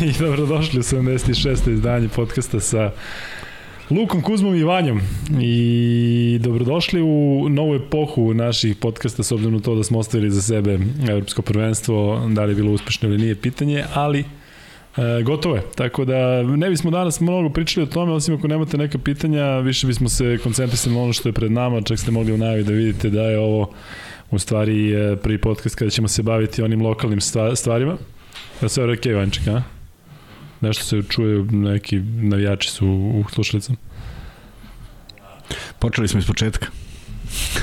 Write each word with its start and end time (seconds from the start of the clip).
I 0.08 0.12
dobrodošli 0.18 0.80
u 0.80 0.82
76. 0.82 1.72
izdanje 1.72 2.08
podcasta 2.08 2.60
sa 2.60 2.90
Lukom 3.90 4.22
Kuzmom 4.22 4.54
i 4.54 4.64
Vanjom 4.64 5.00
i 5.40 6.38
dobrodošli 6.42 7.02
u 7.02 7.46
novu 7.48 7.74
epohu 7.74 8.34
naših 8.34 8.76
podcasta 8.76 9.22
s 9.22 9.32
obzirom 9.32 9.54
na 9.54 9.60
to 9.60 9.74
da 9.74 9.84
smo 9.84 9.98
ostavili 9.98 10.30
za 10.30 10.42
sebe 10.42 10.78
evropsko 11.08 11.42
prvenstvo, 11.42 12.28
da 12.28 12.44
li 12.44 12.50
je 12.50 12.56
bilo 12.56 12.72
uspešno 12.72 13.08
ili 13.08 13.18
nije 13.18 13.34
pitanje, 13.34 13.84
ali 13.94 14.24
E, 14.96 15.22
gotovo 15.22 15.56
je, 15.56 15.62
tako 15.74 16.04
da 16.04 16.42
ne 16.42 16.70
bismo 16.70 16.90
danas 16.90 17.20
mnogo 17.20 17.48
pričali 17.50 17.84
o 17.84 17.90
tome, 17.90 18.12
osim 18.12 18.34
ako 18.34 18.48
nemate 18.48 18.76
neka 18.76 18.98
pitanja, 18.98 19.58
više 19.58 19.86
bismo 19.86 20.08
se 20.08 20.38
koncentrisali 20.42 20.94
na 20.94 21.02
ono 21.02 21.12
što 21.12 21.28
je 21.28 21.32
pred 21.32 21.52
nama, 21.52 21.80
čak 21.80 21.98
ste 21.98 22.10
mogli 22.10 22.32
u 22.32 22.38
najavi 22.38 22.64
da 22.64 22.72
vidite 22.72 23.10
da 23.10 23.22
je 23.22 23.38
ovo 23.38 23.70
u 24.30 24.38
stvari 24.38 24.92
e, 24.92 25.16
prvi 25.16 25.38
podcast 25.38 25.76
kada 25.76 25.90
ćemo 25.90 26.08
se 26.08 26.22
baviti 26.22 26.62
onim 26.62 26.82
lokalnim 26.82 27.20
stvarima. 27.54 27.96
Da 28.60 28.68
sve 28.68 28.84
je 28.84 28.92
okej, 28.92 29.14
Vanček, 29.14 29.46
a? 29.48 29.79
Nešto 30.60 30.84
se 30.84 31.02
čuje, 31.08 31.44
neki 31.44 31.98
navijači 32.00 32.70
su 32.70 32.86
u 32.88 33.24
slušalicama. 33.32 33.78
Počeli 35.78 36.08
smo 36.08 36.18
iz 36.18 36.26
početka. 36.26 36.66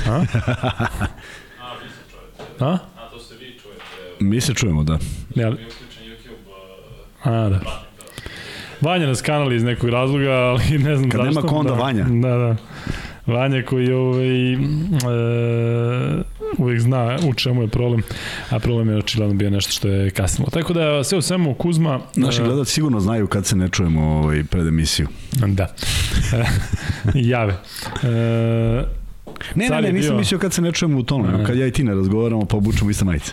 A? 0.08 0.24
A? 2.60 2.78
A 2.96 3.10
to 3.10 3.18
se 3.18 3.34
vi 3.34 3.58
čujete. 3.62 3.82
Mi 4.20 4.40
se 4.40 4.54
čujemo, 4.54 4.84
da. 4.84 4.98
Ja, 5.34 5.52
A, 7.24 7.48
da. 7.48 7.60
Vanja 8.80 9.06
nas 9.06 9.22
kanali 9.22 9.56
iz 9.56 9.62
nekog 9.64 9.90
razloga, 9.90 10.30
ali 10.30 10.78
ne 10.78 10.96
znam 10.96 11.10
Kad 11.10 11.20
zašto. 11.20 11.34
nema 11.34 11.48
konda 11.48 11.72
da, 11.72 11.80
Vanja. 11.80 12.04
Da, 12.04 12.28
da. 12.28 12.56
Vanja 13.28 13.62
koji 13.62 13.92
ovaj, 13.92 14.52
e, 14.52 14.58
uvijek 16.58 16.80
zna 16.80 17.16
u 17.28 17.34
čemu 17.34 17.62
je 17.62 17.68
problem, 17.68 18.02
a 18.50 18.58
problem 18.58 18.88
je 18.88 18.96
očigledno 18.96 19.34
bio 19.34 19.50
nešto 19.50 19.72
što 19.72 19.88
je 19.88 20.10
kasnilo. 20.10 20.50
Tako 20.50 20.72
da 20.72 21.04
sve 21.04 21.18
u 21.18 21.22
svemu 21.22 21.54
Kuzma... 21.54 22.00
Naši 22.16 22.42
gledalci 22.42 22.72
sigurno 22.72 23.00
znaju 23.00 23.26
kad 23.26 23.46
se 23.46 23.56
ne 23.56 23.68
čujemo 23.68 24.02
ovaj, 24.02 24.44
pred 24.44 24.66
emisiju. 24.66 25.08
Da. 25.46 25.74
Jave. 27.30 27.52
E, 28.02 28.98
Ne, 29.54 29.68
ne, 29.68 29.80
ne, 29.80 29.92
nisam 29.92 30.10
bio... 30.10 30.18
mislio 30.18 30.38
kad 30.38 30.52
se 30.52 30.62
ne 30.62 30.72
čujemo 30.72 30.98
u 30.98 31.02
tome, 31.02 31.28
nego 31.28 31.44
kad 31.44 31.58
ja 31.58 31.66
i 31.66 31.70
ti 31.70 31.84
ne 31.84 31.94
razgovaramo 31.94 32.44
pa 32.44 32.56
obučemo 32.56 32.90
iste 32.90 33.04
majice. 33.04 33.32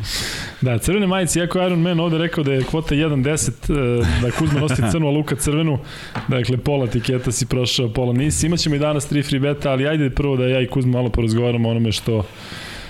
Da, 0.61 0.77
crvene 0.77 1.07
majice, 1.07 1.39
iako 1.39 1.61
Iron 1.61 1.81
Man 1.81 1.99
ovde 1.99 2.17
rekao 2.17 2.43
da 2.43 2.53
je 2.53 2.63
kvota 2.63 2.95
1.10, 2.95 4.01
da 4.21 4.31
Kuzma 4.31 4.59
nosi 4.59 4.81
crnu, 4.91 5.07
a 5.07 5.11
Luka 5.11 5.35
crvenu, 5.35 5.79
dakle 6.27 6.57
pola 6.57 6.87
tiketa 6.87 7.31
si 7.31 7.45
prošao, 7.45 7.93
pola 7.93 8.13
nisi. 8.13 8.45
Imaćemo 8.45 8.75
i 8.75 8.79
danas 8.79 9.07
tri 9.07 9.23
free 9.23 9.39
beta, 9.39 9.71
ali 9.71 9.87
ajde 9.87 10.09
prvo 10.09 10.37
da 10.37 10.47
ja 10.47 10.61
i 10.61 10.67
Kuzma 10.67 10.91
malo 10.91 11.09
porazgovaramo 11.09 11.69
onome 11.69 11.91
što 11.91 12.25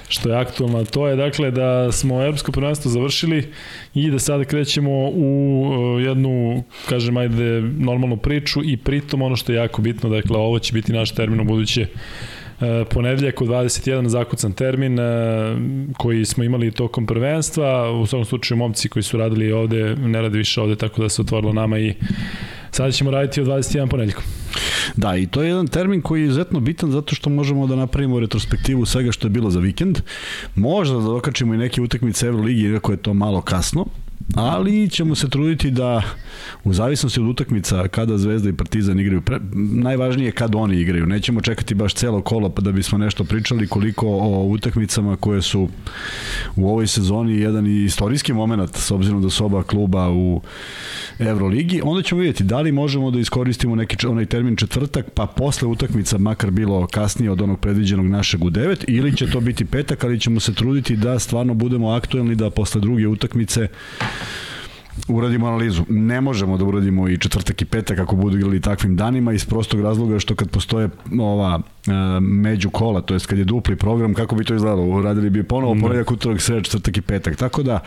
što 0.09 0.29
je 0.29 0.37
aktualno, 0.37 0.85
to 0.85 1.07
je 1.07 1.15
dakle 1.15 1.51
da 1.51 1.91
smo 1.91 2.23
evropsko 2.23 2.51
prvenstvo 2.51 2.91
završili 2.91 3.51
i 3.93 4.11
da 4.11 4.19
sada 4.19 4.43
krećemo 4.43 4.91
u 5.09 5.99
jednu, 5.99 6.63
kažem, 6.89 7.17
ajde, 7.17 7.61
normalnu 7.61 8.17
priču 8.17 8.63
i 8.63 8.77
pritom 8.77 9.21
ono 9.21 9.35
što 9.35 9.51
je 9.51 9.55
jako 9.55 9.81
bitno, 9.81 10.09
dakle 10.09 10.37
ovo 10.37 10.59
će 10.59 10.73
biti 10.73 10.93
naš 10.93 11.11
termin 11.11 11.39
u 11.39 11.43
buduće 11.43 11.81
E, 11.81 11.87
ponedeljak 12.89 13.41
u 13.41 13.45
21 13.45 14.07
zakucan 14.07 14.53
termin 14.53 14.99
e, 14.99 15.03
koji 15.97 16.25
smo 16.25 16.43
imali 16.43 16.71
tokom 16.71 17.05
prvenstva. 17.05 17.91
U 17.91 18.05
svakom 18.05 18.25
slučaju 18.25 18.57
momci 18.57 18.89
koji 18.89 19.03
su 19.03 19.17
radili 19.17 19.51
ovde 19.51 19.95
ne 19.95 20.21
rade 20.21 20.37
više 20.37 20.61
ovde 20.61 20.75
tako 20.75 21.01
da 21.01 21.09
se 21.09 21.21
otvorilo 21.21 21.53
nama 21.53 21.79
i 21.79 21.93
sada 22.71 22.91
ćemo 22.91 23.11
raditi 23.11 23.41
u 23.41 23.45
21 23.45 23.89
ponedeljkom. 23.89 24.23
Da, 24.95 25.17
i 25.17 25.27
to 25.27 25.41
je 25.41 25.47
jedan 25.47 25.67
termin 25.67 26.01
koji 26.01 26.21
je 26.21 26.25
izuzetno 26.25 26.59
bitan 26.59 26.91
zato 26.91 27.15
što 27.15 27.29
možemo 27.29 27.67
da 27.67 27.75
napravimo 27.75 28.19
retrospektivu 28.19 28.85
svega 28.85 29.11
što 29.11 29.27
je 29.27 29.31
bilo 29.31 29.49
za 29.49 29.59
vikend. 29.59 29.99
Možda 30.55 30.95
da 30.95 31.03
dokačimo 31.03 31.53
i 31.53 31.57
neke 31.57 31.81
utakmice 31.81 32.27
Euroligi, 32.27 32.61
iako 32.61 32.91
je 32.91 32.97
to 32.97 33.13
malo 33.13 33.41
kasno, 33.41 33.85
ali 34.33 34.89
ćemo 34.89 35.15
se 35.15 35.29
truditi 35.29 35.71
da 35.71 36.01
u 36.63 36.73
zavisnosti 36.73 37.19
od 37.19 37.27
utakmica 37.27 37.87
kada 37.87 38.17
Zvezda 38.17 38.49
i 38.49 38.53
Partizan 38.53 38.99
igraju, 38.99 39.21
pre, 39.21 39.39
najvažnije 39.53 40.27
je 40.27 40.31
kad 40.31 40.55
oni 40.55 40.79
igraju. 40.79 41.05
Nećemo 41.05 41.41
čekati 41.41 41.75
baš 41.75 41.93
celo 41.93 42.21
kolo 42.21 42.49
pa 42.49 42.61
da 42.61 42.71
bismo 42.71 42.97
nešto 42.97 43.23
pričali 43.23 43.67
koliko 43.67 44.07
o 44.07 44.43
utakmicama 44.43 45.15
koje 45.15 45.41
su 45.41 45.69
u 46.55 46.69
ovoj 46.69 46.87
sezoni 46.87 47.39
jedan 47.39 47.67
istorijski 47.67 48.33
moment 48.33 48.75
s 48.75 48.91
obzirom 48.91 49.21
da 49.21 49.29
su 49.29 49.45
oba 49.45 49.63
kluba 49.63 50.09
u 50.09 50.41
Euroligi. 51.19 51.81
Onda 51.83 52.01
ćemo 52.01 52.21
vidjeti 52.21 52.43
da 52.43 52.61
li 52.61 52.71
možemo 52.71 53.11
da 53.11 53.19
iskoristimo 53.19 53.75
neki 53.75 54.07
onaj 54.07 54.25
termin 54.25 54.55
četvrtak 54.55 55.09
pa 55.09 55.25
posle 55.25 55.67
utakmica 55.67 56.17
makar 56.17 56.51
bilo 56.51 56.87
kasnije 56.87 57.31
od 57.31 57.41
onog 57.41 57.59
predviđenog 57.59 58.05
našeg 58.05 58.43
u 58.43 58.49
9 58.49 58.83
ili 58.87 59.17
će 59.17 59.31
to 59.31 59.39
biti 59.39 59.65
petak, 59.65 60.03
ali 60.03 60.19
ćemo 60.19 60.39
se 60.39 60.53
truditi 60.53 60.95
da 60.95 61.19
stvarno 61.19 61.53
budemo 61.53 61.89
aktuelni 61.89 62.35
da 62.35 62.49
posle 62.49 62.81
druge 62.81 63.07
utakmice 63.07 63.67
uradimo 65.07 65.47
analizu. 65.47 65.83
Ne 65.89 66.21
možemo 66.21 66.57
da 66.57 66.65
uradimo 66.65 67.09
i 67.09 67.17
četvrtak 67.17 67.61
i 67.61 67.65
petak 67.65 67.99
ako 67.99 68.15
budu 68.15 68.37
igrali 68.37 68.61
takvim 68.61 68.95
danima 68.95 69.33
iz 69.33 69.45
prostog 69.45 69.81
razloga 69.81 70.19
što 70.19 70.35
kad 70.35 70.49
postoje 70.49 70.89
ova 71.19 71.61
među 72.21 72.69
kola, 72.69 73.01
to 73.01 73.13
jest 73.13 73.25
kad 73.25 73.37
je 73.37 73.45
dupli 73.45 73.75
program, 73.75 74.13
kako 74.13 74.35
bi 74.35 74.43
to 74.43 74.55
izgledalo? 74.55 74.83
Uradili 74.83 75.29
bi 75.29 75.43
ponovo 75.43 75.75
ponedjak, 75.81 76.11
utorak, 76.11 76.41
sred, 76.41 76.63
četvrtak 76.63 76.97
i 76.97 77.01
petak. 77.01 77.35
Tako 77.35 77.63
da, 77.63 77.79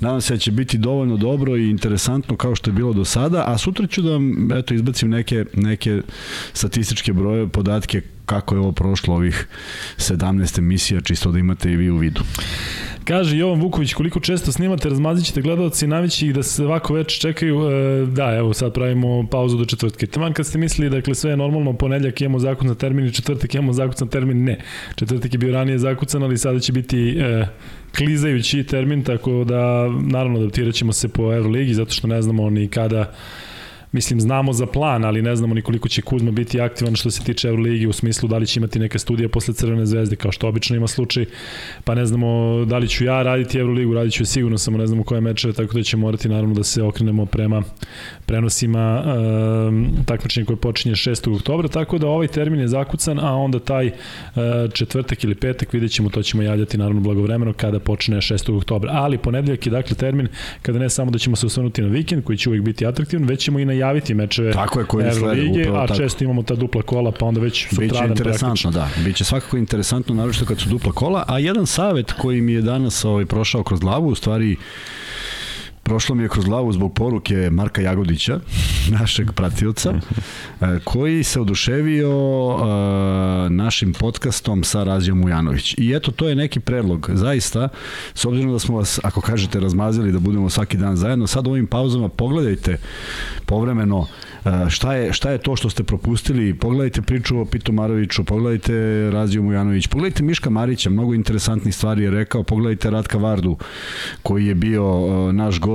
nadam 0.00 0.20
se 0.20 0.34
da 0.34 0.38
će 0.38 0.50
biti 0.50 0.78
dovoljno 0.78 1.16
dobro 1.16 1.56
i 1.56 1.70
interesantno 1.70 2.36
kao 2.36 2.54
što 2.54 2.70
je 2.70 2.74
bilo 2.74 2.92
do 2.92 3.04
sada, 3.04 3.44
a 3.46 3.58
sutra 3.58 3.86
ću 3.86 4.02
da 4.02 4.10
vam, 4.10 4.52
eto, 4.52 4.74
izbacim 4.74 5.10
neke, 5.10 5.44
neke 5.54 6.02
statističke 6.52 7.12
broje, 7.12 7.48
podatke 7.48 8.02
kako 8.26 8.54
je 8.54 8.58
ovo 8.58 8.72
prošlo 8.72 9.14
ovih 9.14 9.46
17 9.96 10.58
emisija, 10.58 11.00
čisto 11.00 11.32
da 11.32 11.38
imate 11.38 11.72
i 11.72 11.76
vi 11.76 11.90
u 11.90 11.96
vidu. 11.96 12.20
Kaže 13.04 13.38
Jovan 13.38 13.60
Vuković, 13.60 13.94
koliko 13.94 14.20
često 14.20 14.52
snimate, 14.52 14.88
razmazit 14.88 15.26
ćete 15.26 15.40
gledalci, 15.40 15.86
navići 15.86 16.26
ih 16.26 16.34
da 16.34 16.42
se 16.42 16.64
ovako 16.64 16.94
već 16.94 17.20
čekaju. 17.20 17.70
E, 17.70 18.06
da, 18.06 18.34
evo 18.34 18.54
sad 18.54 18.74
pravimo 18.74 19.26
pauzu 19.30 19.58
do 19.58 19.64
četvrtke. 19.64 20.06
Taman 20.06 20.32
kad 20.32 20.46
ste 20.46 20.58
mislili, 20.58 20.90
dakle 20.90 21.14
sve 21.14 21.30
je 21.30 21.36
normalno, 21.36 21.72
ponedljak 21.72 22.20
imamo 22.20 22.38
zakucan 22.38 22.74
termin 22.74 23.06
i 23.06 23.12
četvrtak 23.34 23.54
imamo 23.54 23.72
zakucan 23.72 24.08
termin, 24.08 24.44
ne. 24.44 24.58
Četvrtak 24.94 25.32
je 25.32 25.38
bio 25.38 25.52
ranije 25.52 25.78
zakucan, 25.78 26.22
ali 26.22 26.38
sada 26.38 26.60
će 26.60 26.72
biti 26.72 27.18
e, 27.18 27.46
klizajući 27.96 28.64
termin, 28.64 29.02
tako 29.02 29.44
da 29.44 29.88
naravno 29.88 30.38
adaptirat 30.38 30.74
ćemo 30.74 30.92
se 30.92 31.08
po 31.08 31.34
Euroligi, 31.34 31.74
zato 31.74 31.92
što 31.92 32.06
ne 32.06 32.22
znamo 32.22 32.50
ni 32.50 32.68
kada 32.68 33.12
mislim, 33.94 34.20
znamo 34.20 34.52
za 34.52 34.66
plan, 34.66 35.04
ali 35.04 35.22
ne 35.22 35.36
znamo 35.36 35.54
ni 35.54 35.62
koliko 35.62 35.88
će 35.88 36.02
Kuzma 36.02 36.30
biti 36.30 36.60
aktivan 36.60 36.96
što 36.96 37.10
se 37.10 37.22
tiče 37.22 37.48
Euroligi 37.48 37.86
u 37.86 37.92
smislu 37.92 38.28
da 38.28 38.38
li 38.38 38.46
će 38.46 38.60
imati 38.60 38.78
neka 38.78 38.98
studija 38.98 39.28
posle 39.28 39.54
Crvene 39.54 39.86
zvezde, 39.86 40.16
kao 40.16 40.32
što 40.32 40.48
obično 40.48 40.76
ima 40.76 40.86
slučaj, 40.86 41.26
pa 41.84 41.94
ne 41.94 42.06
znamo 42.06 42.64
da 42.64 42.78
li 42.78 42.88
ću 42.88 43.04
ja 43.04 43.22
raditi 43.22 43.58
Euroligu, 43.58 43.94
radit 43.94 44.12
ću 44.12 44.22
je 44.22 44.26
sigurno, 44.26 44.58
samo 44.58 44.78
ne 44.78 44.86
znamo 44.86 45.04
koje 45.04 45.20
mečeve, 45.20 45.52
tako 45.52 45.74
da 45.74 45.82
će 45.82 45.96
morati 45.96 46.28
naravno 46.28 46.54
da 46.54 46.64
se 46.64 46.82
okrenemo 46.82 47.26
prema 47.26 47.62
prenosima 48.26 49.02
um, 49.68 49.88
takmičenja 50.06 50.46
koje 50.46 50.56
počinje 50.56 50.94
6. 50.94 51.36
oktobra, 51.36 51.68
tako 51.68 51.98
da 51.98 52.06
ovaj 52.06 52.26
termin 52.26 52.60
je 52.60 52.68
zakucan, 52.68 53.18
a 53.18 53.36
onda 53.36 53.58
taj 53.58 53.86
uh, 53.86 54.42
četvrtak 54.72 55.24
ili 55.24 55.34
petak 55.34 55.72
vidjet 55.72 55.92
ćemo, 55.92 56.10
to 56.10 56.22
ćemo 56.22 56.42
javljati 56.42 56.78
naravno 56.78 57.00
blagovremeno 57.00 57.52
kada 57.52 57.78
počne 57.78 58.16
6. 58.16 58.56
oktobra. 58.56 58.90
Ali 58.94 59.18
ponedeljak 59.18 59.66
je 59.66 59.70
dakle 59.70 59.96
termin 59.96 60.28
kada 60.62 60.78
ne 60.78 60.90
samo 60.90 61.10
da 61.10 61.18
ćemo 61.18 61.36
se 61.36 61.46
osvrnuti 61.46 61.82
na 61.82 61.88
vikend 61.88 62.24
koji 62.24 62.38
će 62.38 62.48
uvijek 62.48 62.64
biti 62.64 62.86
atraktivan, 62.86 63.24
već 63.24 63.40
ćemo 63.40 63.58
i 63.58 63.64
najaviti 63.64 64.14
mečeve 64.14 64.52
tako 64.52 64.80
je, 64.80 64.86
koji 64.86 65.06
Evrolige, 65.06 65.68
a 65.68 65.86
tako. 65.86 65.94
često 65.94 66.24
imamo 66.24 66.42
ta 66.42 66.54
dupla 66.54 66.82
kola, 66.82 67.12
pa 67.12 67.26
onda 67.26 67.40
već 67.40 67.68
sutradan 67.68 67.88
Biće 67.88 68.04
interesantno, 68.04 68.48
praktično. 68.48 68.70
da. 68.70 68.88
Biće 69.04 69.24
svakako 69.24 69.56
interesantno, 69.56 70.14
naročito 70.14 70.46
kad 70.46 70.60
su 70.60 70.68
dupla 70.68 70.92
kola, 70.92 71.24
a 71.28 71.38
jedan 71.38 71.66
savet 71.66 72.12
koji 72.12 72.40
mi 72.40 72.52
je 72.52 72.62
danas 72.62 73.04
ovaj, 73.04 73.26
prošao 73.26 73.62
kroz 73.62 73.80
glavu, 73.80 74.08
u 74.08 74.14
stvari 74.14 74.56
prošlo 75.84 76.14
mi 76.14 76.22
je 76.22 76.28
kroz 76.28 76.44
glavu 76.44 76.72
zbog 76.72 76.94
poruke 76.94 77.48
Marka 77.50 77.82
Jagodića, 77.82 78.40
našeg 78.98 79.32
pratilca, 79.32 79.94
e, 79.94 80.00
koji 80.84 81.24
se 81.24 81.40
oduševio 81.40 82.10
e, 82.10 83.50
našim 83.50 83.92
podcastom 83.92 84.64
sa 84.64 84.84
Razijom 84.84 85.24
Ujanović. 85.24 85.74
I 85.78 85.92
eto, 85.92 86.10
to 86.10 86.28
je 86.28 86.34
neki 86.34 86.60
predlog, 86.60 87.10
zaista, 87.12 87.68
s 88.14 88.24
obzirom 88.24 88.52
da 88.52 88.58
smo 88.58 88.76
vas, 88.76 89.00
ako 89.02 89.20
kažete, 89.20 89.60
razmazili 89.60 90.12
da 90.12 90.18
budemo 90.18 90.50
svaki 90.50 90.76
dan 90.76 90.96
zajedno, 90.96 91.26
sad 91.26 91.46
u 91.46 91.50
ovim 91.50 91.66
pauzama 91.66 92.08
pogledajte 92.08 92.78
povremeno 93.46 94.06
šta 94.68 94.94
je, 94.94 95.12
šta 95.12 95.30
je 95.30 95.38
to 95.38 95.56
što 95.56 95.70
ste 95.70 95.82
propustili? 95.82 96.54
Pogledajte 96.54 97.02
priču 97.02 97.40
o 97.40 97.44
Pitu 97.44 97.72
Maroviću, 97.72 98.24
pogledajte 98.24 98.74
Raziju 99.10 99.42
Mujanović, 99.42 99.86
pogledajte 99.86 100.22
Miška 100.22 100.50
Marića, 100.50 100.90
mnogo 100.90 101.14
interesantnih 101.14 101.74
stvari 101.74 102.02
je 102.02 102.10
rekao, 102.10 102.42
pogledajte 102.42 102.90
Ratka 102.90 103.18
Vardu, 103.18 103.56
koji 104.22 104.46
je 104.46 104.54
bio 104.54 105.08
naš 105.32 105.60
gost, 105.60 105.73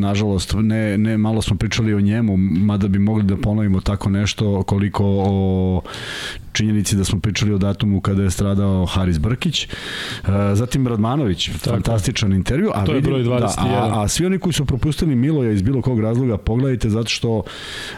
nažalost, 0.00 0.54
ne, 0.58 0.98
ne 0.98 1.18
malo 1.18 1.42
smo 1.42 1.56
pričali 1.56 1.94
o 1.94 2.00
njemu, 2.00 2.36
mada 2.36 2.88
bi 2.88 2.98
mogli 2.98 3.22
da 3.22 3.36
ponovimo 3.36 3.80
tako 3.80 4.10
nešto 4.10 4.62
koliko 4.62 5.04
o 5.06 5.82
činjenici 6.52 6.96
da 6.96 7.04
smo 7.04 7.20
pričali 7.20 7.52
o 7.52 7.58
datumu 7.58 8.00
kada 8.00 8.22
je 8.22 8.30
stradao 8.30 8.86
Haris 8.86 9.18
Brkić. 9.18 9.64
E, 9.64 9.68
zatim 10.54 10.86
Radmanović, 10.86 11.46
Tako. 11.46 11.70
fantastičan 11.70 12.32
intervju. 12.32 12.70
A 12.74 12.84
to 12.84 12.92
vidim, 12.92 13.14
je 13.14 13.24
broj 13.24 13.38
21. 13.40 13.54
Da, 13.56 13.64
a, 13.68 14.02
a 14.02 14.08
svi 14.08 14.26
oni 14.26 14.38
koji 14.38 14.52
su 14.52 14.64
propustili 14.64 15.14
Miloja 15.14 15.52
iz 15.52 15.62
bilo 15.62 15.82
kog 15.82 16.00
razloga, 16.00 16.38
pogledajte 16.38 16.90
zato 16.90 17.08
što 17.08 17.42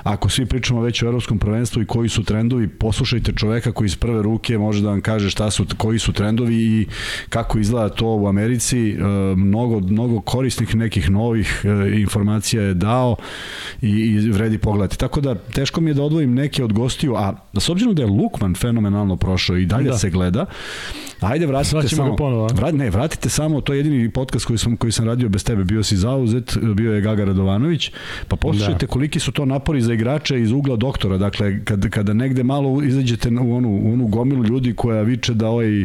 ako 0.02 0.28
svi 0.28 0.46
pričamo 0.46 0.80
već 0.82 1.02
o 1.02 1.06
evropskom 1.06 1.38
prvenstvu 1.38 1.82
i 1.82 1.86
koji 1.86 2.08
su 2.08 2.22
trendovi, 2.24 2.68
poslušajte 2.68 3.32
čoveka 3.32 3.72
koji 3.72 3.86
iz 3.86 3.96
prve 3.96 4.22
ruke 4.22 4.58
može 4.58 4.82
da 4.82 4.88
vam 4.88 5.00
kaže 5.00 5.30
šta 5.30 5.50
su, 5.50 5.66
koji 5.76 5.98
su 5.98 6.12
trendovi 6.12 6.54
i 6.54 6.86
kako 7.28 7.58
izgleda 7.58 7.88
to 7.88 8.06
u 8.06 8.28
Americi. 8.28 8.90
E, 8.90 8.96
mnogo, 9.36 9.80
mnogo 9.80 10.20
korisnih 10.20 10.74
nekih 10.74 11.10
novih 11.10 11.64
e, 11.64 12.00
informacija 12.00 12.62
je 12.62 12.74
dao 12.74 13.16
i, 13.82 13.88
i 13.88 14.30
vredi 14.30 14.58
pogledati. 14.58 14.98
Tako 14.98 15.20
da 15.20 15.34
teško 15.34 15.80
mi 15.80 15.90
je 15.90 15.94
da 15.94 16.02
odvojim 16.02 16.34
neke 16.34 16.64
od 16.64 16.72
gostiju, 16.72 17.14
a 17.16 17.34
s 17.60 17.68
obzirom 17.68 17.94
da 17.94 18.02
je 18.02 18.08
Lukman 18.08 18.43
fenomenalno 18.54 19.16
prošao 19.16 19.56
i 19.56 19.66
dalje 19.66 19.90
da. 19.90 19.98
se 19.98 20.10
gleda, 20.10 20.46
Ajde, 21.20 21.46
vratite 21.46 21.70
Svaćemo 21.70 22.02
samo. 22.02 22.16
Ponovo, 22.16 22.48
vrat, 22.54 22.74
ne, 22.74 22.90
vratite 22.90 23.28
samo, 23.28 23.60
to 23.60 23.72
je 23.72 23.78
jedini 23.78 24.10
podcast 24.10 24.46
koji 24.46 24.58
sam, 24.58 24.76
koji 24.76 24.92
sam 24.92 25.06
radio 25.06 25.28
bez 25.28 25.44
tebe, 25.44 25.64
bio 25.64 25.82
si 25.82 25.96
zauzet, 25.96 26.56
bio 26.74 26.94
je 26.94 27.00
Gaga 27.00 27.24
Radovanović, 27.24 27.90
pa 28.28 28.36
poslušajte 28.36 28.86
da. 28.86 28.92
koliki 28.92 29.20
su 29.20 29.32
to 29.32 29.44
napori 29.44 29.82
za 29.82 29.94
igrače 29.94 30.40
iz 30.40 30.52
ugla 30.52 30.76
doktora, 30.76 31.18
dakle, 31.18 31.64
kad, 31.64 31.90
kada 31.90 32.12
negde 32.12 32.42
malo 32.42 32.82
izađete 32.82 33.28
u 33.28 33.56
onu, 33.56 33.68
u 33.68 33.92
onu 33.92 34.06
gomilu 34.06 34.44
ljudi 34.44 34.74
koja 34.74 35.02
viče 35.02 35.34
da 35.34 35.48
ovaj 35.48 35.84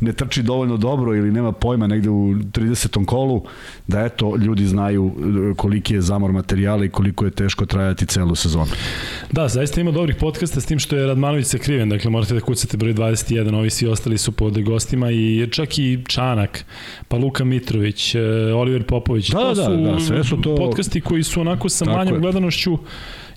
ne 0.00 0.12
trči 0.12 0.42
dovoljno 0.42 0.76
dobro 0.76 1.16
ili 1.16 1.32
nema 1.32 1.52
pojma 1.52 1.86
negde 1.86 2.10
u 2.10 2.34
30. 2.34 3.04
kolu, 3.06 3.42
da 3.86 4.00
eto, 4.00 4.36
ljudi 4.36 4.66
znaju 4.66 5.12
koliki 5.56 5.94
je 5.94 6.00
zamor 6.00 6.32
materijala 6.32 6.84
i 6.84 6.88
koliko 6.88 7.24
je 7.24 7.30
teško 7.30 7.66
trajati 7.66 8.06
celu 8.06 8.34
sezonu. 8.34 8.70
Da, 9.32 9.48
zaista 9.48 9.80
ima 9.80 9.90
dobrih 9.90 10.16
podcasta 10.16 10.60
s 10.60 10.66
tim 10.66 10.78
što 10.78 10.96
je 10.96 11.06
Radmanović 11.06 11.46
sakriven, 11.80 11.88
dakle 11.88 12.10
morate 12.10 12.34
da 12.34 12.40
kucate 12.40 12.76
broj 12.76 12.94
21, 12.94 13.54
ovi 13.54 13.70
svi 13.70 13.86
ostali 13.88 14.18
su 14.18 14.32
pod 14.32 14.62
gostima 14.62 15.10
i 15.10 15.48
čak 15.50 15.78
i 15.78 15.98
Čanak, 16.08 16.64
pa 17.08 17.16
Luka 17.16 17.44
Mitrović, 17.44 18.14
e, 18.14 18.20
Oliver 18.54 18.82
Popović. 18.82 19.30
Da, 19.30 19.38
to 19.38 19.54
da, 19.54 19.64
su 19.64 19.76
da, 19.76 20.00
sve 20.00 20.24
su 20.24 20.36
to... 20.36 20.56
podcasti 20.56 21.00
koji 21.00 21.22
su 21.22 21.40
onako 21.40 21.68
sa 21.68 21.84
manjom 21.84 22.20
gledanošću 22.20 22.78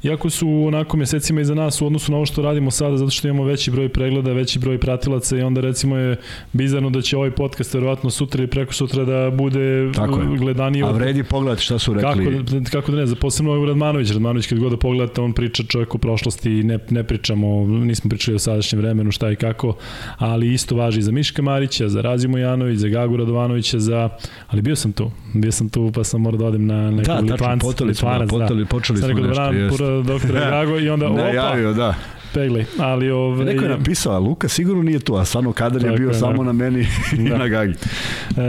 Iako 0.03 0.29
su 0.29 0.63
onako 0.67 0.97
mesecima 0.97 1.41
iza 1.41 1.55
nas 1.55 1.81
u 1.81 1.85
odnosu 1.85 2.11
na 2.11 2.17
ovo 2.17 2.25
što 2.25 2.41
radimo 2.41 2.71
sada, 2.71 2.97
zato 2.97 3.11
što 3.11 3.27
imamo 3.27 3.43
veći 3.43 3.71
broj 3.71 3.89
pregleda, 3.89 4.33
veći 4.33 4.59
broj 4.59 4.77
pratilaca 4.77 5.37
i 5.37 5.41
onda 5.41 5.61
recimo 5.61 5.97
je 5.97 6.15
bizarno 6.53 6.89
da 6.89 7.01
će 7.01 7.17
ovaj 7.17 7.31
podcast 7.31 7.73
verovatno 7.73 8.09
sutra 8.09 8.41
ili 8.41 8.49
preko 8.49 8.73
sutra 8.73 9.05
da 9.05 9.31
bude 9.31 9.91
Tako 9.95 10.19
je. 10.19 10.37
gledaniji. 10.37 10.83
A 10.83 10.91
vredi 10.91 11.23
pogledati 11.23 11.63
šta 11.63 11.79
su 11.79 11.93
rekli. 11.93 12.25
Kako, 12.25 12.71
kako 12.71 12.91
da 12.91 12.97
ne, 12.97 13.05
za 13.05 13.15
posebno 13.15 13.55
je 13.55 13.65
Radmanović. 13.65 14.11
Radmanović 14.11 14.47
kad 14.47 14.59
god 14.59 14.71
da 14.71 14.77
pogledate, 14.77 15.21
on 15.21 15.33
priča 15.33 15.63
čovjek 15.63 15.95
u 15.95 15.97
prošlosti 15.97 16.51
i 16.51 16.63
ne, 16.63 16.79
ne 16.89 17.03
pričamo, 17.03 17.65
nismo 17.67 18.09
pričali 18.09 18.35
o 18.35 18.39
sadašnjem 18.39 18.81
vremenu 18.81 19.11
šta 19.11 19.31
i 19.31 19.35
kako, 19.35 19.75
ali 20.17 20.53
isto 20.53 20.75
važi 20.75 21.01
za 21.01 21.11
Miška 21.11 21.41
Marića, 21.41 21.89
za 21.89 22.01
Razimo 22.01 22.37
Janović, 22.37 22.79
za 22.79 22.87
Gagu 22.87 23.17
Radovanovića, 23.17 23.79
za, 23.79 24.09
ali 24.47 24.61
bio 24.61 24.75
sam 24.75 24.91
tu, 24.91 25.11
bio 25.33 25.51
sam 25.51 25.69
tu 25.69 25.91
pa 25.95 26.03
sam 26.03 26.21
morao 26.21 26.37
da 26.37 26.45
odem 26.45 26.65
na 26.65 26.91
neku 26.91 27.07
da, 27.07 27.19
Litvanc, 27.19 27.61
potali 27.61 27.95
smo, 27.95 28.19
da, 28.19 28.27
potali, 28.27 28.65
počeli 28.65 28.99
smo 28.99 29.07
nešto, 29.07 29.51
doktora 30.01 30.49
Gago 30.51 30.79
i 30.79 30.89
onda 30.89 31.07
opa. 31.07 31.21
Najavio, 31.21 31.73
da 31.73 31.95
pegli, 32.33 32.65
ali 32.79 33.11
ove... 33.11 33.45
Neko 33.45 33.63
je 33.63 33.69
napisao, 33.69 34.13
a 34.13 34.19
Luka 34.19 34.47
sigurno 34.47 34.83
nije 34.83 34.99
tu, 34.99 35.15
a 35.15 35.25
stvarno 35.25 35.51
kadar 35.51 35.85
je 35.85 35.97
bio 35.97 36.07
je, 36.07 36.13
samo 36.13 36.37
da. 36.37 36.43
na 36.43 36.53
meni 36.53 36.85
i 37.17 37.29
da. 37.29 37.37
na 37.37 37.47
Gagi. 37.47 37.73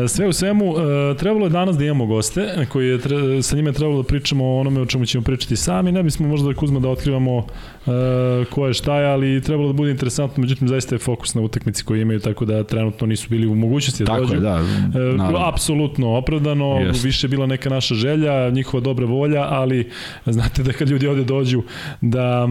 E, 0.04 0.08
sve 0.08 0.28
u 0.28 0.32
svemu, 0.32 0.74
e, 0.78 1.16
trebalo 1.16 1.46
je 1.46 1.50
danas 1.50 1.76
da 1.76 1.84
imamo 1.84 2.06
goste, 2.06 2.66
koji 2.72 2.88
je, 2.88 2.98
sa 3.42 3.56
njima 3.56 3.68
je 3.68 3.72
trebalo 3.72 4.02
da 4.02 4.08
pričamo 4.08 4.44
o 4.44 4.60
onome 4.60 4.80
o 4.80 4.86
čemu 4.86 5.06
ćemo 5.06 5.24
pričati 5.24 5.56
sami, 5.56 5.92
ne 5.92 6.02
bismo 6.02 6.28
možda 6.28 6.48
da 6.48 6.54
Kuzma 6.54 6.80
da 6.80 6.88
otkrivamo 6.88 7.46
E, 7.86 8.44
ko 8.50 8.66
je 8.66 8.74
šta 8.74 9.00
je, 9.00 9.06
ali 9.06 9.42
trebalo 9.42 9.68
da 9.68 9.72
bude 9.72 9.90
interesantno, 9.90 10.40
međutim 10.40 10.68
zaista 10.68 10.94
je 10.94 10.98
fokus 10.98 11.34
na 11.34 11.42
utakmici 11.42 11.84
koju 11.84 12.00
imaju, 12.00 12.20
tako 12.20 12.44
da 12.44 12.64
trenutno 12.64 13.06
nisu 13.06 13.28
bili 13.30 13.46
u 13.46 13.54
mogućnosti 13.54 14.04
da 14.04 14.12
tako 14.12 14.20
dođu. 14.20 14.34
Je, 14.34 14.40
da, 14.40 14.60
e, 14.94 15.48
apsolutno 15.48 16.16
opravdano, 16.16 16.64
yes. 16.64 17.04
više 17.04 17.26
je 17.26 17.28
bila 17.28 17.46
neka 17.46 17.70
naša 17.70 17.94
želja, 17.94 18.50
njihova 18.50 18.80
dobra 18.80 19.06
volja, 19.06 19.46
ali 19.50 19.90
znate 20.26 20.62
da 20.62 20.72
kad 20.72 20.88
ljudi 20.88 21.06
ovde 21.06 21.24
dođu 21.24 21.62
da, 22.00 22.48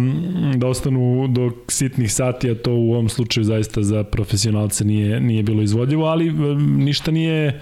da 0.56 0.68
ostanu 0.68 1.22
do 1.27 1.51
sitnih 1.67 2.13
sati, 2.13 2.51
a 2.51 2.55
to 2.55 2.73
u 2.73 2.93
ovom 2.93 3.09
slučaju 3.09 3.43
zaista 3.43 3.83
za 3.83 4.03
profesionalce 4.03 4.85
nije, 4.85 5.19
nije 5.19 5.43
bilo 5.43 5.61
izvodljivo, 5.61 6.05
ali 6.05 6.27
e, 6.27 6.31
ništa 6.77 7.11
nije 7.11 7.61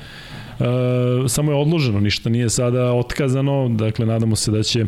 E, 0.61 1.29
samo 1.29 1.51
je 1.51 1.57
odloženo, 1.57 1.99
ništa 1.99 2.29
nije 2.29 2.49
sada 2.49 2.93
otkazano, 2.93 3.69
dakle 3.69 4.05
nadamo 4.05 4.35
se 4.35 4.51
da 4.51 4.63
će 4.63 4.85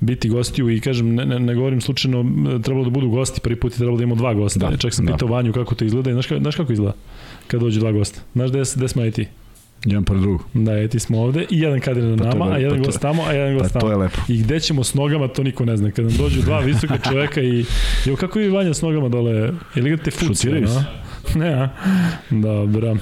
biti 0.00 0.28
gostiju 0.28 0.70
i 0.70 0.80
kažem, 0.80 1.14
ne, 1.14 1.26
ne, 1.26 1.38
ne 1.38 1.54
govorim 1.54 1.80
slučajno, 1.80 2.24
trebalo 2.62 2.84
da 2.84 2.90
budu 2.90 3.10
gosti, 3.10 3.40
prvi 3.40 3.60
put 3.60 3.72
je 3.72 3.76
trebalo 3.76 3.96
da 3.98 4.02
imamo 4.02 4.18
dva 4.18 4.34
gosta, 4.34 4.70
da, 4.70 4.76
čak 4.76 4.94
sam 4.94 5.06
da. 5.06 5.12
pitao 5.12 5.28
Vanju 5.28 5.52
kako 5.52 5.74
to 5.74 5.84
izgleda 5.84 6.10
i 6.10 6.12
znaš, 6.12 6.28
znaš 6.28 6.56
kako 6.56 6.72
izgleda 6.72 6.94
kad 7.46 7.60
dođu 7.60 7.80
dva 7.80 7.92
gosta, 7.92 8.20
znaš 8.32 8.50
gde, 8.50 8.62
gde 8.76 8.88
smo 8.88 9.04
i 9.04 9.10
ti? 9.10 9.26
Jedan 9.84 10.04
pored 10.04 10.22
drugog. 10.22 10.42
Da, 10.54 10.78
eti 10.78 11.00
smo 11.00 11.22
ovde 11.22 11.46
i 11.50 11.60
jedan 11.60 11.80
kadir 11.80 12.04
na 12.04 12.16
pa 12.16 12.24
nama, 12.24 12.52
a 12.52 12.58
jedan 12.58 12.78
pa 12.78 12.84
gost 12.84 13.00
tamo, 13.00 13.22
a 13.22 13.32
jedan 13.32 13.58
gost 13.58 13.72
pa 13.72 13.80
tamo. 13.80 13.90
To 13.90 13.90
je 13.90 13.96
lepo. 13.96 14.20
I 14.28 14.38
gde 14.38 14.60
ćemo 14.60 14.84
s 14.84 14.94
nogama, 14.94 15.28
to 15.28 15.42
niko 15.42 15.64
ne 15.64 15.76
zna. 15.76 15.90
Kad 15.90 16.04
nam 16.04 16.16
dođu 16.16 16.42
dva 16.42 16.58
visoka 16.60 16.98
čoveka 17.08 17.40
i... 17.40 17.64
Jo, 18.04 18.16
kako 18.16 18.38
je 18.38 18.50
Vanja 18.50 18.74
s 18.74 18.82
nogama 18.82 19.08
dole? 19.08 19.52
Ili 19.76 19.90
igrate 19.90 20.10
futsal? 20.10 20.34
Šutiraju 20.34 20.68
se. 20.68 20.84
Ne, 21.38 21.54
a? 21.54 21.68
Dobro. 22.30 22.96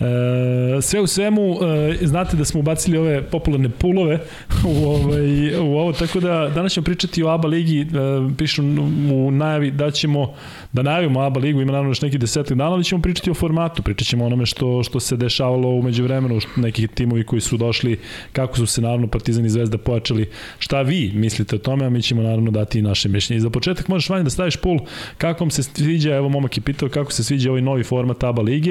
E, 0.00 0.82
sve 0.82 1.00
u 1.00 1.06
svemu, 1.06 1.56
e, 1.62 2.06
znate 2.06 2.36
da 2.36 2.44
smo 2.44 2.60
ubacili 2.60 2.98
ove 2.98 3.22
popularne 3.22 3.68
pulove 3.68 4.20
u, 4.66 4.86
ovaj, 4.86 5.56
u 5.56 5.76
ovo, 5.76 5.92
tako 5.92 6.20
da 6.20 6.50
danas 6.54 6.72
ćemo 6.72 6.84
pričati 6.84 7.22
o 7.22 7.28
ABA 7.28 7.48
ligi, 7.48 7.80
e, 7.80 7.86
pišu 8.38 8.62
u 9.12 9.30
najavi 9.30 9.70
da 9.70 9.90
ćemo 9.90 10.34
da 10.74 10.82
najavimo 10.82 11.20
ABA 11.20 11.40
ligu, 11.40 11.60
ima 11.60 11.72
naravno 11.72 11.90
još 11.90 12.02
neki 12.02 12.18
desetak 12.18 12.56
dana, 12.56 12.72
ali 12.72 12.84
ćemo 12.84 13.02
pričati 13.02 13.30
o 13.30 13.34
formatu, 13.34 13.82
pričat 13.82 14.08
ćemo 14.08 14.26
onome 14.26 14.46
što, 14.46 14.82
što 14.82 15.00
se 15.00 15.16
dešavalo 15.16 15.68
umeđu 15.68 16.02
vremenu, 16.02 16.38
nekih 16.56 16.88
timovi 16.88 17.24
koji 17.24 17.40
su 17.40 17.56
došli, 17.56 17.98
kako 18.32 18.56
su 18.56 18.66
se 18.66 18.80
naravno 18.80 19.06
Partizan 19.06 19.46
i 19.46 19.50
Zvezda 19.50 19.78
pojačali, 19.78 20.28
šta 20.58 20.82
vi 20.82 21.12
mislite 21.14 21.56
o 21.56 21.58
tome, 21.58 21.86
a 21.86 21.90
mi 21.90 22.02
ćemo 22.02 22.22
naravno 22.22 22.50
dati 22.50 22.78
i 22.78 22.82
naše 22.82 23.08
mišljenje. 23.08 23.38
I 23.38 23.40
za 23.40 23.50
početak 23.50 23.88
možeš 23.88 24.08
vanje 24.08 24.24
da 24.24 24.30
staviš 24.30 24.56
pul, 24.56 24.78
kako 25.18 25.50
se 25.50 25.62
sviđa, 25.62 26.16
evo 26.16 26.28
momak 26.28 26.56
je 26.56 26.62
pitao 26.62 26.88
kako 26.88 27.12
se 27.12 27.24
sviđa 27.24 27.50
ovaj 27.50 27.62
novi 27.62 27.84
format 27.84 28.24
ABA 28.24 28.42
lige, 28.42 28.70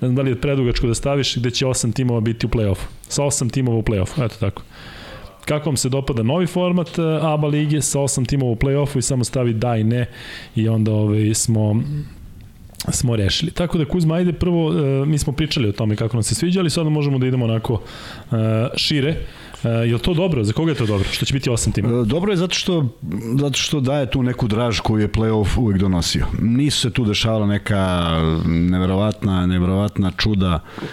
ne 0.00 0.08
znam 0.08 0.14
da 0.14 0.22
li 0.22 0.30
je 0.30 0.40
predugačko 0.40 0.86
da 0.86 0.94
staviš, 0.94 1.36
gde 1.36 1.50
će 1.50 1.66
osam 1.66 1.92
timova 1.92 2.20
biti 2.20 2.46
u 2.46 2.48
play-offu, 2.48 2.86
sa 3.08 3.24
osam 3.24 3.50
timova 3.50 3.78
u 3.78 3.82
play-offu, 3.82 4.24
eto 4.24 4.36
tako. 4.40 4.62
Kako 5.44 5.68
vam 5.68 5.76
se 5.76 5.88
dopada 5.88 6.22
novi 6.22 6.46
format 6.46 6.98
eh, 6.98 7.02
ABA 7.22 7.46
lige 7.46 7.82
sa 7.82 8.00
osam 8.00 8.24
timova 8.24 8.52
u 8.52 8.56
play-offu 8.56 8.98
i 8.98 9.02
samo 9.02 9.24
stavi 9.24 9.52
da 9.52 9.76
i 9.76 9.84
ne 9.84 10.06
i 10.54 10.68
onda 10.68 10.92
ovaj, 10.92 11.34
smo 11.34 11.82
smo 12.88 13.16
rešili. 13.16 13.50
Tako 13.50 13.78
da 13.78 13.84
Kuzma, 13.84 14.14
ajde 14.14 14.32
prvo, 14.32 14.66
uh, 14.66 15.08
mi 15.08 15.18
smo 15.18 15.32
pričali 15.32 15.68
o 15.68 15.72
tome 15.72 15.96
kako 15.96 16.16
nam 16.16 16.22
se 16.22 16.34
sviđa, 16.34 16.60
ali 16.60 16.70
sada 16.70 16.90
možemo 16.90 17.18
da 17.18 17.26
idemo 17.26 17.44
onako 17.44 17.72
uh, 17.74 18.38
šire. 18.76 19.10
Uh, 19.10 19.70
je 19.90 19.98
to 19.98 20.14
dobro? 20.14 20.44
Za 20.44 20.52
koga 20.52 20.70
je 20.70 20.76
to 20.76 20.86
dobro? 20.86 21.08
Što 21.12 21.24
će 21.24 21.34
biti 21.34 21.50
osam 21.50 21.72
tima? 21.72 22.02
Dobro 22.02 22.32
je 22.32 22.36
zato 22.36 22.54
što, 22.54 22.88
zato 23.40 23.58
što 23.58 23.80
daje 23.80 24.10
tu 24.10 24.22
neku 24.22 24.48
draž 24.48 24.80
koju 24.80 25.02
je 25.02 25.12
playoff 25.12 25.58
uvek 25.58 25.78
donosio. 25.78 26.26
Nisu 26.40 26.80
se 26.80 26.90
tu 26.90 27.04
dešavala 27.04 27.46
neka 27.46 28.10
neverovatna, 28.46 29.46
neverovatna 29.46 30.12
čuda 30.16 30.60
e, 30.82 30.86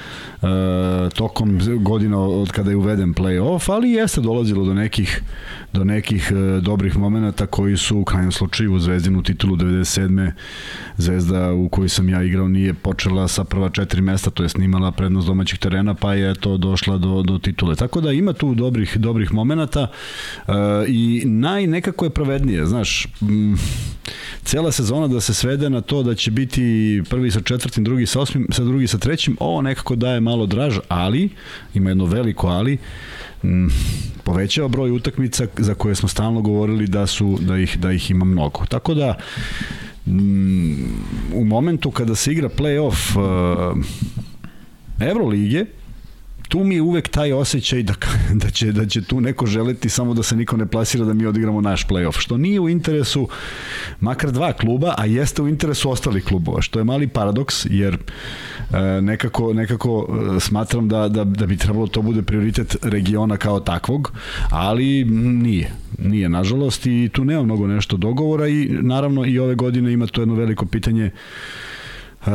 tokom 1.16 1.60
godina 1.80 2.20
od 2.20 2.52
kada 2.52 2.70
je 2.70 2.76
uveden 2.76 3.14
play-off, 3.14 3.72
ali 3.72 3.92
jeste 3.92 4.22
dolazilo 4.22 4.66
do 4.66 4.74
nekih 4.74 5.22
do 5.74 5.84
nekih 5.84 6.32
e, 6.32 6.62
dobrih 6.62 6.98
momenata 6.98 7.46
koji 7.46 7.78
su 7.78 7.98
u 7.98 8.04
krajnjem 8.04 8.32
slučaju 8.32 8.74
u 8.74 8.80
Zvezdinu 8.80 9.24
titulu 9.24 9.56
97. 9.56 10.32
Zvezda 10.98 11.54
u 11.54 11.70
kojoj 11.70 11.90
sam 11.90 12.10
ja 12.10 12.24
igrao 12.24 12.48
nije 12.48 12.74
počela 12.74 13.28
sa 13.28 13.44
prva 13.44 13.70
četiri 13.70 14.02
mesta, 14.02 14.30
to 14.30 14.44
je 14.44 14.50
snimala 14.50 14.92
prednost 14.92 15.28
domaćih 15.28 15.60
terena, 15.60 15.94
pa 15.94 16.14
je 16.14 16.36
to 16.36 16.58
došla 16.58 16.98
do, 16.98 17.22
do 17.22 17.38
titule. 17.38 17.76
Tako 17.76 18.02
da 18.02 18.12
ima 18.12 18.34
tu 18.34 18.56
dobrih, 18.56 18.98
dobrih 18.98 19.34
momenata 19.34 19.88
e, 20.48 20.52
i 20.88 21.24
naj 21.26 21.68
nekako 21.68 22.06
je 22.06 22.10
pravednije, 22.10 22.66
znaš, 22.66 23.08
m, 23.22 23.58
cela 24.44 24.72
sezona 24.72 25.08
da 25.08 25.22
se 25.22 25.34
svede 25.34 25.70
na 25.70 25.82
to 25.82 26.04
da 26.04 26.16
će 26.16 26.32
biti 26.32 27.02
prvi 27.10 27.32
sa 27.32 27.42
četvrtim, 27.42 27.84
drugi 27.84 28.06
sa 28.06 28.20
osmim, 28.22 28.48
sa 28.52 28.64
drugi 28.64 28.88
sa 28.88 28.98
trećim, 28.98 29.38
ovo 29.40 29.62
nekako 29.62 29.96
daje 29.96 30.20
malo 30.20 30.31
draž, 30.46 30.78
ali, 30.88 31.30
ima 31.74 31.90
jedno 31.90 32.06
veliko 32.06 32.48
ali, 32.48 32.78
m, 33.44 33.70
povećava 34.24 34.68
broj 34.68 34.92
utakmica 34.92 35.48
za 35.58 35.74
koje 35.74 35.96
smo 35.96 36.10
stalno 36.10 36.42
govorili 36.42 36.88
da 36.88 37.08
su 37.08 37.38
da 37.42 37.58
ih 37.58 37.80
da 37.80 37.92
ih 37.92 38.12
ima 38.12 38.26
mnogo. 38.26 38.66
Tako 38.66 38.94
da 38.94 39.18
m, 40.08 40.88
u 41.34 41.46
momentu 41.46 41.92
kada 41.92 42.16
se 42.16 42.32
igra 42.32 42.50
play-off 42.50 43.18
uh, 43.18 43.78
Evrolige, 45.00 45.66
tu 46.52 46.64
mi 46.64 46.76
je 46.76 46.82
uvek 46.82 47.08
taj 47.08 47.34
osjećaj 47.34 47.84
da, 47.84 47.94
da, 48.44 48.50
će, 48.50 48.72
da 48.72 48.86
će 48.86 49.02
tu 49.02 49.22
neko 49.22 49.46
želeti 49.46 49.90
samo 49.90 50.14
da 50.14 50.24
se 50.24 50.36
niko 50.36 50.58
ne 50.58 50.66
plasira 50.66 51.06
da 51.06 51.14
mi 51.14 51.26
odigramo 51.26 51.62
naš 51.62 51.88
playoff, 51.88 52.20
što 52.20 52.38
nije 52.38 52.60
u 52.60 52.70
interesu 52.70 53.28
makar 54.00 54.32
dva 54.32 54.54
kluba, 54.54 54.94
a 54.98 55.06
jeste 55.06 55.42
u 55.42 55.48
interesu 55.48 55.90
ostalih 55.90 56.24
klubova, 56.24 56.62
što 56.62 56.80
je 56.80 56.84
mali 56.84 57.08
paradoks, 57.08 57.66
jer 57.70 57.98
e, 58.74 59.02
nekako, 59.02 59.54
nekako 59.54 60.08
e, 60.38 60.40
smatram 60.40 60.90
da, 60.90 61.08
da, 61.08 61.24
da 61.24 61.46
bi 61.46 61.58
trebalo 61.58 61.88
to 61.88 62.02
bude 62.02 62.22
prioritet 62.22 62.76
regiona 62.82 63.38
kao 63.38 63.60
takvog, 63.60 64.12
ali 64.50 65.06
nije. 65.06 65.72
nije 65.98 66.30
nažalost 66.30 66.86
i 66.86 67.10
tu 67.14 67.26
nema 67.26 67.44
mnogo 67.44 67.68
nešto 67.68 67.98
dogovora 67.98 68.48
i 68.48 68.70
naravno 68.82 69.26
i 69.26 69.40
ove 69.40 69.56
godine 69.56 69.94
ima 69.94 70.08
to 70.08 70.22
jedno 70.22 70.36
veliko 70.36 70.66
pitanje 70.66 71.12
uh, 72.26 72.32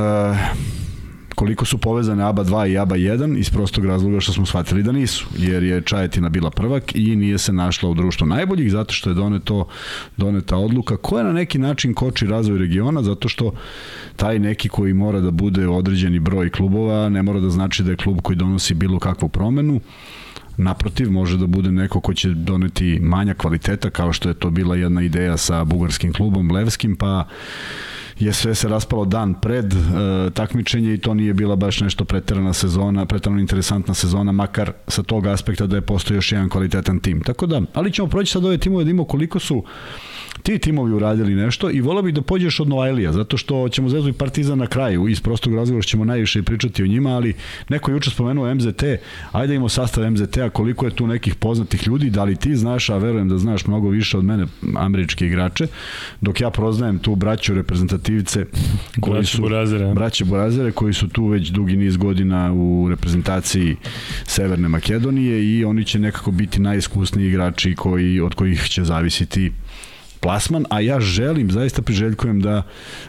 koliko 1.37 1.65
su 1.65 1.79
povezane 1.79 2.25
ABA 2.25 2.45
2 2.45 2.73
i 2.73 2.79
ABA 2.79 2.97
1 2.97 3.39
iz 3.39 3.51
prostog 3.51 3.85
razloga 3.85 4.21
što 4.21 4.33
smo 4.33 4.47
shvatili 4.47 4.83
da 4.83 4.93
nisu, 4.93 5.27
jer 5.39 5.63
je 5.63 5.83
Čajetina 5.83 6.29
bila 6.29 6.51
prvak 6.51 6.95
i 6.95 7.17
nije 7.17 7.39
se 7.39 7.53
našla 7.53 7.91
u 7.91 7.95
društvu 7.95 8.27
najboljih 8.27 8.73
zato 8.73 8.95
što 8.95 9.11
je 9.11 9.15
doneto, 9.15 9.67
doneta 10.17 10.57
odluka 10.57 10.97
koja 10.97 11.25
na 11.25 11.33
neki 11.33 11.59
način 11.59 11.95
koči 11.95 12.27
razvoj 12.27 12.59
regiona 12.59 13.03
zato 13.03 13.29
što 13.29 13.53
taj 14.17 14.39
neki 14.39 14.69
koji 14.69 14.95
mora 14.95 15.21
da 15.21 15.31
bude 15.31 15.69
određeni 15.69 16.19
broj 16.19 16.51
klubova 16.51 17.09
ne 17.09 17.23
mora 17.23 17.41
da 17.41 17.51
znači 17.51 17.83
da 17.83 17.91
je 17.91 17.97
klub 17.97 18.21
koji 18.23 18.37
donosi 18.37 18.75
bilo 18.75 18.99
kakvu 18.99 19.29
promenu. 19.29 19.81
Naprotiv, 20.57 21.11
može 21.11 21.37
da 21.39 21.47
bude 21.47 21.71
neko 21.71 22.01
ko 22.01 22.15
će 22.15 22.29
doneti 22.29 22.99
manja 23.03 23.35
kvaliteta, 23.35 23.91
kao 23.91 24.13
što 24.13 24.29
je 24.29 24.35
to 24.35 24.51
bila 24.51 24.77
jedna 24.77 25.03
ideja 25.03 25.37
sa 25.37 25.65
bugarskim 25.65 26.13
klubom 26.13 26.51
Levskim, 26.51 26.97
pa 26.97 27.27
je 28.19 28.33
sve 28.33 28.55
se 28.55 28.69
raspalo 28.69 29.05
dan 29.05 29.35
pred 29.35 29.73
e, 29.73 29.77
takmičenje 30.35 30.95
i 30.95 30.99
to 30.99 31.15
nije 31.15 31.35
bila 31.35 31.57
baš 31.57 31.81
nešto 31.81 32.05
preterana 32.05 32.53
sezona, 32.53 33.07
preterano 33.07 33.41
interesantna 33.41 33.95
sezona, 33.95 34.33
makar 34.33 34.73
sa 34.89 35.03
tog 35.03 35.27
aspekta 35.27 35.67
da 35.67 35.77
je 35.77 35.83
postoji 35.83 36.17
još 36.17 36.33
jedan 36.33 36.49
kvalitetan 36.49 37.01
tim. 37.01 37.21
Tako 37.21 37.47
da, 37.47 37.63
ali 37.75 37.93
ćemo 37.93 38.09
proći 38.09 38.33
sad 38.33 38.45
ove 38.45 38.59
timove 38.59 38.85
da 38.85 38.91
imamo 38.91 39.05
koliko 39.05 39.39
su 39.39 39.65
ti 40.43 40.59
timovi 40.59 40.93
uradili 40.93 41.35
nešto 41.35 41.71
i 41.71 41.81
volao 41.81 42.03
bih 42.03 42.15
da 42.15 42.23
pođeš 42.23 42.61
od 42.61 42.69
Novajlija, 42.69 43.13
zato 43.13 43.37
što 43.37 43.69
ćemo 43.69 43.89
Zvezdu 43.89 44.09
i 44.09 44.13
Partizan 44.13 44.59
na 44.59 44.67
kraju, 44.67 45.09
iz 45.09 45.21
prostog 45.21 45.55
razgovora 45.55 45.83
ćemo 45.83 46.05
najviše 46.05 46.43
pričati 46.43 46.83
o 46.83 46.87
njima, 46.87 47.11
ali 47.11 47.35
neko 47.69 47.91
je 47.91 47.95
juče 47.95 48.11
spomenuo 48.11 48.55
MZT, 48.55 48.83
ajde 49.33 49.55
imamo 49.55 49.69
sastav 49.69 50.11
MZT-a, 50.11 50.51
koliko 50.51 50.85
je 50.85 50.91
tu 50.91 51.07
nekih 51.07 51.35
poznatih 51.35 51.87
ljudi, 51.87 52.11
da 52.11 52.25
li 52.25 52.37
ti 52.37 52.57
znaš, 52.57 52.91
a 52.91 52.99
verujem 52.99 53.29
da 53.29 53.39
znaš 53.39 53.67
mnogo 53.67 53.89
više 53.89 54.19
od 54.19 54.25
mene 54.25 54.47
američke 54.77 55.27
igrače, 55.27 55.67
dok 56.21 56.41
ja 56.41 56.51
proznajem 56.51 56.99
tu 56.99 57.15
braću 57.15 57.55
reprezentativce 57.55 58.45
koji 59.01 59.13
braće 59.13 59.37
su 59.37 59.43
Burazere. 59.43 59.95
braće 59.95 60.25
Burazere 60.25 60.73
koji 60.73 60.95
su 60.95 61.09
tu 61.09 61.27
već 61.27 61.49
dugi 61.49 61.77
niz 61.77 61.97
godina 61.97 62.53
u 62.53 62.87
reprezentaciji 62.89 63.77
Severne 64.25 64.69
Makedonije 64.69 65.45
i 65.45 65.65
oni 65.65 65.85
će 65.85 65.99
nekako 65.99 66.31
biti 66.31 66.61
najiskusniji 66.61 67.29
igrači 67.29 67.75
koji 67.75 68.21
od 68.21 68.35
kojih 68.35 68.63
će 68.69 68.85
zavisiti 68.85 69.53
plasman, 70.27 70.65
a 70.71 70.81
ja 70.81 71.01
želim, 71.01 71.51
zaista 71.51 71.83
priželjkujem 71.83 72.41
da, 72.41 72.63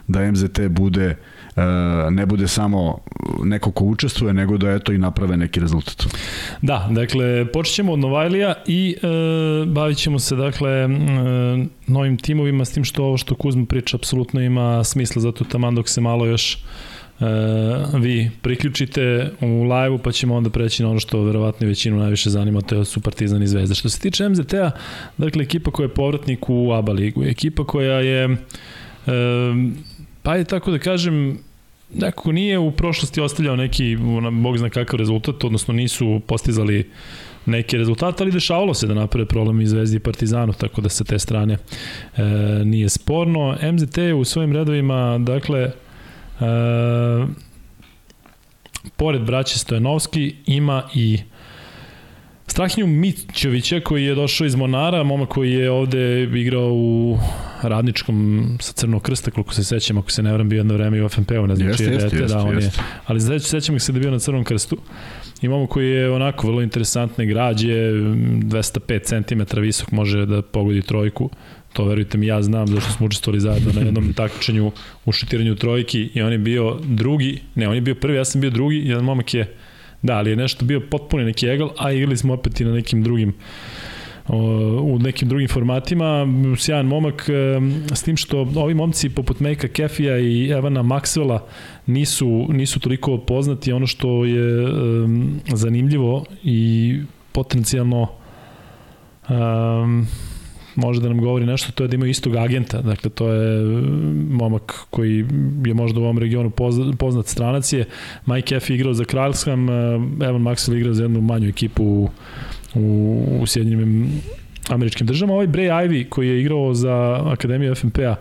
da 0.07 0.31
MZT 0.31 0.59
bude 0.69 1.15
uh, 1.55 1.63
ne 2.12 2.25
bude 2.25 2.47
samo 2.47 3.00
neko 3.43 3.71
ko 3.71 3.83
učestvuje, 3.86 4.33
nego 4.33 4.57
da 4.57 4.71
eto 4.71 4.91
i 4.91 4.97
naprave 4.97 5.38
neki 5.38 5.59
rezultat. 5.59 6.05
Da, 6.62 6.88
dakle, 6.91 7.51
počet 7.51 7.75
ćemo 7.75 7.93
od 7.93 8.00
Novajlija 8.00 8.53
i 8.67 8.95
e, 9.01 9.07
bavit 9.65 9.97
ćemo 9.97 10.19
se, 10.19 10.36
dakle, 10.36 10.71
e, 10.71 10.88
novim 11.88 12.17
timovima, 12.17 12.65
s 12.65 12.71
tim 12.71 12.83
što 12.83 13.03
ovo 13.03 13.17
što 13.17 13.36
Kuzma 13.36 13.65
priča 13.65 13.97
apsolutno 13.97 14.41
ima 14.41 14.83
smisla, 14.83 15.21
zato 15.21 15.43
tamo 15.43 15.71
dok 15.71 15.89
se 15.89 16.01
malo 16.01 16.25
još 16.25 16.53
e, 16.53 16.57
vi 17.93 18.31
priključite 18.41 19.31
u 19.41 19.63
live-u, 19.63 19.97
pa 19.97 20.12
ćemo 20.12 20.36
onda 20.36 20.50
preći 20.50 20.83
na 20.83 20.89
ono 20.89 21.00
što 21.00 21.24
verovatno 21.24 21.67
većinu 21.67 21.97
najviše 21.97 22.29
zanima, 22.29 22.62
to 22.62 22.86
su 22.86 23.01
Partizan 23.01 23.43
i 23.43 23.47
Zvezda. 23.47 23.75
Što 23.75 23.89
se 23.89 24.00
tiče 24.00 24.29
MZT-a, 24.29 24.71
dakle, 25.17 25.43
ekipa 25.43 25.71
koja 25.71 25.86
je 25.86 25.93
povratnik 25.93 26.50
u 26.50 26.71
ABA 26.71 26.91
ligu, 26.91 27.24
ekipa 27.24 27.63
koja 27.63 28.00
je, 28.00 28.24
e, 28.24 28.38
pa 30.24 30.36
je 30.36 30.43
tako 30.43 30.71
da 30.71 30.79
kažem, 30.79 31.38
nekako 31.93 32.31
nije 32.31 32.59
u 32.59 32.71
prošlosti 32.71 33.21
ostavljao 33.21 33.55
neki, 33.55 33.97
bog 34.31 34.57
zna 34.57 34.69
kakav 34.69 35.00
rezultat, 35.00 35.43
odnosno 35.43 35.74
nisu 35.74 36.21
postizali 36.27 36.89
neke 37.45 37.77
rezultate, 37.77 38.24
ali 38.24 38.31
dešavalo 38.31 38.74
se 38.74 38.88
da 38.88 38.93
naprave 38.93 39.25
problem 39.25 39.62
i 39.62 39.67
Zvezdi 39.67 39.97
i 39.97 40.00
Partizanu, 40.00 40.53
tako 40.53 40.81
da 40.81 40.89
sa 40.89 41.03
te 41.03 41.19
strane 41.19 41.53
e, 41.53 42.24
nije 42.65 42.89
sporno. 42.89 43.57
MZT 43.74 43.97
u 44.15 44.24
svojim 44.24 44.51
redovima, 44.51 45.17
dakle, 45.17 45.71
E, 45.87 45.87
pored 48.98 49.22
braće 49.22 49.60
Stojanovski 49.60 50.36
ima 50.46 50.84
i 50.94 51.20
Strahinju 52.48 52.88
Mićovića 52.88 53.79
koji 53.79 54.06
je 54.06 54.15
došao 54.15 54.46
iz 54.46 54.56
Monara, 54.56 55.03
moma 55.03 55.25
koji 55.25 55.51
je 55.51 55.72
ovde 55.72 56.24
igrao 56.24 56.72
u 56.74 57.17
radničkom 57.62 58.48
sa 58.62 58.74
Crnog 58.74 59.01
krsta, 59.01 59.32
koliko 59.32 59.53
se 59.53 59.63
sećam, 59.63 59.98
ako 59.98 60.12
se 60.12 60.24
ne 60.24 60.34
vram 60.34 60.50
bio 60.50 60.58
jedno 60.58 60.74
vreme 60.74 60.98
i 60.98 61.01
u 61.01 61.10
FNP-u, 61.10 61.48
ne 61.48 61.56
znam 61.56 61.67
jeste, 61.67 61.84
jeste, 61.84 62.17
jeste, 62.17 62.36
da, 62.36 62.39
on 62.39 62.56
jeste. 62.56 62.82
je, 62.82 62.86
ali 63.06 63.39
sećam 63.39 63.79
se 63.79 63.91
da 63.91 63.98
je 63.98 64.01
bio 64.01 64.12
na 64.12 64.20
Crnom 64.20 64.44
krstu. 64.44 64.77
Imamo 65.41 65.67
koji 65.67 65.89
je 65.89 66.12
onako 66.12 66.48
vrlo 66.48 66.62
interesantne 66.62 67.25
građe, 67.25 67.67
205 67.67 69.03
cm 69.03 69.60
visok, 69.62 69.91
može 69.91 70.25
da 70.25 70.41
pogodi 70.41 70.82
trojku. 70.82 71.29
To 71.77 71.86
verujte 71.86 72.17
mi, 72.17 72.25
ja 72.27 72.41
znam 72.41 72.67
zašto 72.67 72.91
smo 72.91 73.05
učestvovali 73.05 73.39
zajedno 73.39 73.72
na 73.74 73.81
jednom 73.81 74.13
takmičenju 74.13 74.72
u 75.05 75.12
šutiranju 75.12 75.55
trojki 75.55 76.10
i 76.13 76.22
on 76.22 76.31
je 76.31 76.38
bio 76.38 76.79
drugi, 76.84 77.41
ne, 77.55 77.69
on 77.69 77.75
je 77.75 77.81
bio 77.81 77.96
prvi, 77.96 78.17
ja 78.17 78.25
sam 78.25 78.41
bio 78.41 78.50
drugi, 78.50 78.81
jedan 78.86 79.03
momak 79.03 79.34
je, 79.34 79.53
da, 80.01 80.17
ali 80.17 80.29
je 80.29 80.36
nešto 80.36 80.65
bio 80.65 80.79
potpuno 80.79 81.24
neki 81.24 81.48
egal, 81.48 81.69
a 81.77 81.91
igrali 81.91 82.17
smo 82.17 82.34
opet 82.34 82.62
i 82.62 82.65
na 82.65 82.74
nekim 82.74 83.03
drugim 83.03 83.34
u 84.81 85.00
nekim 85.00 85.29
drugim 85.29 85.48
formatima. 85.48 86.27
Sjajan 86.57 86.86
momak, 86.86 87.29
s 87.93 88.03
tim 88.03 88.17
što 88.17 88.39
ovi 88.55 88.74
momci 88.74 89.10
poput 89.10 89.39
Mejka 89.39 89.67
Kefija 89.67 90.19
i 90.19 90.50
Evana 90.50 90.84
Maxwella 90.84 91.39
nisu, 91.86 92.48
nisu 92.50 92.79
toliko 92.79 93.17
poznati. 93.17 93.72
Ono 93.72 93.88
što 93.88 94.25
je 94.25 94.65
um, 94.65 95.39
zanimljivo 95.53 96.25
i 96.43 97.00
potencijalno 97.31 98.07
um, 99.29 100.07
može 100.77 101.01
da 101.01 101.07
nam 101.07 101.22
govori 101.22 101.46
nešto, 101.46 101.72
to 101.72 101.84
je 101.84 101.88
da 101.88 101.96
imaju 101.96 102.10
istog 102.10 102.36
agenta, 102.36 102.81
dakle 102.81 103.10
to 103.10 103.29
je 103.29 103.63
mm, 103.63 104.27
momak 104.31 104.74
koji 104.89 105.25
je 105.65 105.74
možda 105.74 106.00
u 106.00 106.03
ovom 106.03 106.17
regionu 106.17 106.51
poznat 106.98 107.27
stranac 107.27 107.74
je, 107.74 107.86
Mike 108.25 108.55
F. 108.55 108.69
igrao 108.69 108.93
za 108.93 109.05
Kralsham, 109.05 109.69
eh, 109.69 109.74
Evan 110.27 110.41
Maxwell 110.41 110.77
igrao 110.77 110.93
za 110.93 111.03
jednu 111.03 111.22
manju 111.22 111.50
ekipu 111.50 111.84
u, 111.84 112.10
u, 112.75 113.39
u 113.41 113.46
Sjedinjim 113.46 114.12
američkim 114.69 115.07
državama. 115.07 115.34
Ovaj 115.34 115.48
Bray 115.48 115.88
Ivy 115.88 116.10
koji 116.10 116.27
je 116.27 116.41
igrao 116.41 116.74
za 116.74 117.22
Akademiju 117.25 117.75
FNP-a 117.75 118.15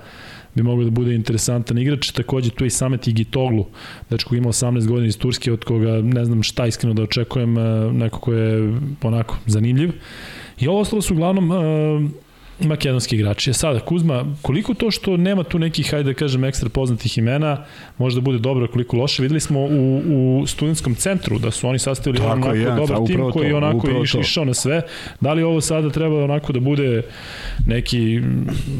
bi 0.54 0.62
mogao 0.62 0.84
da 0.84 0.90
bude 0.90 1.14
interesantan 1.14 1.78
igrač. 1.78 2.10
Takođe 2.10 2.50
tu 2.50 2.64
je 2.64 2.66
i 2.66 2.70
Samet 2.70 3.08
Igitoglu, 3.08 3.66
dečko 4.10 4.34
ima 4.34 4.48
18 4.48 4.86
godina 4.86 5.06
iz 5.06 5.18
Turske, 5.18 5.52
od 5.52 5.64
koga 5.64 6.00
ne 6.02 6.24
znam 6.24 6.42
šta 6.42 6.66
iskreno 6.66 6.94
da 6.94 7.02
očekujem, 7.02 7.58
eh, 7.58 7.92
neko 7.92 8.20
ko 8.20 8.32
je 8.32 8.78
onako 9.02 9.36
zanimljiv. 9.46 9.92
I 10.60 10.68
ovo 10.68 10.80
ostalo 10.80 11.02
su 11.02 11.14
uglavnom 11.14 11.50
uh, 11.50 12.10
makedonski 12.60 13.16
igrači. 13.16 13.52
Sada, 13.52 13.80
Kuzma, 13.80 14.24
koliko 14.42 14.74
to 14.74 14.90
što 14.90 15.16
nema 15.16 15.42
tu 15.42 15.58
nekih, 15.58 15.90
hajde 15.90 16.12
da 16.12 16.18
kažem, 16.18 16.44
ekstra 16.44 16.68
poznatih 16.68 17.18
imena, 17.18 17.64
možda 17.98 18.20
bude 18.20 18.38
dobro, 18.38 18.68
koliko 18.68 18.96
loše. 18.96 19.22
Videli 19.22 19.40
smo 19.40 19.60
u, 19.60 20.02
u 20.40 20.46
studentskom 20.46 20.94
centru 20.94 21.38
da 21.38 21.50
su 21.50 21.68
oni 21.68 21.78
sastavili 21.78 22.18
Tako 22.18 22.32
onako 22.32 22.56
je, 22.56 22.64
dobar 22.64 22.98
tim 23.06 23.30
koji 23.32 23.48
je 23.48 23.54
onako 23.54 24.02
iš, 24.02 24.14
išao 24.14 24.44
na 24.44 24.54
sve. 24.54 24.82
Da 25.20 25.32
li 25.32 25.42
ovo 25.42 25.60
sada 25.60 25.90
treba 25.90 26.24
onako 26.24 26.52
da 26.52 26.60
bude 26.60 27.02
neki, 27.66 28.20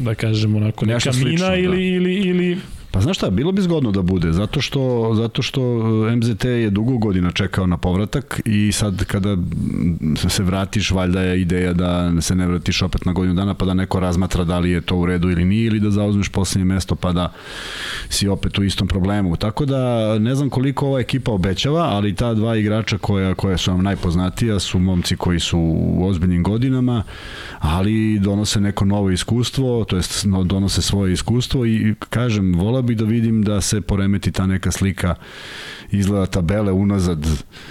da 0.03 0.15
kažem, 0.15 0.55
onako 0.55 0.85
neka 0.85 0.95
Nešto 0.95 1.11
mina 1.11 1.21
slično, 1.21 1.55
ili, 1.55 1.91
da. 1.91 1.95
ili, 1.95 2.13
ili 2.13 2.57
Pa 2.91 3.01
znaš 3.01 3.17
šta, 3.17 3.29
bilo 3.29 3.51
bi 3.51 3.61
zgodno 3.61 3.91
da 3.91 4.01
bude, 4.01 4.31
zato 4.31 4.61
što, 4.61 5.11
zato 5.15 5.41
što 5.41 5.61
e, 6.11 6.15
MZT 6.15 6.45
je 6.45 6.69
dugo 6.69 6.97
godina 6.97 7.31
čekao 7.31 7.67
na 7.67 7.77
povratak 7.77 8.41
i 8.45 8.71
sad 8.71 9.05
kada 9.05 9.37
se 10.29 10.43
vratiš, 10.43 10.91
valjda 10.91 11.21
je 11.21 11.41
ideja 11.41 11.73
da 11.73 12.21
se 12.21 12.35
ne 12.35 12.47
vratiš 12.47 12.81
opet 12.81 13.05
na 13.05 13.13
godinu 13.13 13.35
dana 13.35 13.53
pa 13.53 13.65
da 13.65 13.73
neko 13.73 13.99
razmatra 13.99 14.43
da 14.43 14.59
li 14.59 14.71
je 14.71 14.81
to 14.81 14.95
u 14.95 15.05
redu 15.05 15.29
ili 15.29 15.45
nije 15.45 15.65
ili 15.65 15.79
da 15.79 15.91
zauzmeš 15.91 16.29
poslednje 16.29 16.65
mesto 16.65 16.95
pa 16.95 17.11
da 17.11 17.33
si 18.09 18.27
opet 18.27 18.59
u 18.59 18.63
istom 18.63 18.87
problemu. 18.87 19.35
Tako 19.35 19.65
da 19.65 20.13
ne 20.19 20.35
znam 20.35 20.49
koliko 20.49 20.87
ova 20.87 20.99
ekipa 20.99 21.31
obećava, 21.31 21.83
ali 21.83 22.15
ta 22.15 22.33
dva 22.33 22.55
igrača 22.55 22.97
koja, 22.97 23.35
koja 23.35 23.57
su 23.57 23.71
vam 23.71 23.83
najpoznatija 23.83 24.59
su 24.59 24.79
momci 24.79 25.15
koji 25.15 25.39
su 25.39 25.59
u 25.59 26.07
ozbiljnim 26.07 26.43
godinama, 26.43 27.03
ali 27.59 28.19
donose 28.19 28.61
neko 28.61 28.85
novo 28.85 29.11
iskustvo, 29.11 29.83
to 29.83 29.95
jest 29.95 30.25
donose 30.45 30.81
svoje 30.81 31.13
iskustvo 31.13 31.65
i 31.65 31.95
kažem, 32.09 32.55
vola 32.55 32.81
bi 32.87 32.95
da 32.95 33.05
vidim 33.05 33.43
da 33.43 33.61
se 33.61 33.81
poremeti 33.81 34.31
ta 34.31 34.45
neka 34.45 34.71
slika 34.71 35.15
izgleda 35.91 36.25
tabele 36.25 36.71
unazad 36.71 37.27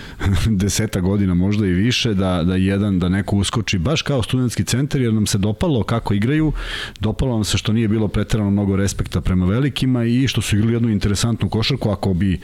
deseta 0.61 1.01
godina, 1.01 1.35
možda 1.35 1.67
i 1.67 1.71
više, 1.71 2.15
da, 2.15 2.43
da 2.43 2.57
jedan, 2.57 2.99
da 2.99 3.09
neko 3.09 3.37
uskoči 3.37 3.79
baš 3.79 4.03
kao 4.03 4.23
studentski 4.23 4.65
centar, 4.65 5.01
jer 5.01 5.15
nam 5.15 5.27
se 5.27 5.39
dopalo 5.39 5.83
kako 5.83 6.15
igraju, 6.15 6.53
dopalo 7.01 7.35
nam 7.35 7.45
se 7.45 7.59
što 7.59 7.73
nije 7.73 7.89
bilo 7.89 8.09
preterano 8.09 8.51
mnogo 8.51 8.77
respekta 8.77 9.21
prema 9.21 9.47
velikima 9.47 10.05
i 10.05 10.29
što 10.29 10.41
su 10.41 10.57
igrali 10.57 10.75
jednu 10.75 10.91
interesantnu 10.91 11.49
košarku, 11.49 11.91
ako 11.91 12.15
bi, 12.15 12.41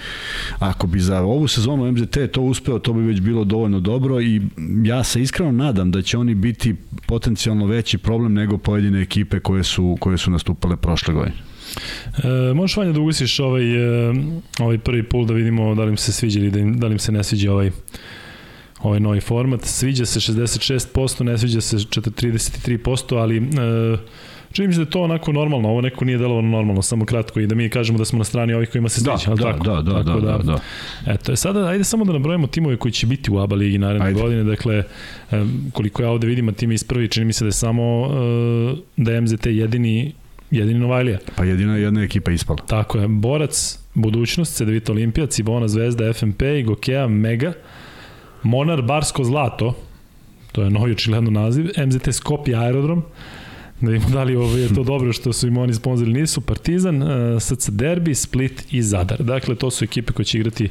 ako 0.58 0.86
bi 0.86 1.00
za 1.00 1.20
ovu 1.20 1.48
sezonu 1.48 1.92
MZT 1.92 2.18
to 2.32 2.42
uspeo, 2.42 2.78
to 2.78 2.92
bi 2.92 3.00
već 3.00 3.20
bilo 3.20 3.44
dovoljno 3.44 3.80
dobro 3.80 4.20
i 4.20 4.42
ja 4.84 5.04
se 5.04 5.22
iskreno 5.22 5.52
nadam 5.52 5.90
da 5.90 6.02
će 6.02 6.18
oni 6.18 6.34
biti 6.34 6.74
potencijalno 7.06 7.66
veći 7.66 7.98
problem 7.98 8.32
nego 8.32 8.58
pojedine 8.58 9.02
ekipe 9.02 9.40
koje 9.40 9.64
su, 9.64 9.96
koje 10.00 10.18
su 10.18 10.30
nastupale 10.30 10.76
prošle 10.76 11.14
godine. 11.14 11.51
E, 12.24 12.54
možeš 12.54 12.76
Vanja 12.76 12.92
da 12.92 13.00
ugasiš 13.00 13.40
ovaj, 13.40 14.08
e, 14.08 14.14
ovaj 14.60 14.78
prvi 14.78 15.02
pul 15.02 15.26
da 15.26 15.34
vidimo 15.34 15.74
da 15.74 15.84
li 15.84 15.90
im 15.90 15.96
se 15.96 16.12
sviđa 16.12 16.40
ili 16.40 16.50
da, 16.50 16.58
im, 16.58 16.78
da 16.78 16.86
li 16.86 16.92
im 16.92 16.98
se 16.98 17.12
ne 17.12 17.24
sviđa 17.24 17.52
ovaj 17.52 17.70
ovaj 18.82 19.00
novi 19.00 19.20
format. 19.20 19.64
Sviđa 19.64 20.06
se 20.06 20.20
66%, 20.20 21.22
ne 21.22 21.38
sviđa 21.38 21.60
se 21.60 21.76
33%, 21.76 23.18
ali 23.18 23.36
e, 23.36 23.42
čini 24.52 24.68
mi 24.68 24.74
se 24.74 24.78
da 24.78 24.82
je 24.82 24.90
to 24.90 25.02
onako 25.02 25.32
normalno, 25.32 25.68
ovo 25.68 25.80
neko 25.80 26.04
nije 26.04 26.18
delovano 26.18 26.48
normalno, 26.48 26.82
samo 26.82 27.04
kratko 27.04 27.40
i 27.40 27.46
da 27.46 27.54
mi 27.54 27.68
kažemo 27.68 27.98
da 27.98 28.04
smo 28.04 28.18
na 28.18 28.24
strani 28.24 28.54
ovih 28.54 28.70
kojima 28.70 28.88
se 28.88 29.00
sviđa. 29.00 29.34
Da, 29.34 29.34
da, 29.34 29.52
tako? 29.52 29.64
da, 29.64 29.82
da, 29.82 30.04
tako 30.04 30.20
da, 30.20 30.38
da, 30.38 30.42
da. 30.42 30.58
Eto, 31.12 31.36
sada 31.36 31.66
ajde 31.66 31.84
samo 31.84 32.04
da 32.04 32.12
nabrojimo 32.12 32.46
timove 32.46 32.76
koji 32.76 32.92
će 32.92 33.06
biti 33.06 33.30
u 33.30 33.38
ABA 33.38 33.56
ligi 33.56 33.78
naredne 33.78 34.06
ajde. 34.06 34.20
godine, 34.20 34.44
dakle, 34.44 34.82
koliko 35.72 36.02
ja 36.02 36.10
ovde 36.10 36.26
vidim, 36.26 36.48
a 36.48 36.52
tim 36.52 36.72
iz 36.72 36.84
prvi, 36.84 37.08
čini 37.08 37.26
mi 37.26 37.32
se 37.32 37.44
da 37.44 37.48
je 37.48 37.52
samo 37.52 38.08
da 38.96 39.12
je 39.12 39.20
MZT 39.20 39.46
jedini 39.46 40.12
jedini 40.52 40.80
Novajlija. 40.80 41.18
Pa 41.36 41.44
jedina 41.44 41.76
jedna 41.76 42.02
ekipa 42.02 42.30
ispala. 42.30 42.58
Tako 42.66 42.98
je. 42.98 43.08
Borac, 43.08 43.78
budućnost, 43.94 44.56
Cedevita 44.56 44.92
Olimpija, 44.92 45.26
Cibona 45.26 45.68
Zvezda, 45.68 46.12
FNP, 46.12 46.42
Gokea, 46.64 47.08
Mega, 47.08 47.52
Monar, 48.42 48.82
Barsko 48.82 49.24
Zlato, 49.24 49.74
to 50.52 50.62
je 50.62 50.70
novi 50.70 50.92
očigledno 50.92 51.30
naziv, 51.30 51.66
MZT 51.86 52.12
Skopje 52.12 52.56
Aerodrom, 52.56 53.02
da 53.80 53.90
vidimo 53.90 54.10
da 54.10 54.22
li 54.22 54.36
ovo 54.36 54.56
je 54.56 54.74
to 54.74 54.82
dobro 54.92 55.12
što 55.12 55.32
su 55.32 55.48
im 55.48 55.56
oni 55.56 55.74
sponzori 55.74 56.12
nisu, 56.12 56.40
Partizan, 56.40 57.02
uh, 57.02 57.08
SC 57.42 57.70
Derbi, 57.70 58.14
Split 58.14 58.64
i 58.70 58.82
Zadar. 58.82 59.22
Dakle, 59.22 59.54
to 59.54 59.70
su 59.70 59.84
ekipe 59.84 60.12
koje 60.12 60.24
će 60.24 60.38
igrati 60.38 60.68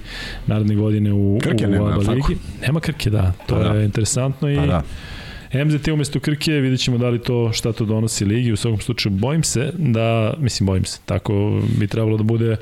naredne 0.48 0.76
godine 0.76 1.14
u, 1.14 1.40
Krke 1.42 1.68
u 1.68 1.70
nema, 1.70 1.94
ABA 1.94 2.12
ligi. 2.12 2.38
Nema 2.62 2.80
Krke, 2.80 3.10
da. 3.10 3.34
To 3.48 3.56
Pa 3.56 3.64
da. 3.64 3.70
je 3.70 3.86
interesantno 3.86 4.50
i 4.52 4.56
Pa 4.56 4.66
da. 4.66 4.84
MZT 5.54 5.88
umesto 5.88 6.20
Krke, 6.20 6.52
vidjet 6.52 6.80
ćemo 6.80 6.98
da 6.98 7.10
li 7.10 7.20
to 7.20 7.52
šta 7.54 7.74
to 7.74 7.86
donosi 7.86 8.26
ligi. 8.26 8.52
U 8.52 8.56
svakom 8.56 8.80
slučaju, 8.80 9.16
bojim 9.16 9.44
se 9.44 9.72
da, 9.78 10.34
mislim, 10.40 10.68
bojim 10.68 10.86
se, 10.86 11.00
tako 11.06 11.62
bi 11.80 11.88
trebalo 11.88 12.18
da 12.18 12.24
bude 12.24 12.58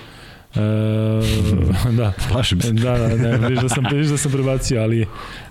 E, 0.55 0.62
da. 1.98 2.13
Plašim 2.31 2.62
se. 2.62 2.72
Da, 2.74 2.98
da, 2.98 3.08
ne, 3.08 3.38
vidiš 3.38 3.60
da 3.60 3.69
sam, 3.69 3.84
vidiš 3.91 4.08
da 4.08 4.17
sam 4.17 4.31
prebacio, 4.31 4.81
ali 4.81 5.05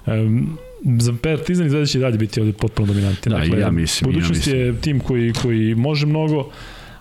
um, 0.07 0.59
za 0.99 1.15
Partizan 1.23 1.67
i 1.67 1.71
Zvezda 1.71 1.87
će 1.87 1.99
dalje 1.99 2.19
biti 2.19 2.41
ovde 2.41 2.53
potpuno 2.53 2.87
dominanti. 2.87 3.31
Da, 3.31 3.45
i 3.45 3.61
ja 3.61 3.71
mislim, 3.71 4.11
i 4.11 4.13
ja 4.13 4.15
budućnost 4.15 4.47
mislim. 4.47 4.57
je 4.57 4.77
tim 4.81 5.01
koji, 5.01 5.33
koji 5.33 5.75
može 5.75 6.07
mnogo, 6.07 6.51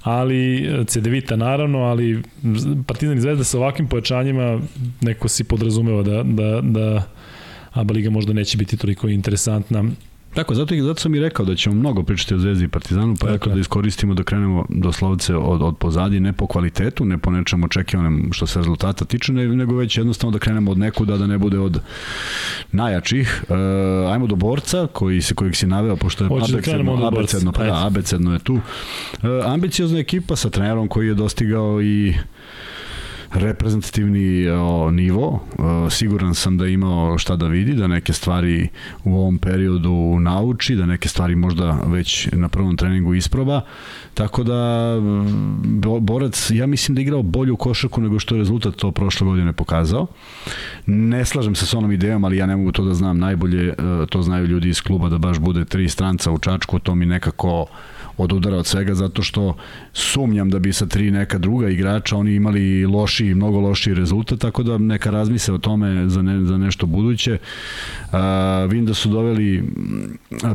ali 0.01 0.69
CDVita 0.87 1.35
naravno, 1.35 1.79
ali 1.79 2.21
Partizan 2.87 3.17
i 3.17 3.21
Zvezda 3.21 3.43
sa 3.43 3.57
ovakvim 3.57 3.87
pojačanjima 3.87 4.59
neko 5.01 5.27
si 5.27 5.43
podrazumeva 5.43 6.03
da, 6.03 6.23
da, 6.23 6.61
da 6.61 7.03
ABA 7.71 7.93
Liga 7.93 8.09
možda 8.09 8.33
neće 8.33 8.57
biti 8.57 8.77
toliko 8.77 9.07
interesantna 9.07 9.83
Tako, 10.37 10.55
zato, 10.55 10.75
zato 10.75 10.99
sam 10.99 11.15
i 11.15 11.19
rekao 11.19 11.45
da 11.45 11.55
ćemo 11.55 11.75
mnogo 11.75 12.03
pričati 12.03 12.35
o 12.35 12.39
Zvezdi 12.39 12.65
i 12.65 12.67
Partizanu, 12.67 13.15
pa 13.19 13.29
je. 13.29 13.37
da 13.37 13.59
iskoristimo 13.59 14.13
da 14.13 14.23
krenemo 14.23 14.65
doslovce 14.69 15.35
od, 15.35 15.61
od 15.61 15.77
pozadi, 15.77 16.19
ne 16.19 16.33
po 16.33 16.47
kvalitetu, 16.47 17.05
ne 17.05 17.17
po 17.17 17.31
nečem 17.31 17.63
očekivanem 17.63 18.29
što 18.31 18.47
se 18.47 18.59
rezultata 18.59 19.05
tiče, 19.05 19.33
ne- 19.33 19.47
nego 19.47 19.75
već 19.75 19.97
jednostavno 19.97 20.31
da 20.31 20.39
krenemo 20.39 20.71
od 20.71 20.77
nekuda, 20.77 21.17
da 21.17 21.27
ne 21.27 21.37
bude 21.37 21.59
od 21.59 21.79
najjačih. 22.71 23.43
E, 23.49 23.53
ajmo 24.11 24.27
do 24.27 24.35
borca, 24.35 24.87
koji 24.93 25.21
se, 25.21 25.35
kojeg 25.35 25.55
si 25.55 25.67
naveo, 25.67 25.95
pošto 25.95 26.23
je 26.23 26.27
da 26.27 26.33
od 26.93 26.99
borca? 26.99 27.17
abecedno, 27.17 27.51
pa 27.51 27.63
da, 27.63 27.85
abecedno 27.85 28.33
je 28.33 28.39
tu. 28.39 28.59
E, 29.23 29.27
ambiciozna 29.45 29.99
ekipa 29.99 30.35
sa 30.35 30.49
trenerom 30.49 30.87
koji 30.87 31.07
je 31.07 31.13
dostigao 31.13 31.81
i 31.81 32.13
reprezentativni 33.33 34.49
o, 34.49 34.91
nivo. 34.91 35.43
O, 35.57 35.89
siguran 35.89 36.35
sam 36.35 36.57
da 36.57 36.65
je 36.65 36.73
imao 36.73 37.17
šta 37.17 37.35
da 37.35 37.47
vidi, 37.47 37.73
da 37.73 37.87
neke 37.87 38.13
stvari 38.13 38.67
u 39.03 39.15
ovom 39.17 39.37
periodu 39.37 40.19
nauči, 40.19 40.75
da 40.75 40.85
neke 40.85 41.09
stvari 41.09 41.35
možda 41.35 41.71
već 41.85 42.29
na 42.31 42.49
prvom 42.49 42.77
treningu 42.77 43.13
isproba. 43.13 43.61
Tako 44.13 44.43
da 44.43 44.93
Bo- 45.63 45.99
Borac, 45.99 46.51
ja 46.53 46.67
mislim 46.67 46.95
da 46.95 47.01
je 47.01 47.03
igrao 47.03 47.23
bolju 47.23 47.55
košarku 47.55 48.01
nego 48.01 48.19
što 48.19 48.35
je 48.35 48.39
rezultat 48.39 48.75
to 48.75 48.91
prošle 48.91 49.25
godine 49.25 49.53
pokazao. 49.53 50.07
Ne 50.85 51.25
slažem 51.25 51.55
se 51.55 51.65
s 51.65 51.73
onom 51.73 51.91
idejom, 51.91 52.23
ali 52.23 52.37
ja 52.37 52.45
ne 52.45 52.55
mogu 52.55 52.71
to 52.71 52.83
da 52.83 52.93
znam 52.93 53.19
najbolje, 53.19 53.69
e, 53.69 53.73
to 54.09 54.21
znaju 54.21 54.45
ljudi 54.45 54.69
iz 54.69 54.81
kluba 54.81 55.09
da 55.09 55.17
baš 55.17 55.39
bude 55.39 55.65
tri 55.65 55.89
stranca 55.89 56.31
u 56.31 56.37
Čačku, 56.39 56.79
to 56.79 56.95
mi 56.95 57.05
nekako 57.05 57.65
od 58.17 58.33
udara 58.33 58.57
od 58.57 58.67
svega 58.67 58.95
zato 58.95 59.23
što 59.23 59.55
sumnjam 59.93 60.49
da 60.49 60.59
bi 60.59 60.73
sa 60.73 60.85
tri 60.85 61.11
neka 61.11 61.37
druga 61.37 61.69
igrača 61.69 62.17
oni 62.17 62.33
imali 62.35 62.85
lošiji, 62.85 63.35
mnogo 63.35 63.59
lošiji 63.59 63.93
rezultat, 63.93 64.39
tako 64.39 64.63
da 64.63 64.77
neka 64.77 65.09
razmise 65.09 65.53
o 65.53 65.57
tome 65.57 66.09
za, 66.09 66.21
ne, 66.21 66.45
za 66.45 66.57
nešto 66.57 66.85
buduće. 66.85 67.37
A, 68.11 68.65
vidim 68.69 68.85
da 68.85 68.93
su 68.93 69.09
doveli, 69.09 69.63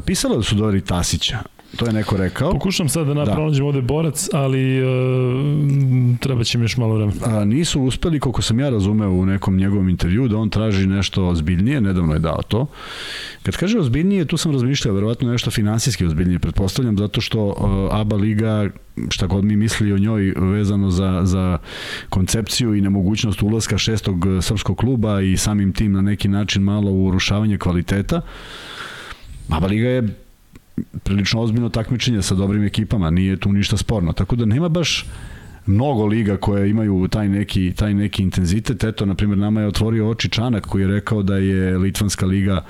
pisalo 0.06 0.36
da 0.36 0.42
su 0.42 0.54
doveli 0.54 0.80
Tasića, 0.80 1.38
to 1.76 1.86
je 1.86 1.92
neko 1.92 2.16
rekao. 2.16 2.52
Pokušam 2.52 2.88
sad 2.88 3.06
da, 3.06 3.14
Da. 3.14 3.24
da. 3.24 3.64
ovde 3.64 3.80
borac, 3.80 4.28
ali 4.32 4.82
uh, 4.84 6.18
treba 6.20 6.44
će 6.44 6.58
mi 6.58 6.64
još 6.64 6.76
malo 6.76 6.94
vremena. 6.94 7.38
A, 7.38 7.44
nisu 7.44 7.82
uspeli, 7.82 8.20
koliko 8.20 8.42
sam 8.42 8.60
ja 8.60 8.70
razumeo 8.70 9.10
u 9.10 9.26
nekom 9.26 9.56
njegovom 9.56 9.88
intervju, 9.88 10.28
da 10.28 10.36
on 10.36 10.50
traži 10.50 10.86
nešto 10.86 11.26
ozbiljnije, 11.26 11.80
nedavno 11.80 12.12
je 12.12 12.18
dao 12.18 12.42
to. 12.48 12.66
Kad 13.42 13.56
kaže 13.56 13.78
ozbiljnije, 13.78 14.24
tu 14.24 14.36
sam 14.36 14.52
razmišljao, 14.52 14.94
verovatno 14.94 15.30
nešto 15.30 15.50
finansijski 15.50 16.06
ozbiljnije, 16.06 16.38
pretpostavljam, 16.38 16.98
zato 16.98 17.20
što 17.20 17.44
uh, 17.46 17.54
ABA 18.00 18.16
Liga, 18.16 18.70
šta 19.08 19.26
god 19.26 19.44
mi 19.44 19.56
misli 19.56 19.92
o 19.92 19.98
njoj 19.98 20.34
vezano 20.36 20.90
za, 20.90 21.20
za 21.24 21.58
koncepciju 22.08 22.74
i 22.74 22.80
nemogućnost 22.80 23.42
ulaska 23.42 23.78
šestog 23.78 24.24
uh, 24.26 24.44
srpskog 24.44 24.76
kluba 24.76 25.20
i 25.20 25.36
samim 25.36 25.72
tim 25.72 25.92
na 25.92 26.00
neki 26.00 26.28
način 26.28 26.62
malo 26.62 26.90
urušavanje 26.90 27.58
kvaliteta, 27.58 28.20
ABA 29.48 29.66
Liga 29.66 29.88
je 29.88 30.21
prilično 31.02 31.40
ozbiljno 31.40 31.68
takmičenje 31.68 32.22
sa 32.22 32.34
dobrim 32.34 32.64
ekipama, 32.64 33.10
nije 33.10 33.36
tu 33.36 33.52
ništa 33.52 33.76
sporno. 33.76 34.12
Tako 34.12 34.36
da 34.36 34.44
nema 34.44 34.68
baš 34.68 35.06
mnogo 35.66 36.06
liga 36.06 36.36
koje 36.36 36.70
imaju 36.70 37.08
taj 37.08 37.28
neki, 37.28 37.72
taj 37.76 37.94
neki 37.94 38.22
intenzitet. 38.22 38.84
Eto, 38.84 39.06
na 39.06 39.14
primjer, 39.14 39.38
nama 39.38 39.60
je 39.60 39.66
otvorio 39.66 40.08
oči 40.08 40.28
Čanak 40.28 40.66
koji 40.66 40.82
je 40.82 40.88
rekao 40.88 41.22
da 41.22 41.36
je 41.36 41.78
Litvanska 41.78 42.26
liga 42.26 42.64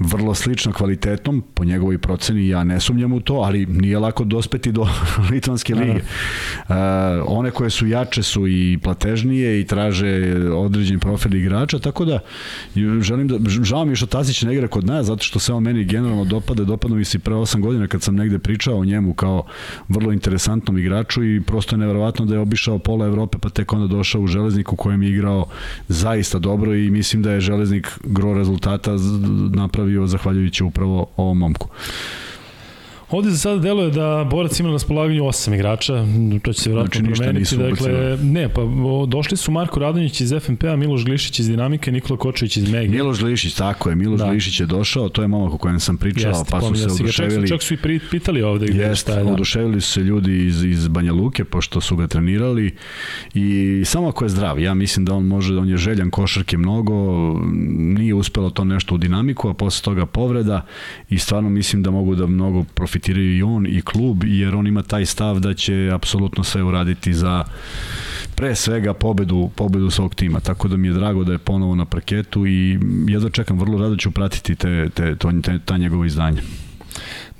vrlo 0.00 0.34
slično 0.34 0.72
kvalitetom, 0.72 1.42
po 1.54 1.64
njegovoj 1.64 1.98
proceni 1.98 2.48
ja 2.48 2.64
ne 2.64 2.80
sumnjam 2.80 3.12
u 3.12 3.20
to, 3.20 3.34
ali 3.34 3.66
nije 3.66 3.98
lako 3.98 4.24
dospeti 4.24 4.72
do 4.72 4.86
Litvanske 5.30 5.74
lige. 5.74 5.92
Uh, 6.68 6.74
one 7.26 7.50
koje 7.50 7.70
su 7.70 7.86
jače 7.86 8.22
su 8.22 8.48
i 8.48 8.78
platežnije 8.82 9.60
i 9.60 9.66
traže 9.66 10.36
određen 10.54 10.98
profil 11.00 11.34
igrača, 11.34 11.78
tako 11.78 12.04
da 12.04 12.18
želim 13.00 13.28
da, 13.28 13.38
žao 13.62 13.84
mi 13.84 13.92
je 13.92 13.96
što 13.96 14.06
Tasić 14.06 14.42
ne 14.42 14.54
igra 14.54 14.68
kod 14.68 14.86
nas, 14.86 15.06
zato 15.06 15.24
što 15.24 15.38
se 15.38 15.52
on 15.52 15.62
meni 15.62 15.84
generalno 15.84 16.24
dopada, 16.24 16.64
dopadno 16.64 16.96
mi 16.96 17.04
se 17.04 17.18
pre 17.18 17.34
8 17.34 17.60
godina 17.60 17.86
kad 17.86 18.02
sam 18.02 18.14
negde 18.14 18.38
pričao 18.38 18.78
o 18.78 18.84
njemu 18.84 19.14
kao 19.14 19.42
vrlo 19.88 20.12
interesantnom 20.12 20.78
igraču 20.78 21.24
i 21.24 21.40
prosto 21.40 21.74
je 21.76 21.80
neverovatno 21.80 22.24
da 22.26 22.34
je 22.34 22.40
obišao 22.40 22.78
pola 22.78 23.06
Evrope 23.06 23.38
pa 23.38 23.48
tek 23.48 23.72
onda 23.72 23.86
došao 23.86 24.20
u 24.20 24.26
Železnik 24.26 24.72
u 24.72 24.76
kojem 24.76 25.02
je 25.02 25.10
igrao 25.10 25.46
zaista 25.88 26.38
dobro 26.38 26.74
i 26.74 26.90
mislim 26.90 27.22
da 27.22 27.32
je 27.32 27.40
Železnik 27.40 27.98
gro 28.04 28.34
rezultata 28.34 28.98
z- 28.98 29.20
napravio 29.90 30.06
zahvaljujući 30.06 30.64
upravo 30.64 31.06
ovom 31.16 31.38
momku. 31.38 31.68
Ovde 33.10 33.30
za 33.30 33.38
sada 33.38 33.60
deluje 33.60 33.90
da 33.90 34.26
Borac 34.30 34.60
ima 34.60 34.68
na 34.68 34.72
raspolaganju 34.72 35.26
osam 35.26 35.54
igrača, 35.54 36.04
to 36.42 36.52
će 36.52 36.60
se 36.62 36.70
vjerojatno 36.70 37.00
Znači, 37.00 37.22
promeniti. 37.22 37.56
Dakle, 37.56 38.16
ne, 38.22 38.48
pa 38.48 38.60
došli 39.06 39.36
su 39.36 39.50
Marko 39.52 39.80
Radonjić 39.80 40.20
iz 40.20 40.32
FNP-a, 40.40 40.76
Miloš 40.76 41.04
Glišić 41.04 41.38
iz 41.38 41.48
Dinamike, 41.48 41.92
Nikola 41.92 42.18
Kočević 42.18 42.56
iz 42.56 42.70
Megi. 42.70 42.88
Miloš 42.88 43.20
Glišić, 43.20 43.54
tako 43.54 43.88
je, 43.90 43.96
Miloš 43.96 44.20
Da. 44.20 44.30
Glišić 44.30 44.60
je 44.60 44.66
došao, 44.66 45.08
to 45.08 45.22
je 45.22 45.28
momak 45.28 45.54
o 45.54 45.58
kojem 45.58 45.80
sam 45.80 45.96
pričao, 45.96 46.28
Jeste, 46.30 46.44
pa 46.50 46.60
su 46.60 46.74
se 46.74 46.86
oduševili. 47.02 47.48
čak 47.48 47.62
su 47.62 47.74
i 47.74 47.98
pitali 48.10 48.42
ovde 48.42 48.66
gde 48.66 48.82
Jeste, 48.82 48.96
šta 48.96 49.18
je. 49.18 49.24
Da. 49.24 49.32
oduševili 49.32 49.80
su 49.80 49.92
se 49.92 50.00
ljudi 50.00 50.46
iz, 50.46 50.64
iz 50.64 50.88
Banja 50.88 51.12
Luke, 51.12 51.44
pošto 51.44 51.80
su 51.80 51.96
ga 51.96 52.06
trenirali 52.06 52.74
i 53.34 53.82
samo 53.84 54.08
ako 54.08 54.24
je 54.24 54.28
zdrav, 54.28 54.60
ja 54.60 54.74
mislim 54.74 55.04
da 55.04 55.14
on 55.14 55.24
može, 55.26 55.56
on 55.56 55.68
je 55.68 55.76
željan 55.76 56.10
košarke 56.10 56.58
mnogo, 56.58 56.94
nije 57.76 58.14
uspelo 58.14 58.50
to 58.50 58.64
nešto 58.64 58.94
u 58.94 58.98
dinamiku, 58.98 59.48
a 59.48 59.54
posle 59.54 59.84
toga 59.84 60.06
povreda 60.06 60.66
i 61.08 61.18
stvarno 61.18 61.50
mislim 61.50 61.82
da 61.82 61.90
mogu 61.90 62.14
da 62.14 62.26
mnogo 62.26 62.64
profitiraju 62.74 62.99
i 63.08 63.42
on 63.42 63.66
i 63.66 63.82
klub, 63.82 64.24
jer 64.24 64.54
on 64.54 64.66
ima 64.66 64.82
taj 64.82 65.06
stav 65.06 65.40
da 65.40 65.54
će 65.54 65.90
apsolutno 65.94 66.44
sve 66.44 66.62
uraditi 66.62 67.14
za 67.14 67.44
pre 68.34 68.54
svega 68.54 68.94
pobedu, 68.94 69.50
pobedu 69.56 69.90
svog 69.90 70.14
tima, 70.14 70.40
tako 70.40 70.68
da 70.68 70.76
mi 70.76 70.88
je 70.88 70.94
drago 70.94 71.24
da 71.24 71.32
je 71.32 71.38
ponovo 71.38 71.74
na 71.74 71.84
parketu 71.84 72.46
i 72.46 72.78
jedva 73.08 73.30
čekam, 73.30 73.58
vrlo 73.58 73.78
rado 73.78 73.96
ću 73.96 74.10
pratiti 74.10 74.54
te, 74.54 74.88
te, 74.94 75.16
to, 75.16 75.32
te, 75.42 75.58
ta 75.64 75.76
njegova 75.76 76.06
izdanja. 76.06 76.42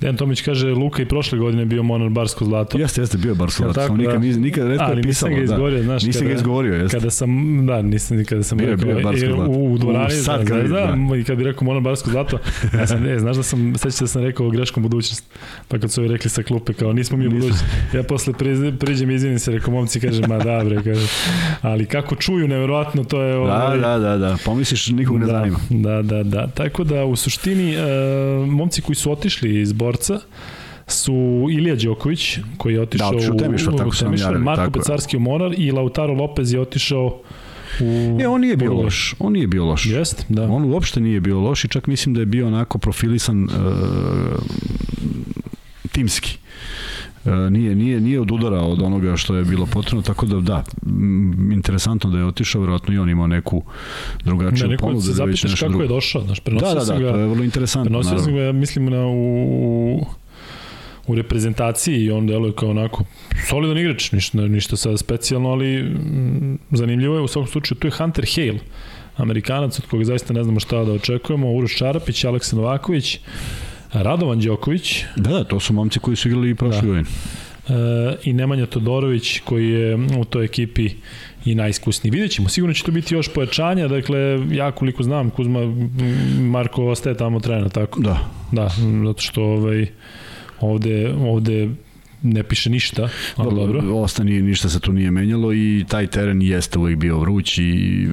Dejan 0.01 0.17
Tomić 0.17 0.41
kaže, 0.41 0.67
Luka 0.67 1.01
i 1.01 1.05
prošle 1.05 1.37
godine 1.37 1.65
bio 1.65 1.83
Monar 1.83 2.09
Barsko 2.09 2.45
zlato. 2.45 2.77
Jeste, 2.77 3.01
jeste, 3.01 3.17
bio 3.17 3.29
Jel 3.29 3.73
tako, 3.73 3.87
samo 3.87 3.97
nikad, 3.97 4.13
da? 4.13 4.19
nikad, 4.19 4.41
nikad 4.41 4.67
redko 4.67 4.83
Ali 4.83 4.99
je 4.99 5.05
nisam 5.05 5.29
pisalo. 5.29 5.35
ga 5.35 5.43
izgovorio, 5.43 5.83
znaš, 5.83 6.03
Nisam 6.03 6.21
ga 6.21 6.27
kada- 6.27 6.39
izgovorio, 6.39 6.73
jeste. 6.75 6.97
Kada 6.97 7.09
sam, 7.09 7.29
da, 7.67 7.81
nisam 7.81 8.17
nikada 8.17 8.43
sam 8.43 8.57
Bio 8.57 8.67
rekao, 8.69 8.85
bio 8.85 8.97
je 8.97 9.03
Barsko 9.03 9.25
jer 9.25 9.35
zlato. 9.35 9.51
u, 9.51 9.73
u 9.73 9.77
dvorani, 9.77 10.05
U, 10.05 10.23
sad 10.23 10.43
da, 10.43 10.55
da, 10.55 10.63
da, 10.63 11.17
i 11.17 11.23
kad 11.23 11.37
bi 11.37 11.43
rekao 11.43 11.65
Monar 11.65 11.81
Barsko 11.81 12.09
zlato, 12.09 12.37
ja 12.73 12.87
sam, 12.87 13.03
ne, 13.03 13.19
znaš 13.19 13.35
da 13.37 13.43
sam, 13.43 13.73
sećam 13.75 13.91
se 13.91 14.03
da 14.03 14.07
sam 14.07 14.23
rekao 14.23 14.49
greškom 14.49 14.83
budućnost, 14.83 15.25
pa 15.67 15.77
kad 15.79 15.91
su 15.91 16.01
ovi 16.01 16.09
rekli 16.09 16.29
sa 16.29 16.43
klupe, 16.43 16.73
kao 16.73 16.93
nismo 16.93 17.17
mi 17.17 17.29
budućnost, 17.29 17.65
ja 17.93 18.03
posle 18.03 18.33
priđem 18.79 19.11
izvinim 19.11 19.39
se, 19.39 19.51
rekao 19.51 19.73
momci, 19.73 19.99
kaže, 19.99 20.27
ma 20.27 20.37
da, 20.37 20.61
bre, 20.65 20.83
kaže, 20.83 21.07
ali 21.61 21.85
kako 21.85 22.15
čuju, 22.15 22.47
neverovatno, 22.47 23.03
to 23.03 23.21
je... 23.21 23.33
Da, 23.33 23.39
ovaj, 23.39 23.79
da, 23.79 23.97
da, 23.99 24.17
da, 24.17 24.37
pomisliš 24.45 24.87
nikog 24.87 25.19
ne 25.19 25.25
da, 25.25 25.31
zanima. 25.31 25.57
Da, 25.69 26.01
da, 26.01 26.23
da. 26.23 26.47
Tako 26.47 26.83
da 26.83 27.05
u 27.05 27.15
suštini 27.15 27.73
e, 27.73 27.79
momci 28.47 28.81
koji 28.81 28.95
su 28.95 29.11
otišli 29.11 29.61
iz 29.61 29.73
borca 29.91 30.19
su 30.87 31.47
Ilija 31.51 31.75
Đoković 31.75 32.37
koji 32.57 32.73
je 32.73 32.81
otišao 32.81 33.11
Da, 33.11 33.17
otišao 33.17 33.35
u 33.35 33.37
Temišvar, 33.37 33.73
su 33.73 33.77
nam 33.77 33.91
Temišvar, 33.99 34.37
Marko 34.37 34.65
tako 34.65 34.79
je. 34.79 34.81
Pecarski 34.81 35.17
u 35.17 35.19
Monar 35.19 35.53
i 35.57 35.71
Lautaro 35.71 36.13
Lopez 36.13 36.53
je 36.53 36.59
otišao 36.59 37.21
u 37.81 38.17
E, 38.21 38.27
on 38.27 38.41
nije 38.41 38.57
bio 38.57 38.73
loš. 38.73 39.15
On 39.19 39.33
nije 39.33 39.47
bio 39.47 39.65
loš. 39.65 39.85
Jeste, 39.85 40.23
da. 40.29 40.43
On 40.43 40.63
uopšte 40.63 41.01
nije 41.01 41.19
bio 41.21 41.39
loš 41.39 41.65
i 41.65 41.67
čak 41.67 41.87
mislim 41.87 42.15
da 42.15 42.19
je 42.19 42.25
bio 42.25 42.47
onako 42.47 42.77
profilisan 42.77 43.43
uh, 43.43 43.49
timski. 45.91 46.37
Uh, 46.37 46.90
nije, 47.51 47.75
nije, 47.75 48.01
nije 48.01 48.21
odudarao 48.21 48.69
od 48.69 48.81
onoga 48.81 49.17
što 49.17 49.35
je 49.35 49.43
bilo 49.45 49.65
potrebno, 49.65 50.01
tako 50.01 50.25
da 50.25 50.39
da, 50.39 50.63
m, 50.85 51.51
interesantno 51.51 52.09
da 52.09 52.17
je 52.17 52.25
otišao, 52.25 52.61
verovatno 52.61 52.93
i 52.93 52.97
on 52.97 53.09
imao 53.09 53.27
neku 53.27 53.63
drugačiju 54.23 54.59
Da, 54.59 54.67
neko 54.67 54.81
ponudu. 54.81 55.07
da 55.07 55.13
zapitaš 55.13 55.43
nešto 55.43 55.57
kako 55.57 55.69
drugo. 55.69 55.83
je 55.83 55.87
došao, 55.89 56.21
znaš, 56.21 56.39
prenosio 56.39 56.67
Da, 56.67 56.73
da, 56.73 56.79
da, 56.79 56.85
sam 56.85 56.99
ga, 56.99 57.11
to 57.11 57.17
je 57.17 57.27
vrlo 57.27 57.43
interesantno. 57.43 57.89
prenosio 57.89 58.17
sam 58.19 58.33
naravno. 58.33 58.53
ga, 58.53 58.59
mislim, 58.59 58.85
na, 58.85 59.05
u, 59.07 60.05
u 61.07 61.15
reprezentaciji 61.15 61.97
i 61.97 62.11
on 62.11 62.27
deluje 62.27 62.53
kao 62.53 62.69
onako 62.69 63.03
solidan 63.49 63.77
igrač, 63.77 64.11
ništa, 64.11 64.37
ništa 64.39 64.77
sada 64.77 64.97
specijalno, 64.97 65.49
ali 65.49 65.83
mm, 65.83 66.57
zanimljivo 66.71 67.15
je 67.15 67.21
u 67.21 67.27
svakom 67.27 67.47
slučaju, 67.47 67.77
tu 67.77 67.87
je 67.87 67.91
Hunter 67.91 68.25
Hale, 68.35 68.59
Amerikanac 69.17 69.79
od 69.79 69.85
koga 69.85 70.03
zaista 70.05 70.33
ne 70.33 70.43
znamo 70.43 70.59
šta 70.59 70.83
da 70.83 70.91
očekujemo, 70.91 71.51
Uroš 71.51 71.75
Čarapić, 71.75 72.23
Aleksa 72.23 72.55
Novaković, 72.55 73.19
Radovan 73.93 74.39
Đoković, 74.39 75.03
Da, 75.15 75.29
da, 75.31 75.43
to 75.43 75.59
su 75.59 75.73
momci 75.73 75.99
koji 75.99 76.15
su 76.17 76.27
igrali 76.27 76.49
i 76.49 76.55
prošle 76.55 76.81
Da. 76.81 76.87
godine. 76.87 77.03
e, 77.69 78.15
i 78.23 78.33
Nemanja 78.33 78.65
Todorović 78.65 79.39
koji 79.39 79.69
je 79.69 79.95
u 80.19 80.25
toj 80.25 80.45
ekipi 80.45 80.89
i 81.45 81.55
najiskusniji. 81.55 82.11
Vidjet 82.11 82.31
ćemo, 82.31 82.49
sigurno 82.49 82.73
će 82.73 82.83
to 82.83 82.91
biti 82.91 83.15
još 83.15 83.27
pojačanja, 83.33 83.87
dakle, 83.87 84.39
ja 84.51 84.71
koliko 84.71 85.03
znam, 85.03 85.29
Kuzma, 85.29 85.59
Marko 86.39 86.85
ostaje 86.85 87.17
tamo 87.17 87.39
trajno, 87.39 87.69
tako? 87.69 87.99
Da, 88.01 88.19
Da, 88.51 88.69
zato 89.07 89.21
što 89.21 89.43
ovaj, 89.43 89.87
ovde, 90.59 91.13
ovde 91.19 91.69
ne 92.21 92.43
piše 92.43 92.69
ništa, 92.69 93.09
ali 93.35 93.55
dobro. 93.55 93.95
Ostani, 93.95 94.41
ništa 94.41 94.69
se 94.69 94.79
tu 94.79 94.93
nije 94.93 95.11
menjalo 95.11 95.53
i 95.53 95.85
taj 95.87 96.07
teren 96.07 96.41
jeste 96.41 96.79
uvijek 96.79 96.99
bio 96.99 97.19
vruć 97.19 97.57
i 97.57 98.07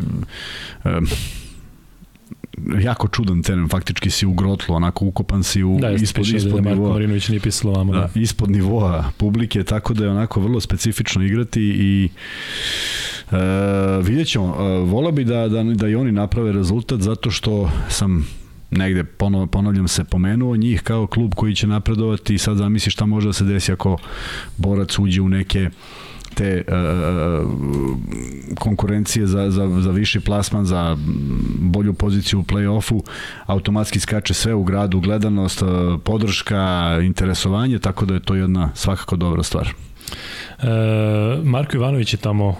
um, 0.84 1.06
jako 2.80 3.08
čudan 3.08 3.42
teren, 3.42 3.68
faktički 3.68 4.10
si 4.10 4.26
u 4.26 4.32
grotlu, 4.32 4.74
onako 4.74 5.04
ukopan 5.04 5.42
si 5.42 5.62
u, 5.62 5.78
Da, 5.80 5.90
ispod, 5.90 6.26
ispod 6.26 6.64
da 6.64 6.70
nivoa. 6.70 6.92
Marinović 6.92 7.28
nije 7.28 7.40
pisalo 7.40 7.72
vamo. 7.72 7.92
Da. 7.92 8.00
Da, 8.00 8.20
ispod 8.20 8.50
nivoa 8.50 9.04
publike, 9.16 9.64
tako 9.64 9.94
da 9.94 10.04
je 10.04 10.10
onako 10.10 10.40
vrlo 10.40 10.60
specifično 10.60 11.24
igrati 11.24 11.60
i 11.62 12.08
e, 13.30 13.36
vidjet 14.02 14.28
ćemo. 14.28 14.56
E, 14.58 14.62
vola 14.84 15.10
bi 15.10 15.24
da, 15.24 15.48
da, 15.48 15.62
da 15.62 15.88
i 15.88 15.94
oni 15.94 16.12
naprave 16.12 16.52
rezultat 16.52 17.00
zato 17.00 17.30
što 17.30 17.70
sam 17.88 18.26
negde 18.70 19.04
ponov, 19.04 19.46
ponavljam 19.46 19.88
se 19.88 20.04
pomenuo 20.04 20.56
njih 20.56 20.82
kao 20.82 21.06
klub 21.06 21.34
koji 21.34 21.54
će 21.54 21.66
napredovati 21.66 22.34
i 22.34 22.38
sad 22.38 22.56
zamisli 22.56 22.90
šta 22.90 23.06
može 23.06 23.26
da 23.26 23.32
se 23.32 23.44
desi 23.44 23.72
ako 23.72 23.98
borac 24.56 24.98
uđe 24.98 25.20
u 25.20 25.28
neke 25.28 25.70
te 26.38 26.64
uh, 26.68 27.50
konkurencije 28.58 29.26
za, 29.26 29.50
za, 29.50 29.80
za 29.80 29.90
viši 29.90 30.20
plasman, 30.20 30.64
za 30.64 30.96
bolju 31.58 31.94
poziciju 31.94 32.40
u 32.40 32.42
play-offu, 32.42 33.00
automatski 33.46 34.00
skače 34.00 34.34
sve 34.34 34.54
u 34.54 34.62
gradu, 34.64 35.00
gledanost, 35.00 35.62
uh, 35.62 35.68
podrška, 36.04 36.98
interesovanje, 37.02 37.78
tako 37.78 38.06
da 38.06 38.14
je 38.14 38.20
to 38.20 38.34
jedna 38.34 38.70
svakako 38.74 39.16
dobra 39.16 39.42
stvar. 39.42 39.68
E, 40.58 40.66
Marko 41.44 41.76
Ivanović 41.76 42.14
je 42.14 42.16
tamo 42.16 42.56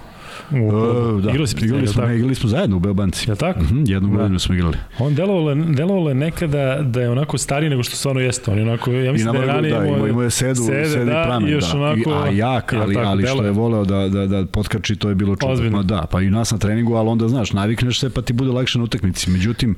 u 0.51 0.57
Uh, 0.69 1.23
da, 1.23 1.31
igrali 1.31 1.49
igrali, 1.63 1.87
smo, 1.87 2.03
tako? 2.03 2.13
igrali 2.13 2.35
smo 2.35 2.49
zajedno 2.49 2.77
u 2.77 2.81
Beobanci. 2.81 3.31
Je 3.31 3.37
tako? 3.37 3.61
Uh 3.61 3.67
-huh, 3.67 3.91
jednu 3.91 4.09
Da. 4.09 4.17
godinu 4.17 4.39
smo 4.39 4.55
igrali. 4.55 4.77
On 4.99 5.15
delovalo, 5.15 5.51
je- 5.51 5.65
delovalo 5.69 6.09
je 6.09 6.15
nekada 6.15 6.83
da 6.83 7.01
je 7.01 7.11
onako 7.11 7.39
stariji 7.39 7.71
nego 7.71 7.83
što 7.83 7.97
stvarno 7.97 8.21
jeste. 8.21 8.51
On 8.51 8.59
je 8.59 8.63
onako, 8.63 8.93
ja 8.93 9.13
mislim 9.13 9.33
da 9.33 9.39
je 9.39 9.47
ranije 9.47 9.75
da, 9.75 9.87
imao, 9.87 10.09
imao 10.09 10.23
je 10.23 10.31
sedu, 10.31 10.63
sede, 10.63 10.85
sedi 10.87 11.05
da, 11.07 11.23
pramen, 11.27 11.53
još 11.53 11.73
da. 11.73 11.79
onako, 11.79 12.11
I, 12.11 12.15
a 12.15 12.27
jak, 12.29 12.73
ja, 12.73 12.83
ali, 12.83 12.95
tako, 12.95 13.09
ali 13.09 13.27
što 13.27 13.45
je 13.45 13.51
voleo 13.51 13.85
da, 13.85 14.09
da, 14.09 14.27
da 14.27 14.47
potkači, 14.47 14.97
to 14.97 15.09
je 15.09 15.15
bilo 15.15 15.37
čudno. 15.37 15.71
Ma 15.71 15.83
da, 15.83 16.07
pa 16.11 16.21
i 16.21 16.31
nas 16.31 16.51
na 16.51 16.59
treningu, 16.59 16.95
ali 16.95 17.09
onda 17.09 17.29
znaš, 17.29 17.53
navikneš 17.53 18.01
se 18.01 18.11
pa 18.11 18.23
ti 18.23 18.33
bude 18.33 18.51
lakše 18.51 18.79
na 18.79 18.85
utakmici. 18.85 19.31
Međutim, 19.31 19.77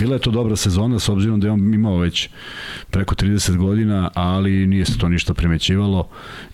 bila 0.00 0.14
je 0.14 0.20
to 0.20 0.30
dobra 0.30 0.56
sezona 0.56 0.98
s 0.98 1.08
obzirom 1.08 1.40
da 1.40 1.46
je 1.46 1.52
on 1.52 1.74
imao 1.74 1.98
već 1.98 2.28
preko 2.90 3.14
30 3.14 3.56
godina, 3.56 4.10
ali 4.14 4.66
nije 4.66 4.84
se 4.84 4.98
to 4.98 5.08
ništa 5.08 5.34
primećivalo 5.34 6.08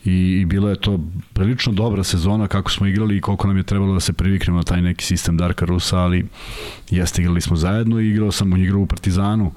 i, 0.05 0.38
i 0.40 0.44
bila 0.44 0.70
je 0.70 0.77
to 0.77 1.01
prilično 1.33 1.72
dobra 1.72 2.03
sezona 2.05 2.46
kako 2.48 2.70
smo 2.70 2.87
igrali 2.87 3.16
i 3.16 3.20
koliko 3.20 3.48
nam 3.53 3.59
je 3.59 3.62
trebalo 3.62 3.95
da 3.95 4.01
se 4.01 4.12
priviknemo 4.12 4.59
na 4.59 4.65
taj 4.65 4.83
neki 4.83 5.05
sistem 5.05 5.37
Darka 5.37 5.65
Rusa, 5.65 5.99
ali 5.99 6.27
jeste 6.91 7.23
igrali 7.23 7.41
smo 7.41 7.57
zajedno 7.57 8.01
i 8.01 8.09
igrao 8.09 8.33
sam 8.33 8.57
igrao 8.57 8.81
u 8.81 8.87
Partizanu 8.87 9.53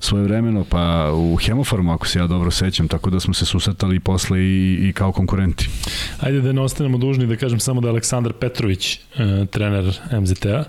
svoje 0.00 0.24
vremeno, 0.24 0.64
pa 0.64 1.12
u 1.12 1.36
Hemofarmu, 1.36 1.92
ako 1.92 2.06
se 2.06 2.18
ja 2.18 2.26
dobro 2.26 2.50
sećam, 2.50 2.88
tako 2.88 3.10
da 3.10 3.20
smo 3.20 3.34
se 3.34 3.46
susretali 3.46 4.00
posle 4.00 4.40
i, 4.40 4.88
i 4.88 4.92
kao 4.92 5.12
konkurenti. 5.12 5.68
Ajde 6.20 6.40
da 6.40 6.52
ne 6.52 6.60
ostanemo 6.60 6.98
dužni 6.98 7.26
da 7.26 7.36
kažem 7.36 7.60
samo 7.60 7.80
da 7.80 7.88
je 7.88 7.90
Aleksandar 7.90 8.32
Petrović 8.32 8.94
e, 8.94 9.46
trener 9.50 10.00
MZT-a. 10.20 10.64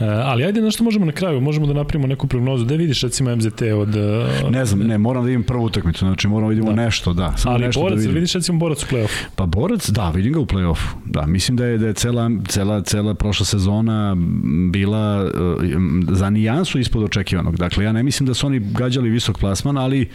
E, 0.00 0.04
ali 0.04 0.44
ajde 0.44 0.60
na 0.60 0.70
što 0.70 0.84
možemo 0.84 1.04
na 1.06 1.12
kraju, 1.12 1.40
možemo 1.40 1.66
da 1.66 1.72
napravimo 1.72 2.06
neku 2.06 2.26
prognozu. 2.26 2.64
Da 2.64 2.74
vidiš 2.74 3.02
recimo 3.02 3.36
MZT 3.36 3.62
od... 3.76 3.96
E, 3.96 4.26
Ne 4.50 4.64
znam, 4.64 4.86
ne, 4.86 4.98
moram 4.98 5.22
da 5.22 5.26
vidim 5.26 5.42
prvu 5.42 5.64
utakmicu, 5.64 5.98
znači 5.98 6.28
moramo 6.28 6.48
da 6.48 6.54
vidimo 6.54 6.72
Da. 6.72 6.84
nešto, 6.84 7.12
da. 7.12 7.34
Samo 7.36 7.54
ali 7.54 7.64
nešto 7.66 7.80
borac, 7.80 7.92
da 7.92 7.96
da 7.96 8.00
vidim. 8.00 8.14
vidiš 8.14 8.32
recimo 8.34 8.58
borac 8.58 8.82
u 8.82 8.86
play-offu. 8.86 9.24
Pa 9.36 9.46
borac, 9.46 9.88
da, 9.90 10.10
vidim 10.10 10.32
ga 10.32 10.40
u 10.40 10.46
play-offu. 10.46 10.86
Da, 11.04 11.26
mislim 11.26 11.56
da 11.56 11.64
je 11.66 11.78
da 11.78 11.86
je 11.86 11.92
cela 11.94 12.30
cela 12.48 12.82
cela 12.82 13.14
prošla 13.14 13.46
sezona 13.46 14.16
bila 14.72 15.24
uh, 15.24 15.30
za 16.10 16.30
nijansu 16.30 16.78
ispod 16.78 17.02
očekivanog. 17.04 17.56
Dakle 17.56 17.84
ja 17.84 17.92
ne 17.92 18.02
mislim 18.02 18.26
da 18.26 18.34
su 18.34 18.46
oni 18.46 18.58
gađali 18.58 19.10
visok 19.10 19.38
plasman, 19.38 19.78
ali 19.78 20.08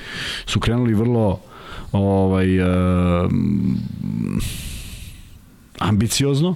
su 0.46 0.60
krenuli 0.60 0.94
vrlo 0.94 1.40
ovaj 1.92 2.60
uh, 2.60 2.66
ambiciozno 5.80 6.56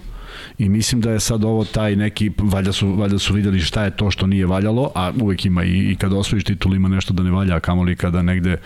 i 0.57 0.69
mislim 0.69 1.01
da 1.01 1.12
je 1.12 1.19
sad 1.19 1.43
ovo 1.43 1.65
taj 1.65 1.95
neki 1.95 2.31
valjda 2.38 2.71
su 2.71 2.95
valjda 2.95 3.19
su 3.19 3.33
videli 3.33 3.59
šta 3.59 3.83
je 3.83 3.97
to 3.97 4.12
što 4.12 4.27
nije 4.27 4.45
valjalo, 4.45 4.91
a 4.95 5.12
uvek 5.21 5.45
ima 5.45 5.63
i, 5.63 5.91
i 5.91 5.95
kada 5.95 6.15
osvojiš 6.15 6.43
titul 6.43 6.75
ima 6.75 6.88
nešto 6.88 7.13
da 7.13 7.23
ne 7.23 7.31
valja, 7.31 7.55
a 7.55 7.59
kamoli 7.59 7.95
kada 7.95 8.21
negde 8.21 8.57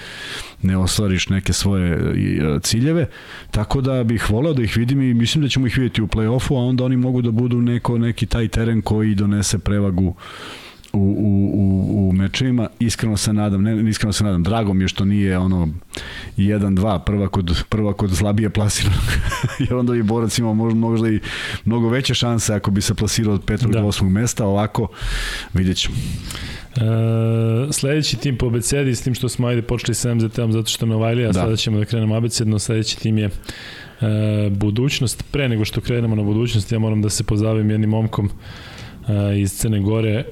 ne 0.61 0.77
ostvariš 0.77 1.29
neke 1.29 1.53
svoje 1.53 1.91
e, 1.91 2.59
ciljeve. 2.59 3.07
Tako 3.51 3.81
da 3.81 4.03
bih 4.03 4.29
voleo 4.29 4.53
da 4.53 4.63
ih 4.63 4.77
vidim 4.77 5.01
i 5.01 5.13
mislim 5.13 5.41
da 5.41 5.49
ćemo 5.49 5.67
ih 5.67 5.77
vidjeti 5.77 6.01
u 6.01 6.07
plej-ofu, 6.07 6.55
a 6.55 6.65
onda 6.65 6.83
oni 6.83 6.97
mogu 6.97 7.21
da 7.21 7.31
budu 7.31 7.61
neko 7.61 7.97
neki 7.97 8.25
taj 8.25 8.47
teren 8.47 8.81
koji 8.81 9.15
donese 9.15 9.59
prevagu 9.59 10.15
u, 10.93 10.99
u, 10.99 11.51
u, 11.53 12.09
u 12.09 12.13
mečevima. 12.13 12.67
Iskreno 12.79 13.17
se 13.17 13.33
nadam, 13.33 13.63
ne, 13.63 13.89
iskreno 13.89 14.13
se 14.13 14.23
nadam, 14.23 14.43
drago 14.43 14.73
mi 14.73 14.83
je 14.83 14.87
što 14.87 15.05
nije 15.05 15.37
ono 15.37 15.69
1-2 16.37 16.99
prva 17.05 17.27
kod, 17.27 17.63
prva 17.69 17.93
kod 17.93 18.17
slabije 18.17 18.49
plasiranog, 18.49 19.03
jer 19.59 19.73
onda 19.75 19.93
bi 19.93 20.03
borac 20.03 20.37
imao 20.37 20.53
možda, 20.53 20.79
možda 20.79 21.09
i 21.09 21.19
mnogo 21.65 21.89
veće 21.89 22.13
šanse 22.13 22.53
ako 22.53 22.71
bi 22.71 22.81
se 22.81 22.93
plasirao 22.93 23.33
od 23.33 23.43
petog 23.45 23.71
Da. 23.71 23.81
do 23.81 23.87
osmog 23.87 24.11
mesta, 24.11 24.45
ovako 24.45 24.87
vidjet 25.53 25.77
ćemo. 25.77 25.95
E, 26.75 26.79
sledeći 27.71 28.17
tim 28.17 28.37
po 28.37 28.47
abecedi, 28.47 28.95
s 28.95 29.01
tim 29.01 29.13
što 29.15 29.29
smo 29.29 29.47
ajde 29.47 29.61
počeli 29.61 29.95
sa 29.95 30.15
MZT-om 30.15 30.51
zato 30.51 30.69
što 30.69 30.85
Novajlija, 30.85 31.27
Da. 31.27 31.33
da. 31.33 31.39
sada 31.39 31.55
ćemo 31.55 31.77
da 31.77 31.85
krenemo 31.85 32.15
abecedno, 32.15 32.59
sledeći 32.59 32.99
tim 32.99 33.17
je 33.17 33.25
e, 33.25 33.31
budućnost. 34.49 35.23
Pre 35.31 35.49
nego 35.49 35.65
što 35.65 35.81
krenemo 35.81 36.15
na 36.15 36.23
budućnost, 36.23 36.71
ja 36.71 36.79
moram 36.79 37.01
da 37.01 37.09
se 37.09 37.23
pozavim 37.23 37.69
jednim 37.71 37.89
momkom 37.89 38.29
iz 39.33 39.51
Crne 39.51 39.79
Gore, 39.79 40.09
e, 40.11 40.23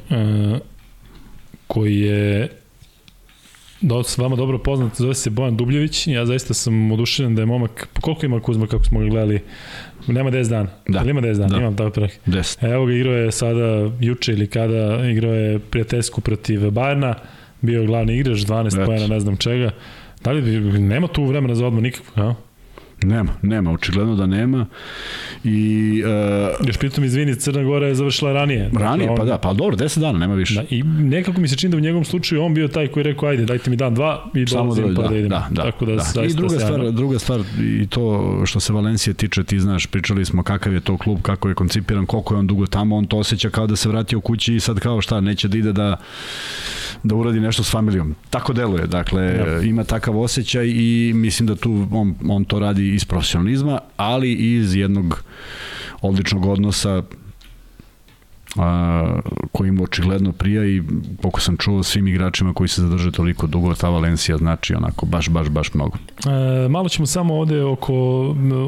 koji 1.68 2.00
je 2.00 2.50
do, 3.82 4.04
s 4.04 4.18
vama 4.18 4.36
dobro 4.36 4.58
poznat, 4.58 4.96
zove 4.96 5.14
se 5.16 5.30
Bojan 5.30 5.58
Dubljević. 5.58 6.08
Ja 6.08 6.26
zaista 6.26 6.54
sam 6.54 6.92
oduševljen 6.92 7.36
da 7.36 7.42
je 7.42 7.46
momak, 7.46 7.88
koliko 7.94 8.26
ima 8.26 8.40
Kuzma 8.40 8.68
kako 8.68 8.84
smo 8.84 9.00
ga 9.00 9.06
gledali? 9.06 9.40
Nema 10.08 10.32
10 10.32 10.50
dana. 10.50 10.70
Da. 10.88 11.00
Ali 11.00 11.10
ima 11.10 11.22
10 11.22 11.34
dana, 11.34 11.50
Da. 11.50 11.58
imam 11.58 11.76
tako 11.76 11.90
prek. 11.92 12.20
Deset. 12.26 12.64
E, 12.64 12.68
Evo 12.68 12.86
ga, 12.86 12.94
igrao 12.94 13.14
je 13.14 13.32
sada, 13.32 13.92
juče 14.00 14.32
ili 14.32 14.48
kada, 14.48 15.08
igrao 15.08 15.34
je 15.34 15.60
prijateljsku 15.60 16.22
protiv 16.22 16.72
Bajerna, 16.72 17.16
bio 17.62 17.80
je 17.82 17.88
glavni 17.88 18.18
igrač, 18.18 18.38
12 18.38 18.68
Eto. 18.74 18.86
pojena, 18.86 19.08
ne 19.08 19.20
znam 19.20 19.38
čega. 19.38 19.72
Da 20.24 20.32
li, 20.32 20.42
bi- 20.42 20.80
nema 20.80 21.08
tu 21.08 21.24
vremena 21.26 21.56
za 21.56 21.68
odmor 21.68 21.84
nikakvog, 21.84 22.18
a? 22.20 22.34
Nema, 23.04 23.32
nema, 23.42 23.72
očigledno 23.72 24.16
da 24.16 24.26
nema. 24.26 24.66
I 25.44 26.04
uh, 26.60 26.68
Još 26.68 26.78
pritom, 26.78 27.04
izvini, 27.04 27.36
Crna 27.36 27.64
Gora 27.64 27.88
je 27.88 27.96
završila 27.96 28.34
ranije. 28.34 28.64
Dakle, 28.64 28.80
ranije, 28.80 29.10
on- 29.10 29.18
pa 29.18 29.26
da, 29.26 29.38
pa 29.38 29.54
dobro, 29.54 29.76
10 29.78 30.00
dana, 30.00 30.20
nema 30.20 30.34
više. 30.36 30.56
Da, 30.56 30.64
I 30.70 30.84
nekako 30.84 31.42
mi 31.42 31.48
se 31.48 31.56
čini 31.56 31.72
da 31.72 31.78
u 31.78 31.82
njegovom 31.82 32.06
slučaju 32.06 32.44
on 32.44 32.54
bio 32.54 32.68
taj 32.68 32.88
koji 32.88 33.02
je 33.02 33.14
rekao, 33.14 33.30
ajde, 33.30 33.46
dajte 33.46 33.70
mi 33.70 33.76
dan, 33.76 33.96
dva 33.96 34.30
i 34.36 34.46
dolazim 34.46 34.84
da, 34.86 34.96
pa 34.96 35.02
da, 35.02 35.08
da, 35.10 35.16
idemo. 35.16 35.30
da, 35.30 35.48
da, 35.52 35.64
Tako 35.64 35.86
da, 35.86 35.96
da. 36.16 36.24
I 36.24 36.34
druga 36.34 36.50
sjajno. 36.52 36.68
stvar, 36.68 36.92
druga 36.92 37.20
stvar 37.20 37.40
i 37.62 37.88
to 37.88 38.02
što 38.46 38.60
se 38.60 38.74
Valencije 38.74 39.14
tiče, 39.14 39.44
ti 39.44 39.60
znaš, 39.60 39.86
pričali 39.88 40.26
smo 40.26 40.44
kakav 40.44 40.74
je 40.74 40.80
to 40.80 40.98
klub, 40.98 41.22
kako 41.22 41.50
je 41.50 41.56
koncipiran, 41.56 42.06
koliko 42.06 42.34
je 42.34 42.40
on 42.40 42.48
dugo 42.48 42.66
tamo, 42.66 42.96
on 42.96 43.06
to 43.06 43.18
osjeća 43.18 43.50
kao 43.50 43.68
da 43.68 43.76
se 43.76 43.90
vratio 43.90 44.20
kući 44.22 44.56
i 44.56 44.60
sad 44.60 44.80
kao 44.80 45.02
šta, 45.02 45.22
neće 45.22 45.48
da 45.48 45.58
ide 45.58 45.74
da 45.74 45.98
da 47.04 47.16
uradi 47.16 47.40
nešto 47.40 47.64
s 47.64 47.72
familijom. 47.72 48.16
Tako 48.30 48.54
deluje, 48.54 48.88
dakle, 48.88 49.22
Da. 49.34 49.62
ima 49.62 49.84
takav 49.84 50.20
osjećaj 50.20 50.68
i 50.68 51.12
mislim 51.16 51.48
da 51.48 51.56
tu 51.56 51.88
on, 51.92 52.16
on 52.28 52.46
to 52.46 52.60
radi 52.60 52.91
iz 52.94 53.06
profesionalizma, 53.06 53.80
ali 53.98 54.32
i 54.34 54.56
iz 54.56 54.76
jednog 54.76 55.24
odličnog 56.02 56.46
odnosa 56.46 57.04
a, 58.58 59.20
koji 59.52 59.70
im 59.70 59.82
očigledno 59.82 60.32
prija 60.32 60.66
i 60.66 60.82
koliko 61.22 61.42
sam 61.42 61.58
čuo 61.58 61.84
svim 61.84 62.08
igračima 62.08 62.54
koji 62.54 62.68
se 62.68 62.82
zadrže 62.82 63.12
toliko 63.12 63.48
dugo, 63.48 63.74
ta 63.74 63.90
Valencija 63.90 64.38
znači 64.38 64.76
onako 64.76 65.06
baš, 65.06 65.30
baš, 65.30 65.50
baš 65.50 65.74
mnogo. 65.74 65.98
E, 66.26 66.70
malo 66.70 66.90
ćemo 66.90 67.06
samo 67.06 67.36
ovde 67.36 67.64
oko 67.64 67.94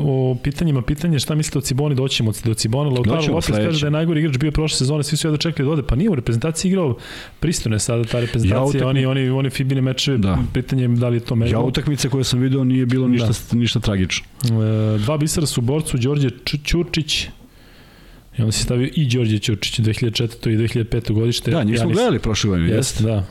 o 0.06 0.38
pitanjima, 0.44 0.82
pitanje 0.82 1.20
šta 1.20 1.36
mislite 1.36 1.58
o 1.58 1.62
Ciboni, 1.62 1.96
doćemo 1.96 2.32
do 2.44 2.54
Cibona, 2.54 2.90
Lautaro 2.90 3.34
Lopez 3.34 3.56
kaže 3.56 3.82
da 3.82 3.88
je 3.88 3.92
najgori 3.92 4.20
igrač 4.20 4.38
bio 4.38 4.52
prošle 4.52 4.78
sezone, 4.78 5.04
svi 5.04 5.18
su 5.18 5.28
jedno 5.28 5.38
čekali 5.38 5.68
da 5.68 5.74
ode, 5.74 5.84
pa 5.84 5.96
nije 5.96 6.10
u 6.10 6.16
reprezentaciji 6.16 6.70
igrao 6.70 6.98
pristojno 7.40 7.76
je 7.76 7.80
sada 7.80 8.04
ta 8.04 8.20
reprezentacija, 8.20 8.60
ja 8.60 8.64
utakmi... 8.66 9.06
oni, 9.06 9.06
oni, 9.06 9.30
oni 9.30 9.50
Fibine 9.50 9.82
mečeve, 9.82 10.18
da. 10.18 10.38
pitanje 10.54 10.88
da 10.88 11.10
li 11.10 11.16
je 11.18 11.20
to 11.20 11.36
mega. 11.36 11.52
Ja 11.52 11.60
utakmice 11.60 12.10
koje 12.10 12.24
sam 12.24 12.40
video 12.40 12.64
nije 12.64 12.86
bilo 12.86 13.08
ništa, 13.08 13.28
da. 13.52 13.58
ništa 13.58 13.80
tragično. 13.80 14.26
E, 14.44 14.98
dva 14.98 15.18
bisera 15.18 15.46
su 15.46 15.62
borcu, 15.62 15.98
Đorđe 15.98 16.30
Ćurčić, 16.66 17.28
I 18.38 18.42
onda 18.42 18.52
se 18.52 18.64
stavio 18.64 18.90
i 18.96 19.06
Đorđe 19.06 19.40
Ćurčić 19.40 19.80
2004. 19.80 20.50
i 20.50 20.58
2005. 20.58 21.12
godište. 21.12 21.52
Da, 21.52 21.64
njih 21.64 21.80
smo 21.80 21.90
ja 21.90 21.94
gledali 21.94 22.20
prošle 22.20 22.50
godine. 22.50 22.70
Jeste, 22.70 23.04
da. 23.04 23.14
E, 23.14 23.24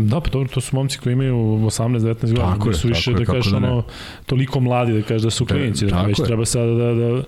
da, 0.00 0.20
pa 0.20 0.30
dobro, 0.30 0.48
to 0.48 0.60
su 0.60 0.76
momci 0.76 0.98
koji 0.98 1.12
imaju 1.12 1.36
18-19 1.36 2.20
godina. 2.20 2.52
Tako 2.52 2.68
je, 2.68 2.74
su 2.74 2.88
više, 2.88 3.12
tako 3.12 3.24
da 3.24 3.32
kažeš, 3.32 3.50
da 3.50 3.56
ono, 3.56 3.84
toliko 4.26 4.60
mladi, 4.60 4.92
da 4.92 5.02
kažeš 5.02 5.22
da 5.22 5.30
su 5.30 5.46
klinici. 5.46 5.86
Da, 5.86 6.02
već 6.02 6.18
je. 6.18 6.24
treba 6.24 6.44
sada 6.44 6.72
da, 6.72 6.94
da, 6.94 7.22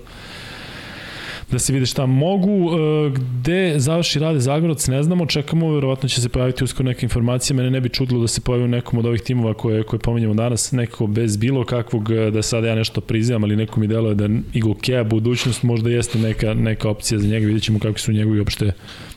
da 1.52 1.58
se 1.58 1.72
vide 1.72 1.86
šta 1.86 2.06
mogu. 2.06 2.70
E, 2.72 3.10
gde 3.10 3.74
završi 3.76 4.18
rade 4.18 4.40
Zagoroc, 4.40 4.88
ne 4.88 5.02
znamo, 5.02 5.26
čekamo, 5.26 5.74
verovatno 5.74 6.08
će 6.08 6.20
se 6.20 6.28
pojaviti 6.28 6.64
uskoro 6.64 6.88
neka 6.88 7.00
informacija, 7.02 7.56
mene 7.56 7.70
ne 7.70 7.80
bi 7.80 7.88
čudilo 7.88 8.20
da 8.20 8.28
se 8.28 8.40
pojavi 8.40 8.64
u 8.64 8.68
nekom 8.68 8.98
od 8.98 9.06
ovih 9.06 9.20
timova 9.20 9.54
koje, 9.54 9.82
koje 9.82 10.00
pominjamo 10.00 10.34
danas, 10.34 10.72
nekako 10.72 11.06
bez 11.06 11.36
bilo 11.36 11.64
kakvog, 11.64 12.10
e, 12.10 12.30
da 12.30 12.42
sada 12.42 12.68
ja 12.68 12.74
nešto 12.74 13.00
prizivam, 13.00 13.44
ali 13.44 13.56
neko 13.56 13.80
mi 13.80 13.86
deluje 13.86 14.14
da 14.14 14.28
Igo 14.54 14.74
Kea 14.74 15.04
budućnost 15.04 15.62
možda 15.62 15.90
jeste 15.90 16.18
neka, 16.18 16.54
neka 16.54 16.88
opcija 16.88 17.18
za 17.18 17.28
njega, 17.28 17.46
vidjet 17.46 17.62
ćemo 17.62 17.78
kakvi 17.78 17.98
su 17.98 18.12
njegovi 18.12 18.40
opšte 18.40 18.72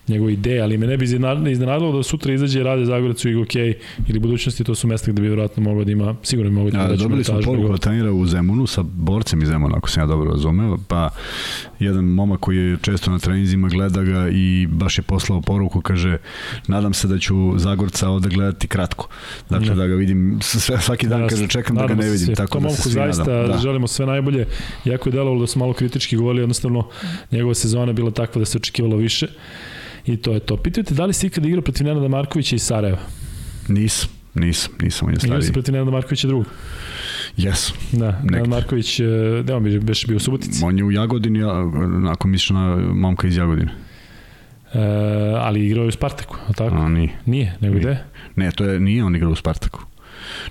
njegove 0.08 0.34
ideje, 0.34 0.62
ali 0.62 0.78
me 0.78 0.88
ne 0.88 0.98
bi 0.98 1.06
iznenadilo 1.52 1.98
da 1.98 2.04
sutra 2.04 2.34
izađe 2.34 2.64
rade 2.64 2.86
Zagorac 2.86 3.26
u 3.26 3.30
IGOK 3.30 3.56
ili 4.08 4.20
budućnosti, 4.20 4.64
to 4.64 4.76
su 4.76 4.88
mesta 4.88 5.12
gde 5.12 5.22
bi 5.22 5.28
vjerojatno 5.28 5.64
moglo 5.64 5.84
da 5.84 5.92
ima, 5.92 6.16
sigurno 6.24 6.50
bi 6.50 6.56
moglo 6.56 6.72
da, 6.72 6.88
da 6.88 6.96
Dobili 6.96 7.24
smo 7.24 7.40
poruku 7.46 7.72
da 7.72 7.78
trenira 7.78 8.12
u 8.12 8.26
Zemunu 8.26 8.68
sa 8.68 8.84
borcem 8.84 9.42
iz 9.42 9.48
Zemuna, 9.48 9.78
ako 9.78 9.90
sam 9.90 10.04
ja 10.04 10.08
dobro 10.08 10.32
razumeo, 10.32 10.78
pa 10.88 11.10
jedan 11.80 12.06
momak 12.06 12.40
koji 12.40 12.58
je 12.58 12.78
često 12.82 13.12
na 13.12 13.20
treninzima 13.20 13.70
gleda 13.70 14.04
ga 14.04 14.30
i 14.32 14.68
baš 14.70 14.98
je 14.98 15.02
poslao 15.02 15.42
poruku, 15.42 15.82
kaže, 15.82 16.18
nadam 16.68 16.94
se 16.94 17.08
da 17.08 17.20
ću 17.20 17.36
Zagorca 17.58 18.10
ovde 18.10 18.30
gledati 18.30 18.68
kratko. 18.68 19.08
Dakle, 19.50 19.68
da, 19.68 19.76
da 19.76 19.88
ga 19.88 19.96
vidim 19.96 20.40
sve, 20.42 20.82
svaki 20.82 21.08
dan, 21.08 21.28
kaže, 21.28 21.48
čekam 21.48 21.76
da 21.76 21.88
ga 21.88 21.96
ne 21.96 22.10
vidim. 22.10 22.36
Tako 22.36 22.60
da 22.60 22.70
se 22.70 22.90
zaista 22.90 23.24
nadam. 23.24 23.52
Da. 23.52 23.58
želimo 23.58 23.88
sve 23.88 24.06
najbolje. 24.06 24.46
Jako 24.86 25.10
je 25.10 25.14
delovalo 25.14 25.40
da 25.40 25.48
su 25.48 25.60
malo 25.60 25.74
kritički 25.74 26.16
govorili, 26.16 26.42
jednostavno 26.42 26.88
njegova 27.32 27.54
sezona 27.54 27.94
bila 27.94 28.12
takva 28.12 28.40
da 28.40 28.46
se 28.46 28.58
očekivalo 28.58 28.96
više. 28.96 29.28
I 30.08 30.18
to 30.18 30.34
je 30.34 30.40
to. 30.40 30.58
Pitajte 30.58 30.94
da 30.94 31.06
li 31.06 31.14
si 31.14 31.28
ikada 31.28 31.48
igrao 31.48 31.62
protiv 31.62 31.88
Nenada 31.88 32.08
Markovića 32.08 32.56
iz 32.56 32.64
Sarajeva? 32.64 33.00
Nisam, 33.68 34.10
nisam, 34.36 34.74
nisam 34.82 35.08
on 35.08 35.14
je 35.14 35.20
stariji. 35.20 35.30
Igrao 35.30 35.42
si 35.42 35.54
protiv 35.54 35.74
Nenada 35.74 35.92
Markovića 35.92 36.28
drugog? 36.28 36.46
Jesu. 37.38 37.74
Da, 37.92 38.22
Nenad 38.24 38.48
Marković, 38.48 39.00
gde 39.44 39.54
on 39.54 39.64
bi 39.64 39.80
beš 39.80 40.08
bio 40.08 40.18
u 40.18 40.20
Subotici? 40.20 40.64
On 40.64 40.78
je 40.78 40.84
u 40.84 40.92
Jagodini, 40.92 41.40
ako 42.10 42.28
misliš 42.28 42.50
na 42.50 42.76
momka 42.76 43.28
iz 43.28 43.38
Jagodine. 43.38 43.72
E, 44.74 44.80
ali 45.38 45.66
igrao 45.66 45.84
je 45.84 45.88
u 45.88 45.92
Spartaku, 45.92 46.36
tako? 46.56 46.76
A, 46.76 46.90
nije. 46.90 47.10
Nije, 47.26 47.58
nego 47.60 47.80
gde? 47.80 47.98
Ne, 48.36 48.52
to 48.52 48.66
je, 48.66 48.80
nije 48.80 49.04
on 49.04 49.16
igrao 49.16 49.32
u 49.32 49.36
Spartaku. 49.36 49.80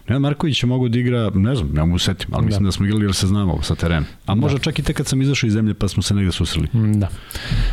Nenad 0.09 0.23
Marković 0.23 0.63
je 0.63 0.67
mogao 0.67 0.89
da 0.89 0.99
igra, 0.99 1.31
ne 1.35 1.55
znam, 1.55 1.71
ne 1.73 1.85
mogu 1.85 1.99
setim, 1.99 2.29
ali 2.33 2.43
da. 2.43 2.47
mislim 2.47 2.65
da 2.65 2.73
smo 2.73 2.87
igrali 2.87 3.05
jer 3.05 3.15
se 3.15 3.27
znamo 3.27 3.63
sa 3.63 3.75
terena. 3.75 4.07
A 4.27 4.35
možda 4.35 4.59
da. 4.59 4.65
čak 4.65 4.79
i 4.79 4.83
tek 4.83 4.97
kad 4.97 5.07
sam 5.07 5.23
izašao 5.23 5.47
iz 5.47 5.53
zemlje 5.53 5.75
pa 5.75 5.89
smo 5.89 6.03
se 6.03 6.15
negde 6.15 6.33
susreli. 6.33 6.69
Mm, 6.75 7.01
da. 7.01 7.09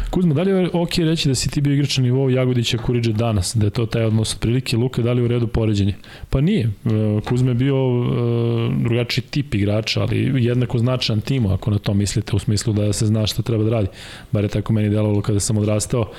Kuzma, 0.09 0.33
da 0.33 0.41
li 0.41 0.51
je 0.51 0.69
ok 0.73 0.97
reći 0.97 1.29
da 1.29 1.35
si 1.35 1.49
ti 1.49 1.61
bio 1.61 1.73
igrač 1.73 1.97
na 1.97 2.03
nivou 2.03 2.29
Jagodića 2.29 2.77
Kuriđe 2.77 3.13
danas, 3.13 3.55
da 3.55 3.65
je 3.65 3.69
to 3.69 3.85
taj 3.85 4.03
odnos 4.03 4.33
otprilike, 4.33 4.77
Luka, 4.77 5.01
da 5.01 5.13
li 5.13 5.21
u 5.21 5.27
redu 5.27 5.47
poređenje? 5.47 5.95
Pa 6.29 6.41
nije. 6.41 6.63
E, 6.85 7.21
Kuzma 7.25 7.49
je 7.49 7.55
bio 7.55 7.75
e, 7.75 8.83
drugačiji 8.83 9.23
tip 9.23 9.53
igrača, 9.53 10.01
ali 10.01 10.45
jednako 10.45 10.77
značajan 10.77 11.21
timu, 11.21 11.53
ako 11.53 11.71
na 11.71 11.77
to 11.77 11.93
mislite, 11.93 12.35
u 12.35 12.39
smislu 12.39 12.73
da 12.73 12.93
se 12.93 13.05
zna 13.05 13.27
šta 13.27 13.41
treba 13.41 13.63
da 13.63 13.69
radi. 13.69 13.87
Bar 14.31 14.43
je 14.43 14.49
tako 14.49 14.73
meni 14.73 14.89
delovalo 14.89 15.21
kada 15.21 15.39
sam 15.39 15.57
odrastao. 15.57 16.11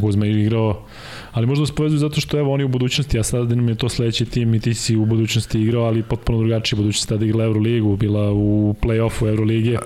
Kuzma 0.00 0.26
je 0.26 0.42
igrao 0.42 0.86
ali 1.32 1.46
možda 1.46 1.66
se 1.66 1.72
povezuju 1.72 1.98
zato 1.98 2.20
što 2.20 2.38
evo 2.38 2.52
oni 2.52 2.64
u 2.64 2.68
budućnosti, 2.68 3.18
a 3.18 3.22
sada 3.22 3.54
nam 3.54 3.68
je 3.68 3.74
to 3.74 3.88
sledeći 3.88 4.24
tim 4.24 4.54
i 4.54 4.60
ti 4.60 4.74
si 4.74 4.96
u 4.96 5.04
budućnosti 5.04 5.60
igrao, 5.60 5.84
ali 5.84 6.02
potpuno 6.02 6.38
drugačije 6.38 6.76
budućnosti, 6.76 7.08
tada 7.08 7.24
igrala 7.24 7.44
Euroligu, 7.44 7.96
bila 7.96 8.32
u 8.32 8.74
play-offu 8.82 9.28
Euroligije, 9.28 9.78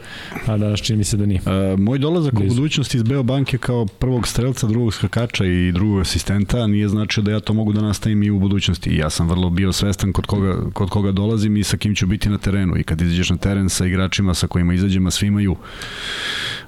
a 0.47 0.57
danas 0.57 0.81
čini 0.81 0.97
mi 0.97 1.05
se 1.05 1.17
da 1.17 1.27
nije. 1.27 1.41
E, 1.47 1.77
moj 1.77 1.99
dolazak 1.99 2.35
Blizu. 2.35 2.53
u 2.53 2.57
budućnosti 2.57 2.97
iz 2.97 3.03
Beobanke 3.03 3.59
kao 3.59 3.87
prvog 3.87 4.29
strelca, 4.29 4.67
drugog 4.67 4.95
skakača 4.95 5.45
i 5.45 5.73
drugog 5.73 6.01
asistenta 6.01 6.67
nije 6.67 6.89
značio 6.89 7.23
da 7.23 7.31
ja 7.31 7.41
to 7.41 7.53
mogu 7.53 7.73
da 7.73 7.81
nastavim 7.81 8.23
i 8.23 8.31
u 8.31 8.39
budućnosti. 8.39 8.97
Ja 8.97 9.11
sam 9.11 9.29
vrlo 9.29 9.51
bio 9.51 9.73
svestan 9.73 10.13
kod 10.13 10.27
koga, 10.27 10.71
kod 10.73 10.91
koga 10.91 11.13
dolazim 11.13 11.57
i 11.57 11.65
sa 11.65 11.77
kim 11.77 11.95
ću 11.95 12.07
biti 12.07 12.29
na 12.29 12.39
terenu 12.39 12.77
i 12.77 12.83
kad 12.83 13.01
izađeš 13.01 13.31
na 13.31 13.37
teren 13.37 13.69
sa 13.69 13.87
igračima 13.87 14.35
sa 14.35 14.47
kojima 14.47 14.75
izađemo, 14.75 15.11
svi 15.11 15.27
imaju 15.27 15.57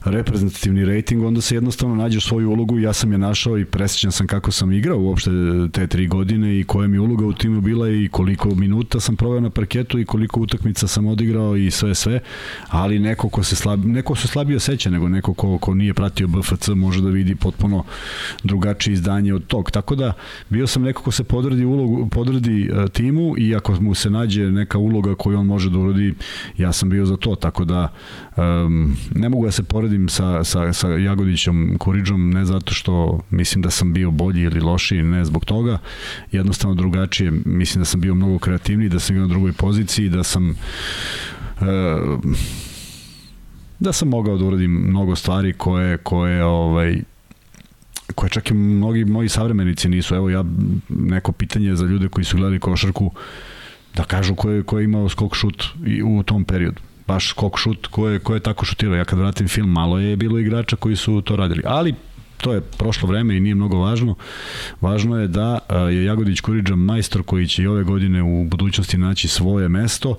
reprezentativni 0.05 0.85
rating, 0.85 1.25
onda 1.25 1.41
se 1.41 1.55
jednostavno 1.55 1.95
nađe 1.95 2.19
u 2.19 2.21
svoju 2.21 2.51
ulogu 2.51 2.79
ja 2.79 2.93
sam 2.93 3.13
je 3.13 3.19
našao 3.19 3.59
i 3.59 3.65
presjećan 3.65 4.13
sam 4.13 4.27
kako 4.27 4.51
sam 4.51 4.68
igrao 4.73 4.99
uopšte 4.99 5.31
te 5.73 5.87
tri 5.87 6.07
godine 6.07 6.61
i 6.61 6.65
koja 6.65 6.89
mi 6.89 6.99
uloga 6.99 7.27
u 7.27 7.33
timu 7.33 7.61
bila 7.61 7.91
i 7.91 8.09
koliko 8.11 8.55
minuta 8.55 9.01
sam 9.01 9.17
proveo 9.17 9.41
na 9.41 9.51
parketu 9.51 9.99
i 9.99 10.05
koliko 10.05 10.41
utakmica 10.41 10.87
sam 10.89 11.07
odigrao 11.07 11.57
i 11.57 11.71
sve 11.71 11.95
sve, 11.95 12.21
ali 12.69 12.99
neko 12.99 13.29
ko 13.29 13.43
se 13.43 13.57
slab, 13.57 13.85
neko 13.85 14.17
se 14.17 14.29
slabije 14.29 14.61
seća 14.61 14.91
nego 14.91 15.09
neko 15.09 15.35
ko, 15.35 15.59
ko 15.59 15.75
nije 15.75 15.95
pratio 15.95 16.29
BFC 16.29 16.69
može 16.69 17.03
da 17.03 17.09
vidi 17.09 17.35
potpuno 17.35 17.85
drugačije 18.45 18.95
izdanje 18.95 19.35
od 19.35 19.47
tog. 19.47 19.71
Tako 19.71 19.95
da 19.95 20.13
bio 20.49 20.67
sam 20.67 20.83
neko 20.83 21.03
ko 21.03 21.11
se 21.11 21.25
podredi 21.25 21.65
ulogu, 21.65 22.09
podredi 22.09 22.71
uh, 22.71 22.91
timu 22.91 23.35
i 23.39 23.55
ako 23.55 23.81
mu 23.81 23.95
se 23.95 24.11
nađe 24.11 24.51
neka 24.51 24.79
uloga 24.79 25.15
koju 25.15 25.39
on 25.39 25.47
može 25.47 25.71
da 25.71 25.79
urodi, 25.79 26.15
ja 26.59 26.73
sam 26.73 26.91
bio 26.91 27.07
za 27.07 27.17
to. 27.17 27.35
Tako 27.35 27.65
da 27.65 27.93
um, 28.37 28.97
ne 29.15 29.29
mogu 29.29 29.45
da 29.45 29.51
se 29.51 29.63
poredim 29.63 30.09
sa, 30.09 30.45
sa, 30.45 30.73
sa 30.73 30.89
Jagodićom 30.89 31.77
Kuriđom, 31.79 32.31
ne 32.31 32.45
zato 32.45 32.75
što 32.75 33.21
mislim 33.31 33.63
da 33.63 33.71
sam 33.71 33.93
bio 33.93 34.11
bolji 34.11 34.43
ili 34.43 34.58
lošiji, 34.61 35.03
ne 35.03 35.25
zbog 35.25 35.45
toga, 35.45 35.79
jednostavno 36.33 36.75
drugačije, 36.75 37.33
mislim 37.45 37.81
da 37.81 37.85
sam 37.85 38.01
bio 38.01 38.15
mnogo 38.15 38.39
kreativniji, 38.39 38.89
da 38.89 38.99
sam 38.99 39.17
bio 39.17 39.23
na 39.23 39.29
drugoj 39.29 39.53
poziciji, 39.53 40.09
da 40.09 40.23
sam 40.23 40.51
uh, 40.51 41.67
da 43.79 43.93
sam 43.93 44.09
mogao 44.09 44.39
da 44.39 44.45
uradim 44.45 44.71
mnogo 44.71 45.17
stvari 45.17 45.53
koje, 45.53 45.97
koje 45.99 46.45
ovaj, 46.45 47.01
koje 48.15 48.31
čak 48.31 48.51
i 48.51 48.55
mnogi 48.55 49.05
moji 49.05 49.29
savremenici 49.29 49.89
nisu. 49.89 50.15
Evo 50.15 50.31
ja, 50.31 50.45
neko 50.89 51.33
pitanje 51.33 51.77
za 51.77 51.87
ljude 51.87 52.09
koji 52.09 52.25
su 52.25 52.37
gledali 52.37 52.61
košarku, 52.61 53.13
da 53.95 54.05
kažu 54.05 54.35
ko 54.35 54.51
je, 54.51 54.63
ko 54.63 54.79
je 54.79 54.85
imao 54.85 55.09
skok 55.09 55.35
šut 55.35 55.65
u 56.05 56.23
tom 56.23 56.45
periodu 56.45 56.81
baš 57.09 57.31
skok 57.33 57.59
šut 57.59 57.87
ko 57.87 58.09
je, 58.09 58.19
ko 58.19 58.35
je 58.35 58.41
tako 58.41 58.65
šutirao. 58.65 58.97
Ja 58.97 59.05
kad 59.05 59.19
vratim 59.19 59.49
film, 59.49 59.73
malo 59.73 59.99
je 59.99 60.17
bilo 60.17 60.39
igrača 60.39 60.77
koji 60.77 60.97
su 60.97 61.21
to 61.21 61.37
radili. 61.37 61.63
Ali 61.67 61.95
to 62.39 62.53
je 62.53 62.61
prošlo 62.61 63.09
vreme 63.09 63.37
i 63.37 63.41
nije 63.41 63.55
mnogo 63.55 63.79
važno. 63.79 64.15
Važno 64.81 65.21
je 65.21 65.29
da 65.29 65.59
je 65.91 66.05
Jagodić 66.05 66.41
Kuriđa 66.41 66.77
majstor 66.77 67.23
koji 67.23 67.47
će 67.47 67.63
i 67.63 67.67
ove 67.67 67.85
godine 67.85 68.23
u 68.23 68.45
budućnosti 68.45 68.99
naći 68.99 69.29
svoje 69.29 69.69
mesto 69.69 70.19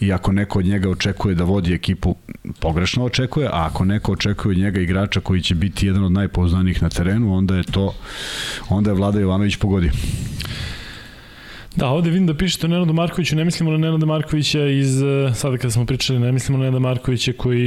i 0.00 0.12
ako 0.12 0.32
neko 0.32 0.58
od 0.58 0.64
njega 0.64 0.90
očekuje 0.90 1.34
da 1.34 1.44
vodi 1.44 1.74
ekipu, 1.74 2.16
pogrešno 2.60 3.04
očekuje, 3.04 3.46
a 3.46 3.66
ako 3.66 3.84
neko 3.84 4.12
očekuje 4.12 4.50
od 4.50 4.58
njega 4.58 4.80
igrača 4.80 5.20
koji 5.20 5.42
će 5.42 5.54
biti 5.54 5.86
jedan 5.86 6.04
od 6.04 6.12
najpouzdanijih 6.12 6.82
na 6.82 6.88
terenu, 6.88 7.34
onda 7.34 7.56
je 7.56 7.62
to 7.62 7.94
onda 8.68 8.90
je 8.90 8.94
Vlada 8.94 9.20
Jovanović 9.20 9.56
pogodio. 9.56 9.92
Da, 11.76 11.88
ovde 11.88 12.10
vidim 12.10 12.26
da 12.26 12.34
pišete 12.34 12.66
o 12.66 12.68
Nenadu 12.68 12.92
Markoviću, 12.92 13.36
ne 13.36 13.44
mislimo 13.44 13.70
na 13.70 13.78
Nenada 13.78 14.06
Markovića 14.06 14.66
iz, 14.66 15.02
e, 15.02 15.34
sada 15.34 15.56
kada 15.56 15.70
smo 15.70 15.86
pričali, 15.86 16.18
ne 16.18 16.32
mislimo 16.32 16.58
na 16.58 16.64
Nenada 16.64 16.78
Markovića 16.78 17.32
koji 17.36 17.62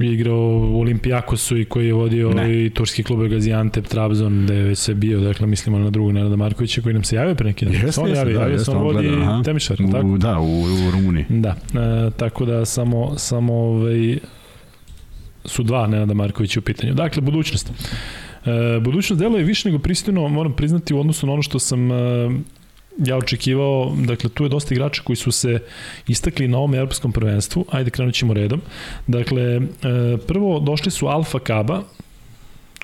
je 0.00 0.12
igrao 0.12 0.68
u 0.72 0.80
Olimpijakosu 0.80 1.58
i 1.58 1.64
koji 1.64 1.86
je 1.86 1.92
vodio 1.92 2.30
ne. 2.30 2.64
i 2.64 2.70
turski 2.70 3.02
klub 3.02 3.28
Gaziantep, 3.28 3.86
Trabzon, 3.86 4.44
gde 4.44 4.54
je 4.54 4.64
već 4.64 4.78
se 4.78 4.94
bio, 4.94 5.20
dakle 5.20 5.46
mislimo 5.46 5.78
na 5.78 5.90
drugog 5.90 6.12
Nenada 6.12 6.36
Markovića 6.36 6.82
koji 6.82 6.94
nam 6.94 7.04
se 7.04 7.16
javio 7.16 7.34
pre 7.34 7.46
neki 7.46 7.64
dan. 7.64 7.74
Jeste, 7.74 7.86
jeste, 7.86 8.18
javi, 8.18 8.32
da, 8.32 8.40
javio 8.40 8.58
se, 8.58 8.70
on 8.70 8.82
vodi 8.82 9.08
Temišvar, 9.44 9.78
tako? 9.92 10.18
Da, 10.18 10.38
u, 10.38 10.62
u 10.62 10.90
Rumuniji. 10.92 11.24
Da, 11.28 11.56
e, 11.74 12.10
tako 12.16 12.44
da 12.44 12.64
samo, 12.64 13.14
samo 13.16 13.54
ovaj, 13.54 14.18
su 15.44 15.62
dva 15.62 15.86
Nenada 15.86 16.14
Markovića 16.14 16.60
u 16.60 16.62
pitanju. 16.62 16.94
Dakle, 16.94 17.22
budućnost. 17.22 17.72
E, 18.44 18.80
budućnost 18.80 19.20
delo 19.20 19.38
je 19.38 19.44
više 19.44 19.68
nego 19.68 19.78
pristojno, 19.78 20.28
moram 20.28 20.52
priznati, 20.52 20.94
u 20.94 21.00
odnosu 21.00 21.26
na 21.26 21.32
ono 21.32 21.42
što 21.42 21.58
sam 21.58 21.92
e, 21.92 21.94
ja 23.04 23.16
očekivao, 23.16 23.96
dakle 23.96 24.30
tu 24.30 24.44
je 24.44 24.48
dosta 24.48 24.74
igrača 24.74 25.02
koji 25.02 25.16
su 25.16 25.32
se 25.32 25.58
istakli 26.06 26.48
na 26.48 26.58
ovom 26.58 26.74
evropskom 26.74 27.12
prvenstvu, 27.12 27.64
ajde 27.70 27.90
krenut 27.90 28.14
ćemo 28.14 28.34
redom. 28.34 28.60
Dakle, 29.06 29.42
e, 29.42 29.60
prvo 30.26 30.60
došli 30.60 30.90
su 30.90 31.06
Alfa 31.06 31.38
Kaba, 31.38 31.82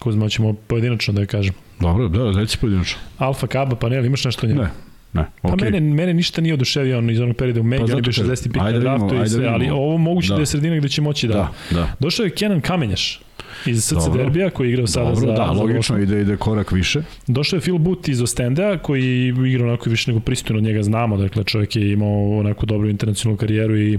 ko 0.01 0.29
ćemo 0.29 0.53
pojedinačno 0.53 1.15
da 1.15 1.21
je 1.21 1.27
kažem. 1.27 1.55
Dobro, 1.81 2.09
da, 2.09 2.41
reći 2.41 2.59
pojedinačno. 2.59 2.99
Alfa 3.19 3.47
Kaba, 3.47 3.77
pa 3.77 3.89
ne, 3.89 4.07
imaš 4.07 4.25
nešto 4.25 4.47
njega? 4.47 4.63
Ne, 4.63 4.71
Ne, 5.17 5.27
okay. 5.43 5.51
Pa 5.51 5.65
mene, 5.65 5.81
mene 5.81 6.15
ništa 6.15 6.41
nije 6.41 6.55
oduševio 6.55 6.99
on 6.99 7.11
iz 7.11 7.21
onog 7.21 7.37
perioda 7.37 7.61
u 7.61 7.63
Megi, 7.63 7.85
pa 7.87 7.93
oni 7.93 8.03
bi 8.03 8.11
65 8.11 8.73
na 8.73 8.79
draftu 8.79 9.23
i 9.25 9.29
sve, 9.29 9.47
ali 9.47 9.71
ovo 9.71 9.99
moguće 9.99 10.29
da. 10.29 10.35
da 10.35 10.43
je 10.43 10.47
sredina 10.47 10.77
gde 10.77 10.89
će 10.89 11.03
moći 11.03 11.29
da. 11.29 11.35
da, 11.35 11.53
da. 11.71 11.93
Došao 12.01 12.25
je 12.25 12.31
Kenan 12.31 12.61
Kamenjaš, 12.61 13.21
iz 13.67 13.85
SC 13.85 13.93
Dobro. 13.93 14.23
Derbija 14.23 14.51
koji 14.51 14.67
je 14.69 14.73
igrao 14.73 14.87
sada 14.87 15.11
Dobro, 15.11 15.21
za... 15.21 15.27
da, 15.27 15.53
za 15.55 15.63
logično 15.63 15.99
ide, 15.99 16.21
ide 16.21 16.37
korak 16.37 16.73
više. 16.73 17.03
Došao 17.27 17.57
je 17.57 17.61
Phil 17.61 17.79
Booth 17.79 18.09
iz 18.09 18.23
Ostendea 18.23 18.79
koji 18.79 19.35
igra 19.47 19.65
onako 19.65 19.91
više 19.91 20.11
nego 20.11 20.21
pristojno 20.21 20.59
od 20.59 20.65
njega 20.65 20.83
znamo, 20.83 21.17
dakle 21.17 21.45
čovjek 21.45 21.77
je 21.77 21.93
imao 21.93 22.39
onako 22.39 22.67
dobru 22.67 22.89
internacionalnu 22.89 23.39
karijeru 23.39 23.77
i 23.77 23.99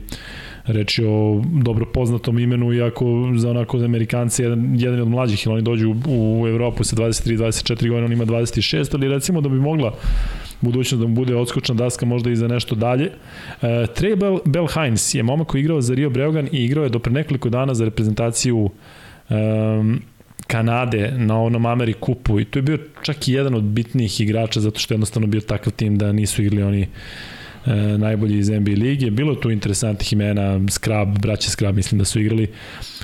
reč 0.65 0.99
je 0.99 1.07
o 1.07 1.41
dobro 1.53 1.85
poznatom 1.85 2.39
imenu, 2.39 2.73
iako 2.73 3.05
za 3.35 3.49
onako 3.49 3.79
za 3.79 3.85
Amerikanci 3.85 4.43
jedan, 4.43 4.75
jedan 4.79 5.01
od 5.01 5.07
mlađih, 5.07 5.45
ili 5.45 5.53
oni 5.53 5.61
dođu 5.61 5.89
u, 5.89 6.41
u 6.41 6.47
Evropu 6.47 6.83
sa 6.83 6.95
23-24 6.95 7.89
godina, 7.89 8.05
on 8.05 8.13
ima 8.13 8.25
26, 8.25 8.95
ali 8.95 9.09
recimo 9.09 9.41
da 9.41 9.49
bi 9.49 9.55
mogla 9.55 9.93
budućnost 10.61 11.01
da 11.01 11.07
mu 11.07 11.15
bude 11.15 11.35
odskočna 11.35 11.75
daska 11.75 12.05
možda 12.05 12.31
i 12.31 12.35
za 12.35 12.47
nešto 12.47 12.75
dalje. 12.75 13.05
E, 13.05 13.65
Trey 13.67 14.15
Bell, 14.15 14.39
Bell 14.45 14.67
Hines 14.67 15.15
je 15.15 15.23
momak 15.23 15.47
koji 15.47 15.61
igrao 15.61 15.81
za 15.81 15.93
Rio 15.93 16.09
Breogan 16.09 16.47
i 16.51 16.63
igrao 16.65 16.83
je 16.83 16.89
do 16.89 16.99
pre 16.99 17.13
nekoliko 17.13 17.49
dana 17.49 17.73
za 17.73 17.85
reprezentaciju 17.85 18.69
um, 19.29 20.01
Kanade 20.47 21.13
na 21.17 21.41
onom 21.41 21.65
Ameri 21.65 21.93
kupu 21.93 22.39
i 22.39 22.45
to 22.45 22.59
je 22.59 22.63
bio 22.63 22.77
čak 23.01 23.27
i 23.27 23.33
jedan 23.33 23.55
od 23.55 23.63
bitnijih 23.63 24.21
igrača 24.21 24.59
zato 24.59 24.79
što 24.79 24.93
je 24.93 24.95
jednostavno 24.95 25.27
bio 25.27 25.41
takav 25.41 25.73
tim 25.73 25.97
da 25.97 26.11
nisu 26.11 26.41
igrali 26.41 26.63
oni 26.63 26.87
e, 27.65 27.75
najbolji 27.97 28.37
iz 28.37 28.49
NBA 28.49 28.71
lige. 28.71 29.11
Bilo 29.11 29.35
tu 29.35 29.51
interesantnih 29.51 30.13
imena, 30.13 30.59
Skrab, 30.69 31.19
braće 31.19 31.49
Skrab 31.49 31.75
mislim 31.75 31.99
da 31.99 32.05
su 32.05 32.19
igrali, 32.19 32.47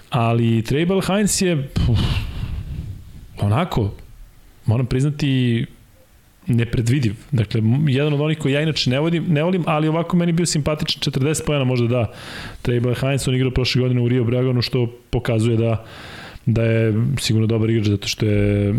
ali 0.10 0.62
Trebal 0.62 1.02
Heinz 1.02 1.42
je 1.42 1.68
puf, 1.68 2.00
onako, 3.40 3.94
moram 4.66 4.86
priznati, 4.86 5.66
nepredvidiv. 6.48 7.14
Dakle, 7.32 7.62
jedan 7.88 8.14
od 8.14 8.22
onih 8.22 8.38
koji 8.38 8.54
ja 8.54 8.62
inače 8.62 8.90
ne 8.90 9.00
volim, 9.00 9.26
ne 9.28 9.44
volim 9.44 9.64
ali 9.68 9.88
ovako 9.88 10.18
meni 10.18 10.32
bio 10.32 10.46
simpatičan, 10.46 11.14
40 11.14 11.46
pojena 11.46 11.66
možda 11.66 11.88
da. 11.88 12.12
Trebal 12.62 12.94
Heinz, 12.94 13.28
on 13.28 13.36
igrao 13.36 13.52
prošle 13.52 13.82
godine 13.82 14.02
u 14.02 14.08
Rio 14.08 14.24
Braganu, 14.24 14.62
što 14.62 14.88
pokazuje 15.10 15.58
da 15.58 15.86
da 16.46 16.64
je 16.64 16.94
sigurno 17.20 17.48
dobar 17.48 17.70
igrač 17.70 17.88
zato 17.88 18.08
što 18.08 18.26
je 18.26 18.74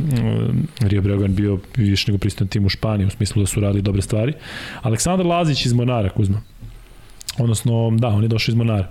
Rio 0.81 1.03
Breogan 1.03 1.35
bio 1.35 1.59
više 1.77 2.12
nego 2.12 2.18
pristojan 2.18 2.48
tim 2.48 2.66
u 2.66 2.68
Španiji 2.68 3.07
u 3.07 3.11
smislu 3.11 3.42
da 3.42 3.46
su 3.46 3.61
radili 3.61 3.83
dobre 3.83 4.03
stvari. 4.03 4.33
Aleksandar 4.83 5.27
Lazić 5.27 5.66
iz 5.66 5.72
Monara, 5.72 6.09
Kuzma. 6.09 6.40
Odnosno, 7.38 7.90
da, 7.98 8.09
on 8.09 8.22
je 8.22 8.29
došao 8.29 8.53
iz 8.53 8.57
Monara. 8.57 8.90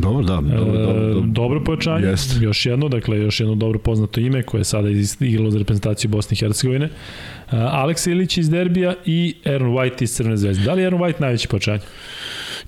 Dobro, 0.00 0.22
da. 0.22 0.34
Dobro, 0.34 0.78
dobro, 0.78 1.06
dobro, 1.06 1.20
dobro 1.26 1.64
pojačanje. 1.64 2.06
Jest. 2.06 2.40
Još 2.40 2.66
jedno, 2.66 2.88
dakle, 2.88 3.18
još 3.18 3.40
jedno 3.40 3.54
dobro 3.54 3.78
poznato 3.78 4.20
ime 4.20 4.42
koje 4.42 4.60
je 4.60 4.64
sada 4.64 4.88
igralo 5.20 5.50
za 5.50 5.58
reprezentaciju 5.58 6.10
Bosne 6.10 6.34
i 6.34 6.38
Hercegovine. 6.38 6.88
Aleksa 7.50 8.10
Ilić 8.10 8.38
iz 8.38 8.50
Derbija 8.50 8.94
i 9.04 9.34
Aaron 9.44 9.72
White 9.72 10.02
iz 10.02 10.12
Crvene 10.14 10.36
zvezde. 10.36 10.64
Da 10.64 10.74
li 10.74 10.82
je 10.82 10.86
Aaron 10.86 11.00
White 11.00 11.20
najveći 11.20 11.48
pojačanje? 11.48 11.80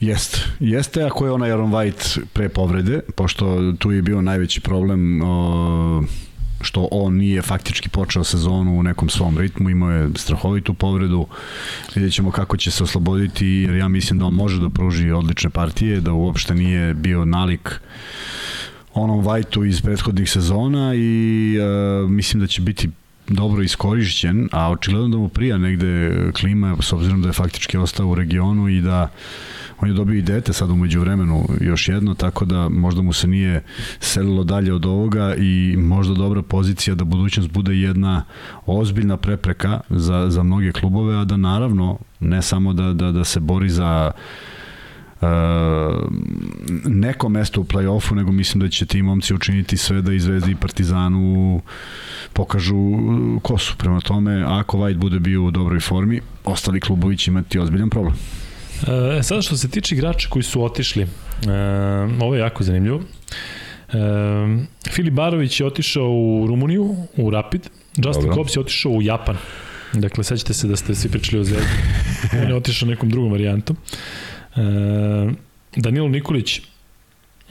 Jeste. 0.01 0.39
Jeste, 0.61 1.03
ako 1.03 1.27
je 1.27 1.33
onaj 1.33 1.53
Aaron 1.53 1.71
White 1.71 2.21
pre 2.33 2.49
povrede, 2.49 3.01
pošto 3.15 3.73
tu 3.79 3.93
je 3.93 4.03
bio 4.03 4.23
najveći 4.23 4.61
problem 4.61 5.23
o, 5.23 6.03
što 6.61 6.89
on 6.91 7.15
nije 7.15 7.43
faktički 7.43 7.89
počeo 7.89 8.25
sezonu 8.25 8.79
u 8.79 8.83
nekom 8.83 9.09
svom 9.09 9.39
ritmu, 9.39 9.71
imao 9.71 9.91
je 9.91 10.11
strahovitu 10.17 10.75
povredu, 10.75 11.27
vidjet 11.95 12.13
ćemo 12.13 12.31
kako 12.31 12.57
će 12.57 12.71
se 12.71 12.83
osloboditi, 12.83 13.47
jer 13.47 13.75
ja 13.75 13.89
mislim 13.89 14.19
da 14.19 14.25
on 14.25 14.35
može 14.35 14.61
da 14.61 14.71
pruži 14.71 15.11
odlične 15.11 15.51
partije, 15.51 16.01
da 16.01 16.13
uopšte 16.13 16.55
nije 16.55 16.95
bio 16.95 17.25
nalik 17.25 17.81
onom 18.95 19.25
Whiteu 19.25 19.69
iz 19.69 19.83
prethodnih 19.83 20.31
sezona 20.31 20.95
i 20.95 21.57
e, 21.57 22.09
mislim 22.09 22.41
da 22.41 22.47
će 22.47 22.63
biti 22.63 22.91
dobro 23.29 23.63
iskorišćen, 23.63 24.49
a 24.53 24.71
očigledno 24.71 25.09
da 25.09 25.17
mu 25.17 25.29
prija 25.29 25.59
negde 25.59 26.13
klima, 26.33 26.77
s 26.81 26.93
obzirom 26.93 27.23
da 27.23 27.29
je 27.29 27.33
faktički 27.33 27.77
ostao 27.77 28.07
u 28.07 28.15
regionu 28.15 28.69
i 28.69 28.81
da 28.81 29.09
on 29.81 29.89
je 29.89 29.95
dobio 29.95 30.19
i 30.19 30.23
dete 30.23 30.53
sad 30.53 30.71
umeđu 30.71 31.01
vremenu 31.01 31.49
još 31.61 31.89
jedno, 31.89 32.15
tako 32.15 32.45
da 32.45 32.69
možda 32.69 33.03
mu 33.03 33.13
se 33.13 33.29
nije 33.29 33.63
selilo 34.01 34.45
dalje 34.45 34.75
od 34.75 34.87
ovoga 34.87 35.35
i 35.35 35.77
možda 35.79 36.15
dobra 36.15 36.43
pozicija 36.43 36.95
da 36.95 37.05
budućnost 37.05 37.51
bude 37.51 37.75
jedna 37.75 38.25
ozbiljna 38.67 39.17
prepreka 39.17 39.81
za, 39.91 40.31
za 40.31 40.43
mnoge 40.43 40.73
klubove, 40.73 41.17
a 41.21 41.25
da 41.25 41.37
naravno 41.37 41.99
ne 42.21 42.43
samo 42.43 42.73
da, 42.73 42.93
da, 42.93 43.13
da 43.13 43.25
se 43.25 43.41
bori 43.41 43.71
za 43.71 44.11
Uh, 45.21 45.27
neko 46.85 47.29
mesto 47.29 47.61
u 47.61 47.65
play-offu, 47.65 48.15
nego 48.15 48.33
mislim 48.33 48.61
da 48.61 48.69
će 48.69 48.87
ti 48.87 49.03
momci 49.03 49.35
učiniti 49.35 49.77
sve 49.77 50.03
da 50.03 50.13
i 50.13 50.21
Zvezdi 50.21 50.51
i 50.51 50.55
Partizanu 50.55 51.61
pokažu 52.33 52.77
ko 53.43 53.59
su. 53.59 53.77
Prema 53.77 54.01
tome, 54.01 54.45
ako 54.47 54.79
White 54.79 54.97
bude 54.97 55.19
bio 55.19 55.45
u 55.45 55.51
dobroj 55.51 55.81
formi, 55.81 56.21
ostali 56.45 56.81
klubovi 56.81 57.17
će 57.17 57.31
imati 57.31 57.59
ozbiljan 57.59 57.91
problem. 57.91 58.15
E, 58.89 59.23
sada 59.23 59.43
što 59.43 59.57
se 59.57 59.71
tiče 59.71 59.95
igrača 59.95 60.29
koji 60.29 60.43
su 60.43 60.65
otišli, 60.65 61.03
e, 61.03 61.07
ovo 62.21 62.35
je 62.35 62.41
jako 62.41 62.65
zanimljivo. 62.65 63.01
E, 63.01 63.97
Filip 64.91 65.15
Barović 65.15 65.61
je 65.61 65.67
otišao 65.67 66.11
u 66.11 66.47
Rumuniju, 66.49 66.97
u 67.17 67.31
Rapid. 67.31 67.63
Justin 67.97 68.23
Dobro. 68.23 68.37
Kops 68.37 68.57
je 68.57 68.61
otišao 68.61 68.93
u 68.93 69.03
Japan. 69.03 69.37
Dakle, 69.93 70.25
sećate 70.25 70.55
se 70.55 70.69
da 70.69 70.77
ste 70.77 70.95
svi 70.95 71.11
pričali 71.11 71.41
o 71.41 71.45
Zvezdi. 71.45 71.67
On 72.43 72.49
je 72.49 72.55
otišao 72.55 72.89
nekom 72.89 73.11
drugom 73.11 73.33
varijantom. 73.33 73.77
E, 74.57 74.61
Danilo 75.77 76.09
Nikolić 76.09 76.61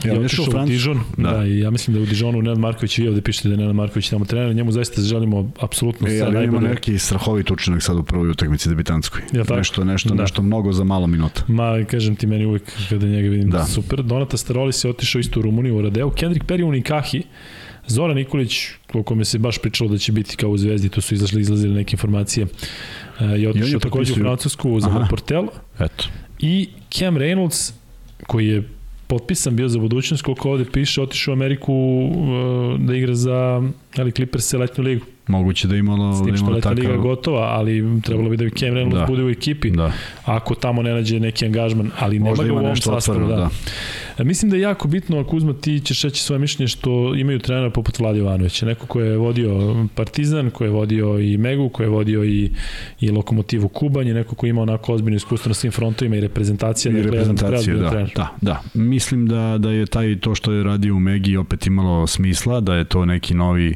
Ja, 0.03 0.13
je 0.13 0.19
otišao 0.19 0.45
u, 0.45 0.63
u 0.63 0.65
Dijon, 0.65 0.99
da. 1.17 1.31
da. 1.31 1.45
i 1.45 1.59
ja 1.59 1.71
mislim 1.71 1.97
da 1.97 2.03
u 2.03 2.05
Dijonu 2.05 2.41
Nenad 2.41 2.57
Marković, 2.57 2.97
vi 2.97 3.07
ovde 3.07 3.21
pišete 3.21 3.47
da 3.47 3.53
je 3.53 3.57
Nenad 3.57 3.75
Marković 3.75 4.09
tamo 4.09 4.25
trener, 4.25 4.55
njemu 4.55 4.71
zaista 4.71 5.01
želimo 5.01 5.51
apsolutno 5.59 6.07
e, 6.07 6.12
sve 6.12 6.31
najbolje. 6.31 6.45
Ima 6.45 6.59
neki 6.59 6.99
strahovit 6.99 7.51
učinak 7.51 7.83
sad 7.83 7.97
u 7.97 8.03
prvoj 8.03 8.29
utakmici 8.29 8.69
debitanskoj. 8.69 9.21
Ja, 9.33 9.43
tako? 9.43 9.57
Nešto, 9.57 9.83
nešto, 9.83 10.09
da. 10.09 10.21
nešto 10.21 10.41
mnogo 10.41 10.73
za 10.73 10.83
malo 10.83 11.07
minuta. 11.07 11.43
Ma, 11.47 11.85
kažem 11.91 12.15
ti 12.15 12.27
meni 12.27 12.45
uvek 12.45 12.63
kada 12.89 13.07
njega 13.07 13.29
vidim 13.29 13.49
da. 13.49 13.65
super. 13.65 14.03
Donata 14.03 14.38
Starolis 14.38 14.83
je 14.83 14.89
otišao 14.89 15.19
isto 15.19 15.39
u 15.39 15.43
Rumuniju 15.43 15.77
u 15.77 15.81
Radeu. 15.81 16.12
Kendrick 16.12 16.45
Perry 16.45 16.63
u 16.63 16.71
Nikahi, 16.71 17.23
Zoran 17.88 18.15
Nikolić, 18.15 18.67
o 18.93 19.03
kome 19.03 19.25
se 19.25 19.39
baš 19.39 19.57
pričalo 19.57 19.89
da 19.89 19.97
će 19.97 20.12
biti 20.12 20.35
kao 20.35 20.49
u 20.49 20.57
Zvezdi, 20.57 20.89
tu 20.89 21.01
su 21.01 21.13
izašli, 21.13 21.41
izlazile 21.41 21.75
neke 21.75 21.93
informacije, 21.93 22.47
e, 23.19 23.25
je 23.25 23.49
otišao 23.49 23.79
takođe 23.79 24.13
u 24.13 24.15
Francusku 24.15 24.79
za 24.79 25.07
Portel. 25.09 25.47
Eto. 25.79 26.05
I 26.39 26.69
Cam 26.89 27.15
Reynolds, 27.15 27.71
koji 28.27 28.47
je 28.47 28.79
potpisan 29.10 29.56
bio 29.56 29.69
za 29.69 29.80
budućnost, 29.80 30.24
koliko 30.24 30.52
ovde 30.52 30.65
piše, 30.72 31.02
otišao 31.02 31.32
u 31.32 31.36
Ameriku 31.36 31.74
uh, 31.74 32.80
da 32.80 32.95
igra 32.95 33.15
za 33.15 33.63
ali 33.98 34.12
Clippers 34.12 34.54
letnju 34.54 34.84
ligu. 34.84 35.06
Moguće 35.30 35.68
da 35.68 35.76
imalo 35.76 36.13
S 36.13 36.26
tim 36.26 36.38
što 36.38 36.50
letna 36.50 36.72
liga 36.72 36.98
gotova, 36.98 37.42
ali 37.42 38.02
trebalo 38.02 38.30
bi 38.30 38.38
da 38.38 38.44
bi 38.44 38.52
Cam 38.52 38.70
Reynolds 38.70 39.00
da. 39.00 39.06
bude 39.06 39.24
u 39.24 39.30
ekipi. 39.30 39.72
Da. 39.72 39.92
Ako 40.26 40.56
tamo 40.56 40.82
ne 40.82 40.94
nađe 40.94 41.20
neki 41.20 41.46
angažman, 41.46 41.92
ali 42.00 42.20
Možda 42.20 42.44
nema 42.44 42.56
ga 42.56 42.62
u 42.62 42.65
ovom 42.65 42.78
sastavu. 42.78 43.28
Da. 43.28 43.36
da. 43.36 43.50
E, 44.18 44.24
mislim 44.24 44.52
da 44.52 44.58
je 44.58 44.62
jako 44.62 44.88
bitno, 44.88 45.24
Kuzma, 45.24 45.54
ti 45.54 45.80
ćeš 45.80 46.02
reći 46.02 46.24
svoje 46.24 46.39
mišljenje 46.39 46.68
što 46.68 47.15
imaju 47.15 47.39
trenera 47.39 47.70
poput 47.70 48.00
Vladi 48.00 48.20
Jovanovića. 48.20 48.65
Neko 48.65 48.86
ko 48.86 49.02
je 49.02 49.18
vodio 49.18 49.76
Partizan, 49.96 50.50
ko 50.50 50.63
je 50.63 50.70
vodio 50.70 51.20
i 51.20 51.38
Megu, 51.38 51.70
ko 51.70 51.84
je 51.84 51.89
vodio 51.89 52.24
i, 52.24 52.52
i 53.00 53.12
Lokomotivu 53.12 53.68
Kubanje, 53.68 54.13
neko 54.13 54.36
ko 54.36 54.46
ima 54.46 54.62
onako 54.62 54.94
ozbiljno 54.94 55.15
iskustvo 55.15 55.50
na 55.50 55.54
svim 55.54 55.72
frontovima 55.72 56.15
i 56.15 56.22
reprezentacija. 56.22 56.92
I 56.92 56.96
dakle, 56.96 57.12
reprezentacije, 57.12 57.76
da, 57.76 57.89
da, 57.89 58.08
da, 58.15 58.36
da. 58.42 58.62
Mislim 58.74 59.28
da, 59.28 59.58
da 59.58 59.72
je 59.72 59.86
taj 59.86 60.20
to 60.20 60.36
što 60.36 60.52
je 60.52 60.63
radio 60.63 60.96
u 60.96 61.00
Megi 61.00 61.38
opet 61.38 61.68
imalo 61.68 62.08
smisla, 62.08 62.60
da 62.60 62.76
je 62.76 62.84
to 62.84 63.06
neki 63.06 63.34
novi 63.34 63.76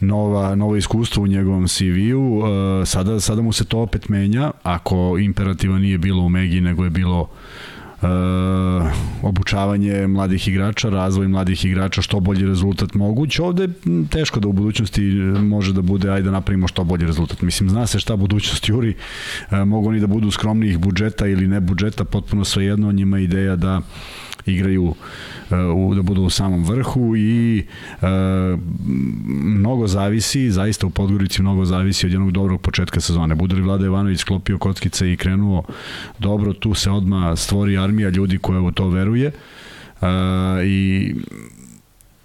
nova, 0.00 0.54
novo 0.54 0.76
iskustvo 0.76 1.22
u 1.22 1.26
njegovom 1.26 1.68
CV-u. 1.68 2.38
Uh, 2.38 2.44
sada, 2.86 3.20
sada 3.20 3.42
mu 3.42 3.52
se 3.52 3.64
to 3.64 3.78
opet 3.78 4.08
menja, 4.08 4.50
ako 4.62 5.18
imperativa 5.18 5.78
nije 5.78 5.98
bilo 5.98 6.22
u 6.22 6.28
Megi, 6.28 6.60
nego 6.60 6.84
je 6.84 6.90
bilo 6.90 7.28
Uh, 8.02 8.08
obučavanje 9.22 10.06
mladih 10.06 10.48
igrača, 10.48 10.88
razvoj 10.88 11.28
mladih 11.28 11.64
igrača, 11.64 12.02
što 12.02 12.20
bolji 12.20 12.46
rezultat 12.46 12.94
moguć. 12.94 13.38
Ovde 13.38 13.68
teško 14.10 14.40
da 14.40 14.48
u 14.48 14.52
budućnosti 14.52 15.02
može 15.42 15.72
da 15.72 15.82
bude, 15.82 16.10
ajde 16.10 16.24
da 16.24 16.30
napravimo 16.30 16.68
što 16.68 16.84
bolji 16.84 17.06
rezultat. 17.06 17.42
Mislim, 17.42 17.70
zna 17.70 17.86
se 17.86 17.98
šta 18.00 18.16
budućnost 18.16 18.68
juri, 18.68 18.94
uh, 19.50 19.58
mogu 19.58 19.88
oni 19.88 20.00
da 20.00 20.06
budu 20.06 20.30
skromnijih 20.30 20.78
budžeta 20.78 21.26
ili 21.26 21.48
ne 21.48 21.60
budžeta, 21.60 22.04
potpuno 22.04 22.44
svejedno, 22.44 22.92
njima 22.92 23.18
ideja 23.18 23.56
da 23.56 23.80
igraju 24.46 24.94
u, 25.74 25.94
da 25.94 26.02
budu 26.02 26.22
u 26.22 26.30
samom 26.30 26.64
vrhu 26.64 27.16
i 27.16 27.64
e, 28.02 28.06
mnogo 29.26 29.86
zavisi, 29.86 30.50
zaista 30.50 30.86
u 30.86 30.90
Podgorici 30.90 31.42
mnogo 31.42 31.64
zavisi 31.64 32.06
od 32.06 32.12
jednog 32.12 32.30
dobrog 32.30 32.60
početka 32.60 33.00
sezone. 33.00 33.34
Bude 33.34 33.54
li 33.54 33.62
Vlada 33.62 33.86
Ivanović 33.86 34.20
sklopio 34.20 34.58
kockice 34.58 35.12
i 35.12 35.16
krenuo 35.16 35.64
dobro, 36.18 36.52
tu 36.52 36.74
se 36.74 36.90
odma 36.90 37.36
stvori 37.36 37.78
armija 37.78 38.08
ljudi 38.08 38.38
koja 38.38 38.60
u 38.60 38.72
to 38.72 38.88
veruje 38.88 39.26
e, 39.26 40.06
i 40.66 41.14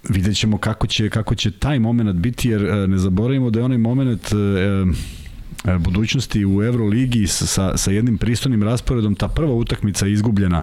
vidjet 0.08 0.36
ćemo 0.36 0.58
kako 0.58 0.86
će, 0.86 1.10
kako 1.10 1.34
će 1.34 1.50
taj 1.50 1.78
moment 1.78 2.16
biti, 2.16 2.48
jer 2.48 2.64
e, 2.64 2.86
ne 2.86 2.98
zaboravimo 2.98 3.50
da 3.50 3.58
je 3.58 3.64
onaj 3.64 3.78
moment 3.78 4.32
e, 4.32 4.36
e, 4.36 4.84
budućnosti 5.78 6.46
u 6.46 6.62
Euroligi 6.62 7.26
sa, 7.26 7.76
sa 7.76 7.90
jednim 7.90 8.18
pristojnim 8.18 8.62
rasporedom, 8.62 9.14
ta 9.14 9.28
prva 9.28 9.54
utakmica 9.54 10.06
je 10.06 10.12
izgubljena 10.12 10.62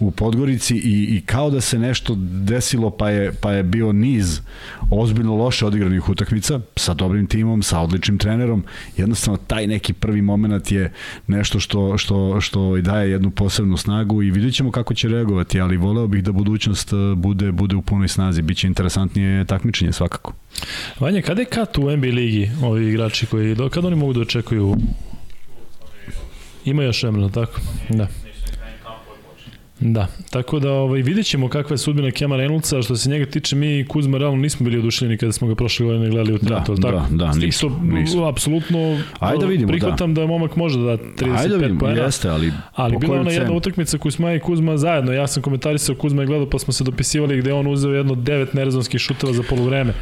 u 0.00 0.10
Podgorici 0.10 0.76
i, 0.76 1.16
i 1.16 1.20
kao 1.26 1.50
da 1.50 1.60
se 1.60 1.78
nešto 1.78 2.14
desilo 2.18 2.90
pa 2.90 3.10
je, 3.10 3.32
pa 3.40 3.52
je 3.52 3.62
bio 3.62 3.92
niz 3.92 4.40
ozbiljno 4.90 5.36
loše 5.36 5.66
odigranih 5.66 6.08
utakmica 6.08 6.60
sa 6.76 6.94
dobrim 6.94 7.26
timom, 7.26 7.62
sa 7.62 7.80
odličnim 7.80 8.18
trenerom. 8.18 8.64
Jednostavno 8.96 9.38
taj 9.46 9.66
neki 9.66 9.92
prvi 9.92 10.22
moment 10.22 10.72
je 10.72 10.92
nešto 11.26 11.60
što, 11.60 11.98
što, 11.98 12.40
što 12.40 12.76
daje 12.76 13.10
jednu 13.10 13.30
posebnu 13.30 13.76
snagu 13.76 14.22
i 14.22 14.30
vidjet 14.30 14.54
ćemo 14.54 14.70
kako 14.70 14.94
će 14.94 15.08
reagovati, 15.08 15.60
ali 15.60 15.76
voleo 15.76 16.06
bih 16.06 16.24
da 16.24 16.32
budućnost 16.32 16.92
e, 16.92 16.96
bude, 17.16 17.52
bude 17.52 17.76
u 17.76 17.82
punoj 17.82 18.08
snazi. 18.08 18.42
Biće 18.42 18.66
interesantnije 18.66 19.44
takmičenje 19.44 19.92
svakako. 19.92 20.32
Vanja, 21.00 21.22
kada 21.22 21.40
je 21.40 21.46
kat 21.46 21.78
u 21.78 21.96
NBA 21.96 22.06
ligi 22.06 22.50
ovi 22.62 22.88
igrači 22.88 23.26
koji, 23.26 23.56
kada 23.70 23.86
oni 23.86 23.96
mogu 23.96 24.12
da 24.14 24.20
očekuju 24.20 24.76
Ima 26.64 26.82
još 26.82 27.02
vremena, 27.02 27.28
tako? 27.28 27.60
Da. 27.88 28.06
Da, 29.80 30.06
tako 30.30 30.58
da 30.58 30.72
ovaj, 30.72 31.02
vidjet 31.02 31.26
ćemo 31.26 31.48
kakva 31.48 31.74
je 31.74 31.78
sudbina 31.78 32.10
Kema 32.10 32.36
Reynoldsa, 32.36 32.84
što 32.84 32.96
se 32.96 33.10
njega 33.10 33.26
tiče, 33.26 33.56
mi 33.56 33.78
i 33.78 33.84
Kuzma 33.84 34.18
realno 34.18 34.36
nismo 34.36 34.64
bili 34.64 34.78
oduševljeni 34.78 35.18
kada 35.18 35.32
smo 35.32 35.48
ga 35.48 35.54
prošle 35.54 35.86
godine 35.86 36.10
gledali 36.10 36.34
u 36.34 36.38
Toronto. 36.38 36.74
Da, 36.74 36.82
tako? 36.82 37.06
da, 37.10 37.24
da, 37.24 37.32
nismo. 37.32 37.80
nismo. 37.82 38.24
Apsolutno 38.24 38.98
Ajde 39.18 39.38
da 39.40 39.46
vidimo, 39.46 39.68
prihvatam 39.68 40.14
da. 40.14 40.20
da 40.20 40.26
momak 40.26 40.56
može 40.56 40.78
da 40.78 40.84
da 40.84 40.96
35 40.96 41.38
Ajde 41.38 41.48
da 41.48 41.56
vidimo, 41.56 41.80
pojena, 41.80 42.02
jeste, 42.02 42.28
ali, 42.28 42.52
ali 42.74 42.96
bila 42.98 43.20
ona 43.20 43.30
jedna 43.30 43.52
utakmica 43.52 43.98
koju 43.98 44.12
smo 44.12 44.28
ja 44.28 44.34
i 44.34 44.40
Kuzma 44.40 44.76
zajedno, 44.76 45.12
ja 45.12 45.26
sam 45.26 45.42
komentarisao 45.42 45.94
Kuzma 45.94 46.22
i 46.22 46.26
gledao 46.26 46.50
pa 46.50 46.58
smo 46.58 46.72
se 46.72 46.84
dopisivali 46.84 47.38
gde 47.38 47.52
on 47.52 47.66
uzeo 47.66 47.92
jedno 47.92 48.14
devet 48.14 48.54
nerezonskih 48.54 49.00
šuteva 49.00 49.32
za 49.32 49.42
poluvreme. 49.48 49.92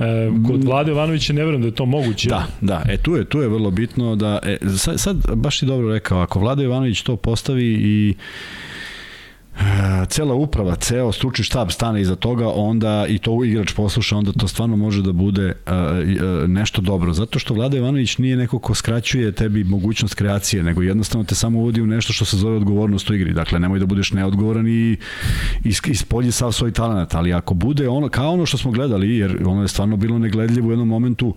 E, 0.00 0.30
kod 0.46 0.64
Vlade 0.64 0.90
Ivanovića 0.90 1.32
ne 1.32 1.44
verujem 1.44 1.62
da 1.62 1.68
je 1.68 1.74
to 1.74 1.86
moguće. 1.86 2.28
Da, 2.28 2.46
da, 2.60 2.82
e 2.88 2.96
tu 2.96 3.16
je, 3.16 3.24
tu 3.24 3.40
je 3.40 3.48
vrlo 3.48 3.70
bitno 3.70 4.16
da, 4.16 4.38
e, 4.42 4.58
sad, 4.76 5.00
sad 5.00 5.16
baš 5.34 5.60
ti 5.60 5.66
dobro 5.66 5.92
rekao, 5.92 6.20
ako 6.20 6.40
Vlada 6.40 6.62
Ivanović 6.62 7.02
to 7.02 7.16
postavi 7.16 7.66
i 7.66 8.14
cela 10.08 10.34
uprava, 10.34 10.76
ceo 10.76 11.12
stručni 11.12 11.44
štab 11.44 11.70
stane 11.70 12.00
iza 12.00 12.16
toga, 12.16 12.48
onda 12.48 13.06
i 13.08 13.18
to 13.18 13.44
igrač 13.44 13.72
posluša, 13.72 14.16
onda 14.16 14.32
to 14.32 14.48
stvarno 14.48 14.76
može 14.76 15.02
da 15.02 15.12
bude 15.12 15.46
uh, 15.46 15.72
uh, 15.72 16.48
nešto 16.48 16.82
dobro. 16.82 17.12
Zato 17.12 17.38
što 17.38 17.54
Vlada 17.54 17.76
Ivanović 17.76 18.18
nije 18.18 18.36
neko 18.36 18.58
ko 18.58 18.74
skraćuje 18.74 19.32
tebi 19.32 19.64
mogućnost 19.64 20.14
kreacije, 20.14 20.62
nego 20.62 20.82
jednostavno 20.82 21.24
te 21.24 21.34
samo 21.34 21.58
uvodi 21.58 21.80
u 21.80 21.86
nešto 21.86 22.12
što 22.12 22.24
se 22.24 22.36
zove 22.36 22.56
odgovornost 22.56 23.10
u 23.10 23.14
igri. 23.14 23.32
Dakle, 23.32 23.58
nemoj 23.60 23.78
da 23.78 23.86
budeš 23.86 24.12
neodgovoran 24.12 24.68
i 24.68 24.96
ispolji 25.64 26.32
sav 26.32 26.52
svoj 26.52 26.72
talent, 26.72 27.14
ali 27.14 27.32
ako 27.32 27.54
bude 27.54 27.88
ono, 27.88 28.08
kao 28.08 28.32
ono 28.32 28.46
što 28.46 28.58
smo 28.58 28.70
gledali, 28.70 29.16
jer 29.16 29.38
ono 29.46 29.62
je 29.62 29.68
stvarno 29.68 29.96
bilo 29.96 30.18
negledljivo 30.18 30.68
u 30.68 30.72
jednom 30.72 30.88
momentu, 30.88 31.34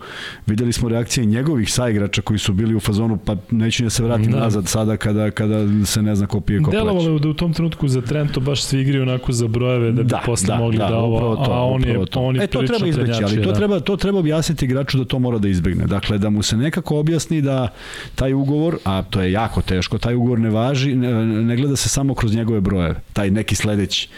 videli 0.47 0.73
smo 0.73 0.89
reakcije 0.89 1.25
njegovih 1.25 1.73
saigrača 1.73 2.21
koji 2.21 2.39
su 2.39 2.53
bili 2.53 2.75
u 2.75 2.79
fazonu, 2.79 3.17
pa 3.17 3.35
neću 3.51 3.83
da 3.83 3.89
se 3.89 4.03
vratim 4.03 4.31
da. 4.31 4.39
nazad 4.39 4.67
sada 4.67 4.97
kada, 4.97 5.31
kada 5.31 5.85
se 5.85 6.01
ne 6.01 6.15
zna 6.15 6.27
ko 6.27 6.39
pije 6.39 6.61
ko 6.61 6.71
Delovalo 6.71 7.13
je 7.13 7.19
da 7.19 7.29
u 7.29 7.33
tom 7.33 7.53
trenutku 7.53 7.87
za 7.87 8.01
Trento 8.13 8.39
baš 8.39 8.63
svi 8.63 8.81
igraju 8.81 9.01
onako 9.01 9.31
za 9.31 9.47
brojeve 9.47 9.91
da 9.91 10.03
bi 10.03 10.09
da, 10.09 10.21
posle 10.25 10.47
da, 10.47 10.55
mogli 10.55 10.77
da, 10.77 10.87
da 10.87 10.97
ovo, 10.97 11.35
to, 11.35 11.51
a 11.51 11.63
on 11.63 11.83
je, 11.83 12.05
to. 12.05 12.21
on 12.21 12.35
je 12.35 12.43
e, 12.43 12.47
to 12.47 12.61
treba 12.61 12.87
izbeći, 12.87 13.23
ali 13.23 13.43
to, 13.43 13.51
da. 13.51 13.53
treba, 13.53 13.79
to 13.79 13.97
treba 13.97 14.19
objasniti 14.19 14.65
igraču 14.65 14.97
da 14.97 15.05
to 15.05 15.19
mora 15.19 15.37
da 15.37 15.47
izbegne. 15.47 15.85
Dakle, 15.85 16.17
da 16.17 16.29
mu 16.29 16.43
se 16.43 16.57
nekako 16.57 16.99
objasni 16.99 17.41
da 17.41 17.67
taj 18.15 18.33
ugovor, 18.33 18.77
a 18.83 19.03
to 19.03 19.21
je 19.21 19.31
jako 19.31 19.61
teško, 19.61 19.97
taj 19.97 20.15
ugovor 20.15 20.39
ne 20.39 20.49
važi, 20.49 20.95
ne, 20.95 21.25
ne 21.25 21.55
gleda 21.55 21.75
se 21.75 21.89
samo 21.89 22.15
kroz 22.15 22.35
njegove 22.35 22.61
brojeve, 22.61 23.01
taj 23.13 23.31
neki 23.31 23.55
sledeći. 23.55 24.09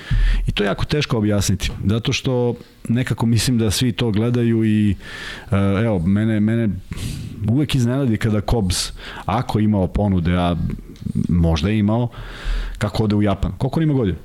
I 0.48 0.52
to 0.52 0.64
je 0.64 0.68
jako 0.68 0.86
teško 0.86 1.18
objasniti, 1.18 1.72
zato 1.86 2.14
što 2.14 2.56
nekako 2.89 3.26
mislim 3.26 3.58
da 3.58 3.72
svi 3.72 3.91
to 3.91 4.12
gledaju 4.12 4.66
i 4.66 4.96
uh, 5.52 5.58
evo, 5.84 6.00
mene, 6.00 6.39
mene 6.39 6.70
uvek 7.50 7.76
iznenadi 7.76 8.18
kada 8.18 8.41
Kobs, 8.41 8.91
ako 9.26 9.60
imao 9.60 9.88
ponude, 9.88 10.38
a 10.38 10.56
možda 11.30 11.70
je 11.70 11.80
imao, 11.80 12.08
kako 12.78 13.03
ode 13.03 13.16
u 13.16 13.22
Japan. 13.22 13.51
Koliko 13.58 13.82
ima 13.82 13.93
godina? 13.93 14.18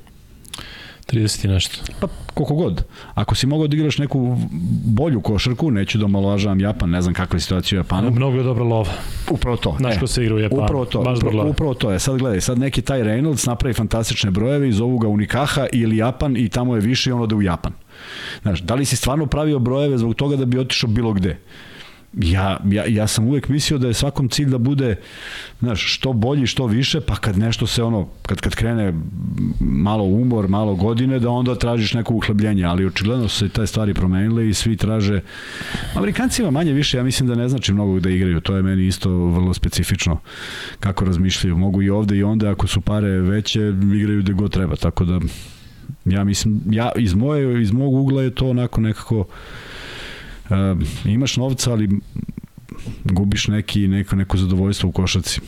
30 1.13 1.45
i 1.45 1.49
nešto. 1.49 1.79
Pa 2.01 2.09
koliko 2.35 2.55
god. 2.55 2.85
Ako 3.15 3.35
si 3.35 3.47
mogao 3.47 3.67
da 3.67 3.77
igraš 3.77 3.99
neku 3.99 4.37
bolju 4.85 5.21
košarku, 5.21 5.71
neću 5.71 5.99
da 5.99 6.05
omalovažavam 6.05 6.61
Japan, 6.61 6.91
ne 6.91 7.03
znam 7.03 7.15
kakva 7.15 7.37
je 7.37 7.41
situacija 7.41 7.79
u 7.79 7.81
Japanu. 7.81 8.11
Mnogo 8.11 8.37
je 8.37 8.43
dobra 8.43 8.65
lova. 8.65 8.93
Upravo 9.31 9.57
to. 9.57 9.77
Znaš 9.79 9.97
e, 9.97 10.01
ko 10.01 10.07
se 10.07 10.23
igra 10.23 10.35
u 10.35 10.39
Japanu. 10.39 10.65
Upravo 10.65 10.85
to. 10.85 11.03
Baš 11.03 11.19
upravo, 11.19 11.51
upravo 11.51 11.75
to 11.75 11.91
je. 11.91 11.99
Sad 11.99 12.19
gledaj, 12.19 12.41
sad 12.41 12.59
neki 12.59 12.83
taj 12.83 13.01
Reynolds 13.01 13.47
napravi 13.47 13.75
fantastične 13.75 14.31
brojeve 14.31 14.69
i 14.69 14.73
zovu 14.73 14.99
ga 14.99 15.09
Unikaha 15.09 15.67
ili 15.73 15.97
Japan 15.97 16.37
i 16.37 16.49
tamo 16.49 16.75
je 16.75 16.81
više 16.81 17.11
i 17.11 17.13
on 17.13 17.21
ode 17.21 17.35
u 17.35 17.43
Japan. 17.43 17.73
Znaš, 18.43 18.61
da 18.61 18.75
li 18.75 18.85
si 18.85 18.97
stvarno 18.97 19.27
pravio 19.27 19.59
brojeve 19.59 19.99
zbog 19.99 20.15
toga 20.15 20.37
da 20.37 20.45
bi 20.45 20.59
otišao 20.59 20.91
bilo 20.91 21.13
gde? 21.13 21.39
Ja, 22.13 22.61
ja, 22.71 22.85
ja 22.87 23.07
sam 23.07 23.29
uvek 23.29 23.49
mislio 23.49 23.79
da 23.79 23.87
je 23.87 23.95
svakom 23.95 24.29
cilj 24.29 24.49
da 24.49 24.59
bude 24.59 24.97
znaš, 25.61 25.95
što 25.95 26.13
bolji, 26.13 26.47
što 26.47 26.67
više, 26.67 27.01
pa 27.01 27.17
kad 27.17 27.39
nešto 27.39 27.67
se 27.67 27.83
ono, 27.83 28.09
kad, 28.23 28.41
kad 28.41 28.55
krene 28.55 28.95
malo 29.61 30.05
umor, 30.05 30.49
malo 30.49 30.75
godine, 30.75 31.19
da 31.19 31.31
onda 31.31 31.55
tražiš 31.55 31.95
neko 31.95 32.15
uhlebljenje, 32.15 32.65
ali 32.65 32.87
očigledno 32.87 33.29
su 33.29 33.39
se 33.39 33.49
te 33.49 33.67
stvari 33.67 33.95
promenile 33.95 34.49
i 34.49 34.55
svi 34.55 34.77
traže 34.77 35.21
Amerikancima 35.95 36.51
manje 36.51 36.73
više, 36.73 36.97
ja 36.97 37.03
mislim 37.03 37.29
da 37.29 37.35
ne 37.35 37.49
znači 37.49 37.73
mnogo 37.73 38.01
da 38.01 38.11
igraju, 38.11 38.41
to 38.41 38.57
je 38.57 38.63
meni 38.63 38.87
isto 38.87 39.11
vrlo 39.11 39.55
specifično 39.55 40.19
kako 40.81 41.05
razmišljaju, 41.05 41.57
mogu 41.57 41.83
i 41.83 41.91
ovde 41.91 42.17
i 42.17 42.23
onda 42.23 42.51
ako 42.51 42.67
su 42.67 42.81
pare 42.81 43.09
veće, 43.09 43.61
igraju 43.95 44.23
gde 44.23 44.33
god 44.33 44.53
treba, 44.53 44.77
tako 44.77 45.05
da 45.05 45.21
ja 46.05 46.25
mislim, 46.25 46.61
ja 46.71 46.93
iz, 46.97 47.15
moje, 47.15 47.63
iz 47.63 47.73
mog 47.73 47.95
ugla 47.95 48.23
je 48.23 48.35
to 48.35 48.49
onako 48.49 48.81
nekako 48.81 49.19
uh, 49.19 49.27
imaš 51.05 51.37
novca, 51.37 51.73
ali 51.73 51.89
gubiš 53.05 53.49
neki, 53.49 53.89
neko, 53.89 54.17
neko 54.17 54.37
zadovoljstvo 54.37 54.89
u 54.89 54.93
košaci. 54.93 55.41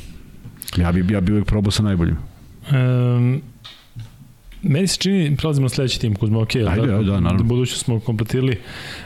Ja 0.76 0.92
bi, 0.92 1.12
ja 1.12 1.20
bi 1.20 1.32
uvijek 1.32 1.46
probao 1.46 1.70
sa 1.70 1.82
najboljim. 1.82 2.16
Um, 2.70 3.42
Meni 4.63 4.87
se 4.87 4.97
čini, 4.99 5.37
prelazimo 5.37 5.65
na 5.65 5.69
sledeći 5.69 6.01
tim, 6.01 6.15
Kuzma, 6.15 6.41
ok, 6.41 6.57
ajde, 6.57 6.65
da, 6.65 6.83
ajde, 6.83 7.11
da, 7.11 7.21
naravno. 7.21 7.39
da 7.39 7.45
buduće 7.45 7.79
smo 7.79 8.01
kompletirali. 8.01 8.59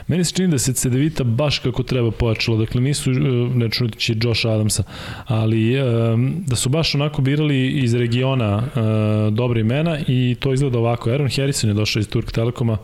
Meni 0.07 0.23
se 0.23 0.33
čini 0.33 0.47
da 0.47 0.57
se 0.57 0.73
Cedevita 0.73 1.23
baš 1.23 1.59
kako 1.59 1.83
treba 1.83 2.11
pojačalo, 2.11 2.57
dakle 2.57 2.81
nisu, 2.81 3.11
e, 3.11 3.15
ne 3.55 3.69
čuniti 3.69 4.15
Josh 4.21 4.45
Adamsa, 4.45 4.83
ali 5.25 5.81
um, 5.81 6.43
da 6.47 6.55
su 6.55 6.69
baš 6.69 6.95
onako 6.95 7.21
birali 7.21 7.67
iz 7.67 7.93
regiona 7.93 8.57
uh, 8.57 9.33
dobre 9.33 9.61
imena 9.61 9.99
i 10.07 10.35
to 10.39 10.53
izgleda 10.53 10.79
ovako. 10.79 11.09
Aaron 11.09 11.29
Harrison 11.35 11.69
je 11.69 11.73
došao 11.73 11.99
iz 11.99 12.09
Turk 12.09 12.31
Telekoma, 12.31 12.77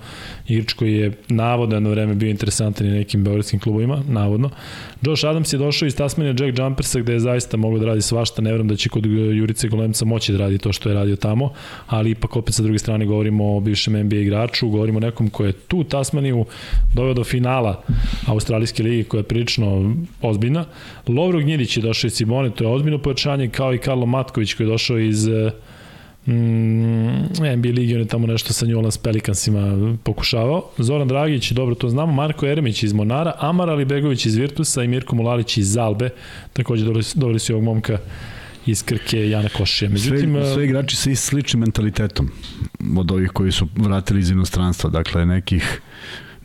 igrač 0.48 0.74
koji 0.74 0.94
je 0.94 1.12
navodno 1.30 1.76
jedno 1.76 1.90
vreme 1.90 2.16
bio 2.16 2.30
interesantan 2.30 2.88
i 2.88 2.92
nekim 2.92 3.24
beogradskim 3.24 3.60
klubovima, 3.60 4.04
navodno. 4.08 4.50
Josh 5.02 5.26
Adams 5.26 5.54
je 5.54 5.58
došao 5.60 5.88
iz 5.88 5.96
Tasmania 5.96 6.36
Jack 6.40 6.60
Jumpersa 6.60 7.00
gde 7.00 7.14
je 7.14 7.20
zaista 7.20 7.58
mogao 7.58 7.80
da 7.80 7.86
radi 7.86 8.02
svašta, 8.02 8.42
ne 8.42 8.52
verujem 8.52 8.68
da 8.68 8.76
će 8.76 8.90
kod 8.90 9.06
Jurice 9.06 9.68
Golemca 9.68 10.06
moći 10.06 10.32
da 10.32 10.38
radi 10.38 10.58
to 10.58 10.74
što 10.74 10.90
je 10.90 10.96
radio 10.96 11.16
tamo, 11.16 11.54
ali 11.88 12.12
ipak 12.12 12.36
opet 12.36 12.62
druge 12.64 12.80
strane 12.80 13.05
govorimo 13.05 13.55
o 13.55 13.59
bivšem 13.59 14.05
NBA 14.05 14.16
igraču, 14.16 14.70
govorimo 14.70 14.97
o 14.97 15.01
nekom 15.01 15.30
ko 15.30 15.45
je 15.45 15.51
tu 15.51 15.84
Tasmaniju 15.84 16.45
doveo 16.93 17.14
do 17.14 17.24
finala 17.24 17.84
Australijske 18.28 18.84
ligi 18.84 19.03
koja 19.03 19.20
je 19.20 19.24
prilično 19.24 19.95
ozbiljna. 20.22 20.66
Lovro 21.07 21.39
Gnjedić 21.39 21.78
je 21.78 21.84
došao 21.84 22.07
iz 22.07 22.14
Cibone, 22.14 22.49
to 22.49 22.64
je 22.64 22.70
ozbiljno 22.70 22.97
pojačanje, 22.97 23.47
kao 23.47 23.74
i 23.74 23.78
Karlo 23.78 24.05
Matković 24.05 24.53
koji 24.53 24.68
je 24.68 24.72
došao 24.72 24.99
iz 24.99 25.28
mm, 26.26 26.34
NBA 27.55 27.70
ligi, 27.70 27.93
on 27.93 27.99
je 27.99 28.07
tamo 28.07 28.28
nešto 28.28 28.53
sa 28.53 28.66
New 28.66 28.78
Orleans 28.78 28.97
Pelicansima 28.97 29.95
pokušavao. 30.03 30.70
Zoran 30.78 31.07
Dragić, 31.07 31.51
dobro 31.51 31.76
to 31.76 31.89
znamo, 31.89 32.14
Marko 32.14 32.47
Eremić 32.47 32.84
iz 32.84 32.93
Monara, 32.93 33.34
Amar 33.39 33.70
Alibegović 33.70 34.26
iz 34.26 34.36
Virtusa 34.36 34.84
i 34.84 34.88
Mirko 34.88 35.16
Mulalić 35.16 35.57
iz 35.57 35.72
Zalbe, 35.72 36.09
takođe 36.53 36.86
doveli 37.16 37.39
su 37.39 37.53
ovog 37.53 37.64
momka 37.64 37.97
iz 38.66 38.84
Krke 38.84 39.30
Jana 39.30 39.49
Košija. 39.49 39.89
Međutim, 39.89 40.34
sve, 40.34 40.53
sve 40.53 40.66
igrači 40.66 40.95
sa 40.95 41.16
sličnim 41.16 41.59
mentalitetom 41.59 42.32
od 42.97 43.11
ovih 43.11 43.30
koji 43.30 43.51
su 43.51 43.68
vratili 43.76 44.20
iz 44.20 44.32
inostranstva, 44.32 44.89
dakle 44.89 45.26
nekih 45.26 45.82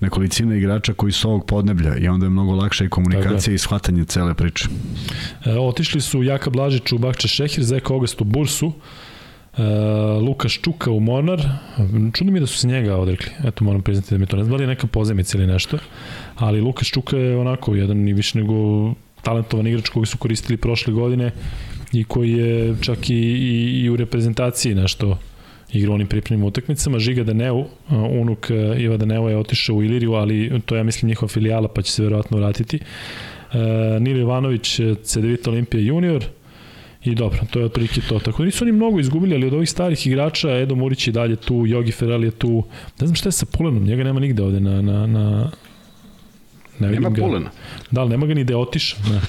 nekolicina 0.00 0.56
igrača 0.56 0.94
koji 0.94 1.12
su 1.12 1.28
ovog 1.28 1.46
podneblja 1.46 1.96
i 1.96 2.08
onda 2.08 2.26
je 2.26 2.30
mnogo 2.30 2.54
lakša 2.54 2.84
i 2.84 2.88
komunikacija 2.88 3.54
i 3.54 3.58
shvatanje 3.58 4.04
cele 4.04 4.34
priče. 4.34 4.68
E, 5.44 5.58
otišli 5.58 6.00
su 6.00 6.22
Jaka 6.22 6.50
Blažić 6.50 6.92
u 6.92 6.98
Bakče 6.98 7.28
Šehir, 7.28 7.64
Zeka 7.64 7.94
Ogast 7.94 8.20
u 8.20 8.24
Bursu, 8.24 8.72
Uh, 9.52 9.64
Lukaš 10.22 10.60
Čuka 10.60 10.90
u 10.90 11.00
Mornar, 11.00 11.42
čudno 12.12 12.32
mi 12.32 12.40
da 12.40 12.46
su 12.46 12.58
se 12.58 12.68
njega 12.68 12.96
odrekli, 12.96 13.30
eto 13.44 13.64
moram 13.64 13.82
priznati 13.82 14.14
da 14.14 14.18
mi 14.18 14.26
to 14.26 14.36
ne 14.36 14.44
znam, 14.44 14.50
da 14.50 14.56
li 14.56 14.62
je 14.62 14.68
neka 14.68 14.86
pozemica 14.86 15.38
ili 15.38 15.46
nešto, 15.46 15.78
ali 16.36 16.60
Lukaš 16.60 16.90
Čuka 16.90 17.16
je 17.16 17.36
onako 17.36 17.74
jedan 17.74 18.08
i 18.08 18.12
više 18.12 18.38
nego 18.38 18.54
talentovan 19.22 19.66
igrač 19.66 19.88
koji 19.88 20.06
su 20.06 20.18
koristili 20.18 20.56
prošle 20.56 20.92
godine 20.92 21.32
i 21.92 22.04
koji 22.04 22.32
je 22.32 22.76
čak 22.80 23.10
i, 23.10 23.14
i, 23.14 23.80
i 23.80 23.90
u 23.90 23.96
reprezentaciji 23.96 24.74
nešto 24.74 25.18
igra 25.72 25.90
u 25.90 25.94
onim 25.94 26.06
pripremnim 26.06 26.46
utakmicama. 26.46 26.98
Žiga 26.98 27.24
Daneu, 27.24 27.64
unuk 27.90 28.50
Iva 28.78 28.96
Daneu 28.96 29.28
je 29.28 29.36
otišao 29.36 29.76
u 29.76 29.82
Iliriju, 29.82 30.12
ali 30.12 30.60
to 30.66 30.76
ja 30.76 30.82
mislim, 30.82 31.08
njihova 31.08 31.28
filijala, 31.28 31.68
pa 31.68 31.82
će 31.82 31.92
se 31.92 32.02
verovatno 32.02 32.36
vratiti. 32.36 32.78
Uh, 32.78 34.02
Nilo 34.02 34.20
Ivanović, 34.20 34.80
CDVita 35.02 35.50
Olimpija 35.50 35.80
junior, 35.80 36.24
I 37.04 37.14
dobro, 37.14 37.38
to 37.50 37.58
je 37.58 37.64
otprilike 37.64 38.00
to. 38.08 38.18
Tako 38.18 38.42
da 38.42 38.46
nisu 38.46 38.64
oni 38.64 38.72
mnogo 38.72 39.00
izgubili, 39.00 39.34
ali 39.34 39.46
od 39.46 39.54
ovih 39.54 39.70
starih 39.70 40.06
igrača, 40.06 40.50
Edo 40.50 40.74
Murić 40.74 41.06
je 41.06 41.12
dalje 41.12 41.36
tu, 41.36 41.66
Jogi 41.66 41.92
Ferrell 41.92 42.24
je 42.24 42.30
tu. 42.30 42.64
Ne 43.00 43.06
znam 43.06 43.14
šta 43.14 43.28
je 43.28 43.32
sa 43.32 43.46
Pulenom, 43.46 43.84
njega 43.84 44.04
nema 44.04 44.20
nigde 44.20 44.42
ovde 44.42 44.60
na, 44.60 44.82
na, 44.82 45.06
na, 45.06 45.50
Ne 46.80 46.88
Nema 46.88 47.08
vidim 47.08 47.14
ga. 47.14 47.22
Pulena. 47.28 47.50
Da, 47.90 48.00
ali 48.00 48.10
nema 48.10 48.26
ga 48.26 48.34
ni 48.34 48.44
da 48.44 48.52
je 48.52 48.56
otišao. 48.56 48.98
Ne. 49.10 49.20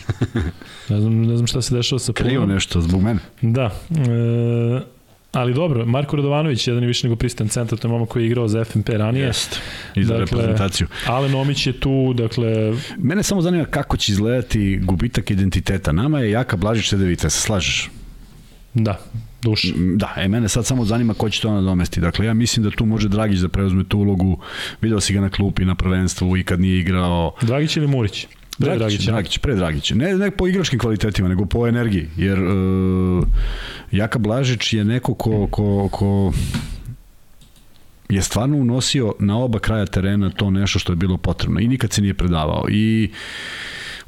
ne, 0.90 1.02
znam, 1.02 1.22
ne 1.22 1.36
znam 1.38 1.48
šta 1.48 1.62
se 1.62 1.76
dešava 1.76 2.00
sa 2.00 2.14
Krivo 2.14 2.30
Pulenom. 2.30 2.50
nešto 2.50 2.82
zbog 2.82 3.02
mene. 3.02 3.20
Da. 3.42 3.72
E, 3.90 4.82
ali 5.32 5.54
dobro, 5.54 5.86
Marko 5.86 6.16
Radovanović, 6.16 6.68
jedan 6.68 6.84
je 6.84 6.88
više 6.88 7.08
nego 7.08 7.16
pristan 7.16 7.48
centar, 7.48 7.80
to 7.80 7.88
je 7.88 7.92
momak 7.92 8.10
koji 8.10 8.24
je 8.24 8.28
igrao 8.28 8.48
za 8.48 8.64
FNP 8.64 8.90
ranije. 8.90 9.26
Jest. 9.26 9.60
I 9.96 10.04
za 10.04 10.18
Dakle, 10.18 10.26
reprezentaciju. 10.38 10.88
Alen 11.08 11.36
Omić 11.36 11.68
je 11.68 11.74
tu, 11.80 12.14
dakle, 12.14 12.74
Mene 12.98 13.24
samo 13.24 13.42
zanima 13.42 13.66
kako 13.66 13.98
će 13.98 14.12
izgledati 14.12 14.80
gubitak 14.84 15.32
identiteta. 15.32 15.92
Nama 15.92 16.20
je 16.20 16.32
Jaka 16.32 16.58
Blažić 16.58 16.90
Sedevica, 16.90 17.30
se 17.30 17.42
slažeš? 17.42 17.90
da, 18.74 19.00
duš. 19.42 19.74
Da, 19.96 20.14
e, 20.18 20.28
mene 20.28 20.50
sad 20.50 20.66
samo 20.66 20.86
zanima 20.86 21.14
ko 21.14 21.30
će 21.30 21.42
to 21.42 21.52
nadomesti. 21.52 22.02
Dakle, 22.02 22.26
ja 22.26 22.34
mislim 22.34 22.64
da 22.64 22.72
tu 22.72 22.86
može 22.86 23.10
Dragić 23.10 23.40
da 23.40 23.50
preuzme 23.50 23.84
tu 23.84 24.00
ulogu. 24.00 24.40
Video 24.82 25.00
si 25.00 25.14
ga 25.14 25.22
na 25.22 25.30
klupi, 25.30 25.66
na 25.66 25.76
prvenstvu 25.76 26.38
i 26.38 26.44
kad 26.44 26.60
nije 26.60 26.80
igrao. 26.80 27.34
Dragić 27.42 27.78
ili 27.78 27.88
Murić? 27.88 28.28
Pre 28.60 28.78
Dragić, 28.78 29.06
Dragić, 29.06 29.38
pre 29.38 29.56
Dragić. 29.56 29.92
Ne, 29.92 30.18
ne 30.18 30.32
po 30.32 30.48
igračkim 30.48 30.80
kvalitetima, 30.80 31.28
nego 31.28 31.46
po 31.46 31.68
energiji. 31.68 32.08
Jer 32.18 32.40
uh, 32.40 33.24
Jaka 33.92 34.20
Blažić 34.20 34.74
je 34.74 34.84
neko 34.84 35.14
ko, 35.14 35.48
ko, 35.48 35.90
ko 35.92 36.34
je 38.10 38.22
stvarno 38.22 38.58
unosio 38.58 39.14
na 39.20 39.38
oba 39.38 39.60
kraja 39.60 39.86
terena 39.86 40.30
to 40.30 40.50
nešto 40.50 40.80
što 40.80 40.92
je 40.92 40.96
bilo 40.96 41.18
potrebno 41.18 41.60
i 41.60 41.68
nikad 41.68 41.94
se 41.94 42.02
nije 42.02 42.14
predavao 42.14 42.66
i 42.70 43.10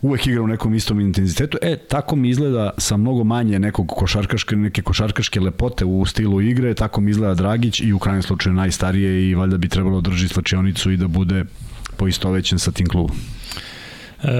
uvek 0.02 0.28
igra 0.28 0.42
u 0.42 0.48
nekom 0.48 0.74
istom 0.74 1.00
intenzitetu. 1.00 1.58
E, 1.62 1.78
tako 1.78 2.16
mi 2.16 2.30
izgleda 2.30 2.72
sa 2.78 2.98
mnogo 2.98 3.24
manje 3.24 3.60
nekog 3.60 3.88
košarkaške, 3.88 4.56
neke 4.56 4.82
košarkaške 4.82 5.40
lepote 5.40 5.86
u 5.86 6.06
stilu 6.06 6.42
igre, 6.42 6.74
tako 6.74 7.02
mi 7.02 7.12
izgleda 7.12 7.34
Dragić 7.34 7.82
i 7.82 7.94
u 7.94 8.00
krajnjem 8.00 8.24
slučaju 8.24 8.56
najstarije 8.56 9.30
i 9.30 9.36
valjda 9.36 9.58
bi 9.58 9.70
trebalo 9.70 10.02
drži 10.02 10.28
slačionicu 10.28 10.92
i 10.92 10.98
da 10.98 11.08
bude 11.08 11.46
poistovećen 11.98 12.60
sa 12.60 12.72
tim 12.72 12.88
klubom. 12.88 13.16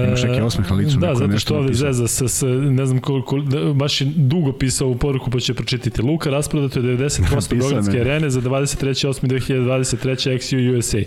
Imaš 0.06 0.22
neki 0.22 0.40
osmeh 0.40 0.70
na 0.70 0.76
licu, 0.76 0.98
Da, 0.98 1.14
zato 1.14 1.38
što 1.38 1.56
ovde 1.56 1.74
zeza 1.74 2.06
sa, 2.08 2.28
sa, 2.28 2.46
ne 2.46 2.86
znam 2.86 3.00
koliko, 3.00 3.38
da, 3.40 3.72
baš 3.72 4.00
je 4.00 4.06
dugo 4.16 4.52
pisao 4.52 4.88
u 4.88 4.96
poruku 4.96 5.30
pa 5.30 5.40
će 5.40 5.54
pročitati. 5.54 6.02
Luka 6.02 6.30
rasprodato 6.30 6.78
je 6.80 6.84
90% 6.98 7.18
Pisao 7.20 7.56
je 7.56 7.58
Beogradske 7.60 8.00
arene 8.00 8.30
za 8.30 8.40
23.8.2023. 8.40 10.34
XU 10.34 10.78
USA. 10.78 10.98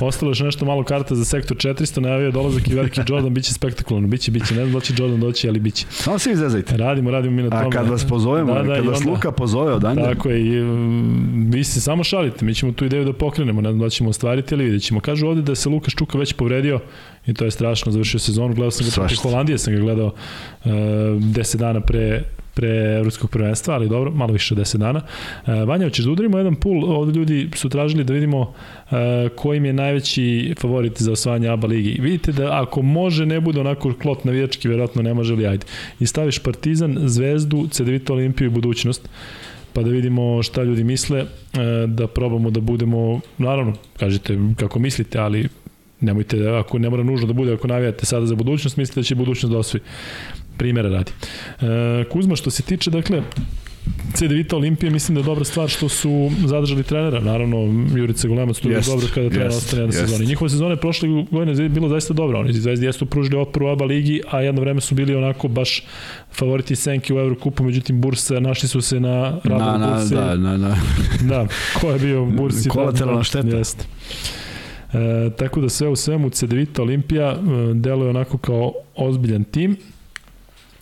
Ostalo 0.00 0.32
je 0.38 0.44
nešto 0.44 0.64
malo 0.64 0.82
karta 0.84 1.14
za 1.14 1.24
sektor 1.24 1.56
400, 1.56 2.00
najavio 2.00 2.30
dolazak 2.30 2.68
i 2.68 2.74
veliki 2.74 3.00
Jordan, 3.08 3.34
biće 3.34 3.52
spektakularno, 3.54 4.08
biće, 4.08 4.30
biće, 4.30 4.54
ne 4.54 4.60
znam 4.64 4.72
da 4.74 4.80
će 4.80 4.94
Jordan 4.98 5.20
doći, 5.20 5.48
ali 5.48 5.60
biće. 5.60 5.86
Samo 5.90 6.18
se 6.18 6.32
izvezajte. 6.32 6.76
Radimo, 6.76 7.10
radimo 7.10 7.36
mi 7.36 7.42
na 7.42 7.50
tome. 7.50 7.66
A 7.66 7.70
kad 7.70 7.88
vas 7.88 8.04
pozovemo, 8.04 8.54
da, 8.54 8.62
da, 8.62 8.74
kad 8.74 8.86
vas 8.86 8.98
onda- 8.98 9.10
Luka 9.10 9.32
pozove 9.32 9.72
odanje, 9.72 10.02
Tako 10.02 10.30
je, 10.30 10.46
i, 10.46 10.60
um, 10.62 11.50
vi 11.52 11.64
se 11.64 11.80
samo 11.80 12.04
šalite, 12.04 12.44
mi 12.44 12.54
ćemo 12.54 12.72
tu 12.72 12.84
ideju 12.84 13.04
da 13.04 13.12
pokrenemo, 13.12 13.60
ne 13.60 13.70
znam 13.70 13.80
da 13.80 13.88
ćemo 13.90 14.10
ostvariti, 14.10 14.54
ali 14.54 14.64
vidjet 14.64 14.82
ćemo. 14.82 15.00
Kažu 15.00 15.26
ovde 15.26 15.42
da 15.42 15.54
se 15.54 15.68
Luka 15.68 15.90
Ščuka 15.90 16.18
već 16.18 16.32
povredio 16.32 16.80
i 17.26 17.34
to 17.34 17.44
je 17.44 17.50
strašno, 17.50 17.92
završio 17.92 18.20
sezonu, 18.20 18.54
gledao 18.54 18.70
sam 18.70 18.86
ga 18.86 18.92
protiv. 18.94 19.16
Holandije, 19.22 19.58
sam 19.58 19.74
ga 19.74 19.80
gledao 19.80 20.06
uh, 20.06 20.72
10 20.72 21.56
dana 21.56 21.80
pre 21.80 22.22
pre 22.54 22.96
evropskog 22.98 23.30
prvenstva, 23.30 23.74
ali 23.74 23.88
dobro, 23.88 24.10
malo 24.10 24.32
više 24.32 24.54
od 24.54 24.60
10 24.60 24.76
dana. 24.76 25.00
Uh, 25.46 25.68
Vanja, 25.68 25.86
hoćeš 25.86 26.04
da 26.04 26.10
udarimo 26.10 26.38
jedan 26.38 26.54
pul, 26.54 26.84
ovde 26.84 27.18
ljudi 27.18 27.50
su 27.54 27.68
tražili 27.68 28.04
da 28.04 28.12
vidimo 28.12 28.40
uh, 28.40 28.96
kojim 29.36 29.64
je 29.64 29.72
najveći 29.72 30.54
favorit 30.60 31.02
za 31.02 31.12
osvajanje 31.12 31.48
ABA 31.48 31.66
ligi. 31.66 32.00
Vidite 32.00 32.32
da 32.32 32.62
ako 32.62 32.82
može 32.82 33.26
ne 33.26 33.40
bude 33.40 33.60
onako 33.60 33.94
klot 34.02 34.24
navijački, 34.24 34.68
verovatno 34.68 35.02
ne 35.02 35.14
može 35.14 35.34
li 35.34 35.46
ajde. 35.46 35.66
I 36.00 36.06
staviš 36.06 36.38
Partizan, 36.38 36.98
Zvezdu, 37.04 37.68
CDVita 37.70 38.12
Olimpiju 38.12 38.46
i 38.46 38.50
budućnost 38.50 39.08
pa 39.72 39.82
da 39.82 39.90
vidimo 39.90 40.42
šta 40.42 40.62
ljudi 40.62 40.84
misle, 40.84 41.20
e, 41.20 41.26
da 41.86 42.06
probamo 42.06 42.50
da 42.50 42.60
budemo, 42.60 43.20
naravno, 43.38 43.72
kažete 43.96 44.38
kako 44.56 44.78
mislite, 44.78 45.18
ali 45.18 45.48
nemojte, 46.04 46.36
da- 46.36 46.58
ako 46.58 46.78
ne 46.78 46.90
mora 46.90 47.02
nužno 47.02 47.26
da 47.26 47.32
bude, 47.32 47.52
ako 47.52 47.68
navijate 47.68 48.06
sada 48.06 48.26
za 48.26 48.34
budućnost, 48.34 48.76
mislite 48.76 49.00
da 49.00 49.04
će 49.04 49.14
budućnost 49.14 49.52
da 49.52 49.58
osvoji. 49.58 49.82
Primera 50.56 50.88
radi. 50.88 51.12
E, 51.60 52.04
Kuzma, 52.10 52.36
što 52.36 52.50
se 52.50 52.62
tiče, 52.62 52.90
dakle, 52.90 53.22
CD 54.14 54.30
Vita 54.32 54.56
Olimpije 54.56 54.90
mislim 54.90 55.14
da 55.14 55.20
je 55.20 55.24
dobra 55.24 55.44
stvar 55.44 55.68
što 55.68 55.88
su 55.88 56.30
zadržali 56.46 56.82
trenera. 56.82 57.20
Naravno, 57.20 57.58
Jurica 57.96 58.28
Golemac 58.28 58.58
to 58.58 58.68
je 58.68 58.74
Jest, 58.74 58.88
dobro 58.88 59.06
kada 59.14 59.28
trener 59.28 59.46
jest, 59.46 59.58
ostane 59.58 59.82
jedna 59.82 60.00
jest. 60.00 60.10
sezona. 60.12 60.48
Sezona 60.48 60.70
je 60.70 60.76
prošle 60.76 61.08
godine 61.30 61.62
je 61.62 61.68
bila 61.68 61.88
zaista 61.88 62.14
dobra. 62.14 62.38
Oni 62.38 62.52
Zvezdi 62.52 62.86
jesu 62.86 63.06
pružili 63.06 63.36
otpor 63.36 63.62
u 63.62 63.68
ABA 63.68 63.84
ligi, 63.84 64.20
a 64.30 64.40
jedno 64.40 64.60
vreme 64.60 64.80
su 64.80 64.94
bili 64.94 65.14
onako 65.14 65.48
baš 65.48 65.82
favoriti 66.32 66.76
Senki 66.76 67.14
u 67.14 67.18
Evrokupu, 67.18 67.64
međutim 67.64 68.00
Bursa 68.00 68.40
našli 68.40 68.68
su 68.68 68.80
se 68.80 69.00
na 69.00 69.08
na, 69.20 69.40
radaru 69.44 69.78
na, 69.78 69.96
Burse. 69.96 70.14
da, 70.14 70.36
na, 70.36 70.56
na. 70.56 70.76
Da, 71.22 71.46
ko 71.80 71.90
je 71.90 71.98
bio 71.98 72.24
Bursi? 72.24 72.68
Kolateralna 72.68 73.24
šteta. 73.24 73.56
Jeste. 73.56 73.84
E, 74.94 75.30
tako 75.36 75.60
da 75.60 75.68
sve 75.68 75.88
u 75.88 75.96
svemu 75.96 76.30
CDVita 76.30 76.82
Olimpija 76.82 77.30
e, 77.30 77.36
deluje 77.74 78.10
onako 78.10 78.38
kao 78.38 78.72
ozbiljan 78.96 79.44
tim 79.44 79.76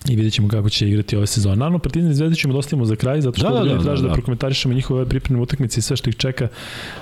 i 0.09 0.17
vidjet 0.17 0.35
ćemo 0.35 0.49
kako 0.49 0.69
će 0.69 0.89
igrati 0.89 1.17
ove 1.17 1.27
sezone. 1.27 1.57
Naravno, 1.57 1.79
Partizan 1.79 2.11
i 2.11 2.15
Zvezda 2.15 2.37
ćemo 2.37 2.53
da 2.53 2.59
ostavimo 2.59 2.85
za 2.85 2.97
kraj, 2.97 3.21
zato 3.21 3.39
što 3.39 3.49
Da, 3.49 3.55
da, 3.55 3.61
da, 3.61 3.65
ljudi 3.65 3.79
da, 3.79 3.85
traže 3.85 4.03
da, 4.03 4.03
da, 4.03 4.09
da 4.09 4.09
da. 4.09 4.15
prokomentarišemo 4.15 4.75
njihove 4.75 5.09
pripremne 5.09 5.43
utakmice 5.43 5.79
i 5.79 5.83
sve 5.83 5.97
što 5.97 6.11
ih 6.11 6.17
čeka, 6.17 6.49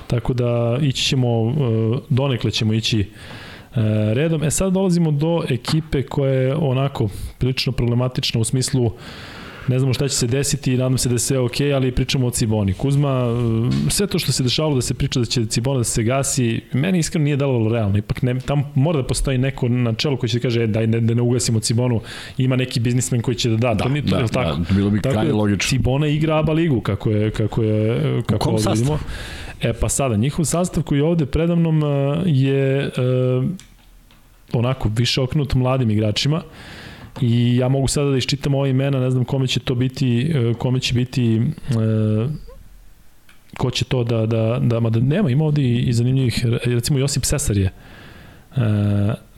tako 0.07 0.33
da 0.33 0.79
ići 0.81 1.03
ćemo, 1.03 1.27
e, 1.27 1.53
donekle 2.09 2.51
ćemo 2.51 2.73
ići 2.73 2.99
e, 2.99 3.05
redom. 4.13 4.43
E 4.43 4.51
sad 4.51 4.73
dolazimo 4.73 5.11
do 5.11 5.43
ekipe 5.49 6.03
koja 6.03 6.33
je 6.33 6.55
onako 6.55 7.09
prilično 7.37 7.71
problematična 7.71 8.41
u 8.41 8.43
smislu 8.43 8.91
ne 9.67 9.79
znamo 9.79 9.93
šta 9.93 10.07
će 10.07 10.15
se 10.15 10.27
desiti, 10.27 10.77
nadam 10.77 10.97
se 10.97 11.09
da 11.09 11.15
je 11.15 11.19
sve 11.19 11.39
ok, 11.39 11.61
ali 11.75 11.91
pričamo 11.91 12.27
o 12.27 12.31
Ciboni. 12.31 12.73
Kuzma, 12.73 13.25
e, 13.87 13.89
sve 13.91 14.07
to 14.07 14.19
što 14.19 14.31
se 14.31 14.43
dešavalo 14.43 14.75
da 14.75 14.81
se 14.81 14.93
priča 14.93 15.19
da 15.19 15.25
će 15.25 15.45
Cibona 15.45 15.77
da 15.77 15.83
se 15.83 16.03
gasi, 16.03 16.61
meni 16.73 16.99
iskreno 16.99 17.23
nije 17.23 17.35
delovalo 17.37 17.69
realno. 17.69 17.97
Ipak 17.97 18.21
ne, 18.21 18.39
tam 18.39 18.63
mora 18.75 19.01
da 19.01 19.07
postoji 19.07 19.37
neko 19.37 19.69
na 19.69 19.93
čelu 19.93 20.17
koji 20.17 20.29
će 20.29 20.37
da 20.37 20.41
kaže 20.41 20.63
e, 20.63 20.67
daj 20.67 20.87
ne, 20.87 20.99
da 20.99 21.13
ne 21.13 21.21
ugasimo 21.21 21.59
Cibonu, 21.59 22.01
ima 22.37 22.55
neki 22.55 22.79
biznismen 22.79 23.21
koji 23.21 23.35
će 23.35 23.49
da 23.49 23.55
da, 23.55 23.73
Da, 23.73 23.83
to 23.83 23.89
nije 23.89 24.05
to, 24.05 24.15
da, 24.15 24.21
li 24.21 24.29
tako? 24.29 24.57
da, 24.57 24.75
bilo 24.75 24.89
bi 24.89 25.01
Tako 25.01 25.13
krajnje 25.13 25.31
da 25.31 25.37
logično. 25.37 25.69
Cibona 25.69 26.07
igra 26.07 26.37
ABA 26.37 26.53
ligu, 26.53 26.81
kako 26.81 27.09
je, 27.09 27.31
kako 27.31 27.63
je, 27.63 28.21
kako 28.25 28.57
sastavu? 28.57 28.75
vidimo. 28.75 28.99
E 29.61 29.73
pa 29.73 29.89
sada, 29.89 30.15
njihov 30.15 30.45
sastav 30.45 30.83
koji 30.83 30.99
je 30.99 31.03
ovde 31.03 31.25
predavnom 31.25 31.83
e, 31.83 32.21
je 32.25 32.77
e, 32.85 32.91
onako 34.53 34.89
više 34.95 35.21
okrenut 35.21 35.53
mladim 35.53 35.91
igračima 35.91 36.41
i 37.21 37.55
ja 37.55 37.67
mogu 37.67 37.87
sada 37.87 38.09
da 38.09 38.17
iščitam 38.17 38.55
ova 38.55 38.67
imena, 38.67 38.99
ne 38.99 39.11
znam 39.11 39.25
kome 39.25 39.47
će 39.47 39.59
to 39.59 39.75
biti, 39.75 40.31
e, 40.35 40.53
kome 40.53 40.79
će 40.79 40.93
biti 40.93 41.35
e, 41.35 41.41
ko 43.57 43.71
će 43.71 43.85
to 43.85 44.03
da, 44.03 44.25
da, 44.25 44.59
da, 44.61 44.79
mada 44.79 44.99
nema, 44.99 45.29
ima 45.29 45.45
ovde 45.45 45.63
i, 45.63 45.93
zanimljivih, 45.93 46.45
recimo 46.63 46.99
Josip 46.99 47.25
Sesar 47.25 47.57
je 47.57 47.65
e, 47.65 47.71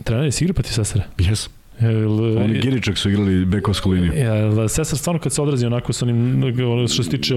trener 0.04 0.26
je 0.26 0.32
si 0.32 0.44
igra 0.44 0.54
protiv 0.54 0.72
Sesara? 0.72 1.04
Yes. 1.18 1.50
Jel, 1.82 2.38
Oni 2.44 2.60
Giričak 2.62 2.98
su 2.98 3.10
igrali 3.10 3.46
bekovsku 3.46 3.90
liniju. 3.92 4.14
Jel, 4.14 4.68
Sesar 4.68 4.98
stvarno 4.98 5.22
kad 5.22 5.34
se 5.34 5.42
odrazi 5.42 5.66
onako 5.66 5.94
sa 5.94 6.06
onim, 6.06 6.88
što 6.88 7.04
se 7.04 7.10
tiče 7.10 7.36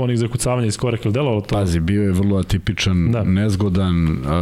onih 0.00 0.18
zakucavanja 0.18 0.66
iz 0.66 0.76
koreka, 0.76 1.10
delovalo 1.10 1.40
to? 1.40 1.54
Pazi, 1.56 1.80
bio 1.80 2.02
je 2.02 2.12
vrlo 2.12 2.38
atipičan, 2.38 3.10
Da. 3.12 3.18
da. 3.18 3.24
nezgodan, 3.24 4.18
a, 4.26 4.32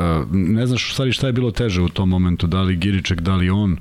a, 0.00 0.24
ne 0.32 0.66
znaš 0.66 0.90
u 0.90 0.92
stvari 0.92 1.12
šta 1.12 1.26
je 1.26 1.32
bilo 1.32 1.50
teže 1.50 1.82
u 1.82 1.88
tom 1.88 2.08
momentu, 2.08 2.46
da 2.46 2.62
li 2.62 2.76
Giriček, 2.76 3.20
da 3.20 3.36
li 3.36 3.50
on, 3.50 3.76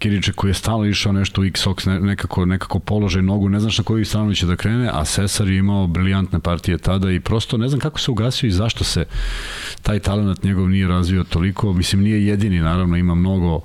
Giriček 0.00 0.34
koji 0.34 0.50
je 0.50 0.54
stalno 0.54 0.86
išao 0.86 1.12
nešto 1.12 1.40
u 1.40 1.44
X-Ox, 1.44 1.86
ne, 1.86 2.00
nekako, 2.00 2.44
nekako 2.44 2.78
položaj 2.78 3.22
nogu, 3.22 3.48
ne 3.48 3.60
znaš 3.60 3.78
na 3.78 3.84
koju 3.84 4.04
stranu 4.04 4.34
će 4.34 4.46
da 4.46 4.56
krene, 4.56 4.90
a 4.92 5.04
Sesar 5.04 5.48
je 5.48 5.58
imao 5.58 5.86
briljantne 5.86 6.40
partije 6.40 6.78
tada 6.78 7.10
i 7.10 7.20
prosto 7.20 7.56
ne 7.56 7.68
znam 7.68 7.80
kako 7.80 8.00
se 8.00 8.10
ugasio 8.10 8.46
i 8.46 8.50
zašto 8.50 8.84
se 8.84 9.04
taj 9.82 9.98
talent 9.98 10.42
njegov 10.42 10.68
nije 10.68 10.88
razvio 10.88 11.24
toliko, 11.24 11.72
mislim 11.72 12.02
nije 12.02 12.26
jedini, 12.26 12.58
naravno 12.58 12.96
ima 12.96 13.14
mnogo 13.14 13.60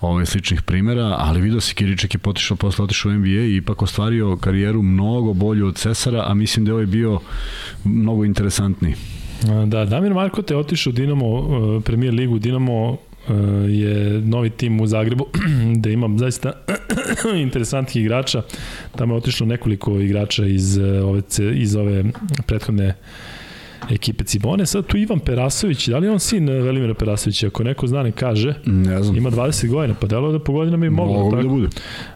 ove 0.00 0.26
sličnih 0.26 0.62
primera, 0.62 1.16
ali 1.18 1.40
vidio 1.40 1.60
si 1.60 1.74
Kiriček 1.74 2.14
je 2.14 2.18
potišao 2.18 2.56
posle 2.56 2.84
otišao 2.84 3.10
u 3.10 3.14
NBA 3.14 3.28
i 3.28 3.56
ipak 3.56 3.82
ostvario 3.82 4.36
karijeru 4.36 4.82
mnogo 4.82 5.32
bolju 5.32 5.66
od 5.66 5.76
Cesara, 5.76 6.24
a 6.26 6.34
mislim 6.34 6.64
da 6.64 6.70
je 6.70 6.74
ovaj 6.74 6.86
bio 6.86 7.20
mnogo 7.84 8.24
interesantniji. 8.24 8.94
Da, 9.66 9.84
Damir 9.84 10.14
Markote 10.14 10.54
je 10.54 10.58
otišao 10.58 10.90
u 10.90 10.92
Dinamo, 10.92 11.26
uh, 11.26 11.82
premijer 11.82 12.14
ligu 12.14 12.38
Dinamo 12.38 12.90
uh, 12.90 12.96
je 13.68 14.20
novi 14.20 14.50
tim 14.50 14.80
u 14.80 14.86
Zagrebu 14.86 15.26
da 15.82 15.90
ima 15.90 16.18
zaista 16.18 16.52
interesantnih 17.42 17.96
igrača. 17.96 18.42
Tamo 18.96 19.14
je 19.14 19.18
otišlo 19.18 19.46
nekoliko 19.46 20.00
igrača 20.00 20.46
iz 20.46 20.76
uh, 20.76 21.08
ove, 21.08 21.22
iz 21.54 21.76
ove 21.76 22.04
prethodne 22.46 22.94
ekipe 23.90 24.24
Cibone. 24.24 24.66
Sad 24.66 24.86
tu 24.86 24.96
Ivan 24.96 25.18
Perasović, 25.18 25.88
da 25.88 25.98
li 25.98 26.06
je 26.06 26.10
on 26.10 26.20
sin 26.20 26.48
uh, 26.48 26.64
Velimira 26.64 26.94
Perasovića? 26.94 27.46
Ako 27.46 27.64
neko 27.64 27.86
zna 27.86 28.02
ne 28.02 28.12
kaže, 28.12 28.54
Ne 28.66 29.02
znam. 29.02 29.16
ima 29.16 29.30
20 29.30 29.68
godina, 29.68 29.94
pa 30.00 30.06
delo 30.06 30.32
da 30.32 30.38
po 30.38 30.52
godinama 30.52 30.86
i 30.86 30.90
moglo. 30.90 31.14
Mogu 31.14 31.36
da 31.36 31.48
bude. 31.48 31.68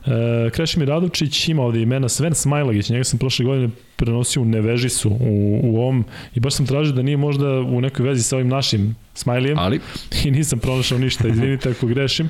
E, 0.07 0.51
Krešimir 0.51 0.89
Radovčić 0.89 1.49
ima 1.49 1.63
ovde 1.63 1.83
imena 1.83 2.09
Sven 2.09 2.35
Smajlagić, 2.35 2.91
njega 2.91 3.05
sam 3.05 3.19
prošle 3.19 3.45
godine 3.45 3.69
prenosio 3.97 4.43
u 4.43 4.45
Nevežisu 4.45 5.11
u, 5.11 5.61
u 5.63 5.77
ovom 5.77 6.05
i 6.35 6.41
baš 6.41 6.55
sam 6.55 6.67
tražio 6.67 6.93
da 6.93 7.03
nije 7.03 7.17
možda 7.17 7.49
u 7.61 7.81
nekoj 7.81 8.07
vezi 8.07 8.23
sa 8.23 8.37
ovim 8.37 8.49
našim 8.49 8.97
Smajlijem 9.15 9.59
Ali, 9.59 9.81
i 10.25 10.31
nisam 10.31 10.59
pronašao 10.59 10.99
ništa, 10.99 11.29
izvinite 11.29 11.71
ako 11.71 11.87
grešim. 11.87 12.29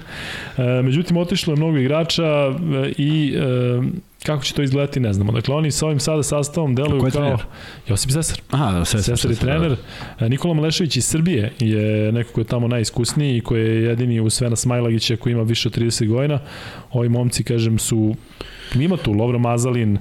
E, 0.57 0.83
međutim, 0.83 1.17
otišlo 1.17 1.53
je 1.53 1.57
mnogo 1.57 1.79
igrača 1.79 2.25
e, 2.25 2.55
i 2.99 3.35
e, 3.37 3.81
Kako 4.27 4.45
će 4.45 4.55
to 4.55 4.63
izgledati, 4.63 5.01
ne 5.01 5.13
znamo. 5.13 5.33
Dakle, 5.33 5.55
oni 5.55 5.71
sa 5.71 5.87
ovim 5.87 6.01
sada 6.01 6.23
sastavom 6.23 6.75
deluju 6.75 7.01
kao... 7.01 7.11
trener? 7.11 7.41
Josip 7.89 8.11
Zesar. 8.11 8.41
Aha, 8.51 8.85
Sesar, 8.85 9.17
Sesar 9.17 9.31
je 9.31 9.37
trener. 9.37 9.77
Da. 10.21 10.29
Nikola 10.29 10.55
Malešević 10.55 10.97
iz 10.97 11.05
Srbije 11.07 11.53
je 11.59 12.13
neko 12.13 12.33
ko 12.33 12.41
je 12.41 12.45
tamo 12.45 12.69
najiskusniji 12.69 13.37
i 13.37 13.41
koji 13.41 13.61
je 13.61 13.83
jedini 13.83 14.21
u 14.21 14.31
Svena 14.31 14.57
Smajlagića 14.57 15.17
koji 15.17 15.33
ima 15.33 15.43
više 15.43 15.69
od 15.69 15.77
30 15.77 16.09
godina. 16.09 16.39
Ovi 16.93 17.09
momci, 17.09 17.45
kažem, 17.45 17.79
su 17.79 18.15
ima 18.75 18.97
tu 18.97 19.13
Lovro 19.13 19.39
Mazalin, 19.39 19.99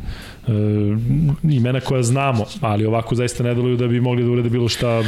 imena 1.44 1.80
koja 1.80 2.04
znamo, 2.04 2.46
ali 2.62 2.86
ovako 2.86 3.16
zaista 3.16 3.44
ne 3.44 3.54
deluju 3.56 3.78
da 3.78 3.88
bi 3.88 4.02
mogli 4.02 4.24
da 4.24 4.30
urede 4.32 4.50
bilo 4.50 4.70
šta, 4.70 5.04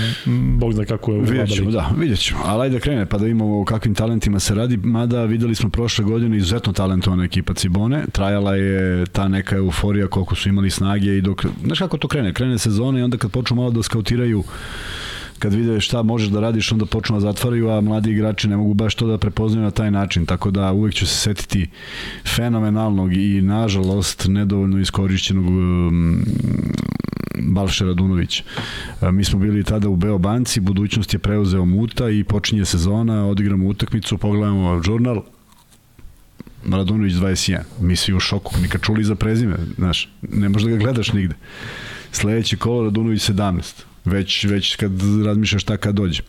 bog 0.59 0.73
zna 0.73 0.85
kako 0.85 1.11
je 1.11 1.21
Vidjet 1.21 1.49
ćemo, 1.49 1.71
da, 1.71 1.91
vidjet 1.97 2.19
ćemo. 2.19 2.39
Ali 2.45 2.63
ajde 2.63 2.75
da 2.75 2.79
krene, 2.79 3.05
pa 3.05 3.17
da 3.17 3.27
imamo 3.27 3.61
o 3.61 3.65
kakvim 3.65 3.95
talentima 3.95 4.39
se 4.39 4.55
radi, 4.55 4.77
mada 4.77 5.23
videli 5.23 5.55
smo 5.55 5.69
prošle 5.69 6.05
godine 6.05 6.37
izuzetno 6.37 6.73
talentovana 6.73 7.23
ekipa 7.23 7.53
Cibone, 7.53 8.05
trajala 8.11 8.55
je 8.55 9.05
ta 9.05 9.27
neka 9.27 9.55
euforija 9.55 10.07
koliko 10.07 10.35
su 10.35 10.49
imali 10.49 10.69
snage 10.69 11.17
i 11.17 11.21
dok, 11.21 11.45
znaš 11.65 11.79
kako 11.79 11.97
to 11.97 12.07
krene, 12.07 12.33
krene 12.33 12.57
sezone 12.57 12.99
i 12.99 13.03
onda 13.03 13.17
kad 13.17 13.31
počnu 13.31 13.55
malo 13.55 13.71
da 13.71 13.83
skautiraju 13.83 14.43
kad 15.39 15.53
vide 15.53 15.81
šta 15.81 16.03
možeš 16.03 16.29
da 16.29 16.39
radiš, 16.39 16.71
onda 16.71 16.85
počnu 16.85 17.15
da 17.15 17.19
zatvaraju, 17.19 17.69
a 17.69 17.81
mladi 17.81 18.11
igrači 18.11 18.47
ne 18.47 18.57
mogu 18.57 18.73
baš 18.73 18.95
to 18.95 19.07
da 19.07 19.17
prepoznaju 19.17 19.63
na 19.63 19.71
taj 19.71 19.91
način, 19.91 20.25
tako 20.25 20.51
da 20.51 20.71
uvek 20.71 20.93
ću 20.93 21.07
se 21.07 21.15
setiti 21.15 21.69
fenomenalnog 22.35 23.13
i 23.13 23.41
nažalost 23.41 24.25
nedovoljno 24.27 24.79
iskorišćenog 24.79 25.47
um, 25.47 26.25
Balše 27.39 27.85
Radunović. 27.85 28.43
E, 29.01 29.11
mi 29.11 29.23
smo 29.23 29.39
bili 29.39 29.63
tada 29.63 29.89
u 29.89 29.95
Beobanci, 29.95 30.59
budućnost 30.59 31.13
je 31.13 31.19
preuzeo 31.19 31.65
Muta 31.65 32.09
i 32.09 32.23
počinje 32.23 32.65
sezona, 32.65 33.27
odigramo 33.27 33.67
utakmicu, 33.67 34.17
pogledamo 34.17 34.83
žurnal, 34.83 35.23
Radunović 36.71 37.13
21. 37.13 37.59
Mi 37.79 37.95
svi 37.95 38.13
u 38.13 38.19
šoku, 38.19 38.55
nikad 38.61 38.81
čuli 38.81 39.03
za 39.03 39.15
prezime, 39.15 39.57
znaš, 39.75 40.09
ne 40.21 40.49
možeš 40.49 40.65
da 40.65 40.71
ga 40.71 40.77
gledaš 40.77 41.13
nigde. 41.13 41.35
Sledeći 42.11 42.57
kolo 42.57 42.83
Radunović 42.83 43.29
17 43.29 43.94
već, 44.05 44.43
već 44.43 44.75
kad 44.75 44.91
razmišljaš 45.25 45.61
šta 45.61 45.77
kad 45.77 45.95
dođe. 45.95 46.21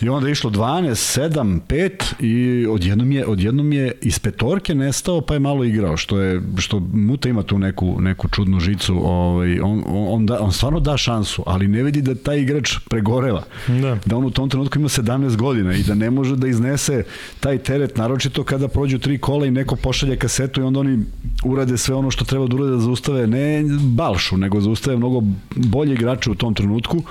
I 0.00 0.08
onda 0.08 0.28
je 0.28 0.32
išlo 0.32 0.50
12, 0.50 1.20
7, 1.20 1.60
5 1.68 1.90
i 2.20 2.66
odjednom 2.66 3.12
je, 3.12 3.26
odjednom 3.26 3.72
je 3.72 3.92
iz 4.00 4.18
petorke 4.18 4.74
nestao 4.74 5.20
pa 5.20 5.34
je 5.34 5.40
malo 5.40 5.64
igrao, 5.64 5.96
što 5.96 6.20
je 6.20 6.42
što 6.56 6.80
Muta 6.92 7.28
ima 7.28 7.42
tu 7.42 7.58
neku, 7.58 8.00
neku 8.00 8.28
čudnu 8.28 8.60
žicu, 8.60 9.00
ovaj, 9.04 9.60
on, 9.60 9.82
on, 9.86 10.26
da, 10.26 10.40
on 10.40 10.52
stvarno 10.52 10.80
da 10.80 10.96
šansu, 10.96 11.42
ali 11.46 11.68
ne 11.68 11.82
vidi 11.82 12.02
da 12.02 12.14
taj 12.14 12.40
igrač 12.40 12.76
pregoreva. 12.90 13.42
Da. 13.66 13.98
da 14.06 14.16
on 14.16 14.24
u 14.24 14.30
tom 14.30 14.48
trenutku 14.48 14.78
ima 14.78 14.88
17 14.88 15.36
godina 15.36 15.74
i 15.74 15.82
da 15.82 15.94
ne 15.94 16.10
može 16.10 16.36
da 16.36 16.48
iznese 16.48 17.04
taj 17.40 17.58
teret, 17.58 17.96
naročito 17.96 18.44
kada 18.44 18.68
prođu 18.68 18.98
tri 18.98 19.18
kola 19.18 19.46
i 19.46 19.50
neko 19.50 19.76
pošalje 19.76 20.16
kasetu 20.16 20.60
i 20.60 20.64
onda 20.64 20.80
oni 20.80 21.04
urade 21.44 21.78
sve 21.78 21.94
ono 21.94 22.10
što 22.10 22.24
treba 22.24 22.46
da 22.46 22.56
urade 22.56 22.70
da 22.70 22.80
zaustave 22.80 23.26
ne 23.26 23.64
Balšu, 23.80 24.36
nego 24.36 24.60
zaustave 24.60 24.96
mnogo 24.96 25.22
bolje 25.56 25.94
igrače 25.94 26.30
u 26.30 26.34
tom 26.34 26.54
trenutku. 26.54 27.02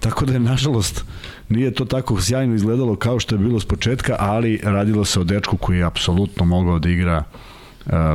Tako 0.00 0.26
da 0.26 0.32
je, 0.32 0.40
nažalost, 0.40 1.04
Nije 1.50 1.74
to 1.74 1.84
tako 1.84 2.20
sjajno 2.22 2.54
izgledalo 2.54 2.96
kao 2.96 3.20
što 3.20 3.34
je 3.34 3.38
bilo 3.38 3.60
s 3.60 3.64
početka, 3.64 4.16
ali 4.18 4.60
radilo 4.62 5.04
se 5.04 5.20
o 5.20 5.24
dečku 5.24 5.56
koji 5.56 5.78
je 5.78 5.84
apsolutno 5.84 6.44
mogao 6.44 6.78
da 6.78 6.88
igra 6.88 7.24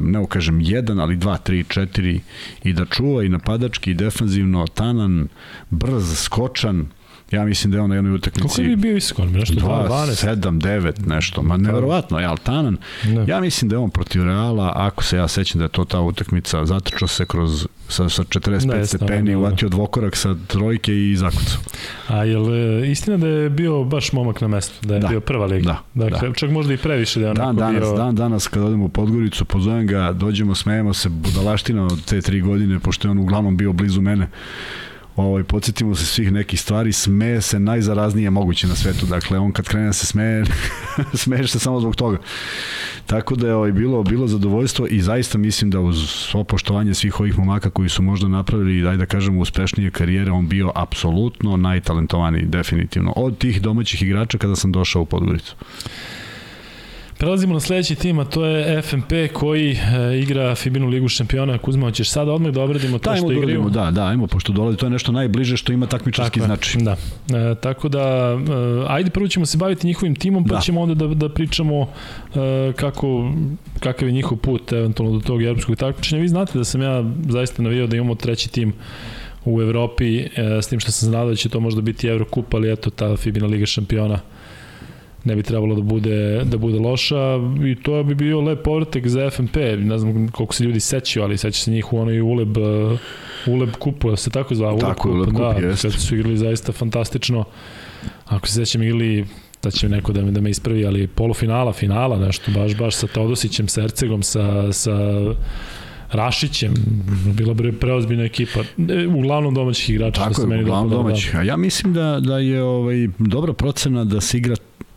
ne 0.01 0.19
ukažem 0.19 0.61
jedan, 0.61 0.99
ali 0.99 1.15
dva, 1.15 1.37
tri, 1.37 1.63
četiri 1.67 2.21
i 2.63 2.73
da 2.73 2.85
čuva 2.85 3.23
i 3.23 3.29
napadački 3.29 3.91
i 3.91 3.93
defanzivno, 3.93 4.67
tanan, 4.67 5.27
brz, 5.69 6.17
skočan, 6.17 6.87
Ja 7.35 7.45
mislim 7.45 7.71
da 7.71 7.77
je 7.77 7.81
on 7.81 7.89
na 7.89 7.95
jednoj 7.95 8.13
utakmici... 8.13 8.47
Kako 8.47 8.61
bi 8.61 8.75
bio 8.75 8.93
visoko? 8.93 9.25
Nešto 9.25 9.53
2, 9.53 9.87
12? 9.87 10.35
7, 10.35 10.61
9, 10.61 11.07
nešto. 11.07 11.41
Ma 11.41 11.57
neverovatno, 11.57 12.19
je 12.19 12.25
Altanan. 12.25 12.77
Ne. 13.05 13.25
Ja 13.27 13.41
mislim 13.41 13.69
da 13.69 13.75
je 13.75 13.79
on 13.79 13.89
protiv 13.89 14.23
Reala, 14.23 14.71
ako 14.75 15.03
se 15.03 15.17
ja 15.17 15.27
sećam 15.27 15.59
da 15.59 15.65
je 15.65 15.69
to 15.69 15.85
ta 15.85 15.99
utakmica, 15.99 16.65
zatrčao 16.65 17.07
se 17.07 17.25
kroz 17.25 17.67
sa, 17.87 18.09
sa 18.09 18.23
45 18.23 18.65
ne, 18.65 18.85
stepeni, 18.85 19.35
uvatio 19.35 19.69
dvokorak 19.69 20.15
sa 20.15 20.35
trojke 20.47 20.93
i 20.93 21.15
zakucao. 21.15 21.61
A 22.07 22.23
je 22.23 22.37
li 22.37 22.91
istina 22.91 23.17
da 23.17 23.27
je 23.27 23.49
bio 23.49 23.83
baš 23.83 24.11
momak 24.11 24.41
na 24.41 24.47
mestu, 24.47 24.87
da 24.87 24.93
je 24.93 24.99
da. 24.99 25.07
bio 25.07 25.19
prva 25.19 25.45
liga? 25.45 25.77
Da, 25.93 26.05
dakle, 26.05 26.29
da. 26.29 26.33
čak 26.33 26.51
možda 26.51 26.73
i 26.73 26.77
previše 26.77 27.19
da 27.19 27.27
je 27.27 27.33
dan, 27.33 27.55
danas, 27.55 27.81
bio... 27.81 27.93
Dan 27.93 28.15
danas 28.15 28.47
kad 28.47 28.63
odemo 28.63 28.85
u 28.85 28.89
Podgoricu, 28.89 29.45
pozovem 29.45 29.87
ga, 29.87 30.11
dođemo, 30.11 30.55
smejemo 30.55 30.93
se, 30.93 31.09
budalaština 31.09 31.85
od 31.85 32.05
te 32.05 32.21
tri 32.21 32.41
godine, 32.41 32.79
pošto 32.79 33.07
je 33.07 33.11
on 33.11 33.19
uglavnom 33.19 33.57
bio 33.57 33.73
blizu 33.73 34.01
mene 34.01 34.27
ovaj, 35.15 35.43
podsjetimo 35.43 35.95
se 35.95 36.05
svih 36.05 36.31
nekih 36.31 36.61
stvari, 36.61 36.93
smeje 36.93 37.41
se 37.41 37.59
najzaraznije 37.59 38.29
moguće 38.29 38.67
na 38.67 38.75
svetu, 38.75 39.05
dakle 39.05 39.39
on 39.39 39.51
kad 39.51 39.67
krene 39.67 39.85
da 39.85 39.93
se 39.93 40.05
smeje, 40.05 40.43
smeješ 41.23 41.51
se 41.51 41.59
samo 41.59 41.79
zbog 41.79 41.95
toga. 41.95 42.17
Tako 43.05 43.35
da 43.35 43.47
je 43.47 43.55
ovaj, 43.55 43.71
bilo, 43.71 44.03
bilo 44.03 44.27
zadovoljstvo 44.27 44.87
i 44.89 45.01
zaista 45.01 45.37
mislim 45.37 45.71
da 45.71 45.79
uz 45.79 46.09
svo 46.09 46.43
poštovanje 46.43 46.93
svih 46.93 47.19
ovih 47.19 47.39
momaka 47.39 47.69
koji 47.69 47.89
su 47.89 48.01
možda 48.01 48.27
napravili, 48.27 48.81
daj 48.81 48.97
da 48.97 49.05
kažemo, 49.05 49.41
uspešnije 49.41 49.91
karijere, 49.91 50.31
on 50.31 50.47
bio 50.47 50.71
apsolutno 50.75 51.57
najtalentovaniji, 51.57 52.45
definitivno, 52.45 53.13
od 53.15 53.37
tih 53.37 53.61
domaćih 53.61 54.01
igrača 54.01 54.37
kada 54.37 54.55
sam 54.55 54.71
došao 54.71 55.01
u 55.01 55.05
Podgoricu. 55.05 55.55
Prelazimo 57.17 57.53
na 57.53 57.59
sledeći 57.59 57.95
tim, 57.95 58.19
a 58.19 58.25
to 58.25 58.45
je 58.45 58.81
FNP 58.81 59.11
koji 59.33 59.71
e, 59.71 60.19
igra 60.19 60.55
Fibinu 60.55 60.87
ligu 60.87 61.07
šampiona. 61.07 61.57
Kuzma, 61.57 61.85
hoćeš 61.85 62.09
sada 62.09 62.31
odmah 62.31 62.51
da 62.51 62.61
obradimo 62.61 62.99
to 62.99 63.09
da, 63.09 63.17
što 63.17 63.27
da 63.27 63.33
igraju? 63.33 63.69
Da, 63.69 63.91
da, 63.91 64.07
ajmo, 64.07 64.27
pošto 64.27 64.53
dolazi, 64.53 64.77
to 64.77 64.85
je 64.85 64.89
nešto 64.89 65.11
najbliže 65.11 65.57
što 65.57 65.73
ima 65.73 65.87
takmičarski 65.87 66.39
značaj. 66.39 66.81
Da, 66.81 66.95
e, 67.37 67.55
tako 67.55 67.89
da, 67.89 67.99
e, 67.99 68.85
ajde 68.87 69.09
prvo 69.09 69.27
ćemo 69.27 69.45
se 69.45 69.57
baviti 69.57 69.87
njihovim 69.87 70.15
timom, 70.15 70.45
pa 70.45 70.55
da. 70.55 70.61
ćemo 70.61 70.81
onda 70.81 70.93
da, 70.93 71.07
da 71.07 71.29
pričamo 71.29 71.81
e, 72.35 72.73
kako, 72.75 73.31
kakav 73.79 74.07
je 74.07 74.13
njihov 74.13 74.37
put 74.37 74.71
eventualno 74.71 75.17
do 75.17 75.25
tog 75.25 75.43
evropskog 75.43 75.75
takmičenja. 75.75 76.21
Vi 76.21 76.27
znate 76.27 76.57
da 76.57 76.63
sam 76.63 76.81
ja 76.81 77.03
zaista 77.29 77.63
navijao 77.63 77.87
da 77.87 77.95
imamo 77.95 78.15
treći 78.15 78.51
tim 78.51 78.73
u 79.45 79.61
Evropi, 79.61 80.19
e, 80.19 80.27
s 80.61 80.67
tim 80.67 80.79
što 80.79 80.91
sam 80.91 81.09
znao 81.09 81.29
da 81.29 81.35
će 81.35 81.49
to 81.49 81.59
možda 81.59 81.81
biti 81.81 82.07
Evrokup, 82.07 82.53
ali 82.53 82.71
eto, 82.71 82.89
ta 82.89 83.17
Fibina 83.17 83.47
Liga 83.47 83.65
šampiona 83.65 84.19
ne 85.25 85.35
bi 85.35 85.43
trebalo 85.43 85.75
da 85.75 85.81
bude, 85.81 86.43
da 86.43 86.57
bude 86.57 86.79
loša 86.79 87.39
i 87.65 87.75
to 87.75 88.03
bi 88.03 88.15
bio 88.15 88.41
lep 88.41 88.63
povratak 88.63 89.07
za 89.07 89.29
FNP. 89.29 89.55
Ne 89.77 89.97
znam 89.97 90.27
koliko 90.27 90.53
se 90.53 90.63
ljudi 90.63 90.79
sećaju, 90.79 91.23
ali 91.23 91.37
seća 91.37 91.59
se 91.59 91.71
njih 91.71 91.93
u 91.93 91.99
onoj 91.99 92.21
Uleb, 92.21 92.57
uh, 92.57 92.99
Uleb 93.47 93.69
kupu, 93.79 94.09
da 94.09 94.15
se 94.15 94.29
tako 94.29 94.55
zvao? 94.55 94.77
Tako, 94.77 95.11
Uleb 95.11 95.29
kup, 95.29 95.37
da, 95.37 95.67
jest. 95.67 95.81
Kad 95.81 95.93
su 95.93 96.15
igrali 96.15 96.37
zaista 96.37 96.71
fantastično. 96.71 97.43
Ako 98.25 98.47
se 98.47 98.53
sećam, 98.53 98.83
igrali 98.83 99.25
da 99.63 99.71
će 99.71 99.89
neko 99.89 100.13
da 100.13 100.21
me, 100.21 100.31
da 100.31 100.41
me 100.41 100.49
ispravi, 100.49 100.85
ali 100.85 101.07
polufinala, 101.07 101.73
finala, 101.73 102.17
nešto, 102.17 102.51
baš, 102.51 102.75
baš 102.75 102.95
sa 102.95 103.07
Todosićem, 103.07 103.67
sa 103.67 103.83
Ercegom, 103.83 104.23
sa, 104.23 104.73
sa 104.73 104.97
Rašićem, 106.11 106.73
bila 107.37 107.53
bi 107.53 107.71
preozbiljna 107.71 108.23
ekipa, 108.23 108.59
e, 108.59 109.07
uglavnom 109.07 109.53
domaćih 109.53 109.89
igrača. 109.89 110.21
Tako 110.21 110.53
je, 110.53 110.61
uglavnom 110.61 110.89
domaćih. 110.89 111.35
A 111.35 111.43
ja 111.43 111.57
mislim 111.57 111.93
da, 111.93 112.19
da 112.19 112.37
je 112.37 112.63
ovaj, 112.63 113.07
dobra 113.19 113.53
procena 113.53 114.03
da 114.03 114.21
se 114.21 114.37
igra 114.37 114.55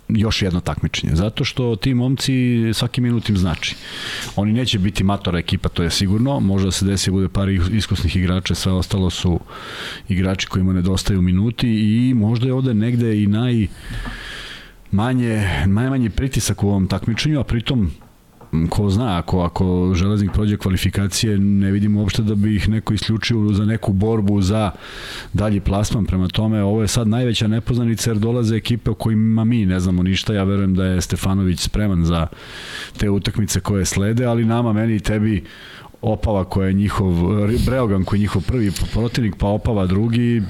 još 0.09 0.43
jedno 0.43 0.61
takmičenje, 0.61 1.15
zato 1.15 1.45
što 1.45 1.77
ti 1.77 1.95
momci 1.95 2.35
svaki 2.75 3.01
minut 3.01 3.29
im 3.29 3.37
znači. 3.37 3.77
Oni 4.37 4.53
neće 4.53 4.79
biti 4.79 5.05
matora 5.05 5.39
ekipa, 5.39 5.69
to 5.69 5.83
je 5.83 5.91
sigurno, 5.91 6.41
može 6.41 6.65
da 6.65 6.71
se 6.71 6.85
desi 6.85 7.11
bude 7.11 7.29
par 7.29 7.49
iskusnih 7.49 8.17
igrača, 8.17 8.55
sve 8.55 8.73
ostalo 8.73 9.11
su 9.11 9.41
igrači 10.09 10.47
kojima 10.47 10.73
nedostaju 10.73 11.23
minuti 11.23 11.69
i 11.69 12.15
možda 12.15 12.47
je 12.47 12.53
ovde 12.53 12.75
negde 12.75 13.23
i 13.23 13.27
naj 13.27 13.67
manje, 14.91 15.49
najmanji 15.67 16.11
pritisak 16.11 16.63
u 16.63 16.69
ovom 16.69 16.87
takmičenju, 16.87 17.41
a 17.41 17.45
pritom 17.45 17.91
ko 18.69 18.91
zna, 18.91 19.19
ako, 19.19 19.41
ako 19.41 19.93
železnik 19.95 20.33
prođe 20.33 20.57
kvalifikacije, 20.57 21.39
ne 21.39 21.71
vidim 21.71 21.97
uopšte 21.97 22.23
da 22.23 22.35
bi 22.35 22.57
ih 22.57 22.69
neko 22.69 22.95
isključio 22.95 23.53
za 23.53 23.65
neku 23.65 23.93
borbu 23.93 24.43
za 24.43 24.71
dalji 25.33 25.61
plasman. 25.61 26.05
Prema 26.05 26.29
tome, 26.29 26.63
ovo 26.63 26.83
je 26.83 26.89
sad 26.89 27.09
najveća 27.09 27.47
nepoznanica 27.49 28.11
jer 28.11 28.19
dolaze 28.19 28.57
ekipe 28.57 28.91
o 28.91 28.95
kojima 28.95 29.45
mi 29.45 29.67
ne 29.67 29.81
znamo 29.81 30.03
ništa. 30.03 30.35
Ja 30.35 30.45
verujem 30.45 30.75
da 30.75 30.85
je 30.85 31.01
Stefanović 31.01 31.61
spreman 31.61 32.05
za 32.05 32.27
te 32.99 33.11
utakmice 33.11 33.61
koje 33.61 33.85
slede, 33.85 34.25
ali 34.25 34.45
nama, 34.45 34.73
meni 34.73 34.97
i 34.97 35.01
tebi 35.01 35.45
Opava 36.03 36.45
koja 36.45 36.67
je 36.67 36.73
njihov, 36.73 37.15
Breogan 37.67 38.05
koji 38.05 38.19
je 38.19 38.21
njihov 38.21 38.43
prvi 38.43 38.71
protivnik, 38.93 39.35
pa 39.39 39.47
Opava 39.47 39.87
drugi, 39.87 40.43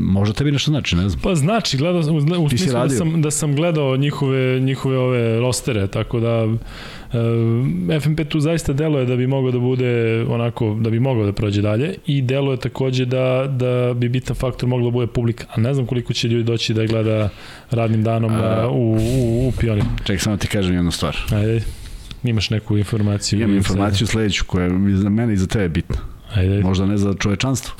možda 0.00 0.34
tebi 0.34 0.52
nešto 0.52 0.70
znači, 0.70 0.96
ne 0.96 1.08
znam. 1.08 1.20
Pa 1.22 1.34
znači, 1.34 1.76
gledao, 1.76 2.00
u, 2.00 2.44
u 2.44 2.48
smislu 2.48 2.72
da 2.72 2.88
sam, 2.88 3.22
da 3.22 3.30
sam 3.30 3.56
gledao 3.56 3.96
njihove, 3.96 4.60
njihove 4.60 4.98
ove 4.98 5.40
rostere, 5.40 5.86
tako 5.86 6.20
da 6.20 6.44
uh, 6.44 8.00
FNP 8.00 8.28
tu 8.28 8.40
zaista 8.40 8.72
deluje 8.72 9.04
da 9.04 9.16
bi 9.16 9.26
mogao 9.26 9.50
da 9.50 9.58
bude 9.58 10.24
onako, 10.28 10.76
da 10.80 10.90
bi 10.90 11.00
mogao 11.00 11.26
da 11.26 11.32
prođe 11.32 11.62
dalje 11.62 11.94
i 12.06 12.22
deluje 12.22 12.56
takođe 12.56 13.04
da, 13.04 13.46
da 13.50 13.94
bi 13.94 14.08
bitan 14.08 14.36
faktor 14.36 14.68
mogla 14.68 14.84
da 14.84 14.90
bude 14.90 15.06
publika, 15.06 15.44
a 15.54 15.60
ne 15.60 15.74
znam 15.74 15.86
koliko 15.86 16.12
će 16.12 16.28
ljudi 16.28 16.44
doći 16.44 16.74
da 16.74 16.86
gleda 16.86 17.28
radnim 17.70 18.02
danom 18.02 18.32
a, 18.34 18.68
u, 18.70 18.92
u, 18.92 19.48
u 19.48 19.52
Pionir. 19.60 19.84
Ček, 20.04 20.20
samo 20.20 20.36
ti 20.36 20.46
kažem 20.46 20.74
jednu 20.74 20.90
stvar. 20.90 21.16
Ajde. 21.32 21.62
Imaš 22.24 22.50
neku 22.50 22.78
informaciju? 22.78 23.40
Imam 23.40 23.56
informaciju 23.56 24.06
se... 24.06 24.10
sledeću 24.12 24.44
koja 24.44 24.64
je 24.64 24.96
za 24.96 25.08
mene 25.08 25.32
i 25.32 25.36
za 25.36 25.46
tebe 25.46 25.68
bitna. 25.68 25.96
Ajde. 26.34 26.62
Možda 26.62 26.86
ne 26.86 26.96
za 26.96 27.14
čovečanstvo, 27.14 27.74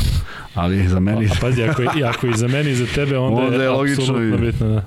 ali 0.55 0.89
za 0.89 1.01
mene... 1.01 1.27
A, 1.27 1.33
a 1.33 1.41
pazi, 1.41 1.63
ako 1.63 1.83
je, 1.83 1.89
ako 2.05 2.27
i 2.27 2.37
za 2.37 2.49
mene 2.49 2.71
i 2.71 2.75
za 2.75 2.87
tebe, 2.95 3.19
onda, 3.19 3.43
onda 3.43 3.57
je, 3.57 3.63
je 3.63 3.71
logično 3.71 4.23
i... 4.23 4.39
bitno. 4.39 4.69
Da. 4.69 4.85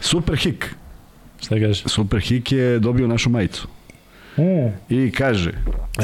Super 0.00 0.36
Hik. 0.36 0.74
Šta 1.42 1.54
kažeš? 1.54 1.82
Super 1.86 2.20
Hik 2.20 2.52
je 2.52 2.78
dobio 2.78 3.06
našu 3.06 3.30
majicu. 3.30 3.68
Mm. 4.38 4.94
I 4.94 5.10
kaže, 5.10 5.52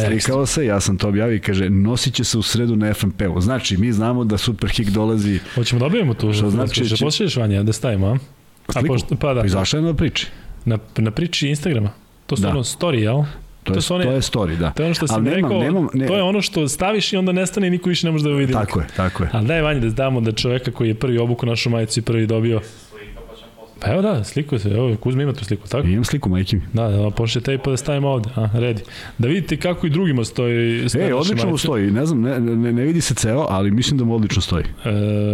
slikao 0.07 0.47
se, 0.47 0.67
ja 0.67 0.81
sam 0.81 0.99
to 0.99 1.09
objavio 1.09 1.37
i 1.37 1.41
kaže, 1.41 1.71
nosit 1.71 2.15
će 2.15 2.25
se 2.25 2.39
u 2.39 2.43
sredu 2.43 2.77
na 2.77 2.95
FNP-u. 2.95 3.41
Znači, 3.41 3.77
mi 3.77 3.93
znamo 3.93 4.25
da 4.25 4.39
Super 4.39 4.71
Hik 4.71 4.89
dolazi... 4.91 5.39
Hoćemo 5.55 5.79
da 5.79 5.85
dobijemo 5.85 6.15
tu. 6.15 6.33
Što 6.33 6.51
znači 6.51 6.85
Što 6.85 6.97
će- 6.97 7.05
pošalješ 7.05 7.37
Vanja, 7.37 7.63
da 7.63 7.73
stavimo, 7.73 8.07
a? 8.07 8.17
A 8.67 8.73
Sliku? 8.73 8.87
pošto, 8.87 9.17
pa 9.17 9.35
da, 9.35 9.41
Pa 9.41 9.47
izašla 9.47 9.79
je 9.79 9.85
na 9.85 9.95
priči. 9.95 10.27
na, 10.65 10.79
na 10.97 11.11
priči 11.11 11.49
Instagrama. 11.49 11.91
To 12.27 12.37
su 12.37 12.43
Da. 12.43 12.49
ono 12.49 12.61
story, 12.61 12.95
jel? 12.97 13.23
To, 13.65 13.73
je, 13.73 13.75
To 13.75 13.81
su 13.81 13.95
one- 13.95 14.05
to 14.05 14.11
je 14.11 14.21
story, 14.21 14.57
da. 14.57 14.71
To 14.71 14.83
je 14.83 14.87
ono 14.87 14.95
što 14.95 15.07
Ali 15.11 15.23
nemam- 15.23 15.35
rekao, 15.35 15.61
nemam- 15.61 15.89
ne- 15.95 16.07
to 16.07 16.17
je 16.17 16.23
ono 16.23 16.43
što 16.43 16.69
staviš 16.69 17.13
i 17.13 17.17
onda 17.17 17.33
nestane 17.33 17.67
i 17.67 17.71
niko 17.71 17.89
više 17.89 18.07
ne 18.07 18.13
može 18.13 18.25
da 18.25 18.31
ga 18.31 18.37
vidi. 18.37 18.53
Tako 18.53 18.81
je, 18.81 18.87
tako 18.97 19.23
je. 19.23 19.29
Ali 19.33 19.47
daj 19.47 19.61
Vanja 19.61 19.81
da 19.81 19.91
znamo 19.91 20.21
da 20.21 20.33
čoveka 20.33 20.71
koji 20.71 20.89
je 20.89 20.95
prvi 20.95 21.19
obuku 21.19 21.47
našu 21.47 21.71
majicu 21.71 22.01
i 22.01 22.03
prvi 22.03 22.27
dobio. 22.27 22.61
Pa 23.85 23.93
evo 23.93 24.03
da, 24.03 24.25
slikuje 24.25 24.59
se, 24.59 24.69
evo 24.69 24.97
Kuzma 24.97 25.23
ima 25.23 25.33
tu 25.33 25.45
sliku, 25.45 25.69
tako? 25.69 25.87
Imam 25.87 26.05
sliku, 26.05 26.29
majke 26.29 26.57
mi. 26.57 26.63
Da, 26.73 26.89
da, 26.89 27.11
pošle 27.11 27.41
te 27.41 27.59
pa 27.59 27.71
da 27.71 27.77
stavimo 27.77 28.09
ovde, 28.09 28.29
a, 28.37 28.49
redi. 28.55 28.83
Da 29.19 29.29
vidite 29.29 29.57
kako 29.57 29.87
i 29.87 29.91
drugima 29.91 30.25
stoji. 30.25 30.89
stoji 30.89 31.05
E, 31.05 31.15
odlično 31.15 31.51
mu 31.51 31.59
stoji. 31.59 31.91
Ne 31.91 32.07
znam, 32.07 32.21
ne, 32.21 32.41
ne, 32.41 32.73
ne 32.73 32.83
vidi 32.83 33.01
se 33.01 33.15
ceo, 33.15 33.47
ali 33.49 33.71
mislim 33.71 33.99
da 33.99 34.05
mu 34.05 34.15
odlično 34.15 34.43
stoji. 34.43 34.65
E, 34.85 34.91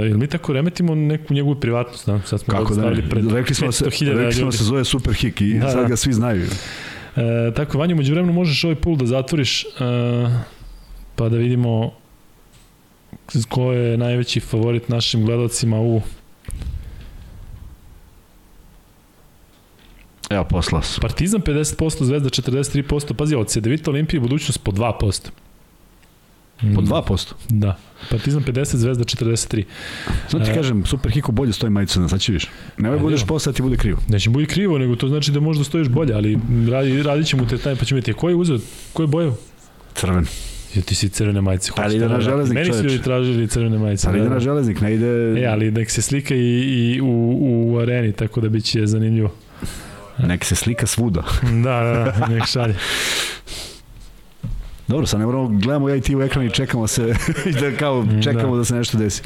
jel 0.09 0.19
mi 0.19 0.27
tako 0.27 0.53
remetimo 0.53 0.95
neku 0.95 1.35
njegovu 1.35 1.55
privatnost, 1.55 2.07
da? 2.07 2.21
Sad 2.25 2.41
smo 2.41 2.55
Kako 2.55 2.75
da 2.75 2.91
ne? 2.91 3.09
pred 3.11 3.33
Rekli 3.33 3.55
smo, 3.55 3.67
da 3.67 3.73
se, 3.73 3.85
500.000 3.85 4.17
rekli 4.17 4.33
smo 4.33 4.47
da 4.47 4.53
se 4.53 4.65
zove 4.65 4.85
Super 4.85 5.15
Hik 5.15 5.41
i 5.41 5.59
Da, 5.59 5.71
sad 5.71 5.83
da. 5.83 5.89
ga 5.89 5.97
svi 5.97 6.13
znaju. 6.13 6.47
E, 7.17 7.53
tako, 7.57 7.79
Vanja, 7.79 7.95
među 7.95 8.13
vremenu 8.13 8.33
možeš 8.33 8.65
ovaj 8.65 8.75
pul 8.75 8.97
da 8.97 9.07
zatvoriš, 9.07 9.65
e, 9.65 9.69
pa 11.17 11.29
da 11.29 11.37
vidimo 11.37 11.93
ko 13.49 13.73
je 13.73 13.97
najveći 13.99 14.41
favorit 14.41 14.89
našim 14.89 15.25
gledalcima 15.25 15.81
u 15.81 16.01
Evo, 20.31 20.45
poslao 20.45 20.83
sam. 20.83 21.01
Partizan 21.01 21.41
50%, 21.41 21.75
Zvezda 22.03 22.29
43%, 22.31 23.13
pazi, 23.15 23.35
od 23.35 23.49
Cedevita 23.49 23.91
Olimpije 23.91 24.21
budućnost 24.21 24.65
po 24.65 24.73
2%. 24.73 25.29
Po 26.61 26.67
Mm, 26.67 26.77
2%. 26.77 27.33
Da. 27.49 27.77
Partizan 28.11 28.43
50, 28.43 28.77
Zvezda 28.77 29.05
43. 29.05 29.65
Sad 30.29 30.45
ti 30.45 30.51
E. 30.51 30.55
kažem, 30.55 30.87
Super 30.87 31.13
Hiko 31.13 31.33
bolje 31.33 31.53
stoji 31.53 31.71
majica, 31.71 32.09
sad 32.09 32.21
će 32.21 32.33
viš. 32.33 32.47
Nemoj 32.79 32.99
budeš 32.99 33.25
posle 33.25 33.53
da 33.53 33.57
ti 33.57 33.63
bude 33.63 33.77
krivo. 33.77 33.99
Neće 34.09 34.31
biti 34.31 34.47
krivo, 34.47 34.79
nego 34.79 34.97
to 34.97 35.09
znači 35.09 35.31
da 35.33 35.41
možda 35.41 35.65
stojiš 35.65 35.89
bolje, 35.89 36.15
ali 36.15 36.39
radi, 36.71 37.03
radit 37.03 37.27
ćemo 37.27 37.45
te 37.45 37.59
taj, 37.59 37.77
pa 37.77 37.85
ćemo 37.85 37.97
vidjeti. 37.97 38.19
Ko 38.19 38.29
je 38.29 38.35
uzeo? 38.35 38.59
Ko 38.93 39.03
je 39.03 39.07
boju? 39.07 39.33
Crven. 39.95 40.27
Ja, 40.75 40.83
ti 40.83 40.95
si 40.95 41.09
crvene 41.09 41.41
majice. 41.41 41.73
Ali 41.77 41.97
ide 41.97 42.09
na 42.09 42.15
da- 42.15 42.21
železnik, 42.21 42.55
Meni 42.57 42.73
su 42.73 42.83
ljudi 42.83 42.99
tražili 42.99 43.49
crvene 43.49 43.79
majice. 43.79 44.09
Ali 44.09 44.15
da, 44.15 44.21
ide 44.21 44.29
da. 44.29 44.35
na 44.35 44.41
železnik, 44.41 44.81
ne 44.81 44.95
ide... 44.95 45.07
E, 45.37 45.47
ali 45.47 45.71
nek 45.71 45.91
se 45.91 46.03
slika 46.03 46.35
i, 46.35 46.41
i 46.41 47.01
u, 47.01 47.07
u 47.41 47.79
areni, 47.79 48.13
tako 48.13 48.41
da 48.41 48.49
bit 48.49 48.65
će 48.65 48.87
zanimljivo. 48.87 49.33
Nek 50.27 50.45
se 50.45 50.57
slika 50.57 50.87
svuda. 50.87 51.23
Da, 51.43 51.83
da, 51.83 52.13
da, 52.13 52.27
nek 52.27 52.47
šalje. 52.47 52.77
Dobro, 54.91 55.07
sad 55.07 55.21
ne 55.21 55.27
moramo, 55.27 55.49
gledamo 55.49 55.89
ja 55.89 55.97
i 55.97 56.01
ti 56.01 56.17
u 56.17 56.23
ekran 56.23 56.47
i 56.47 56.51
čekamo 56.51 56.87
se, 56.87 57.03
i 57.47 57.53
da 57.53 57.77
kao 57.79 58.07
čekamo 58.25 58.53
da. 58.53 58.59
da 58.59 58.65
se 58.65 58.75
nešto 58.75 58.99
desi. 58.99 59.23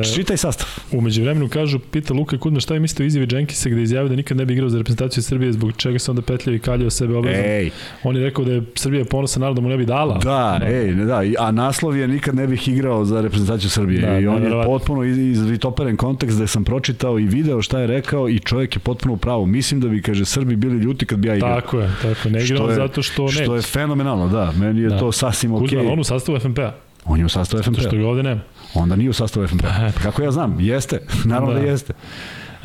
E, 0.00 0.14
Čitaj 0.14 0.36
sastav. 0.36 0.66
Umeđu 0.92 1.22
vremenu 1.22 1.48
kažu, 1.48 1.78
pita 1.80 2.14
Luka 2.14 2.38
Kudma 2.38 2.60
šta 2.60 2.74
je 2.74 2.80
mislio 2.80 3.06
izjavi 3.06 3.26
Jenkinsa 3.30 3.68
gde 3.68 3.78
je 3.78 3.84
izjavio 3.84 4.08
da 4.08 4.16
nikad 4.16 4.36
ne 4.36 4.44
bi 4.44 4.52
igrao 4.52 4.68
za 4.68 4.78
reprezentaciju 4.78 5.22
Srbije 5.22 5.52
zbog 5.52 5.72
čega 5.72 5.98
se 5.98 6.10
onda 6.10 6.22
petljao 6.22 6.54
i 6.54 6.58
kaljao 6.58 6.90
sebe 6.90 7.16
obrazom. 7.16 7.40
Ej, 7.44 7.70
On 8.02 8.16
je 8.16 8.24
rekao 8.24 8.44
da 8.44 8.52
je 8.52 8.62
Srbija 8.74 9.04
ponosa 9.04 9.40
narod 9.40 9.56
da 9.56 9.62
mu 9.62 9.68
ne 9.68 9.76
bi 9.76 9.86
dala. 9.86 10.18
da, 10.18 10.60
ej, 10.64 10.94
ne, 10.94 11.04
da, 11.04 11.22
a 11.38 11.50
naslov 11.50 11.96
je 11.96 12.08
nikad 12.08 12.34
ne 12.34 12.46
bih 12.46 12.68
igrao 12.68 13.04
za 13.04 13.20
reprezentaciju 13.20 13.70
Srbije 13.70 14.00
Da, 14.00 14.18
i 14.18 14.26
on 14.26 14.42
je 14.42 14.50
potpuno 14.64 15.04
iz, 15.04 15.18
izvitoperen 15.18 15.96
kontekst 15.96 16.38
da 16.38 16.46
sam 16.46 16.64
pročitao 16.64 17.18
i 17.18 17.24
video 17.24 17.62
šta 17.62 17.80
je 17.80 17.86
rekao 17.86 18.28
i 18.28 18.38
čovjek 18.38 18.76
je 18.76 18.80
potpuno 18.80 19.14
u 19.14 19.18
pravu. 19.18 19.46
Mislim 19.46 19.80
da 19.80 19.88
bi, 19.88 20.02
kaže, 20.02 20.24
Srbi 20.24 20.56
bili 20.56 20.78
ljuti 20.78 21.06
kad 21.06 21.18
bi 21.18 21.28
ja 21.28 21.34
igrao. 21.34 21.60
Tako 21.60 21.80
je, 21.80 21.90
tako. 22.02 22.28
Ne 22.28 22.44
igrao 22.44 22.56
Što 22.58 22.68
je- 22.70 22.74
zato 22.76 23.02
što 23.02 23.22
ne. 23.24 23.32
Što 23.32 23.54
je 23.54 23.62
fenomenalno, 23.62 24.28
da, 24.28 24.47
meni 24.52 24.80
je 24.80 24.88
Da. 24.88 24.98
to 24.98 25.12
sasvim 25.12 25.54
okej. 25.54 25.66
Kuzma, 25.66 25.80
ali 25.80 25.88
on 25.88 26.00
u 26.00 26.04
sastavu 26.04 26.38
FNP-a, 26.38 26.72
On 27.04 27.18
je 27.18 27.24
u 27.24 27.28
sastavu 27.28 27.62
FNP. 27.62 27.80
što 27.80 27.96
ga 27.96 28.06
ovde 28.06 28.22
nema. 28.22 28.40
Onda 28.74 28.96
nije 28.96 29.10
u 29.10 29.12
sastavu 29.12 29.46
FNP. 29.46 29.64
Kako 30.02 30.22
ja 30.22 30.30
znam? 30.30 30.56
Jeste. 30.60 31.00
Naravno 31.24 31.54
da, 31.54 31.60
Da. 31.60 31.66
jeste. 31.66 31.92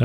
E, 0.00 0.04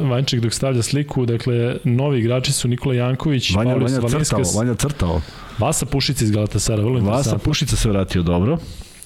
Vanček 0.00 0.40
dok 0.40 0.52
stavlja 0.52 0.82
sliku, 0.82 1.26
dakle, 1.26 1.76
novi 1.84 2.18
igrači 2.18 2.52
su 2.52 2.68
Nikola 2.68 2.94
Janković, 2.94 3.54
Vanja, 3.54 3.70
Paulis 3.70 3.92
Vanja 3.92 4.00
crtao, 4.00 4.10
Valinskas, 4.10 4.54
Vanja 4.56 4.74
crtao. 4.74 5.20
Vasa 5.58 5.86
Pušica 5.86 6.24
iz 6.24 6.30
Galatasara, 6.30 6.82
vrlo 6.82 6.94
Vasa 6.94 7.06
interesantno. 7.08 7.38
Pušica 7.40 7.76
se 7.76 7.88
vratio 7.88 8.22
dobro. 8.22 8.58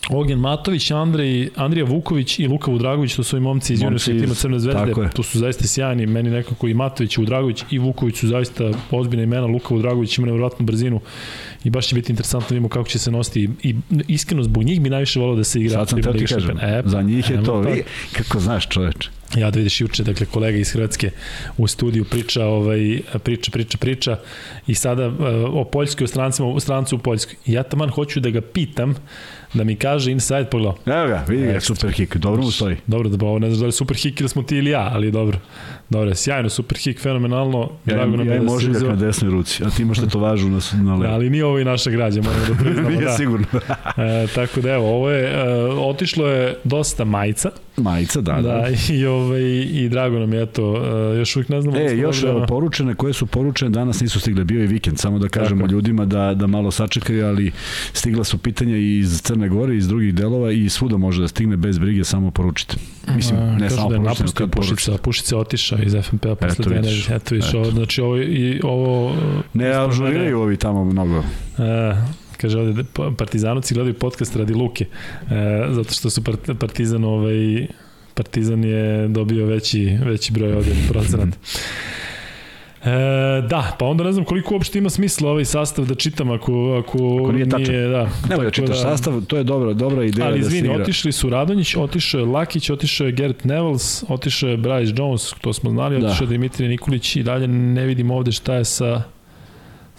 Ogen 0.08 0.38
Matović, 0.38 0.90
Andrej, 0.90 1.48
Andrija 1.56 1.84
Vuković 1.84 2.38
i 2.38 2.46
Luka 2.46 2.70
Vudragović, 2.70 3.14
to 3.14 3.22
su 3.22 3.36
i 3.36 3.40
momci 3.40 3.72
iz 3.72 3.82
juniorskog 3.82 4.14
tima 4.20 4.34
Crne 4.34 4.58
zvezde, 4.58 4.92
tu 5.14 5.22
su 5.22 5.38
zaista 5.38 5.66
sjajni, 5.66 6.06
meni 6.06 6.30
nekako 6.30 6.68
i 6.68 6.74
Matović, 6.74 7.16
i 7.16 7.20
Vudragović 7.20 7.64
i 7.70 7.78
Vuković 7.78 8.16
su 8.16 8.28
zaista 8.28 8.70
ozbiljna 8.90 9.22
imena, 9.22 9.46
Luka 9.46 9.74
Vudragović 9.74 10.18
ima 10.18 10.26
nevjerojatnu 10.26 10.66
brzinu 10.66 11.00
i 11.64 11.70
baš 11.70 11.86
će 11.86 11.94
biti 11.94 12.12
interesantno 12.12 12.48
da 12.48 12.54
vidimo 12.54 12.68
kako 12.68 12.88
će 12.88 12.98
se 12.98 13.10
nositi 13.10 13.48
i, 13.62 13.68
i 13.68 13.74
iskreno 14.08 14.42
zbog 14.42 14.62
njih 14.62 14.80
bi 14.80 14.90
najviše 14.90 15.20
volao 15.20 15.36
da 15.36 15.44
se 15.44 15.60
igra 15.60 15.78
Sad 15.78 15.88
sam 15.88 15.96
Liga 15.96 16.12
ti 16.12 16.26
kažem. 16.26 16.58
E, 16.58 16.82
za 16.84 17.02
njih 17.02 17.30
je 17.30 17.44
to, 17.44 17.60
vi, 17.60 17.82
kako 18.12 18.40
znaš 18.40 18.68
čoveče. 18.68 19.10
Ja 19.36 19.50
da 19.50 19.56
vidiš 19.56 19.80
juče, 19.80 20.02
dakle, 20.04 20.26
kolega 20.26 20.58
iz 20.58 20.72
Hrvatske 20.72 21.10
u 21.58 21.66
studiju 21.66 22.04
priča, 22.04 22.46
ovaj, 22.46 23.00
priča, 23.22 23.50
priča, 23.50 23.78
priča 23.78 24.18
i 24.66 24.74
sada 24.74 25.08
uh, 25.08 25.14
o 25.52 25.64
Poljskoj, 25.64 26.04
o 26.04 26.08
strancima, 26.08 26.48
o 26.48 26.60
strancu 26.60 26.96
u 26.96 26.98
Poljskoj. 26.98 27.34
Ja 27.46 27.62
taman 27.62 27.90
hoću 27.90 28.20
da 28.20 28.30
ga 28.30 28.40
pitam, 28.40 28.94
da 29.54 29.64
mi 29.64 29.76
kaže 29.76 30.12
inside 30.12 30.46
pogledao. 30.50 30.76
Evo 30.86 31.08
ga, 31.08 31.24
vidi 31.28 31.46
ga, 31.52 31.60
super 31.60 31.92
hik, 31.92 32.16
dobro 32.16 32.42
mu 32.42 32.50
stoji. 32.50 32.76
Dobro, 32.86 33.08
da 33.08 33.26
ovo 33.26 33.38
ne 33.38 33.48
znaš 33.48 33.60
da 33.60 33.66
li 33.66 33.72
super 33.72 33.96
hik 33.96 34.20
ili 34.20 34.28
smo 34.28 34.42
ti 34.42 34.56
ili 34.56 34.70
ja, 34.70 34.90
ali 34.92 35.10
dobro. 35.10 35.38
Dobro, 35.90 36.14
sjajno, 36.14 36.48
super 36.48 36.78
hik, 36.78 37.00
fenomenalno. 37.00 37.70
Ja, 37.86 37.94
Drago 37.94 38.16
nam 38.16 38.28
ja 38.28 38.36
im 38.36 38.46
da 38.46 38.52
ožiljak 38.52 38.76
uzeo. 38.76 38.88
na 38.90 38.96
desnoj 38.96 39.30
ruci, 39.30 39.64
a 39.64 39.70
ti 39.70 39.82
imaš 39.82 39.98
tetovažu 39.98 40.48
na, 40.48 40.58
na 40.74 40.84
Da, 40.84 40.94
levo. 40.94 41.14
ali 41.14 41.30
nije 41.30 41.44
ovo 41.44 41.58
i 41.58 41.64
naša 41.64 41.90
građa, 41.90 42.22
moramo 42.22 42.44
da 42.48 42.54
priznamo. 42.64 42.88
Nije 42.90 43.00
da. 43.00 43.10
sigurno. 43.12 43.46
E, 43.96 44.26
tako 44.34 44.60
da 44.60 44.70
evo, 44.70 44.88
ovo 44.88 45.10
je, 45.10 45.24
e, 45.24 45.52
otišlo 45.64 46.26
je 46.28 46.56
dosta 46.64 47.04
majica, 47.04 47.50
Majica, 47.76 48.20
da, 48.20 48.32
da. 48.32 48.40
da, 48.42 48.64
i, 48.90 49.06
ovaj, 49.06 49.40
i 49.72 49.88
drago 49.88 50.18
nam 50.18 50.32
je 50.32 50.46
to, 50.46 50.82
e, 51.12 51.18
još 51.18 51.36
uvijek 51.36 51.48
ne 51.48 51.62
znamo. 51.62 51.76
E, 51.78 51.84
da 51.84 51.90
još 51.90 52.22
evo, 52.22 52.44
poručene, 52.48 52.94
koje 52.94 53.12
su 53.12 53.26
poručene, 53.26 53.70
danas 53.70 54.00
nisu 54.00 54.20
stigle, 54.20 54.44
bio 54.44 54.60
je 54.60 54.66
vikend, 54.66 54.98
samo 54.98 55.18
da 55.18 55.28
kažemo 55.28 55.60
Tako. 55.60 55.72
ljudima 55.72 56.04
da, 56.04 56.34
da 56.34 56.46
malo 56.46 56.70
sačekaju, 56.70 57.26
ali 57.26 57.52
stigla 57.92 58.24
su 58.24 58.38
pitanja 58.38 58.76
iz 58.76 59.20
Crne 59.22 59.48
Gore, 59.48 59.76
iz 59.76 59.88
drugih 59.88 60.14
delova 60.14 60.52
i 60.52 60.68
svuda 60.68 60.96
može 60.96 61.22
da 61.22 61.28
stigne 61.28 61.56
bez 61.56 61.78
brige, 61.78 62.04
samo 62.04 62.30
poručite. 62.30 62.76
Mislim, 63.16 63.40
ne 63.40 63.58
kažu 63.60 63.74
samo 63.76 63.88
da 63.88 63.94
je 63.94 64.00
napustio. 64.00 64.46
Pušica, 64.48 64.98
Pušica 64.98 65.34
je 65.34 65.40
otišao 65.40 65.78
iz 65.78 65.94
FNP-a 66.02 66.34
posle 66.34 66.56
Eto, 66.60 66.70
vidiš. 66.70 67.08
nedelje. 67.08 67.16
Eto 67.16 67.34
Eto. 67.34 67.54
ovo, 67.54 67.70
znači 67.70 68.00
ovo, 68.00 68.16
i, 68.18 68.60
ovo 68.64 69.10
Ne 69.54 69.70
ispred 69.70 69.88
ažuriraju 69.88 70.40
ovi 70.40 70.56
tamo 70.56 70.84
mnogo. 70.84 71.18
E, 71.18 71.22
kaže 72.36 72.58
ovde, 72.58 72.72
da 72.72 72.88
pa- 72.92 73.10
partizanovci 73.18 73.74
gledaju 73.74 73.94
podcast 73.94 74.36
radi 74.36 74.54
Luke, 74.54 74.84
e, 74.84 75.26
zato 75.70 75.94
što 75.94 76.10
su 76.10 76.24
part, 76.24 76.50
Partizan 76.60 77.04
ovaj, 77.04 77.66
Partizan 78.14 78.64
je 78.64 79.08
dobio 79.08 79.46
veći, 79.46 79.98
veći 80.04 80.32
broj 80.32 80.52
ovde 80.52 80.70
procenat. 80.88 81.28
E, 82.82 82.90
da, 83.42 83.76
pa 83.78 83.84
onda 83.84 84.04
ne 84.04 84.12
znam 84.12 84.24
koliko 84.24 84.54
uopšte 84.54 84.78
ima 84.78 84.90
smisla 84.90 85.30
ovaj 85.30 85.44
sastav 85.44 85.84
da 85.84 85.94
čitam 85.94 86.30
ako, 86.30 86.52
ako, 86.78 86.98
Ako 87.20 87.32
nije 87.32 87.48
tačan. 87.48 87.74
da. 87.74 88.08
Nemoj 88.28 88.44
da 88.44 88.50
čitaš 88.50 88.80
sastav, 88.80 89.20
to 89.22 89.36
je 89.36 89.44
dobra, 89.44 89.72
dobra 89.72 90.04
ideja 90.04 90.26
Ali 90.26 90.38
da 90.38 90.44
se 90.44 90.48
izvini, 90.48 90.68
igra. 90.68 90.82
otišli 90.82 91.12
su 91.12 91.30
Radonjić, 91.30 91.76
otišao 91.76 92.18
je 92.18 92.26
Lakić, 92.26 92.70
otišao 92.70 93.06
je 93.06 93.12
Gerrit 93.12 93.44
Nevels, 93.44 94.04
otišao 94.08 94.50
je 94.50 94.58
Bryce 94.58 94.98
Jones, 94.98 95.34
to 95.40 95.52
smo 95.52 95.70
znali, 95.70 96.00
Da. 96.00 96.06
otišao 96.06 96.24
je 96.24 96.28
Dimitrij 96.28 96.68
Nikolić 96.68 97.16
i 97.16 97.22
dalje 97.22 97.48
ne 97.48 97.86
vidim 97.86 98.10
ovde 98.10 98.32
šta 98.32 98.54
je 98.54 98.64
sa 98.64 99.02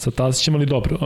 sa 0.02 0.12
Tasićem, 0.12 0.56
ali 0.56 0.66
dobro. 0.66 0.98
E, 1.02 1.06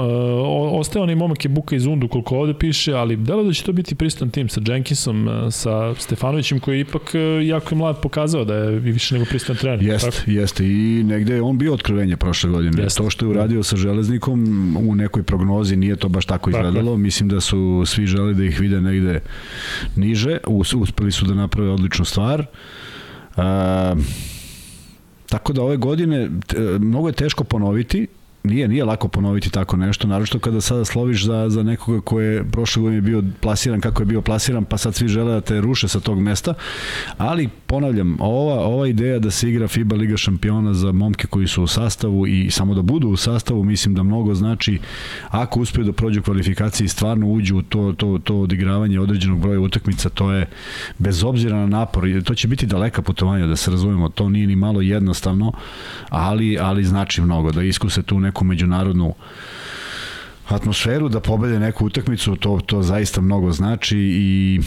ostaje 0.72 1.04
onaj 1.04 1.16
momak 1.16 1.46
je 1.46 1.50
Buka 1.50 1.76
iz 1.76 1.86
Undu, 1.86 2.08
koliko 2.08 2.38
ovde 2.38 2.54
piše, 2.54 2.94
ali 2.94 3.16
delo 3.16 3.44
da 3.44 3.54
će 3.54 3.64
to 3.64 3.72
biti 3.72 3.96
pristan 3.96 4.30
tim 4.30 4.50
sa 4.50 4.62
Jenkinsom, 4.68 5.28
e, 5.28 5.52
sa 5.52 5.96
Stefanovićem, 5.96 6.60
koji 6.60 6.76
je 6.76 6.82
ipak, 6.82 7.16
e, 7.16 7.48
jako 7.48 7.76
je 7.76 7.78
mlad, 7.78 8.02
pokazao 8.02 8.46
da 8.46 8.56
je 8.56 8.80
više 8.80 9.16
nego 9.16 9.26
pristan 9.26 9.56
trener. 9.56 9.84
Jeste, 9.84 10.12
tako? 10.12 10.32
jeste 10.32 10.66
i 10.66 11.04
negde 11.04 11.36
je 11.36 11.42
on 11.42 11.58
bio 11.58 11.74
otkrivenje 11.74 12.18
prošle 12.18 12.50
godine. 12.50 12.84
Jeste. 12.84 13.04
To 13.04 13.10
što 13.10 13.26
je 13.26 13.30
uradio 13.30 13.64
sa 13.64 13.76
železnikom 13.76 14.42
u 14.90 14.96
nekoj 14.96 15.24
prognozi 15.24 15.76
nije 15.76 15.96
to 15.96 16.10
baš 16.10 16.26
tako 16.26 16.50
izgledalo. 16.50 16.98
Mislim 16.98 17.30
da 17.30 17.42
su 17.42 17.84
svi 17.86 18.06
želi 18.06 18.34
da 18.34 18.44
ih 18.44 18.60
vide 18.60 18.82
negde 18.82 19.20
niže. 19.96 20.38
Us, 20.48 20.74
uspeli 20.74 21.12
su 21.12 21.26
da 21.26 21.34
naprave 21.34 21.70
odličnu 21.70 22.06
stvar. 22.06 22.46
A, 23.36 23.96
tako 25.30 25.54
da 25.54 25.62
ove 25.62 25.78
godine 25.78 26.30
mnogo 26.80 27.08
je 27.08 27.14
teško 27.14 27.44
ponoviti 27.44 28.08
Nije, 28.46 28.68
nije 28.68 28.86
lako 28.86 29.08
ponoviti 29.08 29.50
tako 29.50 29.78
nešto, 29.78 30.08
naročito 30.08 30.40
kada 30.40 30.62
sada 30.62 30.86
sloviš 30.86 31.26
za, 31.26 31.50
za 31.50 31.64
nekoga 31.64 32.02
ko 32.02 32.20
je 32.20 32.44
prošle 32.52 32.82
godine 32.82 33.02
bio 33.02 33.24
plasiran 33.42 33.82
kako 33.82 34.02
je 34.02 34.06
bio 34.06 34.22
plasiran, 34.22 34.66
pa 34.66 34.78
sad 34.78 34.96
svi 34.96 35.08
žele 35.08 35.34
da 35.34 35.42
te 35.42 35.62
ruše 35.62 35.88
sa 35.88 36.00
tog 36.00 36.20
mesta, 36.20 36.54
ali 37.18 37.50
ponavljam, 37.68 38.18
ova, 38.20 38.66
ova 38.66 38.88
ideja 38.88 39.20
da 39.20 39.32
se 39.32 39.50
igra 39.50 39.68
FIBA 39.68 39.96
Liga 39.96 40.18
šampiona 40.18 40.74
za 40.74 40.92
momke 40.92 41.28
koji 41.28 41.48
su 41.48 41.64
u 41.64 41.68
sastavu 41.68 42.28
i 42.28 42.52
samo 42.52 42.74
da 42.74 42.82
budu 42.82 43.08
u 43.08 43.18
sastavu, 43.18 43.64
mislim 43.64 43.96
da 43.96 44.04
mnogo 44.04 44.34
znači 44.34 44.80
ako 45.30 45.60
uspeju 45.60 45.86
da 45.86 45.94
prođu 45.94 46.22
kvalifikacije 46.22 46.86
i 46.86 46.88
stvarno 46.88 47.28
uđu 47.28 47.58
u 47.58 47.62
to, 47.62 47.94
to, 47.98 48.20
to 48.24 48.36
odigravanje 48.42 49.00
određenog 49.00 49.40
broja 49.40 49.60
utakmica, 49.60 50.10
to 50.10 50.32
je 50.32 50.48
bez 50.98 51.24
obzira 51.24 51.58
na 51.58 51.68
napor, 51.68 52.24
to 52.24 52.36
će 52.36 52.48
biti 52.48 52.66
daleka 52.66 53.02
putovanja, 53.02 53.48
da 53.48 53.56
se 53.56 53.72
razumemo, 53.72 54.10
to 54.10 54.30
nije 54.30 54.48
ni 54.48 54.56
malo 54.56 54.82
jednostavno, 54.82 55.52
ali, 56.10 56.58
ali 56.60 56.84
znači 56.84 57.22
mnogo, 57.22 57.52
da 57.52 57.64
iskuse 57.64 58.04
tu 58.04 58.20
neku 58.20 58.35
neku 58.36 58.44
međunarodnu 58.44 59.14
atmosferu, 60.48 61.10
da 61.10 61.20
pobede 61.20 61.60
neku 61.60 61.86
utakmicu, 61.86 62.36
to, 62.36 62.60
to 62.66 62.82
zaista 62.84 63.22
mnogo 63.22 63.52
znači 63.52 63.98
i 63.98 64.60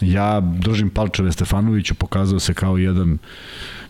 ja 0.00 0.40
držim 0.40 0.90
palčeve 0.90 1.32
Stefanoviću, 1.32 1.94
pokazao 1.94 2.38
se 2.40 2.54
kao 2.54 2.78
jedan 2.78 3.18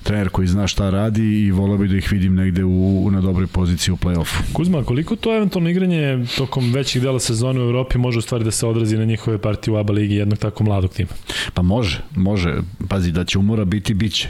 trener 0.02 0.28
koji 0.28 0.48
zna 0.48 0.66
šta 0.66 0.90
radi 0.90 1.40
i 1.40 1.50
volao 1.50 1.78
bi 1.78 1.88
da 1.88 1.96
ih 1.96 2.12
vidim 2.12 2.34
negde 2.34 2.64
u, 2.64 3.10
na 3.10 3.20
dobroj 3.20 3.46
poziciji 3.46 3.92
u 3.92 3.96
play-offu. 3.96 4.52
Kuzma, 4.52 4.84
koliko 4.84 5.16
to 5.16 5.36
eventualno 5.36 5.70
igranje 5.70 6.24
tokom 6.36 6.72
većih 6.72 7.02
dela 7.02 7.20
sezone 7.20 7.60
u 7.60 7.62
Evropi 7.62 7.98
može 7.98 8.18
u 8.18 8.22
stvari 8.22 8.44
da 8.44 8.50
se 8.50 8.66
odrazi 8.66 8.96
na 8.96 9.04
njihove 9.04 9.38
partije 9.38 9.74
u 9.74 9.76
ABA 9.76 9.92
ligi 9.92 10.14
jednog 10.14 10.38
tako 10.38 10.64
mladog 10.64 10.92
tima? 10.92 11.10
Pa 11.54 11.62
može, 11.62 12.00
može. 12.16 12.56
Pazi, 12.88 13.12
da 13.12 13.24
će 13.24 13.38
umora 13.38 13.64
biti, 13.64 13.94
biće. 13.94 14.28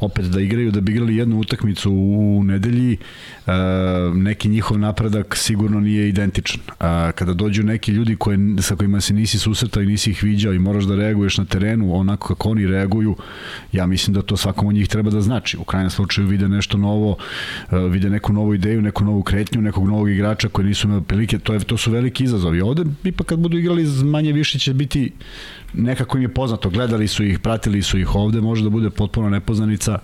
Opet 0.00 0.24
da 0.24 0.40
igraju, 0.40 0.70
da 0.70 0.80
bi 0.80 0.92
igrali 0.92 1.16
jednu 1.16 1.38
utakmicu 1.38 1.92
u 1.92 2.42
nedelji, 2.44 2.96
e, 3.46 3.52
neki 4.14 4.48
njihov 4.48 4.78
napredak 4.78 5.36
sigurno 5.36 5.80
nije 5.80 6.08
identičan. 6.08 6.60
Kada 7.14 7.34
dođu 7.34 7.62
neki 7.62 7.92
ljudi 7.92 8.16
koje, 8.16 8.38
sa 8.60 8.76
kojima 8.76 9.00
se 9.00 9.14
nisi 9.14 9.38
susretao 9.38 9.82
i 9.82 9.86
nisi 9.86 10.10
ih 10.10 10.22
viđao 10.22 10.52
i 10.52 10.58
moraš 10.58 10.84
da 10.84 10.96
reaguješ 10.96 11.38
na 11.38 11.44
terenu 11.44 11.94
onako 11.94 12.34
kako 12.34 12.50
oni 12.50 12.66
reaguju, 12.66 13.16
ja 13.72 13.86
mislim 13.86 14.14
da 14.14 14.22
to 14.22 14.36
svakom 14.36 14.68
od 14.68 14.74
njih 14.74 14.88
treba 14.88 15.05
da 15.10 15.20
znači. 15.20 15.56
U 15.56 15.64
krajnjem 15.64 15.90
slučaju 15.90 16.26
vide 16.26 16.48
nešto 16.48 16.78
novo, 16.78 17.16
e, 17.70 17.78
vide 17.78 18.10
neku 18.10 18.32
novu 18.32 18.54
ideju, 18.54 18.82
neku 18.82 19.04
novu 19.04 19.22
kretnju, 19.22 19.62
nekog 19.62 19.88
novog 19.88 20.10
igrača 20.10 20.48
koji 20.48 20.66
nisu 20.66 20.86
imali 20.86 21.02
prilike, 21.02 21.38
to, 21.38 21.52
je, 21.52 21.60
to 21.60 21.76
su 21.76 21.90
veliki 21.90 22.24
izazovi. 22.24 22.60
Ovde 22.60 22.84
ipak 23.04 23.26
kad 23.26 23.38
budu 23.38 23.58
igrali 23.58 23.84
manje 24.04 24.32
više 24.32 24.58
će 24.58 24.74
biti 24.74 25.12
nekako 25.76 26.16
im 26.16 26.22
je 26.22 26.34
poznato, 26.34 26.70
gledali 26.70 27.08
su 27.08 27.24
ih, 27.24 27.38
pratili 27.38 27.82
su 27.82 27.98
ih 27.98 28.14
ovde, 28.14 28.40
može 28.40 28.64
da 28.64 28.70
bude 28.70 28.90
potpuno 28.90 29.30
nepoznanica, 29.30 29.98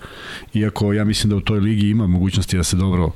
iako 0.53 0.93
ja 0.93 1.03
mislim 1.03 1.29
da 1.29 1.35
u 1.35 1.41
toj 1.41 1.59
ligi 1.59 1.89
ima 1.89 2.07
mogućnosti 2.07 2.57
da 2.57 2.63
se 2.63 2.77
dobro 2.77 3.11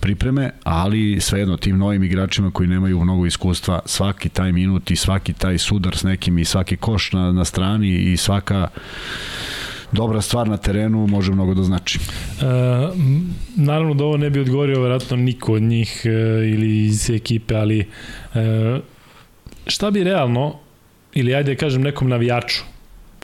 pripreme, 0.00 0.50
ali 0.64 1.20
svejedno 1.20 1.56
tim 1.56 1.78
novim 1.78 2.04
igračima 2.04 2.50
koji 2.50 2.68
nemaju 2.68 3.00
mnogo 3.00 3.26
iskustva, 3.26 3.80
svaki 3.86 4.28
taj 4.28 4.52
minut 4.52 4.90
i 4.90 4.96
svaki 4.96 5.32
taj 5.32 5.58
sudar 5.58 5.96
s 5.96 6.02
nekim 6.02 6.38
i 6.38 6.44
svaki 6.44 6.76
koš 6.76 7.12
na, 7.12 7.32
na 7.32 7.44
strani 7.44 8.12
i 8.12 8.16
svaka 8.16 8.68
dobra 9.92 10.20
stvar 10.20 10.48
na 10.48 10.56
terenu 10.56 11.06
može 11.06 11.32
mnogo 11.32 11.54
da 11.54 11.62
znači. 11.62 11.98
E, 11.98 12.44
naravno 13.56 13.94
da 13.94 14.04
ovo 14.04 14.16
ne 14.16 14.30
bi 14.30 14.40
odgovorio 14.40 14.80
vjerojatno 14.80 15.16
niko 15.16 15.52
od 15.52 15.62
njih 15.62 16.02
e, 16.04 16.10
ili 16.48 16.84
iz 16.84 17.10
ekipe, 17.10 17.54
ali 17.54 17.78
e, 18.34 18.80
šta 19.66 19.90
bi 19.90 20.04
realno 20.04 20.58
ili 21.12 21.34
ajde 21.34 21.54
da 21.54 21.60
kažem 21.60 21.82
nekom 21.82 22.08
navijaču 22.08 22.62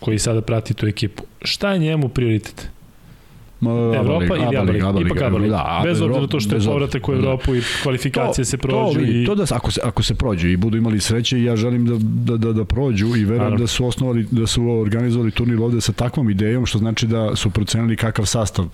koji 0.01 0.19
sada 0.19 0.41
prati 0.41 0.75
tu 0.75 0.87
ekipu, 0.87 1.23
šta 1.43 1.73
je 1.73 1.79
njemu 1.79 2.09
prioritet? 2.09 2.69
Evropa 3.97 4.37
ili 4.37 4.57
Aba 4.57 4.73
Liga? 4.73 4.93
Ipak 5.07 5.23
Aba 5.23 5.39
Liga. 5.39 5.57
Da, 5.57 5.81
bez 5.85 6.01
obzira 6.01 6.21
na 6.21 6.27
to 6.27 6.41
što 6.41 6.57
je 6.57 6.61
povratak 6.67 7.09
u 7.09 7.13
da. 7.13 7.19
Evropu 7.19 7.55
i 7.55 7.63
kvalifikacije 7.83 8.45
to, 8.45 8.51
se 8.51 8.59
prođu. 8.59 8.99
To, 8.99 9.05
i... 9.07 9.27
to 9.27 9.35
da, 9.35 9.45
ako, 9.51 9.71
se, 9.71 9.81
ako 9.85 10.03
se 10.03 10.15
prođu 10.15 10.49
i 10.49 10.57
budu 10.57 10.77
imali 10.77 11.01
sreće, 11.01 11.43
ja 11.43 11.57
želim 11.57 11.87
da, 11.87 11.97
da, 12.01 12.37
da, 12.37 12.53
da 12.53 12.65
prođu 12.65 13.07
i 13.07 13.25
verujem 13.25 13.37
Naravno. 13.37 13.59
da 13.59 13.67
su 13.67 13.87
osnovali, 13.87 14.27
da 14.31 14.47
su 14.47 14.69
organizovali 14.69 15.31
turnir 15.31 15.61
ovde 15.61 15.81
sa 15.81 15.93
takvom 15.93 16.31
idejom, 16.31 16.67
što 16.67 16.79
znači 16.79 17.07
da 17.07 17.37
su 17.37 17.51
procenili 17.51 17.97
kakav 17.97 18.27
sastav 18.27 18.67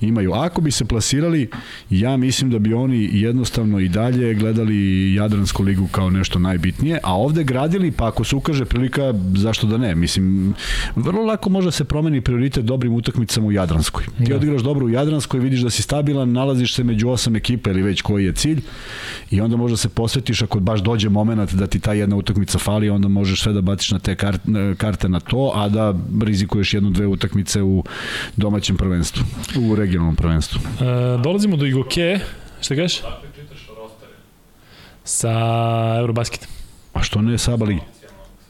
imaju. 0.00 0.32
Ako 0.32 0.60
bi 0.60 0.70
se 0.70 0.84
plasirali, 0.84 1.50
ja 1.90 2.16
mislim 2.16 2.50
da 2.50 2.58
bi 2.58 2.74
oni 2.74 3.08
jednostavno 3.12 3.80
i 3.80 3.88
dalje 3.88 4.34
gledali 4.34 5.14
Jadransku 5.14 5.62
ligu 5.62 5.88
kao 5.90 6.10
nešto 6.10 6.38
najbitnije, 6.38 6.98
a 7.02 7.16
ovde 7.16 7.44
gradili, 7.44 7.90
pa 7.90 8.08
ako 8.08 8.24
se 8.24 8.36
ukaže 8.36 8.64
prilika, 8.64 9.14
zašto 9.36 9.66
da 9.66 9.78
ne? 9.78 9.94
Mislim, 9.94 10.54
vrlo 10.96 11.22
lako 11.22 11.50
može 11.50 11.70
se 11.70 11.84
promeni 11.84 12.20
prioritet 12.20 12.64
dobrim 12.64 12.92
utakmicama 12.92 13.46
u 13.46 13.52
Jadranskoj. 13.52 14.03
Ti 14.18 14.30
da. 14.30 14.36
odigraš 14.36 14.62
dobro 14.62 14.86
u 14.86 14.88
Jadranskoj, 14.88 15.40
vidiš 15.40 15.60
da 15.60 15.70
si 15.70 15.82
stabilan, 15.82 16.32
nalaziš 16.32 16.74
se 16.74 16.84
među 16.84 17.08
osam 17.08 17.36
ekipe 17.36 17.70
ili 17.70 17.82
već 17.82 18.02
koji 18.02 18.24
je 18.24 18.32
cilj 18.32 18.60
i 19.30 19.40
onda 19.40 19.56
možda 19.56 19.76
se 19.76 19.88
posvetiš 19.88 20.42
ako 20.42 20.60
baš 20.60 20.80
dođe 20.80 21.08
moment 21.08 21.52
da 21.52 21.66
ti 21.66 21.80
ta 21.80 21.92
jedna 21.92 22.16
utakmica 22.16 22.58
fali, 22.58 22.90
onda 22.90 23.08
možeš 23.08 23.42
sve 23.42 23.52
da 23.52 23.60
baciš 23.60 23.90
na 23.90 23.98
te 23.98 24.16
karte, 24.16 24.74
karte 24.78 25.08
na 25.08 25.20
to, 25.20 25.52
a 25.54 25.68
da 25.68 25.94
rizikuješ 26.22 26.74
jednu, 26.74 26.90
dve 26.90 27.06
utakmice 27.06 27.62
u 27.62 27.84
domaćem 28.36 28.76
prvenstvu, 28.76 29.24
u 29.60 29.74
regionalnom 29.74 30.16
prvenstvu. 30.16 30.60
E, 30.80 31.22
dolazimo 31.22 31.56
do 31.56 31.66
Igoke, 31.66 32.18
šta 32.60 32.74
kažeš? 32.74 33.02
Sa 35.04 35.32
Eurobasketom. 35.98 36.48
A 36.92 37.02
što 37.02 37.22
ne 37.22 37.38
Saba 37.38 37.64
Ligi? 37.66 37.93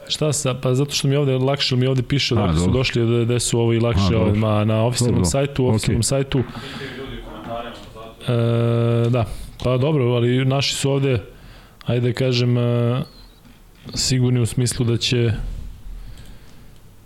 Šta 0.09 0.33
sa, 0.33 0.55
pa 0.55 0.75
zato 0.75 0.91
što 0.91 1.09
mi 1.09 1.17
ovde 1.17 1.33
lakše, 1.33 1.77
mi 1.77 1.87
ovde 1.87 2.03
piše 2.03 2.35
da 2.35 2.55
su 2.57 2.71
došli, 2.71 3.07
da, 3.07 3.25
da 3.25 3.39
su 3.41 3.61
ovo 3.61 3.73
i 3.73 3.81
lakše, 3.81 4.17
A, 4.17 4.35
ma, 4.35 4.65
na 4.65 4.85
oficijalnom 4.87 5.25
sajtu, 5.25 5.67
oficijalnom 5.67 6.03
okay. 6.03 6.07
sajtu. 6.07 6.39
E, 8.29 9.11
da, 9.11 9.25
pa 9.65 9.77
dobro, 9.77 10.05
ali 10.05 10.45
naši 10.45 10.75
su 10.75 10.91
ovde, 10.91 11.23
ajde 11.87 12.09
da 12.09 12.15
kažem, 12.15 12.59
e, 12.59 13.03
sigurni 13.95 14.41
u 14.41 14.47
smislu 14.47 14.87
da 14.87 14.97
će 14.97 15.33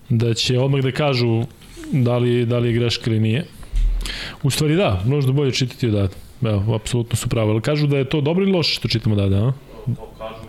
da 0.09 0.34
će 0.34 0.59
odmah 0.59 0.80
da 0.80 0.92
kažu 0.92 1.44
da 1.92 2.18
li, 2.18 2.46
da 2.46 2.59
li 2.59 2.68
je 2.68 2.72
greška 2.72 3.11
ili 3.11 3.20
nije. 3.20 3.44
U 4.42 4.51
stvari 4.51 4.76
da, 4.76 5.03
možda 5.07 5.32
bolje 5.32 5.53
čitati 5.53 5.88
odavde. 5.88 6.14
Evo, 6.42 6.74
apsolutno 6.74 7.16
su 7.16 7.28
pravo. 7.28 7.51
Ali 7.51 7.61
kažu 7.61 7.86
da 7.86 7.99
je 7.99 8.09
to 8.09 8.20
dobro 8.20 8.44
ili 8.44 8.53
loše 8.53 8.74
što 8.74 8.88
čitamo 8.88 9.14
odavde, 9.14 9.36
a? 9.36 9.53
To 9.96 10.09
kažu 10.18 10.47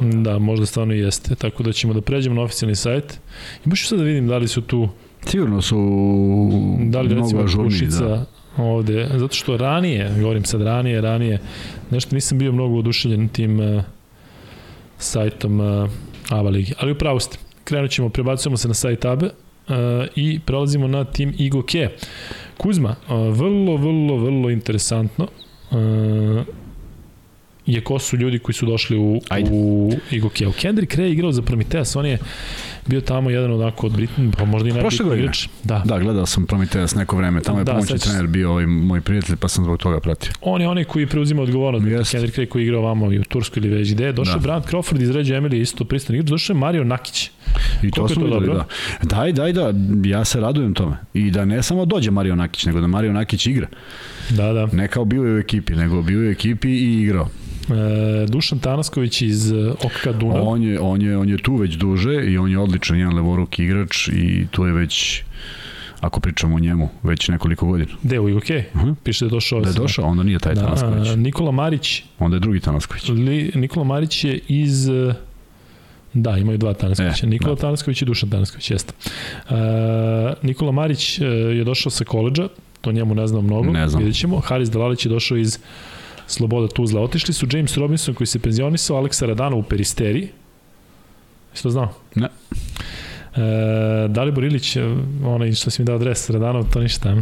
Da, 0.00 0.38
možda 0.38 0.66
stvarno 0.66 0.94
i 0.94 0.98
jeste. 0.98 1.34
Tako 1.34 1.62
da 1.62 1.72
ćemo 1.72 1.94
da 1.94 2.00
pređemo 2.00 2.34
na 2.34 2.42
oficijalni 2.42 2.74
sajt. 2.74 3.20
I 3.66 3.68
baš 3.68 3.88
sad 3.88 3.98
da 3.98 4.04
vidim 4.04 4.28
da 4.28 4.38
li 4.38 4.48
su 4.48 4.60
tu... 4.60 4.88
Sigurno 5.26 5.62
su 5.62 5.76
da 6.80 7.00
li 7.00 7.14
recimo 7.14 7.44
Krušica 7.46 8.04
da. 8.04 8.24
ovde, 8.58 9.08
zato 9.14 9.34
što 9.34 9.56
ranije, 9.56 10.10
govorim 10.20 10.44
sad 10.44 10.62
ranije, 10.62 11.00
ranije, 11.00 11.40
nešto 11.90 12.14
nisam 12.14 12.38
bio 12.38 12.52
mnogo 12.52 12.78
oduševljen 12.78 13.28
tim 13.28 13.60
uh, 13.60 13.82
sajtom 14.98 15.60
uh, 15.60 15.90
Ava 16.28 16.50
Ligi. 16.50 16.72
Ali 16.78 16.92
upravo 16.92 17.20
ste. 17.20 17.38
Krenut 17.64 17.90
ćemo, 17.90 18.08
prebacujemo 18.08 18.56
se 18.56 18.68
na 18.68 18.74
sajt 18.74 19.04
Abe 19.04 19.26
uh, 19.26 19.74
i 20.16 20.40
prelazimo 20.40 20.88
na 20.88 21.04
tim 21.04 21.34
Igo 21.38 21.62
Ke. 21.62 21.88
Kuzma, 22.56 22.96
uh, 23.08 23.14
vrlo, 23.38 23.76
vrlo, 23.76 24.16
vrlo 24.16 24.50
interesantno. 24.50 25.28
Uh, 25.70 25.78
je 27.66 27.80
ko 27.80 27.98
su 27.98 28.16
ljudi 28.16 28.38
koji 28.38 28.54
su 28.54 28.66
došli 28.66 28.98
u, 28.98 29.20
Ajde. 29.28 29.50
u 29.52 29.92
Igokeo. 30.10 30.52
Kendrick 30.52 30.96
Ray 30.96 31.12
igrao 31.12 31.32
za 31.32 31.42
Prometheus, 31.42 31.96
on 31.96 32.06
je 32.06 32.18
bio 32.86 33.00
tamo 33.00 33.30
jedan 33.30 33.52
onako 33.52 33.86
od 33.86 33.92
Britan, 33.92 34.32
pa 34.38 34.44
možda 34.44 34.68
i 34.68 34.72
najbolji 34.72 35.20
igrač. 35.20 35.48
Da. 35.64 35.82
da, 35.84 35.98
gledao 35.98 36.26
sam 36.26 36.46
Prometheus 36.46 36.94
neko 36.94 37.16
vreme, 37.16 37.40
tamo 37.40 37.58
je 37.58 37.64
da, 37.64 37.72
pomoćni 37.72 37.98
trener 37.98 38.26
bio 38.26 38.50
ovaj 38.50 38.66
moj 38.66 39.00
prijatelj, 39.00 39.36
pa 39.36 39.48
sam 39.48 39.64
zbog 39.64 39.78
toga 39.78 40.00
pratio. 40.00 40.32
On 40.40 40.60
je 40.60 40.68
onaj 40.68 40.84
koji 40.84 41.06
preuzima 41.06 41.42
odgovornost, 41.42 41.86
Jest. 41.86 42.10
Kendrick 42.10 42.38
Ray 42.38 42.48
koji 42.48 42.62
igrao 42.62 42.82
vamo 42.82 43.12
i 43.12 43.18
u 43.18 43.24
Turskoj 43.24 43.60
ili 43.60 43.68
već 43.68 43.94
gde. 43.94 44.12
Došao 44.12 44.34
da. 44.34 44.40
Brand 44.40 44.64
Crawford 44.64 45.02
iz 45.02 45.10
Ređe 45.10 45.34
Emily, 45.34 45.60
isto 45.60 45.84
pristan 45.84 46.16
igrač, 46.16 46.30
došao 46.30 46.54
je 46.54 46.58
Mario 46.58 46.84
Nakić. 46.84 47.30
I 47.82 47.90
to 47.90 48.08
smo 48.08 48.24
videli, 48.24 48.46
da. 48.46 48.66
Daj, 49.02 49.32
daj, 49.32 49.52
da, 49.52 49.72
ja 50.04 50.24
se 50.24 50.40
radujem 50.40 50.74
tome. 50.74 50.96
I 51.14 51.30
da 51.30 51.44
ne 51.44 51.62
samo 51.62 51.84
dođe 51.84 52.10
Mario 52.10 52.36
Nakić, 52.36 52.66
nego 52.66 52.80
da 52.80 52.86
Mario 52.86 53.12
Nakić 53.12 53.46
igra. 53.46 53.68
Da, 54.30 54.52
da. 54.52 54.66
Ne 54.66 54.88
kao 54.88 55.04
bio 55.04 55.22
je 55.22 55.34
u 55.34 55.38
ekipi, 55.38 55.74
nego 55.74 56.02
bio 56.02 56.22
je 56.22 56.28
u 56.28 56.32
ekipi 56.32 56.68
i 56.68 57.02
igrao. 57.02 57.28
E, 57.70 58.26
Dušan 58.28 58.58
Tanasković 58.58 59.22
iz 59.22 59.52
e, 59.52 59.70
OKK 59.70 60.18
Dunav. 60.20 60.48
On 60.48 60.62
je, 60.62 60.80
on, 60.80 61.02
je, 61.02 61.18
on 61.18 61.28
je 61.28 61.38
tu 61.38 61.56
već 61.56 61.74
duže 61.74 62.24
i 62.26 62.38
on 62.38 62.50
je 62.50 62.58
odličan 62.58 62.98
jedan 62.98 63.14
levoruk 63.14 63.58
igrač 63.58 64.08
i 64.08 64.46
tu 64.50 64.66
je 64.66 64.72
već 64.72 65.22
ako 66.00 66.20
pričamo 66.20 66.56
o 66.56 66.58
njemu, 66.58 66.88
već 67.02 67.28
nekoliko 67.28 67.66
godina. 67.66 67.90
Gde, 68.02 68.20
u 68.20 68.36
UK? 68.36 68.44
Uh 68.74 68.82
-huh. 68.82 68.94
Piše 69.04 69.24
da 69.24 69.26
je 69.26 69.30
došao. 69.30 69.60
Da 69.60 69.68
je 69.68 69.74
došao, 69.74 70.04
onda 70.04 70.22
nije 70.22 70.38
taj 70.38 70.54
da, 70.54 70.60
Tanasković. 70.60 71.08
Nikola 71.16 71.50
Marić. 71.50 72.02
Onda 72.18 72.36
je 72.36 72.40
drugi 72.40 72.60
Tanasković. 72.60 73.08
Li, 73.08 73.52
Nikola 73.54 73.84
Marić 73.84 74.24
je 74.24 74.38
iz... 74.48 74.88
Da, 76.12 76.36
imaju 76.36 76.58
dva 76.58 76.74
Tanaskovića. 76.74 77.26
E, 77.26 77.28
Nikola 77.28 77.54
da. 77.54 77.60
Tanasković 77.60 78.02
i 78.02 78.04
Dušan 78.04 78.30
Tanasković, 78.30 78.70
jeste. 78.70 78.92
Uh, 79.48 79.56
Nikola 80.42 80.72
Marić 80.72 81.18
uh, 81.18 81.26
je 81.28 81.64
došao 81.64 81.90
sa 81.90 82.04
koleđa, 82.04 82.48
to 82.80 82.92
njemu 82.92 83.14
ne 83.14 83.26
znam 83.26 83.44
mnogo, 83.44 83.72
ne 83.72 83.88
znam. 83.88 84.02
vidjet 84.02 84.16
ćemo. 84.16 84.40
Haris 84.40 84.70
Dalalić 84.70 85.06
je 85.06 85.08
došao 85.08 85.36
iz 85.36 85.58
Sloboda 86.26 86.68
Tuzla. 86.68 87.00
Otišli 87.00 87.34
su 87.34 87.46
James 87.52 87.76
Robinson 87.76 88.14
koji 88.14 88.26
se 88.26 88.38
penzionisao, 88.38 88.96
Aleksa 88.96 89.26
Radanov 89.26 89.58
u 89.58 89.62
Peristeri. 89.62 90.28
Jesi 91.52 91.62
to 91.62 91.70
znao? 91.70 91.88
Ne. 92.14 92.28
E, 93.36 94.08
Dalibor 94.08 94.44
Ilić, 94.44 94.76
onaj 95.24 95.52
što 95.52 95.70
si 95.70 95.82
mi 95.82 95.86
dao 95.86 95.96
adres, 95.96 96.30
Radanov, 96.30 96.64
to 96.72 96.80
ništa. 96.80 97.16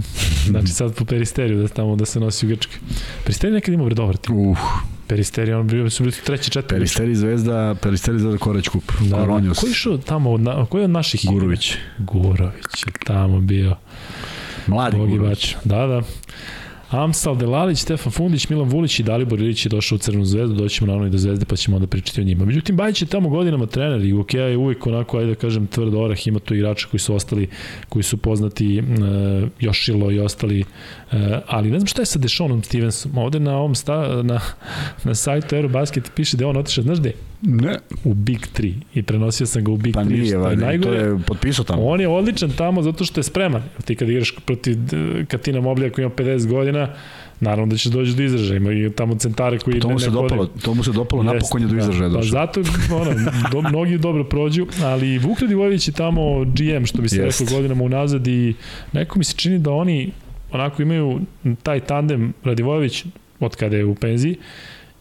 Znači 0.47 0.69
sad 0.69 0.95
po 0.95 1.05
Peristeriju 1.05 1.63
da 1.63 1.69
tamo 1.69 1.97
da 1.97 2.05
se 2.05 2.21
nosi 2.21 2.47
u 2.47 2.49
Grčkoj. 2.49 2.79
Peristeri 3.25 3.53
nekad 3.53 3.75
ima 3.75 3.85
bre 3.85 3.95
dobar 3.95 4.17
tim. 4.17 4.39
Uh. 4.39 4.59
Peristeri, 5.07 5.53
on 5.53 5.67
bio 5.67 5.91
su 5.91 6.03
bili 6.03 6.15
treći, 6.25 6.51
četvrti. 6.51 6.75
Peristeri 6.75 7.15
zvezda, 7.15 7.75
Peristeri 7.83 8.19
zvezda 8.19 8.39
Korać 8.39 8.69
kup. 8.69 8.93
Da, 9.01 9.17
Koronjos. 9.17 9.59
Ko 9.59 9.67
je 9.67 9.71
išao 9.71 9.99
tamo, 9.99 10.33
od, 10.33 10.41
na, 10.41 10.67
koji 10.67 10.81
je 10.81 10.85
od 10.85 10.91
naših? 10.91 11.21
Gurović. 11.31 11.75
Gurović 11.99 12.87
je 12.87 12.93
tamo 13.07 13.41
bio. 13.41 13.77
Mladi 14.67 14.97
Gurović. 14.97 15.57
Da, 15.65 15.87
da. 15.87 16.03
Amsal, 16.95 17.37
Delalić, 17.37 17.79
Stefan 17.79 18.13
Fundić, 18.13 18.49
Milan 18.49 18.69
Vulić 18.69 18.99
i 19.01 19.03
Dalibor 19.03 19.41
Ilić 19.41 19.67
je 19.67 19.69
došao 19.69 19.97
u 19.97 19.99
Crvenu 19.99 20.25
zvezdu, 20.25 20.55
doćemo 20.55 20.87
naravno 20.87 21.07
i 21.07 21.11
do 21.11 21.19
zvezde 21.19 21.45
pa 21.45 21.57
ćemo 21.57 21.77
onda 21.77 21.87
pričati 21.87 22.21
o 22.21 22.25
njima. 22.25 22.45
Međutim, 22.45 22.77
Bajić 22.77 23.03
je 23.03 23.07
tamo 23.07 23.29
godinama 23.29 23.67
trener 23.67 24.05
i 24.05 24.13
UK 24.13 24.35
je 24.35 24.57
uvijek 24.57 24.87
onako, 24.87 25.19
ajde 25.19 25.29
da 25.29 25.35
kažem, 25.35 25.67
tvrd 25.67 25.95
orah, 25.95 26.27
ima 26.27 26.39
tu 26.39 26.55
igrača 26.55 26.87
koji 26.91 27.01
su 27.01 27.15
ostali, 27.15 27.49
koji 27.89 28.03
su 28.03 28.17
poznati, 28.17 28.81
uh, 28.81 29.49
Jošilo 29.61 30.11
i 30.11 30.19
ostali, 30.21 30.61
uh, 30.61 31.19
ali 31.47 31.71
ne 31.71 31.79
znam 31.79 31.87
šta 31.87 32.03
je 32.03 32.07
sa 32.07 32.19
Dešonom 32.19 32.63
Stevensom, 32.63 33.19
ovde 33.19 33.41
na 33.41 33.57
ovom 33.57 33.75
sta, 33.75 34.23
na, 34.23 34.41
na 35.05 35.15
sajtu 35.15 35.57
Eurobasket 35.57 36.13
piše 36.17 36.37
da 36.37 36.45
je 36.45 36.49
on 36.49 36.57
otišao, 36.57 36.85
znaš 36.85 36.99
gde? 36.99 37.13
Ne. 37.47 37.79
U 38.05 38.15
Big 38.15 38.39
3 38.59 38.73
i 38.95 39.03
prenosio 39.03 39.47
sam 39.47 39.65
ga 39.65 39.73
u 39.73 39.77
Big 39.77 39.95
pa 39.95 40.05
3. 40.05 40.09
Nije, 40.09 40.27
što 40.27 40.71
je 40.71 40.81
to 40.81 40.93
je 40.93 41.19
potpisao 41.27 41.65
tamo. 41.65 41.87
On 41.87 42.01
je 42.01 42.09
odličan 42.09 42.51
tamo 42.51 42.83
zato 42.83 43.05
što 43.05 43.21
je 43.21 43.25
spreman. 43.25 43.63
Ti 43.85 43.97
kad 43.97 44.09
igraš 44.09 44.35
protiv 44.47 44.77
Katina 45.29 45.61
Moblija 45.61 45.91
koji 45.91 46.03
ima 46.03 46.15
50 46.15 46.49
godina, 46.49 46.84
naravno 47.41 47.67
da 47.67 47.77
će 47.77 47.91
doći 47.91 48.15
do 48.15 48.23
izražaja. 48.23 48.57
Ima 48.57 48.73
i 48.73 48.91
tamo 48.91 49.15
centare 49.15 49.59
koji 49.59 49.81
to 49.81 49.89
mu 49.89 49.99
se 49.99 50.11
ne, 50.11 50.17
ne 50.17 50.23
dopalo, 50.23 50.47
to 50.47 50.75
mu 50.75 50.85
se 50.85 50.93
dopalo 50.93 51.23
Jest, 51.23 51.35
napokon 51.35 51.63
je 51.63 51.69
do 51.69 51.77
izražaja 51.77 52.09
da, 52.09 52.17
došao. 52.17 52.47
Pa 52.47 52.47
zato 52.47 52.61
ono, 52.95 53.31
do, 53.53 53.63
mnogi 53.69 53.99
dobro 53.99 54.25
prođu, 54.25 54.67
ali 54.83 55.19
Vuk 55.19 55.41
Radivojević 55.41 55.89
je 55.89 55.93
tamo 55.93 56.45
GM, 56.45 56.85
što 56.85 57.03
bi 57.03 57.09
se 57.09 57.17
Jest. 57.17 57.41
rekao 57.41 57.57
godinama 57.57 57.85
unazad 57.85 58.27
i 58.27 58.55
neko 58.93 59.19
mi 59.19 59.25
se 59.25 59.35
čini 59.37 59.59
da 59.59 59.71
oni 59.71 60.13
onako 60.53 60.83
imaju 60.83 61.21
taj 61.63 61.81
tandem 61.81 62.33
Radivojević 62.45 63.05
od 63.41 63.57
kada 63.57 63.77
je 63.77 63.85
u 63.85 63.95
penziji, 63.95 64.37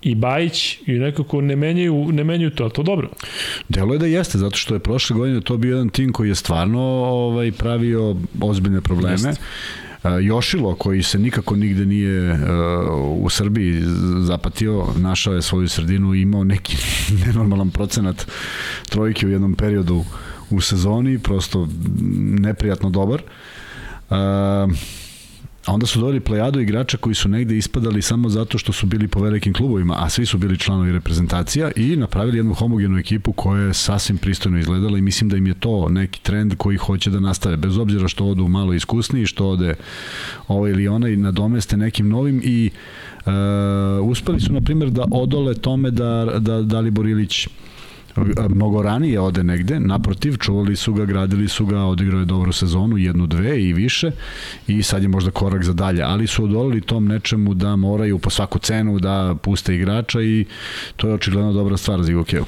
i 0.03 0.15
Bajić 0.15 0.79
i 0.85 0.91
nekako 0.91 1.41
ne 1.41 1.55
menjaju, 1.55 2.11
ne 2.11 2.23
menjaju 2.23 2.49
to, 2.49 2.69
to 2.69 2.83
dobro. 2.83 3.09
Delo 3.69 3.93
je 3.93 3.99
da 3.99 4.05
jeste, 4.05 4.37
zato 4.37 4.57
što 4.57 4.73
je 4.73 4.79
prošle 4.79 5.15
godine 5.15 5.41
to 5.41 5.57
bio 5.57 5.71
jedan 5.71 5.89
tim 5.89 6.11
koji 6.11 6.29
je 6.29 6.35
stvarno 6.35 6.81
ovaj 7.05 7.51
pravio 7.51 8.15
ozbiljne 8.41 8.81
probleme. 8.81 9.13
Jeste. 9.13 9.41
Jošilo, 10.21 10.75
koji 10.75 11.03
se 11.03 11.19
nikako 11.19 11.55
nigde 11.55 11.85
nije 11.85 12.33
uh, 12.33 12.39
u 13.25 13.29
Srbiji 13.29 13.81
zapatio, 14.19 14.87
našao 14.97 15.33
je 15.33 15.41
svoju 15.41 15.69
sredinu 15.69 16.15
i 16.15 16.21
imao 16.21 16.43
neki 16.43 16.77
nenormalan 17.25 17.69
procenat 17.69 18.27
trojke 18.89 19.27
u 19.27 19.29
jednom 19.29 19.55
periodu 19.55 20.03
u 20.49 20.61
sezoni, 20.61 21.19
prosto 21.19 21.67
neprijatno 22.39 22.89
dobar. 22.89 23.21
Uh, 24.09 24.17
A 25.65 25.73
onda 25.73 25.85
su 25.85 25.99
doveli 25.99 26.19
plejadu 26.19 26.59
igrača 26.59 26.97
koji 26.97 27.15
su 27.15 27.29
negde 27.29 27.57
ispadali 27.57 28.01
samo 28.01 28.29
zato 28.29 28.57
što 28.57 28.73
su 28.73 28.85
bili 28.85 29.07
po 29.07 29.19
velikim 29.19 29.53
klubovima, 29.53 29.95
a 29.99 30.09
svi 30.09 30.25
su 30.25 30.37
bili 30.37 30.59
članovi 30.59 30.91
reprezentacija 30.91 31.71
i 31.75 31.95
napravili 31.95 32.37
jednu 32.37 32.53
homogenu 32.53 32.97
ekipu 32.97 33.33
koja 33.33 33.61
je 33.61 33.73
sasvim 33.73 34.17
pristojno 34.17 34.59
izgledala 34.59 34.97
i 34.97 35.01
mislim 35.01 35.29
da 35.29 35.37
im 35.37 35.47
je 35.47 35.53
to 35.53 35.89
neki 35.89 36.21
trend 36.21 36.55
koji 36.57 36.77
hoće 36.77 37.09
da 37.09 37.19
nastave, 37.19 37.57
bez 37.57 37.77
obzira 37.77 38.07
što 38.07 38.25
odu 38.25 38.47
malo 38.47 38.73
iskusniji, 38.73 39.25
što 39.25 39.49
ode 39.49 39.75
ovaj 40.47 40.71
ili 40.71 40.87
onaj 40.87 41.15
nadomeste 41.15 41.77
nekim 41.77 42.09
novim 42.09 42.41
i 42.43 42.69
uh, 43.25 43.31
uspeli 44.09 44.39
su, 44.39 44.53
na 44.53 44.61
primjer, 44.61 44.89
da 44.89 45.05
odole 45.11 45.53
tome 45.53 45.91
da, 45.91 46.39
da 46.39 46.61
Dalibor 46.61 47.07
Ilić 47.07 47.47
mnogo 48.49 48.81
ranije 48.81 49.19
ode 49.19 49.43
negde, 49.43 49.79
naprotiv, 49.79 50.37
čuvali 50.37 50.75
su 50.75 50.93
ga, 50.93 51.05
gradili 51.05 51.47
su 51.47 51.65
ga, 51.65 51.83
odigrao 51.83 52.19
je 52.19 52.25
dobru 52.25 52.51
sezonu, 52.51 52.97
jednu, 52.97 53.27
dve 53.27 53.61
i 53.61 53.73
više 53.73 54.11
i 54.67 54.83
sad 54.83 55.01
je 55.01 55.07
možda 55.07 55.31
korak 55.31 55.63
za 55.63 55.73
dalje, 55.73 56.03
ali 56.03 56.27
su 56.27 56.43
odolili 56.43 56.81
tom 56.81 57.05
nečemu 57.05 57.53
da 57.53 57.75
moraju 57.75 58.19
po 58.19 58.29
svaku 58.29 58.59
cenu 58.59 58.99
da 58.99 59.35
puste 59.41 59.75
igrača 59.75 60.21
i 60.21 60.45
to 60.95 61.07
je 61.07 61.13
očigledno 61.13 61.53
dobra 61.53 61.77
stvar 61.77 62.03
za 62.03 62.11
Igokeo. 62.11 62.45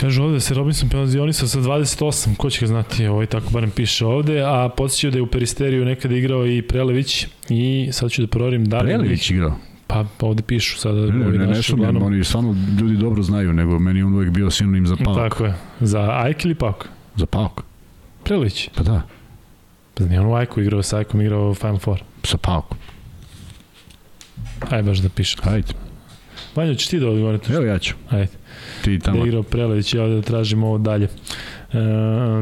Kaže 0.00 0.22
ovde 0.22 0.34
da 0.34 0.40
se 0.40 0.54
Robinson 0.54 0.88
penzionisao 0.88 1.48
sa 1.48 1.58
28, 1.58 2.36
ko 2.36 2.50
će 2.50 2.60
ga 2.60 2.66
znati, 2.66 3.06
ovaj 3.06 3.26
tako 3.26 3.50
barem 3.50 3.70
piše 3.70 4.06
ovde, 4.06 4.42
a 4.46 4.68
podsjećaju 4.76 5.10
da 5.10 5.18
je 5.18 5.22
u 5.22 5.26
Peristeriju 5.26 5.84
nekada 5.84 6.16
igrao 6.16 6.46
i 6.46 6.62
Prelević 6.62 7.26
i 7.48 7.88
sad 7.92 8.10
ću 8.10 8.22
da 8.22 8.28
proverim 8.28 8.64
da 8.64 8.80
li... 8.80 8.86
Prelević 8.86 9.30
igrao? 9.30 9.69
Pa 9.90 10.04
ovde 10.20 10.42
pišu 10.42 10.78
sada. 10.78 11.00
Ne, 11.00 11.12
ne, 11.12 11.38
ne, 11.38 11.46
ne 11.46 11.62
sumnjam, 11.62 12.02
oni 12.02 12.24
stvarno 12.24 12.56
ljudi 12.80 12.96
dobro 12.96 13.22
znaju, 13.22 13.52
nego 13.52 13.78
meni 13.78 14.02
on 14.02 14.14
uvek 14.14 14.30
bio 14.30 14.50
sinonim 14.50 14.86
za 14.86 14.96
Pauk. 15.04 15.18
Tako 15.18 15.44
je. 15.44 15.54
Za 15.80 16.10
Ajk 16.10 16.44
ili 16.44 16.54
Pauk? 16.54 16.88
Za 17.16 17.26
Pauk. 17.26 17.62
Prilić? 18.24 18.68
Pa 18.76 18.82
da. 18.82 19.02
Pa 19.94 20.04
nije 20.04 20.20
on 20.20 20.26
u 20.26 20.34
Ajku 20.34 20.60
igrao, 20.60 20.82
sa 20.82 20.96
Ajkom 20.96 21.20
igrao 21.20 21.54
Final 21.54 21.78
Four. 21.78 22.02
Sa 22.22 22.36
Paukom. 22.36 22.78
Ajde 24.70 24.88
baš 24.88 24.98
da 24.98 25.08
pišem. 25.08 25.40
Ajde. 25.44 25.72
Vanja, 26.56 26.74
ćeš 26.74 26.88
ti 26.88 27.00
da 27.00 27.08
odgovoriti? 27.08 27.52
Evo 27.52 27.64
ja 27.64 27.78
ću. 27.78 27.94
Ajde. 28.10 28.32
Ti 28.84 28.98
tamo. 28.98 29.20
Da 29.20 29.26
igrao 29.26 29.42
Prelević, 29.42 29.94
ja 29.94 30.06
da 30.06 30.22
tražimo 30.22 30.66
ovo 30.66 30.78
dalje. 30.78 31.08
E, 31.72 31.78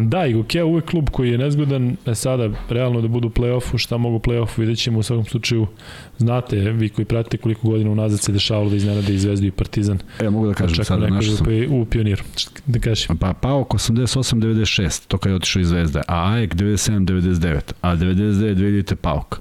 da, 0.04 0.26
i 0.26 0.32
Gokea 0.32 0.64
uvek 0.64 0.84
klub 0.84 1.10
koji 1.10 1.30
je 1.30 1.38
nezgodan, 1.38 1.96
e 2.06 2.14
sada 2.14 2.50
realno 2.68 3.00
da 3.00 3.08
budu 3.08 3.28
play-offu, 3.28 3.78
šta 3.78 3.96
mogu 3.96 4.18
play-offu, 4.18 4.58
vidjet 4.58 4.78
ćemo 4.78 4.98
u 4.98 5.02
svakom 5.02 5.24
slučaju, 5.24 5.66
znate, 6.18 6.56
vi 6.56 6.88
koji 6.88 7.04
pratite 7.04 7.36
koliko 7.36 7.68
godina 7.68 7.90
unazad 7.90 8.20
se 8.20 8.32
dešavalo 8.32 8.70
da 8.70 8.76
iznenade 8.76 9.14
i 9.14 9.18
Zvezdu 9.18 9.46
i 9.46 9.50
Partizan. 9.50 9.98
E, 10.20 10.30
mogu 10.30 10.46
da 10.46 10.54
kažem 10.54 10.84
sada, 10.84 11.08
našao 11.08 11.36
sam. 11.36 11.46
U 11.70 11.84
Pioniru, 11.84 12.22
da 12.66 12.78
kažem. 12.78 13.16
Pa 13.16 13.32
Paok 13.32 13.68
88-96, 13.68 15.06
to 15.08 15.18
kad 15.18 15.30
je 15.30 15.36
otišao 15.36 15.60
iz 15.60 15.68
Zvezde, 15.68 16.00
a 16.08 16.32
AEK 16.32 16.54
97-99, 16.54 17.60
a 17.80 17.96
99 17.96 18.54
vidite 18.54 18.96
Paok. 18.96 19.40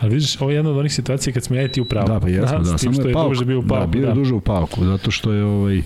Ali 0.00 0.14
vidiš, 0.14 0.40
ovo 0.40 0.50
je 0.50 0.56
jedna 0.56 0.70
od 0.70 0.76
onih 0.76 0.94
situacija 0.94 1.32
kad 1.32 1.44
smo 1.44 1.56
ja 1.56 1.62
i 1.62 1.68
ti 1.68 1.80
u 1.80 1.84
pravu. 1.84 2.08
Da, 2.08 2.20
pa 2.20 2.28
jesmo, 2.28 2.58
da. 2.58 2.78
Samo 2.78 3.02
je, 3.02 3.08
je 3.08 3.12
Pauk, 3.12 3.28
duže 3.28 3.44
bio 3.44 3.58
u 3.58 3.62
Pauku. 3.62 3.80
Da, 3.80 3.86
bio 3.86 4.00
je 4.00 4.06
da. 4.06 4.14
duže 4.14 4.34
u 4.34 4.40
Pauku, 4.40 4.84
zato 4.84 5.10
što 5.10 5.32
je 5.32 5.44
ovaj... 5.44 5.82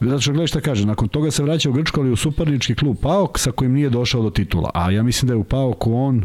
Zato 0.00 0.20
što 0.20 0.32
gledaj 0.32 0.46
šta 0.46 0.60
kaže, 0.60 0.86
nakon 0.86 1.08
toga 1.08 1.30
se 1.30 1.42
vraća 1.42 1.70
u 1.70 1.72
Grčko, 1.72 2.00
ali 2.00 2.10
u 2.10 2.16
suparnički 2.16 2.74
klub 2.74 2.96
PAOK 3.02 3.38
sa 3.38 3.50
kojim 3.50 3.72
nije 3.72 3.90
došao 3.90 4.22
do 4.22 4.30
titula. 4.30 4.70
A 4.74 4.90
ja 4.90 5.02
mislim 5.02 5.26
da 5.26 5.34
je 5.34 5.38
u 5.38 5.44
PAOKu 5.44 5.94
on 5.94 6.24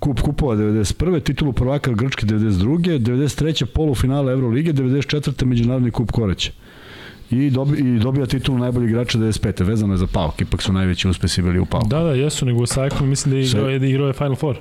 kup 0.00 0.20
kupova 0.20 0.56
91. 0.56 1.22
titulu 1.22 1.52
prvaka 1.52 1.92
Grčke 1.92 2.26
92. 2.26 2.98
93. 2.98 3.64
polufinale 3.64 4.32
Evrolige, 4.32 4.72
94. 4.72 5.44
međunarodni 5.44 5.90
kup 5.90 6.10
Koreća. 6.12 6.52
I, 7.30 7.50
dobi, 7.50 7.78
I 7.78 7.98
dobija 7.98 8.26
titulu 8.26 8.58
najbolji 8.58 8.86
igrača 8.86 9.18
95. 9.18 9.64
Vezano 9.64 9.94
je 9.94 9.98
za 9.98 10.06
PAOK, 10.06 10.40
ipak 10.40 10.62
su 10.62 10.72
najveći 10.72 11.08
uspesi 11.08 11.42
bili 11.42 11.58
u 11.58 11.66
PAOK. 11.66 11.88
Da, 11.88 12.02
da, 12.02 12.12
jesu, 12.12 12.46
nego 12.46 12.66
sa 12.66 12.82
Ajkom 12.82 13.08
mislim 13.08 13.30
da 13.30 13.38
je 13.38 13.44
igrao, 13.44 13.78
da 13.78 13.86
igrao 13.86 14.06
je 14.06 14.12
Final 14.12 14.36
Four. 14.36 14.56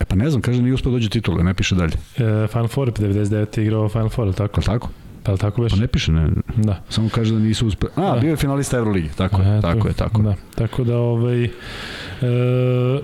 E 0.00 0.04
pa 0.04 0.16
ne 0.16 0.30
znam, 0.30 0.42
kaže 0.42 0.62
nije 0.62 0.74
uspio 0.74 0.90
da 0.90 0.96
dođe 0.96 1.08
titulu, 1.08 1.42
ne 1.42 1.54
piše 1.54 1.74
dalje. 1.74 1.92
E, 2.16 2.46
Final 2.46 2.68
Four, 2.68 2.92
99. 2.92 3.58
je 3.58 3.64
igrao 3.64 3.88
Final 3.88 4.08
Four, 4.08 4.34
tako? 4.34 4.60
Je 4.60 4.64
tako? 4.64 4.88
Pa 5.22 5.32
li 5.32 5.38
tako 5.38 5.62
već? 5.62 5.72
Pa 5.72 5.78
ne 5.78 5.86
piše, 5.86 6.12
ne. 6.12 6.28
Da. 6.56 6.82
Samo 6.88 7.08
kaže 7.08 7.34
da 7.34 7.40
nisu 7.40 7.66
uspeli. 7.66 7.92
A, 7.96 8.14
da. 8.14 8.20
bio 8.20 8.30
je 8.30 8.36
finalista 8.36 8.76
Euroligi, 8.76 9.08
tako 9.16 9.42
je, 9.42 9.58
e, 9.58 9.60
tako 9.60 9.88
je, 9.88 9.94
tako 9.94 10.22
da. 10.22 10.34
Tako 10.54 10.84
da, 10.84 10.96
ovaj, 10.96 11.44
e, 11.44 11.50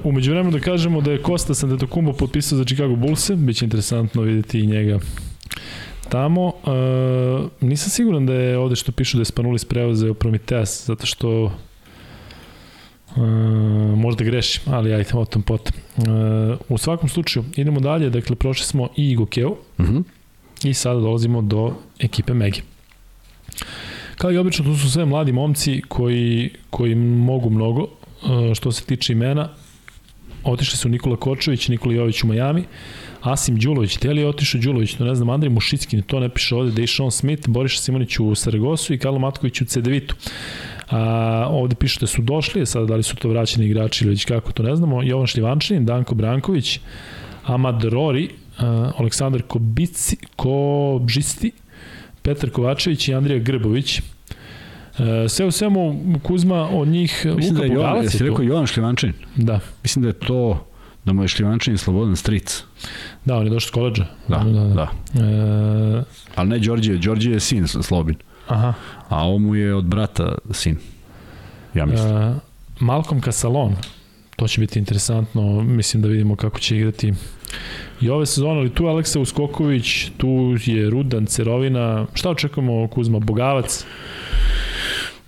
umeđu 0.04 0.30
vremenu 0.30 0.58
da 0.58 0.64
kažemo 0.64 1.00
da 1.00 1.12
je 1.12 1.22
Costa 1.26 1.54
Santetokumbo 1.54 2.12
potpisao 2.12 2.58
za 2.58 2.64
Chicago 2.64 2.96
Bulls-e, 2.96 3.36
biće 3.36 3.64
interesantno 3.64 4.22
videti 4.22 4.60
i 4.60 4.66
njega 4.66 4.98
tamo. 6.08 6.52
E, 6.66 7.66
nisam 7.66 7.90
siguran 7.90 8.26
da 8.26 8.34
je 8.34 8.58
ovde 8.58 8.76
što 8.76 8.92
pišu 8.92 9.16
da 9.16 9.20
je 9.20 9.24
Spanulis 9.24 9.64
preuzeo 9.64 10.14
Prometeas, 10.14 10.86
zato 10.86 11.06
što 11.06 11.50
Uh, 13.16 13.22
možda 13.98 14.24
grešim, 14.24 14.62
ali 14.66 14.94
ajde, 14.94 15.10
o 15.14 15.24
tom 15.24 15.42
potom. 15.42 15.72
Uh, 15.96 16.04
u 16.68 16.78
svakom 16.78 17.08
slučaju, 17.08 17.44
idemo 17.56 17.80
dalje, 17.80 18.10
dakle, 18.10 18.36
prošli 18.36 18.66
smo 18.66 18.88
i 18.96 19.10
Igokeo, 19.10 19.50
uh 19.50 19.58
mhm. 19.80 19.96
-huh. 19.96 20.02
I 20.64 20.74
sada 20.74 21.00
dolazimo 21.00 21.42
do 21.42 21.74
ekipe 21.98 22.34
Megi. 22.34 22.62
Kao 24.16 24.32
i 24.32 24.38
obično, 24.38 24.64
tu 24.64 24.76
su 24.76 24.90
sve 24.90 25.04
mladi 25.04 25.32
momci 25.32 25.82
koji, 25.88 26.50
koji 26.70 26.94
mogu 26.94 27.50
mnogo. 27.50 27.88
E, 28.24 28.54
što 28.54 28.72
se 28.72 28.84
tiče 28.84 29.12
imena, 29.12 29.48
otišli 30.44 30.76
su 30.76 30.88
Nikola 30.88 31.16
Kočević, 31.16 31.68
Nikola 31.68 31.94
Jović 31.94 32.24
u 32.24 32.26
Majami, 32.26 32.64
Asim 33.20 33.56
Đulović, 33.58 33.96
Teli 33.96 34.20
je 34.20 34.28
otišao 34.28 34.60
Đulović, 34.60 34.94
to 34.94 35.04
ne 35.04 35.14
znam, 35.14 35.30
Andrej 35.30 35.50
Mušicki, 35.50 36.02
to 36.02 36.20
ne 36.20 36.28
piše 36.28 36.54
ovde, 36.54 36.72
Dejšon 36.72 37.10
Smith, 37.10 37.48
Boriša 37.48 37.78
Simonić 37.78 38.18
u 38.20 38.34
Saragosu 38.34 38.94
i 38.94 38.98
Karlo 38.98 39.18
Matković 39.18 39.60
u 39.60 39.64
Cedevitu. 39.64 40.14
A, 40.90 41.46
ovde 41.50 41.74
piše 41.74 42.00
da 42.00 42.06
su 42.06 42.22
došli, 42.22 42.66
sada 42.66 42.86
da 42.86 42.96
li 42.96 43.02
su 43.02 43.16
to 43.16 43.28
vraćeni 43.28 43.66
igrači 43.66 44.04
ili 44.04 44.12
već 44.12 44.24
kako, 44.24 44.52
to 44.52 44.62
ne 44.62 44.76
znamo, 44.76 45.02
Jovan 45.02 45.26
Šljivančanin, 45.26 45.84
Danko 45.84 46.14
Branković, 46.14 46.80
Amad 47.44 47.84
Rori, 47.84 48.30
uh, 48.59 49.00
Aleksandar 49.00 49.42
Kobici, 49.42 50.16
Kobžisti, 50.36 51.52
Petar 52.22 52.50
Kovačević 52.50 53.09
i 53.09 53.14
Andrija 53.14 53.38
Grbović. 53.38 54.00
Uh, 54.00 55.05
sve 55.28 55.46
u 55.46 55.50
svemu 55.50 56.05
Kuzma 56.22 56.68
od 56.68 56.88
njih 56.88 57.26
Mislim 57.36 57.57
Luka 57.57 57.66
da 57.66 57.72
je 57.72 57.74
Jovan, 57.74 58.02
jesi 58.02 58.24
rekao 58.24 58.42
Jovan 58.42 58.66
Šljivančanin? 58.66 59.16
Da. 59.36 59.61
Mislim 59.82 60.02
da 60.02 60.09
je 60.09 60.12
to 60.12 60.66
da 61.05 61.12
mu 61.12 61.22
je 61.22 61.28
Šljivančanin 61.28 61.78
slobodan 61.78 62.16
stric. 62.16 62.64
Da, 63.24 63.36
on 63.36 63.44
je 63.44 63.50
došao 63.50 63.68
s 63.68 63.70
koleđa. 63.70 64.07
Da, 64.28 64.38
da. 64.38 64.61
da. 64.61 64.74
da. 64.74 64.90
E... 65.24 66.02
Ali 66.34 66.48
ne 66.48 66.59
Đorđe, 66.59 66.98
Đorđe 66.98 67.30
je 67.30 67.40
sin 67.40 67.68
Slobin. 67.68 68.16
Aha. 68.48 68.72
A 69.09 69.26
ovo 69.26 69.38
mu 69.38 69.55
je 69.55 69.74
od 69.74 69.84
brata 69.84 70.34
sin. 70.50 70.78
Ja 71.74 71.86
mislim. 71.86 72.16
E, 72.16 72.34
Malcolm 72.80 73.20
Casalon, 73.20 73.76
to 74.37 74.49
će 74.49 74.61
biti 74.61 74.78
interesantno, 74.78 75.62
mislim 75.62 76.03
da 76.03 76.09
vidimo 76.09 76.37
kako 76.37 76.59
će 76.59 76.76
igrati 76.76 77.12
I 78.01 78.11
ove 78.11 78.26
sezone, 78.26 78.61
ali 78.61 78.70
tu 78.70 78.85
je 78.85 78.91
Aleksa 78.91 79.20
Uskoković, 79.20 80.11
tu 80.16 80.57
je 80.64 80.91
Rudan, 80.91 81.26
Cerovina, 81.26 82.07
šta 82.14 82.30
očekujemo 82.30 82.89
Kuzma, 82.89 83.18
Bogavac? 83.18 83.85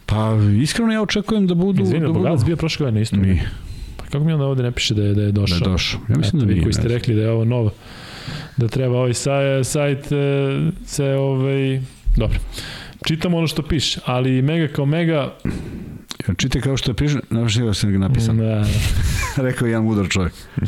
Pa 0.06 0.36
iskreno 0.62 0.92
ja 0.92 1.02
očekujem 1.02 1.46
da 1.46 1.54
budu... 1.54 1.82
Izvini, 1.82 2.06
da 2.06 2.12
Bogavac 2.12 2.44
bio 2.44 2.56
prošle 2.56 2.84
godine 2.84 3.02
isto. 3.02 3.16
Nije. 3.16 3.50
Pa 3.96 4.04
Kako 4.04 4.24
mi 4.24 4.32
onda 4.32 4.46
ovde 4.46 4.62
ne 4.62 4.72
piše 4.72 4.94
da 4.94 5.02
je, 5.02 5.14
da 5.14 5.22
je 5.22 5.32
došao? 5.32 5.58
Da 5.58 5.64
je 5.64 5.72
došao. 5.72 6.00
Ja 6.08 6.16
mislim 6.16 6.40
Eto, 6.40 6.46
da 6.46 6.52
nije. 6.52 6.62
koji 6.62 6.72
ste 6.72 6.88
rekli 6.88 7.14
da 7.14 7.22
je 7.22 7.30
ovo 7.30 7.44
novo. 7.44 7.70
Da 8.56 8.68
treba 8.68 8.96
ovaj 8.96 9.14
saj, 9.14 9.64
sajt 9.64 10.12
e, 10.12 10.70
se 10.86 11.04
ovaj... 11.04 11.80
Dobro. 12.16 12.38
Čitamo 13.04 13.38
ono 13.38 13.46
što 13.46 13.62
piše, 13.62 14.00
ali 14.04 14.42
Mega 14.42 14.72
kao 14.72 14.86
Mega... 14.86 15.34
Čitaj 16.34 16.60
kao 16.60 16.76
što 16.76 16.90
je 16.90 17.08
znaš 17.30 17.54
da 17.54 17.74
sam 17.74 17.92
ga 17.92 17.98
napisan. 17.98 18.38
Da, 18.38 18.64
Rekao 19.46 19.66
je 19.66 19.70
jedan 19.70 19.84
mudar 19.84 20.08
čovjek. 20.08 20.32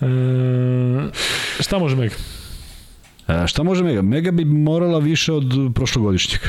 e, 0.00 0.06
šta 1.60 1.78
može 1.78 1.96
Mega? 1.96 2.14
E, 3.28 3.46
šta 3.46 3.62
može 3.62 3.84
Mega? 3.84 4.02
Mega 4.02 4.30
bi 4.30 4.44
morala 4.44 4.98
više 4.98 5.32
od 5.32 5.52
prošlogodišnjeg. 5.74 6.40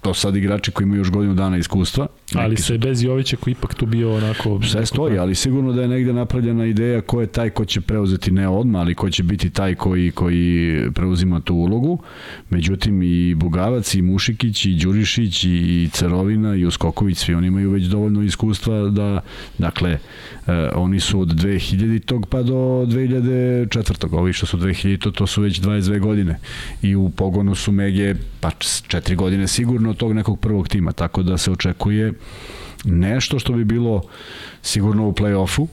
To 0.00 0.14
sad 0.14 0.36
igrači 0.36 0.70
koji 0.70 0.84
imaju 0.84 1.00
još 1.00 1.10
godinu 1.10 1.34
dana 1.34 1.56
iskustva. 1.56 2.06
Ali 2.34 2.56
se 2.56 2.78
bez 2.78 3.02
Jovića 3.02 3.36
koji 3.36 3.52
ipak 3.52 3.74
tu 3.74 3.86
bio 3.86 4.14
onako... 4.14 4.60
Sve 4.62 4.86
stoji, 4.86 5.18
ali 5.18 5.34
sigurno 5.34 5.72
da 5.72 5.82
je 5.82 5.88
negde 5.88 6.12
napravljena 6.12 6.66
ideja 6.66 7.00
ko 7.00 7.20
je 7.20 7.26
taj 7.26 7.50
ko 7.50 7.64
će 7.64 7.80
preuzeti 7.80 8.30
ne 8.30 8.48
odmah, 8.48 8.80
ali 8.80 8.94
ko 8.94 9.10
će 9.10 9.22
biti 9.22 9.50
taj 9.50 9.74
koji, 9.74 10.10
koji 10.10 10.78
preuzima 10.94 11.40
tu 11.40 11.54
ulogu. 11.54 11.98
Međutim, 12.50 13.02
i 13.02 13.34
Bugavac, 13.34 13.94
i 13.94 14.02
Mušikić, 14.02 14.66
i 14.66 14.74
Đurišić, 14.74 15.44
i 15.44 15.88
Cerovina, 15.92 16.54
i 16.54 16.66
Uskoković, 16.66 17.18
svi 17.18 17.34
oni 17.34 17.46
imaju 17.46 17.70
već 17.70 17.84
dovoljno 17.84 18.22
iskustva 18.22 18.88
da, 18.88 19.20
dakle, 19.58 19.98
eh, 20.46 20.70
oni 20.74 21.00
su 21.00 21.20
od 21.20 21.28
2000. 21.28 22.24
pa 22.30 22.42
do 22.42 22.84
2004. 22.86 24.16
Ovi 24.16 24.32
što 24.32 24.46
su 24.46 24.58
2000. 24.58 25.12
to 25.12 25.26
su 25.26 25.42
već 25.42 25.60
22 25.60 26.00
godine. 26.00 26.38
I 26.82 26.96
u 26.96 27.10
pogonu 27.10 27.54
su 27.54 27.72
Mege, 27.72 28.14
pa 28.40 28.50
četiri 28.88 29.16
godine 29.16 29.48
sigurno 29.48 29.90
od 29.90 29.96
tog 29.96 30.12
nekog 30.12 30.40
prvog 30.40 30.68
tima, 30.68 30.92
tako 30.92 31.22
da 31.22 31.38
se 31.38 31.50
očekuje 31.50 32.12
nešto 32.84 33.38
što 33.38 33.52
bi 33.52 33.64
bilo 33.64 34.02
sigurno 34.62 35.08
u 35.08 35.12
play-offu. 35.12 35.66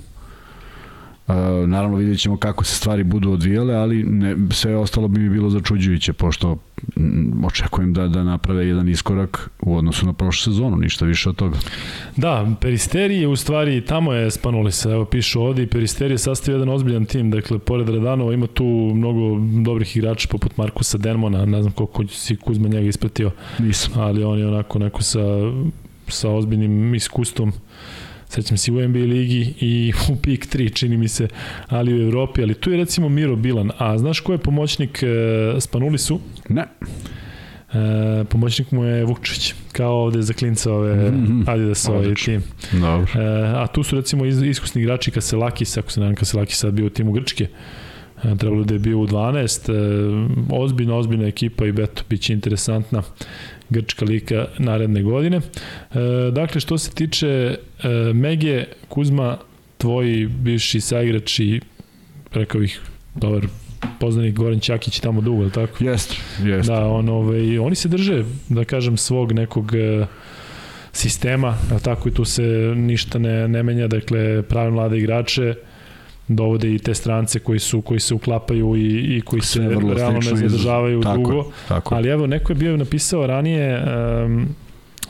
Uh, 1.30 1.36
naravno 1.68 1.98
vidjet 1.98 2.20
ćemo 2.20 2.38
kako 2.38 2.64
se 2.64 2.76
stvari 2.76 3.04
budu 3.04 3.32
odvijale, 3.32 3.76
ali 3.76 4.04
ne, 4.04 4.36
sve 4.52 4.76
ostalo 4.76 5.08
bi 5.08 5.20
mi 5.20 5.30
bilo 5.30 5.50
začuđujuće, 5.50 6.14
pošto 6.14 6.58
mm, 6.96 7.46
očekujem 7.46 7.94
da, 7.94 8.08
da 8.08 8.24
naprave 8.24 8.68
jedan 8.68 8.90
iskorak 8.90 9.50
u 9.62 9.78
odnosu 9.78 10.06
na 10.06 10.14
prošlu 10.14 10.54
sezonu, 10.54 10.78
ništa 10.78 11.06
više 11.06 11.30
od 11.30 11.36
toga. 11.36 11.58
Da, 12.16 12.56
Peristeri 12.62 13.18
je 13.18 13.28
u 13.28 13.36
stvari, 13.36 13.86
tamo 13.86 14.14
je 14.14 14.32
Spanulisa, 14.32 14.92
evo 14.92 15.06
pišu 15.06 15.42
ovde, 15.42 15.64
i 15.64 15.68
Peristeri 15.68 16.14
je 16.14 16.18
sastavio 16.18 16.56
jedan 16.56 16.70
ozbiljan 16.70 17.06
tim, 17.06 17.32
dakle, 17.32 17.60
pored 17.60 17.90
Radanova 17.90 18.34
ima 18.34 18.48
tu 18.48 18.92
mnogo 18.96 19.38
dobrih 19.66 19.98
igrača 19.98 20.28
poput 20.32 20.58
Markusa 20.58 20.98
Denmona, 20.98 21.46
ne 21.46 21.62
znam 21.62 21.74
koliko 21.74 22.08
si 22.08 22.36
Kuzma 22.36 22.68
njega 22.68 22.88
ispratio, 22.88 23.32
Nisam. 23.60 23.94
ali 23.96 24.24
on 24.24 24.40
je 24.40 24.48
onako 24.48 24.80
neko 24.80 25.04
sa, 25.04 25.20
sa 26.10 26.30
ozbiljnim 26.30 26.96
iskustvom 26.96 27.54
sećam 28.30 28.58
se 28.58 28.72
u 28.72 28.88
NBA 28.88 29.00
ligi 29.00 29.54
i 29.60 29.94
u 30.12 30.16
PIK 30.16 30.56
3 30.56 30.74
čini 30.74 30.98
mi 30.98 31.08
se, 31.08 31.28
ali 31.68 31.94
u 31.94 32.08
Evropi, 32.08 32.42
ali 32.42 32.54
tu 32.54 32.72
je 32.72 32.78
recimo 32.78 33.10
Miro 33.10 33.36
Bilan, 33.36 33.72
a 33.78 33.98
znaš 33.98 34.20
ko 34.20 34.32
je 34.32 34.38
pomoćnik 34.38 35.04
e, 35.04 35.08
Spanulisu? 35.60 36.20
Ne. 36.50 36.66
E, 37.74 38.24
pomoćnik 38.24 38.72
mu 38.72 38.84
je 38.84 39.06
Vukčević, 39.06 39.54
kao 39.72 39.94
ovde 39.94 40.22
za 40.22 40.34
klinca 40.34 40.74
ove 40.74 41.12
Mhm. 41.12 41.42
Adidas 41.48 41.90
ovaj 41.90 42.16
tim. 42.16 42.44
Dobro. 42.72 43.08
E, 43.16 43.54
a 43.56 43.68
tu 43.68 43.84
su 43.84 43.96
recimo 43.96 44.26
iskusni 44.26 44.82
igrači 44.82 45.12
Kaselakis, 45.12 45.78
ako 45.78 45.92
se 45.92 46.00
nadam 46.00 46.16
Kaselakis 46.16 46.60
sad 46.60 46.74
bio 46.74 46.86
u 46.86 46.90
timu 46.90 47.12
Grčke, 47.12 47.48
e, 48.24 48.36
trebalo 48.38 48.64
da 48.64 48.74
je 48.74 48.80
bio 48.80 49.00
u 49.00 49.08
12, 49.08 49.70
e, 49.70 49.74
ozbiljna, 50.52 50.96
ozbiljna 50.96 51.28
ekipa 51.28 51.66
i 51.66 51.72
beto, 51.72 52.04
bit 52.10 52.22
će 52.22 52.34
interesantna 52.34 53.04
Grčka 53.70 54.06
lika 54.06 54.46
naredne 54.58 55.04
godine. 55.04 55.38
E, 55.38 55.42
dakle, 56.32 56.62
što 56.62 56.78
se 56.78 56.92
tiče 56.92 57.28
e, 57.28 57.58
Mege, 58.14 58.66
Kuzma, 58.88 59.38
tvoji 59.78 60.26
bivši 60.26 60.82
saigrač 60.82 61.40
i 61.40 61.62
rekao 62.32 62.62
bih, 62.62 62.82
dobar 63.16 63.48
poznanik 64.00 64.36
Goran 64.36 64.60
Ćakić 64.60 65.00
tamo 65.00 65.22
dugo, 65.22 65.44
je 65.44 65.50
tako? 65.50 65.84
Jest, 65.84 66.16
jest. 66.44 66.68
Da, 66.68 66.88
on, 66.88 67.10
ovaj, 67.10 67.60
oni 67.60 67.76
se 67.76 67.88
drže, 67.88 68.24
da 68.50 68.66
kažem, 68.66 68.98
svog 68.98 69.32
nekog 69.32 69.76
e, 69.76 70.06
sistema, 70.92 71.58
a 71.76 71.80
tako 71.80 72.10
i 72.10 72.14
tu 72.14 72.26
se 72.26 72.44
ništa 72.76 73.20
ne, 73.20 73.48
ne 73.48 73.64
menja, 73.64 73.88
dakle, 73.88 74.42
pravi 74.42 74.72
mlade 74.72 74.98
igrače, 74.98 75.56
dovode 76.30 76.76
i 76.76 76.80
te 76.80 76.94
strance 76.94 77.40
koji 77.40 77.60
su 77.60 77.82
koji 77.82 78.00
se 78.00 78.14
uklapaju 78.14 78.76
i, 78.76 78.82
i 79.18 79.22
koji 79.22 79.42
se 79.42 79.48
Sve 79.50 79.68
realno 79.68 79.94
ne 80.12 80.32
iz- 80.34 80.40
zadržavaju 80.42 81.02
tako 81.02 81.12
je, 81.12 81.24
dugo. 81.24 81.46
Tako. 81.68 81.96
Ali 81.96 82.10
evo, 82.10 82.28
neko 82.28 82.52
je 82.52 82.58
bio 82.58 82.78
napisao 82.78 83.28
ranije 83.28 83.84
um, 84.26 84.48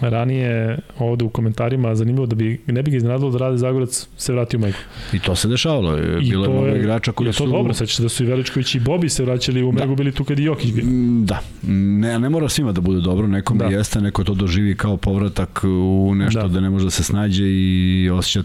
ranije 0.02 0.78
ovde 1.00 1.26
u 1.26 1.30
komentarima 1.30 1.96
zanimljivo 1.96 2.26
da 2.26 2.36
bi 2.36 2.62
ne 2.68 2.84
bi 2.84 2.92
ga 2.92 2.98
iznenadilo 2.98 3.32
da 3.32 3.38
Rade 3.38 3.58
Zagorac 3.58 4.08
se 4.18 4.34
vrati 4.34 4.58
u 4.58 4.60
Megu. 4.60 4.78
I 5.14 5.20
to 5.20 5.36
se 5.36 5.48
dešavalo. 5.48 5.92
Je, 5.94 6.18
I 6.18 6.30
bilo 6.30 6.46
je 6.46 6.50
mnogo 6.52 6.68
igrača 6.68 7.12
koji 7.12 7.34
su... 7.34 7.38
to 7.38 7.50
dobro, 7.50 7.74
sećaš 7.74 7.96
se 7.96 8.04
da 8.04 8.10
su 8.10 8.24
i 8.24 8.28
Veličković 8.28 8.76
i 8.76 8.80
Bobi 8.80 9.10
se 9.10 9.24
vraćali 9.24 9.64
u 9.64 9.72
Megu, 9.72 9.96
bili 9.96 10.12
tu 10.12 10.24
kad 10.24 10.40
i 10.40 10.44
Jokić 10.44 10.72
bio. 10.72 10.86
Mm, 10.86 11.26
Da, 11.26 11.42
ne, 11.64 12.20
ne 12.20 12.30
mora 12.30 12.50
svima 12.50 12.72
da 12.72 12.82
bude 12.82 13.02
dobro, 13.02 13.28
nekom 13.28 13.58
Da. 13.58 13.66
da. 13.66 13.72
jeste, 13.72 14.02
neko 14.02 14.24
to 14.24 14.34
doživi 14.34 14.76
kao 14.76 14.98
povratak 14.98 15.62
u 15.64 16.14
nešto 16.16 16.42
Da. 16.42 16.48
da, 16.48 16.54
da 16.54 16.60
ne 16.60 16.70
može 16.70 16.86
da 16.86 16.92
se 16.92 17.04
snađe 17.04 17.44
i 17.46 18.10
osjeća 18.14 18.44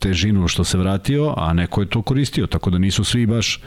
težinu 0.00 0.48
što 0.48 0.64
se 0.64 0.78
vratio, 0.78 1.34
a 1.36 1.52
neko 1.52 1.80
je 1.80 1.88
to 1.88 2.02
koristio, 2.02 2.46
tako 2.46 2.70
da 2.70 2.78
nisu 2.78 3.04
svi 3.04 3.26
baš 3.26 3.60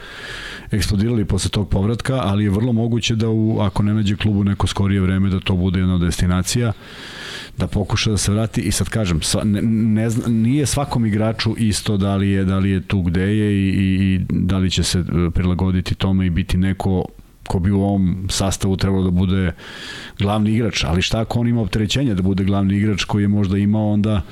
eksplodirali 0.70 1.24
posle 1.24 1.50
tog 1.50 1.68
povratka, 1.68 2.20
ali 2.24 2.44
je 2.44 2.50
vrlo 2.50 2.72
moguće 2.72 3.14
da 3.14 3.28
u, 3.28 3.58
ako 3.60 3.82
ne 3.82 3.94
nađe 3.94 4.16
klubu 4.16 4.44
neko 4.44 4.66
skorije 4.66 5.00
vreme 5.00 5.28
da 5.28 5.40
to 5.40 5.56
bude 5.56 5.80
jedna 5.80 5.98
destinacija 5.98 6.72
da 7.58 7.66
pokuša 7.66 8.10
da 8.10 8.16
se 8.16 8.32
vrati. 8.32 8.60
I 8.60 8.72
sad 8.72 8.88
kažem 8.88 9.22
sva, 9.22 9.44
ne, 9.44 9.62
ne 9.62 10.10
zna, 10.10 10.28
nije 10.28 10.66
svakom 10.66 11.06
igraču 11.06 11.54
isto 11.58 11.96
da 11.96 12.16
li 12.16 12.30
je 12.30 12.44
da 12.44 12.58
li 12.58 12.70
je 12.70 12.80
tu 12.80 13.02
gde 13.02 13.36
je 13.36 13.52
i, 13.52 13.68
i, 13.68 14.14
i 14.14 14.20
da 14.30 14.58
li 14.58 14.70
će 14.70 14.82
se 14.82 14.98
e, 14.98 15.30
prilagoditi 15.30 15.94
tome 15.94 16.26
i 16.26 16.30
biti 16.30 16.56
neko 16.56 17.04
ko 17.48 17.58
bi 17.58 17.70
u 17.70 17.80
ovom 17.80 18.26
sastavu 18.30 18.76
trebalo 18.76 19.02
da 19.04 19.10
bude 19.10 19.52
glavni 20.18 20.52
igrač, 20.52 20.84
ali 20.84 21.02
šta 21.02 21.20
ako 21.20 21.40
on 21.40 21.48
ima 21.48 21.60
opterećenje 21.60 22.14
da 22.14 22.22
bude 22.22 22.44
glavni 22.44 22.76
igrač 22.76 23.04
koji 23.04 23.24
je 23.24 23.28
možda 23.28 23.58
imao 23.58 23.92
onda 23.92 24.22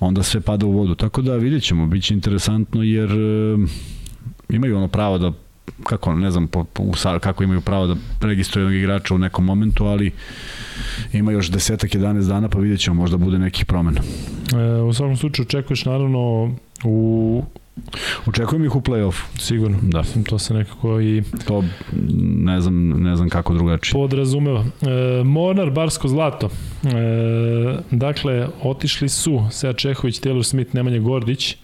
onda 0.00 0.22
sve 0.22 0.40
pada 0.40 0.66
u 0.66 0.70
vodu. 0.70 0.94
Tako 0.94 1.22
da 1.22 1.36
vidjet 1.36 1.62
ćemo, 1.62 1.86
bit 1.86 2.04
će 2.04 2.14
interesantno 2.14 2.82
jer 2.82 3.10
e, 3.10 3.56
imaju 4.48 4.76
ono 4.76 4.88
pravo 4.88 5.18
da 5.18 5.32
kako 5.82 6.12
ne 6.12 6.30
znam 6.30 6.46
po, 6.46 6.64
po, 6.64 6.82
kako 7.20 7.44
imaju 7.44 7.60
pravo 7.60 7.86
da 7.86 7.96
registruju 8.20 8.64
jednog 8.64 8.78
igrača 8.78 9.14
u 9.14 9.18
nekom 9.18 9.44
momentu, 9.44 9.84
ali 9.84 10.12
ima 11.12 11.32
još 11.32 11.50
desetak, 11.50 11.90
11 11.90 12.28
dana 12.28 12.48
pa 12.48 12.58
vidjet 12.58 12.80
ćemo, 12.80 12.96
možda 13.02 13.16
bude 13.16 13.38
nekih 13.38 13.66
promena. 13.66 14.00
E, 14.52 14.82
u 14.82 14.92
svakom 14.92 15.16
slučaju 15.16 15.46
očekuješ 15.46 15.84
naravno 15.84 16.54
u 16.84 17.42
Očekujem 18.26 18.64
ih 18.64 18.76
u 18.76 18.80
play-offu. 18.80 19.22
sigurno. 19.38 19.78
Da. 19.82 20.02
To 20.28 20.38
se 20.38 20.54
nekako 20.54 21.00
i 21.00 21.22
To 21.46 21.64
ne 22.44 22.60
znam, 22.60 22.88
ne 23.02 23.16
znam 23.16 23.28
kako 23.28 23.54
drugačije. 23.54 23.92
podrazumeva. 23.92 24.64
E, 24.82 25.24
Mornar, 25.24 25.70
Barsko 25.70 26.08
zlato. 26.08 26.46
E, 26.46 26.88
dakle, 27.90 28.48
otišli 28.62 29.08
su 29.08 29.44
Seja 29.50 29.72
Čehović, 29.72 30.20
Taylor 30.20 30.42
Smith, 30.42 30.74
Nemanja 30.74 30.98
Gordić, 30.98 31.56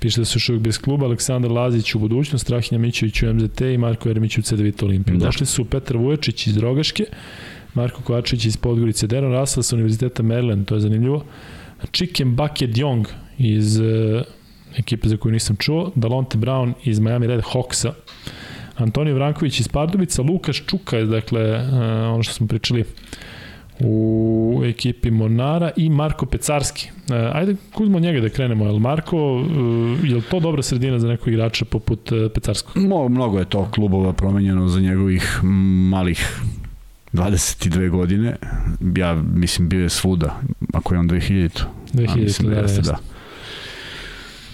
piše 0.00 0.20
da 0.20 0.24
su 0.24 0.36
još 0.36 0.48
uvijek 0.48 0.62
bez 0.62 0.78
kluba, 0.78 1.06
Aleksandar 1.06 1.50
Lazić 1.50 1.94
u 1.94 1.98
budućnost, 1.98 2.44
Strahinja 2.44 2.78
Mićević 2.78 3.22
u 3.22 3.34
MZT 3.34 3.60
i 3.60 3.78
Marko 3.78 4.08
Jeremić 4.08 4.38
u 4.38 4.42
CDVita 4.42 4.86
Olimpiju. 4.86 5.16
Da. 5.16 5.26
Došli 5.26 5.46
su 5.46 5.64
Petar 5.64 5.96
Vuječić 5.96 6.46
iz 6.46 6.56
Rogaške, 6.56 7.04
Marko 7.74 8.02
Kovačević 8.02 8.44
iz 8.44 8.56
Podgorice, 8.56 9.06
Deron 9.06 9.38
Russell 9.40 9.62
sa 9.62 9.76
Univerziteta 9.76 10.22
Maryland, 10.22 10.64
to 10.64 10.74
je 10.74 10.80
zanimljivo, 10.80 11.24
Chicken 11.92 12.36
Bucket 12.36 12.70
Young 12.70 13.04
iz 13.38 13.80
e, 13.80 14.22
ekipe 14.78 15.08
za 15.08 15.16
koju 15.16 15.32
nisam 15.32 15.56
čuo, 15.56 15.90
Dalonte 15.94 16.38
Brown 16.38 16.72
iz 16.84 16.98
Miami 16.98 17.26
Red 17.26 17.40
Hawksa, 17.40 17.92
Antonio 18.76 19.14
Vranković 19.14 19.60
iz 19.60 19.68
Pardubica, 19.68 20.22
Lukaš 20.22 20.62
Čuka 20.66 20.96
je, 20.96 21.06
dakle, 21.06 21.54
uh, 21.54 21.74
ono 22.14 22.22
što 22.22 22.34
smo 22.34 22.46
pričali 22.46 22.84
u 23.80 24.62
ekipi 24.64 25.10
Monara 25.10 25.70
i 25.76 25.90
Marko 25.90 26.26
Pecarski. 26.26 26.90
Uh, 27.08 27.36
ajde, 27.36 27.56
Kuzmo 27.74 28.00
njega 28.00 28.20
da 28.20 28.28
krenemo. 28.28 28.64
Jel 28.64 28.78
Marko, 28.78 29.34
uh, 29.34 29.46
je 30.04 30.14
li 30.14 30.22
to 30.22 30.40
dobra 30.40 30.62
sredina 30.62 30.98
za 30.98 31.08
nekog 31.08 31.28
igrača 31.28 31.64
poput 31.64 32.12
Pecarskog? 32.34 32.82
Mo, 32.82 33.08
mnogo 33.08 33.38
je 33.38 33.44
to 33.44 33.68
klubova 33.70 34.12
promenjeno 34.12 34.68
za 34.68 34.80
njegovih 34.80 35.40
malih 35.90 36.40
22 37.12 37.90
godine. 37.90 38.36
Ja 38.96 39.14
mislim 39.14 39.68
bio 39.68 39.82
je 39.82 39.88
svuda, 39.88 40.40
ako 40.72 40.94
je 40.94 41.00
on 41.00 41.08
2000. 41.08 41.62
2000, 41.92 42.12
A, 42.12 42.16
mislim 42.16 42.48
da, 42.48 42.54
da, 42.54 42.60
jeste, 42.60 42.78
jeste. 42.78 42.92
da. 42.92 43.19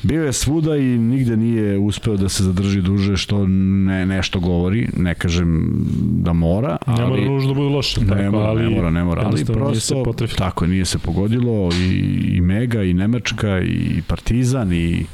Bio 0.03 0.25
je 0.25 0.33
svuda 0.33 0.77
i 0.77 0.83
nigde 0.83 1.37
nije 1.37 1.79
uspeo 1.79 2.17
da 2.17 2.29
se 2.29 2.45
zadrži 2.45 2.83
duže 2.83 3.17
što 3.17 3.47
ne, 3.47 4.07
nešto 4.07 4.41
govori, 4.41 4.89
ne 4.97 5.15
kažem 5.15 5.71
da 6.01 6.33
mora, 6.33 6.77
ali... 6.87 7.01
Ne 7.03 7.07
mora 7.09 7.23
nužno 7.33 7.49
da 7.49 7.55
bude 7.55 7.75
loše, 7.75 8.01
Ne 8.01 8.07
tako, 8.07 8.23
mora, 8.37 8.49
ali 8.49 8.63
ne 8.63 8.71
mora, 8.71 8.91
ne 8.91 9.05
mora, 9.05 9.23
ali 9.23 9.41
jednostavno 9.41 9.71
nije 9.71 9.81
se 9.81 9.95
prosto, 10.05 10.37
tako 10.37 10.65
je, 10.65 10.69
nije 10.69 10.85
se 10.85 10.99
pogodilo 10.99 11.71
i, 11.75 11.95
i 12.37 12.41
Mega 12.41 12.83
i 12.83 12.95
Nemačka 12.95 13.61
i 13.61 14.03
Partizan 14.07 14.73
i 14.73 15.07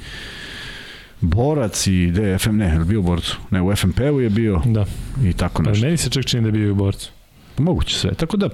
Borac 1.20 1.86
i 1.86 2.06
gde 2.06 2.22
je 2.22 2.38
FM, 2.38 2.56
ne, 2.56 2.66
je 2.66 2.84
bio 2.84 3.00
u 3.00 3.02
Borcu? 3.02 3.38
Ne, 3.50 3.62
u 3.62 3.76
FMP-u 3.76 4.20
je 4.20 4.30
bio 4.30 4.60
Da, 4.64 4.84
i 5.24 5.32
tako 5.32 5.62
pa 5.62 5.70
nešto. 5.70 5.84
meni 5.86 5.96
se 5.96 6.10
čak 6.10 6.24
čini 6.24 6.42
da 6.42 6.48
je 6.48 6.52
bio 6.52 6.72
u 6.72 6.74
borcu. 6.74 7.10
Moguće 7.58 7.98
sve. 7.98 8.14
Tako 8.14 8.36
da, 8.36 8.48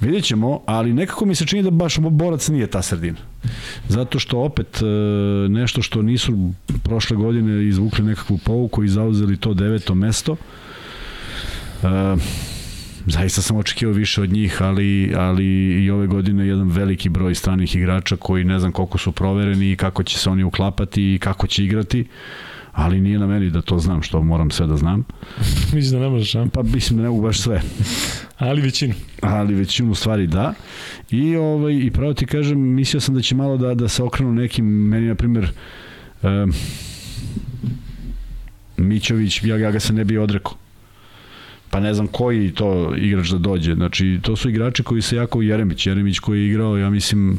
Vidjet 0.00 0.24
ćemo, 0.24 0.60
ali 0.66 0.92
nekako 0.92 1.26
mi 1.26 1.34
se 1.34 1.46
čini 1.46 1.62
da 1.62 1.70
baš 1.70 1.98
borac 1.98 2.48
nije 2.48 2.66
ta 2.66 2.82
sredina. 2.82 3.18
Zato 3.88 4.18
što 4.18 4.38
opet 4.38 4.82
e, 4.82 4.84
nešto 5.48 5.82
što 5.82 6.02
nisu 6.02 6.52
prošle 6.82 7.16
godine 7.16 7.68
izvukli 7.68 8.04
nekakvu 8.04 8.38
povuku 8.44 8.84
i 8.84 8.88
zauzeli 8.88 9.36
to 9.36 9.54
deveto 9.54 9.94
mesto. 9.94 10.36
E, 11.82 11.86
zaista 13.06 13.42
sam 13.42 13.56
očekivao 13.56 13.94
više 13.94 14.22
od 14.22 14.32
njih, 14.32 14.62
ali, 14.62 15.14
ali 15.16 15.46
i 15.84 15.90
ove 15.90 16.06
godine 16.06 16.46
jedan 16.46 16.68
veliki 16.68 17.08
broj 17.08 17.34
stranih 17.34 17.76
igrača 17.76 18.16
koji 18.16 18.44
ne 18.44 18.58
znam 18.58 18.72
koliko 18.72 18.98
su 18.98 19.12
provereni 19.12 19.72
i 19.72 19.76
kako 19.76 20.02
će 20.02 20.18
se 20.18 20.30
oni 20.30 20.44
uklapati 20.44 21.14
i 21.14 21.18
kako 21.18 21.46
će 21.46 21.64
igrati 21.64 22.06
ali 22.76 23.00
nije 23.00 23.18
na 23.18 23.26
meni 23.26 23.50
da 23.50 23.62
to 23.62 23.78
znam, 23.78 24.02
što 24.02 24.22
moram 24.22 24.50
sve 24.50 24.66
da 24.66 24.76
znam. 24.76 25.04
Misliš 25.74 25.86
da 25.86 25.98
ne 25.98 26.08
možeš, 26.08 26.34
a? 26.34 26.46
Pa 26.52 26.62
mislim 26.62 26.96
da 26.96 27.02
ne 27.02 27.08
mogu 27.08 27.22
baš 27.22 27.40
sve. 27.40 27.62
ali 28.38 28.62
većinu. 28.62 28.94
Ali 29.20 29.54
većinu 29.54 29.94
stvari 29.94 30.26
da. 30.26 30.54
I, 31.10 31.36
ovaj, 31.36 31.74
i 31.74 31.90
pravo 31.90 32.14
ti 32.14 32.26
kažem, 32.26 32.58
mislio 32.58 33.00
sam 33.00 33.14
da 33.14 33.22
će 33.22 33.34
malo 33.34 33.56
da, 33.56 33.74
da 33.74 33.88
se 33.88 34.02
okrenu 34.02 34.32
nekim, 34.32 34.66
meni 34.66 35.06
na 35.06 35.14
primjer, 35.14 35.50
um, 36.22 36.52
Mićović, 38.76 39.42
ja, 39.44 39.56
ja 39.56 39.70
ga 39.70 39.80
se 39.80 39.92
ne 39.92 40.04
bi 40.04 40.18
odrekao 40.18 40.54
pa 41.70 41.80
ne 41.80 41.94
znam 41.94 42.06
koji 42.06 42.52
to 42.52 42.94
igrač 42.96 43.28
da 43.28 43.38
dođe. 43.38 43.74
Znači, 43.74 44.18
to 44.22 44.36
su 44.36 44.48
igrači 44.48 44.82
koji 44.82 45.02
se 45.02 45.16
jako 45.16 45.42
Jeremić, 45.42 45.86
Jeremić 45.86 46.18
koji 46.18 46.40
je 46.40 46.46
igrao, 46.48 46.76
ja 46.76 46.90
mislim, 46.90 47.38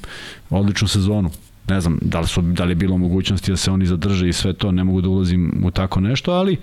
odličnu 0.49 0.87
sezonu. 0.87 1.29
Ne 1.67 1.81
znam 1.81 1.99
da 2.01 2.19
li, 2.19 2.27
su, 2.27 2.41
da 2.41 2.63
li 2.63 2.71
je 2.71 2.75
bilo 2.75 2.97
mogućnosti 2.97 3.51
da 3.51 3.57
se 3.57 3.71
oni 3.71 3.85
zadrže 3.85 4.29
i 4.29 4.33
sve 4.33 4.53
to, 4.53 4.71
ne 4.71 4.83
mogu 4.83 5.01
da 5.01 5.09
ulazim 5.09 5.61
u 5.65 5.71
tako 5.71 5.99
nešto, 5.99 6.31
ali 6.31 6.57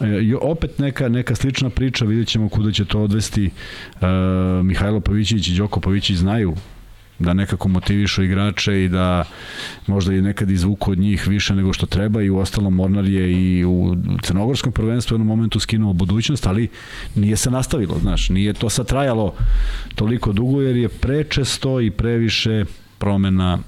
E, 0.00 0.36
opet 0.40 0.78
neka, 0.78 1.08
neka 1.08 1.34
slična 1.34 1.70
priča, 1.70 2.04
vidjet 2.04 2.28
ćemo 2.28 2.48
kuda 2.48 2.72
će 2.72 2.84
to 2.84 3.00
odvesti 3.02 3.46
e, 3.46 4.06
Mihajlo 4.62 5.00
Pavićić 5.00 5.48
i 5.48 5.56
Đoko 5.56 5.80
Pavićić 5.80 6.16
znaju 6.16 6.54
da 7.18 7.32
nekako 7.32 7.68
motivišu 7.68 8.22
igrače 8.22 8.84
i 8.84 8.88
da 8.88 9.24
možda 9.86 10.14
i 10.14 10.22
nekad 10.22 10.50
izvuku 10.50 10.90
od 10.90 10.98
njih 10.98 11.28
više 11.28 11.54
nego 11.54 11.72
što 11.72 11.86
treba 11.86 12.22
i 12.22 12.30
u 12.30 12.38
ostalom 12.38 12.74
Mornar 12.74 13.04
je 13.04 13.32
i 13.32 13.64
u 13.64 13.96
crnogorskom 14.22 14.72
prvenstvu 14.72 15.14
u 15.14 15.16
jednom 15.16 15.28
momentu 15.28 15.60
skinuo 15.60 15.92
budućnost, 15.92 16.46
ali 16.46 16.68
nije 17.14 17.36
se 17.36 17.50
nastavilo, 17.50 17.98
znaš, 18.00 18.28
nije 18.28 18.52
to 18.52 18.70
sad 18.70 18.86
trajalo 18.86 19.34
toliko 19.94 20.32
dugo 20.32 20.60
jer 20.60 20.76
je 20.76 20.88
prečesto 20.88 21.80
i 21.80 21.90
previše 21.90 22.64
promena 22.98 23.58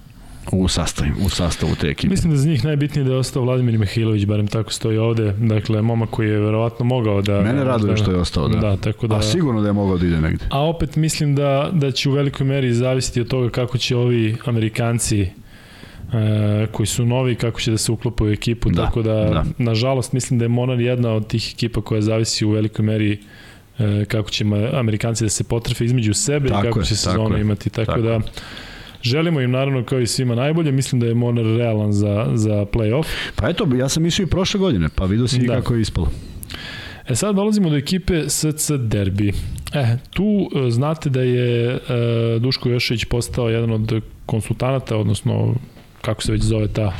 u 0.52 0.68
sastavu, 0.68 1.10
u 1.26 1.28
sastavu 1.28 1.74
te 1.80 1.86
ekipe. 1.86 2.10
Mislim 2.10 2.32
da 2.32 2.38
za 2.38 2.48
njih 2.48 2.64
najbitnije 2.64 3.04
da 3.04 3.12
je 3.12 3.18
ostao 3.18 3.42
Vladimir 3.42 3.78
Mihilović, 3.78 4.24
barem 4.24 4.46
tako 4.46 4.72
stoji 4.72 4.98
ovde. 4.98 5.32
Dakle, 5.38 5.82
momak 5.82 6.10
koji 6.10 6.28
je 6.28 6.40
verovatno 6.40 6.84
mogao 6.84 7.22
da... 7.22 7.40
Mene 7.40 7.64
raduje 7.64 7.90
da, 7.90 7.96
što 7.96 8.10
je 8.10 8.16
ostao, 8.16 8.48
da. 8.48 8.58
da, 8.58 8.76
tako 8.76 9.06
da. 9.06 9.16
A 9.16 9.22
sigurno 9.22 9.60
da 9.60 9.66
je 9.66 9.72
mogao 9.72 9.98
da 9.98 10.06
ide 10.06 10.20
negde. 10.20 10.44
A 10.50 10.60
opet 10.60 10.96
mislim 10.96 11.34
da, 11.34 11.70
da 11.72 11.90
će 11.90 12.08
u 12.08 12.12
velikoj 12.12 12.46
meri 12.46 12.74
zavisiti 12.74 13.20
od 13.20 13.28
toga 13.28 13.50
kako 13.50 13.78
će 13.78 13.96
ovi 13.96 14.36
Amerikanci 14.44 15.20
e, 15.20 15.28
koji 16.72 16.86
su 16.86 17.06
novi, 17.06 17.34
kako 17.34 17.60
će 17.60 17.70
da 17.70 17.78
se 17.78 17.92
uklope 17.92 18.24
u 18.24 18.30
ekipu, 18.30 18.70
da, 18.70 18.84
tako 18.84 19.02
da, 19.02 19.14
da, 19.14 19.44
nažalost, 19.58 20.12
mislim 20.12 20.38
da 20.38 20.44
je 20.44 20.48
Monar 20.48 20.80
jedna 20.80 21.12
od 21.12 21.26
tih 21.26 21.52
ekipa 21.54 21.80
koja 21.80 22.00
zavisi 22.00 22.44
u 22.44 22.50
velikoj 22.50 22.84
meri 22.84 23.18
e, 23.78 24.04
kako 24.04 24.30
će 24.30 24.44
Amerikanci 24.72 25.24
da 25.24 25.30
se 25.30 25.44
potrefe 25.44 25.84
između 25.84 26.14
sebe 26.14 26.48
tako 26.48 26.60
i 26.60 26.68
kako 26.68 26.80
je, 26.80 26.84
će 26.84 26.96
sezona 26.96 27.38
imati, 27.38 27.70
tako, 27.70 27.86
tako 27.86 28.02
da 28.02 28.20
Želimo 29.04 29.40
im 29.40 29.50
naravno 29.50 29.84
kao 29.84 30.00
i 30.00 30.06
svima 30.06 30.34
najbolje, 30.34 30.72
mislim 30.72 31.00
da 31.00 31.06
je 31.06 31.14
Monar 31.14 31.44
realan 31.44 31.92
za, 31.92 32.30
za 32.34 32.52
play-off. 32.52 33.06
Pa 33.36 33.48
eto, 33.48 33.68
ja 33.78 33.88
sam 33.88 34.02
mislio 34.02 34.24
i 34.24 34.30
prošle 34.30 34.60
godine, 34.60 34.88
pa 34.94 35.04
vidio 35.04 35.28
si 35.28 35.46
da. 35.46 35.54
kako 35.54 35.74
je 35.74 35.80
ispalo. 35.80 36.10
E 37.08 37.14
sad 37.14 37.36
dolazimo 37.36 37.70
do 37.70 37.76
ekipe 37.76 38.28
SC 38.28 38.70
Derbi. 38.78 39.32
E, 39.74 39.96
tu 40.10 40.24
e, 40.56 40.70
znate 40.70 41.10
da 41.10 41.22
je 41.22 41.74
e, 41.74 41.78
Duško 42.40 42.68
Jošević 42.68 43.04
postao 43.04 43.48
jedan 43.48 43.70
od 43.70 44.02
konsultanata, 44.26 44.96
odnosno 44.96 45.54
kako 46.02 46.22
se 46.22 46.32
već 46.32 46.42
zove 46.42 46.68
ta 46.68 46.92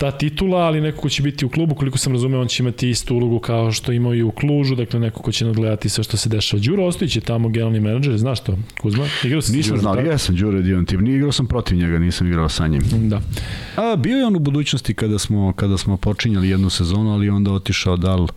ta 0.00 0.10
titula, 0.10 0.58
ali 0.58 0.80
neko 0.80 1.00
ko 1.00 1.08
će 1.08 1.22
biti 1.22 1.44
u 1.44 1.48
klubu, 1.48 1.74
koliko 1.74 1.98
sam 1.98 2.12
razumeo, 2.12 2.40
on 2.40 2.48
će 2.48 2.62
imati 2.62 2.90
istu 2.90 3.14
ulogu 3.14 3.38
kao 3.38 3.72
što 3.72 3.92
imao 3.92 4.14
i 4.14 4.22
u 4.22 4.30
Klužu, 4.30 4.74
dakle 4.74 5.00
neko 5.00 5.22
ko 5.22 5.32
će 5.32 5.44
nadgledati 5.44 5.88
sve 5.88 6.04
što 6.04 6.16
se 6.16 6.28
dešava. 6.28 6.62
Đuro 6.62 6.84
Ostojić 6.84 7.16
je 7.16 7.20
tamo 7.20 7.48
generalni 7.48 7.80
menadžer, 7.80 8.18
znaš 8.18 8.40
to, 8.40 8.58
Kuzma? 8.80 9.06
Igrao 9.24 9.42
sam 9.42 9.56
nisam 9.56 9.78
znao, 9.78 9.94
ja 9.94 10.18
sam 10.18 10.36
Đuro 10.36 10.60
dio 10.60 10.82
tim, 10.82 11.00
nije 11.00 11.16
igrao 11.16 11.32
sam 11.32 11.46
protiv 11.46 11.78
njega, 11.78 11.98
nisam 11.98 12.26
igrao 12.26 12.48
sa 12.48 12.66
njim. 12.66 12.82
Da. 13.08 13.20
A 13.76 13.96
bio 13.96 14.16
je 14.16 14.26
on 14.26 14.36
u 14.36 14.38
budućnosti 14.38 14.94
kada 14.94 15.18
smo, 15.18 15.52
kada 15.52 15.78
smo 15.78 15.96
počinjali 15.96 16.48
jednu 16.48 16.70
sezonu, 16.70 17.12
ali 17.12 17.30
onda 17.30 17.52
otišao 17.52 17.96
dal 17.96 18.28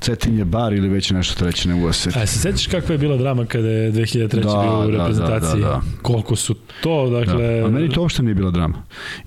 Cetinje 0.00 0.44
bar 0.44 0.72
ili 0.72 0.88
već 0.88 1.10
nešto 1.10 1.34
treće 1.34 1.68
ne 1.68 1.74
mogu 1.74 1.92
se 1.92 2.10
A 2.14 2.26
se 2.26 2.38
sećaš 2.38 2.66
kakva 2.66 2.92
je 2.92 2.98
bila 2.98 3.16
drama 3.16 3.46
kada 3.46 3.68
je 3.68 3.92
2003. 3.92 4.28
Da, 4.28 4.62
bio 4.62 4.88
u 4.88 4.90
reprezentaciji? 4.90 5.60
Da, 5.60 5.68
da, 5.68 5.72
da, 5.72 5.80
da. 5.80 5.82
Koliko 6.02 6.36
su 6.36 6.54
to, 6.80 7.10
dakle... 7.10 7.60
Da. 7.60 7.66
A 7.66 7.68
meni 7.68 7.88
to 7.88 8.00
uopšte 8.00 8.22
nije 8.22 8.34
bila 8.34 8.50
drama. 8.50 8.74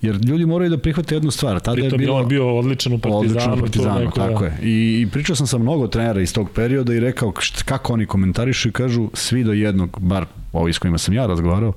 Jer 0.02 0.16
ljudi 0.26 0.46
moraju 0.46 0.70
da 0.70 0.78
prihvate 0.78 1.16
jednu 1.16 1.32
stvar. 1.32 1.60
Tada 1.60 1.76
Pritom 1.76 2.02
je 2.02 2.06
bilo... 2.06 2.18
on 2.18 2.28
bio 2.28 2.58
odličan 2.58 2.94
u 2.94 3.00
Partizanu. 3.00 3.30
Odličan 3.30 3.54
u 3.54 3.58
Partizanu, 3.58 4.00
neko, 4.00 4.20
tako 4.20 4.40
da. 4.40 4.46
je. 4.46 4.58
I, 4.64 5.02
I 5.02 5.08
pričao 5.12 5.36
sam 5.36 5.48
sa 5.48 5.58
mnogo 5.58 5.88
trenera 5.88 6.22
iz 6.22 6.34
tog 6.34 6.50
perioda 6.50 6.94
i 6.94 7.00
rekao 7.00 7.34
št, 7.40 7.62
kako 7.64 7.94
oni 7.94 8.06
komentarišu 8.06 8.70
i 8.70 8.72
kažu 8.72 9.10
svi 9.14 9.44
do 9.44 9.54
jednog, 9.54 9.98
bar 10.00 10.26
ovi 10.54 10.74
s 10.74 10.78
kojima 10.78 10.98
sam 10.98 11.14
ja 11.14 11.26
razgovarao, 11.26 11.74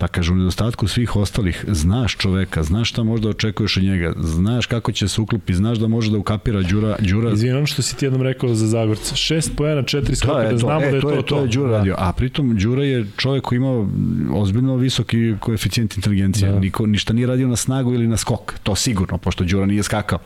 Pa 0.00 0.08
kaže, 0.08 0.32
u 0.32 0.36
nedostatku 0.36 0.88
svih 0.88 1.16
ostalih, 1.16 1.64
znaš 1.68 2.16
čoveka, 2.16 2.62
znaš 2.62 2.90
šta 2.90 3.02
možda 3.02 3.28
očekuješ 3.28 3.76
od 3.76 3.82
njega, 3.82 4.12
znaš 4.18 4.66
kako 4.66 4.92
će 4.92 5.08
se 5.08 5.20
uklopi, 5.20 5.54
znaš 5.54 5.78
da 5.78 5.88
može 5.88 6.10
da 6.10 6.18
ukapira 6.18 6.62
Đura... 6.62 6.96
Đura... 7.00 7.32
Izvini, 7.32 7.56
ono 7.56 7.66
što 7.66 7.82
si 7.82 7.96
ti 7.96 8.04
jednom 8.04 8.22
rekao 8.22 8.54
za 8.54 8.66
Zagorca, 8.66 9.16
šest 9.16 9.56
pojena, 9.56 9.82
četiri 9.82 10.16
skoka, 10.16 10.42
da, 10.42 10.50
da 10.50 10.56
znamo 10.56 10.80
e, 10.80 10.90
da 10.90 10.96
je 10.96 11.00
to 11.00 11.10
to. 11.10 11.22
To 11.22 11.40
je 11.40 11.46
Đura 11.46 11.70
da. 11.70 11.76
radio, 11.76 11.94
a 11.98 12.12
pritom 12.12 12.56
Đura 12.56 12.84
je 12.84 13.06
čovek 13.16 13.44
koji 13.44 13.56
ima 13.56 13.88
ozbiljno 14.32 14.76
visoki 14.76 15.34
koeficijent 15.40 15.96
inteligencije, 15.96 16.52
da. 16.52 16.58
Niko, 16.58 16.86
ništa 16.86 17.12
nije 17.12 17.26
radio 17.26 17.48
na 17.48 17.56
snagu 17.56 17.94
ili 17.94 18.08
na 18.08 18.16
skok, 18.16 18.54
to 18.62 18.74
sigurno, 18.74 19.18
pošto 19.18 19.44
Đura 19.44 19.66
nije 19.66 19.82
skakao. 19.82 20.18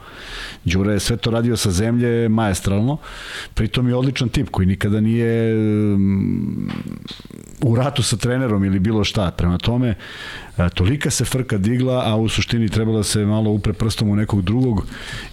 Đura 0.65 0.93
je 0.93 1.01
sve 1.01 1.17
to 1.17 1.31
radio 1.31 1.57
sa 1.57 1.71
zemlje 1.71 2.29
maestralno, 2.29 2.97
pritom 3.55 3.89
je 3.89 3.95
odličan 3.95 4.29
tip 4.29 4.51
koji 4.51 4.67
nikada 4.67 5.01
nije 5.01 5.55
um, 5.95 6.71
u 7.61 7.77
ratu 7.77 8.03
sa 8.03 8.17
trenerom 8.17 8.65
ili 8.65 8.79
bilo 8.79 9.05
šta, 9.05 9.31
prema 9.31 9.59
tome, 9.65 9.95
e, 10.59 10.69
tolika 10.75 11.11
se 11.11 11.25
frka 11.25 11.59
digla, 11.59 12.03
a 12.07 12.17
u 12.17 12.29
suštini 12.29 12.69
trebalo 12.69 12.97
da 12.99 13.05
se 13.05 13.25
malo 13.25 13.51
upre 13.51 13.73
prstom 13.73 14.11
u 14.11 14.17
nekog 14.17 14.43
drugog 14.43 14.87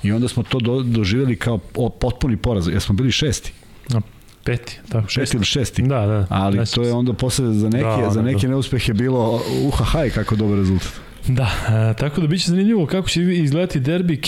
i 0.03 0.11
onda 0.11 0.27
smo 0.27 0.43
to 0.43 0.59
do, 0.59 0.81
doživjeli 0.83 1.35
kao 1.35 1.57
potpuni 1.99 2.37
poraz. 2.37 2.67
Ja 2.67 2.79
smo 2.79 2.95
bili 2.95 3.11
šesti. 3.11 3.53
A, 3.93 4.01
peti, 4.43 4.79
tako, 4.89 5.09
šesti. 5.09 5.19
Peti 5.19 5.37
ili 5.37 5.45
šesti. 5.45 5.81
Da, 5.81 6.05
da. 6.05 6.25
Ali 6.29 6.57
da, 6.57 6.65
to 6.65 6.83
je 6.83 6.93
onda 6.93 7.13
posle 7.13 7.53
za 7.53 7.69
neke, 7.69 8.01
da, 8.03 8.09
za 8.09 8.21
neke 8.21 8.47
da. 8.47 8.53
neuspehe 8.53 8.93
bilo 8.93 9.41
uhahaj 9.63 10.09
kako 10.09 10.35
dobar 10.35 10.57
rezultat. 10.57 11.10
Da, 11.27 11.49
e, 11.91 11.93
tako 11.97 12.21
da 12.21 12.27
biće 12.27 12.49
zanimljivo 12.49 12.85
kako 12.85 13.09
će 13.09 13.21
izgledati 13.21 13.79
derbi. 13.79 14.21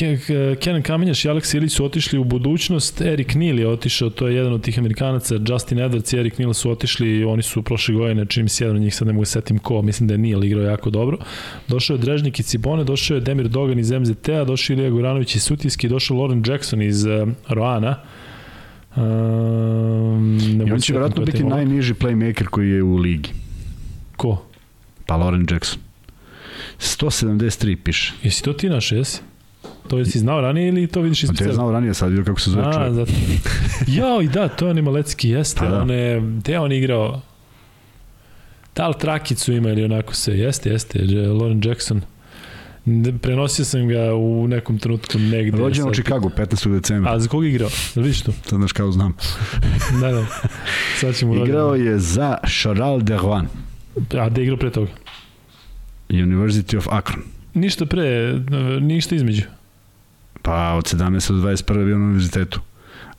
Kenan 0.59 0.81
Kamenjaš 0.81 1.25
i 1.25 1.27
Alex 1.27 1.57
Ilić 1.57 1.73
su 1.73 1.85
otišli 1.85 2.19
u 2.19 2.23
budućnost, 2.23 3.01
Erik 3.01 3.35
Neal 3.35 3.59
je 3.59 3.67
otišao, 3.67 4.09
to 4.09 4.27
je 4.27 4.35
jedan 4.35 4.53
od 4.53 4.61
tih 4.61 4.79
Amerikanaca, 4.79 5.35
Justin 5.47 5.77
Edwards 5.77 6.15
i 6.15 6.19
Erik 6.19 6.37
Neal 6.37 6.53
su 6.53 6.71
otišli, 6.71 7.23
oni 7.23 7.43
su 7.43 7.61
prošle 7.61 7.95
godine, 7.95 8.25
čini 8.25 8.43
mi 8.43 8.49
se 8.49 8.63
jedan 8.63 8.75
od 8.75 8.81
njih, 8.81 8.95
sad 8.95 9.07
ne 9.07 9.13
mogu 9.13 9.25
setim 9.25 9.59
ko, 9.59 9.81
mislim 9.81 10.07
da 10.07 10.13
je 10.13 10.17
Neal 10.17 10.43
igrao 10.43 10.63
jako 10.63 10.89
dobro. 10.89 11.17
Došao 11.67 11.93
je 11.93 11.97
Drežnik 11.97 12.39
i 12.39 12.43
Cibone, 12.43 12.83
došao 12.83 13.15
je 13.15 13.21
Demir 13.21 13.47
Dogan 13.47 13.79
iz 13.79 13.91
MZT-a, 13.91 14.43
došao 14.43 14.73
je 14.73 14.77
Ilija 14.77 14.89
Goranović 14.89 15.35
iz 15.35 15.43
Sutijski, 15.43 15.89
došao 15.89 16.17
Lauren 16.17 16.43
Jackson 16.47 16.81
iz 16.81 17.05
uh, 17.05 17.29
Roana. 17.47 17.99
Um, 18.95 20.39
I 20.67 20.71
on 20.71 20.79
će 20.79 20.93
vjerojatno 20.93 21.25
biti 21.25 21.43
najniži 21.43 21.93
playmaker 21.93 22.45
koji 22.45 22.69
je 22.69 22.83
u 22.83 22.95
ligi. 22.95 23.29
Ko? 24.17 24.45
Pa 25.05 25.17
Lauren 25.17 25.47
Jackson. 25.51 25.92
173 26.83 27.75
piše. 27.75 28.13
Jesi 28.23 28.43
to 28.43 28.53
ti 28.53 28.69
naš, 28.69 28.91
jesi? 28.91 29.21
To 29.87 29.97
jesi 29.97 30.19
znao 30.19 30.41
ranije 30.41 30.67
ili 30.67 30.87
to 30.87 31.01
vidiš 31.01 31.23
ispred 31.23 31.37
sebe? 31.37 31.47
To 31.47 31.51
je 31.51 31.55
znao 31.55 31.71
ranije, 31.71 31.93
sad 31.93 32.09
vidio 32.09 32.25
kako 32.25 32.39
se 32.39 32.49
zove 32.49 32.73
čovjek. 32.73 32.93
Zato... 32.93 33.11
Jao, 33.87 34.21
i 34.21 34.27
da, 34.27 34.47
to 34.47 34.67
je 34.67 34.81
Malecki, 34.81 35.29
jeste. 35.29 35.59
Pa 35.59 35.67
da. 35.67 35.81
On 35.81 35.89
je, 35.89 36.21
gde 36.21 36.59
on 36.59 36.71
igrao? 36.71 37.21
Da 38.75 38.87
li 38.87 38.93
trakicu 38.99 39.53
ima 39.53 39.69
ili 39.69 39.83
onako 39.83 40.13
se? 40.13 40.37
Jeste, 40.37 40.69
jeste. 40.69 40.99
Lauren 41.27 41.61
Jackson. 41.65 42.01
Prenosio 43.21 43.65
sam 43.65 43.87
ga 43.87 44.13
u 44.13 44.47
nekom 44.47 44.79
trenutku 44.79 45.19
negde. 45.19 45.57
Rođen 45.57 45.87
u 45.87 45.93
Chicago, 45.93 46.29
15. 46.29 46.73
decembra. 46.73 47.13
A 47.13 47.19
za 47.19 47.29
koga 47.29 47.47
igrao? 47.47 47.69
Da 47.95 48.01
vidiš 48.01 48.21
to? 48.21 48.31
To 48.49 48.55
znaš 48.55 48.71
kao 48.71 48.91
znam. 48.91 49.13
da, 50.01 50.11
da. 50.11 50.25
Sad 50.99 51.15
ćemo 51.15 51.35
Igrao 51.45 51.75
je 51.75 51.99
za 51.99 52.37
Charal 52.61 53.01
de 53.01 53.17
Rouen. 53.17 53.47
A 54.19 54.29
da 54.29 54.41
igrao 54.41 54.57
pre 54.57 54.71
toga? 54.71 54.91
University 56.13 56.77
of 56.77 56.87
Akron. 56.89 57.23
Ništa 57.53 57.85
pre, 57.85 58.33
ništa 58.81 59.15
između. 59.15 59.43
Pa 60.41 60.73
od 60.73 60.83
17. 60.83 61.41
do 61.41 61.47
21. 61.49 61.85
bio 61.85 61.97
na 61.97 62.05
univerzitetu. 62.05 62.59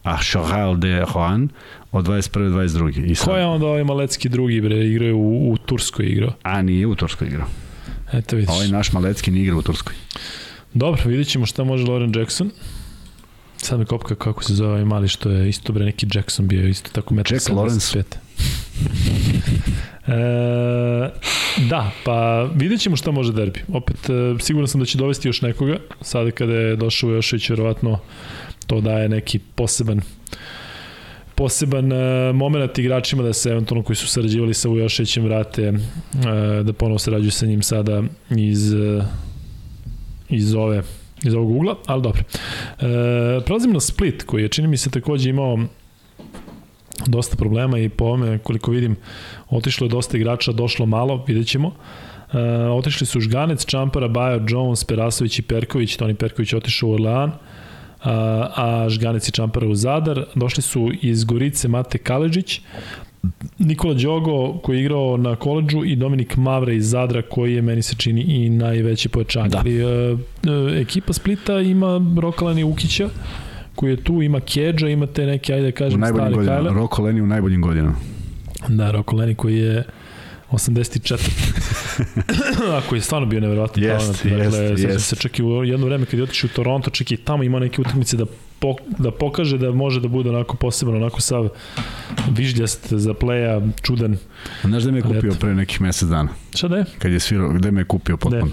A 0.03 0.19
Choral 0.23 0.77
de 0.77 1.05
Juan 1.15 1.49
od 1.93 2.07
21. 2.07 2.51
do 2.51 2.59
22. 2.59 3.11
I 3.11 3.15
sad... 3.15 3.29
Ko 3.29 3.37
je 3.37 3.47
onda 3.47 3.67
ovaj 3.67 3.85
Malecki 3.85 4.29
drugi, 4.29 4.61
bre, 4.61 4.87
igrao 4.87 5.17
u, 5.17 5.53
u 5.53 5.57
Turskoj 5.57 6.07
igrao? 6.07 6.33
A 6.43 6.63
nije 6.63 6.87
u 6.87 6.95
Turskoj 6.95 7.29
igrao. 7.29 7.47
Eto 8.13 8.37
vidiš. 8.37 8.55
Ovaj 8.55 8.69
naš 8.69 8.93
Malecki 8.93 9.31
nije 9.31 9.43
igrao 9.43 9.59
u 9.59 9.63
Turskoj. 9.63 9.95
Dobro, 10.75 11.03
vidit 11.07 11.29
ćemo 11.29 11.47
šta 11.47 11.65
može 11.65 11.85
Lauren 11.87 12.13
Jackson. 12.17 12.51
Sad 13.65 13.79
me 13.79 13.85
kopka 13.85 14.15
kako 14.15 14.45
se 14.45 14.55
zove 14.55 14.71
ovaj 14.71 14.85
mali 14.85 15.09
što 15.09 15.31
je 15.31 15.49
isto 15.49 15.73
bre 15.73 15.85
neki 15.85 16.07
Jackson 16.15 16.49
bio 16.49 16.69
isto 16.69 16.91
tako 16.93 17.15
metar 17.15 17.33
Jack 17.33 17.49
Lawrence. 17.49 18.03
e, 20.07 21.11
da, 21.71 21.91
pa 22.05 22.49
vidjet 22.55 22.81
ćemo 22.81 22.97
šta 22.97 23.11
može 23.11 23.33
derbi. 23.33 23.61
Opet, 23.69 24.11
e, 24.11 24.35
siguran 24.41 24.69
sam 24.69 24.81
da 24.81 24.87
će 24.87 24.99
dovesti 24.99 25.29
još 25.29 25.43
nekoga. 25.43 25.77
Sada 26.01 26.31
kada 26.31 26.53
je 26.53 26.77
došao 26.77 27.11
Jošević, 27.11 27.51
verovatno 27.51 27.99
to 28.67 28.81
daje 28.81 29.09
neki 29.09 29.39
poseban 29.39 30.01
poseban 31.35 31.93
uh, 31.93 31.99
moment 32.35 32.79
igračima 32.79 33.23
da 33.23 33.33
se 33.33 33.51
eventualno 33.51 33.85
koji 33.85 33.97
su 33.97 34.07
sarađivali 34.07 34.55
sa 34.55 34.69
Vujošićem 34.69 35.25
vrate 35.25 35.71
uh, 35.71 35.79
da 36.65 36.73
ponovo 36.73 36.99
sarađuju 36.99 37.31
sa 37.31 37.47
njim 37.47 37.63
sada 37.63 38.03
iz 38.31 38.73
uh, 38.73 39.05
iz 40.29 40.55
ove 40.55 40.83
iz 41.25 41.35
ovog 41.35 41.51
ugla, 41.51 41.77
ali 41.87 42.03
dobro. 42.03 42.23
E, 42.23 43.41
prelazim 43.45 43.73
na 43.73 43.81
Split, 43.81 44.23
koji 44.23 44.43
je, 44.43 44.49
čini 44.49 44.69
mi 44.69 44.77
se, 44.77 44.91
takođe 44.91 45.31
imao 45.31 45.59
dosta 47.07 47.37
problema 47.37 47.79
i 47.79 47.89
po 47.89 48.05
ome, 48.05 48.39
koliko 48.39 48.71
vidim, 48.71 48.97
otišlo 49.51 49.85
je 49.85 49.91
dosta 49.91 50.17
igrača, 50.17 50.53
došlo 50.53 50.87
malo, 50.87 51.25
vidjet 51.27 51.47
ćemo. 51.47 51.73
E, 52.33 52.39
otišli 52.69 53.07
su 53.07 53.21
Žganec, 53.21 53.65
Čampara, 53.65 54.09
Bajo, 54.09 54.41
Jones, 54.49 54.85
Perasović 54.85 55.39
i 55.39 55.43
Perković, 55.43 55.97
Toni 55.97 56.15
Perković 56.15 56.53
otišao 56.53 56.89
u 56.89 56.93
Orlean, 56.93 57.33
a, 58.03 58.49
a 58.57 58.89
Žganec 58.89 59.29
i 59.29 59.33
Čampara 59.33 59.69
u 59.69 59.75
Zadar. 59.75 60.25
Došli 60.35 60.63
su 60.63 60.91
iz 61.03 61.25
Gorice 61.25 61.69
Mate 61.69 61.99
Kaleđić, 61.99 62.61
Nikola 63.59 63.95
Đogo 63.95 64.59
koji 64.59 64.77
je 64.77 64.81
igrao 64.81 65.17
na 65.17 65.37
koleđu 65.37 65.85
i 65.85 65.97
Dominik 65.97 66.37
Mavra 66.37 66.73
iz 66.73 66.91
Zadra 66.91 67.23
koji 67.23 67.55
je 67.55 67.63
meni 67.63 67.83
se 67.83 67.95
čini 67.97 68.21
i 68.21 68.51
najveći 68.51 69.09
pojačanje. 69.09 69.49
Da. 69.49 69.59
Ali, 69.59 69.81
e, 69.81 69.85
e, 69.87 70.81
ekipa 70.81 71.13
Splita 71.13 71.61
ima 71.61 72.01
Rokalani 72.21 72.65
Ukića 72.65 73.09
koji 73.75 73.91
je 73.91 74.05
tu, 74.05 74.23
ima 74.23 74.41
Kedža, 74.41 74.89
ima 74.89 75.07
te 75.07 75.27
neke, 75.27 75.55
ajde 75.55 75.67
da 75.67 75.73
kažem, 75.73 76.03
stari 76.07 76.35
Kajle. 76.47 76.71
Roko 76.75 77.03
Leni 77.03 77.21
u 77.21 77.27
najboljim 77.27 77.63
godinama. 77.63 77.97
Da, 78.69 78.91
Roko 78.91 79.17
Leni 79.17 79.35
koji 79.35 79.59
je 79.59 79.85
84. 80.53 81.31
Ako 82.79 82.95
je 82.95 83.01
stvarno 83.01 83.27
bio 83.27 83.41
neverovatno 83.41 83.83
yes, 83.83 83.99
talent. 83.99 84.25
Dakle, 84.25 84.59
yes, 84.59 84.77
yes. 84.77 84.99
se 84.99 85.17
čak 85.17 85.39
i 85.39 85.43
u 85.43 85.65
jedno 85.65 85.87
vreme 85.87 86.07
kad 86.07 86.19
je 86.19 86.23
otišao 86.23 86.49
u 86.53 86.57
Toronto, 86.57 86.91
čak 86.91 87.11
i 87.11 87.17
tamo 87.17 87.43
ima 87.43 87.59
neke 87.59 87.81
utakmice 87.81 88.17
da 88.17 88.25
po, 88.59 88.77
da 88.99 89.11
pokaže 89.11 89.59
da 89.59 89.73
može 89.73 90.01
da 90.01 90.09
bude 90.09 90.31
onako 90.31 90.57
poseban, 90.57 90.97
onako 90.97 91.21
sav 91.21 91.49
vižljast 92.31 92.93
za 92.93 93.15
pleja, 93.15 93.61
čudan. 93.83 94.17
Znaš 94.65 94.83
da 94.83 94.91
me 94.91 94.99
je 94.99 95.03
kupio 95.03 95.31
Eto. 95.31 95.39
pre 95.41 95.55
nekih 95.55 95.81
mesec 95.81 96.09
dana? 96.09 96.29
Šta 96.55 96.69
da 96.69 96.77
je? 96.77 96.85
Kad 96.99 97.13
je 97.13 97.21
svirao, 97.21 97.53
gde 97.53 97.71
me 97.71 97.81
je 97.81 97.85
kupio 97.85 98.17
potpuno? 98.17 98.53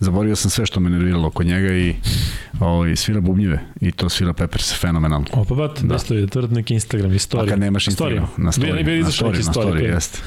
Zaborio 0.00 0.36
sam 0.36 0.50
sve 0.50 0.66
što 0.66 0.80
me 0.80 0.90
nerviralo 0.90 1.30
kod 1.30 1.46
njega 1.46 1.74
i 1.74 1.94
ovaj, 2.60 2.96
svira 2.96 3.20
bubnjive 3.20 3.60
i 3.80 3.92
to 3.92 4.08
svira 4.08 4.32
Peppers 4.32 4.80
fenomenalno. 4.80 5.26
O, 5.32 5.44
pa 5.44 5.54
bat, 5.54 5.82
da. 5.82 5.96
da 6.08 6.14
je 6.14 6.26
tvrd 6.26 6.52
neki 6.52 6.74
Instagram, 6.74 7.14
istorija. 7.14 7.46
A 7.46 7.50
kad 7.50 7.60
nemaš 7.60 7.86
Instagram, 7.86 8.26
na 8.36 8.52
story, 8.52 8.68
na 8.68 8.72
story, 8.72 9.02
na 9.02 9.10
story, 9.10 9.46
na 9.46 9.52
story, 9.52 9.82
jeste. 9.94 10.18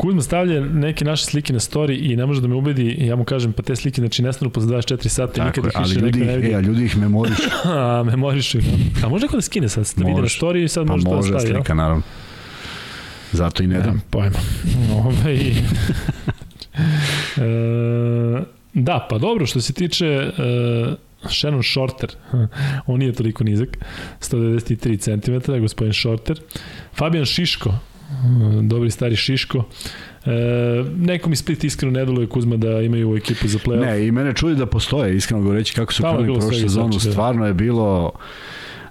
Kuzma 0.00 0.22
stavlja 0.22 0.60
neke 0.60 1.04
naše 1.04 1.24
slike 1.24 1.52
na 1.52 1.58
story 1.58 2.12
i 2.12 2.16
ne 2.16 2.26
može 2.26 2.40
da 2.40 2.48
me 2.48 2.54
ubedi, 2.54 2.96
ja 3.00 3.16
mu 3.16 3.24
kažem, 3.24 3.52
pa 3.52 3.62
te 3.62 3.76
slike 3.76 4.00
znači 4.00 4.22
nestanu 4.22 4.50
posle 4.50 4.76
24 4.76 5.08
sata 5.08 5.42
i 5.42 5.44
nikad 5.44 5.64
ih 5.64 5.72
više 5.78 6.00
neka 6.00 6.18
ne 6.18 6.36
vidi. 6.36 6.52
E, 6.52 6.56
a 6.56 6.60
ljudi 6.60 6.84
ih 6.84 6.96
memorišu. 6.98 7.42
a, 7.64 8.02
memorišu. 8.06 8.58
A 9.04 9.08
može 9.08 9.24
neko 9.24 9.36
da 9.36 9.42
skine 9.42 9.68
sad, 9.68 9.92
da 9.96 10.04
vidi 10.04 10.20
na 10.20 10.28
story 10.28 10.64
i 10.64 10.68
sad 10.68 10.86
pa 10.86 10.92
može, 10.92 11.08
može 11.08 11.32
da 11.32 11.38
stavi. 11.38 11.54
slika, 11.54 11.74
naravno. 11.74 12.02
Zato 13.32 13.62
i 13.62 13.66
ne 13.66 13.80
dam. 13.80 14.02
pojma. 14.10 14.38
Ove, 15.04 15.36
i... 15.36 15.50
e, 17.36 18.42
da, 18.74 19.06
pa 19.10 19.18
dobro, 19.18 19.46
što 19.46 19.60
se 19.60 19.72
tiče 19.72 20.06
e, 20.06 20.30
Shannon 21.28 21.62
Shorter, 21.62 22.10
on 22.86 22.98
nije 22.98 23.12
toliko 23.12 23.44
nizak, 23.44 23.68
193 24.20 25.44
cm, 25.44 25.60
gospodin 25.60 25.92
Shorter. 25.92 26.40
Fabian 26.94 27.24
Šiško, 27.24 27.74
dobri 28.62 28.90
stari 28.90 29.16
Šiško. 29.16 29.64
E, 30.24 30.30
nekom 30.96 31.32
iz 31.32 31.38
Split 31.38 31.64
iskreno 31.64 31.92
ne 31.92 32.04
deluje 32.04 32.26
Kuzma 32.26 32.56
da 32.56 32.80
imaju 32.80 33.16
ekipu 33.16 33.48
za 33.48 33.58
play-off. 33.58 33.86
Ne, 33.86 34.06
i 34.06 34.12
mene 34.12 34.34
čudi 34.34 34.54
da 34.54 34.66
postoje, 34.66 35.16
iskreno 35.16 35.42
govoreći 35.42 35.74
kako 35.74 35.92
su 35.92 36.02
krenuli 36.02 36.38
prošle 36.38 36.60
sezonu, 36.60 36.92
znači, 36.92 37.10
stvarno 37.10 37.46
je 37.46 37.54
bilo 37.54 38.12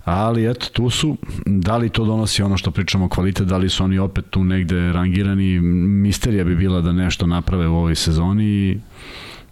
ali 0.05 0.51
eto 0.51 0.67
tu 0.73 0.89
su, 0.89 1.17
da 1.45 1.77
li 1.77 1.89
to 1.89 2.05
donosi 2.05 2.41
ono 2.41 2.57
što 2.57 2.71
pričamo 2.71 3.09
kvalitet, 3.09 3.47
da 3.47 3.57
li 3.57 3.69
su 3.69 3.83
oni 3.83 3.99
opet 3.99 4.25
tu 4.29 4.43
negde 4.43 4.91
rangirani, 4.91 5.59
misterija 5.59 6.43
bi 6.43 6.55
bila 6.55 6.81
da 6.81 6.91
nešto 6.91 7.27
naprave 7.27 7.67
u 7.67 7.75
ovoj 7.75 7.95
sezoni, 7.95 8.79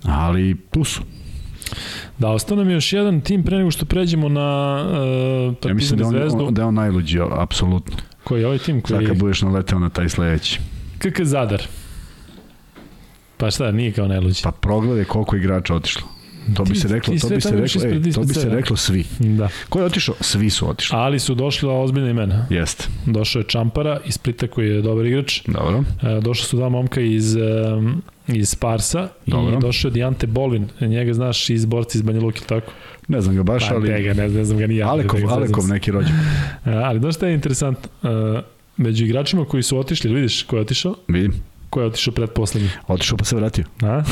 ali 0.03 0.57
tu 0.71 0.83
su. 0.83 1.01
Da, 2.17 2.29
ostao 2.29 2.57
nam 2.57 2.69
je 2.69 2.73
još 2.73 2.93
jedan 2.93 3.21
tim 3.21 3.43
pre 3.43 3.57
nego 3.57 3.71
što 3.71 3.85
pređemo 3.85 4.29
na 4.29 4.79
uh, 5.49 5.69
ja 5.69 5.73
mislim 5.73 5.99
da 5.99 6.05
on, 6.05 6.11
zvezdu. 6.11 6.47
da 6.51 6.61
je 6.61 6.65
on 6.65 6.73
najluđi, 6.73 7.19
apsolutno. 7.31 7.97
Koji 8.27 8.41
je 8.41 8.45
ovaj 8.45 8.57
tim? 8.57 8.81
Koji... 8.81 8.97
Sad 8.97 9.07
kad 9.07 9.17
budeš 9.17 9.41
naleteo 9.41 9.79
na 9.79 9.89
taj 9.89 10.09
sledeći. 10.09 10.59
KK 10.97 11.21
Zadar. 11.23 11.63
Pa 13.37 13.51
šta, 13.51 13.71
nije 13.71 13.91
kao 13.91 14.07
najluđi. 14.07 14.41
Pa 14.43 14.51
progledaj 14.51 15.03
koliko 15.03 15.35
igrača 15.35 15.75
otišlo. 15.75 16.07
To 16.55 16.63
bi 16.63 16.75
se 16.75 16.87
reklo, 16.87 17.13
to 17.21 17.29
bi 17.29 17.41
se 17.41 17.55
reklo, 17.55 17.81
ej, 17.83 18.13
to 18.13 18.23
bi 18.23 18.33
se 18.33 18.49
reklo 18.49 18.75
svi. 18.75 19.05
Da. 19.19 19.49
Ko 19.69 19.79
je 19.79 19.85
otišao? 19.85 20.15
Svi 20.21 20.49
su 20.49 20.69
otišli. 20.69 20.97
Ali 20.97 21.19
su 21.19 21.35
došli 21.35 21.69
ozbiljne 21.71 22.09
imena. 22.09 22.47
Jeste. 22.49 22.87
Došao 23.05 23.39
je 23.39 23.43
Čampara 23.47 23.99
iz 24.05 24.13
Splita 24.13 24.47
koji 24.47 24.69
je 24.69 24.81
dobar 24.81 25.05
igrač. 25.05 25.41
Dobro. 25.47 25.83
E, 26.01 26.21
došli 26.21 26.45
su 26.45 26.57
dva 26.57 26.69
momka 26.69 27.01
iz 27.01 27.35
iz 28.27 28.49
Sparsa 28.49 29.09
Dobro. 29.25 29.57
i 29.57 29.61
došao 29.61 29.91
Dijante 29.91 30.27
Bolin. 30.27 30.67
Njega 30.81 31.13
znaš 31.13 31.49
iz 31.49 31.65
borci 31.65 31.97
iz 31.97 32.01
Banja 32.01 32.21
Luki, 32.21 32.41
tako? 32.47 32.71
Ne 33.07 33.21
znam 33.21 33.35
ga 33.35 33.43
baš, 33.43 33.69
pa, 33.69 33.75
ali... 33.75 33.87
Tega, 33.87 34.13
ne, 34.13 34.29
ne 34.29 34.43
znam 34.43 34.59
ga 34.59 34.67
ni 34.67 34.75
ja. 34.75 34.89
Alekov, 34.89 35.19
da 35.19 35.27
Alekov 35.27 35.67
neki 35.67 35.91
rođen. 35.91 36.15
ali 36.87 36.99
znaš 36.99 37.15
šta 37.15 37.27
je 37.27 37.33
interesantno? 37.33 37.89
Uh, 38.03 38.39
među 38.77 39.05
igračima 39.05 39.45
koji 39.45 39.63
su 39.63 39.79
otišli, 39.79 40.13
vidiš 40.13 40.43
ko 40.43 40.55
je 40.55 40.61
otišao? 40.61 40.95
Vidim. 41.07 41.33
Ko 41.77 41.81
je 41.81 41.87
otišao 41.87 42.13
pretposlednji? 42.13 42.69
Otišao 42.87 43.17
pa 43.17 43.25
se 43.25 43.35
vratio. 43.35 43.65
A? 43.81 44.03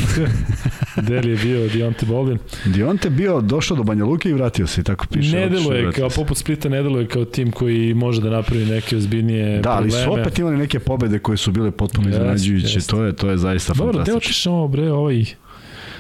Del 1.07 1.29
je 1.29 1.37
bio 1.37 1.67
Dionte 1.67 2.05
Bolin. 2.05 2.37
Dionte 2.65 3.09
bio 3.09 3.41
došao 3.41 3.77
do 3.77 3.83
Banja 3.83 4.05
Luke 4.05 4.29
i 4.29 4.33
vratio 4.33 4.67
se 4.67 4.81
i 4.81 4.83
tako 4.83 5.05
piše. 5.07 5.35
Ne 5.35 5.49
deluje 5.49 5.91
kao 5.91 6.09
poput 6.09 6.37
Splita, 6.37 6.69
ne 6.69 6.83
deluje 6.83 7.07
kao 7.07 7.25
tim 7.25 7.51
koji 7.51 7.93
može 7.93 8.21
da 8.21 8.29
napravi 8.29 8.65
neke 8.65 8.97
ozbiljnije 8.97 9.59
da, 9.59 9.61
probleme. 9.61 9.91
Da, 9.91 9.97
ali 9.97 10.17
su 10.17 10.21
opet 10.21 10.39
imali 10.39 10.57
neke 10.57 10.79
pobede 10.79 11.19
koje 11.19 11.37
su 11.37 11.51
bile 11.51 11.71
potpuno 11.71 12.09
iznenađujuće. 12.09 12.79
To 12.87 13.03
je 13.03 13.15
to 13.15 13.29
je 13.29 13.37
zaista 13.37 13.73
Dobro, 13.73 13.93
fantastično. 13.93 14.13
Dobro, 14.13 14.21
te 14.21 14.27
otišao 14.27 14.67
bre 14.67 14.91
ovaj 14.91 15.25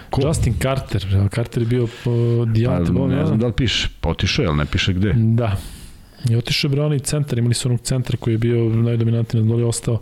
Ko? 0.09 0.27
Justin 0.27 0.53
Carter. 0.61 1.05
Carter 1.35 1.63
je 1.63 1.67
bio 1.67 1.87
po 2.03 2.45
Dionte 2.45 2.87
pa, 2.87 2.99
Bolin. 2.99 3.17
Ne 3.17 3.25
znam 3.25 3.39
da 3.39 3.47
li 3.47 3.53
piše. 3.53 3.89
Otišao 4.03 4.43
je, 4.43 4.47
ali 4.47 4.57
ne 4.57 4.65
piše 4.65 4.93
gde. 4.93 5.13
Da. 5.17 5.57
I 6.29 6.35
otišao 6.35 6.69
je 6.69 6.71
bre 6.71 6.81
onaj 6.81 6.99
centar, 6.99 7.39
imali 7.39 7.53
su 7.53 7.67
onog 7.67 7.81
centra 7.81 8.17
koji 8.17 8.33
je 8.33 8.37
bio 8.37 8.69
najdominantniji, 8.69 9.43
na 9.43 9.49
doli 9.49 9.63
ostao. 9.63 10.01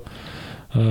Uh, 0.73 0.81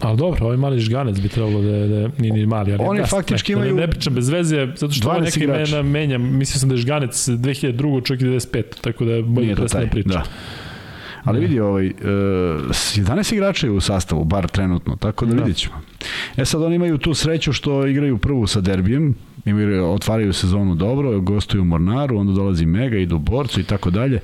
ali 0.00 0.16
dobro, 0.16 0.44
ovaj 0.44 0.56
mali 0.56 0.80
žganec 0.80 1.20
bi 1.20 1.28
trebalo 1.28 1.62
da, 1.62 1.86
da 1.86 2.08
nije 2.18 2.32
ni 2.32 2.46
mali. 2.46 2.72
Ali 2.72 2.84
Oni 2.84 3.06
faktički 3.06 3.54
ne, 3.54 3.58
imaju... 3.58 3.74
Ne, 3.74 3.80
ne 3.80 3.90
pričam 3.90 4.14
bez 4.14 4.28
veze, 4.28 4.68
zato 4.76 4.92
što 4.92 5.08
ovaj 5.08 5.20
neki 5.20 5.46
mena 5.46 5.82
menja. 5.82 6.18
Mislio 6.18 6.58
sam 6.58 6.68
da 6.68 6.74
je 6.74 6.78
žganec 6.78 7.28
2002. 7.28 8.04
čovjek 8.04 8.22
95. 8.22 8.62
Tako 8.80 9.04
da 9.04 9.22
bolje 9.22 9.54
prestane 9.54 9.90
priča. 9.90 10.08
Da. 10.08 10.24
Ali 11.24 11.40
vidi, 11.40 11.60
ovaj, 11.60 11.86
uh, 11.86 11.92
e, 11.92 12.06
11 12.06 13.34
igrača 13.34 13.66
je 13.66 13.70
u 13.70 13.80
sastavu, 13.80 14.24
bar 14.24 14.48
trenutno, 14.48 14.96
tako 14.96 15.26
da, 15.26 15.34
da. 15.34 15.42
vidit 15.42 15.56
ćemo. 15.56 15.74
E 16.36 16.44
sad 16.44 16.62
oni 16.62 16.74
imaju 16.74 16.98
tu 16.98 17.14
sreću 17.14 17.52
što 17.52 17.86
igraju 17.86 18.18
prvu 18.18 18.46
sa 18.46 18.60
derbijem, 18.60 19.14
imaju, 19.46 19.92
otvaraju 19.92 20.32
sezonu 20.32 20.74
dobro, 20.74 21.20
gostuju 21.20 21.62
u 21.62 21.64
Mornaru, 21.64 22.18
onda 22.18 22.32
dolazi 22.32 22.66
Mega, 22.66 22.96
idu 22.96 23.16
u 23.16 23.18
Borcu 23.18 23.60
i 23.60 23.64
tako 23.64 23.90
dalje. 23.90 24.20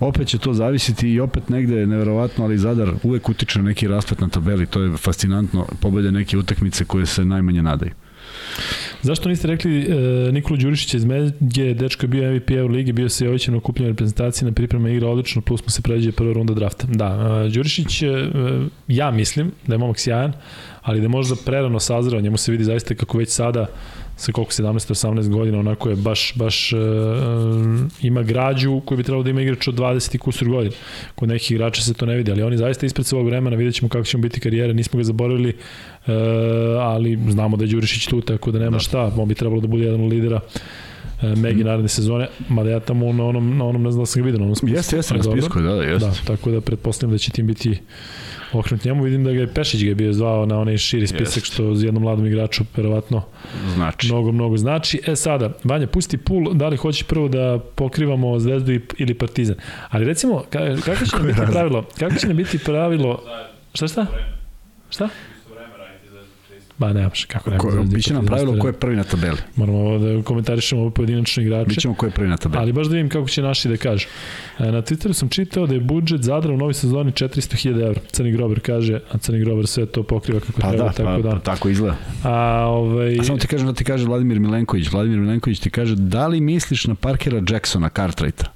Opet 0.00 0.28
će 0.28 0.38
to 0.38 0.52
zavisiti 0.52 1.10
i 1.10 1.20
opet 1.20 1.48
negde 1.48 1.86
neverovatno, 1.86 2.44
ali 2.44 2.58
Zadar 2.58 2.92
uvek 3.02 3.28
utiče 3.28 3.58
na 3.58 3.64
neki 3.64 3.88
raspet 3.88 4.20
na 4.20 4.28
tabeli, 4.28 4.66
to 4.66 4.82
je 4.82 4.96
fascinantno, 4.96 5.66
pobede 5.80 6.12
neke 6.12 6.38
utakmice 6.38 6.84
koje 6.84 7.06
se 7.06 7.24
najmanje 7.24 7.62
nadaju. 7.62 7.92
Zašto 9.02 9.28
niste 9.28 9.48
rekli 9.48 9.78
e, 9.78 10.32
Nikola 10.32 10.56
Đurišić 10.60 10.94
iz 10.94 11.04
Medje, 11.04 11.74
dečko 11.74 12.04
je 12.04 12.08
bio 12.08 12.32
MVP 12.32 12.50
Euroligi, 12.50 12.92
bio 12.92 13.08
se 13.08 13.24
Jović 13.24 13.48
na 13.48 13.56
okupljenoj 13.56 13.90
reprezentaciji, 13.92 14.46
na 14.48 14.52
priprema 14.52 14.90
igra 14.90 15.08
odlično, 15.08 15.42
plus 15.42 15.62
mu 15.62 15.70
se 15.70 15.82
pređe 15.82 16.12
prva 16.12 16.32
runda 16.32 16.54
drafta. 16.54 16.86
Da, 16.86 17.42
e, 17.46 17.50
Đurišić, 17.50 18.02
e, 18.02 18.08
ja 18.88 19.10
mislim 19.10 19.52
da 19.66 19.74
je 19.74 19.78
momak 19.78 19.98
sjajan, 19.98 20.32
ali 20.82 21.00
da 21.00 21.04
je 21.04 21.08
možda 21.08 21.36
prerano 21.46 21.80
sazrao, 21.80 22.20
njemu 22.20 22.36
se 22.36 22.52
vidi 22.52 22.64
zaista 22.64 22.94
kako 22.94 23.18
već 23.18 23.28
sada 23.28 23.66
sa 24.16 24.32
koliko 24.32 24.52
17-18 24.52 25.28
godina, 25.28 25.58
onako 25.58 25.90
je 25.90 25.96
baš, 25.96 26.32
baš 26.34 26.72
uh, 26.72 26.78
ima 28.02 28.22
građu 28.22 28.80
koju 28.84 28.98
bi 28.98 29.04
trebalo 29.04 29.22
da 29.22 29.30
ima 29.30 29.42
igrač 29.42 29.68
od 29.68 29.74
20 29.74 30.14
i 30.14 30.18
kusur 30.18 30.48
godina. 30.48 30.74
Kod 31.14 31.28
nekih 31.28 31.50
igrača 31.50 31.82
se 31.82 31.94
to 31.94 32.06
ne 32.06 32.16
vidi, 32.16 32.30
ali 32.30 32.42
oni 32.42 32.56
zaista 32.56 32.86
ispred 32.86 33.06
svog 33.06 33.26
vremena, 33.26 33.56
vidjet 33.56 33.74
ćemo 33.74 33.88
kako 33.88 34.04
će 34.04 34.18
biti 34.18 34.40
karijere, 34.40 34.74
nismo 34.74 34.96
ga 34.96 35.04
zaboravili, 35.04 35.48
uh, 35.48 36.12
ali 36.78 37.18
znamo 37.28 37.56
da 37.56 37.64
je 37.64 37.68
Đurišić 37.68 38.06
tu, 38.06 38.20
tako 38.20 38.50
da 38.50 38.58
nema 38.58 38.76
da. 38.76 38.78
šta, 38.78 39.12
on 39.16 39.28
bi 39.28 39.34
trebalo 39.34 39.60
da 39.60 39.66
bude 39.66 39.84
jedan 39.84 40.00
od 40.00 40.12
lidera 40.12 40.36
uh, 40.36 40.52
Megi 41.36 41.62
mm. 41.62 41.66
naredne 41.66 41.88
sezone, 41.88 42.28
mada 42.48 42.70
ja 42.70 42.80
tamo 42.80 43.12
na 43.12 43.24
onom, 43.24 43.58
na 43.58 43.64
onom 43.64 43.82
ne 43.82 43.90
znam 43.90 44.02
da 44.02 44.06
sam 44.06 44.22
ga 44.22 44.26
vidio, 44.26 44.38
na 44.38 44.44
onom 44.44 44.56
spisku. 44.56 44.76
Jeste, 44.76 44.96
jeste, 44.96 45.14
na 45.14 45.22
spisku, 45.22 45.60
da, 45.60 45.74
da, 45.74 45.82
jeste. 45.82 46.08
Da, 46.08 46.14
tako 46.26 46.50
da 46.50 46.60
pretpostavljam 46.60 47.12
da 47.12 47.18
će 47.18 47.30
tim 47.30 47.46
biti 47.46 47.78
okrenut 48.52 48.84
njemu. 48.84 49.02
Vidim 49.04 49.24
da 49.24 49.32
ga 49.32 49.40
je 49.40 49.46
Pešić 49.48 49.82
ga 49.82 49.88
je 49.88 49.94
bio 49.94 50.12
zvao 50.12 50.46
na 50.46 50.58
onaj 50.58 50.78
širi 50.78 51.06
spisak 51.06 51.36
Jest. 51.36 51.46
što 51.46 51.62
jednom 51.64 52.02
mladom 52.02 52.26
igraču 52.26 52.64
verovatno 52.76 53.22
Znači. 53.68 54.06
mnogo, 54.06 54.32
mnogo 54.32 54.56
znači. 54.56 55.00
E 55.06 55.16
sada, 55.16 55.50
Vanja, 55.64 55.86
pusti 55.86 56.16
pul, 56.18 56.52
da 56.52 56.68
li 56.68 56.76
hoćeš 56.76 57.02
prvo 57.02 57.28
da 57.28 57.58
pokrivamo 57.74 58.38
Zvezdu 58.38 58.72
ili 58.98 59.14
Partizan. 59.14 59.56
Ali 59.88 60.04
recimo, 60.04 60.44
ka- 60.50 60.80
kako 60.82 61.04
će 61.06 61.16
nam 61.16 61.26
biti 61.26 61.40
pravilo? 61.52 61.84
Kako 61.98 62.14
će 62.14 62.26
nam 62.26 62.36
biti 62.36 62.58
pravilo? 62.58 63.22
Šta 63.74 63.88
šta? 63.88 64.06
Šta? 64.90 65.08
Isto 65.38 65.54
vreme 65.54 65.76
raditi 65.78 66.08
Zvezdu 66.08 66.32
čisto. 66.48 66.63
Ba, 66.78 66.92
nemaš, 66.92 67.24
kako 67.24 67.50
nema. 67.50 67.60
Ko, 67.60 67.68
i 67.84 67.94
biće 67.94 68.14
nam 68.14 68.26
pravilo 68.26 68.58
ko 68.58 68.66
je 68.66 68.72
prvi 68.72 68.96
na 68.96 69.04
tabeli. 69.04 69.36
Moramo 69.56 69.98
da 69.98 70.22
komentarišemo 70.22 70.82
ove 70.82 70.90
pojedinačne 70.90 71.42
igrače. 71.42 71.68
Bićemo 71.68 71.94
ko 71.94 72.06
je 72.06 72.12
prvi 72.12 72.28
na 72.28 72.36
tabeli. 72.36 72.62
Ali 72.62 72.72
baš 72.72 72.86
da 72.86 72.92
vidim 72.94 73.08
kako 73.08 73.28
će 73.28 73.42
naši 73.42 73.68
da 73.68 73.76
kažu. 73.76 74.06
E, 74.58 74.72
Na 74.72 74.82
Twitteru 74.82 75.12
sam 75.12 75.28
čitao 75.28 75.66
da 75.66 75.74
je 75.74 75.80
budžet 75.80 76.20
Zadra 76.22 76.52
u 76.52 76.56
novoj 76.56 76.74
sezoni 76.74 77.12
400.000 77.12 77.86
evra. 77.86 78.00
Crni 78.12 78.32
Grober 78.32 78.60
kaže, 78.60 79.00
a 79.12 79.18
Crni 79.18 79.40
Grober 79.40 79.66
sve 79.66 79.86
to 79.86 80.02
pokriva 80.02 80.40
kako 80.40 80.60
Pa 80.60 80.68
treba, 80.68 80.84
da, 80.84 80.92
tako 80.92 81.22
pa, 81.22 81.28
da. 81.28 81.30
pa 81.30 81.38
tako 81.38 81.68
izgleda. 81.68 81.96
A, 82.24 82.66
ovaj, 82.66 83.18
A 83.20 83.24
samo 83.24 83.38
ti 83.38 83.46
kažem 83.46 83.66
da 83.66 83.72
ti 83.72 83.84
kaže 83.84 84.06
Vladimir 84.06 84.40
Milenković. 84.40 84.88
Vladimir 84.92 85.18
Milenković 85.18 85.60
ti 85.60 85.70
kaže 85.70 85.94
da 85.96 86.26
li 86.26 86.40
misliš 86.40 86.86
na 86.86 86.94
Parkera 86.94 87.42
Jacksona, 87.50 87.88
Cartwrighta? 87.90 88.53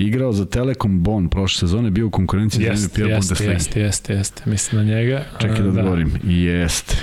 Igrao 0.00 0.32
za 0.32 0.44
Telekom 0.44 1.00
Bon 1.00 1.28
prošle 1.28 1.58
sezone, 1.58 1.90
bio 1.90 2.06
u 2.06 2.10
konkurenciji 2.10 2.64
za 2.64 2.70
Jeste, 2.70 2.86
MVP 2.86 2.98
jeste, 3.00 3.14
Bundesliga. 3.14 3.52
jeste, 3.52 3.80
jeste, 3.80 4.12
jeste. 4.14 4.42
Mislim 4.46 4.78
na 4.78 4.94
njega. 4.94 5.24
Čekaj 5.40 5.56
A, 5.56 5.62
da 5.62 5.68
odgovorim. 5.70 6.12
Jeste. 6.24 6.96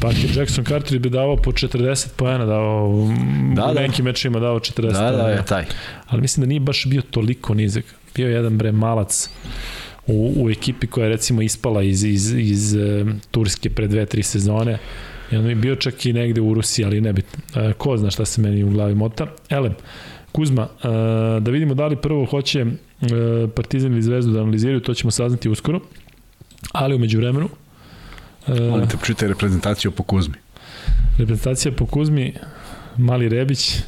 Parker 0.00 0.36
Jackson 0.36 0.64
Carter 0.64 0.98
bi 0.98 1.10
davao 1.10 1.36
po 1.36 1.52
40 1.52 2.06
poena, 2.16 2.46
davao 2.46 3.08
Da, 3.54 3.62
da, 3.62 3.70
u 3.70 3.74
da. 3.74 3.80
nekim 3.80 4.04
mečima 4.04 4.40
dao 4.40 4.58
40 4.58 4.82
Da, 4.82 5.10
da, 5.10 5.10
poena. 5.12 5.28
je 5.28 5.44
taj. 5.44 5.64
Ali 6.06 6.20
mislim 6.22 6.42
da 6.42 6.48
nije 6.48 6.60
baš 6.60 6.86
bio 6.86 7.02
toliko 7.02 7.54
nizak. 7.54 7.84
Bio 8.14 8.28
je 8.28 8.34
jedan 8.34 8.58
bre 8.58 8.72
malac 8.72 9.28
u, 10.06 10.32
u 10.36 10.50
ekipi 10.50 10.86
koja 10.86 11.04
je 11.04 11.10
recimo 11.10 11.42
ispala 11.42 11.82
iz, 11.82 12.04
iz, 12.04 12.32
iz 12.32 12.74
e, 12.74 13.04
Turske 13.30 13.70
pre 13.70 13.86
dve, 13.86 14.06
tri 14.06 14.22
sezone. 14.22 14.78
I 15.32 15.36
on 15.36 15.46
je 15.46 15.54
bio 15.54 15.76
čak 15.76 16.06
i 16.06 16.12
negde 16.12 16.40
u 16.40 16.54
Rusiji, 16.54 16.84
ali 16.84 17.00
nebitno. 17.00 17.60
E, 17.62 17.72
ko 17.72 17.96
zna 17.96 18.10
šta 18.10 18.24
se 18.24 18.40
meni 18.40 18.64
u 18.64 18.70
glavi 18.70 18.94
mota. 18.94 19.26
Elem, 19.50 19.74
Kuzma, 20.38 20.62
e, 20.62 20.88
da 21.40 21.50
vidimo 21.50 21.74
da 21.74 21.86
li 21.86 21.96
prvo 21.96 22.24
hoće 22.24 22.60
e, 22.60 22.66
Partizan 23.54 23.92
ili 23.92 24.02
Zvezdu 24.02 24.32
da 24.32 24.40
analiziraju, 24.40 24.80
to 24.80 24.94
ćemo 24.94 25.10
saznati 25.10 25.48
uskoro. 25.48 25.80
Ali 26.72 26.94
umeđu 26.94 27.18
vremenu, 27.18 27.48
e, 28.46 28.60
Molim 28.60 28.88
te, 28.88 28.96
čitaj 29.04 29.28
reprezentaciju 29.28 29.90
po 29.90 30.02
Kuzmi. 30.02 30.34
reprezentacija 31.18 31.72
po 31.72 31.86
Kuzmi, 31.86 32.34
Mali 32.96 33.28
Rebić, 33.28 33.78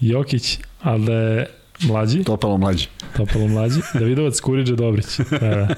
Jokić, 0.00 0.58
ali 0.82 1.04
da 1.06 1.12
je 1.12 1.46
mlađi, 1.80 2.24
Topalo 2.24 2.58
mlađi. 2.58 2.86
Topalo 3.16 3.48
mlađi, 3.48 3.80
Davidovac, 3.94 4.40
Kuriđa, 4.40 4.74
Dobrić. 4.74 5.06
Da, 5.30 5.38
da. 5.38 5.68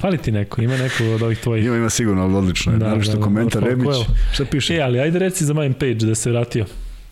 Fali 0.00 0.18
ti 0.18 0.32
neko, 0.32 0.62
ima 0.62 0.76
neko 0.76 1.04
od 1.06 1.22
ovih 1.22 1.38
tvojih. 1.38 1.64
Ima, 1.66 1.76
ima 1.76 1.90
sigurno, 1.90 2.22
ali 2.22 2.34
odlično 2.34 2.72
je. 2.72 2.78
Da, 2.78 2.78
Da, 2.78 2.84
Naravno 2.84 3.04
da, 3.04 3.10
što 3.10 3.18
da, 3.18 3.24
komentar 3.24 3.62
ko- 3.62 3.66
ko 3.66 3.70
je 3.70 3.76
Rebić. 3.76 3.96
Šta 4.32 4.44
piše? 4.44 4.74
E, 4.74 4.80
ali 4.80 5.00
ajde 5.00 5.18
reci 5.18 5.44
za 5.44 5.54
Mine 5.54 5.72
Page 5.72 5.94
da 5.94 6.14
se 6.14 6.30
vratio. 6.30 6.66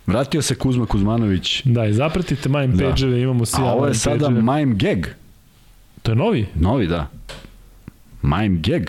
Vratio 0.07 0.41
se 0.41 0.55
Kuzma 0.55 0.85
Kuzmanović. 0.85 1.61
Da, 1.63 1.85
i 1.85 1.93
zapratite 1.93 2.49
Mine 2.49 2.67
Da. 2.67 2.85
Page-eve, 2.85 3.21
imamo 3.21 3.45
svi 3.45 3.61
A 3.61 3.65
ovo 3.65 3.87
je 3.87 3.93
sada. 3.93 4.29
Mime 4.29 4.65
Gag. 4.67 5.05
To 6.01 6.11
je 6.11 6.15
novi? 6.15 6.45
Novi, 6.55 6.87
da. 6.87 7.07
Mime 8.21 8.57
Gag. 8.59 8.83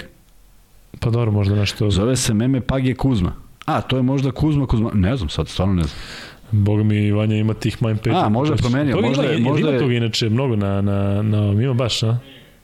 Pa 1.01 1.11
dobro, 1.11 1.31
možda 1.33 1.55
nešto... 1.55 1.91
Zove 1.91 2.17
se 2.17 2.35
Meme 2.35 2.61
Page 2.61 2.95
Kuzma. 2.95 3.33
A, 3.67 3.81
to 3.81 3.97
je 3.97 4.03
možda 4.03 4.31
Kuzma 4.31 4.67
Kuzma... 4.67 4.91
Ne 4.95 5.17
znam 5.17 5.29
sad, 5.29 5.49
stvarno 5.49 5.75
ne 5.75 5.83
znam. 5.83 5.97
Boga 6.53 6.83
mi, 6.83 7.13
Vanja 7.13 7.37
ima 7.37 7.55
tih 7.55 7.83
Mine 7.83 7.97
Page. 7.97 8.17
A, 8.17 8.29
možda 8.29 8.55
je 8.55 8.59
promenio, 8.59 8.95
Toga 8.95 9.07
možda 9.09 9.23
ima, 9.23 9.33
je- 9.33 9.39
ima, 9.39 9.51
možda 9.51 9.61
ima 9.63 9.71
je- 9.71 9.81
toga 9.81 9.95
inače 9.95 10.29
mnogo 10.29 10.57
na, 10.57 10.81
na, 10.81 11.23
na 11.23 11.39
ovom, 11.41 11.61
ima 11.61 11.75
baš, 11.75 12.03
a? 12.03 12.19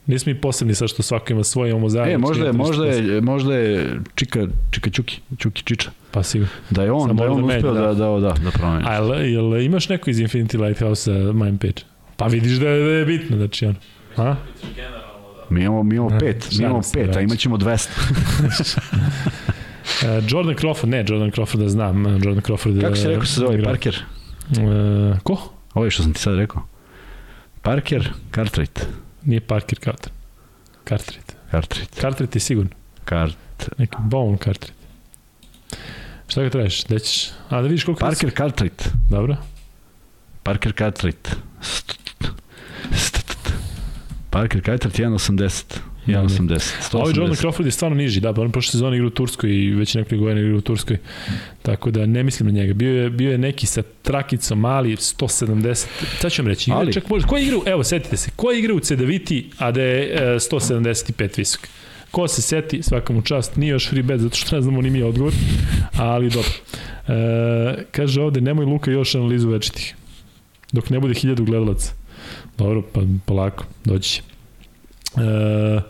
Nismo 0.07 0.33
mi 0.33 0.41
posebni 0.41 0.75
sad 0.75 0.89
što 0.89 1.03
svako 1.03 1.33
ima 1.33 1.43
svoje, 1.43 1.69
imamo 1.71 1.89
zajedno. 1.89 2.13
E, 2.13 2.17
možda 2.17 2.45
je, 2.45 2.53
možda 2.53 2.85
je, 2.85 3.21
možda 3.21 3.55
je 3.55 3.99
Čika, 4.15 4.47
Čika 4.71 4.89
Čuki, 4.89 5.19
Čuki 5.37 5.63
Čiča. 5.63 5.91
Pa 6.11 6.23
sigurno. 6.23 6.53
Da 6.69 6.83
je 6.83 6.91
on, 6.91 7.07
Samo 7.07 7.13
da 7.13 7.23
je 7.23 7.29
on 7.29 7.41
možda 7.41 7.57
uspeo 7.57 7.73
menja, 7.73 7.87
da, 7.87 7.93
da, 7.93 8.19
da, 8.19 8.33
da 8.43 8.51
promeni. 8.51 8.83
A 8.87 8.93
jel, 8.93 9.25
jel 9.25 9.61
imaš 9.61 9.89
neko 9.89 10.09
iz 10.09 10.19
Infinity 10.19 10.65
Lighthouse-a 10.65 11.33
Mine 11.33 11.57
Page? 11.57 11.81
Pa 12.17 12.27
vidiš 12.27 12.51
da 12.51 12.69
je, 12.69 12.85
da 12.85 12.91
je 12.91 13.05
bitno, 13.05 13.37
znači 13.37 13.65
ono. 13.65 13.75
A? 14.17 14.23
Da. 14.23 14.35
Mi 15.49 15.63
imamo, 15.63 15.83
mi 15.83 15.95
imamo 15.95 16.19
pet, 16.19 16.47
mi 16.57 16.65
imamo 16.65 16.81
pet, 16.93 17.15
a 17.15 17.21
imaćemo 17.21 17.57
200. 17.57 17.89
Uh, 20.01 20.07
Jordan 20.27 20.55
Crawford, 20.55 20.89
ne, 20.89 21.05
Jordan 21.07 21.31
Crawford 21.31 21.57
da 21.57 21.69
znam, 21.69 22.05
uh, 22.05 22.11
Jordan 22.11 22.41
Crawford 22.43 22.81
Kako 22.81 22.95
si 22.95 23.07
rekao 23.07 23.25
se 23.25 23.39
zove, 23.39 23.55
igra. 23.55 23.65
Parker? 23.65 24.03
Uh, 24.49 25.19
ko? 25.23 25.37
Ovo 25.73 25.85
je 25.85 25.91
što 25.91 26.03
sam 26.03 26.13
ti 26.13 26.19
sad 26.19 26.35
rekao. 26.35 26.61
Parker, 27.61 28.09
Cartwright. 28.31 28.81
Nije 29.23 29.41
Parker 29.41 29.79
Carter. 29.79 30.11
Carteret. 30.87 31.35
Cartwright. 31.51 31.99
Carteret 32.01 32.35
je 32.35 32.39
sigurno. 32.41 32.69
Cart... 33.09 33.37
Neki 33.77 33.97
Bone 33.99 34.37
Carteret. 34.37 34.73
Šta 36.27 36.43
ga 36.43 36.49
tražiš? 36.49 36.85
Gde 36.85 36.99
ćeš? 36.99 37.29
A 37.49 37.61
da 37.61 37.67
vidiš 37.67 37.83
koliko... 37.83 37.99
Parker 37.99 38.31
Cartwright. 38.31 38.87
Dobro. 39.09 39.37
Parker 40.43 40.73
st- 42.91 43.53
Parker 44.29 44.61
Cartwright 44.61 44.99
1.80. 44.99 45.90
1.80. 46.07 46.71
A 46.91 46.97
ovaj 46.97 47.09
Jordan 47.09 47.27
180. 47.27 47.41
Crawford 47.41 47.65
je 47.65 47.71
stvarno 47.71 47.97
niži, 47.97 48.19
da, 48.19 48.33
pa 48.33 48.41
on 48.41 48.51
prošle 48.51 48.71
sezone 48.71 48.95
igra 48.95 49.07
u 49.07 49.11
Turskoj 49.11 49.51
i 49.55 49.69
već 49.69 49.95
nekoliko 49.95 50.23
godina 50.23 50.41
igra 50.41 50.57
u 50.57 50.61
Turskoj. 50.61 50.97
Tako 51.61 51.91
da 51.91 52.05
ne 52.05 52.23
mislim 52.23 52.47
na 52.47 52.53
njega. 52.53 52.73
Bio 52.73 53.03
je, 53.03 53.09
bio 53.09 53.31
je 53.31 53.37
neki 53.37 53.65
sa 53.65 53.83
trakicom 54.01 54.59
mali, 54.59 54.91
170. 54.91 55.85
Sad 56.19 56.31
ću 56.31 56.41
vam 56.41 56.47
reći, 56.47 56.69
igra, 56.69 56.79
Ali- 56.79 56.93
čak 56.93 57.09
može, 57.09 57.27
ko 57.27 57.37
igra, 57.37 57.57
u- 57.57 57.63
evo, 57.65 57.83
setite 57.83 58.17
se, 58.17 58.31
ko 58.35 58.51
igra 58.51 58.73
u 58.73 58.79
Cedeviti, 58.79 59.49
a 59.57 59.71
da 59.71 59.81
je 59.81 60.03
e, 60.05 60.35
175 60.35 61.37
visok? 61.37 61.67
Ko 62.11 62.27
se 62.27 62.41
seti, 62.41 62.83
svaka 62.83 63.13
mu 63.13 63.21
čast, 63.21 63.55
nije 63.55 63.71
još 63.71 63.89
free 63.89 64.03
bet, 64.03 64.19
zato 64.19 64.35
što 64.35 64.55
ne 64.55 64.61
znamo 64.61 64.81
ni 64.81 64.89
mi 64.89 65.03
odgovor, 65.03 65.33
ali 65.93 66.29
dobro. 66.29 66.51
E, 67.07 67.83
kaže 67.91 68.21
ovde, 68.21 68.41
nemoj 68.41 68.65
Luka 68.65 68.91
još 68.91 69.15
analizu 69.15 69.49
večitih, 69.49 69.95
dok 70.71 70.89
ne 70.89 70.99
bude 70.99 71.13
hiljadu 71.13 71.45
gledalaca. 71.45 71.93
Dobro, 72.57 72.81
pa 72.93 73.01
polako, 73.25 73.65
doći 73.85 74.09
će. 74.09 74.21
E, 75.17 75.81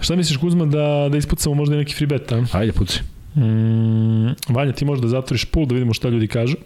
šta 0.00 0.16
misliš 0.16 0.36
Kuzma 0.36 0.66
da, 0.66 1.08
da 1.10 1.16
ispucamo 1.16 1.54
možda 1.54 1.74
i 1.74 1.78
neki 1.78 1.94
free 1.94 2.06
bet, 2.06 2.32
a? 2.32 2.44
Ajde, 2.52 2.72
puci. 2.72 3.00
Mm, 3.34 4.34
Vanja, 4.48 4.72
ti 4.72 4.84
možda 4.84 5.08
zatvoriš 5.08 5.44
pul 5.44 5.66
da 5.66 5.74
vidimo 5.74 5.94
šta 5.94 6.08
ljudi 6.08 6.26
kažu. 6.26 6.56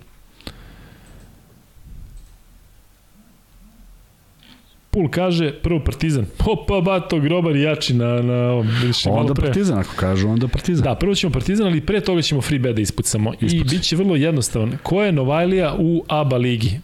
Pul 4.91 5.09
kaže 5.11 5.53
prvo 5.53 5.81
Partizan. 5.81 6.27
Opa, 6.47 6.81
bato, 6.81 7.21
grobar 7.21 7.57
i 7.57 7.63
jači 7.63 7.95
na, 7.95 8.23
na 8.23 8.35
ovom. 8.35 8.69
Onda 9.07 9.35
pre. 9.35 9.47
Partizan, 9.47 9.79
ako 9.79 9.95
kažu, 9.97 10.29
onda 10.29 10.49
Partizan. 10.49 10.85
Da, 10.85 10.95
prvo 10.95 11.15
ćemo 11.15 11.33
Partizan, 11.33 11.67
ali 11.67 11.81
pre 11.81 12.01
toga 12.01 12.23
ćemo 12.23 12.41
free 12.41 12.59
bet 12.59 12.75
da 12.75 12.81
ispucamo. 12.81 13.33
I 13.33 13.47
Ispuci. 13.47 13.77
bit 13.77 13.83
će 13.83 13.97
vrlo 13.97 14.17
jednostavan. 14.17 14.79
Ko 14.83 15.03
je 15.03 15.13
Novajlija 15.13 15.75
u 15.79 16.05
ABA 16.09 16.37
ligi? 16.37 16.81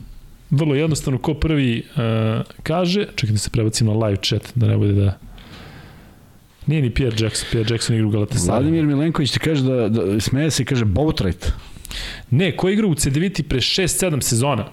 Vrlo 0.51 0.75
jednostavno, 0.75 1.19
ko 1.19 1.35
prvi 1.35 1.83
uh, 1.83 2.43
kaže, 2.62 3.07
čekaj 3.15 3.33
da 3.33 3.39
se 3.39 3.51
prebacim 3.51 3.87
na 3.87 3.93
live 3.93 4.19
chat, 4.23 4.53
da 4.55 4.66
ne 4.66 4.77
bude 4.77 4.93
da... 4.93 5.19
Nije 6.66 6.83
ni 6.83 6.91
Pierre 6.91 7.16
Jackson, 7.20 7.49
Pierre 7.51 7.75
Jackson 7.75 7.97
igra 7.97 8.09
u 8.09 8.11
Galatasaray. 8.11 8.47
Vladimir 8.47 8.85
Milenković 8.85 9.31
ti 9.31 9.39
kaže 9.39 9.62
da, 9.62 9.89
da 9.89 10.20
smeje 10.20 10.51
se 10.51 10.62
i 10.62 10.66
kaže 10.66 10.85
Boatwright. 10.85 11.51
Ne, 12.31 12.57
ko 12.57 12.69
je 12.69 12.75
igrao 12.75 12.91
u 12.91 12.95
CDVT 12.95 13.49
pre 13.49 13.61
6-7 13.61 14.20
sezona? 14.20 14.69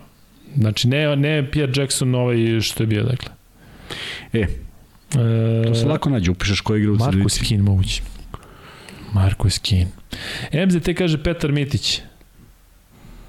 Znači, 0.58 0.88
ne, 0.88 1.16
ne 1.16 1.52
Pierre 1.52 1.74
Jackson 1.76 2.16
ovaj 2.16 2.62
što 2.62 2.84
je 2.84 2.88
bio, 2.88 3.04
dakle. 3.04 3.30
E, 4.34 4.48
E, 5.14 5.68
to 5.68 5.76
se 5.76 5.86
lako 5.86 6.10
nađe, 6.10 6.32
upišeš 6.32 6.62
ko 6.62 6.76
igra 6.76 6.92
u 6.92 6.96
Marko 6.96 7.12
Crnici. 7.12 7.46
Skin 7.46 7.62
moguće. 7.62 8.02
Marko 9.14 9.50
Skin. 9.50 9.88
MZT 10.54 10.90
kaže 10.98 11.24
Petar 11.24 11.52
Mitić. 11.52 12.02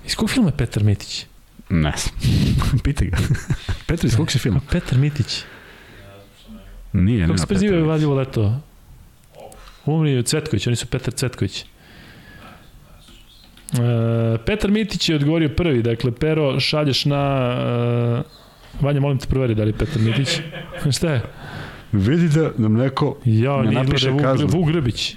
Iz 0.07 0.15
kog 0.15 0.31
filma 0.31 0.49
je 0.49 0.57
Petar 0.57 0.85
Mitić? 0.85 1.27
Ne 1.71 1.93
znam. 1.97 2.15
Pitaj 2.85 3.09
ga. 3.09 3.17
Petar, 3.87 4.07
iz 4.07 4.17
kog 4.17 4.31
si 4.31 4.39
film? 4.39 4.61
Petar 4.71 4.99
Mitić. 4.99 5.45
Nije, 6.93 7.21
Kako 7.21 7.27
nema 7.27 7.39
se 7.39 7.47
prezivaju 7.47 7.87
vadilo 7.87 8.15
leto? 8.15 8.61
Umri 9.87 10.23
Cvetković, 10.23 10.67
oni 10.67 10.77
su 10.77 10.87
Petar 10.87 11.15
Cvetković. 11.15 11.65
E, 13.73 14.39
Petar 14.47 14.71
Mitić 14.71 15.09
je 15.09 15.17
odgovorio 15.17 15.49
prvi, 15.49 15.83
dakle, 15.83 16.13
Pero, 16.13 16.61
šalješ 16.61 17.05
na... 17.05 17.53
E, 18.27 18.37
Vanja, 18.81 19.01
molim 19.01 19.19
te 19.19 19.27
proveri 19.27 19.55
da 19.55 19.63
li 19.63 19.69
je 19.69 19.79
Petar 19.79 20.03
Mitić. 20.03 20.41
Šta 20.97 21.13
je? 21.13 21.23
Vidite 21.93 22.51
nam 22.59 22.73
neko 22.73 23.17
Ja, 23.25 23.63
Ne 23.63 23.71
napiše 23.71 24.11
Vuk, 24.11 24.23
kaznu. 24.23 24.47
Vuk 24.47 24.67
Grbić. 24.69 25.17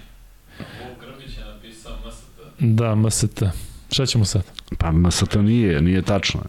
Vuk 0.60 0.68
Grbić 1.02 1.38
je 1.38 1.44
napisao 1.46 1.98
MST. 2.08 2.24
Da, 2.60 2.96
MST. 2.96 3.44
Šta 3.92 4.06
ćemo 4.06 4.26
sad? 4.26 4.44
Pa 4.78 4.91
ma 4.91 5.12
sad 5.12 5.30
to 5.30 5.41
nije, 5.41 5.82
nije 5.82 6.02
tačno. 6.02 6.41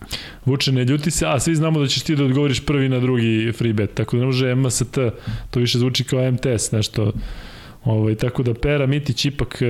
Vuče, 0.45 0.73
ne 0.73 0.85
ljuti 0.85 1.11
se, 1.11 1.27
a 1.27 1.41
svi 1.41 1.55
znamo 1.55 1.81
da 1.81 1.87
ćeš 1.87 2.03
ti 2.03 2.17
da 2.17 2.25
odgovoriš 2.25 2.67
prvi 2.67 2.89
na 2.89 2.99
drugi 2.99 3.53
free 3.53 3.73
bet, 3.73 3.95
tako 3.95 4.17
da 4.17 4.21
ne 4.21 4.27
može 4.27 4.55
MST, 4.55 4.99
to 5.51 5.61
više 5.61 5.79
zvuči 5.79 6.05
kao 6.05 6.31
MTS, 6.31 6.73
nešto. 6.73 7.13
Ovaj, 7.85 8.15
tako 8.15 8.43
da 8.43 8.55
Pera 8.55 8.87
Mitić 8.87 9.25
ipak 9.25 9.63
e, 9.63 9.67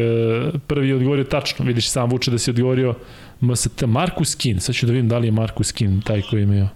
prvi 0.67 0.89
je 0.89 0.95
odgovorio 0.95 1.25
tačno, 1.25 1.65
vidiš 1.65 1.91
sam 1.91 2.11
Vuče 2.11 2.31
da 2.31 2.39
si 2.39 2.51
odgovorio 2.51 2.95
MST. 3.41 3.83
Markus 3.87 4.35
Kin, 4.35 4.61
sad 4.61 4.75
ću 4.75 4.87
da 4.87 4.93
vidim 4.93 5.09
da 5.09 5.19
li 5.19 5.27
je 5.27 5.33
Markus 5.33 5.73
Kin 5.73 6.01
taj 6.01 6.23
koji 6.23 6.43
imao. 6.43 6.69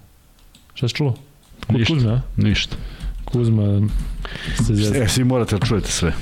Šta 0.74 0.88
si 0.88 0.94
čulo? 0.94 1.14
Kod 1.66 1.76
Ništa. 1.76 1.94
Kuzme, 1.94 2.12
a? 2.12 2.20
Ništa. 2.36 2.76
Kuzma 3.24 3.88
se 4.66 4.74
zezna. 4.74 5.04
E, 5.04 5.08
svi 5.08 5.24
morate 5.24 5.58
da 5.58 5.66
čujete 5.66 5.88
sve. 5.88 6.12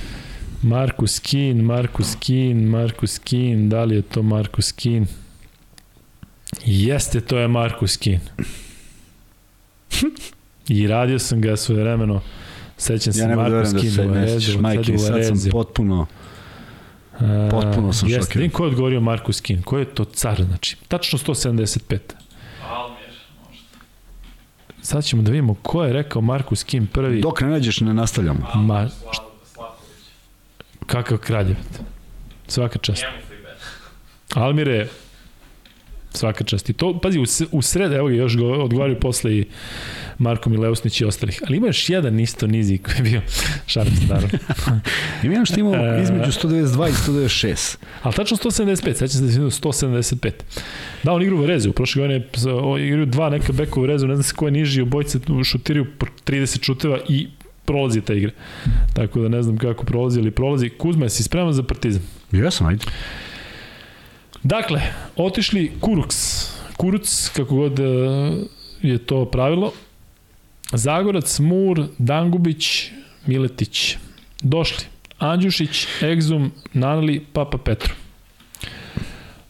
Markus 0.62 1.18
Kin, 1.18 1.62
Markus 1.62 2.14
Kin, 2.20 2.68
Markus 2.68 3.18
Kin, 3.18 3.68
da 3.68 3.84
li 3.84 3.94
je 3.94 4.02
to 4.02 4.22
Markus 4.22 4.72
Kin? 4.72 5.06
Jeste, 6.60 7.20
to 7.20 7.38
je 7.38 7.48
Markus 7.48 7.96
Kin. 7.96 8.20
I 10.68 10.86
radio 10.86 11.18
sam 11.18 11.40
ga 11.40 11.56
svoje 11.56 11.82
vremeno. 11.82 12.20
Sećam 12.76 13.12
se 13.12 13.20
Ja 13.20 13.28
da 13.28 13.36
Markus 13.36 13.52
verujem 13.52 13.72
da 13.74 13.80
Kin 13.80 13.90
se 13.90 14.02
u 14.02 14.04
ne 14.04 14.20
Varezu, 14.20 14.40
sjećaš, 14.40 14.52
sad 14.52 14.62
majke, 14.62 14.98
sad 14.98 15.26
sam 15.26 15.50
potpuno... 15.50 16.06
Potpuno 17.50 17.92
sam 17.92 18.08
jeste, 18.08 18.22
šokiran. 18.22 18.42
vidim 18.42 18.50
ko 18.50 18.64
je 18.64 18.68
odgovorio 18.68 19.00
Markus 19.00 19.40
Kin. 19.40 19.62
Ko 19.62 19.78
je 19.78 19.84
to 19.84 20.04
car, 20.04 20.44
znači? 20.44 20.76
Tačno 20.88 21.18
175. 21.18 21.98
Almir, 22.68 22.98
možda. 23.48 23.64
Sad 24.82 25.04
ćemo 25.04 25.22
da 25.22 25.30
vidimo 25.30 25.54
ko 25.54 25.84
je 25.84 25.92
rekao 25.92 26.22
Markus 26.22 26.64
Kin 26.64 26.86
prvi. 26.86 27.20
Dok 27.20 27.40
ne 27.40 27.48
nađeš, 27.48 27.80
ne 27.80 27.94
nastavljamo. 27.94 28.48
Ma, 28.54 28.88
kakav 30.86 31.18
kraljev. 31.18 31.56
Svaka 32.48 32.78
čast. 32.78 33.04
Almire, 34.34 34.88
svaka 36.16 36.44
čast. 36.44 36.70
I 36.70 36.72
to, 36.72 36.98
pazi, 36.98 37.18
u, 37.18 37.24
u 37.50 37.62
sred, 37.62 37.92
evo 37.92 38.08
ga, 38.08 38.14
još 38.14 38.36
go, 38.36 38.46
odgovaraju 38.46 39.00
posle 39.00 39.36
i 39.36 39.44
Marko 40.18 40.50
Mileusnić 40.50 41.00
i 41.00 41.04
ostalih. 41.04 41.40
Ali 41.46 41.56
ima 41.56 41.66
još 41.66 41.90
jedan 41.90 42.20
isto 42.20 42.46
nizi 42.46 42.78
koji 42.78 42.96
je 42.96 43.02
bio 43.02 43.20
šarp 43.66 43.90
starom. 44.06 44.30
Ima 45.22 45.32
jedan 45.32 45.46
što 45.46 45.54
između 46.02 46.32
192 46.32 46.88
i 46.88 46.92
196. 46.92 47.76
Ali 48.02 48.14
tačno 48.14 48.36
175, 48.36 48.92
sećam 48.92 49.08
se 49.08 49.20
da 49.20 49.30
je 49.30 49.36
imao 49.36 49.50
175. 49.50 50.30
Da, 51.02 51.12
on 51.12 51.22
igra 51.22 51.34
u 51.34 51.40
Varezu, 51.40 51.70
u 51.70 51.72
prošle 51.72 52.00
godine 52.00 52.26
igraju 52.86 53.06
dva 53.06 53.30
neka 53.30 53.52
beka 53.52 53.80
u 53.80 53.80
Varezu, 53.80 54.06
ne 54.06 54.14
znam 54.14 54.22
se 54.22 54.34
ko 54.34 54.46
je 54.46 54.50
niži, 54.50 54.82
obojice 54.82 55.18
šutiraju 55.44 55.86
po 55.98 56.06
30 56.26 56.64
šuteva 56.64 56.98
i 57.08 57.28
prolazi 57.64 58.00
ta 58.00 58.14
igra. 58.14 58.30
Tako 58.94 59.20
da 59.20 59.28
ne 59.28 59.42
znam 59.42 59.58
kako 59.58 59.84
prolazi 59.84 60.20
ili 60.20 60.30
prolazi. 60.30 60.68
Kuzma, 60.68 61.04
jesi 61.04 61.22
spreman 61.22 61.52
za 61.52 61.62
partizan? 61.62 62.02
Jesam, 62.32 62.66
ajde. 62.66 62.84
Dakle, 64.42 64.82
otišli 65.16 65.72
Kuruks. 65.80 66.48
Kuruc, 66.76 67.28
kako 67.36 67.54
god 67.54 67.78
e, 67.78 67.82
je 68.82 68.98
to 68.98 69.24
pravilo. 69.24 69.72
Zagorac, 70.72 71.38
Mur, 71.38 71.86
Dangubić, 71.98 72.90
Miletić. 73.26 73.96
Došli. 74.42 74.84
Andjušić, 75.18 75.86
Egzum, 76.02 76.52
Nanali, 76.72 77.24
Papa 77.32 77.58
Petru. 77.58 77.94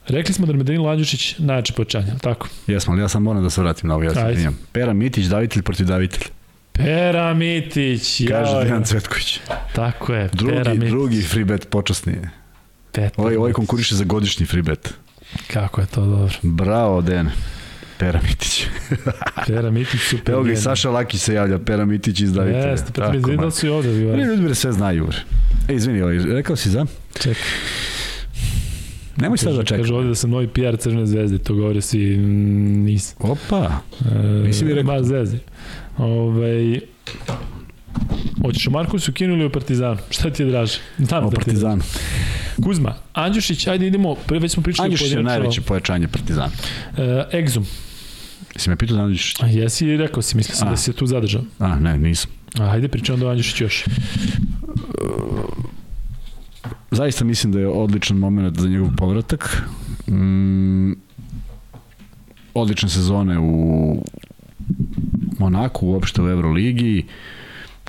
Rekli 0.09 0.35
smo 0.35 0.47
da 0.47 0.53
je 0.53 0.63
Danilo 0.65 0.89
Andjušić 0.91 1.35
najjače 1.39 1.73
pojačanje, 1.73 2.07
je 2.07 2.13
li 2.13 2.21
tako? 2.21 2.49
Jesam, 2.67 2.93
ali 2.93 3.03
ja 3.03 3.09
sam 3.09 3.23
moram 3.23 3.43
da 3.43 3.51
se 3.51 3.61
vratim 3.61 3.89
na 3.89 3.95
ovo, 3.95 4.05
ja 4.05 4.15
se. 4.15 4.51
Pera 4.73 4.93
Mitić, 4.93 5.27
davitelj 5.27 5.63
protiv 5.63 5.87
davitelj. 5.87 6.23
Pera 6.73 7.35
Mitić, 7.35 8.23
Kaže 8.29 8.53
joj. 8.53 8.65
Dejan 8.65 8.85
Cvetković. 8.85 9.41
Tako 9.75 10.13
je, 10.15 10.29
Pera 10.29 10.63
Drugi, 10.63 10.79
Mitić. 10.79 10.91
drugi 10.91 11.23
free 11.23 11.45
bet 11.45 11.69
počasnije. 11.71 12.42
Petar 12.93 13.13
Ovaj, 13.17 13.37
ovaj 13.37 13.53
konkuriše 13.53 13.95
za 13.95 14.05
godišnji 14.05 14.47
free 14.47 14.63
bet. 14.63 14.95
Kako 15.47 15.81
je 15.81 15.87
to 15.87 16.01
dobro. 16.01 16.35
Bravo, 16.43 17.01
Dejan. 17.01 17.31
Pera 17.99 18.21
Mitić. 18.23 18.67
Pera 19.47 19.71
Mitić, 19.71 20.01
super. 20.01 20.35
Evo 20.35 20.43
ga 20.43 20.53
i. 20.53 20.57
Saša 20.57 20.91
Laki 20.91 21.19
se 21.19 21.35
javlja, 21.35 21.59
Pera 21.59 21.85
Mitić 21.85 22.21
iz 22.21 22.33
davitelja. 22.33 22.67
Jeste, 22.67 22.93
pa 22.95 23.13
ti 23.13 23.37
da 23.37 23.51
su 23.51 23.67
i 23.67 23.71
ovde 23.71 23.89
bili. 23.89 24.23
ljudi 24.23 24.43
bre 24.43 24.55
sve 24.55 24.73
znaju. 24.73 25.07
bre. 25.07 25.17
E, 25.69 25.75
izvini, 25.75 26.03
ovaj, 26.03 26.19
rekao 26.19 26.57
si 26.57 26.71
za? 26.71 26.87
Čekaj. 27.15 27.43
Nemoj 29.17 29.39
sad 29.39 29.55
da 29.55 29.65
čekam. 29.65 29.83
kaže 29.83 29.95
ovde 29.95 30.09
da 30.09 30.15
sam 30.15 30.31
novi 30.31 30.49
PR 30.49 30.77
Crvene 30.77 31.07
zvezde, 31.07 31.39
to 31.39 31.55
govore 31.55 31.81
svi, 31.81 32.17
mm, 32.17 32.85
nisam. 32.85 33.17
Opa, 33.21 33.71
E, 34.07 34.19
Nisi 34.19 34.65
mi 34.65 34.75
rekao. 34.75 34.95
Ma, 34.95 35.03
zvezde. 35.03 35.39
Ove, 35.99 36.81
Hoćeš 38.43 38.67
u 38.67 38.71
Markusu 38.71 39.13
Kinu 39.13 39.33
ili 39.35 39.45
u 39.47 39.51
Partizanu? 39.51 39.97
Šta 40.11 40.31
ti 40.31 40.43
je 40.43 40.51
draže? 40.51 40.79
Znam 40.99 41.25
o 41.27 41.31
da 41.31 41.37
Partizanu. 41.37 41.83
Kuzma, 42.65 42.95
Andjušić, 43.13 43.67
ajde 43.67 43.87
idemo, 43.87 44.17
pre- 44.29 44.41
već 44.41 44.53
smo 44.53 44.63
pričali 44.63 44.87
Andjušić 44.87 45.13
je 45.13 45.23
najveće 45.23 45.61
pojačanje 45.61 46.09
Partizana. 46.09 46.51
E, 46.99 47.39
Egzum, 47.39 47.67
Jesi 48.55 48.71
me 48.71 48.77
pitao 48.77 48.97
za 48.97 49.03
Andjušić? 49.03 49.43
a 49.43 49.47
jesi 49.47 49.97
rekao 49.97 50.23
si, 50.23 50.37
mislio 50.37 50.57
sam 50.57 50.69
A. 50.69 50.71
da 50.71 50.77
si 50.77 50.85
se 50.85 50.93
tu 50.93 51.07
zadržao. 51.07 51.43
A, 51.59 51.77
ne, 51.79 51.99
nisam. 51.99 52.31
A, 52.59 52.71
ajde 52.71 52.89
pričamo 52.89 53.19
do 53.19 53.29
Andjušić 53.29 53.61
još. 53.61 53.85
Zaista 56.91 57.25
mislim 57.25 57.53
da 57.53 57.59
je 57.61 57.69
odličan 57.69 58.17
moment 58.17 58.59
za 58.61 58.69
njegov 58.69 58.89
povratak. 58.97 59.63
Mm, 60.09 60.93
odlične 62.55 62.89
sezone 62.89 63.39
u 63.39 64.05
Monaku, 65.39 65.87
uopšte 65.87 66.23
u 66.23 66.29
Euroligi. 66.29 67.05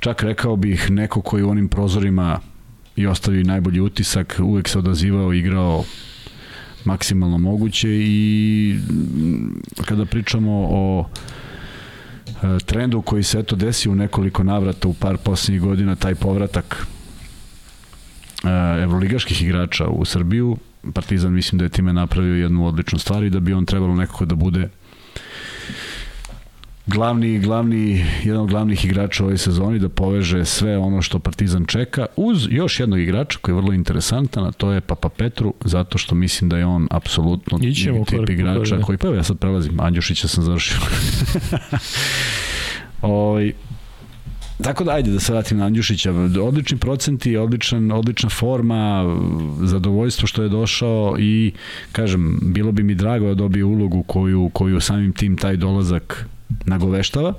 Čak 0.03 0.23
rekao 0.23 0.55
bih 0.55 0.91
neko 0.91 1.21
koji 1.21 1.43
u 1.43 1.49
onim 1.49 1.67
prozorima 1.67 2.39
i 2.95 3.07
ostavi 3.07 3.43
najbolji 3.43 3.79
utisak, 3.79 4.39
uvek 4.43 4.69
se 4.69 4.79
odazivao, 4.79 5.33
igrao 5.33 5.83
maksimalno 6.85 7.37
moguće 7.37 7.89
i 7.91 8.75
mm, 8.89 9.61
kada 9.85 10.05
pričamo 10.05 10.67
o 10.69 11.09
e, 12.27 12.57
trendu 12.65 13.01
koji 13.01 13.23
se 13.23 13.39
eto 13.39 13.55
desio 13.55 13.91
u 13.91 13.95
nekoliko 13.95 14.43
navrata 14.43 14.87
u 14.87 14.93
par 14.93 15.17
poslednjih 15.17 15.61
godina, 15.61 15.95
taj 15.95 16.15
povratak 16.15 16.87
e, 18.43 18.47
evroligaških 18.83 19.43
igrača 19.43 19.87
u 19.87 20.05
Srbiju. 20.05 20.57
Partizan 20.93 21.33
mislim 21.33 21.59
da 21.59 21.65
je 21.65 21.69
time 21.69 21.93
napravio 21.93 22.35
jednu 22.35 22.67
odličnu 22.67 22.99
stvar 22.99 23.23
i 23.23 23.29
da 23.29 23.39
bi 23.39 23.53
on 23.53 23.65
trebalo 23.65 23.95
nekako 23.95 24.25
da 24.25 24.35
bude 24.35 24.69
glavni, 26.85 27.39
glavni, 27.39 28.05
jedan 28.23 28.41
od 28.41 28.49
glavnih 28.49 28.85
igrača 28.85 29.23
u 29.23 29.25
ovoj 29.25 29.37
sezoni 29.37 29.79
da 29.79 29.89
poveže 29.89 30.45
sve 30.45 30.77
ono 30.77 31.01
što 31.01 31.19
Partizan 31.19 31.65
čeka 31.65 32.05
uz 32.15 32.47
još 32.51 32.79
jednog 32.79 32.99
igrača 32.99 33.39
koji 33.41 33.53
je 33.53 33.57
vrlo 33.57 33.73
interesantan, 33.73 34.45
a 34.45 34.51
to 34.51 34.71
je 34.71 34.81
Papa 34.81 35.09
Petru, 35.09 35.53
zato 35.65 35.97
što 35.97 36.15
mislim 36.15 36.49
da 36.49 36.57
je 36.57 36.65
on 36.65 36.87
apsolutno 36.91 37.59
Ićemo 37.61 38.05
tip 38.05 38.29
igrača 38.29 38.53
korak, 38.53 38.79
da. 38.79 38.85
koji, 38.85 38.97
pa 38.97 39.07
evo 39.07 39.15
ja 39.15 39.23
sad 39.23 39.37
prelazim, 39.37 39.79
Andjušića 39.79 40.27
sam 40.27 40.43
završio. 40.43 40.77
Oj, 43.01 43.53
Tako 44.63 44.83
da, 44.83 44.91
ajde 44.91 45.11
da 45.11 45.19
se 45.19 45.33
vratim 45.33 45.57
na 45.57 45.65
Andjušića. 45.65 46.13
Odlični 46.43 46.77
procenti, 46.77 47.37
odličan, 47.37 47.91
odlična 47.91 48.29
forma, 48.29 49.03
zadovoljstvo 49.61 50.27
što 50.27 50.43
je 50.43 50.49
došao 50.49 51.15
i, 51.19 51.51
kažem, 51.91 52.39
bilo 52.41 52.71
bi 52.71 52.83
mi 52.83 52.95
drago 52.95 53.27
da 53.27 53.33
dobije 53.33 53.65
ulogu 53.65 54.03
koju, 54.03 54.49
koju 54.53 54.79
samim 54.79 55.13
tim 55.13 55.37
taj 55.37 55.57
dolazak 55.57 56.27
nagoveštava. 56.65 57.33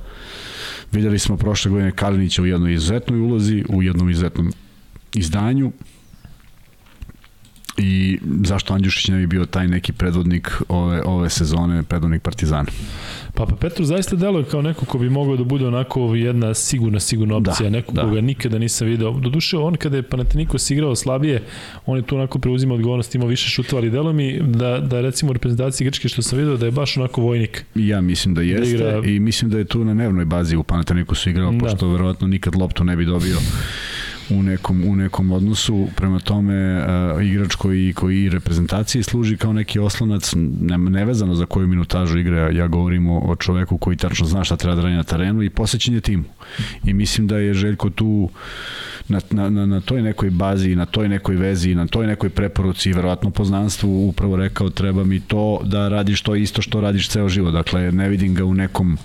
Videli 0.92 1.18
smo 1.18 1.36
prošle 1.36 1.70
godine 1.70 1.92
Kalinića 1.92 2.42
u 2.42 2.46
jednoj 2.46 2.74
izuzetnoj 2.74 3.20
ulozi, 3.20 3.64
u 3.68 3.82
jednom 3.82 4.10
izuzetnom 4.10 4.52
izdanju 5.14 5.72
i 7.76 8.18
zašto 8.42 8.74
Andjušić 8.74 9.08
ne 9.08 9.16
bi 9.16 9.26
bio 9.28 9.44
taj 9.46 9.68
neki 9.68 9.92
predvodnik 9.92 10.50
ove, 10.68 11.02
ove 11.02 11.30
sezone, 11.30 11.82
predvodnik 11.82 12.22
Partizana. 12.22 12.66
Papa 13.34 13.56
Petru 13.56 13.84
zaista 13.84 14.16
deluje 14.16 14.44
kao 14.44 14.62
neko 14.62 14.84
ko 14.86 14.98
bi 14.98 15.10
mogao 15.10 15.36
da 15.36 15.44
bude 15.44 15.66
onako 15.66 16.14
jedna 16.14 16.54
sigurna, 16.54 17.00
sigurna 17.00 17.36
opcija, 17.36 17.56
Da, 17.60 17.70
neko 17.70 17.92
da. 17.92 18.02
koga 18.02 18.20
nikada 18.20 18.58
nisam 18.58 18.86
video. 18.88 19.10
Doduše, 19.12 19.56
on 19.58 19.74
kada 19.74 19.96
je 19.96 20.02
Panathinaikos 20.04 20.70
igrao 20.70 20.96
slabije, 20.96 21.42
on 21.86 21.96
je 21.96 22.02
tu 22.02 22.16
onako 22.16 22.38
preuzima 22.38 22.74
odgovornost, 22.74 23.14
imao 23.14 23.28
više 23.28 23.48
šutova, 23.48 23.80
ali 23.80 23.90
deluje 23.90 24.14
mi 24.14 24.40
da, 24.40 24.78
da 24.80 25.00
recimo 25.00 25.30
u 25.30 25.34
reprezentaciji 25.34 25.84
Grčke 25.84 26.08
što 26.08 26.22
sam 26.22 26.38
video 26.38 26.56
da 26.56 26.66
je 26.66 26.72
baš 26.72 26.96
onako 26.96 27.20
vojnik. 27.20 27.64
Ja 27.74 28.00
mislim 28.00 28.34
da 28.34 28.42
jeste 28.42 28.76
igra- 28.76 29.06
i 29.06 29.20
mislim 29.20 29.50
da 29.50 29.58
je 29.58 29.64
tu 29.64 29.84
na 29.84 29.94
dnevnoj 29.94 30.24
bazi 30.24 30.56
u 30.56 30.62
Panathinaikosu 30.62 31.30
igrao, 31.30 31.50
Da. 31.50 31.58
da. 31.58 31.64
pošto 31.64 31.88
verovatno 31.88 32.26
nikad 32.26 32.54
loptu 32.54 32.84
ne 32.84 32.96
bi 32.96 33.04
dobio 33.04 33.36
u 34.30 34.42
nekom, 34.42 34.84
u 34.88 34.96
nekom 34.96 35.32
odnosu. 35.32 35.88
Prema 35.96 36.20
tome, 36.20 36.84
uh, 37.14 37.24
igrač 37.24 37.54
koji, 37.54 37.92
koji 37.92 38.24
i 38.24 38.28
reprezentaciji 38.28 39.02
služi 39.02 39.36
kao 39.36 39.52
neki 39.52 39.78
oslonac, 39.78 40.32
ne, 40.60 40.78
nevezano 40.78 41.34
za 41.34 41.46
koju 41.46 41.68
minutažu 41.68 42.18
igra, 42.18 42.50
ja 42.50 42.66
govorim 42.66 43.10
o, 43.10 43.18
o 43.18 43.36
čoveku 43.36 43.78
koji 43.78 43.96
tačno 43.96 44.26
zna 44.26 44.44
šta 44.44 44.56
treba 44.56 44.76
da 44.76 44.82
radi 44.82 44.96
na 44.96 45.02
terenu 45.02 45.42
i 45.42 45.50
posvećen 45.50 45.94
je 45.94 46.00
timu. 46.00 46.24
I 46.84 46.92
mislim 46.92 47.26
da 47.26 47.38
je 47.38 47.54
Željko 47.54 47.90
tu 47.90 48.30
na, 49.08 49.20
na, 49.30 49.50
na, 49.50 49.66
na 49.66 49.80
toj 49.80 50.02
nekoj 50.02 50.30
bazi, 50.30 50.76
na 50.76 50.86
toj 50.86 51.08
nekoj 51.08 51.36
vezi, 51.36 51.74
na 51.74 51.86
toj 51.86 52.06
nekoj 52.06 52.30
preporuci 52.30 52.90
i 52.90 52.92
verovatno 52.92 53.30
poznanstvu 53.30 54.08
upravo 54.08 54.36
rekao 54.36 54.70
treba 54.70 55.04
mi 55.04 55.20
to 55.20 55.60
da 55.64 55.88
radiš 55.88 56.22
to 56.22 56.34
isto 56.34 56.62
što 56.62 56.80
radiš 56.80 57.08
ceo 57.08 57.28
život. 57.28 57.52
Dakle, 57.52 57.92
ne 57.92 58.08
vidim 58.08 58.34
ga 58.34 58.44
u 58.44 58.54
nekom 58.54 58.98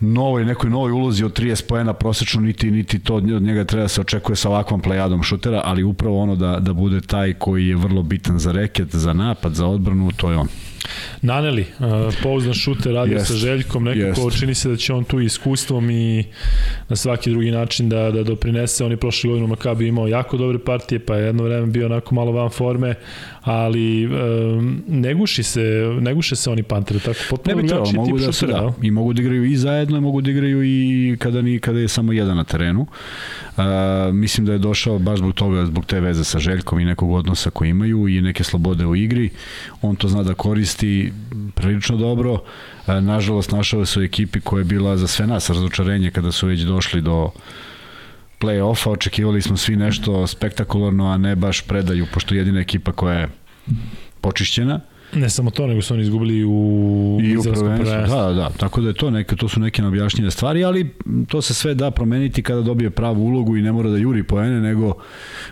novoj, 0.00 0.44
nekoj 0.44 0.70
novoj 0.70 0.92
ulozi 0.92 1.24
od 1.24 1.38
30 1.38 1.66
poena 1.68 1.92
prosečno, 1.92 2.40
niti, 2.40 2.70
niti 2.70 2.98
to 2.98 3.14
od 3.14 3.24
njega 3.42 3.64
treba 3.64 3.82
da 3.84 3.88
se 3.88 4.00
očekuje 4.00 4.36
sa 4.36 4.48
ovakvom 4.48 4.80
plejadom 4.80 5.22
šutera, 5.22 5.62
ali 5.64 5.82
upravo 5.82 6.22
ono 6.22 6.36
da, 6.36 6.58
da 6.60 6.72
bude 6.72 7.00
taj 7.00 7.34
koji 7.34 7.68
je 7.68 7.76
vrlo 7.76 8.02
bitan 8.02 8.38
za 8.38 8.52
reket, 8.52 8.94
za 8.94 9.12
napad, 9.12 9.54
za 9.54 9.66
odbranu, 9.66 10.10
to 10.16 10.30
je 10.30 10.36
on. 10.36 10.48
Naneli, 11.22 11.66
uh, 11.78 12.14
pouzdan 12.22 12.54
šuter, 12.54 12.92
radio 12.92 13.14
Jest. 13.14 13.26
sa 13.26 13.34
Željkom, 13.34 13.84
nekako 13.84 14.20
Jest. 14.20 14.40
čini 14.40 14.54
se 14.54 14.68
da 14.68 14.76
će 14.76 14.92
on 14.92 15.04
tu 15.04 15.20
iskustvom 15.20 15.90
i 15.90 16.24
na 16.88 16.96
svaki 16.96 17.30
drugi 17.30 17.50
način 17.50 17.88
da, 17.88 18.10
da 18.10 18.22
doprinese. 18.22 18.84
On 18.84 18.90
je 18.90 18.96
prošle 18.96 19.28
godine 19.28 19.44
u 19.44 19.48
Makabi 19.48 19.86
imao 19.86 20.08
jako 20.08 20.36
dobre 20.36 20.58
partije, 20.58 20.98
pa 20.98 21.16
je 21.16 21.26
jedno 21.26 21.42
vreme 21.42 21.66
bio 21.66 21.86
onako 21.86 22.14
malo 22.14 22.32
van 22.32 22.50
forme, 22.50 22.94
ali 23.42 24.06
um, 24.06 24.82
ne 24.88 25.14
guši 25.14 25.42
se, 25.42 25.60
ne 26.00 26.14
guše 26.14 26.36
se 26.36 26.50
oni 26.50 26.62
Panteri, 26.62 27.00
tako 27.00 27.18
potpuno 27.30 27.56
Ne 27.56 27.62
bi 27.62 27.68
drugačiji 27.68 27.96
mogu 27.96 28.18
da 28.18 28.32
se 28.32 28.32
šutera, 28.32 28.60
da. 28.60 28.72
I 28.82 28.90
mogu 28.90 29.12
da 29.12 29.22
igraju 29.22 29.44
i 29.44 29.56
zajedno, 29.56 29.98
i 29.98 30.00
mogu 30.00 30.20
da 30.20 30.30
igraju 30.30 30.62
i 30.64 31.16
kada, 31.18 31.42
ni, 31.42 31.58
kada 31.58 31.78
je 31.78 31.88
samo 31.88 32.12
jedan 32.12 32.36
na 32.36 32.44
terenu. 32.44 32.86
Uh, 33.56 33.64
mislim 34.12 34.46
da 34.46 34.52
je 34.52 34.58
došao 34.58 34.98
baš 34.98 35.18
zbog 35.18 35.34
toga, 35.34 35.66
zbog 35.66 35.86
te 35.86 36.00
veze 36.00 36.24
sa 36.24 36.38
Željkom 36.38 36.80
i 36.80 36.84
nekog 36.84 37.10
odnosa 37.10 37.50
koji 37.50 37.70
imaju 37.70 38.08
i 38.08 38.20
neke 38.20 38.44
slobode 38.44 38.86
u 38.86 38.96
igri. 38.96 39.30
On 39.82 39.96
to 39.96 40.08
zna 40.08 40.22
da 40.22 40.34
koristi 40.34 40.69
prilično 41.54 41.96
dobro. 41.96 42.32
Uh, 42.32 42.40
nažalost, 43.00 43.52
našao 43.52 43.86
se 43.86 44.00
u 44.00 44.02
ekipi 44.02 44.40
koja 44.40 44.60
je 44.60 44.64
bila 44.64 44.96
za 44.96 45.06
sve 45.06 45.26
nas 45.26 45.50
razočarenje 45.50 46.10
kada 46.10 46.32
su 46.32 46.46
već 46.46 46.60
došli 46.60 47.00
do 47.00 47.30
play-offa. 48.40 48.90
Očekivali 48.90 49.42
smo 49.42 49.56
svi 49.56 49.76
nešto 49.76 50.26
spektakularno, 50.26 51.06
a 51.06 51.16
ne 51.16 51.36
baš 51.36 51.60
predaju, 51.60 52.06
pošto 52.14 52.34
je 52.34 52.38
jedina 52.38 52.60
ekipa 52.60 52.92
koja 52.92 53.18
je 53.18 53.28
počišćena. 54.20 54.80
Ne 55.14 55.30
samo 55.30 55.50
to, 55.50 55.66
nego 55.66 55.82
su 55.82 55.94
oni 55.94 56.02
izgubili 56.02 56.44
u 56.44 57.18
I 57.22 57.36
u 57.36 57.42
prvenstvu, 57.42 57.94
da, 58.08 58.32
da, 58.32 58.50
tako 58.56 58.80
da 58.80 58.88
je 58.88 58.94
to 58.94 59.10
neke, 59.10 59.36
to 59.36 59.48
su 59.48 59.60
neke 59.60 59.82
neobjašnjene 59.82 60.30
stvari, 60.30 60.64
ali 60.64 60.90
to 61.28 61.42
se 61.42 61.54
sve 61.54 61.74
da 61.74 61.90
promeniti 61.90 62.42
kada 62.42 62.60
dobije 62.60 62.90
pravu 62.90 63.24
ulogu 63.24 63.56
i 63.56 63.62
ne 63.62 63.72
mora 63.72 63.90
da 63.90 63.96
juri 63.96 64.22
poene, 64.22 64.60
nego 64.60 64.94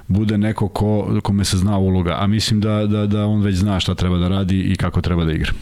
bude 0.06 0.38
neko 0.38 0.68
ko, 0.68 1.20
kome 1.22 1.44
se 1.44 1.56
zna 1.56 1.78
uloga, 1.78 2.16
a 2.18 2.26
mislim 2.26 2.60
da, 2.60 2.86
da, 2.86 3.06
da 3.06 3.26
on 3.26 3.42
već 3.42 3.56
zna 3.56 3.80
šta 3.80 3.94
treba 3.94 4.18
da 4.18 4.28
radi 4.28 4.60
i 4.60 4.76
kako 4.76 5.00
treba 5.00 5.24
da 5.24 5.32
igra. 5.32 5.52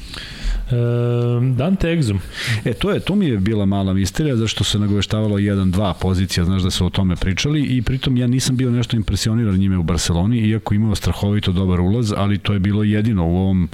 E, 0.71 1.57
Dante 1.57 1.89
Exum, 1.89 2.19
E, 2.65 2.75
to 2.75 2.91
je, 2.91 3.01
to 3.01 3.15
mi 3.15 3.27
je 3.27 3.39
bila 3.39 3.67
mala 3.67 3.95
misterija, 3.95 4.37
zašto 4.37 4.65
se 4.65 4.79
nagoveštavalo 4.79 5.37
1-2 5.37 5.95
pozicija, 6.01 6.45
znaš 6.45 6.63
da 6.63 6.71
su 6.71 6.87
o 6.87 6.91
tome 6.91 7.17
pričali 7.17 7.63
i 7.63 7.83
pritom 7.83 8.17
ja 8.17 8.27
nisam 8.27 8.57
bio 8.57 8.71
nešto 8.71 8.97
impresioniran 8.97 9.57
njime 9.57 9.79
u 9.79 9.83
Barceloni, 9.83 10.39
iako 10.39 10.75
imao 10.75 10.95
strahovito 10.95 11.53
dobar 11.53 11.81
ulaz, 11.81 12.13
ali 12.17 12.39
to 12.39 12.53
je 12.53 12.59
bilo 12.59 12.83
jedino 12.83 13.27
u 13.27 13.37
ovom, 13.37 13.69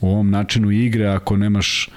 u 0.00 0.08
ovom 0.08 0.30
načinu 0.30 0.70
igre, 0.70 1.06
ako 1.06 1.36
nemaš 1.36 1.88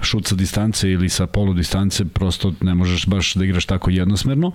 šut 0.00 0.26
sa 0.26 0.34
distance 0.34 0.90
ili 0.90 1.08
sa 1.08 1.26
polu 1.26 1.54
distance, 1.54 2.04
prosto 2.04 2.54
ne 2.60 2.74
možeš 2.74 3.06
baš 3.06 3.34
da 3.34 3.44
igraš 3.44 3.66
tako 3.66 3.90
jednosmerno. 3.90 4.52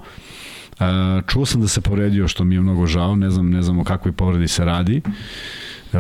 E, 0.80 0.84
čuo 1.28 1.46
sam 1.46 1.62
da 1.62 1.68
se 1.68 1.82
povredio, 1.82 2.28
što 2.28 2.44
mi 2.44 2.56
je 2.56 2.62
mnogo 2.62 2.86
žao, 2.86 3.16
ne 3.16 3.30
znam, 3.30 3.50
ne 3.50 3.62
znam 3.62 3.80
o 3.80 3.84
kakvoj 3.84 4.12
povredi 4.12 4.48
se 4.48 4.66
radi. 4.66 5.02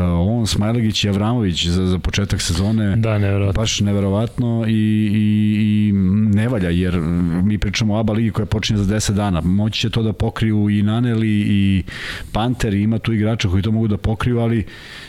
On, 0.01 0.47
Smajlegić 0.47 1.03
i 1.03 1.09
Avramović 1.09 1.67
za, 1.67 1.85
za 1.87 1.99
početak 1.99 2.41
sezone 2.41 2.95
da, 2.95 3.17
nevjerojatno. 3.17 3.61
baš 3.61 3.79
neverovatno 3.79 4.65
i, 4.67 4.71
i, 4.71 5.89
i 5.89 5.91
ne 6.35 6.47
valja, 6.47 6.69
jer 6.69 6.99
mi 7.43 7.57
pričamo 7.57 7.95
o 7.95 7.99
ABA 7.99 8.13
ligi 8.13 8.31
koja 8.31 8.45
počinje 8.45 8.79
za 8.79 8.95
10 8.95 9.13
dana. 9.13 9.41
Moći 9.41 9.79
će 9.79 9.89
to 9.89 10.03
da 10.03 10.13
pokriju 10.13 10.69
i 10.69 10.81
Naneli 10.81 11.45
i 11.47 11.83
Panter, 12.31 12.73
i 12.73 12.81
ima 12.81 12.99
tu 12.99 13.13
igrača 13.13 13.49
koji 13.49 13.63
to 13.63 13.71
mogu 13.71 13.87
da 13.87 13.97
pokriju, 13.97 14.39
ali 14.39 14.65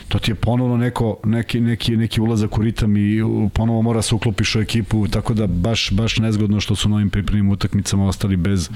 to 0.07 0.19
ti 0.19 0.31
je 0.31 0.35
ponovno 0.35 0.77
neko, 0.77 1.17
neki, 1.23 1.59
neki, 1.61 1.97
neki 1.97 2.21
ulazak 2.21 2.57
u 2.57 2.61
ritam 2.61 2.97
i 2.97 3.21
ponovo 3.53 3.81
mora 3.81 4.01
se 4.01 4.15
uklopiš 4.15 4.55
u 4.55 4.59
ekipu, 4.59 5.07
tako 5.07 5.33
da 5.33 5.47
baš, 5.47 5.91
baš 5.91 6.17
nezgodno 6.17 6.59
što 6.59 6.75
su 6.75 6.89
na 6.89 6.95
ovim 6.95 7.09
pripremnim 7.09 7.49
utakmicama 7.49 8.07
ostali 8.07 8.35
bez 8.35 8.69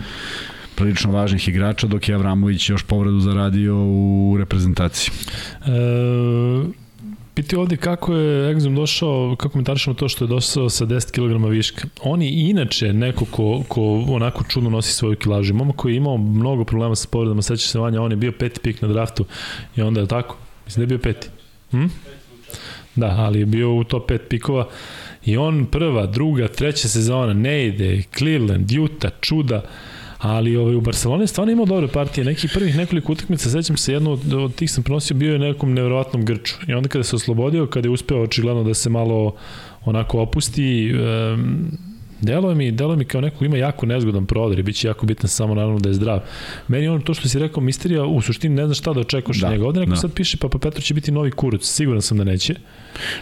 prilično 0.80 1.12
važnih 1.12 1.48
igrača, 1.48 1.88
dok 1.88 2.10
je 2.10 2.16
Avramović 2.16 2.70
još 2.70 2.84
povredu 2.84 3.20
zaradio 3.20 3.76
u 3.76 4.36
reprezentaciji. 4.40 5.12
E, 5.66 6.90
Piti 7.40 7.56
ovde 7.56 7.78
kako 7.78 8.14
je 8.14 8.56
Exum 8.56 8.76
došao, 8.76 9.36
kako 9.38 9.52
komentarišemo 9.52 9.94
to 9.94 10.10
što 10.10 10.26
je 10.26 10.28
došao 10.28 10.70
sa 10.70 10.86
10 10.86 11.12
kg 11.12 11.50
viška. 11.50 11.88
On 12.04 12.22
je 12.22 12.50
inače 12.50 12.94
neko 12.94 13.26
ko, 13.26 13.64
ko 13.68 14.06
onako 14.08 14.44
čudno 14.44 14.70
nosi 14.70 14.94
svoju 14.94 15.16
kilažu. 15.16 15.54
Momak 15.54 15.76
koji 15.76 15.94
je 15.94 15.98
imao 15.98 16.18
mnogo 16.18 16.64
problema 16.64 16.96
sa 16.96 17.08
povredama, 17.12 17.42
seća 17.42 17.68
se 17.68 17.80
Vanja, 17.80 18.02
on 18.02 18.12
je 18.12 18.18
bio 18.18 18.32
peti 18.32 18.60
pik 18.60 18.82
na 18.82 18.88
draftu 18.88 19.26
i 19.76 19.82
onda 19.82 20.02
je 20.02 20.08
tako, 20.08 20.38
mislim 20.66 20.82
da 20.82 20.84
je 20.84 20.98
bio 20.98 21.14
peti. 21.14 21.28
Hm? 21.72 21.86
Da, 22.96 23.08
ali 23.08 23.40
je 23.40 23.46
bio 23.46 23.76
u 23.76 23.84
top 23.84 24.12
5 24.12 24.18
pikova 24.18 24.68
i 25.26 25.38
on 25.38 25.66
prva, 25.66 26.06
druga, 26.06 26.48
treća 26.48 26.88
sezona 26.88 27.34
ne 27.34 27.68
ide, 27.68 28.04
Cleveland, 28.18 28.72
Utah, 28.72 29.12
čuda, 29.22 29.62
ali 30.20 30.56
ovaj, 30.58 30.76
u 30.76 30.82
Barceloni 30.82 31.24
je 31.24 31.28
stvarno 31.28 31.52
imao 31.52 31.66
dobre 31.66 31.88
partije, 31.88 32.26
neki 32.26 32.48
prvih 32.54 32.78
nekoliko 32.78 33.12
utakmica, 33.12 33.50
sećam 33.50 33.78
se, 33.78 33.94
jednu 33.94 34.12
od, 34.12 34.34
od 34.34 34.56
tih 34.56 34.72
sam 34.72 34.84
prenosio, 34.84 35.18
bio 35.18 35.34
je 35.34 35.40
nekom 35.40 35.74
nevjerovatnom 35.74 36.26
grču 36.26 36.56
i 36.68 36.74
onda 36.74 36.90
kada 36.90 37.04
se 37.04 37.16
oslobodio, 37.16 37.68
kada 37.68 37.88
je 37.88 37.92
uspeo 37.92 38.22
očigledno 38.22 38.64
da 38.64 38.74
se 38.74 38.90
malo 38.90 39.36
onako 39.86 40.20
opusti, 40.20 40.94
um, 40.94 41.72
Delo 42.22 42.56
mi, 42.56 42.72
delo 42.72 42.96
mi 42.96 43.06
kao 43.06 43.22
neko 43.22 43.38
ko 43.38 43.46
ima 43.46 43.58
jako 43.58 43.86
nezgodan 43.86 44.26
prodor 44.26 44.60
i 44.60 44.64
bit 44.64 44.76
će 44.76 44.88
jako 44.88 45.06
bitno 45.06 45.30
samo 45.30 45.56
naravno 45.56 45.80
da 45.80 45.90
je 45.90 45.94
zdrav. 45.94 46.20
Meni 46.68 46.88
ono 46.88 47.00
to 47.00 47.14
što 47.14 47.30
si 47.30 47.40
rekao, 47.40 47.64
misterija, 47.64 48.06
u 48.06 48.22
suštini 48.22 48.56
ne 48.56 48.66
znaš 48.66 48.80
šta 48.80 48.94
da 48.94 49.00
očekuješ 49.00 49.38
da, 49.38 49.50
njega. 49.50 49.66
Ovde 49.66 49.80
neko 49.80 49.90
da. 49.90 49.96
sad 49.96 50.14
piše, 50.14 50.38
Papa 50.38 50.58
Petro 50.58 50.82
će 50.82 50.94
biti 50.94 51.12
novi 51.12 51.32
kuruc, 51.32 51.66
siguran 51.66 52.02
sam 52.02 52.18
da 52.18 52.24
neće. 52.24 52.56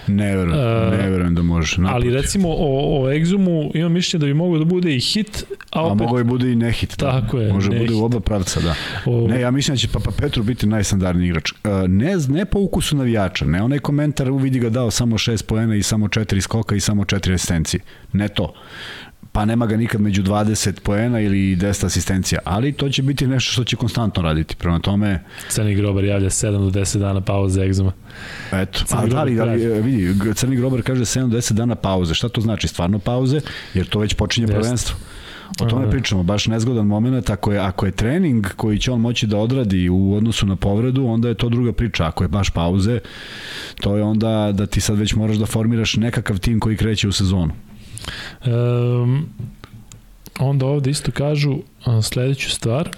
Ne 0.08 0.38
verujem, 0.38 0.60
E, 0.60 0.98
ne 0.98 1.10
verujem 1.10 1.36
da 1.36 1.42
može. 1.42 1.76
Ali 1.78 1.84
naprotiv. 1.84 2.14
recimo 2.14 2.50
o, 2.50 2.56
o 3.00 3.10
Exumu 3.10 3.72
imam 3.74 3.92
mišljenje 3.92 4.20
da 4.20 4.26
bi 4.26 4.34
mogao 4.34 4.60
da 4.60 4.66
bude 4.66 4.96
i 4.96 5.00
hit, 5.02 5.44
a 5.72 5.80
A 5.80 5.84
opet 5.84 6.00
mogo 6.00 6.18
je 6.18 6.24
bude 6.24 6.52
i 6.52 6.56
nehit. 6.56 6.96
Tako 6.98 7.38
da. 7.38 7.44
je, 7.44 7.54
Može 7.54 7.70
ne 7.70 7.76
bude 7.76 7.88
hit. 7.88 7.96
u 7.96 8.06
oba 8.06 8.20
pravca, 8.20 8.60
da. 8.60 8.76
o, 9.06 9.28
Ne, 9.28 9.42
ja 9.42 9.52
mislim 9.52 9.76
da 9.76 9.80
će 9.80 9.88
Papa 9.88 10.12
Petru 10.12 10.44
biti 10.44 10.68
najstandardniji 10.68 11.28
igrač. 11.28 11.52
E, 11.54 11.56
Ne, 11.88 12.16
ne 12.30 12.46
po 12.46 12.60
ukusu 12.60 12.96
navijača, 12.98 13.46
ne 13.46 13.64
onaj 13.64 13.80
komentar 13.80 14.32
uvidi 14.32 14.60
ga 14.60 14.70
dao 14.70 14.92
samo 14.92 15.18
6 15.18 15.44
poena 15.44 15.76
i 15.76 15.84
samo 15.84 16.08
4 16.08 16.42
skoka 16.42 16.76
i 16.76 16.80
samo 16.80 17.04
4 17.04 17.34
asistencije. 17.34 17.82
Ne 18.14 18.28
to 18.28 18.54
pa 19.38 19.46
nema 19.46 19.66
ga 19.66 19.78
nikad 19.78 20.02
među 20.02 20.24
20 20.24 20.80
poena 20.80 21.20
ili 21.20 21.56
10 21.56 21.86
asistencija, 21.86 22.40
ali 22.44 22.72
to 22.72 22.90
će 22.90 23.02
biti 23.02 23.28
nešto 23.28 23.52
što 23.52 23.64
će 23.64 23.76
konstantno 23.76 24.24
raditi. 24.24 24.56
Prema 24.56 24.80
tome, 24.80 25.24
Crni 25.50 25.76
grobar 25.76 26.04
javlja 26.04 26.30
7 26.30 26.72
do 26.72 26.80
10 26.80 26.98
dana 26.98 27.22
pauze 27.22 27.62
Exuma. 27.62 27.92
eto, 28.52 28.84
Crni 28.86 29.04
a 29.04 29.06
da 29.06 29.24
li, 29.24 29.36
da 29.36 29.44
li, 29.44 29.82
vidi, 29.82 30.34
Crni 30.36 30.56
grobar 30.56 30.82
kaže 30.82 31.02
7 31.02 31.28
do 31.28 31.38
10 31.38 31.54
dana 31.54 31.76
pauze. 31.76 32.14
Šta 32.14 32.30
to 32.30 32.42
znači? 32.42 32.68
Stvarno 32.68 33.00
pauze, 33.00 33.42
jer 33.74 33.88
to 33.88 34.00
već 34.00 34.14
počinje 34.14 34.44
Jeste. 34.44 34.60
prvenstvo. 34.60 34.96
O 35.62 35.66
tome 35.66 35.82
Aha. 35.82 35.92
pričamo, 35.92 36.24
baš 36.24 36.48
nezgodan 36.48 36.88
moment, 36.88 37.30
ako 37.30 37.52
je, 37.52 37.60
ako 37.60 37.86
je 37.86 37.92
trening 37.92 38.48
koji 38.56 38.80
će 38.80 38.92
on 38.92 39.02
moći 39.02 39.28
da 39.28 39.38
odradi 39.38 39.90
u 39.90 40.14
odnosu 40.14 40.46
na 40.46 40.56
povredu, 40.56 41.06
onda 41.06 41.28
je 41.28 41.34
to 41.34 41.50
druga 41.50 41.74
priča, 41.74 42.08
ako 42.08 42.24
je 42.24 42.28
baš 42.28 42.50
pauze, 42.50 43.00
to 43.82 43.98
je 43.98 44.04
onda 44.04 44.52
da 44.54 44.66
ti 44.66 44.82
sad 44.82 44.98
već 44.98 45.16
moraš 45.16 45.38
da 45.38 45.46
formiraš 45.46 45.96
nekakav 45.96 46.40
tim 46.40 46.60
koji 46.60 46.78
kreće 46.78 47.08
u 47.08 47.12
sezonu. 47.12 47.67
Um, 48.46 49.26
onda 50.40 50.66
ovde 50.66 50.90
isto 50.90 51.12
kažu 51.12 51.58
sledeću 52.04 52.50
stvar. 52.50 52.90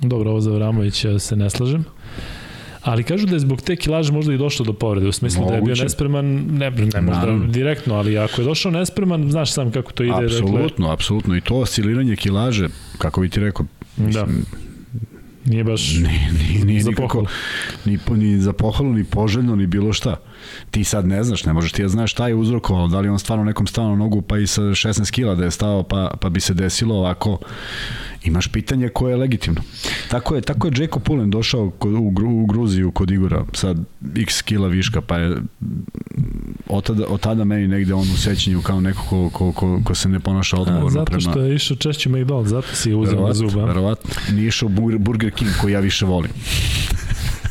Dobro, 0.00 0.30
ovo 0.30 0.40
za 0.40 0.50
Vramovića 0.50 1.18
se 1.18 1.36
ne 1.36 1.50
slažem. 1.50 1.84
Ali 2.82 3.04
kažu 3.04 3.26
da 3.26 3.34
je 3.36 3.40
zbog 3.40 3.60
te 3.60 3.76
kilaže 3.76 4.12
možda 4.12 4.34
i 4.34 4.38
došlo 4.38 4.64
do 4.64 4.72
povrede, 4.72 5.08
u 5.08 5.12
smislu 5.12 5.40
da 5.40 5.54
je 5.54 5.60
bio 5.60 5.60
Moguće. 5.60 5.82
nespreman, 5.82 6.26
ne, 6.50 6.70
ne 6.70 7.00
možda 7.00 7.00
Naravno. 7.20 7.46
direktno, 7.46 7.94
ali 7.94 8.18
ako 8.18 8.40
je 8.40 8.44
došao 8.44 8.72
nespreman, 8.72 9.30
znaš 9.30 9.52
sam 9.52 9.70
kako 9.70 9.92
to 9.92 10.02
ide. 10.02 10.14
Apsolutno, 10.26 10.90
apsolutno. 10.90 11.36
I 11.36 11.40
to 11.40 11.54
osciliranje 11.54 12.16
kilaže, 12.16 12.68
kako 12.98 13.20
bi 13.20 13.28
ti 13.28 13.40
rekao, 13.40 13.66
Dakle, 13.96 14.12
da, 14.12 14.26
nije 15.44 15.64
baš... 15.64 15.94
Nije, 15.94 16.30
nije, 16.48 16.64
nije 16.64 16.82
Za 16.82 16.90
nikako, 16.90 17.08
pohvalu. 17.08 17.26
ni, 17.84 17.98
ni 18.08 18.40
za 18.40 18.52
pohvalu, 18.52 18.92
ni 18.92 19.04
poželjno, 19.04 19.56
ni 19.56 19.66
bilo 19.66 19.92
šta. 19.92 20.16
Ti 20.70 20.84
sad 20.84 21.06
ne 21.06 21.24
znaš, 21.24 21.44
ne 21.44 21.52
možeš 21.52 21.72
ti 21.72 21.82
da 21.82 21.88
znaš 21.88 22.10
šta 22.10 22.28
je 22.28 22.34
uzrokovalo, 22.34 22.88
da 22.88 23.00
li 23.00 23.08
on 23.08 23.18
stvarno 23.18 23.44
nekom 23.44 23.66
stao 23.66 23.88
na 23.88 23.96
nogu 23.96 24.22
pa 24.22 24.38
i 24.38 24.46
sa 24.46 24.62
16 24.62 25.10
kila 25.10 25.34
da 25.34 25.44
je 25.44 25.50
stao 25.50 25.82
pa, 25.82 26.10
pa 26.20 26.28
bi 26.28 26.40
se 26.40 26.54
desilo 26.54 26.94
ovako. 26.94 27.38
Imaš 28.24 28.48
pitanje 28.48 28.88
koje 28.88 29.12
je 29.12 29.16
legitimno. 29.16 29.60
Tako 30.08 30.34
je, 30.34 30.40
tako 30.40 30.66
je 30.66 30.72
Jacob 30.76 31.02
Pullen 31.02 31.30
došao 31.30 31.70
kod, 31.70 31.92
u, 31.92 32.12
u 32.42 32.46
Gruziju 32.46 32.90
kod 32.90 33.10
Igora, 33.10 33.44
sad 33.52 33.78
x 34.16 34.42
kila 34.42 34.68
viška, 34.68 35.00
pa 35.00 35.16
je 35.16 35.36
od 36.66 36.84
tada, 36.84 37.06
od 37.08 37.20
tada 37.20 37.44
meni 37.44 37.68
negde 37.68 37.94
on 37.94 38.00
u 38.02 38.16
sećanju 38.16 38.62
kao 38.62 38.80
neko 38.80 39.02
ko, 39.08 39.30
ko, 39.30 39.52
ko, 39.52 39.80
ko 39.84 39.94
se 39.94 40.08
ne 40.08 40.20
ponaša 40.20 40.56
odgovorno 40.56 40.90
zato 40.90 41.04
prema... 41.04 41.20
što 41.20 41.40
je 41.40 41.54
išao 41.54 41.76
češće 41.76 42.08
McDonald's, 42.08 42.46
zato 42.46 42.74
si 42.74 42.90
je 42.90 42.96
uzeo 42.96 43.26
na 43.26 43.34
zuba. 43.34 43.64
verovatno. 43.64 44.10
Nije 44.32 44.48
išao 44.48 44.68
Burger 44.98 45.30
King 45.30 45.50
koji 45.60 45.72
ja 45.72 45.80
više 45.80 46.06
volim. 46.06 46.30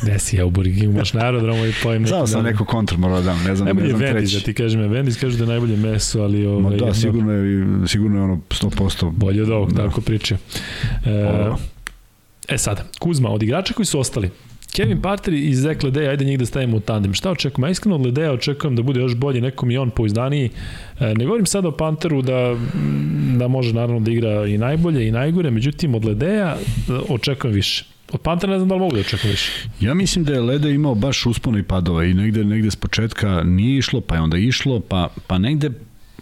Gde 0.02 0.18
si 0.18 0.36
ja 0.36 0.46
u 0.46 0.50
Burger 0.50 0.88
baš 0.88 1.12
na 1.12 1.20
aerodromu 1.20 1.66
i 1.66 1.72
pojem 1.82 2.02
neki 2.02 2.08
Znao 2.08 2.26
sam 2.26 2.42
dan. 2.42 2.52
neku 2.52 2.64
kontru 2.64 2.98
morao 2.98 3.18
da 3.18 3.24
dam, 3.24 3.38
ne 3.38 3.56
znam, 3.56 3.64
Najbolje 3.66 3.84
ne 3.84 3.90
znam 3.90 4.00
Wendy's, 4.02 4.12
treći. 4.12 4.34
da 4.34 4.42
ti 4.42 4.54
kažem, 4.54 4.80
Wendy's 4.82 5.20
kažu 5.20 5.36
da 5.36 5.44
je 5.44 5.48
najbolje 5.48 5.76
meso, 5.78 6.22
ali 6.22 6.38
Ma 6.38 6.50
ovaj, 6.50 6.70
da, 6.70 6.76
jedno- 6.76 6.94
sigurno 6.94 7.32
je, 7.32 7.66
sigurno 7.88 8.16
je 8.18 8.22
ono 8.22 8.40
100%. 8.50 9.10
Bolje 9.10 9.42
od 9.42 9.50
ovog, 9.50 9.72
Da. 9.72 9.82
tako 9.82 10.00
priča. 10.00 10.36
E, 11.06 11.26
Ovo. 11.26 11.58
e 12.48 12.58
sada, 12.58 12.84
Kuzma, 12.98 13.28
od 13.30 13.42
igrača 13.42 13.74
koji 13.74 13.86
su 13.86 14.00
ostali, 14.00 14.30
Kevin 14.72 15.02
Parter 15.02 15.34
i 15.34 15.54
Zek 15.54 15.82
Ledeja, 15.82 16.10
ajde 16.10 16.24
njih 16.24 16.38
da 16.38 16.46
stavimo 16.46 16.76
u 16.76 16.80
tandem. 16.80 17.14
Šta 17.14 17.30
očekujem? 17.30 17.64
Ja 17.64 17.70
iskreno 17.70 17.94
od 17.96 18.04
Ledeja 18.04 18.32
očekujem 18.32 18.76
da 18.76 18.82
bude 18.82 19.00
još 19.00 19.14
bolji, 19.14 19.40
nekom 19.40 19.70
i 19.70 19.78
on 19.78 19.90
pouzdaniji. 19.90 20.50
E, 21.00 21.14
ne 21.14 21.24
govorim 21.24 21.46
sada 21.46 21.68
o 21.68 21.72
Panteru 21.72 22.22
da, 22.22 22.56
da 23.36 23.48
može 23.48 23.72
naravno 23.72 24.00
da 24.00 24.10
igra 24.10 24.46
i 24.46 24.58
najbolje 24.58 25.08
i 25.08 25.12
najgore, 25.12 25.50
međutim 25.50 25.94
od 25.94 26.04
Ledeja 26.04 26.56
e, 26.56 26.58
očekujem 27.08 27.54
više. 27.54 27.84
Od 28.12 28.20
Pantera 28.20 28.52
ne 28.52 28.58
znam 28.58 28.68
da 28.68 28.74
li 28.74 28.80
mogu 28.80 28.94
da 28.94 29.00
očekujem 29.00 29.30
više. 29.30 29.52
Ja 29.80 29.94
mislim 29.94 30.24
da 30.24 30.32
je 30.32 30.40
Lede 30.40 30.74
imao 30.74 30.94
baš 30.94 31.26
uspona 31.26 31.58
i 31.58 31.62
padova 31.62 32.04
i 32.04 32.14
negde, 32.14 32.44
negde 32.44 32.70
s 32.70 32.76
početka 32.76 33.42
nije 33.44 33.78
išlo, 33.78 34.00
pa 34.00 34.14
je 34.14 34.20
onda 34.20 34.36
išlo, 34.36 34.80
pa, 34.80 35.08
pa 35.26 35.38
negde, 35.38 35.70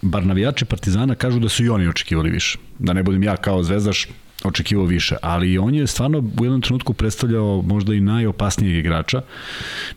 bar 0.02 0.26
navijači 0.26 0.64
Partizana 0.64 1.14
kažu 1.14 1.38
da 1.38 1.48
su 1.48 1.64
i 1.64 1.68
oni 1.68 1.88
očekivali 1.88 2.30
više. 2.30 2.58
Da 2.78 2.92
ne 2.92 3.02
budem 3.02 3.22
ja 3.22 3.36
kao 3.36 3.62
zvezdaš 3.62 4.08
očekivao 4.44 4.86
više, 4.86 5.16
ali 5.22 5.58
on 5.58 5.74
je 5.74 5.86
stvarno 5.86 6.18
u 6.40 6.44
jednom 6.44 6.60
trenutku 6.60 6.92
predstavljao 6.92 7.62
možda 7.62 7.94
i 7.94 8.00
najopasnijeg 8.00 8.76
igrača, 8.76 9.22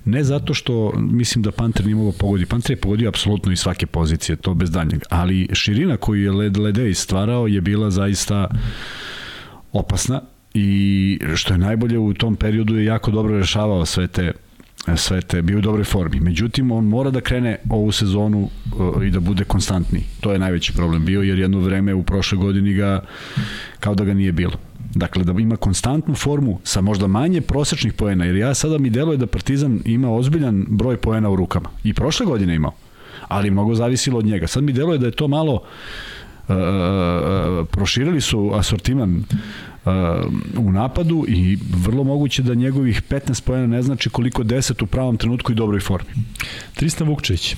ne 0.05 0.23
zato 0.23 0.53
što 0.53 0.93
mislim 0.95 1.43
da 1.43 1.51
Panter 1.51 1.85
nije 1.85 1.95
mogao 1.95 2.11
pogoditi, 2.11 2.49
Panter 2.49 2.71
je 2.71 2.81
pogodio 2.81 3.09
apsolutno 3.09 3.51
i 3.51 3.57
svake 3.57 3.85
pozicije, 3.85 4.35
to 4.35 4.53
bez 4.53 4.71
danjeg, 4.71 5.01
ali 5.09 5.49
širina 5.53 5.97
koju 5.97 6.23
je 6.23 6.31
Led 6.31 6.57
Ledej 6.57 6.93
stvarao 6.93 7.47
je 7.47 7.61
bila 7.61 7.91
zaista 7.91 8.47
opasna 9.71 10.21
i 10.53 11.19
što 11.35 11.53
je 11.53 11.57
najbolje 11.57 11.99
u 11.99 12.13
tom 12.13 12.35
periodu 12.35 12.77
je 12.77 12.85
jako 12.85 13.11
dobro 13.11 13.37
rešavao 13.37 13.85
sve 13.85 14.07
te 14.07 14.31
sve 14.95 15.21
te, 15.21 15.41
bio 15.41 15.57
u 15.57 15.61
dobroj 15.61 15.83
formi. 15.83 16.19
Međutim, 16.19 16.71
on 16.71 16.85
mora 16.85 17.09
da 17.11 17.21
krene 17.21 17.57
ovu 17.69 17.91
sezonu 17.91 18.39
uh, 18.77 19.05
i 19.05 19.09
da 19.09 19.19
bude 19.19 19.43
konstantni. 19.43 20.03
To 20.19 20.31
je 20.31 20.39
najveći 20.39 20.73
problem 20.73 21.05
bio, 21.05 21.21
jer 21.21 21.39
jedno 21.39 21.59
vreme 21.59 21.93
u 21.93 22.03
prošle 22.03 22.37
godini 22.37 22.73
ga, 22.73 23.03
kao 23.79 23.95
da 23.95 24.03
ga 24.03 24.13
nije 24.13 24.31
bilo. 24.31 24.53
Dakle, 24.95 25.23
da 25.23 25.31
ima 25.31 25.55
konstantnu 25.55 26.15
formu 26.15 26.59
sa 26.63 26.81
možda 26.81 27.07
manje 27.07 27.41
prosečnih 27.41 27.93
poena, 27.93 28.25
jer 28.25 28.35
ja 28.35 28.53
sada 28.53 28.77
mi 28.77 28.89
deluje 28.89 29.17
da 29.17 29.27
Partizan 29.27 29.79
ima 29.85 30.11
ozbiljan 30.11 30.65
broj 30.69 30.97
poena 30.97 31.29
u 31.29 31.35
rukama. 31.35 31.69
I 31.83 31.93
prošle 31.93 32.25
godine 32.25 32.55
imao, 32.55 32.73
ali 33.27 33.51
mnogo 33.51 33.75
zavisilo 33.75 34.19
od 34.19 34.25
njega. 34.25 34.47
Sad 34.47 34.63
mi 34.63 34.73
deluje 34.73 34.97
da 34.97 35.05
je 35.05 35.11
to 35.11 35.27
malo 35.27 35.53
uh, 35.53 36.55
proširili 37.71 38.21
su 38.21 38.51
asortiman 38.53 39.23
u 40.57 40.71
napadu 40.71 41.25
i 41.27 41.57
vrlo 41.85 42.03
moguće 42.03 42.43
da 42.43 42.53
njegovih 42.53 43.01
15 43.09 43.43
pojena 43.43 43.67
ne 43.67 43.81
znači 43.81 44.09
koliko 44.09 44.43
10 44.43 44.83
u 44.83 44.85
pravom 44.85 45.17
trenutku 45.17 45.51
i 45.51 45.55
dobroj 45.55 45.79
formi. 45.79 46.09
Tristan 46.75 47.07
Vukčević. 47.07 47.55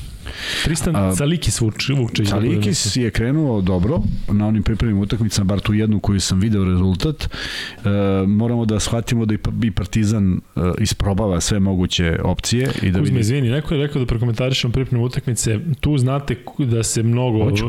Tristan 0.64 0.96
A, 0.96 1.16
Calikis 1.16 1.62
Vukčević. 1.62 2.30
Calikis 2.30 2.96
je 2.96 3.12
krenuo 3.12 3.62
dobro 3.62 4.02
na 4.28 4.48
onim 4.48 4.64
pripremnim 4.64 5.00
utakmicama, 5.00 5.46
bar 5.46 5.60
tu 5.60 5.74
jednu 5.74 6.00
koju 6.00 6.20
sam 6.20 6.40
video 6.40 6.64
rezultat. 6.64 7.24
E, 7.24 7.90
moramo 8.28 8.66
da 8.66 8.80
shvatimo 8.80 9.26
da 9.26 9.34
i 9.64 9.72
Partizan 9.72 10.34
e, 10.34 10.60
isprobava 10.80 11.42
sve 11.42 11.60
moguće 11.60 12.20
opcije. 12.24 12.72
I 12.82 12.92
da 12.92 13.00
Kuzme, 13.00 13.14
vidi... 13.14 13.20
izvini, 13.20 13.50
neko 13.50 13.74
je 13.74 13.82
rekao 13.82 14.00
da 14.00 14.06
prokomentarišemo 14.06 14.74
pripremne 14.74 15.06
utakmice. 15.06 15.60
Tu 15.80 15.98
znate 15.98 16.36
da 16.58 16.84
se 16.84 17.04
mnogo... 17.04 17.44
Hoću, 17.44 17.66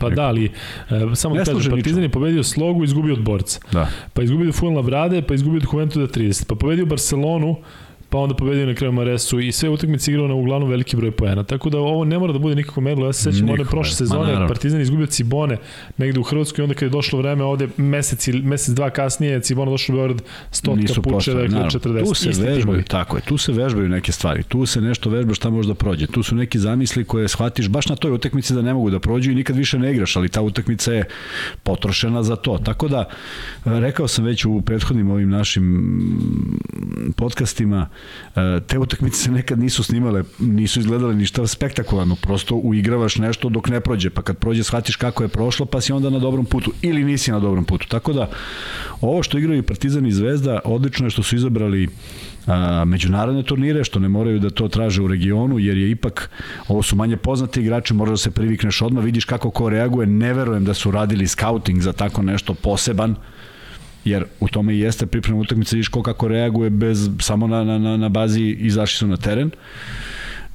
Pa 0.00 0.10
da, 0.10 0.22
ali 0.22 0.44
e, 0.44 0.50
samo 1.14 1.34
da 1.34 1.44
kažem, 1.44 1.70
Partizan 1.72 2.02
je 2.02 2.08
pobedio 2.08 2.42
slogu 2.42 2.82
i 2.82 2.84
izgubio 2.84 3.14
od 3.14 3.22
borca. 3.22 3.60
Da. 3.72 3.88
Pa 4.12 4.22
izgubio 4.22 4.48
od 4.48 4.54
Fulna 4.54 4.82
Brade, 4.82 5.22
pa 5.22 5.34
izgubio 5.34 5.58
od 5.58 5.66
Juventuda 5.72 6.06
30. 6.06 6.46
Pa 6.46 6.54
pobedio 6.54 6.86
Barcelonu, 6.86 7.56
pa 8.14 8.18
onda 8.18 8.34
pobedio 8.34 8.66
na 8.66 8.74
kraju 8.74 8.92
Maresu 8.92 9.40
i 9.40 9.52
sve 9.52 9.68
utakmice 9.68 10.10
igrao 10.10 10.28
na 10.28 10.34
uglavnom 10.34 10.70
veliki 10.70 10.96
broj 10.96 11.10
poena. 11.10 11.42
Tako 11.42 11.70
da 11.70 11.78
ovo 11.78 12.04
ne 12.04 12.18
mora 12.18 12.32
da 12.32 12.38
bude 12.38 12.54
nikako 12.54 12.80
merilo. 12.80 13.06
Ja 13.06 13.12
se 13.12 13.32
sećam 13.32 13.48
one 13.48 13.64
prošle 13.64 13.94
sezone, 13.94 14.48
Partizan 14.48 14.80
izgubio 14.80 15.06
Cibone 15.06 15.56
negde 15.96 16.20
u 16.20 16.22
Hrvatskoj 16.22 16.62
onda 16.62 16.74
kad 16.74 16.82
je 16.82 16.88
došlo 16.88 17.18
vreme 17.18 17.44
ovde 17.44 17.68
mesec, 17.76 18.28
mesec 18.42 18.74
dva 18.74 18.90
kasnije 18.90 19.40
Cibona 19.40 19.70
došlo 19.70 19.94
u 19.94 19.98
Beograd 19.98 20.22
stotka 20.50 21.00
puče, 21.02 21.34
dakle 21.34 21.58
40. 21.58 22.08
Tu 22.08 22.14
se 22.14 22.28
vežbaju, 22.28 22.60
timovi. 22.60 22.82
tako 22.82 23.16
je, 23.16 23.22
tu 23.22 23.38
se 23.38 23.52
vežbaju 23.52 23.88
neke 23.88 24.12
stvari. 24.12 24.42
Tu 24.42 24.66
se 24.66 24.80
nešto 24.80 25.10
vežba 25.10 25.34
šta 25.34 25.50
može 25.50 25.68
da 25.68 25.74
prođe. 25.74 26.06
Tu 26.06 26.22
su 26.22 26.34
neki 26.34 26.58
zamisli 26.58 27.04
koje 27.04 27.28
shvatiš 27.28 27.68
baš 27.68 27.88
na 27.88 27.96
toj 27.96 28.12
utakmici 28.12 28.54
da 28.54 28.62
ne 28.62 28.74
mogu 28.74 28.90
da 28.90 28.98
prođu 28.98 29.30
i 29.30 29.34
nikad 29.34 29.56
više 29.56 29.78
ne 29.78 29.92
igraš, 29.92 30.16
ali 30.16 30.28
ta 30.28 30.42
utakmica 30.42 30.92
je 30.92 31.04
potrošena 31.62 32.22
za 32.22 32.36
to. 32.36 32.58
Tako 32.58 32.88
da, 32.88 33.04
rekao 33.64 34.08
sam 34.08 34.24
već 34.24 34.44
u 34.44 34.60
prethodnim 34.60 35.10
ovim 35.10 35.30
našim 35.30 35.94
podcastima, 37.16 37.88
te 38.66 38.78
utakmice 38.78 39.22
se 39.22 39.30
nekad 39.30 39.58
nisu 39.58 39.82
snimale, 39.82 40.22
nisu 40.38 40.80
izgledale 40.80 41.14
ništa 41.14 41.46
spektakularno, 41.46 42.16
prosto 42.16 42.54
uigravaš 42.54 43.16
nešto 43.16 43.48
dok 43.48 43.68
ne 43.68 43.80
prođe, 43.80 44.10
pa 44.10 44.22
kad 44.22 44.38
prođe 44.38 44.64
shvatiš 44.64 44.96
kako 44.96 45.22
je 45.22 45.28
prošlo, 45.28 45.66
pa 45.66 45.80
si 45.80 45.92
onda 45.92 46.10
na 46.10 46.18
dobrom 46.18 46.44
putu 46.44 46.72
ili 46.82 47.04
nisi 47.04 47.32
na 47.32 47.40
dobrom 47.40 47.64
putu. 47.64 47.88
Tako 47.88 48.12
da, 48.12 48.30
ovo 49.00 49.22
što 49.22 49.38
igraju 49.38 49.62
Partizan 49.62 50.06
i 50.06 50.12
Zvezda, 50.12 50.60
odlično 50.64 51.06
je 51.06 51.10
što 51.10 51.22
su 51.22 51.36
izabrali 51.36 51.88
a, 52.46 52.84
međunarodne 52.84 53.42
turnire, 53.42 53.84
što 53.84 53.98
ne 53.98 54.08
moraju 54.08 54.38
da 54.38 54.50
to 54.50 54.68
traže 54.68 55.02
u 55.02 55.08
regionu, 55.08 55.58
jer 55.58 55.76
je 55.76 55.90
ipak, 55.90 56.30
ovo 56.68 56.82
su 56.82 56.96
manje 56.96 57.16
poznati 57.16 57.60
igrači, 57.60 57.94
možda 57.94 58.12
da 58.12 58.16
se 58.16 58.30
privikneš 58.30 58.82
odmah, 58.82 59.04
vidiš 59.04 59.24
kako 59.24 59.50
ko 59.50 59.68
reaguje, 59.68 60.06
ne 60.06 60.34
verujem 60.34 60.64
da 60.64 60.74
su 60.74 60.90
radili 60.90 61.26
scouting 61.26 61.80
za 61.80 61.92
tako 61.92 62.22
nešto 62.22 62.54
poseban, 62.54 63.14
jer 64.04 64.24
u 64.40 64.48
tome 64.48 64.74
i 64.74 64.80
jeste 64.80 65.06
priprema 65.06 65.40
utakmica, 65.40 65.76
vidiš 65.76 65.88
ko 65.88 66.02
kako 66.02 66.28
reaguje 66.28 66.70
bez, 66.70 67.10
samo 67.20 67.46
na, 67.46 67.64
na, 67.64 67.96
na 67.96 68.08
bazi 68.08 68.56
izašli 68.60 68.98
su 68.98 69.06
na 69.06 69.16
teren. 69.16 69.50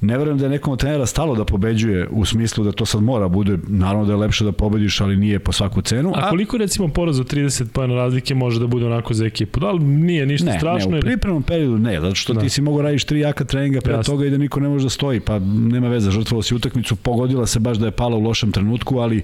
Ne 0.00 0.18
verujem 0.18 0.38
da 0.38 0.44
je 0.44 0.50
nekom 0.50 0.72
od 0.72 0.78
trenera 0.78 1.06
stalo 1.06 1.34
da 1.34 1.44
pobeđuje 1.44 2.08
u 2.10 2.24
smislu 2.24 2.64
da 2.64 2.72
to 2.72 2.86
sad 2.86 3.02
mora 3.02 3.28
bude, 3.28 3.58
naravno 3.68 4.06
da 4.06 4.12
je 4.12 4.16
lepše 4.16 4.44
da 4.44 4.52
pobediš, 4.52 5.00
ali 5.00 5.16
nije 5.16 5.38
po 5.38 5.52
svaku 5.52 5.82
cenu. 5.82 6.12
A, 6.14 6.20
a 6.20 6.30
koliko 6.30 6.56
recimo 6.56 6.88
poraz 6.88 7.20
od 7.20 7.32
30 7.32 7.68
pojena 7.68 7.94
razlike 7.94 8.34
može 8.34 8.60
da 8.60 8.66
bude 8.66 8.86
onako 8.86 9.14
za 9.14 9.26
ekipu? 9.26 9.60
Da 9.60 9.70
li 9.70 9.84
nije 9.84 10.26
ništa 10.26 10.46
ne, 10.46 10.58
strašno? 10.58 10.90
Ne, 10.90 10.98
u 10.98 11.00
pripremnom 11.00 11.42
periodu 11.42 11.78
ne, 11.78 12.00
zato 12.00 12.14
što 12.14 12.32
da. 12.32 12.40
ti 12.40 12.48
si 12.48 12.62
mogo 12.62 12.82
radiš 12.82 13.04
tri 13.04 13.20
jaka 13.20 13.44
treninga 13.44 13.80
pre 13.80 13.92
Jasne. 13.92 14.12
toga 14.12 14.26
i 14.26 14.30
da 14.30 14.38
niko 14.38 14.60
ne 14.60 14.68
može 14.68 14.84
da 14.84 14.90
stoji, 14.90 15.20
pa 15.20 15.38
nema 15.38 15.88
veze, 15.88 16.10
žrtvovalo 16.10 16.42
si 16.42 16.54
utakmicu, 16.54 16.96
pogodila 16.96 17.46
se 17.46 17.58
baš 17.58 17.76
da 17.76 17.86
je 17.86 17.90
pala 17.92 18.16
u 18.16 18.20
lošem 18.20 18.52
trenutku, 18.52 18.98
ali 18.98 19.22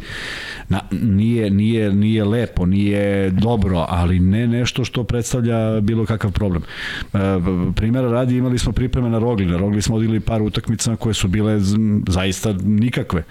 na, 0.69 0.81
nije, 0.91 1.51
nije, 1.51 1.93
nije 1.93 2.25
lepo, 2.25 2.67
nije 2.67 3.31
dobro, 3.31 3.87
ali 3.89 4.21
ne 4.21 4.47
nešto 4.47 4.85
što 4.85 5.05
predstavlja 5.05 5.81
bilo 5.81 6.07
kakav 6.07 6.33
problem. 6.33 6.63
E, 7.15 7.19
primjera 7.77 8.11
radi, 8.11 8.37
imali 8.37 8.59
smo 8.59 8.73
pripreme 8.73 9.09
na 9.09 9.19
Rogli, 9.19 9.47
na 9.47 9.57
Rogli 9.57 9.83
smo 9.83 9.97
odigli 9.97 10.21
par 10.21 10.43
utakmica 10.43 10.66
utakmicama 10.67 10.97
koje 10.97 11.15
su 11.15 11.29
bile 11.29 11.61
zaista 12.09 12.53
nikakve. 12.65 13.23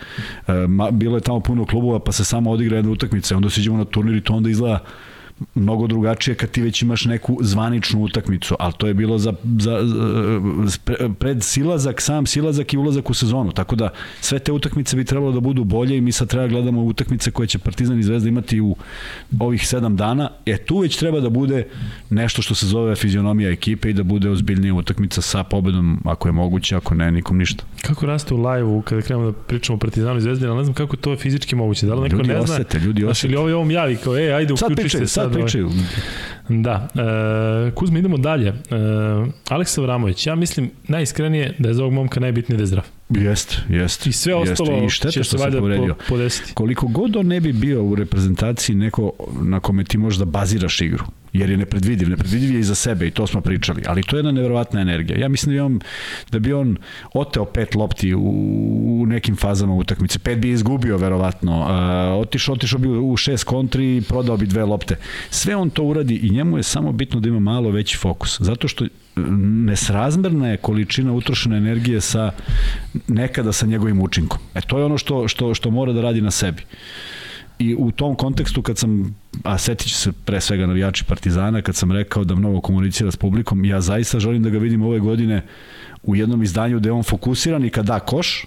E, 0.47 0.51
bilo 0.91 1.17
je 1.17 1.21
tamo 1.21 1.39
puno 1.39 1.65
klubova 1.65 1.99
pa 1.99 2.11
se 2.11 2.25
samo 2.25 2.51
odigra 2.51 2.77
jedna 2.77 2.91
utakmica, 2.91 3.35
onda 3.35 3.49
se 3.49 3.61
iđemo 3.61 3.77
na 3.77 3.85
turnir 3.85 4.15
i 4.15 4.21
to 4.21 4.33
onda 4.33 4.49
izgleda 4.49 4.79
mnogo 5.55 5.87
drugačije 5.87 6.35
kad 6.35 6.51
ti 6.51 6.61
već 6.61 6.81
imaš 6.81 7.05
neku 7.05 7.37
zvaničnu 7.41 8.01
utakmicu, 8.01 8.55
ali 8.59 8.73
to 8.77 8.87
je 8.87 8.93
bilo 8.93 9.17
za, 9.17 9.33
za, 9.59 9.79
za 9.83 10.77
pred 11.19 11.43
silazak, 11.43 12.01
sam 12.01 12.25
silazak 12.25 12.73
i 12.73 12.77
ulazak 12.77 13.09
u 13.09 13.13
sezonu, 13.13 13.51
tako 13.51 13.75
da 13.75 13.89
sve 14.21 14.39
te 14.39 14.51
utakmice 14.51 14.95
bi 14.95 15.05
trebalo 15.05 15.31
da 15.31 15.39
budu 15.39 15.63
bolje 15.63 15.97
i 15.97 16.01
mi 16.01 16.11
sad 16.11 16.27
treba 16.27 16.47
gledamo 16.47 16.83
utakmice 16.83 17.31
koje 17.31 17.47
će 17.47 17.59
Partizan 17.59 17.99
i 17.99 18.03
Zvezda 18.03 18.29
imati 18.29 18.61
u 18.61 18.75
ovih 19.39 19.67
sedam 19.67 19.95
dana, 19.95 20.29
e 20.45 20.57
tu 20.57 20.77
već 20.77 20.97
treba 20.97 21.19
da 21.19 21.29
bude 21.29 21.67
nešto 22.09 22.41
što 22.41 22.55
se 22.55 22.67
zove 22.67 22.95
fizionomija 22.95 23.51
ekipe 23.51 23.89
i 23.89 23.93
da 23.93 24.03
bude 24.03 24.29
ozbiljnija 24.29 24.73
utakmica 24.73 25.21
sa 25.21 25.43
pobedom, 25.43 26.01
ako 26.05 26.27
je 26.27 26.31
moguće, 26.31 26.75
ako 26.75 26.95
ne, 26.95 27.11
nikom 27.11 27.37
ništa. 27.37 27.63
Kako 27.81 28.05
raste 28.05 28.33
u 28.33 28.37
live-u 28.37 28.81
kada 28.81 29.01
krenemo 29.01 29.31
da 29.31 29.37
pričamo 29.37 29.75
o 29.75 29.79
Partizanu 29.79 30.17
i 30.17 30.21
Zvezdi, 30.21 30.45
ali 30.45 30.57
ne 30.57 30.63
znam 30.63 30.73
kako 30.73 30.95
to 30.95 31.11
je 31.11 31.17
fizički 31.17 31.55
moguće, 31.55 31.85
da 31.85 31.95
li 31.95 32.01
neko 32.01 32.15
ljudi 32.15 32.29
ne 32.29 32.45
zna? 32.45 32.53
Osete, 32.53 32.79
ljudi 32.79 33.05
osete. 33.05 33.27
Ili 33.27 33.35
ovo 33.35 33.55
ovom 33.55 33.71
javi 33.71 33.95
kao, 33.95 34.17
e, 34.17 34.31
ajde, 34.31 34.53
uključi 34.53 34.89
se 34.89 35.07
sad, 35.07 35.24
sad 35.25 35.33
pričaju. 35.33 35.69
Da. 36.49 36.87
E, 37.67 37.71
Kuzma, 37.71 37.99
idemo 37.99 38.17
dalje. 38.17 38.47
E, 38.47 38.53
Aleksa 39.49 39.81
Vramović, 39.81 40.27
ja 40.27 40.35
mislim 40.35 40.71
najiskrenije 40.87 41.55
da 41.59 41.67
je 41.67 41.73
za 41.73 41.83
ovog 41.83 41.93
momka 41.93 42.19
najbitnije 42.19 42.57
da 42.57 42.63
je 42.63 42.67
zdrav. 42.67 42.85
Jest, 43.09 43.57
jest. 43.69 44.07
I 44.07 44.11
sve 44.11 44.35
ostalo 44.35 44.71
jest. 44.71 44.85
I 44.85 44.89
šteta 44.89 45.11
će 45.11 45.23
se 45.23 45.37
valjda 45.37 45.59
po, 45.59 46.03
podesiti. 46.09 46.53
Koliko 46.53 46.87
god 46.87 47.15
on 47.15 47.27
ne 47.27 47.41
bi 47.41 47.53
bio 47.53 47.83
u 47.83 47.95
reprezentaciji 47.95 48.75
neko 48.75 49.11
na 49.41 49.59
kome 49.59 49.83
ti 49.83 49.97
možeš 49.97 50.19
da 50.19 50.25
baziraš 50.25 50.81
igru, 50.81 51.05
jer 51.39 51.49
je 51.49 51.57
nepredvidiv, 51.57 52.09
nepredvidiv 52.09 52.53
je 52.53 52.59
i 52.59 52.63
za 52.63 52.75
sebe 52.75 53.07
i 53.07 53.11
to 53.11 53.27
smo 53.27 53.41
pričali, 53.41 53.83
ali 53.87 54.03
to 54.03 54.15
je 54.15 54.19
jedna 54.19 54.31
neverovatna 54.31 54.81
energija. 54.81 55.19
Ja 55.19 55.29
mislim 55.29 55.55
da 55.55 55.59
bi 55.59 55.61
on, 55.61 55.79
da 56.31 56.39
bi 56.39 56.53
on 56.53 56.77
oteo 57.13 57.45
pet 57.45 57.75
lopti 57.75 58.13
u, 58.13 58.21
u 59.01 59.05
nekim 59.05 59.35
fazama 59.35 59.73
utakmice, 59.73 60.19
pet 60.19 60.39
bi 60.39 60.49
izgubio 60.49 60.97
verovatno, 60.97 61.59
uh, 61.59 62.21
otišao, 62.21 62.53
otišao 62.53 62.79
bi 62.79 62.87
u 62.87 63.17
šest 63.17 63.43
kontri 63.43 63.97
i 63.97 64.01
prodao 64.01 64.37
bi 64.37 64.45
dve 64.45 64.65
lopte. 64.65 64.95
Sve 65.29 65.55
on 65.55 65.69
to 65.69 65.83
uradi 65.83 66.15
i 66.15 66.29
njemu 66.29 66.57
je 66.57 66.63
samo 66.63 66.91
bitno 66.91 67.19
da 67.19 67.29
ima 67.29 67.39
malo 67.39 67.69
veći 67.69 67.97
fokus, 67.97 68.41
zato 68.41 68.67
što 68.67 68.85
nesrazmerna 69.65 70.49
je 70.49 70.57
količina 70.57 71.13
utrošene 71.13 71.57
energije 71.57 72.01
sa 72.01 72.31
nekada 73.07 73.51
sa 73.51 73.65
njegovim 73.65 74.01
učinkom. 74.01 74.39
E 74.55 74.61
to 74.61 74.77
je 74.77 74.85
ono 74.85 74.97
što, 74.97 75.27
što, 75.27 75.53
što 75.53 75.71
mora 75.71 75.93
da 75.93 76.01
radi 76.01 76.21
na 76.21 76.31
sebi. 76.31 76.63
I 77.59 77.75
u 77.77 77.91
tom 77.91 78.15
kontekstu 78.15 78.61
kad 78.61 78.77
sam, 78.77 79.15
a 79.43 79.57
setit 79.57 79.87
će 79.87 79.95
se 79.95 80.11
pre 80.11 80.41
svega 80.41 80.67
navijači 80.67 81.03
Partizana, 81.03 81.61
kad 81.61 81.75
sam 81.75 81.91
rekao 81.91 82.23
da 82.23 82.35
mnogo 82.35 82.61
komunicira 82.61 83.11
s 83.11 83.15
publikom, 83.15 83.65
ja 83.65 83.81
zaista 83.81 84.19
želim 84.19 84.43
da 84.43 84.49
ga 84.49 84.57
vidim 84.57 84.81
ove 84.81 84.99
godine 84.99 85.41
u 86.03 86.15
jednom 86.15 86.43
izdanju 86.43 86.79
gde 86.79 86.89
je 86.89 86.93
on 86.93 87.03
fokusiran 87.03 87.65
i 87.65 87.69
kad 87.69 87.85
da 87.85 87.99
koš, 87.99 88.45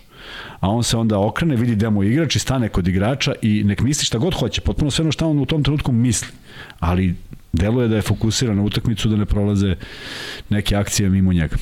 a 0.60 0.70
on 0.70 0.85
se 0.85 0.97
onda 0.97 1.18
okrene, 1.18 1.56
vidi 1.56 1.76
da 1.76 1.90
mu 1.90 2.05
igrač 2.05 2.36
i 2.36 2.39
stane 2.39 2.68
kod 2.68 2.89
igrača 2.89 3.35
i 3.43 3.64
nek 3.64 3.80
misli 3.80 4.05
šta 4.05 4.18
god 4.18 4.35
hoće, 4.35 4.60
potpuno 4.60 4.90
sve 4.90 5.02
ono 5.02 5.12
šta 5.12 5.26
on 5.26 5.39
u 5.39 5.47
tom 5.47 5.62
trenutku 5.62 5.93
misli. 5.93 6.28
Ali 6.80 7.14
deluje 7.52 7.88
da 7.88 7.96
je 7.96 8.02
fokusiran 8.02 8.56
na 8.56 8.62
utakmicu, 8.62 9.08
da 9.08 9.16
ne 9.16 9.26
prolaze 9.26 9.76
neke 10.48 10.76
akcije 10.76 11.08
mimo 11.08 11.32
njega. 11.32 11.56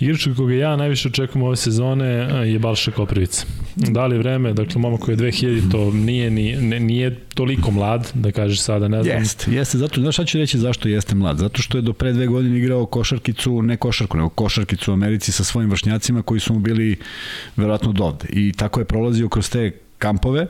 Igrač 0.00 0.28
koga 0.36 0.54
ja 0.54 0.76
najviše 0.76 1.08
očekujem 1.08 1.42
ove 1.46 1.56
sezone 1.56 2.06
je 2.52 2.58
Balša 2.58 2.90
Koprivica. 2.90 3.46
Da 3.76 4.06
li 4.06 4.18
vreme, 4.18 4.52
dakle, 4.52 4.80
momak 4.80 5.00
koji 5.00 5.14
je 5.14 5.18
2000, 5.18 5.70
to 5.70 5.90
nije, 5.90 6.30
ni, 6.30 6.56
nije 6.80 7.20
toliko 7.34 7.70
mlad, 7.70 8.10
da 8.14 8.32
kažeš 8.32 8.60
sada, 8.60 8.88
ne 8.88 9.02
znam. 9.02 9.18
Jeste, 9.18 9.50
jeste, 9.52 9.78
zato, 9.78 10.00
znaš 10.00 10.14
šta 10.14 10.24
ću 10.24 10.38
reći 10.38 10.58
zašto 10.58 10.88
jeste 10.88 11.14
mlad? 11.14 11.38
Zato 11.38 11.62
što 11.62 11.78
je 11.78 11.82
do 11.82 11.92
pre 11.92 12.12
dve 12.12 12.26
godine 12.26 12.58
igrao 12.58 12.86
košarkicu, 12.86 13.62
ne 13.62 13.76
košarku, 13.76 14.16
nego 14.16 14.28
košarkicu 14.28 14.90
u 14.90 14.94
Americi 14.94 15.32
sa 15.32 15.44
svojim 15.44 15.70
vršnjacima 15.70 16.22
koji 16.22 16.40
su 16.40 16.54
mu 16.54 16.60
bili 16.60 16.96
verovatno 17.56 17.92
dovde. 17.92 18.26
I 18.28 18.52
tako 18.52 18.80
je 18.80 18.84
prolazio 18.84 19.28
kroz 19.28 19.50
te 19.50 19.72
kampove, 19.98 20.46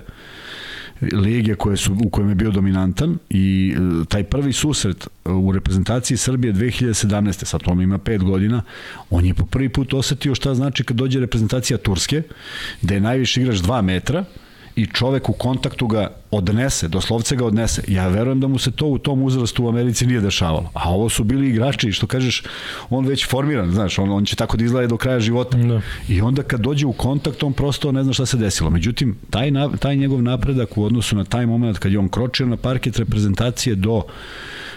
lige 1.00 1.54
koje 1.54 1.76
su, 1.76 1.96
u 2.04 2.10
kojem 2.10 2.28
je 2.28 2.34
bio 2.34 2.50
dominantan 2.50 3.18
i 3.30 3.74
e, 3.76 4.04
taj 4.08 4.24
prvi 4.24 4.52
susret 4.52 5.08
u 5.24 5.52
reprezentaciji 5.52 6.16
Srbije 6.16 6.54
2017. 6.54 7.44
sad 7.44 7.60
on 7.66 7.82
ima 7.82 7.98
5 7.98 8.22
godina, 8.22 8.62
on 9.10 9.24
je 9.24 9.34
po 9.34 9.46
prvi 9.46 9.68
put 9.68 9.94
osetio 9.94 10.34
šta 10.34 10.54
znači 10.54 10.84
kad 10.84 10.96
dođe 10.96 11.20
reprezentacija 11.20 11.78
Turske, 11.78 12.22
da 12.82 12.94
je 12.94 13.00
najviši 13.00 13.40
igrač 13.42 13.56
2 13.56 13.82
metra, 13.82 14.24
i 14.76 14.86
čovek 14.86 15.28
u 15.28 15.32
kontaktu 15.32 15.86
ga 15.86 16.10
odnese, 16.30 16.88
doslovce 16.88 17.36
ga 17.36 17.44
odnese. 17.44 17.82
Ja 17.88 18.08
verujem 18.08 18.40
da 18.40 18.48
mu 18.48 18.58
se 18.58 18.70
to 18.70 18.86
u 18.86 18.98
tom 18.98 19.22
uzrastu 19.22 19.64
u 19.64 19.68
Americi 19.68 20.06
nije 20.06 20.20
dešavalo. 20.20 20.70
A 20.74 20.90
ovo 20.90 21.08
su 21.08 21.24
bili 21.24 21.48
igrači, 21.48 21.92
što 21.92 22.06
kažeš, 22.06 22.42
on 22.90 23.06
već 23.06 23.28
formiran, 23.28 23.70
znaš, 23.70 23.98
on, 23.98 24.10
on 24.10 24.24
će 24.24 24.36
tako 24.36 24.56
da 24.56 24.64
izgleda 24.64 24.86
do 24.86 24.96
kraja 24.96 25.20
života. 25.20 25.56
Da. 25.56 25.80
I 26.08 26.20
onda 26.20 26.42
kad 26.42 26.60
dođe 26.60 26.86
u 26.86 26.92
kontakt, 26.92 27.42
on 27.42 27.52
prosto 27.52 27.92
ne 27.92 28.04
zna 28.04 28.12
šta 28.12 28.26
se 28.26 28.36
desilo. 28.36 28.70
Međutim, 28.70 29.16
taj, 29.30 29.50
na, 29.50 29.68
taj 29.76 29.96
njegov 29.96 30.22
napredak 30.22 30.76
u 30.76 30.84
odnosu 30.84 31.16
na 31.16 31.24
taj 31.24 31.46
moment 31.46 31.78
kad 31.78 31.92
je 31.92 31.98
on 31.98 32.08
kročio 32.08 32.46
na 32.46 32.56
parket 32.56 32.98
reprezentacije 32.98 33.74
do 33.74 34.02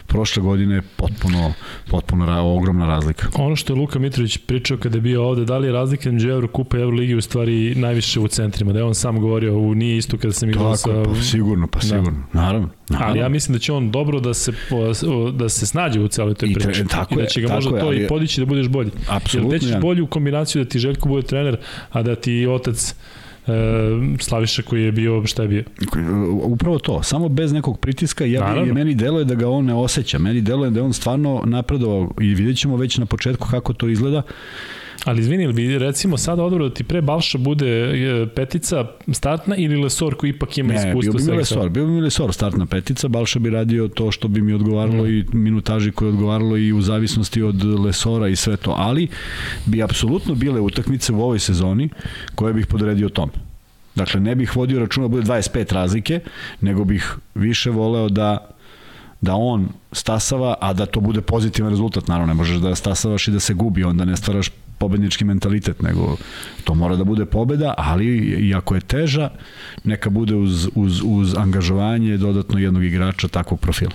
prošle 0.07 0.43
godine 0.43 0.81
potpuno, 0.95 1.53
potpuno 1.89 2.25
ra, 2.25 2.41
ogromna 2.41 2.87
razlika. 2.87 3.27
Ono 3.35 3.55
što 3.55 3.73
je 3.73 3.79
Luka 3.79 3.99
Mitrović 3.99 4.37
pričao 4.37 4.77
kada 4.77 4.97
je 4.97 5.01
bio 5.01 5.27
ovde, 5.27 5.45
da 5.45 5.57
li 5.57 5.67
je 5.67 5.73
razlika 5.73 6.11
među 6.11 6.29
Evrokupa 6.29 6.77
i 6.77 6.81
Euroligi 6.81 7.15
u 7.15 7.21
stvari 7.21 7.75
najviše 7.75 8.19
u 8.19 8.27
centrima, 8.27 8.73
da 8.73 8.79
je 8.79 8.85
on 8.85 8.95
sam 8.95 9.19
govorio, 9.19 9.57
u 9.57 9.75
nije 9.75 9.97
isto 9.97 10.17
kada 10.17 10.33
sam 10.33 10.49
igrao 10.49 10.75
sa... 10.75 11.03
Pa, 11.03 11.21
sigurno, 11.21 11.67
pa 11.67 11.79
da. 11.79 11.87
sigurno, 11.87 12.23
da. 12.33 12.41
naravno, 12.41 12.69
naravno. 12.89 13.07
Ali 13.07 13.19
ja 13.19 13.29
mislim 13.29 13.53
da 13.53 13.59
će 13.59 13.73
on 13.73 13.91
dobro 13.91 14.19
da 14.19 14.33
se, 14.33 14.53
da 15.33 15.49
se 15.49 15.65
snađe 15.65 15.99
u 15.99 16.07
celoj 16.07 16.33
toj 16.33 16.53
priči. 16.53 16.81
I, 16.81 16.87
tako 16.87 17.13
I 17.13 17.17
da 17.17 17.25
će 17.25 17.41
ga 17.41 17.53
možda 17.53 17.75
je, 17.75 17.81
to 17.81 17.93
i 17.93 18.07
podići 18.07 18.41
da 18.41 18.45
budeš 18.45 18.67
bolji. 18.67 18.91
Apsolutno. 19.09 19.53
Jer 19.53 19.61
da 19.61 19.67
ćeš 19.67 19.81
bolji 19.81 20.01
u 20.01 20.07
kombinaciju 20.07 20.63
da 20.63 20.69
ti 20.69 20.79
Željko 20.79 21.09
bude 21.09 21.27
trener, 21.27 21.57
a 21.89 22.03
da 22.03 22.15
ti 22.15 22.47
otac 22.47 22.95
Slaviša 24.19 24.61
koji 24.61 24.83
je 24.83 24.91
bio, 24.91 25.25
šta 25.25 25.41
je 25.41 25.47
bio? 25.47 25.63
Upravo 26.43 26.79
to, 26.79 27.03
samo 27.03 27.29
bez 27.29 27.53
nekog 27.53 27.79
pritiska, 27.79 28.25
ja 28.25 28.39
Naravno. 28.41 28.73
meni 28.73 28.95
deluje 28.95 29.25
da 29.25 29.35
ga 29.35 29.49
on 29.49 29.65
ne 29.65 29.73
osjeća, 29.73 30.19
meni 30.19 30.41
deluje 30.41 30.69
da 30.69 30.79
je 30.79 30.83
on 30.83 30.93
stvarno 30.93 31.43
napredovao 31.45 32.11
i 32.21 32.35
vidjet 32.35 32.57
ćemo 32.57 32.77
već 32.77 32.97
na 32.97 33.05
početku 33.05 33.47
kako 33.51 33.73
to 33.73 33.87
izgleda. 33.87 34.21
Ali 35.05 35.21
izvini, 35.21 35.53
bi 35.53 35.77
recimo 35.77 36.17
sada 36.17 36.43
odbrao 36.43 36.69
da 36.69 36.73
ti 36.73 36.83
pre 36.83 37.01
Balša 37.01 37.37
bude 37.37 37.93
petica 38.35 38.85
startna 39.11 39.55
ili 39.55 39.83
Lesor 39.83 40.15
koji 40.15 40.29
ipak 40.29 40.57
ima 40.57 40.73
ne, 40.73 40.89
iskustvo? 40.89 41.13
Ne, 41.13 41.19
bio 41.19 41.25
bi 41.25 41.31
mi 41.31 41.37
Lesor, 41.37 41.69
bio 41.69 41.85
bi 41.85 41.91
mi 41.91 42.01
Lesor 42.01 42.33
startna 42.33 42.65
petica, 42.65 43.07
Balša 43.07 43.39
bi 43.39 43.49
radio 43.49 43.87
to 43.87 44.11
što 44.11 44.27
bi 44.27 44.41
mi 44.41 44.53
odgovaralo 44.53 45.03
mm. 45.03 45.07
i 45.07 45.25
minutaži 45.33 45.91
koje 45.91 46.09
odgovaralo 46.09 46.57
i 46.57 46.73
u 46.73 46.81
zavisnosti 46.81 47.41
od 47.41 47.63
Lesora 47.63 48.27
i 48.27 48.35
sve 48.35 48.57
to, 48.57 48.75
ali 48.77 49.07
bi 49.65 49.83
apsolutno 49.83 50.35
bile 50.35 50.61
utakmice 50.61 51.13
u 51.13 51.21
ovoj 51.21 51.39
sezoni 51.39 51.89
koje 52.35 52.53
bih 52.53 52.67
podredio 52.67 53.09
tome. 53.09 53.31
Dakle, 53.95 54.19
ne 54.19 54.35
bih 54.35 54.55
vodio 54.55 54.79
računa 54.79 55.07
da 55.07 55.11
bude 55.11 55.23
25 55.23 55.73
razlike, 55.73 56.19
nego 56.61 56.83
bih 56.83 57.15
više 57.35 57.69
voleo 57.69 58.09
da 58.09 58.53
da 59.21 59.35
on 59.35 59.69
stasava, 59.91 60.55
a 60.61 60.73
da 60.73 60.85
to 60.85 60.99
bude 60.99 61.21
pozitivan 61.21 61.69
rezultat, 61.69 62.07
naravno 62.07 62.33
ne 62.33 62.37
možeš 62.37 62.57
da 62.57 62.75
stasavaš 62.75 63.27
i 63.27 63.31
da 63.31 63.39
se 63.39 63.53
gubi, 63.53 63.83
onda 63.83 64.05
ne 64.05 64.17
stvaraš 64.17 64.49
pobednički 64.83 65.25
mentalitet, 65.25 65.81
nego 65.81 66.17
to 66.63 66.75
mora 66.75 66.95
da 66.95 67.03
bude 67.03 67.25
pobeda, 67.25 67.73
ali 67.77 68.05
i 68.47 68.53
ako 68.55 68.75
je 68.75 68.81
teža, 68.81 69.29
neka 69.83 70.09
bude 70.09 70.35
uz, 70.35 70.67
uz, 70.75 71.01
uz 71.05 71.35
angažovanje 71.37 72.17
dodatno 72.17 72.59
jednog 72.59 72.83
igrača 72.83 73.27
takvog 73.27 73.59
profila. 73.59 73.91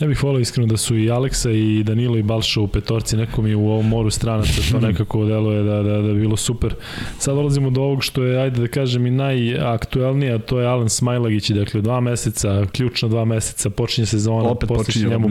Ja 0.00 0.06
bih 0.06 0.22
volao 0.22 0.40
iskreno 0.40 0.68
da 0.68 0.76
su 0.76 0.96
i 0.98 1.10
Aleksa 1.10 1.50
i 1.50 1.82
Danilo 1.82 2.16
i 2.16 2.22
Balša 2.22 2.60
u 2.60 2.68
petorci, 2.68 3.16
nekom 3.16 3.46
i 3.46 3.54
u 3.54 3.68
ovom 3.68 3.88
moru 3.88 4.10
stranaca, 4.10 4.62
to 4.72 4.80
nekako 4.88 5.24
deluje 5.24 5.62
da, 5.62 5.82
da, 5.82 6.02
da 6.02 6.12
bi 6.12 6.20
bilo 6.20 6.36
super. 6.36 6.74
Sad 7.18 7.34
dolazimo 7.34 7.70
do 7.70 7.80
ovog 7.80 8.04
što 8.04 8.22
je, 8.22 8.40
ajde 8.42 8.60
da 8.60 8.68
kažem, 8.68 9.06
i 9.06 9.10
najaktuelnije, 9.10 10.38
to 10.38 10.60
je 10.60 10.66
Alen 10.66 10.88
Smajlagić, 10.88 11.50
dakle 11.50 11.80
dva 11.80 12.00
meseca, 12.00 12.66
ključna 12.72 13.08
dva 13.08 13.24
meseca, 13.24 13.70
počinje 13.70 14.06
sezona, 14.06 14.48
opet 14.48 14.68
počinje, 14.68 15.08
njemu, 15.08 15.28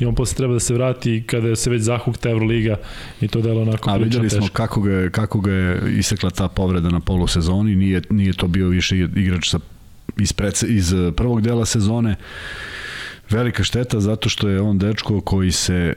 i 0.00 0.06
on 0.06 0.14
posle 0.14 0.36
treba 0.36 0.54
da 0.54 0.60
se 0.60 0.74
vrati 0.74 1.22
kada 1.26 1.56
se 1.56 1.70
već 1.70 1.82
zahukta 1.82 2.30
Euroliga 2.30 2.76
i 3.20 3.28
to 3.28 3.40
delo 3.40 3.62
onako 3.62 3.90
A 3.90 3.98
videli 4.34 4.46
smo 4.48 4.54
kako 4.54 4.80
ga, 4.80 5.10
kako 5.10 5.40
ga 5.40 5.52
je 5.52 5.98
isekla 5.98 6.30
ta 6.30 6.48
povreda 6.48 6.88
na 6.88 7.00
polusezoni, 7.00 7.76
nije, 7.76 8.02
nije 8.10 8.32
to 8.32 8.46
bio 8.46 8.68
više 8.68 8.98
igrač 8.98 9.50
sa, 9.50 9.58
iz, 10.18 10.32
pred, 10.32 10.54
iz 10.68 10.94
prvog 11.16 11.40
dela 11.40 11.66
sezone 11.66 12.16
velika 13.30 13.64
šteta 13.64 14.00
zato 14.00 14.28
što 14.28 14.48
je 14.48 14.60
on 14.60 14.78
dečko 14.78 15.20
koji 15.20 15.52
se 15.52 15.94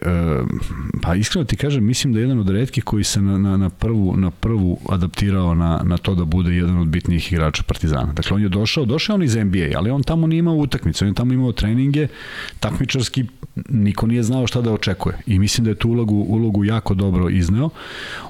pa 1.02 1.16
iskreno 1.16 1.46
ti 1.46 1.58
kažem 1.58 1.84
mislim 1.84 2.14
da 2.14 2.20
je 2.20 2.24
jedan 2.24 2.40
od 2.40 2.50
retkih 2.50 2.84
koji 2.84 3.04
se 3.04 3.22
na, 3.22 3.38
na, 3.38 3.58
na 3.58 3.70
prvu 3.70 4.18
na 4.18 4.32
prvu 4.32 4.80
adaptirao 4.90 5.56
na, 5.56 5.82
na 5.84 5.98
to 5.98 6.16
da 6.16 6.26
bude 6.26 6.56
jedan 6.56 6.78
od 6.78 6.88
bitnijih 6.88 7.32
igrača 7.34 7.64
Partizana. 7.64 8.14
Dakle 8.14 8.36
on 8.36 8.42
je 8.42 8.50
došao, 8.50 8.86
došao 8.86 9.16
on 9.16 9.24
iz 9.24 9.36
NBA, 9.36 9.70
ali 9.76 9.90
on 9.90 10.04
tamo 10.04 10.28
nije 10.28 10.40
imao 10.40 10.56
utakmice, 10.56 11.06
on 11.06 11.10
je 11.10 11.16
tamo 11.16 11.34
imao 11.34 11.52
treninge, 11.52 12.08
takmičarski 12.60 13.26
niko 13.70 14.08
nije 14.08 14.24
znao 14.24 14.48
šta 14.48 14.62
da 14.62 14.74
očekuje. 14.74 15.18
I 15.26 15.40
mislim 15.40 15.66
da 15.66 15.72
je 15.72 15.76
tu 15.76 15.90
ulogu, 15.90 16.16
ulogu 16.16 16.66
jako 16.66 16.94
dobro 16.94 17.30
izneo. 17.30 17.70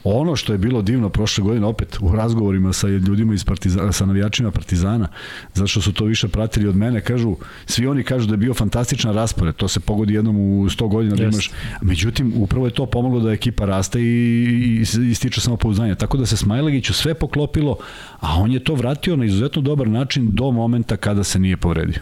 Ono 0.04 0.36
što 0.36 0.54
je 0.54 0.58
bilo 0.58 0.82
divno 0.82 1.10
prošle 1.10 1.44
godine, 1.44 1.66
opet 1.66 1.98
u 2.02 2.16
razgovorima 2.16 2.74
sa 2.74 2.88
ljudima 2.88 3.34
iz 3.34 3.44
Partizana, 3.44 3.92
sa 3.92 4.06
navijačima 4.06 4.52
Partizana, 4.52 5.08
zato 5.54 5.68
što 5.68 5.82
su 5.82 5.94
to 5.94 6.06
više 6.06 6.28
pratili 6.28 6.68
od 6.68 6.76
mene, 6.76 7.02
kažu, 7.02 7.36
svi 7.66 7.88
oni 7.88 8.04
kažu 8.04 8.28
da 8.28 8.34
je 8.34 8.38
bio 8.38 8.54
fantastičan 8.54 8.91
raspored, 9.12 9.56
to 9.56 9.68
se 9.68 9.80
pogodi 9.80 10.14
jednom 10.14 10.36
u 10.36 10.70
100 10.70 10.88
godina 10.88 11.16
da 11.16 11.24
imaš. 11.24 11.52
Međutim, 11.82 12.34
upravo 12.36 12.66
je 12.66 12.72
to 12.72 12.86
pomoglo 12.86 13.20
da 13.20 13.32
ekipa 13.32 13.66
raste 13.66 14.02
i, 14.02 14.04
i, 14.04 14.82
i 15.10 15.16
stiče 15.16 15.42
samopouzdanje. 15.42 15.96
Tako 15.96 16.18
da 16.18 16.26
se 16.26 16.38
Smajlegiću 16.38 16.94
sve 16.94 17.14
poklopilo, 17.14 17.78
a 18.20 18.36
on 18.40 18.52
je 18.52 18.64
to 18.64 18.76
vratio 18.76 19.16
na 19.16 19.26
izuzetno 19.26 19.62
dobar 19.62 19.88
način 19.88 20.30
do 20.32 20.52
momenta 20.52 20.98
kada 20.98 21.24
se 21.24 21.40
nije 21.40 21.58
povredio. 21.58 22.02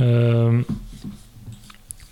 Um, 0.00 0.64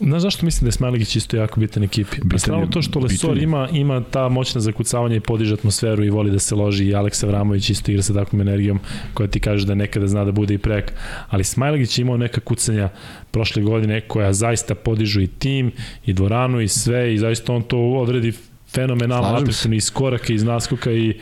Znaš 0.00 0.22
zašto 0.22 0.44
mislim 0.46 0.64
da 0.64 0.68
je 0.68 0.72
Smajlegić 0.72 1.16
isto 1.16 1.36
jako 1.36 1.60
bitan 1.60 1.82
ekipi? 1.82 2.16
Pa 2.30 2.38
strano 2.38 2.66
to 2.66 2.82
što 2.82 2.98
Lesor 2.98 3.38
ima, 3.38 3.68
ima 3.72 4.02
ta 4.10 4.28
moćna 4.28 4.60
zakucavanja 4.60 5.16
i 5.16 5.20
podiže 5.20 5.54
atmosferu 5.54 6.04
i 6.04 6.10
voli 6.10 6.30
da 6.30 6.38
se 6.38 6.54
loži 6.54 6.84
i 6.84 6.94
Aleksa 6.94 7.26
Vramović 7.26 7.70
isto 7.70 7.90
igra 7.90 8.02
sa 8.02 8.14
takvom 8.14 8.40
energijom 8.40 8.80
koja 9.14 9.26
ti 9.26 9.40
kaže 9.40 9.66
da 9.66 9.74
nekada 9.74 10.06
zna 10.06 10.24
da 10.24 10.32
bude 10.32 10.54
i 10.54 10.58
prek. 10.58 10.92
Ali 11.28 11.44
Smajlegić 11.44 11.98
je 11.98 12.02
imao 12.02 12.16
neka 12.16 12.40
kucanja 12.40 12.88
prošle 13.30 13.62
godine 13.62 14.00
koja 14.00 14.32
zaista 14.32 14.74
podižu 14.74 15.20
i 15.20 15.26
tim 15.26 15.72
i 16.06 16.12
dvoranu 16.12 16.60
i 16.60 16.68
sve 16.68 17.14
i 17.14 17.18
zaista 17.18 17.52
on 17.52 17.62
to 17.62 17.78
odredi 17.78 18.32
fenomenalno 18.74 19.28
atraktivno 19.28 19.76
iz 19.76 19.90
koraka, 19.90 20.32
iz 20.32 20.44
naskoka 20.44 20.92
i 20.92 21.08
e, 21.10 21.16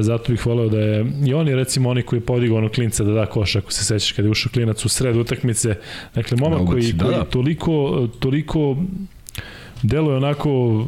zato 0.00 0.32
bih 0.32 0.46
voleo 0.46 0.68
da 0.68 0.78
je 0.78 1.06
i 1.26 1.34
on 1.34 1.48
je 1.48 1.56
recimo 1.56 1.90
oni 1.90 2.02
koji 2.02 2.20
je 2.20 2.26
podigao 2.26 2.58
ono 2.58 2.68
klinca 2.68 3.04
da 3.04 3.12
da 3.12 3.26
koš 3.26 3.56
ako 3.56 3.72
se 3.72 3.84
sećaš 3.84 4.12
kada 4.12 4.28
je 4.28 4.30
ušao 4.30 4.52
klinac 4.52 4.84
u 4.84 4.88
sred 4.88 5.16
utakmice 5.16 5.74
dakle 6.14 6.36
momak 6.40 6.68
koji, 6.68 6.92
da, 6.92 7.04
koji 7.04 7.16
da. 7.16 7.24
toliko 7.24 8.08
toliko 8.20 8.76
deluje 9.82 10.16
onako 10.16 10.84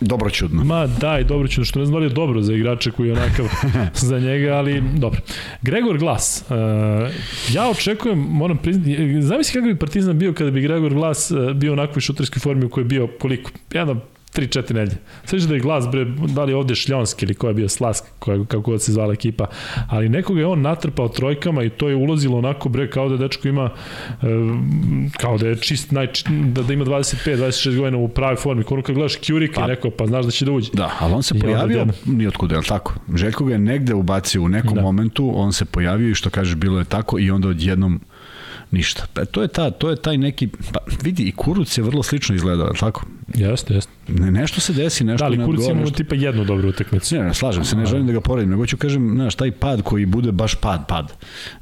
Dobro 0.00 0.30
čudno. 0.30 0.64
Ma 0.64 0.86
da, 0.86 1.18
i 1.18 1.24
dobro 1.24 1.48
čudno, 1.48 1.64
što 1.64 1.78
ne 1.78 1.84
znam 1.84 1.92
da 1.92 1.98
li 1.98 2.06
je 2.06 2.14
dobro 2.14 2.42
za 2.42 2.54
igrača 2.54 2.90
koji 2.90 3.08
je 3.08 3.12
onakav 3.12 3.46
za 4.10 4.18
njega, 4.18 4.54
ali 4.54 4.82
dobro. 4.96 5.20
Gregor 5.62 5.98
Glas, 5.98 6.44
uh, 6.48 6.56
ja 7.54 7.70
očekujem, 7.70 8.18
moram 8.18 8.58
priznati, 8.58 9.22
zamisli 9.22 9.52
kako 9.52 9.66
bi 9.66 9.78
Partizan 9.78 10.18
bio 10.18 10.32
kada 10.32 10.50
bi 10.50 10.60
Gregor 10.60 10.94
Glas 10.94 11.30
uh, 11.30 11.52
bio 11.52 11.72
onakvoj 11.72 12.00
šuterskoj 12.00 12.40
formi 12.40 12.64
u 12.64 12.68
kojoj 12.68 12.84
je 12.84 12.88
bio 12.88 13.08
koliko? 13.18 13.50
Jedno 13.72 14.00
3-4 14.34 14.74
nedelje. 14.74 14.98
Sveći 15.24 15.46
da 15.46 15.54
je 15.54 15.60
glas, 15.60 15.88
bre, 15.90 16.04
da 16.28 16.44
li 16.44 16.52
ovde 16.52 16.74
Šljonski 16.74 17.24
ili 17.24 17.34
ko 17.34 17.48
je 17.48 17.54
bio 17.54 17.68
Slask, 17.68 18.04
koja, 18.18 18.44
kako 18.44 18.60
god 18.60 18.82
se 18.82 18.92
zvala 18.92 19.12
ekipa, 19.12 19.46
ali 19.88 20.08
nekoga 20.08 20.40
je 20.40 20.46
on 20.46 20.60
natrpao 20.60 21.08
trojkama 21.08 21.64
i 21.64 21.70
to 21.70 21.88
je 21.88 21.96
ulazilo 21.96 22.38
onako, 22.38 22.68
bre, 22.68 22.90
kao 22.90 23.08
da 23.08 23.16
dečko 23.16 23.48
ima, 23.48 23.70
e, 24.22 24.26
kao 25.16 25.38
da 25.38 25.48
je 25.48 25.56
čist, 25.56 25.90
naj, 25.90 26.08
da, 26.52 26.62
da 26.62 26.72
ima 26.72 26.84
25-26 26.84 27.76
godina 27.76 27.98
u 27.98 28.08
pravoj 28.08 28.36
formi. 28.36 28.64
Kono 28.64 28.82
kad 28.82 28.94
gledaš 28.94 29.16
Kjurika 29.16 29.60
pa, 29.60 29.66
neko, 29.66 29.90
pa 29.90 30.06
znaš 30.06 30.24
da 30.24 30.30
će 30.30 30.44
da 30.44 30.52
uđe. 30.52 30.70
Da, 30.72 30.90
ali 30.98 31.14
on 31.14 31.22
se 31.22 31.34
I 31.36 31.40
pojavio 31.40 31.86
nijotkuda, 32.06 32.54
je 32.54 32.58
li 32.58 32.66
tako? 32.66 32.94
Željko 33.14 33.44
ga 33.44 33.52
je 33.52 33.58
negde 33.58 33.94
ubacio 33.94 34.42
u 34.42 34.48
nekom 34.48 34.74
da. 34.74 34.82
momentu, 34.82 35.32
on 35.34 35.52
se 35.52 35.64
pojavio 35.64 36.10
i 36.10 36.14
što 36.14 36.30
kažeš, 36.30 36.54
bilo 36.54 36.78
je 36.78 36.84
tako 36.84 37.18
i 37.18 37.30
onda 37.30 37.48
odjednom 37.48 38.00
ništa. 38.70 39.06
E, 39.16 39.24
to 39.24 39.42
je 39.42 39.48
ta, 39.48 39.70
to 39.70 39.90
je 39.90 39.96
taj 39.96 40.18
neki 40.18 40.48
pa 40.72 40.80
vidi 41.02 41.22
i 41.22 41.32
Kuruc 41.32 41.78
je 41.78 41.84
vrlo 41.84 42.02
slično 42.02 42.34
izgledao, 42.34 42.72
tako? 42.80 43.02
Jeste, 43.34 43.74
jeste. 43.74 43.92
Ne, 44.08 44.30
nešto 44.30 44.60
se 44.60 44.72
desi, 44.72 45.04
nešto 45.04 45.22
Da, 45.22 45.26
ali 45.26 45.36
ne 45.36 45.44
Kurci 45.44 45.64
imamo 45.64 45.80
nešto- 45.80 45.96
tipa 45.96 46.14
jednu 46.14 46.44
dobru 46.44 46.68
utakmicu. 46.68 47.16
Ne, 47.16 47.22
ne, 47.22 47.34
slažem 47.34 47.64
se, 47.64 47.76
ne 47.76 47.86
želim 47.86 48.06
da 48.06 48.12
ga 48.12 48.20
poredim, 48.20 48.50
nego 48.50 48.66
ću 48.66 48.76
kažem, 48.76 49.10
znaš, 49.14 49.34
taj 49.34 49.50
pad 49.50 49.82
koji 49.82 50.06
bude 50.06 50.32
baš 50.32 50.54
pad, 50.54 50.86
pad. 50.88 51.12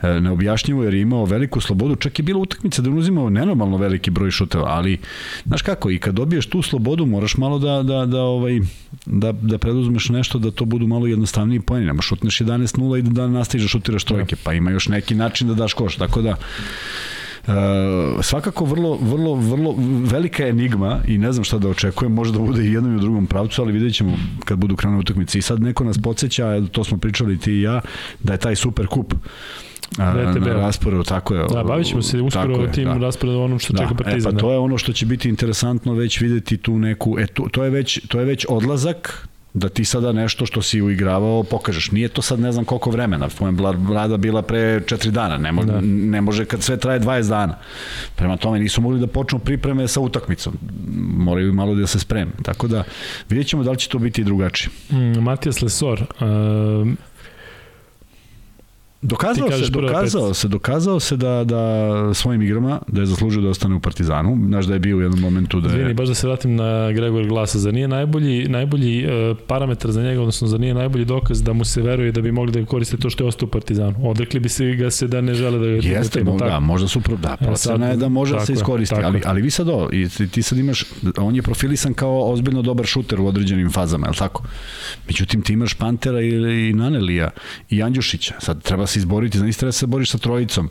E, 0.02 0.20
neobjašnjivo 0.20 0.84
jer 0.84 0.94
je 0.94 1.00
imao 1.00 1.24
veliku 1.24 1.60
slobodu, 1.60 1.96
čak 1.96 2.18
je 2.18 2.22
bila 2.22 2.38
utakmica 2.38 2.82
da 2.82 2.88
je 2.88 2.92
on 2.92 2.98
uzimao 2.98 3.30
nenormalno 3.30 3.76
veliki 3.76 4.10
broj 4.10 4.30
šuteva, 4.30 4.64
ali 4.66 4.98
znaš 5.44 5.62
kako, 5.62 5.90
i 5.90 5.98
kad 5.98 6.14
dobiješ 6.14 6.46
tu 6.46 6.62
slobodu, 6.62 7.06
moraš 7.06 7.36
malo 7.36 7.58
da, 7.58 7.82
da, 7.82 8.06
da, 8.06 8.20
ovaj, 8.20 8.60
da, 9.06 9.32
da 9.32 9.58
preduzmeš 9.58 10.08
nešto 10.08 10.38
da 10.38 10.50
to 10.50 10.64
budu 10.64 10.86
malo 10.86 11.06
jednostavniji 11.06 11.60
poeni. 11.60 11.86
Nemo 11.86 12.02
šutneš 12.02 12.38
11-0 12.38 12.98
i 12.98 13.02
da, 13.02 13.10
da 13.10 13.26
nastaviš 13.28 13.64
da 13.64 13.68
šutiraš 13.68 14.04
trojke, 14.04 14.36
pa 14.44 14.52
ima 14.52 14.70
još 14.70 14.88
neki 14.88 15.14
način 15.14 15.48
da 15.48 15.54
daš 15.54 15.72
koš, 15.72 15.96
tako 15.96 16.22
da 16.22 16.36
svakako 18.22 18.64
vrlo, 18.64 18.98
vrlo, 19.02 19.34
vrlo 19.34 19.74
velika 20.04 20.46
enigma 20.46 21.00
i 21.06 21.18
ne 21.18 21.32
znam 21.32 21.44
šta 21.44 21.58
da 21.58 21.68
očekujem, 21.68 22.12
može 22.12 22.32
da 22.32 22.38
bude 22.38 22.64
i 22.64 22.72
jednom 22.72 22.92
i 22.92 22.96
u 22.96 23.00
drugom 23.00 23.26
pravcu, 23.26 23.62
ali 23.62 23.72
vidjet 23.72 23.94
ćemo 23.94 24.18
kad 24.44 24.58
budu 24.58 24.76
krenule 24.76 25.00
utakmice. 25.00 25.38
I 25.38 25.42
sad 25.42 25.62
neko 25.62 25.84
nas 25.84 25.98
podsjeća, 25.98 26.66
to 26.72 26.84
smo 26.84 26.98
pričali 26.98 27.38
ti 27.38 27.52
i 27.52 27.62
ja, 27.62 27.80
da 28.22 28.32
je 28.32 28.38
taj 28.38 28.56
super 28.56 28.86
kup 28.86 29.14
a, 29.98 30.12
VTB. 30.12 30.46
na 30.46 30.52
rasporedu, 30.52 31.02
tako 31.02 31.34
je. 31.34 31.44
Da, 31.52 31.64
bavit 31.64 31.86
ćemo 31.86 32.02
se 32.02 32.20
uskoro 32.20 32.54
je, 32.54 32.72
tim 32.72 32.84
da. 32.84 32.98
rasporedom 32.98 33.42
onom 33.42 33.58
što 33.58 33.72
čeka 33.72 33.94
Da, 33.94 33.94
e, 33.94 34.04
Partizan. 34.04 34.32
pa 34.32 34.34
da. 34.34 34.40
to 34.40 34.52
je 34.52 34.58
ono 34.58 34.78
što 34.78 34.92
će 34.92 35.06
biti 35.06 35.28
interesantno 35.28 35.94
već 35.94 36.20
videti 36.20 36.56
tu 36.56 36.78
neku, 36.78 37.18
e, 37.18 37.26
to, 37.26 37.46
to, 37.52 37.64
je 37.64 37.70
već, 37.70 38.00
to 38.08 38.18
je 38.18 38.24
već 38.24 38.46
odlazak 38.48 39.28
da 39.54 39.68
ti 39.68 39.84
sada 39.84 40.12
nešto 40.12 40.46
što 40.46 40.62
si 40.62 40.82
uigravao 40.82 41.42
pokažeš. 41.42 41.90
Nije 41.90 42.08
to 42.08 42.22
sad 42.22 42.40
ne 42.40 42.52
znam 42.52 42.64
koliko 42.64 42.90
vremena. 42.90 43.28
Moja 43.40 43.52
vlada 43.76 44.16
bila 44.16 44.42
pre 44.42 44.80
četiri 44.86 45.10
dana. 45.10 45.38
Ne, 45.38 45.52
mo, 45.52 45.64
Da. 45.64 45.80
ne 45.82 46.20
može 46.20 46.44
kad 46.44 46.62
sve 46.62 46.76
traje 46.76 47.00
20 47.00 47.28
dana. 47.28 47.58
Prema 48.16 48.36
tome 48.36 48.58
nisu 48.58 48.80
mogli 48.80 49.00
da 49.00 49.06
počnu 49.06 49.38
pripreme 49.38 49.88
sa 49.88 50.00
utakmicom. 50.00 50.58
Moraju 51.16 51.52
malo 51.52 51.74
da 51.74 51.86
se 51.86 51.98
spreme. 51.98 52.30
Tako 52.42 52.68
da 52.68 52.84
vidjet 53.28 53.46
ćemo 53.46 53.62
da 53.62 53.70
li 53.70 53.76
će 53.78 53.88
to 53.88 53.98
biti 53.98 54.24
drugačije. 54.24 54.70
Mm, 54.90 55.20
Matijas 55.22 55.62
Lesor, 55.62 56.00
uh, 56.02 56.88
Dokazao 59.02 59.48
se, 59.50 59.70
dokazao 59.70 60.34
se, 60.34 60.48
dokazao 60.48 61.00
se 61.00 61.16
da 61.16 61.44
da 61.44 62.14
svojim 62.14 62.42
igrama 62.42 62.80
da 62.88 63.00
je 63.00 63.06
zaslužio 63.06 63.42
da 63.42 63.48
ostane 63.48 63.74
u 63.74 63.80
Partizanu. 63.80 64.38
Znaš 64.46 64.66
da 64.66 64.74
je 64.74 64.80
bio 64.80 64.96
u 64.96 65.00
jednom 65.00 65.20
momentu 65.20 65.60
da 65.60 65.68
je 65.68 65.74
Izvini, 65.74 65.94
baš 65.94 66.08
da 66.08 66.14
se 66.14 66.26
vratim 66.26 66.56
na 66.56 66.92
Gregor 66.92 67.26
Glasa, 67.26 67.58
za 67.58 67.72
nije 67.72 67.88
najbolji, 67.88 68.48
najbolji 68.48 69.06
uh, 69.06 69.36
parametar 69.46 69.90
za 69.90 70.02
njega, 70.02 70.20
odnosno 70.20 70.48
za 70.48 70.58
nije 70.58 70.74
najbolji 70.74 71.04
dokaz 71.04 71.42
da 71.42 71.52
mu 71.52 71.64
se 71.64 71.82
veruje 71.82 72.12
da 72.12 72.20
bi 72.20 72.32
mogli 72.32 72.52
da 72.52 72.66
koriste 72.66 72.96
to 72.96 73.10
što 73.10 73.24
je 73.24 73.28
ostao 73.28 73.46
u 73.46 73.50
Partizanu. 73.50 74.10
Odrekli 74.10 74.40
bi 74.40 74.48
se 74.48 74.64
ga 74.74 74.90
se 74.90 75.06
da 75.06 75.20
ne 75.20 75.34
žele 75.34 75.58
da 75.58 75.66
ga 75.66 75.88
Jeste, 75.88 76.22
da, 76.22 76.32
da, 76.46 76.60
možda 76.60 76.88
su 76.88 77.00
pro, 77.00 77.16
da, 77.16 77.36
procena 77.36 77.78
sad- 77.78 77.90
je 77.90 77.96
da 77.96 78.08
može 78.08 78.34
da 78.34 78.46
se 78.46 78.52
iskoristi, 78.52 78.94
tako 78.94 79.06
ali, 79.06 79.22
ali 79.24 79.42
vi 79.42 79.50
sad 79.50 79.68
ovo, 79.68 79.88
i 79.92 80.08
ti, 80.08 80.28
ti 80.28 80.42
sad 80.42 80.58
imaš, 80.58 80.84
on 81.18 81.36
je 81.36 81.42
profilisan 81.42 81.94
kao 81.94 82.32
ozbiljno 82.32 82.62
dobar 82.62 82.86
šuter 82.86 83.20
u 83.20 83.26
određenim 83.26 83.70
fazama, 83.70 84.06
je 84.06 84.10
li 84.10 84.16
tako? 84.16 84.42
Međutim, 85.06 85.42
ti 85.42 85.52
imaš 85.52 85.74
Pantera 85.74 86.20
i, 86.20 86.28
i 86.68 86.72
Nanelija 86.72 87.30
i 87.70 87.82
Andjušića, 87.82 88.34
sad 88.40 88.62
treba 88.62 88.87
se 88.88 88.98
izboriti, 88.98 89.38
znači 89.38 89.58
treba 89.58 89.72
se 89.72 89.86
boriš 89.86 90.10
sa 90.10 90.18
trojicom 90.18 90.68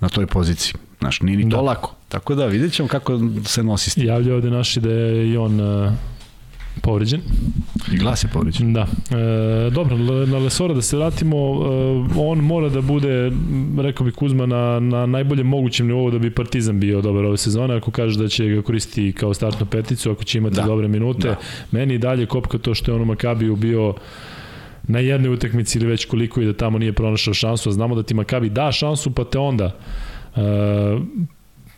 na 0.00 0.08
toj 0.08 0.26
poziciji. 0.26 0.74
Znaš, 0.98 1.20
nije 1.20 1.36
ni 1.36 1.50
to 1.50 1.56
Da. 1.56 1.62
lako. 1.62 1.94
Tako 2.08 2.34
da, 2.34 2.46
vidjet 2.46 2.72
ćemo 2.72 2.88
kako 2.88 3.20
se 3.44 3.62
nosi 3.62 3.90
s 3.90 3.94
tim. 3.94 4.06
Javlja 4.06 4.34
ovde 4.34 4.50
naši 4.50 4.80
da 4.80 4.90
je 4.90 5.28
i 5.30 5.36
on 5.36 5.60
uh, 5.60 5.92
povređen. 6.80 7.20
I 7.92 7.96
glas 7.96 8.24
je 8.24 8.28
povređen. 8.32 8.72
Da. 8.72 8.86
E, 9.10 9.70
dobro, 9.70 9.96
na 10.26 10.38
Lesora 10.38 10.74
da 10.74 10.82
se 10.82 10.96
vratimo, 10.96 11.36
e, 11.36 11.68
on 12.16 12.38
mora 12.38 12.68
da 12.68 12.80
bude, 12.80 13.32
rekao 13.78 14.06
bi 14.06 14.12
Kuzma, 14.12 14.46
na, 14.46 14.80
na 14.80 15.06
najboljem 15.06 15.46
mogućem 15.46 15.86
nivou 15.86 16.10
da 16.10 16.18
bi 16.18 16.30
Partizan 16.30 16.80
bio 16.80 17.00
dobar 17.00 17.24
ove 17.24 17.36
sezone, 17.38 17.76
ako 17.76 17.90
kaže 17.90 18.18
da 18.18 18.28
će 18.28 18.46
ga 18.46 18.62
koristiti 18.62 19.12
kao 19.12 19.34
startnu 19.34 19.66
peticu, 19.66 20.10
ako 20.10 20.24
će 20.24 20.38
imati 20.38 20.56
Da. 20.56 20.62
dobre 20.62 20.88
minute. 20.88 21.28
Da. 21.28 21.36
Meni 21.70 21.98
dalje 21.98 22.26
kopka 22.26 22.58
to 22.58 22.74
što 22.74 22.90
je 22.90 22.94
on 22.94 23.02
u 23.02 23.04
Makabiju 23.04 23.56
bio 23.56 23.94
na 24.88 24.98
jednoj 24.98 25.34
utakmici 25.34 25.78
ili 25.78 25.86
već 25.86 26.04
koliko 26.04 26.40
i 26.40 26.46
da 26.46 26.52
tamo 26.52 26.78
nije 26.78 26.92
pronašao 26.92 27.34
šansu, 27.34 27.68
a 27.68 27.72
znamo 27.72 27.94
da 27.94 28.02
ti 28.02 28.14
Makabi 28.14 28.50
da 28.50 28.72
šansu, 28.72 29.10
pa 29.10 29.24
te 29.24 29.38
onda 29.38 29.76
e, 30.36 30.40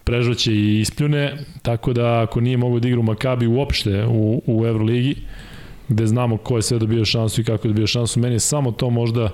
prežvaće 0.04 0.52
i 0.52 0.80
ispljune, 0.80 1.36
tako 1.62 1.92
da 1.92 2.22
ako 2.22 2.40
nije 2.40 2.56
mogo 2.56 2.80
da 2.80 2.88
igra 2.88 3.00
u 3.00 3.02
Makabi 3.02 3.46
uopšte 3.46 4.04
u, 4.06 4.42
u 4.46 4.66
Euroligi, 4.66 5.16
gde 5.88 6.06
znamo 6.06 6.36
ko 6.36 6.56
je 6.56 6.62
sve 6.62 6.78
dobio 6.78 7.04
šansu 7.04 7.40
i 7.40 7.44
kako 7.44 7.68
je 7.68 7.72
dobio 7.72 7.86
šansu, 7.86 8.20
meni 8.20 8.34
je 8.34 8.40
samo 8.40 8.72
to 8.72 8.90
možda 8.90 9.30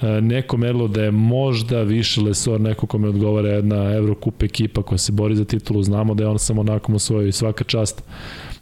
e, 0.00 0.20
neko 0.20 0.56
merilo 0.56 0.88
da 0.88 1.02
je 1.02 1.10
možda 1.10 1.82
više 1.82 2.20
Lesor 2.20 2.60
neko 2.60 2.86
kome 2.86 3.08
odgovara 3.08 3.48
jedna 3.48 3.94
Eurocup 3.94 4.42
ekipa 4.42 4.82
koja 4.82 4.98
se 4.98 5.12
bori 5.12 5.36
za 5.36 5.44
titulu, 5.44 5.82
znamo 5.82 6.14
da 6.14 6.24
je 6.24 6.28
on 6.28 6.38
samo 6.38 6.60
onako 6.60 6.92
osvojio 6.92 7.28
i 7.28 7.32
svaka 7.32 7.64
čast, 7.64 8.02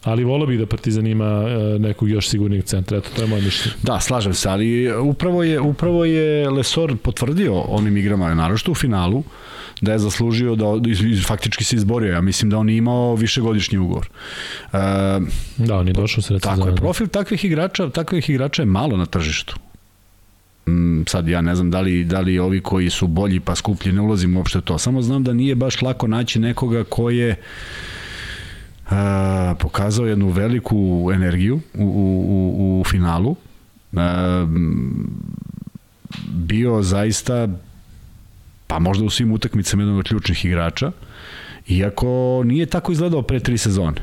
ali 0.05 0.25
volio 0.25 0.47
bih 0.47 0.59
da 0.59 0.67
Partizan 0.67 1.07
ima 1.07 1.45
e, 1.49 1.79
nekog 1.79 2.11
još 2.11 2.29
sigurnih 2.29 2.65
centra, 2.65 2.99
eto 2.99 3.09
to 3.17 3.23
je 3.23 3.29
moje 3.29 3.43
mišljenje. 3.43 3.77
Da, 3.83 4.01
slažem 4.01 4.35
se, 4.35 4.49
ali 4.49 4.97
upravo 4.97 5.43
je, 5.43 5.61
upravo 5.61 6.05
je 6.05 6.51
Lesor 6.51 6.97
potvrdio 6.97 7.61
onim 7.61 7.97
igrama, 7.97 8.35
narošto 8.35 8.73
u 8.73 8.75
finalu, 8.75 9.23
da 9.81 9.93
je 9.93 9.99
zaslužio 9.99 10.55
da 10.55 10.67
faktički 11.27 11.65
se 11.65 11.77
izborio. 11.77 12.13
Ja 12.13 12.21
mislim 12.21 12.51
da 12.51 12.59
on 12.59 12.69
je 12.69 12.77
imao 12.77 13.15
višegodišnji 13.15 13.79
ugovor. 13.79 14.09
E, 14.73 14.79
Da, 15.57 15.79
on 15.79 15.87
je 15.89 15.93
došao 15.93 16.23
sred 16.23 16.43
tako 16.43 16.69
je, 16.69 16.77
profil 16.77 17.07
takvih 17.07 17.45
igrača, 17.45 17.91
takvih 17.91 18.31
igrača 18.31 18.63
je 18.63 18.67
malo 18.67 18.97
na 18.97 19.07
tržištu. 19.07 19.57
Mm, 20.69 21.03
sad 21.07 21.29
ja 21.29 21.41
ne 21.41 21.55
znam 21.55 21.71
da 21.71 21.81
li, 21.81 22.05
da 22.05 22.21
li 22.21 22.39
ovi 22.39 22.61
koji 22.61 22.91
su 22.91 23.07
bolji 23.07 23.41
pa 23.41 23.55
skuplji, 23.55 23.93
ne 23.93 24.01
ulazim 24.01 24.37
uopšte 24.37 24.61
to. 24.61 24.79
Samo 24.79 25.03
znam 25.03 25.25
da 25.25 25.33
nije 25.33 25.55
baš 25.55 25.83
lako 25.83 26.07
naći 26.07 26.39
nekoga 26.39 26.85
ko 26.85 27.11
je 27.11 27.37
a, 28.95 29.55
pokazao 29.59 30.07
jednu 30.07 30.29
veliku 30.29 31.11
energiju 31.15 31.61
u, 31.75 31.85
u, 31.85 32.81
u, 32.81 32.85
finalu. 32.85 33.37
A, 33.97 34.47
bio 36.29 36.83
zaista 36.83 37.49
pa 38.67 38.79
možda 38.79 39.05
u 39.05 39.11
svim 39.11 39.33
utakmicama 39.33 39.83
jedan 39.83 39.99
od 39.99 40.09
ključnih 40.09 40.45
igrača 40.45 40.93
iako 41.69 42.43
nije 42.45 42.67
tako 42.67 42.93
izgledao 42.93 43.23
pre 43.23 43.41
tri 43.41 43.59
sezone. 43.59 44.01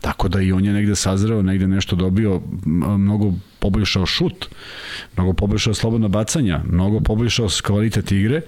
Tako 0.00 0.28
da 0.28 0.40
i 0.40 0.52
on 0.52 0.64
je 0.64 0.72
negde 0.72 0.96
sazreo, 0.96 1.42
negde 1.42 1.66
nešto 1.66 1.96
dobio, 1.96 2.40
mnogo 2.64 3.32
poboljšao 3.58 4.06
šut, 4.06 4.48
mnogo 5.16 5.32
poboljšao 5.32 5.74
slobodna 5.74 6.08
bacanja, 6.08 6.60
mnogo 6.72 7.00
poboljšao 7.00 7.48
kvalitet 7.62 8.12
igre 8.12 8.40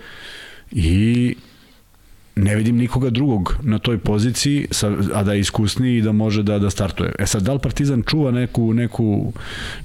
i 0.70 1.34
ne 2.36 2.56
vidim 2.56 2.76
nikoga 2.76 3.10
drugog 3.10 3.56
na 3.62 3.78
toj 3.78 3.98
poziciji, 3.98 4.66
sa, 4.70 4.92
a 5.14 5.22
da 5.22 5.32
je 5.32 5.40
iskusniji 5.40 5.98
i 5.98 6.02
da 6.02 6.12
može 6.12 6.42
da 6.42 6.58
da 6.58 6.70
startuje. 6.70 7.12
E 7.18 7.26
sad, 7.26 7.42
da 7.42 7.52
li 7.52 7.58
Partizan 7.58 8.02
čuva 8.02 8.30
neku, 8.30 8.74
neku, 8.74 9.32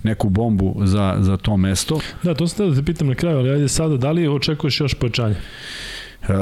neku 0.04 0.30
bombu 0.30 0.76
za, 0.84 1.16
za 1.20 1.38
to 1.38 1.58
mesto? 1.58 2.00
Da, 2.24 2.34
to 2.34 2.48
sam 2.48 2.70
da 2.70 2.76
te 2.76 2.86
pitam 2.86 3.08
na 3.08 3.16
kraju, 3.16 3.38
ali 3.38 3.50
ajde 3.50 3.68
sada, 3.68 3.98
da 3.98 4.12
li 4.12 4.28
očekuješ 4.28 4.80
još 4.80 4.94
pojačanje? 4.94 5.36
Uh, 6.22 6.36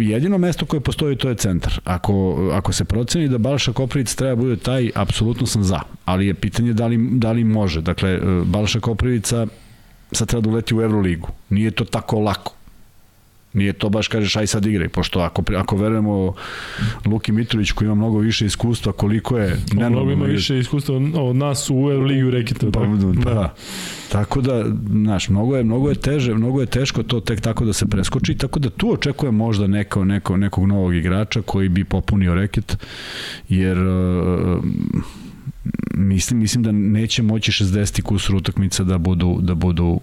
jedino 0.00 0.38
mesto 0.38 0.66
koje 0.66 0.80
postoji 0.80 1.16
to 1.16 1.28
je 1.28 1.34
centar. 1.34 1.80
Ako, 1.84 2.36
ako 2.52 2.72
se 2.72 2.84
proceni 2.84 3.28
da 3.28 3.38
Balša 3.38 3.72
Koprivic 3.72 4.14
treba 4.14 4.36
bude 4.36 4.56
taj, 4.56 4.90
apsolutno 4.94 5.46
sam 5.46 5.64
za. 5.64 5.80
Ali 6.04 6.26
je 6.26 6.34
pitanje 6.34 6.72
da 6.72 6.86
li, 6.86 7.08
da 7.10 7.32
li 7.32 7.44
može. 7.44 7.80
Dakle, 7.80 8.20
uh, 8.20 8.46
Balša 8.46 8.80
Koprivica 8.80 9.46
sad 10.12 10.28
treba 10.28 10.40
da 10.40 10.50
uleti 10.50 10.74
u 10.74 10.82
Euroligu. 10.82 11.28
Nije 11.48 11.70
to 11.70 11.84
tako 11.84 12.20
lako. 12.20 12.54
Nije 13.52 13.72
to 13.72 13.88
baš 13.88 14.08
kažeš 14.08 14.36
aj 14.36 14.46
sad 14.46 14.66
igraj, 14.66 14.88
pošto 14.88 15.20
ako, 15.20 15.42
ako 15.56 15.76
verujemo 15.76 16.34
Luki 17.06 17.32
Mitrović 17.32 17.72
koji 17.72 17.86
ima 17.86 17.94
mnogo 17.94 18.18
više 18.18 18.46
iskustva, 18.46 18.92
koliko 18.92 19.38
je 19.38 19.56
On 19.80 19.92
mnogo 19.92 20.10
ima 20.10 20.24
više 20.24 20.58
iskustva 20.58 20.96
od 21.14 21.36
nas 21.36 21.70
u 21.70 21.74
Euroligi 21.74 22.22
u 22.22 22.30
reketu. 22.30 22.72
Pa, 22.72 22.80
tako? 22.80 22.96
da. 23.24 23.54
Tako 24.12 24.40
da, 24.40 24.64
znaš, 24.90 25.28
mnogo 25.28 25.56
je, 25.56 25.64
mnogo 25.64 25.88
je 25.88 25.94
teže, 25.94 26.34
mnogo 26.34 26.60
je 26.60 26.66
teško 26.66 27.02
to 27.02 27.20
tek 27.20 27.40
tako 27.40 27.64
da 27.64 27.72
se 27.72 27.86
preskoči, 27.86 28.34
tako 28.34 28.58
da 28.58 28.70
tu 28.70 28.92
očekujem 28.92 29.34
možda 29.34 29.66
neko, 29.66 30.04
neko, 30.04 30.36
nekog 30.36 30.66
novog 30.66 30.94
igrača 30.94 31.42
koji 31.42 31.68
bi 31.68 31.84
popunio 31.84 32.34
reket, 32.34 32.76
jer 33.48 33.78
uh, 33.78 34.64
mislim, 35.94 36.40
mislim 36.40 36.62
da 36.62 36.72
neće 36.72 37.22
moći 37.22 37.52
60 37.52 38.02
kusur 38.02 38.36
utakmica 38.36 38.84
da 38.84 38.98
budu, 38.98 39.38
da 39.40 39.54
budu 39.54 40.00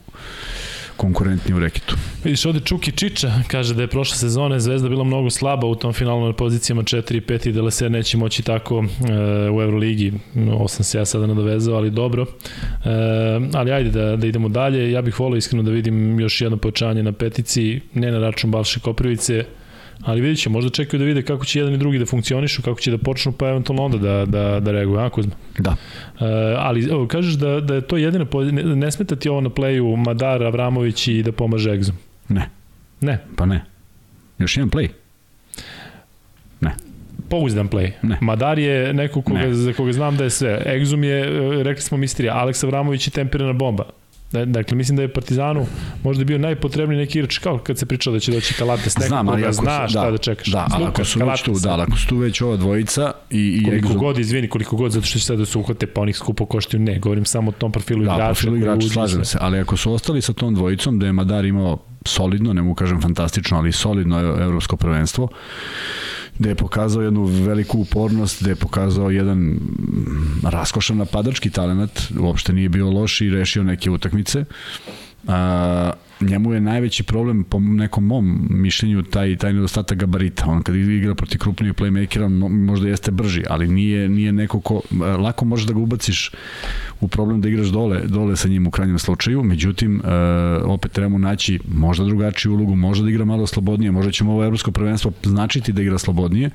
konkurentni 0.99 1.55
u 1.55 1.59
reketu. 1.59 1.95
Vidiš 2.23 2.45
ovde 2.45 2.59
Čuki 2.59 2.91
Čiča 2.91 3.31
kaže 3.47 3.73
da 3.73 3.81
je 3.81 3.87
prošle 3.87 4.17
sezone 4.17 4.59
Zvezda 4.59 4.89
bila 4.89 5.03
mnogo 5.03 5.29
slaba 5.29 5.67
u 5.67 5.75
tom 5.75 5.93
finalu 5.93 6.25
na 6.25 6.33
pozicijama 6.33 6.83
4 6.83 7.15
i 7.15 7.21
5 7.21 7.49
i 7.49 7.51
da 7.51 7.61
Leser 7.61 7.91
neće 7.91 8.17
moći 8.17 8.43
tako 8.43 8.83
e, 8.83 9.49
u 9.49 9.61
Euroligi. 9.61 10.13
Ovo 10.53 10.67
sam 10.67 10.83
se 10.83 10.97
ja 10.97 11.05
sada 11.05 11.27
nadovezao, 11.27 11.75
ali 11.75 11.91
dobro. 11.91 12.25
E, 12.25 12.89
ali 13.53 13.71
ajde 13.71 13.89
da, 13.89 14.15
da 14.15 14.27
idemo 14.27 14.49
dalje. 14.49 14.91
Ja 14.91 15.01
bih 15.01 15.19
volio 15.19 15.37
iskreno 15.37 15.63
da 15.63 15.71
vidim 15.71 16.19
još 16.19 16.41
jedno 16.41 16.57
pojačanje 16.57 17.03
na 17.03 17.11
petici, 17.11 17.79
ne 17.93 18.11
na 18.11 18.19
račun 18.19 18.51
Balše 18.51 18.79
Koprivice, 18.79 19.45
ali 20.01 20.21
vidit 20.21 20.39
će, 20.39 20.49
možda 20.49 20.69
čekaju 20.69 20.99
da 20.99 21.05
vide 21.05 21.21
kako 21.21 21.45
će 21.45 21.59
jedan 21.59 21.73
i 21.73 21.77
drugi 21.77 21.99
da 21.99 22.05
funkcionišu, 22.05 22.61
kako 22.61 22.79
će 22.79 22.91
da 22.91 22.97
počnu, 22.97 23.31
pa 23.31 23.49
eventualno 23.49 23.83
onda 23.83 23.97
da, 23.97 24.25
da, 24.25 24.59
da 24.59 24.71
reaguju, 24.71 24.99
a 24.99 25.09
Kuzma? 25.09 25.33
Da. 25.57 25.75
E, 26.19 26.25
ali 26.57 26.89
evo, 26.91 27.07
kažeš 27.07 27.33
da, 27.33 27.59
da 27.59 27.75
je 27.75 27.81
to 27.81 27.97
jedina, 27.97 28.25
ne, 28.51 28.63
ne 28.63 28.91
smeta 28.91 29.15
ti 29.15 29.29
ovo 29.29 29.41
na 29.41 29.49
pleju 29.49 29.95
Madar, 29.95 30.43
Avramović 30.43 31.07
i 31.07 31.23
da 31.23 31.31
pomaže 31.31 31.71
Egzom? 31.71 31.95
Ne, 32.29 32.49
Ne, 33.01 33.19
pa 33.35 33.45
ne. 33.45 33.65
Još 34.39 34.57
jedan 34.57 34.69
play. 34.69 34.89
pouzdan 37.29 37.69
play. 37.69 37.91
Ne. 38.01 38.17
Madar 38.21 38.59
je 38.59 38.93
neko 38.93 39.21
koga, 39.21 39.39
Ne. 39.39 39.53
za 39.53 39.73
koga 39.73 39.93
znam 39.93 40.17
da 40.17 40.23
je 40.23 40.29
sve. 40.29 40.63
Exum 40.65 41.03
je, 41.03 41.19
e, 41.59 41.63
rekli 41.63 41.81
smo 41.81 41.97
misterija, 41.97 42.35
Aleksa 42.35 42.67
Vramović 42.67 43.07
je 43.07 43.11
temperana 43.11 43.53
bomba. 43.53 43.83
Da- 44.31 44.45
Dakle, 44.45 44.77
mislim 44.77 44.95
da 44.95 45.01
je 45.01 45.13
Partizanu 45.13 45.65
možda 46.03 46.23
bio 46.23 46.37
najpotrebniji 46.37 46.97
neki 46.97 47.19
igrač 47.19 47.37
kao 47.37 47.57
kad 47.57 47.77
se 47.77 47.85
pričalo 47.85 48.13
da 48.13 48.19
će 48.19 48.31
doći 48.31 48.53
Kalates, 48.53 48.97
neko 48.97 49.07
Znam, 49.07 49.29
ali 49.29 49.41
koga 49.41 49.53
zna 49.53 49.87
šta 49.87 50.05
da, 50.05 50.11
da, 50.11 50.17
čekaš. 50.17 50.47
Da, 50.47 50.67
ali 50.71 50.85
ako 50.85 51.05
su 51.05 51.19
već 51.19 51.41
tu, 51.41 51.53
da, 51.63 51.85
ako 51.87 51.97
su 51.97 52.07
tu 52.07 52.17
već 52.17 52.41
ova 52.41 52.57
dvojica 52.57 53.11
i, 53.29 53.59
i 53.61 53.63
koliko 53.65 53.87
Exum, 53.87 53.97
god, 53.97 54.19
izvini, 54.19 54.47
koliko 54.47 54.75
god, 54.75 54.91
zato 54.91 55.05
što 55.05 55.19
će 55.19 55.25
sad 55.25 55.37
da 55.37 55.45
se 55.45 55.57
uhvate 55.57 55.87
pa 55.87 56.01
onih 56.01 56.17
skupo 56.17 56.45
koštaju, 56.45 56.83
ne, 56.83 56.99
govorim 56.99 57.25
samo 57.25 57.49
o 57.49 57.53
tom 57.53 57.71
profilu 57.71 58.05
da, 58.05 58.13
igrača. 58.13 58.25
profilu 58.25 58.51
koji 58.51 58.59
igrača, 58.59 58.89
slažem 58.89 59.25
se, 59.25 59.37
ali 59.41 59.59
ako 59.59 59.77
su 59.77 59.93
ostali 59.93 60.21
sa 60.21 60.33
tom 60.33 60.55
dvojicom, 60.55 60.99
da 60.99 61.05
je 61.05 61.13
Madar 61.13 61.45
imao 61.45 61.77
solidno, 62.05 62.53
ne 62.53 62.61
mogu 62.61 62.75
kažem 62.75 63.01
fantastično, 63.01 63.57
ali 63.57 63.71
solidno 63.71 64.19
evropsko 64.19 64.77
prvenstvo, 64.77 65.27
da 66.39 66.49
je 66.49 66.55
pokazao 66.55 67.01
jednu 67.01 67.23
veliku 67.23 67.79
upornost, 67.79 68.43
da 68.43 68.49
je 68.49 68.55
pokazao 68.55 69.09
jedan 69.09 69.59
raskošan 70.43 70.97
napadački 70.97 71.49
talent, 71.49 71.91
uopšte 72.19 72.53
nije 72.53 72.69
bio 72.69 72.89
loš 72.89 73.21
i 73.21 73.29
rešio 73.29 73.63
neke 73.63 73.89
utakmice. 73.89 74.45
A, 75.27 75.91
njemu 76.21 76.53
je 76.53 76.61
najveći 76.61 77.03
problem 77.03 77.43
po 77.43 77.59
nekom 77.59 78.05
mom 78.05 78.47
mišljenju 78.49 79.03
taj 79.03 79.37
taj 79.37 79.53
nedostatak 79.53 79.97
gabarita. 79.97 80.45
On 80.47 80.63
kad 80.63 80.75
igra 80.75 81.15
protiv 81.15 81.39
krupnijih 81.39 81.73
playmakera 81.73 82.27
mo- 82.27 82.65
možda 82.65 82.89
jeste 82.89 83.11
brži, 83.11 83.43
ali 83.49 83.67
nije 83.67 84.09
nije 84.09 84.31
neko 84.31 84.59
ko 84.59 84.81
lako 85.19 85.45
možeš 85.45 85.67
da 85.67 85.73
ga 85.73 85.79
ubaciš 85.79 86.31
u 87.01 87.07
problem 87.07 87.41
da 87.41 87.49
igraš 87.49 87.67
dole, 87.67 88.01
dole 88.05 88.35
sa 88.35 88.47
njim 88.47 88.67
u 88.67 88.71
krajnjem 88.71 88.99
slučaju. 88.99 89.43
Međutim 89.43 90.01
e, 90.01 90.09
opet 90.63 90.91
trebamo 90.91 91.17
naći 91.17 91.59
možda 91.73 92.05
drugačiju 92.05 92.53
ulogu, 92.53 92.75
možda 92.75 93.03
da 93.03 93.09
igra 93.09 93.25
malo 93.25 93.47
slobodnije, 93.47 93.91
možda 93.91 94.11
će 94.11 94.23
mu 94.23 94.31
ovo 94.31 94.43
evropsko 94.43 94.71
prvenstvo 94.71 95.11
značiti 95.23 95.73
da 95.73 95.81
igra 95.81 95.97
slobodnije. 95.97 96.49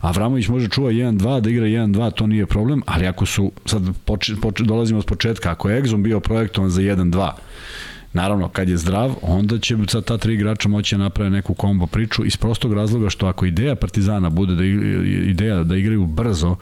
A 0.00 0.10
Vramović 0.10 0.48
može 0.48 0.68
čuva 0.68 0.90
1-2, 0.90 1.40
da 1.40 1.50
igra 1.50 1.66
1-2, 1.66 2.14
to 2.14 2.26
nije 2.26 2.46
problem, 2.46 2.82
ali 2.86 3.06
ako 3.06 3.26
su 3.26 3.52
sad 3.64 3.82
poč, 4.04 4.32
poč, 4.42 4.60
dolazimo 4.60 5.02
s 5.02 5.06
početka, 5.06 5.50
ako 5.50 5.70
je 5.70 5.82
bio 5.98 6.20
projektovan 6.20 6.70
za 6.70 6.82
1-2, 6.82 7.30
Naravno, 8.16 8.48
kad 8.48 8.68
je 8.68 8.76
zdrav, 8.76 9.14
onda 9.22 9.58
će 9.58 9.76
sad 9.88 10.04
ta 10.04 10.18
tri 10.18 10.34
igrača 10.34 10.68
moći 10.68 10.94
da 10.94 11.02
naprave 11.02 11.30
neku 11.30 11.54
kombo 11.54 11.86
priču 11.86 12.24
iz 12.24 12.36
prostog 12.36 12.74
razloga 12.74 13.10
što 13.10 13.26
ako 13.26 13.46
ideja 13.46 13.74
Partizana 13.74 14.30
bude 14.30 14.54
da 14.54 14.64
ideja 14.64 15.64
da 15.64 15.76
igraju 15.76 16.06
brzo, 16.06 16.56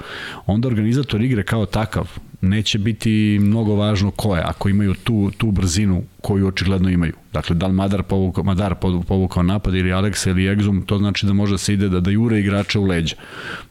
onda 0.47 0.69
organizator 0.69 1.23
igre 1.23 1.43
kao 1.43 1.67
takav 1.67 2.19
neće 2.41 2.79
biti 2.79 3.39
mnogo 3.41 3.75
važno 3.75 4.11
ko 4.11 4.37
je, 4.37 4.43
ako 4.43 4.69
imaju 4.69 4.95
tu, 4.95 5.31
tu 5.39 5.51
brzinu 5.51 6.03
koju 6.21 6.47
očigledno 6.47 6.91
imaju. 6.91 7.13
Dakle, 7.33 7.57
da 7.57 7.67
li 7.67 7.73
Madar 7.73 8.03
povukao, 8.03 8.45
Madar 8.45 8.75
povukao 9.09 9.43
napad 9.43 9.75
ili 9.75 9.93
Aleksa 9.93 10.31
ili 10.31 10.57
Exum, 10.57 10.85
to 10.87 10.99
znači 10.99 11.27
da 11.27 11.33
može 11.33 11.55
da 11.55 11.59
se 11.59 11.75
ide 11.75 11.89
da, 11.89 12.01
da 12.01 12.11
jure 12.11 12.41
igrače 12.41 12.79
u 12.79 12.85
leđa. 12.85 13.17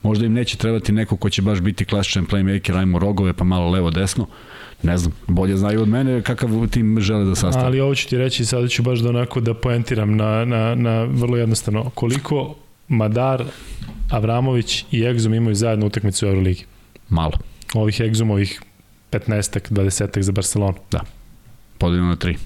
Možda 0.04 0.26
im 0.26 0.34
neće 0.34 0.58
trebati 0.58 0.92
neko 0.92 1.18
ko 1.18 1.30
će 1.30 1.42
baš 1.42 1.62
biti 1.62 1.86
klasičan 1.86 2.26
playmaker, 2.26 2.78
ajmo 2.78 3.00
rogove 3.00 3.34
pa 3.34 3.44
malo 3.44 3.70
levo-desno, 3.70 4.28
ne 4.84 4.98
znam, 4.98 5.14
bolje 5.28 5.58
znaju 5.58 5.82
od 5.82 5.88
mene 5.88 6.22
kakav 6.22 6.68
tim 6.68 7.00
žele 7.00 7.26
da 7.26 7.36
sastave. 7.36 7.66
Ali 7.66 7.80
ovo 7.80 7.96
ću 7.96 8.10
ti 8.10 8.18
reći, 8.18 8.46
sada 8.46 8.68
ću 8.68 8.84
baš 8.84 9.00
da 9.00 9.10
onako 9.10 9.40
da 9.40 9.54
poentiram 9.54 10.16
na, 10.16 10.46
na, 10.46 10.76
na 10.76 11.04
vrlo 11.04 11.38
jednostavno. 11.38 11.90
Koliko 11.90 12.56
Madar, 12.88 13.44
Avramović 14.12 14.86
i 14.92 15.04
Egzum 15.04 15.34
imaju 15.34 15.56
zajedno 15.56 15.86
utakmicu 15.86 16.26
u 16.26 16.30
Euroligi? 16.30 16.66
Malo. 17.10 17.32
Ovih 17.74 18.02
Egzumovih 18.02 18.62
15-ak, 19.12 19.72
20-ak 19.72 20.22
za 20.22 20.32
Barcelonu. 20.32 20.78
podeljeno 21.78 22.08
na 22.08 22.16
tri. 22.16 22.38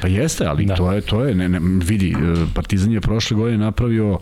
Pa 0.00 0.08
jeste, 0.08 0.46
ali 0.46 0.64
da. 0.64 0.74
Da. 0.74 0.76
to 0.76 0.92
je, 0.92 1.00
to 1.00 1.24
je, 1.24 1.34
ne, 1.34 1.48
ne, 1.48 1.60
vidi, 1.62 2.10
e, 2.10 2.14
Partizan 2.54 2.92
je 2.92 3.00
prošle 3.00 3.36
godine 3.36 3.58
napravio 3.58 4.18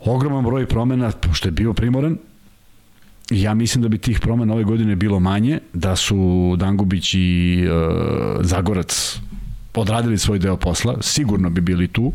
ogroman 0.00 0.44
broj 0.44 0.66
promena, 0.66 1.10
pošto 1.10 1.48
je 1.48 1.52
bio 1.52 1.72
primoran, 1.72 2.18
Ja 3.30 3.54
mislim 3.54 3.82
da 3.82 3.88
bi 3.88 3.98
tih 3.98 4.20
promena 4.20 4.54
ove 4.54 4.64
godine 4.64 4.96
bilo 4.96 5.20
manje, 5.20 5.58
da 5.72 5.96
su 5.96 6.54
Dangubić 6.58 7.14
i 7.14 7.64
e, 7.64 7.68
Zagorac 8.40 9.18
odradili 9.74 10.18
svoj 10.18 10.38
deo 10.38 10.56
posla, 10.56 10.96
sigurno 11.00 11.50
bi 11.50 11.60
bili 11.60 11.88
tu. 11.88 12.12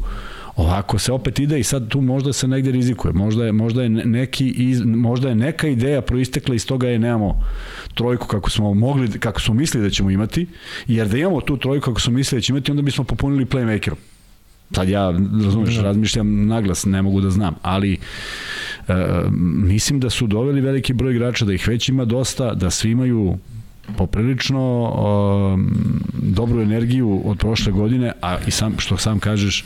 Ovako 0.55 0.99
se 0.99 1.11
opet 1.11 1.39
ide 1.39 1.59
i 1.59 1.63
sad 1.63 1.87
tu 1.87 2.01
možda 2.01 2.33
se 2.33 2.47
negde 2.47 2.71
rizikuje. 2.71 3.13
Možda 3.13 3.45
je, 3.45 3.51
možda 3.51 3.83
je 3.83 3.89
neki 3.89 4.47
iz, 4.49 4.81
možda 4.85 5.29
je 5.29 5.35
neka 5.35 5.67
ideja 5.67 6.01
proistekla 6.01 6.55
iz 6.55 6.65
toga 6.67 6.87
je 6.87 6.99
nemamo 6.99 7.43
trojku 7.93 8.27
kako 8.27 8.49
smo 8.49 8.73
mogli 8.73 9.11
kako 9.19 9.41
smo 9.41 9.53
mislili 9.53 9.83
da 9.83 9.89
ćemo 9.89 10.09
imati, 10.09 10.47
jer 10.87 11.07
da 11.07 11.17
imamo 11.17 11.41
tu 11.41 11.57
trojku 11.57 11.85
kako 11.85 12.01
smo 12.01 12.13
mislili 12.13 12.41
da 12.41 12.43
ćemo 12.43 12.57
imati, 12.57 12.71
onda 12.71 12.81
bismo 12.81 13.03
popunili 13.03 13.45
playmakerom. 13.45 13.95
Sad 14.75 14.89
ja, 14.89 15.11
razumeš, 15.43 15.75
Da. 15.75 15.81
razmišljam 15.81 16.47
naglas, 16.47 16.85
ne 16.85 17.01
mogu 17.01 17.21
da 17.21 17.29
znam, 17.29 17.55
ali 17.61 17.93
e, 17.93 17.97
mislim 19.63 19.99
da 19.99 20.09
su 20.09 20.27
doveli 20.27 20.61
veliki 20.61 20.93
broj 20.93 21.11
igrača, 21.15 21.45
da 21.45 21.53
ih 21.53 21.67
već 21.67 21.89
ima 21.89 22.05
dosta, 22.05 22.53
da 22.53 22.69
svi 22.69 22.91
imaju 22.91 23.37
poprilično 23.97 24.83
um, 25.53 25.75
dobru 26.13 26.61
energiju 26.61 27.21
od 27.25 27.37
prošle 27.37 27.71
godine, 27.71 28.11
a 28.21 28.37
i 28.47 28.51
sam, 28.51 28.75
što 28.79 28.97
sam 28.97 29.19
kažeš, 29.19 29.65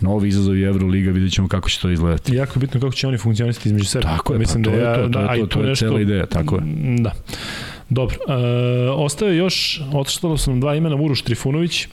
novi 0.00 0.28
izazovi 0.28 0.62
Euroliga, 0.62 1.10
vidjet 1.10 1.32
ćemo 1.32 1.48
kako 1.48 1.68
će 1.68 1.80
to 1.80 1.90
izgledati. 1.90 2.34
Jako 2.34 2.52
je 2.56 2.60
bitno 2.60 2.80
kako 2.80 2.92
će 2.92 3.08
oni 3.08 3.18
funkcionisati 3.18 3.68
između 3.68 3.84
sebe. 3.84 4.02
Tako 4.02 4.32
je, 4.32 4.38
Mislim 4.38 4.64
pa 4.64 4.70
to 4.70 4.76
da 4.76 4.82
je 4.82 4.88
ja, 4.88 4.94
to, 4.94 5.02
to 5.02 5.08
da, 5.08 5.20
je 5.20 5.40
to, 5.40 5.46
tu 5.46 5.58
to 5.58 5.60
je 5.62 5.68
nešto- 5.68 5.86
cela 5.86 6.00
ideja, 6.00 6.26
tako 6.26 6.56
je. 6.56 6.62
Da. 7.00 7.12
Dobro, 7.90 8.16
e, 8.28 8.90
ostaje 8.90 9.36
još, 9.36 9.80
otštalo 9.94 10.36
su 10.36 10.50
nam 10.50 10.60
dva 10.60 10.74
imena, 10.74 10.96
Uroš 10.96 11.22
Trifunović. 11.22 11.84
E, 11.84 11.88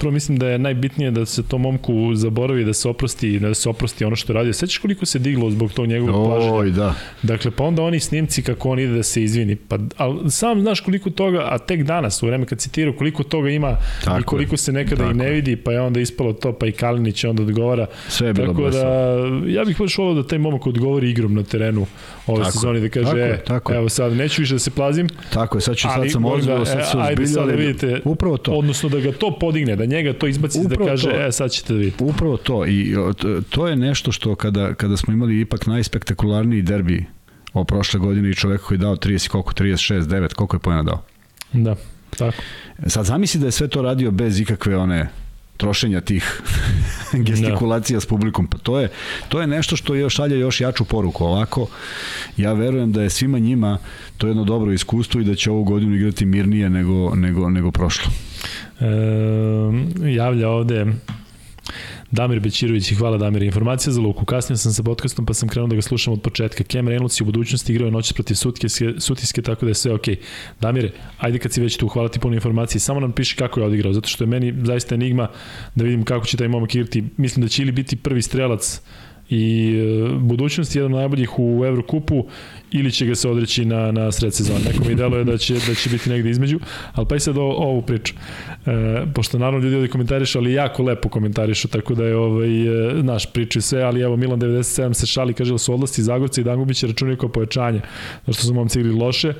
prvo 0.00 0.12
mislim 0.12 0.38
da 0.38 0.48
je 0.48 0.58
najbitnije 0.58 1.10
da 1.10 1.26
se 1.26 1.42
to 1.42 1.58
momku 1.58 2.14
zaboravi, 2.14 2.64
da 2.64 2.72
se 2.72 2.88
oprosti, 2.88 3.38
da 3.38 3.54
se 3.54 3.68
oprosti 3.68 4.04
ono 4.04 4.16
što 4.16 4.32
je 4.32 4.34
radio. 4.34 4.52
Sećaš 4.52 4.78
koliko 4.78 5.06
se 5.06 5.18
diglo 5.18 5.50
zbog 5.50 5.72
tog 5.72 5.86
njegovog 5.86 6.26
plaženja? 6.26 6.54
Oj, 6.54 6.70
da. 6.70 6.94
Dakle, 7.22 7.50
pa 7.50 7.64
onda 7.64 7.82
oni 7.82 8.00
snimci 8.00 8.42
kako 8.42 8.70
on 8.70 8.78
ide 8.78 8.92
da 8.92 9.02
se 9.02 9.22
izvini. 9.22 9.56
Pa, 9.56 9.78
ali 9.96 10.30
sam 10.30 10.60
znaš 10.60 10.80
koliko 10.80 11.10
toga, 11.10 11.48
a 11.50 11.58
tek 11.58 11.82
danas, 11.82 12.22
u 12.22 12.26
vreme 12.26 12.46
kad 12.46 12.58
citirao, 12.58 12.92
koliko 12.92 13.22
toga 13.22 13.50
ima 13.50 13.76
Tako 14.04 14.20
i 14.20 14.22
koliko 14.22 14.54
je. 14.54 14.58
se 14.58 14.72
nekada 14.72 15.02
Tako 15.02 15.10
i 15.10 15.14
ne 15.14 15.30
vidi, 15.30 15.56
pa 15.56 15.72
je 15.72 15.80
onda 15.80 16.00
ispalo 16.00 16.32
to, 16.32 16.52
pa 16.52 16.66
i 16.66 16.72
Kalinić 16.72 17.24
onda 17.24 17.42
odgovara. 17.42 17.86
Sve 18.08 18.28
je 18.28 18.32
bilo 18.32 18.46
Tako 18.46 18.70
da, 18.70 19.16
ja 19.46 19.64
bih 19.64 19.78
baš 19.78 19.98
volao 19.98 20.14
da 20.14 20.26
taj 20.26 20.38
momak 20.38 20.66
odgovori 20.66 21.10
igrom 21.10 21.34
na 21.34 21.42
terenu 21.42 21.86
ove 22.26 22.44
Tako 22.44 22.52
sezoni, 22.52 22.80
da 22.80 22.88
kaže, 22.88 23.10
Tako 23.10 23.20
e, 23.20 23.44
tako 23.44 23.74
evo 23.74 23.88
sad, 23.88 24.12
neću 24.12 24.42
više 24.42 24.54
da 24.54 24.58
se 24.58 24.70
plazim, 24.70 25.08
Tako 25.36 25.58
je, 25.58 25.62
sad, 25.62 25.76
ću, 25.76 25.88
sad 25.88 26.10
sam 26.10 26.24
ozbiljno, 26.24 26.62
e, 26.62 26.66
sad 26.66 26.84
se 26.84 26.90
sad 26.90 27.16
da 27.16 27.22
ozbiljali. 27.22 27.56
vidite, 27.56 28.00
Upravo 28.04 28.36
to. 28.36 28.52
odnosno 28.52 28.88
da 28.88 29.00
ga 29.00 29.12
to 29.12 29.38
podigne, 29.40 29.76
da 29.76 29.84
njega 29.84 30.12
to 30.12 30.26
izbaci, 30.26 30.58
da 30.68 30.76
kaže, 30.86 31.10
to. 31.10 31.26
e, 31.26 31.32
sad 31.32 31.50
ćete 31.50 31.72
da 31.72 31.78
vidite. 31.78 32.04
Upravo 32.04 32.36
to 32.36 32.66
i 32.66 32.94
to 33.50 33.68
je 33.68 33.76
nešto 33.76 34.12
što 34.12 34.34
kada, 34.34 34.74
kada 34.74 34.96
smo 34.96 35.12
imali 35.12 35.40
ipak 35.40 35.66
najspektakularniji 35.66 36.62
derbi 36.62 37.04
o 37.52 37.64
prošle 37.64 38.00
godine 38.00 38.30
i 38.30 38.34
čovek 38.34 38.60
koji 38.60 38.76
je 38.76 38.80
dao 38.80 38.96
30 38.96 39.28
koliko 39.28 39.52
36 39.52 40.00
9 40.00 40.34
koliko 40.34 40.56
je 40.56 40.60
pojena 40.60 40.82
dao. 40.82 41.02
Da, 41.52 41.76
tako. 42.18 42.36
Sad 42.86 43.04
zamisli 43.04 43.40
da 43.40 43.46
je 43.46 43.52
sve 43.52 43.68
to 43.68 43.82
radio 43.82 44.10
bez 44.10 44.40
ikakve 44.40 44.76
one 44.76 45.08
trošenja 45.56 46.00
tih 46.00 46.42
gestikulacija 47.26 48.00
s 48.00 48.06
publikom. 48.06 48.46
Pa 48.46 48.58
to 48.58 48.80
je, 48.80 48.88
to 49.28 49.40
je 49.40 49.46
nešto 49.46 49.76
što 49.76 49.94
još 49.94 50.14
šalje 50.14 50.38
još 50.38 50.60
jaču 50.60 50.84
poruku. 50.84 51.24
Ovako, 51.24 51.66
ja 52.36 52.52
verujem 52.52 52.92
da 52.92 53.02
je 53.02 53.10
svima 53.10 53.38
njima 53.38 53.78
to 54.18 54.26
jedno 54.26 54.44
dobro 54.44 54.72
iskustvo 54.72 55.20
i 55.20 55.24
da 55.24 55.34
će 55.34 55.50
ovu 55.50 55.64
godinu 55.64 55.94
igrati 55.94 56.26
mirnije 56.26 56.70
nego, 56.70 57.14
nego, 57.14 57.50
nego 57.50 57.70
prošlo. 57.70 58.12
E, 58.80 58.86
javlja 60.08 60.48
ovde 60.48 60.86
Damir 62.16 62.40
Bećirović 62.40 62.94
hvala 62.94 63.18
Damir. 63.18 63.42
Informacija 63.42 63.92
za 63.92 64.00
Luku. 64.00 64.24
Kasnije 64.24 64.56
sam 64.56 64.72
sa 64.72 64.82
podcastom 64.82 65.26
pa 65.26 65.34
sam 65.34 65.48
krenuo 65.48 65.68
da 65.68 65.74
ga 65.74 65.82
slušam 65.82 66.12
od 66.12 66.22
početka. 66.22 66.64
Cam 66.64 66.86
Reynolds 66.88 67.20
je 67.20 67.22
u 67.22 67.26
budućnosti 67.26 67.72
igrao 67.72 67.90
noć 67.90 68.12
protiv 68.12 68.34
Sutkiske, 68.34 68.92
Sutiske, 68.98 69.42
tako 69.42 69.66
da 69.66 69.70
je 69.70 69.74
sve 69.74 69.92
okej. 69.92 70.16
Damire, 70.60 70.90
ajde 71.18 71.38
kad 71.38 71.52
si 71.52 71.60
već 71.60 71.76
tu, 71.76 71.88
hvala 71.88 72.08
ti 72.08 72.18
puno 72.18 72.34
informacije. 72.34 72.80
Samo 72.80 73.00
nam 73.00 73.12
piši 73.12 73.36
kako 73.36 73.60
je 73.60 73.66
odigrao, 73.66 73.92
zato 73.92 74.08
što 74.08 74.24
je 74.24 74.28
meni 74.28 74.54
zaista 74.64 74.94
enigma 74.94 75.28
da 75.74 75.84
vidim 75.84 76.04
kako 76.04 76.26
će 76.26 76.36
taj 76.36 76.48
momak 76.48 76.74
igrati. 76.74 77.04
Mislim 77.16 77.42
da 77.42 77.48
će 77.48 77.62
ili 77.62 77.72
biti 77.72 77.96
prvi 77.96 78.22
strelac 78.22 78.80
i 79.30 79.74
e, 79.76 80.18
budućnost 80.18 80.76
jedan 80.76 80.92
od 80.92 80.98
najboljih 80.98 81.38
u 81.38 81.64
Evrokupu 81.64 82.24
ili 82.72 82.92
će 82.92 83.06
ga 83.06 83.14
se 83.14 83.28
odreći 83.28 83.64
na, 83.64 83.92
na 83.92 84.12
sred 84.12 84.34
sezona. 84.34 84.58
Neko 84.58 84.84
mi 84.88 84.94
deluje 84.94 85.24
da 85.24 85.38
će, 85.38 85.54
da 85.54 85.74
će 85.74 85.90
biti 85.90 86.10
negde 86.10 86.30
između, 86.30 86.58
ali 86.92 87.06
pa 87.08 87.16
i 87.16 87.20
sad 87.20 87.36
o, 87.36 87.42
ovu 87.42 87.82
priču. 87.82 88.14
E, 88.66 89.04
pošto 89.14 89.38
naravno 89.38 89.64
ljudi 89.64 89.76
ovdje 89.76 89.90
komentarišu, 89.90 90.38
ali 90.38 90.52
jako 90.52 90.82
lepo 90.82 91.08
komentarišu, 91.08 91.68
tako 91.68 91.94
da 91.94 92.04
je 92.04 92.16
ovaj, 92.16 92.66
e, 92.66 93.02
naš 93.02 93.32
priču 93.32 93.58
i 93.58 93.62
sve, 93.62 93.82
ali 93.82 94.00
evo 94.00 94.16
Milan 94.16 94.40
97 94.40 94.92
se 94.92 95.06
šali, 95.06 95.34
kaže 95.34 95.52
da 95.52 95.58
su 95.58 95.74
odlasti 95.74 96.02
Zagorca 96.02 96.40
i 96.40 96.44
Dangubić 96.44 96.82
računaju 96.82 97.16
kao 97.16 97.28
pojačanje, 97.28 97.80
zato 98.26 98.32
što 98.32 98.42
su 98.42 98.54
momci 98.54 98.80
igrali 98.80 98.98
loše, 98.98 99.32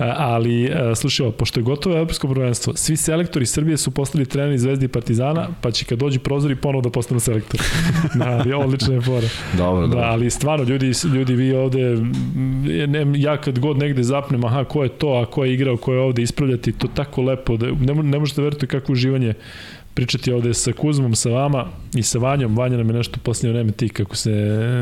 ali 0.00 0.64
e, 0.64 0.94
slušaj 0.94 1.24
ovo, 1.24 1.32
pošto 1.32 1.60
je 1.60 1.64
gotovo 1.64 1.96
evropsko 1.96 2.28
prvenstvo, 2.28 2.72
svi 2.76 2.96
selektori 2.96 3.46
Srbije 3.46 3.76
su 3.76 3.90
postali 3.90 4.26
treneri 4.26 4.58
Zvezdi 4.58 4.84
i 4.84 4.88
Partizana, 4.88 5.48
pa 5.60 5.70
će 5.70 5.84
kad 5.84 5.98
dođu 5.98 6.20
prozori 6.20 6.56
ponovo 6.56 6.82
da 6.82 6.90
postanu 6.90 7.20
selektori. 7.20 7.62
Da, 8.14 8.56
odlična 8.56 8.94
je 8.94 9.00
fora. 9.00 9.28
Dobro, 9.56 9.80
Da, 9.80 9.86
dobro. 9.86 10.08
ali 10.08 10.30
stvarno, 10.30 10.64
ljudi, 10.64 10.92
ljudi 11.14 11.34
vi 11.34 11.52
ovde, 11.52 11.94
mm, 11.94 12.62
ne, 12.66 13.06
ja 13.14 13.36
kad 13.36 13.58
god 13.58 13.78
negde 13.78 14.02
zapnem, 14.02 14.44
aha, 14.44 14.64
ko 14.64 14.82
je 14.82 14.88
to, 14.88 15.08
a 15.08 15.26
ko 15.26 15.44
je 15.44 15.54
igrao, 15.54 15.76
ko 15.76 15.92
je 15.92 16.00
ovde 16.00 16.22
ispravljati, 16.22 16.72
to 16.72 16.88
tako 16.94 17.22
lepo, 17.22 17.56
da 17.56 17.66
ne, 17.66 17.94
ne 18.02 18.18
možete 18.18 18.42
veriti 18.42 18.66
kako 18.66 18.92
uživanje 18.92 19.34
pričati 20.00 20.32
ovde 20.32 20.54
sa 20.54 20.72
Kuzmom, 20.72 21.14
sa 21.14 21.28
vama 21.28 21.66
i 21.94 22.02
sa 22.02 22.18
Vanjom. 22.18 22.56
Vanja 22.56 22.76
nam 22.76 22.88
je 22.88 22.92
nešto 22.92 23.18
posljednje 23.22 23.52
vreme 23.52 23.72
ti 23.72 23.88
kako 23.88 24.16
se 24.16 24.30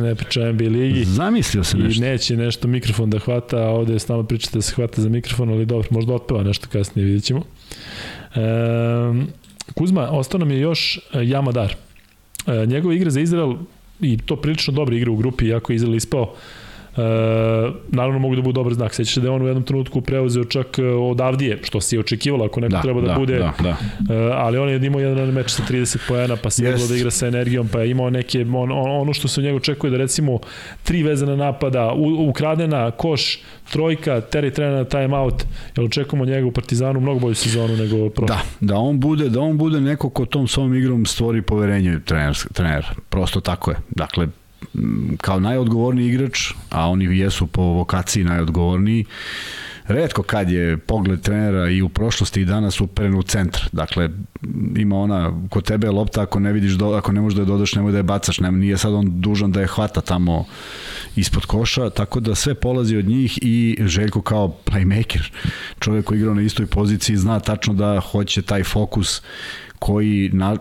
ne 0.02 0.14
priča 0.14 0.52
NBA 0.52 0.64
ligi. 0.64 1.04
Zamislio 1.04 1.64
se 1.64 1.76
nešto. 1.76 2.04
I 2.04 2.08
neće 2.08 2.36
nešto 2.36 2.68
mikrofon 2.68 3.10
da 3.10 3.18
hvata, 3.18 3.56
a 3.56 3.68
ovde 3.68 3.92
je 3.92 3.98
stalno 3.98 4.22
pričate 4.22 4.58
da 4.58 4.62
se 4.62 4.74
hvata 4.74 5.02
za 5.02 5.08
mikrofon, 5.08 5.48
ali 5.48 5.66
dobro, 5.66 5.88
možda 5.90 6.14
otpeva 6.14 6.42
nešto 6.42 6.68
kasnije, 6.72 7.06
vidjet 7.06 7.24
ćemo. 7.24 7.42
E, 8.34 8.40
Kuzma, 9.74 10.08
ostao 10.10 10.38
nam 10.38 10.50
je 10.50 10.60
još 10.60 11.00
Jamadar. 11.22 11.74
E, 12.46 12.66
njegova 12.66 12.94
igra 12.94 13.10
za 13.10 13.20
Izrael 13.20 13.54
i 14.00 14.18
to 14.18 14.36
prilično 14.36 14.72
dobra 14.72 14.96
igra 14.96 15.10
u 15.10 15.16
grupi, 15.16 15.46
iako 15.46 15.72
je 15.72 15.76
Izrael 15.76 15.94
ispao 15.94 16.34
E, 16.34 16.67
naravno 17.88 18.18
mogu 18.18 18.36
da 18.36 18.42
budu 18.42 18.52
dobar 18.52 18.74
znak. 18.74 18.94
Sećaš 18.94 19.14
se 19.14 19.20
da 19.20 19.26
je 19.26 19.30
on 19.30 19.42
u 19.42 19.46
jednom 19.46 19.64
trenutku 19.64 20.00
preuzeo 20.00 20.44
čak 20.44 20.78
e, 20.78 20.84
od 20.84 21.20
Avdije, 21.20 21.58
što 21.62 21.80
se 21.80 21.96
je 21.96 22.00
očekivalo 22.00 22.44
ako 22.44 22.60
neko 22.60 22.72
da, 22.72 22.82
treba 22.82 23.00
da, 23.00 23.06
da 23.06 23.14
bude. 23.14 23.38
Da, 23.38 23.52
da. 23.62 23.76
E, 24.14 24.30
ali 24.34 24.58
on 24.58 24.68
je 24.68 24.86
imao 24.86 25.00
jedan 25.00 25.28
meč 25.28 25.50
sa 25.50 25.62
30 25.70 25.98
poena, 26.08 26.36
pa 26.36 26.50
se 26.50 26.62
yes. 26.62 26.88
da 26.88 26.96
igra 26.96 27.10
sa 27.10 27.26
energijom, 27.26 27.68
pa 27.68 27.80
je 27.80 27.90
imao 27.90 28.10
neke, 28.10 28.46
on, 28.54 28.72
on, 28.72 28.90
ono 29.00 29.12
što 29.12 29.28
se 29.28 29.40
u 29.40 29.44
njegu 29.44 29.56
očekuje 29.56 29.90
da 29.90 29.96
recimo 29.96 30.38
tri 30.84 31.02
vezana 31.02 31.36
napada, 31.36 31.92
u, 31.92 32.28
ukradena, 32.28 32.90
koš, 32.90 33.38
trojka, 33.72 34.20
teri 34.20 34.52
trena 34.52 34.76
na 34.76 34.84
time 34.84 35.16
out, 35.16 35.44
jel 35.76 35.86
očekujemo 35.86 36.24
njega 36.24 36.46
u 36.46 36.52
Partizanu 36.52 37.00
mnogo 37.00 37.20
bolju 37.20 37.34
sezonu 37.34 37.76
nego 37.76 38.10
prošle. 38.10 38.36
Da, 38.36 38.42
da 38.60 38.76
on 38.76 39.00
bude, 39.00 39.28
da 39.28 39.40
on 39.40 39.58
bude 39.58 39.80
neko 39.80 40.10
ko 40.10 40.26
tom 40.26 40.48
svom 40.48 40.74
igrom 40.74 41.06
stvori 41.06 41.42
poverenje 41.42 42.00
trener, 42.04 42.36
trener. 42.52 42.86
Prosto 43.08 43.40
tako 43.40 43.70
je. 43.70 43.76
Dakle, 43.90 44.28
kao 45.20 45.40
najodgovorniji 45.40 46.08
igrač, 46.08 46.52
a 46.70 46.88
oni 46.88 47.18
jesu 47.18 47.46
po 47.46 47.62
vokaciji 47.62 48.24
najodgovorniji, 48.24 49.04
redko 49.88 50.22
kad 50.22 50.50
je 50.50 50.78
pogled 50.78 51.20
trenera 51.20 51.70
i 51.70 51.82
u 51.82 51.88
prošlosti 51.88 52.40
i 52.40 52.44
danas 52.44 52.80
uperen 52.80 53.14
u 53.14 53.22
centar. 53.22 53.62
Dakle, 53.72 54.10
ima 54.76 54.96
ona, 54.96 55.32
kod 55.50 55.64
tebe 55.64 55.86
je 55.86 55.90
lopta, 55.90 56.22
ako 56.22 56.40
ne 56.40 56.52
vidiš, 56.52 56.72
do, 56.72 56.86
ako 56.86 57.12
ne 57.12 57.20
možeš 57.20 57.36
da 57.36 57.42
je 57.42 57.46
dodaš, 57.46 57.74
nemoj 57.74 57.92
da 57.92 57.98
je 57.98 58.02
bacaš, 58.02 58.40
nema, 58.40 58.58
nije 58.58 58.78
sad 58.78 58.94
on 58.94 59.20
dužan 59.20 59.52
da 59.52 59.60
je 59.60 59.66
hvata 59.66 60.00
tamo 60.00 60.44
ispod 61.16 61.46
koša, 61.46 61.90
tako 61.90 62.20
da 62.20 62.34
sve 62.34 62.54
polazi 62.54 62.96
od 62.96 63.04
njih 63.04 63.38
i 63.42 63.78
Željko 63.80 64.22
kao 64.22 64.56
playmaker, 64.66 65.30
čovjek 65.78 66.04
koji 66.04 66.18
igra 66.18 66.34
na 66.34 66.42
istoj 66.42 66.66
poziciji, 66.66 67.16
zna 67.16 67.40
tačno 67.40 67.74
da 67.74 68.00
hoće 68.00 68.42
taj 68.42 68.64
fokus 68.64 69.22
koji 69.78 70.30
na, 70.32 70.56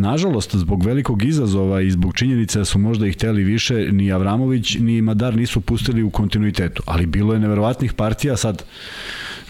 nažalost 0.00 0.56
zbog 0.56 0.84
velikog 0.84 1.24
izazova 1.24 1.80
i 1.80 1.90
zbog 1.90 2.14
činjenice 2.14 2.58
da 2.58 2.64
su 2.64 2.78
možda 2.78 3.06
ih 3.06 3.14
hteli 3.14 3.44
više 3.44 3.74
ni 3.92 4.12
Avramović 4.12 4.74
ni 4.74 5.02
Madar 5.02 5.36
nisu 5.36 5.60
pustili 5.60 6.02
u 6.02 6.10
kontinuitetu 6.10 6.82
ali 6.86 7.06
bilo 7.06 7.34
je 7.34 7.40
neverovatnih 7.40 7.92
partija 7.92 8.36
sad 8.36 8.64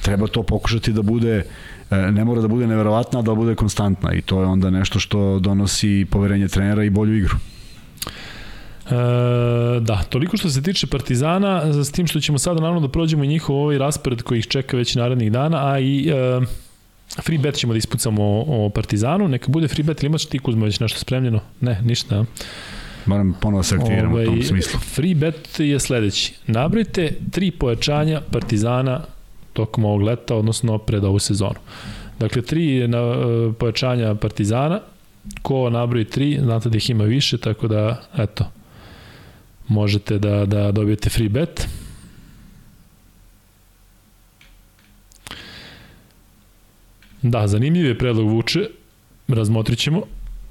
treba 0.03 0.27
to 0.27 0.43
pokušati 0.43 0.93
da 0.93 1.03
bude 1.03 1.45
e, 1.91 1.97
ne 1.97 2.25
mora 2.25 2.41
da 2.41 2.49
bude 2.49 2.67
neverovatna, 2.67 3.23
da 3.23 3.35
bude 3.35 3.55
konstantna 3.55 4.15
i 4.15 4.23
to 4.23 4.41
je 4.41 4.47
onda 4.47 4.71
nešto 4.71 5.01
što 5.01 5.39
donosi 5.39 6.07
poverenje 6.11 6.49
trenera 6.49 6.85
i 6.85 6.91
bolju 6.91 7.17
igru. 7.17 7.37
E, 8.87 9.81
da, 9.81 10.03
toliko 10.09 10.37
što 10.37 10.51
se 10.51 10.63
tiče 10.63 10.87
Partizana, 10.87 11.85
s 11.85 11.93
tim 11.93 12.07
što 12.07 12.21
ćemo 12.21 12.39
sada 12.39 12.61
naravno 12.61 12.81
da 12.81 12.89
prođemo 12.89 13.25
i 13.25 13.29
njihov 13.29 13.57
ovaj 13.57 13.79
raspored 13.79 14.23
koji 14.23 14.39
ih 14.39 14.47
čeka 14.47 14.77
već 14.77 14.95
narednih 14.95 15.33
dana, 15.33 15.73
a 15.73 15.79
i 15.79 16.09
e, 16.09 16.41
Free 17.19 17.39
bet 17.39 17.55
ćemo 17.55 17.73
da 17.73 17.79
ispucamo 17.79 18.23
o, 18.23 18.67
o 18.67 18.69
Partizanu, 18.69 19.29
neka 19.29 19.49
bude 19.49 19.69
free 19.69 19.85
bet 19.85 20.03
ili 20.03 20.07
imaš 20.07 20.27
ti 20.27 20.39
Kuzma 20.39 20.65
već 20.65 20.81
nešto 20.81 20.99
spremljeno? 20.99 21.41
Ne, 21.61 21.81
ništa. 21.83 22.25
Moram 23.07 23.37
ponovo 23.41 23.63
se 23.63 23.75
aktiviramo 23.75 24.13
ovaj, 24.13 24.25
u 24.25 24.27
tom 24.27 24.35
ovaj, 24.35 24.47
smislu. 24.47 24.81
Free 24.81 25.15
bet 25.15 25.61
je 25.61 25.81
sledeći. 25.81 26.35
Nabrojite 26.47 27.13
tri 27.31 27.51
pojačanja 27.51 28.21
Partizana 28.31 29.01
tokom 29.53 29.85
ovog 29.85 30.03
leta, 30.03 30.37
odnosno 30.37 30.79
pred 30.79 31.05
ovu 31.05 31.19
sezonu. 31.19 31.61
Dakle, 32.19 32.43
tri 32.43 32.89
na, 32.89 32.99
e, 32.99 33.53
pojačanja 33.59 34.15
Partizana, 34.15 34.81
ko 35.43 35.71
nabroji 35.71 36.05
tri, 36.05 36.39
znate 36.43 36.69
da 36.69 36.77
ih 36.77 36.91
ima 36.91 37.05
više, 37.05 37.39
tako 37.39 37.69
da, 37.69 38.03
eto, 38.19 38.51
možete 39.69 40.19
da, 40.19 40.47
da 40.47 40.73
dobijete 40.73 41.11
free 41.11 41.29
bet. 41.29 41.69
Da, 47.23 47.47
zanimljiv 47.47 47.87
je 47.87 47.99
predlog 47.99 48.29
Vuče, 48.29 48.69
razmotrit 49.29 49.79
ćemo. 49.79 50.03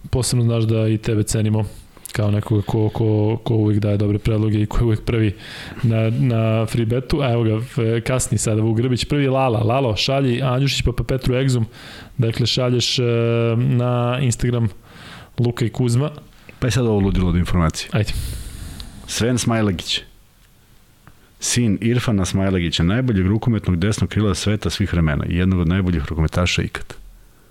Posebno 0.10 0.46
znaš 0.46 0.64
da 0.64 0.88
i 0.88 0.98
tebe 0.98 1.24
cenimo 1.24 1.66
kao 2.12 2.32
nekoga 2.32 2.62
ko, 2.62 2.90
ko, 2.90 3.38
ko 3.44 3.54
uvijek 3.54 3.80
daje 3.80 3.98
dobre 3.98 4.20
predloge 4.20 4.62
i 4.62 4.66
ko 4.66 4.78
je 4.80 4.86
uvijek 4.86 5.02
prvi 5.02 5.36
na, 5.84 6.10
na 6.10 6.66
free 6.66 6.86
betu. 6.86 7.22
A 7.22 7.32
evo 7.32 7.44
ga, 7.44 7.60
kasni 8.02 8.38
sada 8.38 8.62
Vuk 8.62 8.78
Grbić, 8.78 9.06
prvi 9.06 9.28
Lala. 9.28 9.60
Lalo, 9.60 9.96
šalji 9.96 10.42
Anđušić 10.42 10.82
pa, 10.82 10.92
pa 10.92 11.04
Petru 11.04 11.36
Egzum. 11.36 11.66
Dakle, 12.18 12.46
šalješ 12.46 13.00
uh, 13.00 13.06
na 13.60 14.20
Instagram 14.22 14.70
Luka 15.40 15.66
i 15.66 15.70
Kuzma. 15.70 16.12
Pa 16.60 16.68
je 16.68 16.72
sad 16.72 16.86
ovo 16.86 17.00
ludilo 17.00 17.30
od 17.30 17.36
informacije. 17.36 17.90
Ajde. 17.94 18.14
Sven 19.08 19.38
Smajlegić 19.38 20.02
sin 21.40 21.78
Irfana 21.82 22.26
Smajlegića, 22.26 22.84
najboljeg 22.84 23.28
rukometnog 23.28 23.78
desnog 23.78 24.10
krila 24.10 24.36
sveta 24.36 24.70
svih 24.70 24.94
vremena 24.94 25.26
i 25.26 25.36
jednog 25.36 25.60
od 25.60 25.68
najboljih 25.68 26.04
rukometaša 26.08 26.62
ikad. 26.62 26.94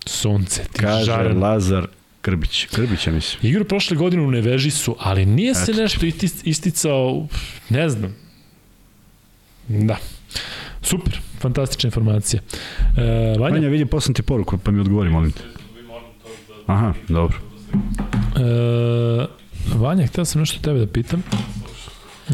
Sunce, 0.05 0.63
ti 0.63 0.81
Kaže 0.81 1.05
žaren. 1.05 1.39
Lazar 1.39 1.87
Krbić. 2.21 2.65
Krbić, 2.65 3.07
ja 3.07 3.13
mislim. 3.13 3.51
Igra 3.51 3.63
prošle 3.63 3.97
godine 3.97 4.23
u 4.23 4.31
Nevežisu, 4.31 4.95
ali 4.99 5.25
nije 5.25 5.55
se 5.55 5.71
Eto. 5.71 5.81
nešto 5.81 6.05
isticao, 6.43 7.27
ne 7.69 7.89
znam. 7.89 8.15
Da. 9.67 9.97
Super, 10.81 11.19
fantastična 11.39 11.87
informacija. 11.87 12.41
E, 12.97 13.35
Vanja? 13.39 13.53
Vanja, 13.53 13.67
vidi, 13.67 13.85
poslam 13.85 14.13
ti 14.13 14.21
poruku, 14.21 14.57
pa 14.57 14.71
mi 14.71 14.79
odgovori, 14.79 15.09
molim 15.09 15.31
te. 15.31 15.41
Aha, 16.65 16.93
dobro. 17.07 17.37
E, 18.35 19.25
Vanja, 19.75 20.07
htio 20.07 20.25
sam 20.25 20.39
nešto 20.41 20.61
tebe 20.61 20.79
da 20.79 20.87
pitam 20.87 21.23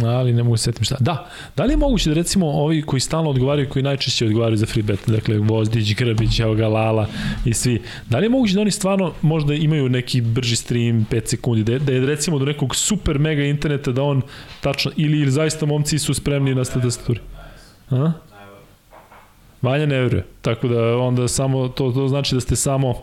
ali 0.03 0.33
ne 0.33 0.43
mogu 0.43 0.57
se 0.57 0.63
setim 0.63 0.83
šta. 0.83 0.95
Da, 0.99 1.29
da 1.57 1.63
li 1.63 1.73
je 1.73 1.77
moguće 1.77 2.09
da 2.09 2.15
recimo 2.15 2.47
ovi 2.47 2.81
koji 2.81 2.99
stalno 2.99 3.29
odgovaraju, 3.29 3.69
koji 3.69 3.83
najčešće 3.83 4.25
odgovaraju 4.25 4.57
za 4.57 4.65
free 4.65 4.83
bet, 4.83 4.99
dakle 5.07 5.37
Vozdić, 5.37 5.95
Grbić, 5.95 6.39
evo 6.39 6.55
ga 6.55 6.67
Lala 6.67 7.07
i 7.45 7.53
svi, 7.53 7.81
da 8.09 8.17
li 8.17 8.25
je 8.25 8.29
moguće 8.29 8.53
da 8.53 8.61
oni 8.61 8.71
stvarno 8.71 9.13
možda 9.21 9.53
imaju 9.53 9.89
neki 9.89 10.21
brži 10.21 10.55
stream 10.55 11.07
5 11.11 11.27
sekundi, 11.27 11.63
da 11.63 11.73
je, 11.73 11.79
da 11.79 11.91
je 11.91 12.05
recimo 12.05 12.39
do 12.39 12.45
nekog 12.45 12.75
super 12.75 13.19
mega 13.19 13.43
interneta 13.43 13.91
da 13.91 14.03
on 14.03 14.21
tačno, 14.61 14.91
ili, 14.95 15.19
ili 15.19 15.31
zaista 15.31 15.65
momci 15.65 15.99
su 15.99 16.13
spremni 16.13 16.55
na 16.55 16.63
tastaturi? 16.63 17.19
A? 17.89 18.11
Vanja 19.61 19.85
ne 19.85 19.99
veruje. 19.99 20.25
Tako 20.41 20.67
da 20.67 20.97
onda 20.97 21.27
samo 21.27 21.67
to, 21.67 21.91
to 21.91 22.07
znači 22.07 22.35
da 22.35 22.41
ste 22.41 22.55
samo 22.55 22.93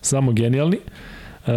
samo 0.00 0.32
genijalni. 0.32 0.76
E, 1.46 1.52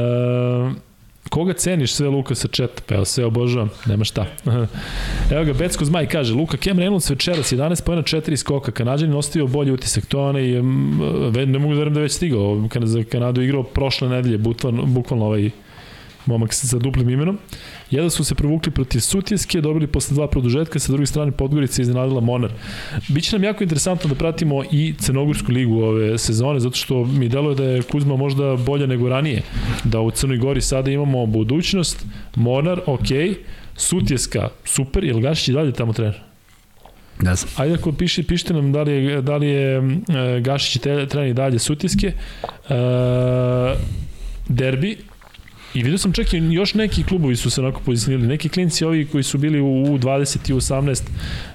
Koga 1.30 1.54
ceniš? 1.54 1.94
Sve 1.94 2.10
Luka 2.10 2.36
sa 2.36 2.48
četa? 2.48 2.82
Pa 2.88 2.96
evo 2.96 3.06
sve 3.06 3.26
obožavam, 3.26 3.70
nema 3.86 4.04
šta. 4.04 4.26
evo 5.32 5.46
ga, 5.46 5.54
Becko 5.54 5.86
Zmaj 5.86 6.08
kaže, 6.08 6.34
Luka 6.34 6.58
Kem 6.58 6.78
Reynolds 6.78 7.10
večeras 7.10 7.54
11 7.54 7.84
pojena 7.84 8.04
4 8.04 8.36
skoka, 8.36 8.72
Kanadjanin 8.72 9.18
ostavio 9.18 9.48
bolji 9.48 9.72
utisak, 9.72 10.06
to 10.06 10.24
onaj, 10.24 10.44
ne 11.46 11.60
mogu 11.60 11.74
da 11.74 11.80
verujem 11.80 11.94
da 11.94 12.00
je 12.00 12.04
već 12.04 12.12
stigao, 12.12 12.68
kada 12.70 12.86
za 12.86 13.04
Kanadu 13.04 13.42
igrao 13.42 13.64
prošle 13.64 14.10
nedelje, 14.10 14.38
bukvalno, 14.38 14.86
bukvalno 14.86 15.26
ovaj 15.26 15.50
momak 16.26 16.54
sa 16.54 16.78
duplim 16.78 17.10
imenom. 17.10 17.38
Jedan 17.92 18.10
su 18.10 18.24
se 18.24 18.36
provukli 18.36 18.72
protiv 18.72 19.00
Sutjeske, 19.00 19.62
dobili 19.62 19.88
posle 19.88 20.16
dva 20.16 20.28
produžetka, 20.28 20.80
sa 20.80 20.92
druge 20.92 21.06
strane 21.06 21.32
Podgorica 21.32 21.82
iznenadila 21.82 22.22
Monar. 22.22 22.52
Biće 23.08 23.36
nam 23.36 23.44
jako 23.44 23.64
interesantno 23.64 24.10
da 24.10 24.16
pratimo 24.16 24.64
i 24.72 24.94
Crnogorsku 25.00 25.52
ligu 25.52 25.82
ove 25.82 26.18
sezone, 26.18 26.60
zato 26.60 26.76
što 26.76 27.06
mi 27.06 27.30
deluje 27.30 27.56
da 27.56 27.64
je 27.64 27.82
Kuzma 27.82 28.16
možda 28.16 28.56
bolja 28.56 28.88
nego 28.88 29.10
ranije. 29.10 29.42
Da 29.84 30.00
u 30.00 30.12
Crnoj 30.12 30.38
Gori 30.38 30.62
sada 30.62 30.92
imamo 30.92 31.26
budućnost, 31.26 32.06
Monar, 32.36 32.82
ok, 32.86 33.08
Sutjeska, 33.76 34.50
super, 34.66 35.04
je 35.04 35.14
li 35.14 35.22
Gašić 35.22 35.48
i 35.48 35.54
dalje 35.54 35.72
tamo 35.72 35.94
trener? 35.94 36.22
Ne 37.22 37.36
znam. 37.36 37.54
Ajde 37.58 37.74
ako 37.74 37.92
piši, 37.92 38.24
pišite 38.24 38.54
nam 38.54 38.72
da 38.72 38.82
li 38.84 38.92
je, 38.92 39.22
da 39.22 39.38
li 39.38 39.48
je 39.48 39.82
Gašić 40.42 40.82
trener 40.82 41.28
i 41.28 41.34
dalje 41.34 41.60
Sutjeske. 41.60 42.08
E, 42.08 42.14
derbi, 44.48 44.98
I 45.74 45.84
vidio 45.84 45.98
sam 45.98 46.14
čak 46.14 46.34
i 46.34 46.38
još 46.38 46.74
neki 46.74 47.04
klubovi 47.04 47.36
su 47.36 47.50
se 47.50 47.62
onako 47.62 47.82
pozicionirali, 47.86 48.28
neki 48.28 48.50
klinci 48.50 48.86
ovi 48.86 49.06
koji 49.06 49.24
su 49.24 49.38
bili 49.38 49.60
u 49.60 49.66
U20 49.66 50.50
i 50.50 50.54
U18 50.54 51.02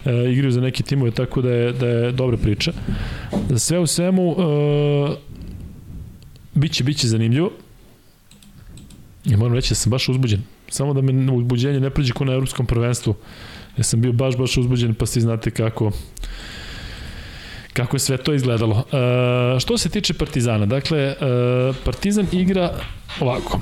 e, 0.05 0.32
igraju 0.32 0.52
za 0.52 0.60
neke 0.60 0.82
timove, 0.82 1.10
tako 1.10 1.43
da 1.43 1.52
je, 1.52 1.72
da 1.72 1.86
je 1.86 2.12
dobra 2.12 2.36
priča. 2.36 2.72
Sve 3.56 3.78
u 3.78 3.86
svemu, 3.86 4.36
e, 4.38 5.16
biće, 6.55 6.84
biće 6.84 7.09
zanimljivo. 7.09 7.51
I 9.24 9.36
moram 9.36 9.55
reći 9.55 9.70
da 9.70 9.74
sam 9.74 9.90
baš 9.90 10.09
uzbuđen. 10.09 10.43
Samo 10.68 10.94
da 10.94 11.01
me 11.01 11.32
uzbuđenje 11.32 11.80
ne 11.80 11.90
prođe 11.90 12.12
ko 12.12 12.24
na 12.24 12.32
evropskom 12.32 12.66
prvenstvu. 12.66 13.14
Ja 13.76 13.84
sam 13.84 14.01
bio 14.01 14.12
baš, 14.12 14.36
baš 14.36 14.56
uzbuđen, 14.56 14.94
pa 14.94 15.06
svi 15.06 15.20
znate 15.20 15.51
kako 15.51 15.93
kako 17.77 17.97
je 17.97 18.01
sve 18.01 18.16
to 18.16 18.35
izgledalo. 18.35 18.85
E, 18.93 19.61
što 19.61 19.78
se 19.78 19.89
tiče 19.89 20.15
Partizana, 20.15 20.66
dakle, 20.66 20.98
e, 20.98 21.15
Partizan 21.85 22.27
igra 22.32 22.73
ovako, 23.20 23.61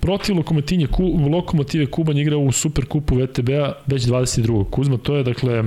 protiv 0.00 0.36
Lokomotive, 0.36 0.86
Ku, 0.86 1.02
Lokomotive 1.32 1.86
Kuban 1.86 2.18
igra 2.18 2.36
u 2.36 2.52
Superkupu 2.52 3.16
VTB-a 3.16 3.72
već 3.86 4.02
22. 4.02 4.70
Kuzma, 4.70 4.96
to 4.96 5.16
je, 5.16 5.22
dakle, 5.22 5.62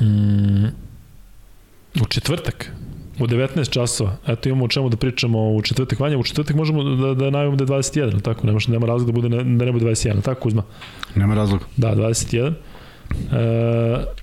mm, 0.00 0.66
u 2.02 2.06
četvrtak, 2.08 2.72
u 3.20 3.26
19 3.26 3.70
časova. 3.70 4.16
Eto 4.26 4.48
imamo 4.48 4.64
o 4.64 4.68
čemu 4.68 4.88
da 4.88 4.96
pričamo 4.96 5.50
u 5.50 5.62
četvrtak 5.62 6.00
vanja. 6.00 6.18
U 6.18 6.24
četvrtak 6.24 6.56
možemo 6.56 6.84
da, 6.84 7.14
da 7.14 7.30
najavimo 7.30 7.56
da 7.56 7.64
je 7.64 7.68
21, 7.68 8.02
ali 8.02 8.22
tako? 8.22 8.46
Nema, 8.46 8.58
nema 8.68 8.86
razloga 8.86 9.12
da, 9.12 9.20
bude, 9.20 9.28
da 9.28 9.64
ne 9.64 9.72
bude 9.72 9.86
21, 9.86 10.12
ali 10.12 10.22
tako 10.22 10.40
Kuzma? 10.40 10.62
Nema 11.14 11.34
razloga. 11.34 11.64
Da, 11.76 11.94
21. 11.94 12.52
E, 13.32 14.18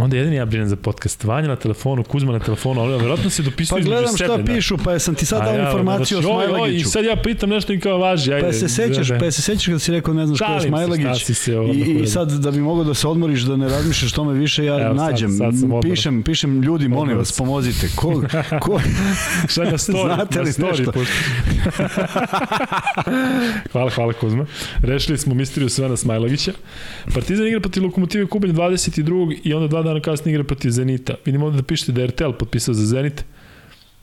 onda 0.00 0.16
jedini 0.16 0.36
ja 0.36 0.44
brinem 0.44 0.68
za 0.68 0.76
podcast. 0.76 1.24
Vanja 1.24 1.48
na 1.48 1.56
telefonu, 1.56 2.04
Kuzma 2.04 2.32
na 2.32 2.38
telefonu, 2.38 2.80
ali 2.80 2.92
verovatno 2.92 3.30
se 3.30 3.42
dopisuju 3.42 3.76
Pa 3.76 3.80
između 3.80 3.94
gledam 3.94 4.16
šta 4.16 4.26
sebe, 4.26 4.42
da. 4.42 4.54
pišu, 4.54 4.76
pa 4.78 4.92
jesam 4.92 5.14
ti 5.14 5.26
sad 5.26 5.44
dao 5.44 5.54
ja, 5.54 5.66
informaciju 5.66 6.18
o 6.18 6.22
znači, 6.22 6.36
oj, 6.36 6.44
oj, 6.44 6.44
I 6.44 6.48
Smajlagiću. 6.48 6.88
sad 6.88 7.04
ja 7.04 7.16
pitam 7.16 7.50
nešto 7.50 7.72
i 7.72 7.80
kao 7.80 7.98
važi. 7.98 8.32
Ajde, 8.32 8.46
Pa 8.46 8.52
se 8.52 8.68
sećaš, 8.68 9.08
pa 9.20 9.30
se 9.30 9.42
sećaš 9.42 9.66
kad 9.66 9.82
si 9.82 9.92
rekao 9.92 10.14
ne 10.14 10.26
znaš 10.26 10.38
ko 10.38 10.52
je 10.52 10.60
Smajlagić. 10.60 11.28
I, 11.74 11.92
I 12.02 12.06
sad 12.06 12.32
da 12.32 12.50
bi 12.50 12.58
mogao 12.60 12.84
da 12.84 12.94
se 12.94 13.08
odmoriš, 13.08 13.40
da 13.40 13.56
ne 13.56 13.68
razmišljaš 13.68 14.12
tome 14.12 14.32
više, 14.34 14.64
ja 14.64 14.80
Evo, 14.80 14.96
sad- 14.98 15.10
nađem, 15.10 15.30
sad 15.30 15.54
sam 15.54 15.64
odmor. 15.64 15.82
pišem, 15.82 16.22
pišem 16.22 16.62
ljudi, 16.62 16.88
molim 16.88 17.18
vas, 17.18 17.28
sam. 17.28 17.46
pomozite. 17.46 17.88
Ko, 17.96 18.22
ko, 18.60 18.80
Šta 19.48 19.64
na 19.64 19.70
story? 19.70 20.14
Znate 20.14 20.38
na 20.38 20.42
li 20.44 20.50
story, 20.50 20.78
nešto? 20.78 20.92
Pošto... 20.92 21.14
hvala, 23.72 23.90
hvala 23.90 24.12
Kuzma. 24.12 24.46
Rešili 24.82 25.18
smo 25.18 25.34
misteriju 25.34 25.68
Svena 25.68 25.96
Smajlagića. 25.96 26.52
Partizan 27.14 27.46
igra 27.46 27.60
protiv 27.60 27.84
Lokomotive 27.84 28.26
Kubanj 28.26 28.50
22. 28.50 29.38
i 29.44 29.54
onda 29.54 29.68
dana 29.88 30.00
kasnije 30.00 30.34
igra 30.34 30.44
protiv 30.44 30.70
Zenita. 30.70 31.14
Vidim 31.24 31.42
ovde 31.42 31.56
da 31.56 31.62
pišete 31.62 31.92
da 31.92 32.00
je 32.00 32.06
RTL 32.06 32.32
potpisao 32.38 32.74
za 32.74 32.86
Zenit. 32.86 33.24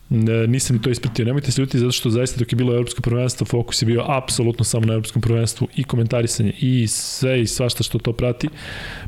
Ne, 0.09 0.47
nisam 0.47 0.75
ni 0.75 0.81
to 0.81 0.89
ispratio. 0.89 1.25
Nemojte 1.25 1.51
se 1.51 1.61
ljuti 1.61 1.79
zato 1.79 1.91
što 1.91 2.09
zaista 2.09 2.39
dok 2.39 2.51
je 2.51 2.55
bilo 2.55 2.73
evropsko 2.73 3.01
prvenstvo, 3.01 3.45
fokus 3.45 3.81
je 3.81 3.85
bio 3.85 4.03
apsolutno 4.07 4.65
samo 4.65 4.85
na 4.85 4.93
evropskom 4.93 5.21
prvenstvu 5.21 5.67
i 5.75 5.83
komentarisanje 5.83 6.53
i 6.59 6.87
sve 6.87 7.41
i 7.41 7.47
svašta 7.47 7.83
što 7.83 7.99
to 7.99 8.13
prati. 8.13 8.49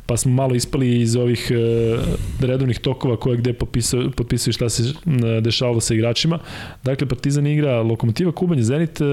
Pa 0.06 0.16
smo 0.16 0.32
malo 0.32 0.54
ispali 0.54 1.00
iz 1.00 1.16
ovih 1.16 1.50
e, 1.50 1.56
redovnih 2.46 2.78
tokova 2.78 3.16
koje 3.16 3.36
gde 3.36 3.52
potpisao, 3.52 4.10
potpisao 4.16 4.52
šta 4.52 4.68
se 4.68 4.82
e, 4.82 5.40
dešavalo 5.40 5.80
sa 5.80 5.94
igračima. 5.94 6.38
Dakle, 6.84 7.08
Partizan 7.08 7.46
igra 7.46 7.82
Lokomotiva, 7.82 8.32
Kubanj, 8.32 8.60
Zenit, 8.60 9.00
e, 9.00 9.04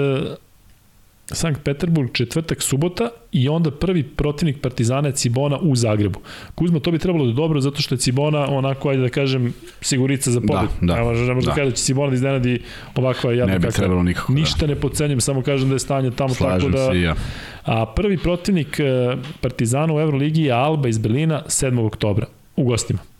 Sankt 1.31 1.63
Peterburg, 1.63 2.09
četvrtak, 2.13 2.61
subota 2.61 3.09
i 3.31 3.49
onda 3.49 3.71
prvi 3.71 4.03
protivnik 4.03 4.61
Partizana 4.61 5.07
je 5.07 5.13
Cibona 5.13 5.57
u 5.57 5.75
Zagrebu. 5.75 6.19
Kuzma, 6.55 6.79
to 6.79 6.91
bi 6.91 6.99
trebalo 6.99 7.25
da 7.25 7.29
je 7.29 7.35
dobro 7.35 7.61
zato 7.61 7.81
što 7.81 7.95
je 7.95 7.99
Cibona 7.99 8.47
onako, 8.49 8.89
ajde 8.89 9.01
da 9.01 9.09
kažem, 9.09 9.53
sigurica 9.81 10.31
za. 10.31 10.39
Da, 10.39 10.67
da, 10.81 10.95
ne 10.95 11.03
može, 11.03 11.23
ne 11.25 11.33
može 11.33 11.45
da. 11.45 11.51
da. 11.51 11.55
kaže 11.55 11.69
da 11.69 11.75
će 11.75 11.83
Cibona 11.83 12.09
da 12.09 12.15
iznenadi 12.15 12.61
ovakva 12.95 13.31
jedna 13.31 13.53
ne 13.53 13.59
bi 13.59 13.67
kakva. 13.67 13.77
trebalo 13.77 14.03
nikako. 14.03 14.33
Ništa 14.33 14.67
ne 14.67 14.75
podcenjam, 14.75 15.21
samo 15.21 15.41
kažem 15.41 15.69
da 15.69 15.75
je 15.75 15.79
stanje 15.79 16.11
tamo 16.11 16.33
Slažem 16.33 16.71
tako 16.71 16.83
da... 16.87 16.91
se 16.91 17.01
ja. 17.01 17.15
A 17.63 17.85
prvi 17.85 18.17
protivnik 18.17 18.79
e, 18.79 19.15
Partizana 19.41 19.93
u 19.93 19.99
Euroligi 19.99 20.41
je 20.41 20.51
Alba 20.51 20.87
iz 20.87 20.97
Berlina 20.97 21.43
7. 21.47 21.85
oktobra 21.85 22.25
u 22.55 22.63
gostima. 22.63 23.14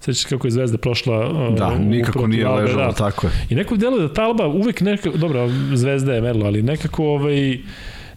Sećaš 0.00 0.24
kako 0.24 0.46
je 0.46 0.50
Zvezda 0.50 0.78
prošla 0.78 1.30
uh, 1.48 1.58
Da, 1.58 1.78
nikako 1.78 2.26
nije 2.26 2.44
Albe, 2.44 2.62
ležalo, 2.62 2.84
da. 2.86 2.92
tako 2.92 3.26
je. 3.26 3.32
I 3.50 3.54
neko 3.54 3.76
deluje 3.76 4.08
da 4.08 4.14
ta 4.14 4.22
Alba 4.22 4.46
uvek 4.46 4.80
neka, 4.80 5.10
dobro, 5.10 5.48
Zvezda 5.74 6.12
je 6.14 6.20
merlo, 6.20 6.46
ali 6.46 6.62
nekako 6.62 7.04
ovaj, 7.04 7.58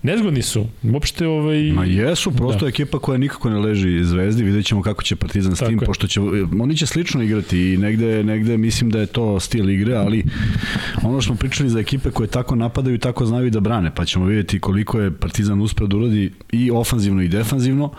nezgodni 0.03 0.41
su. 0.41 0.65
Uopšte 0.93 1.27
ovaj... 1.27 1.61
Ma 1.71 1.85
jesu, 1.85 2.31
prosto 2.31 2.65
Da. 2.65 2.69
ekipa 2.69 2.99
koja 2.99 3.17
nikako 3.17 3.49
ne 3.49 3.59
leži 3.59 4.03
zvezdi, 4.03 4.43
vidjet 4.43 4.65
ćemo 4.65 4.81
kako 4.81 5.03
će 5.03 5.15
Partizan 5.15 5.55
s 5.55 5.59
Tako 5.59 5.69
tim, 5.69 5.79
je. 5.81 5.85
pošto 5.85 6.07
će, 6.07 6.19
oni 6.61 6.77
će 6.77 6.85
slično 6.85 7.23
igrati 7.23 7.73
i 7.73 7.77
negde, 7.77 8.23
negde 8.23 8.57
mislim 8.57 8.89
da 8.89 8.99
je 8.99 9.05
to 9.05 9.39
stil 9.39 9.69
igre, 9.69 9.95
ali 9.95 10.23
ono 11.03 11.21
što 11.21 11.27
smo 11.27 11.35
pričali 11.35 11.69
za 11.69 11.79
ekipe 11.79 12.11
koje 12.11 12.27
tako 12.27 12.55
napadaju 12.55 12.95
i 12.95 12.99
tako 12.99 13.25
znaju 13.25 13.49
da 13.49 13.59
brane, 13.59 13.91
pa 13.95 14.05
ćemo 14.05 14.25
vidjeti 14.25 14.59
koliko 14.59 14.99
je 14.99 15.11
Partizan 15.11 15.61
uspeo 15.61 15.87
da 15.87 15.97
uradi 15.97 16.31
i 16.51 16.71
ofanzivno 16.71 17.21
i 17.21 17.27
defanzivno, 17.27 17.91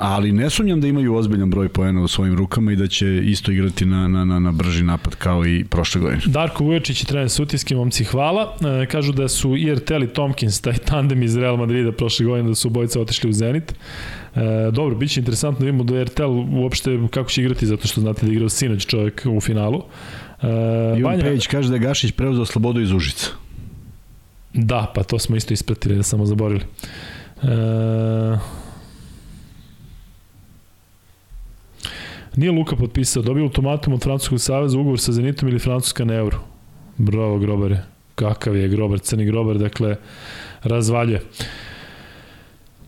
ali 0.00 0.32
ne 0.32 0.50
sumnjam 0.50 0.80
da 0.80 0.88
imaju 0.88 1.14
ozbiljan 1.14 1.50
broj 1.50 1.68
poena 1.68 2.02
u 2.02 2.08
svojim 2.08 2.36
rukama 2.36 2.72
i 2.72 2.76
da 2.76 2.86
će 2.86 3.20
isto 3.24 3.52
igrati 3.52 3.86
na, 3.86 4.08
na, 4.08 4.24
na, 4.24 4.38
na 4.38 4.52
brži 4.52 4.84
napad 4.84 5.14
kao 5.14 5.46
i 5.46 5.64
prošle 5.64 6.00
godine. 6.00 6.22
Darko 6.26 6.64
Vujočić 6.64 7.02
i 7.02 7.06
trener 7.06 7.30
Sutijski, 7.30 7.74
momci 7.74 8.04
hvala. 8.04 8.56
E, 8.82 8.86
kažu 8.86 9.12
da 9.12 9.28
su 9.28 9.56
i 9.56 9.76
i 10.02 10.06
Tomkins, 10.06 10.60
taj 10.60 10.78
tandem 10.78 11.22
iz 11.22 11.36
Real 11.36 11.56
Madrida 11.56 11.92
prošle 11.92 12.26
godine, 12.26 12.48
da 12.48 12.54
su 12.54 12.68
obojica 12.68 13.00
otišli 13.00 13.30
u 13.30 13.32
Zenit. 13.32 13.74
E, 14.34 14.40
dobro, 14.72 14.96
bit 14.96 15.10
će 15.10 15.20
interesantno 15.20 15.58
da 15.58 15.64
vidimo 15.64 15.84
da 15.84 16.04
RTL 16.04 16.58
uopšte 16.62 16.98
kako 17.10 17.30
će 17.30 17.40
igrati, 17.42 17.66
zato 17.66 17.88
što 17.88 18.00
znate 18.00 18.20
da 18.20 18.26
je 18.26 18.32
igrao 18.32 18.48
sinoć 18.48 18.86
čovjek 18.86 19.26
u 19.36 19.40
finalu. 19.40 19.82
E, 20.42 20.46
Ivan 20.98 21.14
Vanja- 21.14 21.22
Pejić 21.22 21.46
kaže 21.46 21.68
da 21.68 21.74
je 21.74 21.80
Gašić 21.80 22.12
preuzeo 22.12 22.46
slobodu 22.46 22.80
iz 22.80 22.92
Užica. 22.92 23.26
Da, 24.54 24.92
pa 24.94 25.02
to 25.02 25.18
smo 25.18 25.36
isto 25.36 25.54
ispratili, 25.54 25.96
da 25.96 26.02
samo 26.02 26.26
zaborili. 26.26 26.60
E... 27.42 28.59
Nije 32.36 32.52
Luka 32.52 32.76
potpisao, 32.76 33.22
dobio 33.22 33.44
ultimatum 33.44 33.94
od 33.94 34.02
Francuskog 34.02 34.40
saveza 34.40 34.78
ugovor 34.78 35.00
sa 35.00 35.12
Zenitom 35.12 35.48
ili 35.48 35.58
Francuska 35.58 36.04
na 36.04 36.14
euro. 36.14 36.38
Bravo, 36.96 37.38
Grobare. 37.38 37.82
Kakav 38.14 38.56
je 38.56 38.68
Grobar, 38.68 38.98
crni 38.98 39.24
Grobar, 39.24 39.58
dakle, 39.58 39.96
razvaljuje. 40.62 41.20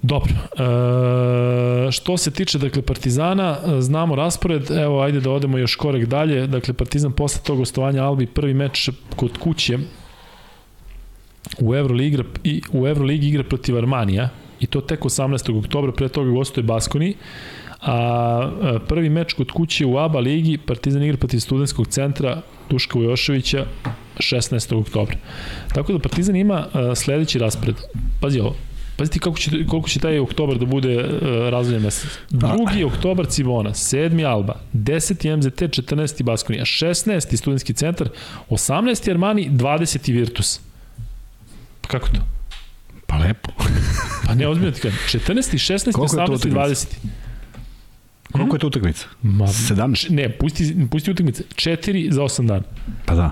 Dobro. 0.02 0.34
E, 0.34 1.92
što 1.92 2.16
se 2.16 2.30
tiče 2.30 2.58
dakle 2.58 2.82
Partizana, 2.82 3.58
znamo 3.80 4.14
raspored. 4.14 4.70
Evo 4.70 5.00
ajde 5.00 5.20
da 5.20 5.30
odemo 5.30 5.58
još 5.58 5.74
korek 5.76 6.06
dalje. 6.06 6.46
Dakle 6.46 6.74
Partizan 6.74 7.12
posle 7.12 7.40
tog 7.44 7.58
gostovanja 7.58 8.04
Albi 8.04 8.26
prvi 8.26 8.54
meč 8.54 8.90
kod 9.16 9.38
kuće 9.38 9.78
u 11.60 11.74
Euroligi 11.74 12.08
igra 12.08 12.24
i 12.44 12.62
u 12.72 12.86
Euroligi 12.86 13.28
igra 13.28 13.44
protiv 13.44 13.78
Armanija 13.78 14.28
i 14.60 14.66
to 14.66 14.80
tek 14.80 15.00
18. 15.00 15.58
oktobra, 15.58 15.92
pre 15.92 16.08
toga 16.08 16.30
gostuje 16.30 16.64
Baskoni. 16.64 17.14
A, 17.82 18.80
prvi 18.88 19.10
meč 19.10 19.32
kod 19.32 19.50
kuće 19.50 19.86
u 19.86 19.98
ABA 19.98 20.20
ligi 20.20 20.58
Partizan 20.58 21.02
igra 21.02 21.16
protiv 21.16 21.38
studentskog 21.38 21.86
centra 21.86 22.42
Duška 22.70 22.98
Vujoševića 22.98 23.66
16. 24.16 24.80
oktobra. 24.80 25.16
Tako 25.74 25.92
da 25.92 25.98
Partizan 25.98 26.36
ima 26.36 26.66
a, 26.72 26.94
sledeći 26.94 27.38
raspored. 27.38 27.76
Pazi 28.20 28.40
ovo, 28.40 28.54
Pazite 28.96 29.18
kako 29.18 29.38
će, 29.38 29.50
koliko 29.66 29.88
će 29.88 30.00
taj 30.00 30.18
oktobar 30.18 30.58
da 30.58 30.66
bude 30.66 30.96
uh, 30.96 31.08
razvaljen 31.48 31.82
mesec. 31.82 32.10
Drugi 32.30 32.84
oktobar 32.84 33.26
Cibona, 33.26 33.70
7. 33.70 34.26
Alba, 34.26 34.60
10. 34.72 35.36
MZT, 35.36 35.62
14. 35.62 36.22
Baskonija, 36.22 36.64
16. 36.64 37.36
studentski 37.36 37.72
centar, 37.72 38.08
18. 38.50 39.10
Armani, 39.10 39.50
20. 39.50 40.12
Virtus. 40.12 40.60
Pa 41.80 41.88
kako 41.88 42.08
to? 42.08 42.20
Pa 43.06 43.16
lepo. 43.18 43.50
Pa 44.26 44.34
ne, 44.34 44.48
ozbiljno 44.48 44.72
ti 44.72 44.80
kažem. 44.80 44.98
14. 45.08 45.32
16. 45.34 45.92
Koliko 45.92 46.20
je 46.20 46.26
to 46.26 46.32
18. 46.32 46.36
utakmica? 46.36 46.58
20. 46.58 46.86
Koliko 48.32 48.56
je 48.56 48.60
to 48.60 48.66
utakmica? 48.66 49.06
Ma, 49.22 49.44
17? 49.46 49.94
č- 49.96 50.10
Ne, 50.10 50.28
pusti, 50.30 50.76
pusti 50.90 51.10
utakmice. 51.10 51.42
4 51.54 52.10
za 52.10 52.22
8 52.22 52.46
dana. 52.46 52.62
Pa 53.06 53.14
da. 53.14 53.30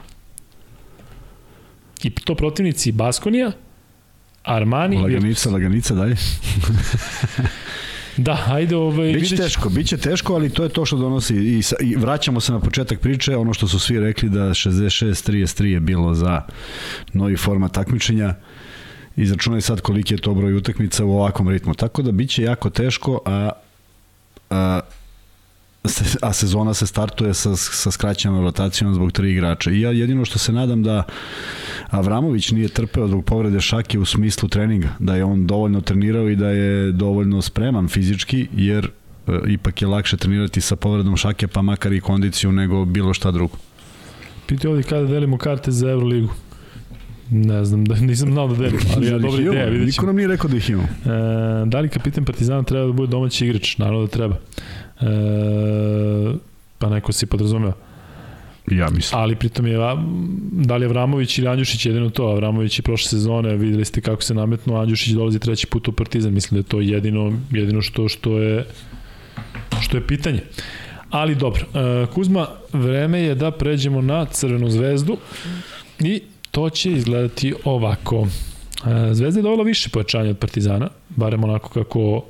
I 2.03 2.11
to 2.11 2.35
protivnici 2.35 2.93
Baskonija, 2.93 3.53
Armani, 4.45 4.97
Virtus. 4.97 5.13
Laganica, 5.15 5.51
laganica 5.51 5.95
dalje. 5.95 6.17
Da, 8.17 8.45
ajde, 8.49 8.77
ovaj, 8.77 9.07
Biće 9.07 9.19
vidjet 9.21 9.41
teško, 9.41 9.69
biće 9.69 9.97
teško, 9.97 10.35
ali 10.35 10.51
to 10.51 10.63
je 10.63 10.69
to 10.69 10.85
što 10.85 10.97
donosi 10.97 11.37
i, 11.49 11.63
sa, 11.63 11.77
i 11.81 11.97
vraćamo 11.97 12.41
se 12.41 12.53
na 12.53 12.61
početak 12.61 13.01
priče, 13.01 13.37
ono 13.37 13.55
što 13.55 13.69
su 13.69 13.79
svi 13.79 14.01
rekli 14.01 14.29
da 14.29 14.41
66-33 14.41 15.65
je 15.65 15.81
bilo 15.81 16.15
za 16.15 16.43
novi 17.13 17.37
format 17.37 17.73
takmičenja. 17.73 18.35
Izračunaj 19.17 19.61
sad 19.61 19.81
koliki 19.81 20.15
je 20.15 20.19
to 20.19 20.35
broj 20.35 20.55
utakmica 20.55 21.05
u 21.05 21.13
ovakvom 21.13 21.49
ritmu. 21.49 21.75
Tako 21.75 22.03
da 22.03 22.13
biće 22.13 22.43
jako 22.43 22.71
teško, 22.71 23.21
a, 23.27 23.51
a 24.51 24.81
se, 25.89 26.19
a 26.23 26.33
sezona 26.33 26.75
se 26.75 26.87
startuje 26.87 27.35
sa, 27.35 27.57
sa 27.57 27.91
skraćenom 27.91 28.45
rotacijom 28.45 28.95
zbog 28.95 29.13
tri 29.13 29.33
igrača. 29.33 29.71
I 29.71 29.81
ja 29.81 29.91
jedino 29.91 30.25
što 30.25 30.39
se 30.39 30.53
nadam 30.53 30.83
da 30.83 31.03
Avramović 31.91 32.51
nije 32.51 32.69
trpeo 32.69 33.09
zbog 33.09 33.25
povrede 33.25 33.61
šake 33.61 33.99
u 33.99 34.05
smislu 34.05 34.49
treninga, 34.49 34.89
da 34.99 35.17
je 35.17 35.25
on 35.25 35.47
dovoljno 35.47 35.81
trenirao 35.81 36.29
i 36.29 36.37
da 36.37 36.49
je 36.49 36.93
dovoljno 36.93 37.43
spreman 37.43 37.89
fizički, 37.89 38.49
jer 38.53 38.91
e, 39.27 39.33
ipak 39.49 39.83
je 39.83 39.89
lakše 39.89 40.17
trenirati 40.17 40.61
sa 40.61 40.77
povredom 40.77 41.17
šake, 41.17 41.49
pa 41.49 41.63
makar 41.63 41.93
i 41.93 42.01
kondiciju 42.01 42.53
nego 42.53 42.85
bilo 42.85 43.15
šta 43.15 43.31
drugo. 43.31 43.57
Piti 44.47 44.69
ovdje 44.69 44.83
kada 44.83 45.07
delimo 45.07 45.39
karte 45.39 45.71
za 45.71 45.91
Euroligu. 45.91 46.31
Ne 47.31 47.65
znam, 47.65 47.85
da 47.85 47.95
nisam 48.11 48.33
znao 48.33 48.49
da 48.49 48.55
delim, 48.55 48.81
ali 48.97 49.07
ja 49.07 49.19
dobra 49.19 49.41
imamo? 49.41 49.53
ideja, 49.53 49.65
vidjet 49.65 49.87
Niko 49.87 49.95
ćemo. 49.95 50.07
nam 50.07 50.17
nije 50.17 50.29
rekao 50.29 50.51
da 50.51 50.57
ih 50.57 50.71
imamo. 50.71 50.89
E, 50.89 51.67
da 51.67 51.81
li 51.81 51.89
kapitan 51.89 52.25
Partizana 52.25 52.63
treba 52.63 52.87
da 52.87 52.93
bude 52.93 53.11
domaći 53.11 53.47
igrač? 53.47 53.79
Naravno 53.79 54.01
da 54.01 54.07
treba. 54.07 54.37
E, 55.01 55.07
pa 56.79 56.89
neko 56.89 57.13
si 57.13 57.27
podrazumeo. 57.27 57.73
Ja 58.71 58.91
mislim. 58.91 59.21
Ali 59.21 59.37
pritom 59.37 59.67
je, 59.67 59.79
da 60.53 60.77
li 60.77 60.85
je 60.85 60.89
Vramović 60.89 61.39
ili 61.39 61.49
Andjušić 61.49 61.87
jedino 61.87 62.11
to. 62.11 62.35
Vramović 62.35 62.79
je 62.79 62.83
prošle 62.83 63.09
sezone, 63.09 63.57
videli 63.57 63.85
ste 63.85 64.01
kako 64.01 64.23
se 64.23 64.35
nametno, 64.35 64.77
Andjušić 64.81 65.13
dolazi 65.13 65.39
treći 65.39 65.67
put 65.67 65.89
u 65.89 65.93
Partizan. 65.93 66.33
Mislim 66.33 66.57
da 66.57 66.59
je 66.59 66.69
to 66.69 66.81
jedino, 66.81 67.33
jedino 67.51 67.83
što, 67.83 68.09
što 68.09 68.39
je 68.39 68.65
što 69.81 69.97
je 69.97 70.07
pitanje. 70.07 70.41
Ali 71.11 71.35
dobro, 71.35 71.67
e, 71.75 72.07
Kuzma, 72.07 72.47
vreme 72.73 73.21
je 73.21 73.35
da 73.35 73.51
pređemo 73.51 74.03
na 74.03 74.25
Crvenu 74.25 74.71
zvezdu 74.71 75.17
i 75.99 76.23
to 76.51 76.71
će 76.71 76.93
izgledati 76.93 77.55
ovako. 77.65 78.27
E, 78.87 79.15
Zvezda 79.15 79.39
je 79.39 79.43
dovoljno 79.43 79.65
više 79.65 79.91
pojačanja 79.91 80.31
od 80.31 80.39
Partizana, 80.39 80.89
barem 81.09 81.45
onako 81.45 81.69
kako 81.69 82.25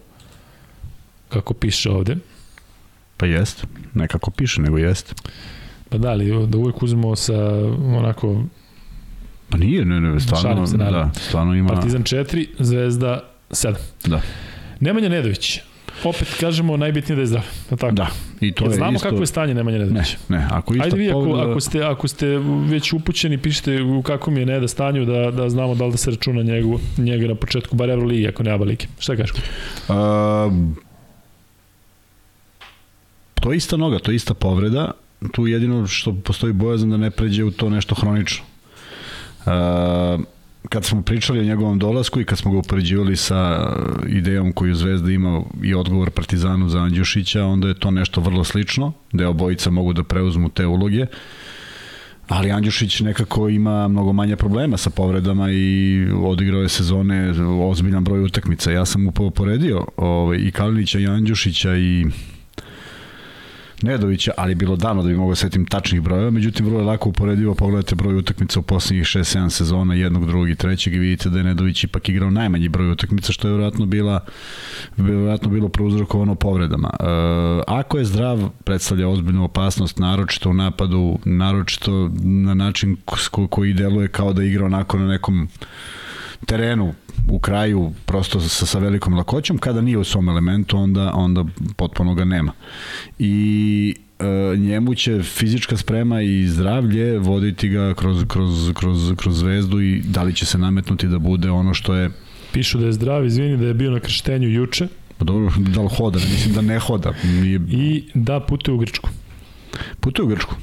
kako 1.28 1.54
piše 1.54 1.90
ovde. 1.90 2.16
Pa 3.16 3.26
jest. 3.26 3.66
Nekako 3.94 4.30
piše, 4.30 4.62
nego 4.62 4.78
jest. 4.78 5.14
Pa 5.88 5.98
da, 5.98 6.08
ali 6.10 6.46
da 6.46 6.58
uvek 6.58 6.82
uzmemo 6.82 7.16
sa 7.16 7.36
onako 7.98 8.44
Pa 9.50 9.58
nije, 9.58 9.84
ne, 9.84 10.00
ne, 10.00 10.20
stvarno, 10.20 10.66
se, 10.66 10.76
da, 10.76 11.10
stvarno 11.14 11.54
ima... 11.54 11.68
Partizan 11.68 12.02
4, 12.02 12.46
Zvezda 12.58 13.20
7. 13.50 13.74
Da, 14.04 14.20
Nemanja 14.80 15.08
Nedović. 15.08 15.60
Opet 16.04 16.36
kažemo 16.40 16.76
najbitnije 16.76 17.16
da 17.16 17.22
je 17.22 17.26
zdrav. 17.26 17.42
Li 17.70 17.76
Tako? 17.76 17.92
da. 17.92 18.06
I 18.40 18.52
to 18.52 18.64
Jel 18.64 18.72
je 18.72 18.76
znamo 18.76 18.92
isto... 18.92 19.08
kako 19.08 19.20
je 19.20 19.26
stanje 19.26 19.54
Nemanja 19.54 19.78
Ne, 19.78 19.84
Nedović? 19.84 20.16
ne, 20.28 20.46
ako 20.50 20.74
ista 20.74 20.84
Ajde 20.84 20.96
vi, 20.96 21.10
ako, 21.10 21.18
povreda- 21.20 21.50
ako, 21.50 21.60
ste, 21.60 21.82
ako 21.82 22.08
ste 22.08 22.26
već 22.66 22.92
upućeni, 22.92 23.38
pišite 23.38 23.82
u 23.82 24.02
kakvom 24.02 24.36
je 24.36 24.46
Neda 24.46 24.68
stanju 24.68 25.04
da, 25.04 25.30
da 25.30 25.48
znamo 25.48 25.74
da 25.74 25.84
li 25.84 25.90
da 25.90 25.96
se 25.96 26.10
računa 26.10 26.42
njegu, 26.42 26.78
njega 26.98 27.26
na 27.26 27.34
početku, 27.34 27.76
bar 27.76 27.90
Euroligi, 27.90 28.28
ako 28.28 28.42
ne 28.42 28.50
Aba 28.50 28.64
Ligi. 28.64 28.86
Šta 28.98 29.16
kažeš? 29.16 29.36
A, 29.88 30.50
to 33.34 33.52
je 33.52 33.56
ista 33.56 33.76
noga, 33.76 33.98
to 33.98 34.10
je 34.10 34.16
ista 34.16 34.34
povreda. 34.34 34.90
Tu 35.32 35.46
jedino 35.46 35.86
što 35.86 36.14
postoji 36.14 36.52
bojazan 36.52 36.90
da 36.90 36.96
ne 36.96 37.10
pređe 37.10 37.44
u 37.44 37.50
to 37.50 37.70
nešto 37.70 37.94
hronično. 37.94 38.44
A, 39.46 40.18
kad 40.68 40.84
smo 40.84 41.02
pričali 41.02 41.40
o 41.40 41.44
njegovom 41.44 41.78
dolasku 41.78 42.20
i 42.20 42.24
kad 42.24 42.38
smo 42.38 42.52
ga 42.52 42.58
upoređivali 42.58 43.16
sa 43.16 43.72
idejom 44.08 44.52
koju 44.52 44.74
Zvezda 44.74 45.10
ima 45.10 45.42
i 45.62 45.74
odgovor 45.74 46.10
Partizanu 46.10 46.68
za 46.68 46.78
Andjušića, 46.78 47.44
onda 47.44 47.68
je 47.68 47.74
to 47.74 47.90
nešto 47.90 48.20
vrlo 48.20 48.44
slično, 48.44 48.92
da 49.12 49.28
obojica 49.28 49.70
mogu 49.70 49.92
da 49.92 50.04
preuzmu 50.04 50.48
te 50.48 50.66
uloge. 50.66 51.06
Ali 52.28 52.50
Andjušić 52.50 53.00
nekako 53.00 53.48
ima 53.48 53.88
mnogo 53.88 54.12
manje 54.12 54.36
problema 54.36 54.76
sa 54.76 54.90
povredama 54.90 55.50
i 55.50 56.06
odigrao 56.24 56.62
je 56.62 56.68
sezone 56.68 57.30
ozbiljan 57.62 58.04
broj 58.04 58.22
utakmica. 58.22 58.70
Ja 58.70 58.84
sam 58.84 59.02
mu 59.02 59.12
poredio 59.12 59.86
ovaj, 59.96 60.38
i 60.38 60.50
Kalinića 60.50 60.98
i 60.98 61.06
Andjušića 61.06 61.76
i 61.76 62.06
Nedovića, 63.82 64.32
ali 64.36 64.54
bilo 64.54 64.76
davno 64.76 65.02
da 65.02 65.08
bi 65.08 65.14
mogao 65.14 65.34
setim 65.34 65.66
tačnih 65.66 66.00
brojeva, 66.00 66.30
međutim 66.30 66.66
vrlo 66.66 66.78
je 66.80 66.84
lako 66.84 67.08
uporedivo, 67.08 67.54
pogledajte 67.54 67.94
broj 67.94 68.14
utakmica 68.14 68.60
u 68.60 68.62
poslednjih 68.62 69.04
6-7 69.04 69.50
sezona, 69.50 69.94
jednog, 69.94 70.26
drugog 70.26 70.50
i 70.50 70.54
trećeg 70.54 70.94
i 70.94 70.98
vidite 70.98 71.30
da 71.30 71.38
je 71.38 71.44
Nedović 71.44 71.84
ipak 71.84 72.08
igrao 72.08 72.30
najmanji 72.30 72.68
broj 72.68 72.90
utakmica, 72.90 73.32
što 73.32 73.48
je 73.48 73.52
vjerojatno 73.52 73.86
bila 73.86 74.20
vjerojatno 74.96 75.50
bilo 75.50 75.68
prouzrokovano 75.68 76.34
povredama. 76.34 76.90
E, 77.00 77.04
ako 77.66 77.98
je 77.98 78.04
zdrav, 78.04 78.50
predstavlja 78.64 79.08
ozbiljnu 79.08 79.44
opasnost, 79.44 79.98
naročito 79.98 80.50
u 80.50 80.54
napadu, 80.54 81.18
naročito 81.24 82.10
na 82.22 82.54
način 82.54 82.96
ko, 83.04 83.46
koji 83.46 83.72
deluje 83.72 84.08
kao 84.08 84.32
da 84.32 84.42
igra 84.42 84.66
onako 84.66 84.98
na 84.98 85.06
nekom 85.06 85.48
terenu 86.46 86.94
u 87.28 87.38
kraju 87.38 87.92
prosto 88.06 88.40
sa, 88.40 88.66
sa 88.66 88.78
velikom 88.78 89.14
lakoćom 89.14 89.58
kada 89.58 89.80
nije 89.80 89.98
u 89.98 90.04
svom 90.04 90.28
elementu 90.28 90.78
onda 90.78 91.12
onda 91.14 91.44
potpuno 91.76 92.14
ga 92.14 92.24
nema. 92.24 92.52
I 93.18 93.94
e, 94.18 94.56
njemu 94.56 94.94
će 94.94 95.22
fizička 95.22 95.76
sprema 95.76 96.22
i 96.22 96.46
zdravlje 96.46 97.18
voditi 97.18 97.68
ga 97.68 97.94
kroz, 97.94 98.24
kroz, 98.28 98.72
kroz, 98.74 99.12
kroz 99.16 99.38
zvezdu 99.38 99.80
i 99.80 100.02
da 100.04 100.22
li 100.22 100.34
će 100.34 100.46
se 100.46 100.58
nametnuti 100.58 101.06
da 101.06 101.18
bude 101.18 101.50
ono 101.50 101.74
što 101.74 101.94
je. 101.94 102.10
Pišu 102.52 102.78
da 102.78 102.86
je 102.86 102.92
zdrav, 102.92 103.26
izvini 103.26 103.56
da 103.56 103.66
je 103.66 103.74
bio 103.74 103.90
na 103.90 104.00
krštenju 104.00 104.48
juče. 104.48 104.88
Pa 105.18 105.24
dobro, 105.24 105.52
da 105.58 105.80
li 105.80 105.88
hoda, 105.96 106.18
mislim 106.18 106.54
da 106.54 106.60
ne 106.60 106.78
hoda 106.78 107.12
nije, 107.24 107.60
i 107.68 108.04
da 108.14 108.40
putuje 108.40 108.74
u 108.74 108.78
Grčku. 108.78 109.10
putuje 110.00 110.24
u 110.24 110.28
Grčku? 110.28 110.54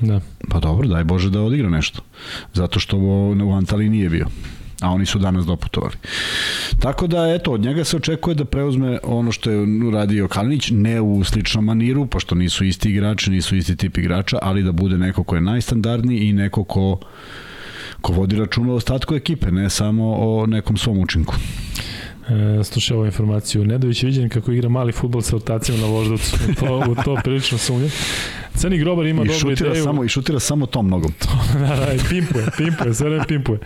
Da. 0.00 0.20
pa 0.48 0.60
dobro, 0.60 0.88
daj 0.88 1.04
Bože 1.04 1.30
da 1.30 1.42
odigra 1.42 1.70
nešto 1.70 2.02
zato 2.54 2.80
što 2.80 2.96
u, 2.96 3.30
u 3.30 3.52
Antali 3.52 3.88
nije 3.88 4.10
bio 4.10 4.26
a 4.80 4.90
oni 4.90 5.06
su 5.06 5.18
danas 5.18 5.46
doputovali. 5.46 5.94
Tako 6.80 7.06
da, 7.06 7.34
eto, 7.34 7.52
od 7.52 7.60
njega 7.60 7.84
se 7.84 7.96
očekuje 7.96 8.34
da 8.34 8.44
preuzme 8.44 8.98
ono 9.02 9.32
što 9.32 9.50
je 9.50 9.66
radio 9.92 10.28
Kalinić, 10.28 10.70
ne 10.70 11.00
u 11.00 11.24
sličnom 11.24 11.64
maniru, 11.64 12.06
pošto 12.06 12.34
nisu 12.34 12.64
isti 12.64 12.90
igrači, 12.90 13.30
nisu 13.30 13.56
isti 13.56 13.76
tip 13.76 13.98
igrača, 13.98 14.38
ali 14.42 14.62
da 14.62 14.72
bude 14.72 14.98
neko 14.98 15.24
ko 15.24 15.34
je 15.34 15.40
najstandardniji 15.40 16.18
i 16.18 16.32
neko 16.32 16.64
ko 16.64 16.98
ko 18.00 18.12
vodi 18.12 18.36
računa 18.36 18.72
o 18.72 18.76
ostatku 18.76 19.14
ekipe, 19.14 19.50
ne 19.50 19.70
samo 19.70 20.14
o 20.14 20.46
nekom 20.46 20.76
svom 20.76 20.98
učinku. 20.98 21.34
E, 22.60 22.64
slušaj 22.64 22.96
ovu 22.96 23.06
informaciju. 23.06 23.64
Nedović 23.64 24.02
je 24.02 24.06
viđen 24.06 24.28
kako 24.28 24.52
igra 24.52 24.68
mali 24.68 24.92
futbol 24.92 25.22
sa 25.22 25.32
rotacijom 25.32 25.80
na 25.80 25.86
voždovcu. 25.86 26.36
U 26.50 26.54
to, 26.54 26.84
u 26.90 26.94
to 26.94 27.16
prilično 27.24 27.58
sumnjam. 27.58 27.90
Crni 28.56 28.78
grobar 28.78 29.06
ima 29.06 29.22
I 29.22 29.26
dobru 29.26 29.40
šutira 29.40 29.70
ideju. 29.70 29.84
samo 29.84 30.04
i 30.04 30.08
šutira 30.08 30.40
samo 30.40 30.66
tom 30.66 30.88
nogom. 30.88 31.12
da, 31.68 31.76
da, 31.86 31.92
i 31.92 31.98
pimpuje, 32.08 32.46
pimpuje, 32.56 32.94
sve 32.94 33.08
vreme 33.08 33.24
pimpuje. 33.28 33.58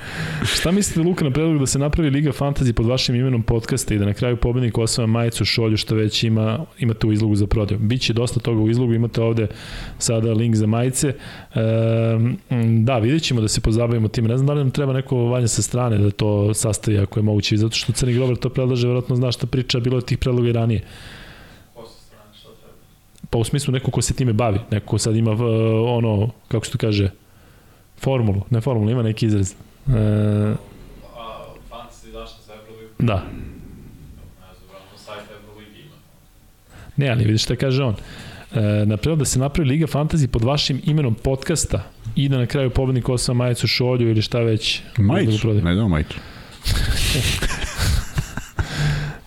Šta 0.44 0.70
mislite, 0.70 1.00
Luka, 1.00 1.24
na 1.24 1.30
predlogu 1.30 1.58
da 1.58 1.66
se 1.66 1.78
napravi 1.78 2.10
Liga 2.10 2.32
Fantasy 2.32 2.72
pod 2.72 2.86
vašim 2.86 3.14
imenom 3.14 3.42
podcasta 3.42 3.94
i 3.94 3.98
da 3.98 4.04
na 4.04 4.14
kraju 4.14 4.36
pobednik 4.36 4.78
osvaja 4.78 5.06
majicu, 5.06 5.44
šolju, 5.44 5.76
što 5.76 5.94
već 5.94 6.24
ima, 6.24 6.64
imate 6.78 7.06
u 7.06 7.12
izlogu 7.12 7.36
za 7.36 7.46
prodaju? 7.46 7.78
Biće 7.80 8.12
dosta 8.12 8.40
toga 8.40 8.60
u 8.60 8.70
izlogu, 8.70 8.94
imate 8.94 9.20
ovde 9.20 9.46
sada 9.98 10.32
link 10.32 10.56
za 10.56 10.66
majice. 10.66 11.08
E, 11.08 11.14
da, 12.82 12.98
vidjet 12.98 13.22
ćemo 13.22 13.40
da 13.40 13.48
se 13.48 13.60
pozabavimo 13.60 14.08
tim. 14.08 14.24
Ne 14.24 14.36
znam 14.36 14.46
da 14.46 14.52
li 14.52 14.58
nam 14.58 14.70
treba 14.70 14.92
neko 14.92 15.16
vanje 15.16 15.48
sa 15.48 15.62
strane 15.62 15.98
da 15.98 16.10
to 16.10 16.54
sastavi 16.54 16.98
ako 16.98 17.18
je 17.18 17.22
moguće, 17.22 17.56
zato 17.56 17.76
što 17.76 17.92
Crni 17.92 18.14
grobar 18.14 18.36
to 18.36 18.48
predlaže, 18.48 18.86
verovatno 18.86 19.16
zna 19.16 19.32
šta 19.32 19.46
priča, 19.46 19.80
bilo 19.80 19.96
je 19.96 20.06
tih 20.06 20.18
predloga 20.18 20.48
i 20.48 20.52
ranije. 20.52 20.80
Ko 21.74 21.86
sa 21.86 22.00
strane, 22.06 22.34
šta 22.34 22.48
treba? 22.60 22.74
Pa 23.30 23.38
u 23.38 23.44
smislu 23.44 23.72
neko 23.72 23.90
ko 23.90 24.02
se 24.02 24.14
time 24.14 24.32
bavi, 24.32 24.58
neko 24.70 24.86
ko 24.86 24.98
sad 24.98 25.16
ima 25.16 25.30
uh, 25.32 25.40
ono, 25.86 26.30
kako 26.48 26.66
se 26.66 26.72
to 26.72 26.78
kaže, 26.78 27.10
formulu, 28.00 28.42
ne 28.50 28.60
formulu, 28.60 28.90
ima 28.90 29.02
neki 29.02 29.26
izraz. 29.26 29.52
E, 29.52 29.92
A, 31.16 31.44
fantasy 31.70 32.12
zašto 32.12 32.42
za 32.42 32.52
Euroligu? 32.54 32.90
da, 32.98 33.26
Ne 37.00 37.08
ali 37.08 37.24
vidiš 37.24 37.42
šta 37.42 37.56
kaže 37.56 37.82
on. 37.82 37.94
E, 38.54 38.60
napravio 38.86 39.16
da 39.16 39.24
se 39.24 39.38
napravi 39.38 39.68
Liga 39.68 39.86
Fantasy 39.86 40.26
pod 40.26 40.44
vašim 40.44 40.80
imenom 40.84 41.14
podcasta 41.14 41.82
i 42.16 42.28
da 42.28 42.38
na 42.38 42.46
kraju 42.46 42.70
pobednik 42.70 43.08
osva 43.08 43.34
majicu, 43.34 43.66
šolju 43.66 44.10
ili 44.10 44.22
šta 44.22 44.38
već. 44.38 44.82
Majicu, 44.98 45.52
ne 45.52 45.74
dao 45.74 45.88
majicu. 45.88 46.16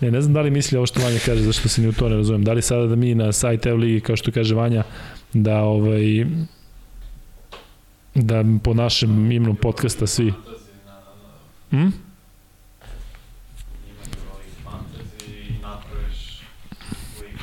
Ne, 0.04 0.10
ne 0.10 0.20
znam 0.20 0.34
da 0.34 0.40
li 0.40 0.50
misli 0.50 0.76
ovo 0.76 0.86
što 0.86 1.00
Vanja 1.00 1.18
kaže, 1.26 1.42
zašto 1.42 1.68
se 1.68 1.82
ni 1.82 1.88
u 1.88 1.92
to 1.92 2.08
ne 2.08 2.16
razumem. 2.16 2.44
Da 2.44 2.52
li 2.52 2.62
sada 2.62 2.86
da 2.86 2.96
mi 2.96 3.14
na 3.14 3.32
sajt 3.32 3.66
Evo 3.66 3.76
Ligi, 3.76 4.00
kao 4.00 4.16
što 4.16 4.32
kaže 4.32 4.54
Vanja, 4.54 4.82
da 5.32 5.60
ovaj 5.60 6.26
da 8.14 8.44
po 8.64 8.74
našem 8.74 9.32
imenom 9.32 9.56
podcasta 9.56 10.06
svi 10.06 10.32
hm? 11.70 11.76
ima 11.76 11.90
Euroligi 14.06 14.56
fantasy 14.64 15.48
i 15.48 15.62
napraviš 15.62 16.40
ligu. 17.20 17.38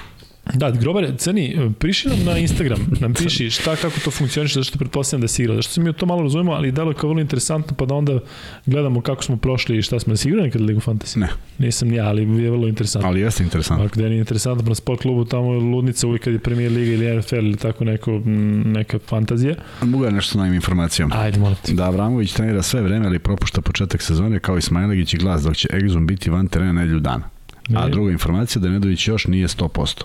Da, 0.54 0.72
Grobare, 0.72 1.18
Crni, 1.18 1.72
priši 1.80 2.10
nam 2.10 2.24
na 2.26 2.38
Instagram, 2.38 2.80
nam 3.00 3.14
piši 3.24 3.50
šta, 3.50 3.76
kako 3.76 4.00
to 4.04 4.12
funkcioniše, 4.12 4.60
zašto 4.60 4.78
pretpostavljam 4.78 5.22
da 5.22 5.28
si 5.28 5.42
igrao. 5.42 5.56
Zašto 5.56 5.74
se 5.74 5.82
mi 5.82 5.94
to 5.94 6.06
malo 6.06 6.22
razumemo, 6.22 6.52
ali 6.52 6.72
delo 6.72 6.92
je 6.92 6.96
kao 6.96 7.10
vrlo 7.10 7.22
interesantno, 7.22 7.76
pa 7.78 7.86
da 7.86 7.96
onda 7.96 8.20
gledamo 8.66 9.02
kako 9.02 9.24
smo 9.24 9.38
prošli 9.38 9.78
i 9.78 9.82
šta 9.82 10.00
smo. 10.00 10.14
Jesi 10.14 10.28
igrao 10.28 10.44
nekad 10.44 10.62
Ligu 10.62 10.80
Fantasy? 10.80 11.18
Ne. 11.18 11.30
Nisam 11.58 11.88
ni 11.88 11.96
ja, 11.96 12.06
ali 12.06 12.44
je 12.44 12.52
vrlo 12.52 12.68
interesantno. 12.68 13.10
Ali 13.10 13.20
jeste 13.22 13.44
interesantno. 13.44 13.86
Ako 13.86 14.00
da 14.00 14.08
je 14.08 14.18
interesantno, 14.18 14.70
na 14.70 14.76
sport 14.76 15.02
klubu 15.02 15.26
tamo 15.26 15.54
je 15.54 15.60
ludnica 15.60 16.08
uvijek 16.08 16.24
kad 16.24 16.34
je 16.34 16.40
premier 16.40 16.72
liga 16.72 16.92
ili 16.92 17.18
NFL 17.18 17.36
ili 17.36 17.58
tako 17.58 17.84
neko, 17.84 18.22
neka 18.66 19.00
fantazija. 19.08 19.56
Mogu 19.82 20.06
ja 20.06 20.12
nešto 20.12 20.32
sa 20.32 20.38
novim 20.38 20.54
informacijama? 20.54 21.16
Ajde, 21.18 21.40
molim 21.40 21.58
te. 21.66 21.74
Da 21.74 21.86
Avramović 21.86 22.34
trenira 22.34 22.62
sve 22.62 22.82
vreme, 22.82 23.06
ali 23.06 23.20
propušta 23.20 23.62
početak 23.62 24.02
sezone 24.02 24.40
kao 24.40 24.58
i 24.58 24.62
Smajlegić 24.62 25.14
i 25.14 25.18
glas, 25.18 25.44
dok 25.44 25.56
će 25.56 25.68
Egzum 25.74 26.08
biti 26.08 26.30
van 26.30 26.48
terena 26.48 26.72
nedelju 26.74 27.00
dana. 27.00 27.30
A 27.76 27.90
druga 27.90 28.12
informacija 28.12 28.62
da 28.62 28.70
Nedović 28.70 29.08
još 29.08 29.28
nije 29.28 29.48
100%. 29.48 30.04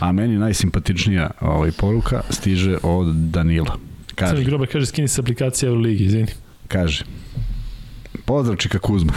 A 0.00 0.12
meni 0.12 0.38
najsimpatičnija 0.38 1.30
ovaj, 1.40 1.70
poruka 1.72 2.22
stiže 2.30 2.76
od 2.82 3.14
Danila. 3.16 3.76
Crni 4.06 4.14
Kaže, 4.14 4.44
Grobar 4.44 4.68
kaže 4.68 4.86
skini 4.86 5.08
se 5.08 5.20
aplikacija 5.20 5.68
Euroligi, 5.68 6.04
izvini. 6.04 6.26
kaže 6.68 7.04
Pozdrav 8.24 8.56
Čika 8.56 8.78
Kuzma. 8.78 9.12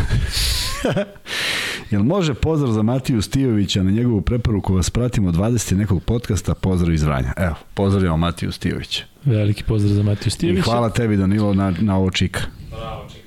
Jel 1.91 2.03
može 2.03 2.33
pozdrav 2.33 2.71
za 2.71 2.81
Matiju 2.81 3.21
Stijovića 3.21 3.83
na 3.83 3.91
njegovu 3.91 4.21
preporuku 4.21 4.73
vas 4.73 4.89
pratimo 4.89 5.31
20 5.31 5.75
nekog 5.75 6.03
podcasta, 6.03 6.53
pozdrav 6.55 6.93
iz 6.93 7.03
Vranja. 7.03 7.33
Evo, 7.37 7.55
pozdravljamo 7.73 8.17
Matiju 8.17 8.51
Stijovića. 8.51 9.03
Veliki 9.25 9.63
pozdrav 9.63 9.93
za 9.93 10.03
Matiju 10.03 10.27
I 10.27 10.31
Stijevića. 10.31 10.63
hvala 10.63 10.89
tebi 10.89 11.17
Danilo 11.17 11.53
na, 11.53 11.73
na 11.79 11.97
ovo 11.97 12.11
čika. 12.11 12.41
Bravo, 12.69 13.09
čeka 13.09 13.18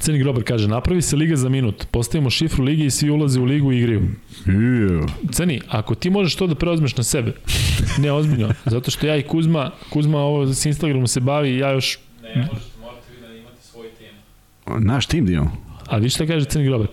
Crni 0.00 0.18
Grobar 0.18 0.42
kaže, 0.42 0.68
napravi 0.68 1.02
se 1.02 1.16
liga 1.16 1.36
za 1.36 1.48
minut, 1.48 1.86
postavimo 1.90 2.30
šifru 2.30 2.64
lige 2.64 2.84
i 2.86 2.90
svi 2.90 3.10
ulaze 3.10 3.40
u 3.40 3.44
ligu 3.44 3.72
i 3.72 3.78
igraju. 3.78 4.02
Iu. 4.46 5.06
Crni, 5.32 5.60
ako 5.68 5.94
ti 5.94 6.10
možeš 6.10 6.34
to 6.36 6.46
da 6.46 6.54
preozmeš 6.54 6.96
na 6.96 7.02
sebe, 7.02 7.32
ne 8.02 8.12
ozbiljno, 8.12 8.48
zato 8.64 8.90
što 8.90 9.06
ja 9.06 9.16
i 9.16 9.22
Kuzma, 9.22 9.70
Kuzma 9.90 10.18
ovo 10.18 10.46
s 10.54 10.66
Instagramom 10.66 11.06
se 11.06 11.20
bavi, 11.20 11.56
ja 11.58 11.70
još, 11.70 11.98
Ne 12.22 12.28
možete, 12.36 12.56
morate 12.80 13.06
vi 13.14 13.20
da 13.20 13.34
imate 13.34 13.62
svoj 13.62 13.86
tim. 13.98 14.84
Naš 14.86 15.06
tim 15.06 15.26
da 15.26 15.32
imamo. 15.32 15.56
ali 15.86 16.02
vi 16.02 16.10
šta 16.10 16.26
kaže 16.26 16.44
Crni 16.44 16.64
Grobar? 16.64 16.86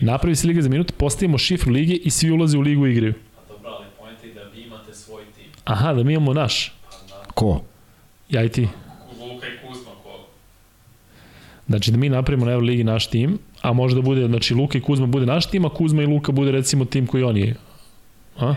Napravi 0.00 0.36
se 0.36 0.46
liga 0.46 0.62
za 0.62 0.68
minut, 0.68 0.92
postavimo 0.96 1.38
šifru 1.38 1.72
lige 1.72 1.94
i 1.94 2.10
svi 2.10 2.30
ulaze 2.30 2.58
u 2.58 2.60
ligu 2.60 2.86
i 2.86 2.92
igraju. 2.92 3.14
a 3.38 3.52
dobro, 3.52 3.70
ali 3.70 3.86
pojenta 4.00 4.26
je 4.26 4.34
da 4.34 4.50
vi 4.54 4.62
imate 4.62 4.94
svoj 4.94 5.22
tim. 5.36 5.44
Aha, 5.64 5.92
da 5.92 6.02
mi 6.02 6.12
imamo 6.12 6.32
naš, 6.34 6.72
Ko? 7.34 7.62
ja 8.28 8.44
i 8.44 8.48
ti. 8.48 8.68
Luka 9.20 9.46
i 9.46 9.68
Kuzma, 9.68 9.90
ko? 10.02 10.26
Znači 11.72 11.90
da 11.90 11.96
mi 11.96 12.08
napravimo 12.08 12.46
na 12.46 12.52
Euroligi 12.52 12.84
naš 12.84 13.06
tim, 13.06 13.38
a 13.62 13.72
može 13.72 13.94
da 13.94 14.02
bude, 14.02 14.26
znači 14.26 14.54
Luka 14.54 14.78
i 14.78 14.80
Kuzma 14.80 15.06
bude 15.06 15.26
naš 15.26 15.46
tim, 15.50 15.64
a 15.64 15.68
Kuzma 15.68 16.02
i 16.02 16.06
Luka 16.06 16.32
bude 16.32 16.52
recimo 16.52 16.84
tim 16.84 17.06
koji 17.06 17.24
oni 17.24 17.40
je. 17.40 17.54
A? 18.38 18.54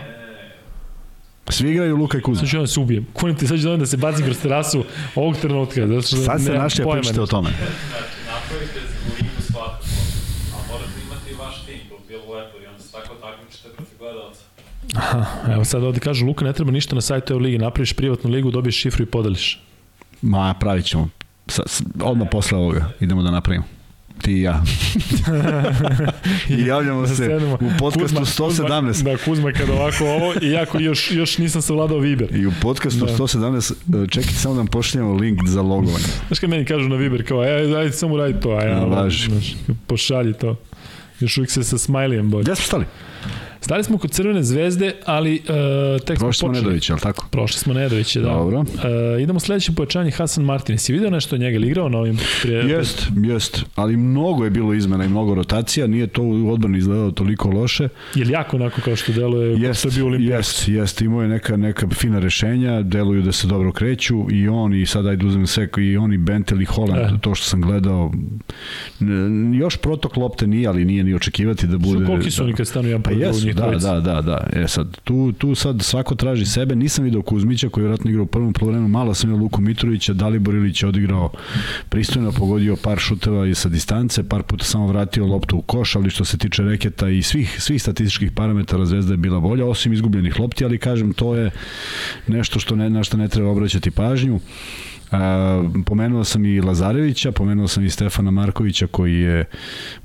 Svi 1.48 1.70
igraju 1.70 1.96
Luka 1.96 2.18
i 2.18 2.20
Kuzma. 2.20 2.40
Sad 2.40 2.50
ću 2.50 2.58
da 2.58 2.66
se 2.66 2.80
ubijem. 2.80 3.06
Kunim 3.12 3.36
ti 3.36 3.46
sad 3.46 3.58
ću 3.58 3.68
da 3.68 3.76
da 3.76 3.86
se 3.86 3.96
bacim 3.96 4.24
kroz 4.24 4.42
terasu 4.42 4.84
ovog 5.14 5.36
trenutka. 5.36 5.86
Zato 5.86 6.02
što 6.02 6.16
Sad 6.16 6.40
ste 6.40 6.50
nemam 6.50 6.62
našli, 6.62 6.82
a 6.82 6.84
pojma 6.84 7.00
pričate 7.00 7.20
o 7.20 7.26
tome. 7.26 7.50
Znači, 7.50 7.64
napravite 8.26 8.80
ligu 8.80 9.58
a 10.54 10.72
morate 10.72 10.90
imati 11.06 11.30
i 11.30 11.34
vaš 11.34 11.64
tim, 11.66 11.78
to 11.88 11.96
bi 11.98 12.04
bilo 12.08 12.34
lepo, 12.34 12.58
i 12.62 12.66
onda 12.66 12.82
se 12.82 12.92
tako 12.92 13.14
takmičite 13.14 13.68
protiv 13.76 13.98
gledalca. 13.98 14.40
Aha, 14.94 15.52
evo 15.52 15.64
sad 15.64 15.84
ovde 15.84 16.00
kažu, 16.00 16.26
Luka, 16.26 16.44
ne 16.44 16.52
treba 16.52 16.70
ništa 16.70 16.94
na 16.94 17.00
sajtu 17.00 17.32
Evo 17.32 17.40
Ligi, 17.40 17.58
napraviš 17.58 17.92
privatnu 17.92 18.30
ligu, 18.30 18.50
dobiješ 18.50 18.76
šifru 18.76 19.02
i 19.02 19.06
podeliš. 19.06 19.60
Ma, 20.22 20.54
pravit 20.60 20.84
ćemo. 20.84 21.08
Sa, 21.46 21.62
odmah 22.00 22.28
posle 22.30 22.58
ovoga 22.58 22.88
idemo 23.00 23.22
da 23.22 23.30
napravimo. 23.30 23.64
Ti 24.22 24.32
i 24.32 24.42
ja. 24.42 24.62
I 26.48 26.66
javljamo 26.66 27.06
se 27.06 27.16
sednemo. 27.16 27.54
u 27.54 27.70
podcastu 27.78 28.16
Kuzma- 28.16 28.44
117. 28.44 28.86
Kuzma, 28.88 29.10
da, 29.10 29.16
Kuzma 29.18 29.52
kada 29.52 29.72
ovako 29.72 30.04
ovo, 30.06 30.34
iako 30.42 30.78
još, 30.78 31.10
još 31.10 31.38
nisam 31.38 31.62
savladao 31.62 31.98
Viber. 31.98 32.36
I 32.36 32.46
u 32.46 32.52
podcastu 32.62 33.06
Da. 33.06 33.12
117, 33.12 33.72
e, 33.72 34.08
čekajte 34.08 34.34
samo 34.34 34.54
da 34.54 34.60
vam 34.60 34.66
pošaljemo 34.66 35.12
link 35.12 35.38
za 35.44 35.62
logovanje. 35.62 36.04
Znaš 36.26 36.38
kad 36.38 36.50
meni 36.50 36.64
kažu 36.64 36.88
na 36.88 36.96
Viber, 36.96 37.28
kao, 37.28 37.44
e, 37.44 37.48
ajde 37.76 37.92
samo 37.92 38.16
radi 38.16 38.40
to, 38.40 38.50
a 38.50 38.62
ja, 38.62 38.84
važi. 38.84 39.30
znaš, 39.30 39.54
pošalji 39.86 40.32
to. 40.32 40.56
Još 41.20 41.38
uvijek 41.38 41.50
se 41.50 41.64
sa 41.64 41.78
smajlijem 41.78 42.30
bolje. 42.30 42.42
Gde 42.42 42.54
smo 42.54 42.64
stali? 42.64 42.84
Stali 43.66 43.84
smo 43.84 43.98
kod 43.98 44.10
Crvene 44.10 44.42
zvezde, 44.42 44.92
ali 45.04 45.34
uh, 45.34 46.00
tek 46.04 46.18
Prošli 46.18 46.38
smo 46.38 46.48
počeli. 46.48 46.64
Nedović, 46.64 46.90
ali 46.90 47.00
tako? 47.00 47.26
Prošli 47.30 47.58
smo 47.58 47.74
Nedovića, 47.74 48.20
da. 48.20 48.28
Dobro. 48.28 48.60
Uh, 48.60 48.66
idemo 49.22 49.40
sledeće 49.40 49.72
pojačanje 49.72 50.10
Hasan 50.10 50.44
Martin. 50.44 50.78
Si 50.78 50.92
video 50.92 51.10
nešto 51.10 51.36
od 51.36 51.40
njega 51.40 51.56
ili 51.56 51.66
igrao 51.66 51.88
na 51.88 51.98
ovim 51.98 52.18
prije? 52.42 52.58
Jest, 52.64 53.08
jest, 53.16 53.64
ali 53.74 53.96
mnogo 53.96 54.44
je 54.44 54.50
bilo 54.50 54.74
izmena 54.74 55.04
i 55.04 55.08
mnogo 55.08 55.34
rotacija, 55.34 55.86
nije 55.86 56.06
to 56.06 56.22
u 56.22 56.50
odbrani 56.52 56.78
izgledalo 56.78 57.10
toliko 57.10 57.48
loše. 57.50 57.88
Je 58.14 58.24
li 58.24 58.32
jako 58.32 58.56
onako 58.56 58.80
kao 58.80 58.96
što 58.96 59.12
deluje 59.12 59.60
Jest, 59.60 59.78
što 59.80 59.88
je 59.88 59.92
bio 59.92 60.06
Olimpijakos? 60.06 60.58
jest, 60.58 60.68
jest, 60.68 61.00
imao 61.00 61.22
je 61.22 61.28
neka, 61.28 61.56
neka 61.56 61.88
fina 61.88 62.18
rešenja, 62.18 62.82
deluju 62.82 63.22
da 63.22 63.32
se 63.32 63.46
dobro 63.46 63.72
kreću 63.72 64.26
i 64.30 64.48
on 64.48 64.74
i 64.74 64.86
sad 64.86 65.06
ajde 65.06 65.26
uzmem 65.26 65.46
sve 65.46 65.68
i 65.78 65.96
on 65.96 66.12
i 66.12 66.18
Bentel 66.18 66.62
i 66.62 66.64
Holland, 66.64 67.14
E. 67.16 67.18
to 67.20 67.34
što 67.34 67.46
sam 67.46 67.62
gledao, 67.62 68.12
još 69.58 69.76
protok 69.76 70.16
lopte 70.16 70.46
nije, 70.46 70.68
ali 70.68 70.84
nije 70.84 71.04
ni 71.04 71.14
očekivati 71.14 71.66
da 71.66 71.78
bude... 71.78 72.00
Su 72.00 72.06
koliki 72.06 72.30
su 72.30 72.42
oni 72.44 72.52
kad 72.52 72.66
stanu 72.68 72.88
jedan 72.88 73.02
Pa 73.02 73.10
jesu, 73.10 73.48
da, 73.56 73.78
da, 73.78 74.00
da, 74.00 74.22
da. 74.22 74.46
E 74.52 74.68
sad, 74.68 74.96
tu, 75.04 75.32
tu 75.32 75.54
sad 75.54 75.82
svako 75.82 76.14
traži 76.14 76.46
sebe. 76.46 76.76
Nisam 76.76 77.04
video 77.04 77.22
Kuzmića 77.22 77.68
koji 77.68 77.82
je 77.82 77.84
vjerojatno 77.84 78.10
igrao 78.10 78.24
u 78.24 78.26
prvom 78.26 78.52
polovremenu, 78.52 78.88
malo 78.88 79.14
sam 79.14 79.30
vidio 79.30 79.42
Luku 79.42 79.60
Mitrovića, 79.60 80.12
Dalibor 80.12 80.54
Ilić 80.54 80.82
je 80.82 80.88
odigrao 80.88 81.30
pristojno, 81.88 82.32
pogodio 82.32 82.76
par 82.82 82.98
šuteva 82.98 83.46
i 83.46 83.54
sa 83.54 83.68
distance, 83.68 84.28
par 84.28 84.42
puta 84.42 84.64
samo 84.64 84.86
vratio 84.86 85.26
loptu 85.26 85.56
u 85.56 85.62
koš, 85.62 85.96
ali 85.96 86.10
što 86.10 86.24
se 86.24 86.38
tiče 86.38 86.62
reketa 86.62 87.08
i 87.08 87.22
svih, 87.22 87.62
svih 87.62 87.82
statističkih 87.82 88.32
parametara 88.32 88.84
Zvezda 88.84 89.12
je 89.12 89.16
bila 89.16 89.40
bolja, 89.40 89.66
osim 89.66 89.92
izgubljenih 89.92 90.40
lopti, 90.40 90.64
ali 90.64 90.78
kažem, 90.78 91.12
to 91.12 91.34
je 91.34 91.50
nešto 92.26 92.60
što 92.60 92.76
ne, 92.76 92.90
na 92.90 93.04
što 93.04 93.16
ne 93.16 93.28
treba 93.28 93.50
obraćati 93.50 93.90
pažnju. 93.90 94.40
Pomenuo 95.86 96.24
sam 96.24 96.44
i 96.44 96.60
Lazarevića, 96.60 97.32
pomenuo 97.32 97.68
sam 97.68 97.84
i 97.84 97.90
Stefana 97.90 98.30
Markovića 98.30 98.86
koji 98.86 99.14
je 99.20 99.44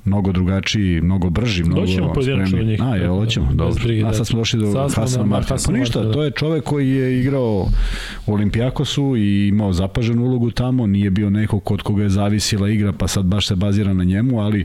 mnogo 0.04 0.32
drugačiji, 0.32 1.00
mnogo 1.00 1.30
brži, 1.30 1.64
mnogo 1.64 1.80
Doći 1.80 1.92
ćemo 1.92 2.12
pojedinačno 2.12 2.58
do 2.58 2.64
njih. 2.64 2.82
A, 2.82 2.96
jel, 2.96 3.14
hoćemo, 3.14 3.46
Bez 3.46 3.56
dobro. 3.56 3.82
brige, 3.84 4.02
A 4.02 4.08
da. 4.08 4.14
sad 4.14 4.26
smo 4.26 4.38
došli 4.38 4.60
do 4.60 4.72
Sad 4.72 4.94
Hasana 4.94 5.24
Martina. 5.24 5.54
Hasana 5.54 5.76
Pa 5.76 5.80
ništa, 5.80 6.02
da. 6.02 6.12
to 6.12 6.22
je 6.22 6.30
čovek 6.30 6.64
koji 6.64 6.90
je 6.90 7.20
igrao 7.20 7.66
u 8.26 8.34
Olimpijakosu 8.34 9.16
i 9.16 9.48
imao 9.48 9.72
zapaženu 9.72 10.24
ulogu 10.24 10.50
tamo, 10.50 10.86
nije 10.86 11.10
bio 11.10 11.30
neko 11.30 11.60
kod 11.60 11.82
koga 11.82 12.02
je 12.02 12.08
zavisila 12.08 12.68
igra, 12.68 12.92
pa 12.92 13.08
sad 13.08 13.24
baš 13.24 13.46
se 13.46 13.56
bazira 13.56 13.92
na 13.92 14.04
njemu, 14.04 14.40
ali 14.40 14.64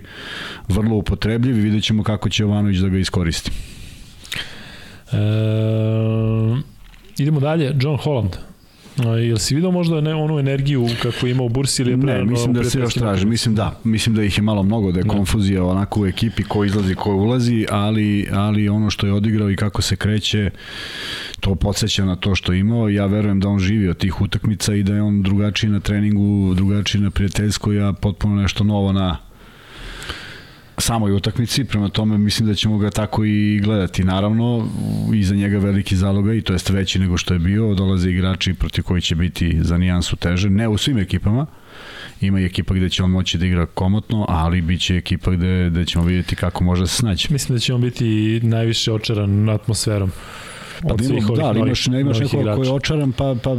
vrlo 0.68 0.95
upotrebljiv 0.95 1.57
i 1.57 1.61
vidjet 1.61 1.84
ćemo 1.84 2.03
kako 2.03 2.30
će 2.30 2.43
Jovanović 2.43 2.77
da 2.77 2.89
ga 2.89 2.97
iskoristi. 2.97 3.51
E, 5.11 5.18
idemo 7.18 7.39
dalje, 7.39 7.76
John 7.80 7.97
Holland. 7.97 8.38
A, 9.05 9.09
jel 9.09 9.37
si 9.37 9.55
video 9.55 9.71
možda 9.71 10.01
ne, 10.01 10.15
onu 10.15 10.39
energiju 10.39 10.87
kako 11.01 11.27
ima 11.27 11.43
u 11.43 11.49
Bursi 11.49 11.81
ili 11.81 11.91
je 11.91 11.97
Ne, 11.97 12.03
prerano 12.03 12.31
mislim 12.31 12.51
u 12.51 12.53
da 12.53 12.63
se 12.63 12.79
još 12.79 12.93
traži, 12.93 13.25
mislim 13.25 13.55
da, 13.55 13.79
mislim 13.83 14.15
da 14.15 14.23
ih 14.23 14.37
je 14.37 14.41
malo 14.41 14.63
mnogo, 14.63 14.91
da 14.91 14.99
je 14.99 15.03
Da. 15.03 15.09
konfuzija 15.09 15.63
onako 15.63 16.01
u 16.01 16.05
ekipi 16.07 16.43
ko 16.43 16.63
izlazi, 16.63 16.95
ko 16.95 17.15
ulazi, 17.15 17.65
ali, 17.71 18.27
ali 18.31 18.69
ono 18.69 18.89
što 18.89 19.07
je 19.07 19.13
odigrao 19.13 19.51
i 19.51 19.55
kako 19.55 19.81
se 19.81 19.95
kreće, 19.95 20.49
to 21.39 21.55
podsjeća 21.55 22.05
na 22.05 22.15
to 22.15 22.35
što 22.35 22.53
je 22.53 22.59
imao. 22.59 22.89
Ja 22.89 23.05
verujem 23.05 23.39
da 23.39 23.49
on 23.49 23.59
živi 23.59 23.89
od 23.89 23.97
tih 23.97 24.21
utakmica 24.21 24.75
i 24.75 24.83
da 24.83 24.95
je 24.95 25.01
on 25.01 25.23
drugačiji 25.23 25.69
na 25.69 25.79
treningu, 25.79 26.53
drugačiji 26.53 27.01
na 27.01 27.09
prijateljskoj, 27.09 27.81
a 27.89 27.93
potpuno 27.93 28.41
nešto 28.41 28.63
novo 28.63 28.93
na 28.93 29.26
samoj 30.77 31.11
utakmici, 31.11 31.63
prema 31.63 31.89
tome 31.89 32.17
mislim 32.17 32.47
da 32.47 32.55
ćemo 32.55 32.77
ga 32.77 32.89
tako 32.89 33.25
i 33.25 33.59
gledati. 33.63 34.03
Naravno, 34.03 34.67
iza 35.13 35.35
njega 35.35 35.57
veliki 35.57 35.95
zaloga 35.95 36.33
i 36.33 36.41
to 36.41 36.53
jest 36.53 36.69
veći 36.69 36.99
nego 36.99 37.17
što 37.17 37.33
je 37.33 37.39
bio, 37.39 37.73
dolaze 37.73 38.09
igrači 38.09 38.53
protiv 38.53 38.83
koji 38.83 39.01
će 39.01 39.15
biti 39.15 39.57
za 39.61 39.77
nijansu 39.77 40.15
teže, 40.15 40.49
ne 40.49 40.67
u 40.67 40.77
svim 40.77 40.97
ekipama, 40.97 41.45
ima 42.21 42.39
i 42.39 42.45
ekipa 42.45 42.73
gde 42.73 42.89
će 42.89 43.03
on 43.03 43.11
moći 43.11 43.37
da 43.37 43.45
igra 43.45 43.65
komotno, 43.65 44.25
ali 44.29 44.61
bit 44.61 44.81
će 44.81 44.95
ekipa 44.95 45.31
gde, 45.31 45.69
gde 45.69 45.85
ćemo 45.85 46.05
vidjeti 46.05 46.35
kako 46.35 46.63
može 46.63 46.81
da 46.81 46.87
se 46.87 46.97
snaći. 46.97 47.33
Mislim 47.33 47.55
da 47.55 47.59
će 47.59 47.73
on 47.73 47.81
biti 47.81 48.39
najviše 48.43 48.91
očaran 48.91 49.49
atmosferom. 49.49 50.11
Pa 50.81 50.93
Od 50.93 50.99
da, 50.99 51.05
svih 51.05 51.29
ovih 51.29 51.39
da, 51.39 51.45
ali 51.45 51.59
imaš, 51.59 51.87
ne, 51.87 52.01
imaš 52.01 52.19
nekog 52.19 52.55
koji 52.55 52.67
je 52.67 52.73
očaran 52.73 53.11
pa, 53.11 53.35
pa, 53.43 53.55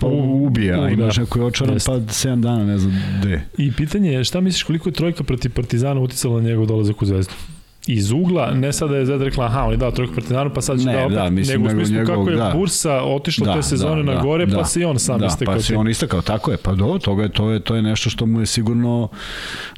pa 0.00 0.06
ubije, 0.06 0.74
a 0.74 0.82
u, 0.82 0.88
imaš 0.88 1.16
da. 1.16 1.20
neko 1.20 1.32
koji 1.32 1.42
je 1.42 1.46
očaran 1.46 1.74
Jeste. 1.74 1.90
pa 1.90 1.98
7 1.98 2.40
dana, 2.40 2.64
ne 2.64 2.78
znam 2.78 2.92
gde. 3.20 3.42
I 3.58 3.72
pitanje 3.72 4.12
je 4.12 4.24
šta 4.24 4.40
misliš 4.40 4.62
koliko 4.62 4.88
je 4.88 4.92
trojka 4.92 5.24
protiv 5.24 5.52
Partizana 5.52 6.00
uticala 6.00 6.40
na 6.40 6.48
njegov 6.48 6.66
dolazak 6.66 7.02
u 7.02 7.06
Zvezdu? 7.06 7.32
Iz 7.88 8.10
ugla, 8.10 8.50
ne 8.50 8.72
sada 8.72 8.96
je 8.96 9.06
Zvezda 9.06 9.24
rekla, 9.24 9.44
aha, 9.44 9.62
on 9.62 9.70
je 9.70 9.76
dao 9.76 9.90
trojku 9.90 10.14
Partizanu, 10.14 10.50
pa 10.54 10.60
sad 10.60 10.78
će 10.80 10.86
Ne, 10.86 10.92
da 10.92 11.04
opet, 11.04 11.14
da, 11.14 11.30
mislim, 11.30 11.56
nego 11.56 11.68
u 11.68 11.76
smislu 11.76 11.94
njegov- 11.94 12.16
kako 12.16 12.30
je 12.30 12.36
da. 12.36 12.52
Bursa 12.54 12.92
otišla 12.94 13.54
te 13.54 13.62
sezone 13.62 14.02
na 14.04 14.22
gore, 14.22 14.46
pa 14.48 14.64
se 14.64 14.80
i 14.80 14.84
on 14.84 14.98
sam 14.98 15.18
da, 15.20 15.26
istekao. 15.26 15.54
Pa 15.54 15.60
se 15.60 15.76
on 15.76 15.88
istakao, 15.88 16.22
tako 16.22 16.50
je. 16.50 16.56
Pa 16.56 16.72
do, 16.72 16.98
toga 16.98 17.22
je, 17.22 17.28
to 17.28 17.50
je, 17.50 17.60
to 17.60 17.74
je 17.76 17.82
nešto 17.82 18.10
što 18.10 18.26
mu 18.26 18.40
je 18.40 18.46
sigurno 18.46 19.08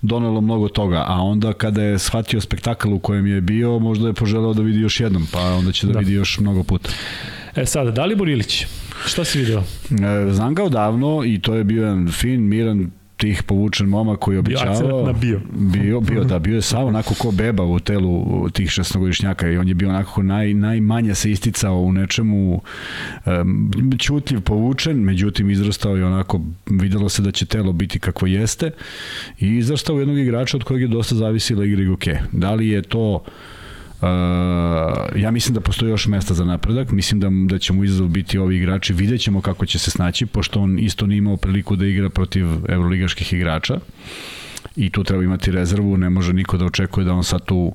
donelo 0.03 0.41
mnogo 0.41 0.69
toga. 0.69 1.05
A 1.07 1.15
onda 1.15 1.53
kada 1.53 1.83
je 1.83 1.99
shvatio 1.99 2.41
spektakl 2.41 2.93
u 2.93 2.99
kojem 2.99 3.27
je 3.27 3.41
bio, 3.41 3.79
možda 3.79 4.07
je 4.07 4.15
poželeo 4.15 4.55
da 4.55 4.63
vidi 4.63 4.81
još 4.81 5.01
jednom, 5.01 5.27
pa 5.33 5.41
onda 5.41 5.73
će 5.73 5.87
da, 5.87 5.93
Da. 5.93 5.99
vidi 5.99 6.13
još 6.13 6.39
mnogo 6.39 6.63
puta. 6.63 6.91
E 7.57 7.67
sad, 7.67 7.95
Dalibor 7.95 8.29
Ilić, 8.29 8.67
šta 9.07 9.25
si 9.25 9.39
video? 9.39 9.63
E, 10.29 10.33
znam 10.33 10.55
ga 10.55 10.65
odavno 10.65 11.23
i 11.25 11.41
to 11.41 11.55
je 11.55 11.65
bio 11.65 11.83
jedan 11.83 12.09
fin, 12.11 12.49
miran, 12.49 12.91
tih 13.21 13.43
povučen 13.43 13.89
momak 13.89 14.19
koji 14.19 14.39
običavao. 14.39 15.07
na 15.07 15.13
bio. 15.13 15.41
Bio, 15.53 16.01
bio, 16.01 16.25
da, 16.25 16.39
bio 16.39 16.55
je 16.55 16.63
sav 16.63 16.87
onako 16.87 17.15
ko 17.15 17.31
beba 17.31 17.65
u 17.65 17.79
telu 17.79 18.49
tih 18.51 18.71
šestnogodišnjaka 18.71 19.49
i 19.49 19.57
on 19.57 19.69
je 19.69 19.75
bio 19.75 19.89
onako 19.89 20.23
naj, 20.23 20.55
najmanje 20.55 21.15
se 21.15 21.31
isticao 21.31 21.77
u 21.81 21.93
nečemu 21.93 22.63
um, 23.27 23.73
ćutljiv, 23.99 24.41
povučen, 24.41 24.97
međutim 24.97 25.51
izrastao 25.51 25.97
je 25.97 26.05
onako, 26.05 26.41
videlo 26.67 27.09
se 27.09 27.23
da 27.23 27.31
će 27.31 27.47
telo 27.47 27.73
biti 27.73 27.99
kakvo 27.99 28.29
jeste 28.29 28.71
i 29.39 29.57
izrastao 29.57 29.97
u 29.97 29.99
jednog 29.99 30.19
igrača 30.19 30.57
od 30.57 30.65
kojeg 30.65 30.83
je 30.83 30.89
dosta 30.89 31.15
zavisila 31.15 31.65
igra 31.65 31.83
Igoke. 31.83 32.19
Da 32.33 32.55
li 32.55 32.69
je 32.69 32.83
to 32.83 33.23
Uh, 33.27 33.60
ja 35.17 35.31
mislim 35.31 35.55
da 35.55 35.61
postoji 35.61 35.91
još 35.91 36.07
mesta 36.07 36.35
za 36.35 36.45
napredak, 36.45 36.91
mislim 36.91 37.21
da, 37.21 37.29
da 37.55 37.59
će 37.59 37.73
mu 37.73 37.85
izazov 37.85 38.09
biti 38.09 38.39
ovi 38.39 38.57
igrači, 38.57 38.93
vidjet 38.93 39.21
ćemo 39.21 39.41
kako 39.41 39.67
će 39.67 39.79
se 39.79 39.91
snaći, 39.91 40.27
pošto 40.27 40.61
on 40.61 40.79
isto 40.79 41.07
nije 41.07 41.19
imao 41.19 41.37
priliku 41.37 41.77
da 41.77 41.87
igra 41.87 42.11
protiv 42.11 42.47
evroligaških 42.69 43.33
igrača. 43.33 43.81
I 44.77 44.91
tu 44.91 45.05
treba 45.05 45.25
imati 45.25 45.51
rezervu, 45.51 45.97
ne 45.97 46.11
može 46.11 46.33
niko 46.33 46.57
da 46.57 46.65
očekuje 46.65 47.05
da 47.05 47.13
on 47.13 47.25
sad 47.25 47.45
tu 47.45 47.57
uh, 47.57 47.75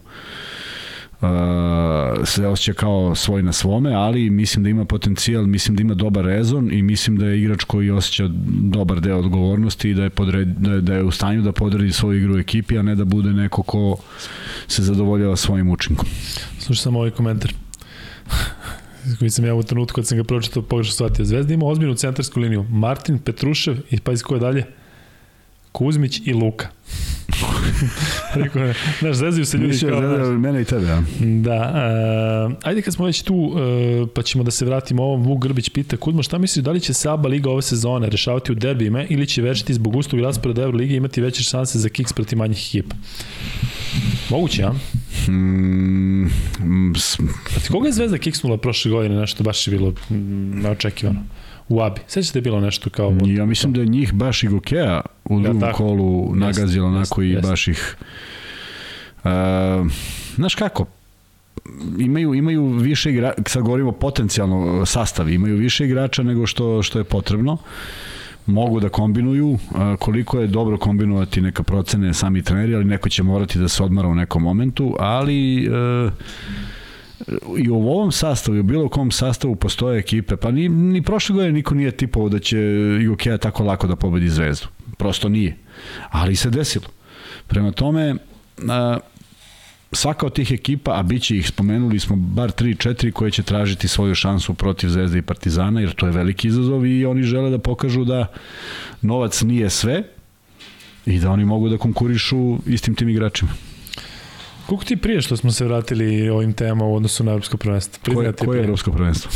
se 2.26 2.48
osjeća 2.48 2.74
kao 2.74 3.16
svoj 3.16 3.44
na 3.44 3.54
svome, 3.54 3.94
ali 3.94 4.30
mislim 4.30 4.64
da 4.64 4.70
ima 4.70 4.86
potencijal, 4.86 5.46
mislim 5.46 5.76
da 5.76 5.82
ima 5.82 5.94
dobar 5.94 6.26
rezon 6.26 6.72
i 6.72 6.82
mislim 6.82 7.18
da 7.18 7.26
je 7.26 7.42
igrač 7.42 7.64
koji 7.64 7.92
osjeća 7.92 8.30
dobar 8.48 9.02
deo 9.02 9.20
odgovornosti 9.20 9.90
i 9.90 9.94
da 9.94 10.04
je, 10.04 10.10
podred, 10.10 10.48
da 10.48 10.72
je, 10.72 10.82
da 10.82 10.94
je 10.94 11.04
u 11.04 11.12
stanju 11.12 11.42
da 11.42 11.52
podredi 11.52 11.92
svoju 11.92 12.18
igru 12.18 12.36
u 12.36 12.40
ekipi, 12.40 12.78
a 12.78 12.82
ne 12.82 12.96
da 12.96 13.06
bude 13.06 13.30
neko 13.30 13.64
ko 13.64 13.98
se 14.68 14.84
zadovoljava 14.84 15.36
svojim 15.36 15.70
učinkom. 15.70 16.08
Slušaj 16.60 16.84
samo 16.84 17.00
ovaj 17.00 17.12
komentar 17.12 17.54
koji 19.20 19.30
sam 19.30 19.46
ja 19.46 19.56
u 19.56 19.64
trenutku 19.64 19.96
kad 19.96 20.08
sam 20.08 20.18
ga 20.18 20.24
pročitao 20.24 20.64
pogrešno 20.64 20.94
shvatio. 20.94 21.26
Zvezda 21.26 21.54
ima 21.54 21.66
ozbiljnu 21.66 21.96
centarsku 21.96 22.40
liniju. 22.40 22.64
Martin, 22.64 23.20
Petrušev 23.20 23.78
i 23.90 24.00
pa 24.00 24.12
iz 24.12 24.24
koje 24.24 24.40
dalje? 24.40 24.66
Kuzmić 25.72 26.22
i 26.26 26.34
Luka. 26.34 26.68
Rekao 28.44 28.64
je, 28.64 28.74
znaš, 29.00 29.16
zezaju 29.16 29.46
se 29.46 29.58
ljudi 29.58 29.68
Mislio 29.68 29.90
kao... 29.90 30.16
znaš, 30.16 30.38
mene 30.40 30.62
i 30.62 30.66
tebe, 30.66 30.92
a? 30.92 31.04
Da, 31.20 31.74
uh, 32.50 32.58
ajde 32.64 32.82
kad 32.82 32.94
smo 32.94 33.06
već 33.06 33.22
tu, 33.22 33.36
uh, 33.36 34.10
pa 34.14 34.22
ćemo 34.22 34.44
da 34.44 34.52
se 34.52 34.66
vratimo 34.66 35.04
ovom. 35.04 35.24
Vuk 35.24 35.42
Grbić 35.44 35.70
pita, 35.70 35.98
Kuzma, 35.98 36.24
šta 36.24 36.38
misliš, 36.38 36.64
da 36.64 36.72
li 36.72 36.80
će 36.80 36.94
se 36.94 37.10
ABA 37.10 37.30
Liga 37.30 37.50
ove 37.50 37.62
sezone 37.62 38.10
rešavati 38.10 38.52
u 38.52 38.56
derbijima 38.56 39.04
ili 39.10 39.28
će 39.28 39.42
večiti 39.42 39.74
zbog 39.74 39.96
ustog 39.96 40.20
rasporeda 40.20 40.62
Euroligi 40.62 40.96
imati 40.96 41.22
veće 41.22 41.44
šanse 41.44 41.80
za 41.80 41.90
kiks 41.90 42.14
protiv 42.14 42.38
manjih 42.38 42.68
ekipa? 42.68 42.96
Moguće, 44.30 44.64
a? 44.64 44.72
Mm, 45.32 46.26
mm, 46.60 46.94
koga 47.72 47.88
je 47.88 47.94
Zvezda 47.94 48.18
kiksnula 48.18 48.58
prošle 48.58 48.92
godine, 48.92 49.16
nešto 49.16 49.44
baš 49.44 49.68
je 49.68 49.72
bilo 49.72 49.94
mm, 50.10 50.62
neočekivano? 50.62 51.20
U 51.70 51.82
Abi. 51.82 52.02
Sećate 52.08 52.34
da 52.34 52.38
je 52.40 52.44
bilo 52.44 52.60
nešto 52.60 52.90
kao... 52.90 53.18
ja 53.26 53.46
mislim 53.46 53.74
da 53.74 53.82
je 53.82 53.88
njih 53.88 54.14
baš 54.14 54.44
i 54.44 54.48
Gokea 54.48 55.02
u 55.26 55.40
drugom 55.40 55.62
tako. 55.62 55.78
kolu 55.78 56.36
nagazilo 56.36 56.88
Jeste, 56.88 56.98
onako 56.98 57.22
i 57.22 57.38
baš 57.42 57.68
ih... 57.68 57.96
Uh, 59.24 59.32
znaš 60.36 60.56
kako, 60.56 60.86
imaju 62.00 62.34
imaju 62.34 62.68
više 62.68 63.12
igra 63.12 63.34
sad 63.48 63.64
govorimo 63.64 63.92
potencijalno 63.92 64.86
sastav 64.86 65.30
imaju 65.30 65.58
više 65.58 65.86
igrača 65.86 66.24
nego 66.24 66.48
što 66.48 66.84
što 66.84 67.00
je 67.00 67.04
potrebno 67.04 67.58
mogu 68.46 68.80
da 68.80 68.90
kombinuju 68.90 69.58
koliko 70.00 70.40
je 70.40 70.48
dobro 70.48 70.78
kombinovati 70.78 71.42
neka 71.42 71.64
procene 71.64 72.14
sami 72.14 72.44
treneri 72.44 72.76
ali 72.76 72.86
neko 72.86 73.10
će 73.10 73.24
morati 73.24 73.60
da 73.60 73.68
se 73.68 73.84
odmara 73.84 74.08
u 74.08 74.16
nekom 74.16 74.44
momentu 74.44 74.96
ali 75.00 75.66
e, 75.66 75.70
i 77.58 77.70
u 77.70 77.76
ovom 77.76 78.12
sastavu 78.12 78.58
i 78.58 78.60
u 78.60 78.64
bilo 78.64 78.90
kom 78.90 79.12
sastavu 79.12 79.56
postoje 79.56 80.00
ekipe, 80.00 80.36
pa 80.36 80.52
ni, 80.52 80.70
ni 80.70 81.02
prošle 81.02 81.34
godine 81.34 81.52
niko 81.52 81.76
nije 81.76 81.92
tipovao 81.92 82.30
da 82.30 82.40
će 82.40 82.58
Jukeja 83.02 83.38
tako 83.38 83.64
lako 83.64 83.88
da 83.88 83.96
pobedi 83.96 84.30
Zvezdu. 84.30 84.68
Prosto 84.98 85.30
nije. 85.30 85.58
Ali 86.10 86.36
se 86.36 86.50
desilo. 86.50 86.86
Prema 87.48 87.72
tome, 87.72 88.16
a, 88.70 88.98
svaka 89.92 90.26
od 90.26 90.34
tih 90.34 90.52
ekipa, 90.52 91.00
a 91.00 91.04
bit 91.04 91.32
ih, 91.32 91.48
spomenuli 91.48 92.00
smo 92.00 92.16
bar 92.16 92.52
3-4 92.52 93.12
koje 93.12 93.32
će 93.32 93.44
tražiti 93.44 93.88
svoju 93.88 94.16
šansu 94.16 94.54
protiv 94.54 94.90
Zvezde 94.90 95.18
i 95.18 95.22
Partizana, 95.22 95.82
jer 95.82 95.94
to 95.94 96.06
je 96.06 96.12
veliki 96.12 96.48
izazov 96.48 96.86
i 96.86 97.06
oni 97.06 97.24
žele 97.24 97.50
da 97.50 97.60
pokažu 97.60 98.04
da 98.06 98.28
novac 99.02 99.42
nije 99.42 99.70
sve 99.70 100.04
i 101.06 101.20
da 101.20 101.32
oni 101.32 101.46
mogu 101.46 101.70
da 101.70 101.78
konkurišu 101.78 102.58
istim 102.68 102.96
tim 102.96 103.10
igračima. 103.10 103.52
Koliko 104.68 104.86
ti 104.86 104.98
prije 104.98 105.22
što 105.22 105.38
smo 105.38 105.52
se 105.52 105.66
vratili 105.66 106.30
ovim 106.30 106.54
temama 106.54 106.86
u 106.86 106.96
odnosu 106.96 107.24
na 107.24 107.32
Evropsko 107.32 107.58
prvenstvo? 107.58 108.14
Koje, 108.14 108.34
koje 108.34 108.58
je 108.58 108.64
Evropsko 108.64 108.92
prvenstvo? 108.92 109.32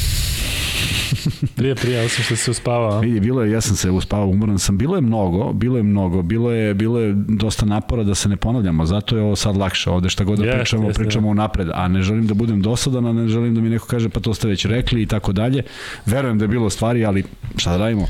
prije, 1.56 1.76
prije, 1.76 2.06
osim 2.06 2.24
što 2.24 2.36
se 2.36 2.52
uspavao. 2.52 3.00
Vidi, 3.00 3.20
bilo 3.20 3.44
je, 3.44 3.52
ja 3.52 3.62
sam 3.62 3.76
se 3.76 3.92
uspavao, 3.92 4.28
umoran 4.28 4.60
sam. 4.60 4.78
Bilo 4.78 4.96
je 4.96 5.02
mnogo, 5.02 5.54
bilo 5.54 5.78
je 5.78 5.84
mnogo, 5.84 6.22
bilo 6.22 6.52
je, 6.52 6.74
bilo 6.74 7.00
je 7.00 7.14
dosta 7.16 7.66
napora 7.66 8.04
da 8.04 8.16
se 8.16 8.30
ne 8.30 8.38
ponavljamo, 8.38 8.86
zato 8.86 9.18
je 9.18 9.24
ovo 9.24 9.36
sad 9.36 9.58
lakše 9.58 9.90
ovde, 9.90 10.10
šta 10.10 10.24
god 10.24 10.40
da 10.40 10.46
yes, 10.46 10.56
pričamo, 10.56 10.90
yes, 10.90 10.96
pričamo 10.96 11.28
yes. 11.28 11.32
unapred, 11.32 11.68
a 11.74 11.88
ne 11.88 12.02
želim 12.02 12.28
da 12.28 12.34
budem 12.34 12.62
dosadan, 12.62 13.06
a 13.06 13.14
ne 13.14 13.28
želim 13.28 13.56
da 13.56 13.62
mi 13.62 13.70
neko 13.70 13.88
kaže 13.88 14.10
pa 14.10 14.20
to 14.20 14.34
ste 14.34 14.48
već 14.48 14.66
rekli 14.66 15.02
i 15.02 15.06
tako 15.06 15.32
dalje. 15.32 15.64
Verujem 16.06 16.38
da 16.38 16.44
je 16.44 16.50
bilo 16.50 16.70
stvari, 16.70 17.06
ali 17.06 17.24
šta 17.58 17.72
da 17.72 17.78
radimo? 17.78 18.08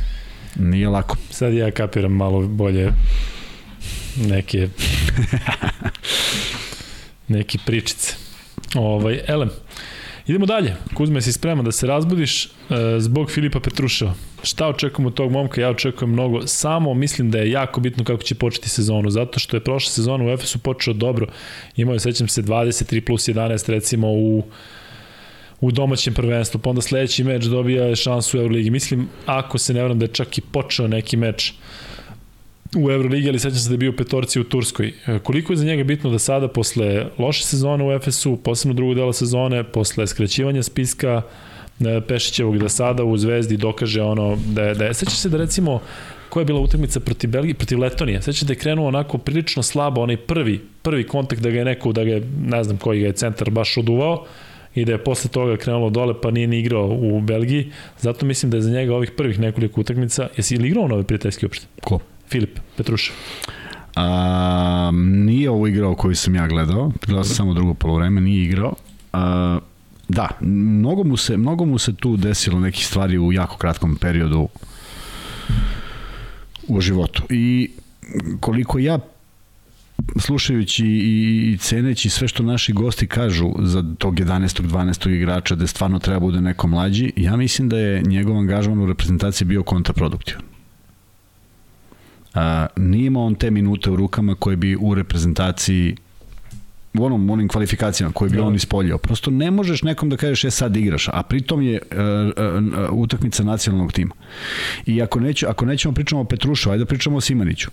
Nije 0.55 0.89
lako. 0.89 1.17
Sad 1.29 1.53
ja 1.53 1.71
kapiram 1.71 2.11
malo 2.11 2.47
bolje 2.47 2.93
neke 4.17 4.69
neke 7.29 7.57
pričice. 7.65 8.15
Ovaj, 8.75 9.19
elem, 9.27 9.49
idemo 10.27 10.45
dalje. 10.45 10.75
Kuzme, 10.93 11.21
si 11.21 11.33
spreman 11.33 11.65
da 11.65 11.71
se 11.71 11.87
razbudiš 11.87 12.45
e, 12.45 12.49
zbog 12.99 13.31
Filipa 13.31 13.59
Petruševa. 13.59 14.13
Šta 14.43 14.67
očekujemo 14.67 15.07
od 15.07 15.13
tog 15.13 15.31
momka? 15.31 15.61
Ja 15.61 15.69
očekujem 15.69 16.11
mnogo. 16.11 16.47
Samo 16.47 16.93
mislim 16.93 17.31
da 17.31 17.37
je 17.37 17.51
jako 17.51 17.81
bitno 17.81 18.03
kako 18.03 18.23
će 18.23 18.35
početi 18.35 18.69
sezonu, 18.69 19.09
zato 19.09 19.39
što 19.39 19.57
je 19.57 19.63
prošla 19.63 19.91
sezona 19.91 20.25
u 20.25 20.29
Efesu 20.29 20.59
počeo 20.59 20.93
dobro. 20.93 21.27
Imao 21.75 21.93
je, 21.93 21.99
sećam 21.99 22.27
se, 22.27 22.41
23 22.41 23.05
plus 23.05 23.27
11 23.27 23.69
recimo 23.69 24.07
u 24.07 24.43
u 25.61 25.71
domaćem 25.71 26.13
prvenstvu, 26.13 26.59
pa 26.59 26.69
onda 26.69 26.81
sledeći 26.81 27.23
meč 27.23 27.43
dobija 27.43 27.95
šansu 27.95 28.37
u 28.37 28.41
Euroligi. 28.41 28.69
Mislim, 28.69 29.09
ako 29.25 29.57
se 29.57 29.73
ne 29.73 29.83
vram 29.83 29.99
da 29.99 30.05
je 30.05 30.13
čak 30.13 30.37
i 30.37 30.41
počeo 30.41 30.87
neki 30.87 31.17
meč 31.17 31.53
u 32.75 32.91
Euroligi, 32.91 33.29
ali 33.29 33.39
sećam 33.39 33.59
se 33.59 33.69
da 33.69 33.73
je 33.73 33.77
bio 33.77 33.91
petorci 33.91 34.39
u 34.39 34.43
Turskoj. 34.43 34.93
E, 35.07 35.19
koliko 35.19 35.53
je 35.53 35.57
za 35.57 35.65
njega 35.65 35.83
bitno 35.83 36.09
da 36.09 36.19
sada, 36.19 36.47
posle 36.47 37.05
loše 37.17 37.43
sezone 37.43 37.83
u 37.83 37.91
Efesu, 37.91 38.37
posebno 38.43 38.73
drugog 38.73 38.95
dela 38.95 39.13
sezone, 39.13 39.63
posle 39.63 40.07
skraćivanja 40.07 40.63
spiska 40.63 41.21
e, 41.79 42.01
Pešićevog, 42.07 42.57
da 42.57 42.69
sada 42.69 43.03
u 43.03 43.17
Zvezdi 43.17 43.57
dokaže 43.57 44.01
ono 44.01 44.37
da 44.53 44.63
je, 44.63 44.75
da 44.75 44.85
je 44.85 44.93
sećam 44.93 45.15
se 45.15 45.29
da 45.29 45.37
recimo 45.37 45.79
koja 46.29 46.41
je 46.41 46.45
bila 46.45 46.59
utakmica 46.59 46.99
protiv 46.99 47.29
Belgije, 47.29 47.53
protiv 47.53 47.79
Letonije. 47.79 48.21
Sećam 48.21 48.47
da 48.47 48.53
je 48.53 48.59
krenuo 48.59 48.87
onako 48.87 49.17
prilično 49.17 49.63
slabo, 49.63 50.01
onaj 50.01 50.17
prvi, 50.17 50.61
prvi 50.81 51.03
kontakt 51.03 51.41
da 51.41 51.49
ga 51.49 51.57
je 51.57 51.65
neko, 51.65 51.91
da 51.91 52.03
ga 52.03 52.11
je, 52.11 52.27
ne 52.45 52.63
znam 52.63 52.77
koji 52.77 52.99
ga 52.99 53.07
je 53.07 53.13
centar 53.13 53.49
baš 53.49 53.77
oduvao, 53.77 54.25
i 54.75 54.85
da 54.85 54.91
je 54.91 55.03
posle 55.03 55.31
toga 55.31 55.57
krenulo 55.57 55.89
dole 55.89 56.13
pa 56.21 56.31
nije 56.31 56.47
ni 56.47 56.59
igrao 56.59 56.87
u 57.01 57.21
Belgiji. 57.21 57.71
Zato 57.99 58.25
mislim 58.25 58.51
da 58.51 58.57
je 58.57 58.61
za 58.61 58.71
njega 58.71 58.95
ovih 58.95 59.11
prvih 59.11 59.39
nekoliko 59.39 59.81
utakmica, 59.81 60.27
jesi 60.37 60.57
li 60.57 60.67
igrao 60.67 60.87
nove 60.87 61.03
prijateljske 61.03 61.45
uopšte? 61.45 61.65
Ko? 61.81 61.99
Filip 62.29 62.59
Petrušev. 62.77 63.15
A, 63.95 64.91
nije 64.93 65.49
ovo 65.49 65.67
igrao 65.67 65.95
koji 65.95 66.15
sam 66.15 66.35
ja 66.35 66.47
gledao, 66.47 66.91
gledao 67.05 67.23
sam 67.23 67.35
samo 67.35 67.53
drugo 67.53 67.73
polovreme, 67.73 68.21
nije 68.21 68.43
igrao. 68.43 68.73
A, 69.13 69.59
da, 70.07 70.29
mnogo 70.41 71.03
mu, 71.03 71.17
se, 71.17 71.37
mnogo 71.37 71.65
mu 71.65 71.77
se 71.77 71.95
tu 71.95 72.17
desilo 72.17 72.59
nekih 72.59 72.87
stvari 72.87 73.17
u 73.17 73.33
jako 73.33 73.57
kratkom 73.57 73.95
periodu 73.95 74.47
u 76.67 76.81
životu. 76.81 77.23
I 77.29 77.71
koliko 78.39 78.79
ja 78.79 78.99
slušajući 80.19 80.85
i, 80.85 81.51
i 81.53 81.57
ceneći 81.57 82.09
sve 82.09 82.27
što 82.27 82.43
naši 82.43 82.73
gosti 82.73 83.07
kažu 83.07 83.51
za 83.59 83.83
tog 83.97 84.15
11. 84.15 84.61
12. 84.61 85.09
igrača 85.09 85.55
da 85.55 85.67
stvarno 85.67 85.99
treba 85.99 86.19
bude 86.19 86.41
neko 86.41 86.67
mlađi, 86.67 87.11
ja 87.15 87.35
mislim 87.35 87.69
da 87.69 87.77
je 87.77 88.01
njegov 88.01 88.37
angažman 88.37 88.79
u 88.79 88.85
reprezentaciji 88.85 89.47
bio 89.47 89.63
kontraproduktivan 89.63 90.48
a, 92.33 92.67
nije 92.75 93.05
imao 93.05 93.25
on 93.25 93.35
te 93.35 93.51
minute 93.51 93.89
u 93.89 93.95
rukama 93.95 94.35
koje 94.35 94.55
bi 94.55 94.77
u 94.79 94.95
reprezentaciji 94.95 95.95
u 96.93 97.05
onom 97.05 97.29
onim 97.29 97.47
kvalifikacijama 97.47 98.13
koje 98.13 98.29
bi 98.29 98.37
da. 98.37 98.43
on 98.43 98.55
ispoljio. 98.55 98.97
Prosto 98.97 99.31
ne 99.31 99.51
možeš 99.51 99.83
nekom 99.83 100.09
da 100.09 100.17
kažeš 100.17 100.43
je 100.43 100.51
sad 100.51 100.77
igraš, 100.77 101.07
a 101.07 101.23
pritom 101.23 101.61
je 101.61 101.81
uh, 101.91 101.97
uh, 101.97 102.99
utakmica 102.99 103.43
nacionalnog 103.43 103.91
tima. 103.91 104.15
I 104.85 105.01
ako 105.01 105.19
neće, 105.19 105.47
ako 105.47 105.65
nećemo 105.65 105.93
pričamo 105.93 106.21
o 106.21 106.25
Petrušu, 106.25 106.71
ajde 106.71 106.83
da 106.83 106.85
pričamo 106.85 107.17
o 107.17 107.21
Simaniću. 107.21 107.69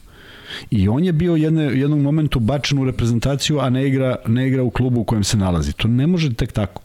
I 0.70 0.88
on 0.88 1.04
je 1.04 1.12
bio 1.12 1.36
jedne, 1.36 1.64
jednog 1.64 2.00
momentu 2.00 2.40
bačen 2.40 2.78
u 2.78 2.84
reprezentaciju, 2.84 3.58
a 3.60 3.70
ne 3.70 3.88
igra, 3.88 4.16
ne 4.26 4.48
igra 4.48 4.62
u 4.62 4.70
klubu 4.70 5.00
u 5.00 5.04
kojem 5.04 5.24
se 5.24 5.36
nalazi. 5.36 5.72
To 5.72 5.88
ne 5.88 6.06
može 6.06 6.34
tek 6.34 6.52
tako. 6.52 6.82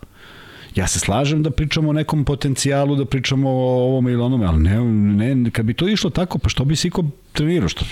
Ja 0.75 0.87
se 0.87 0.99
slažem 0.99 1.43
da 1.43 1.51
pričamo 1.51 1.89
o 1.89 1.93
nekom 1.93 2.25
potencijalu, 2.25 2.95
da 2.95 3.05
pričamo 3.05 3.49
o 3.49 3.83
ovome 3.83 4.11
ili 4.11 4.21
onome, 4.21 4.45
ali 4.45 4.59
ne, 4.59 5.35
ne, 5.35 5.51
kad 5.51 5.65
bi 5.65 5.73
to 5.73 5.87
išlo 5.87 6.09
tako, 6.09 6.37
pa 6.37 6.49
što 6.49 6.65
bi 6.65 6.75
si 6.75 6.89
ko 6.89 7.03
trenirao, 7.33 7.69
što 7.69 7.85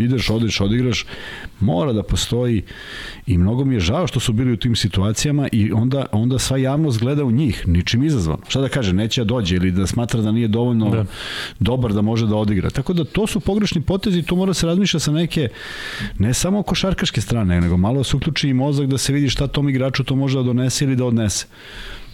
ideš, 0.00 0.30
odeš, 0.30 0.60
odigraš, 0.60 1.04
mora 1.60 1.92
da 1.92 2.02
postoji 2.02 2.62
i 3.26 3.38
mnogo 3.38 3.64
mi 3.64 3.74
je 3.74 3.80
žao 3.80 4.06
što 4.06 4.20
su 4.20 4.32
bili 4.32 4.52
u 4.52 4.56
tim 4.56 4.76
situacijama 4.76 5.48
i 5.52 5.72
onda, 5.72 6.06
onda 6.12 6.38
sva 6.38 6.56
javnost 6.56 7.00
gleda 7.00 7.24
u 7.24 7.30
njih, 7.30 7.68
ničim 7.68 8.04
izazvan. 8.04 8.36
Šta 8.48 8.60
da 8.60 8.68
kaže, 8.68 8.92
neće 8.92 9.20
da 9.20 9.24
dođe 9.24 9.56
ili 9.56 9.70
da 9.70 9.86
smatra 9.86 10.20
da 10.22 10.32
nije 10.32 10.48
dovoljno 10.48 10.90
da. 10.90 11.04
dobar 11.60 11.92
da 11.92 12.02
može 12.02 12.26
da 12.26 12.36
odigra. 12.36 12.70
Tako 12.70 12.92
da 12.92 13.04
to 13.04 13.26
su 13.26 13.40
pogrešni 13.40 13.82
potezi, 13.82 14.22
to 14.22 14.36
mora 14.36 14.54
se 14.54 14.66
razmišlja 14.66 15.00
sa 15.00 15.12
neke, 15.12 15.48
ne 16.18 16.34
samo 16.34 16.62
košarkaške 16.62 17.20
strane, 17.20 17.60
nego 17.60 17.76
malo 17.76 18.04
se 18.04 18.16
uključi 18.16 18.48
i 18.48 18.54
mozak 18.54 18.86
da 18.86 18.98
se 18.98 19.12
vidi 19.12 19.28
šta 19.28 19.46
tom 19.46 19.68
igraču 19.68 20.04
to 20.04 20.16
može 20.16 20.38
da 20.38 20.42
donese 20.42 20.84
ili 20.84 20.96
da 20.96 21.04
odnese. 21.04 21.46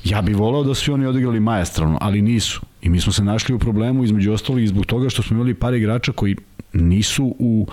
Ja 0.05 0.23
bih 0.23 0.37
volao 0.37 0.65
da 0.65 0.75
su 0.75 0.95
oni 0.95 1.07
odigrali 1.07 1.41
majestralno, 1.41 1.99
ali 2.01 2.23
nisu. 2.23 2.72
I 2.83 2.89
mi 2.89 3.01
smo 3.01 3.13
se 3.13 3.25
našli 3.25 3.55
u 3.55 3.59
problemu 3.59 4.05
između 4.05 4.33
ostalih 4.33 4.69
zbog 4.69 4.87
toga 4.87 5.09
što 5.09 5.23
smo 5.23 5.37
imali 5.37 5.55
par 5.55 5.75
igrača 5.75 6.13
koji 6.13 6.37
nisu 6.73 7.37
u, 7.39 7.67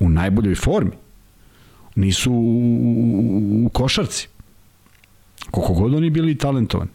u 0.00 0.08
najboljoj 0.08 0.54
formi. 0.54 0.92
Nisu 1.94 2.32
u, 2.32 2.36
u, 2.36 3.66
u 3.66 3.68
košarci. 3.68 4.28
Koliko 5.50 5.72
god 5.72 5.94
oni 5.94 6.10
bili 6.10 6.38
talentovani. 6.38 6.90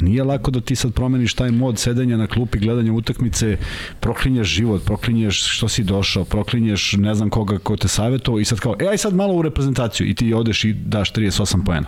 Nije 0.00 0.24
lako 0.24 0.50
da 0.50 0.60
ti 0.60 0.76
sad 0.76 0.94
promeniš 0.94 1.34
taj 1.34 1.50
mod 1.50 1.78
sedenja 1.78 2.16
na 2.16 2.26
klupi, 2.26 2.58
gledanja 2.58 2.92
utakmice, 2.92 3.56
proklinješ 4.00 4.48
život, 4.48 4.84
proklinješ 4.84 5.56
što 5.56 5.68
si 5.68 5.84
došao, 5.84 6.24
proklinješ 6.24 6.92
ne 6.98 7.14
znam 7.14 7.30
koga 7.30 7.58
ko 7.58 7.76
te 7.76 7.88
savjetovao 7.88 8.40
i 8.40 8.44
sad 8.44 8.60
kao, 8.60 8.76
e 8.80 8.86
aj 8.86 8.98
sad 8.98 9.14
malo 9.14 9.34
u 9.34 9.42
reprezentaciju 9.42 10.08
i 10.08 10.14
ti 10.14 10.34
odeš 10.34 10.64
i 10.64 10.72
daš 10.72 11.12
38 11.12 11.64
poena. 11.64 11.86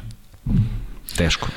Teško. 1.17 1.49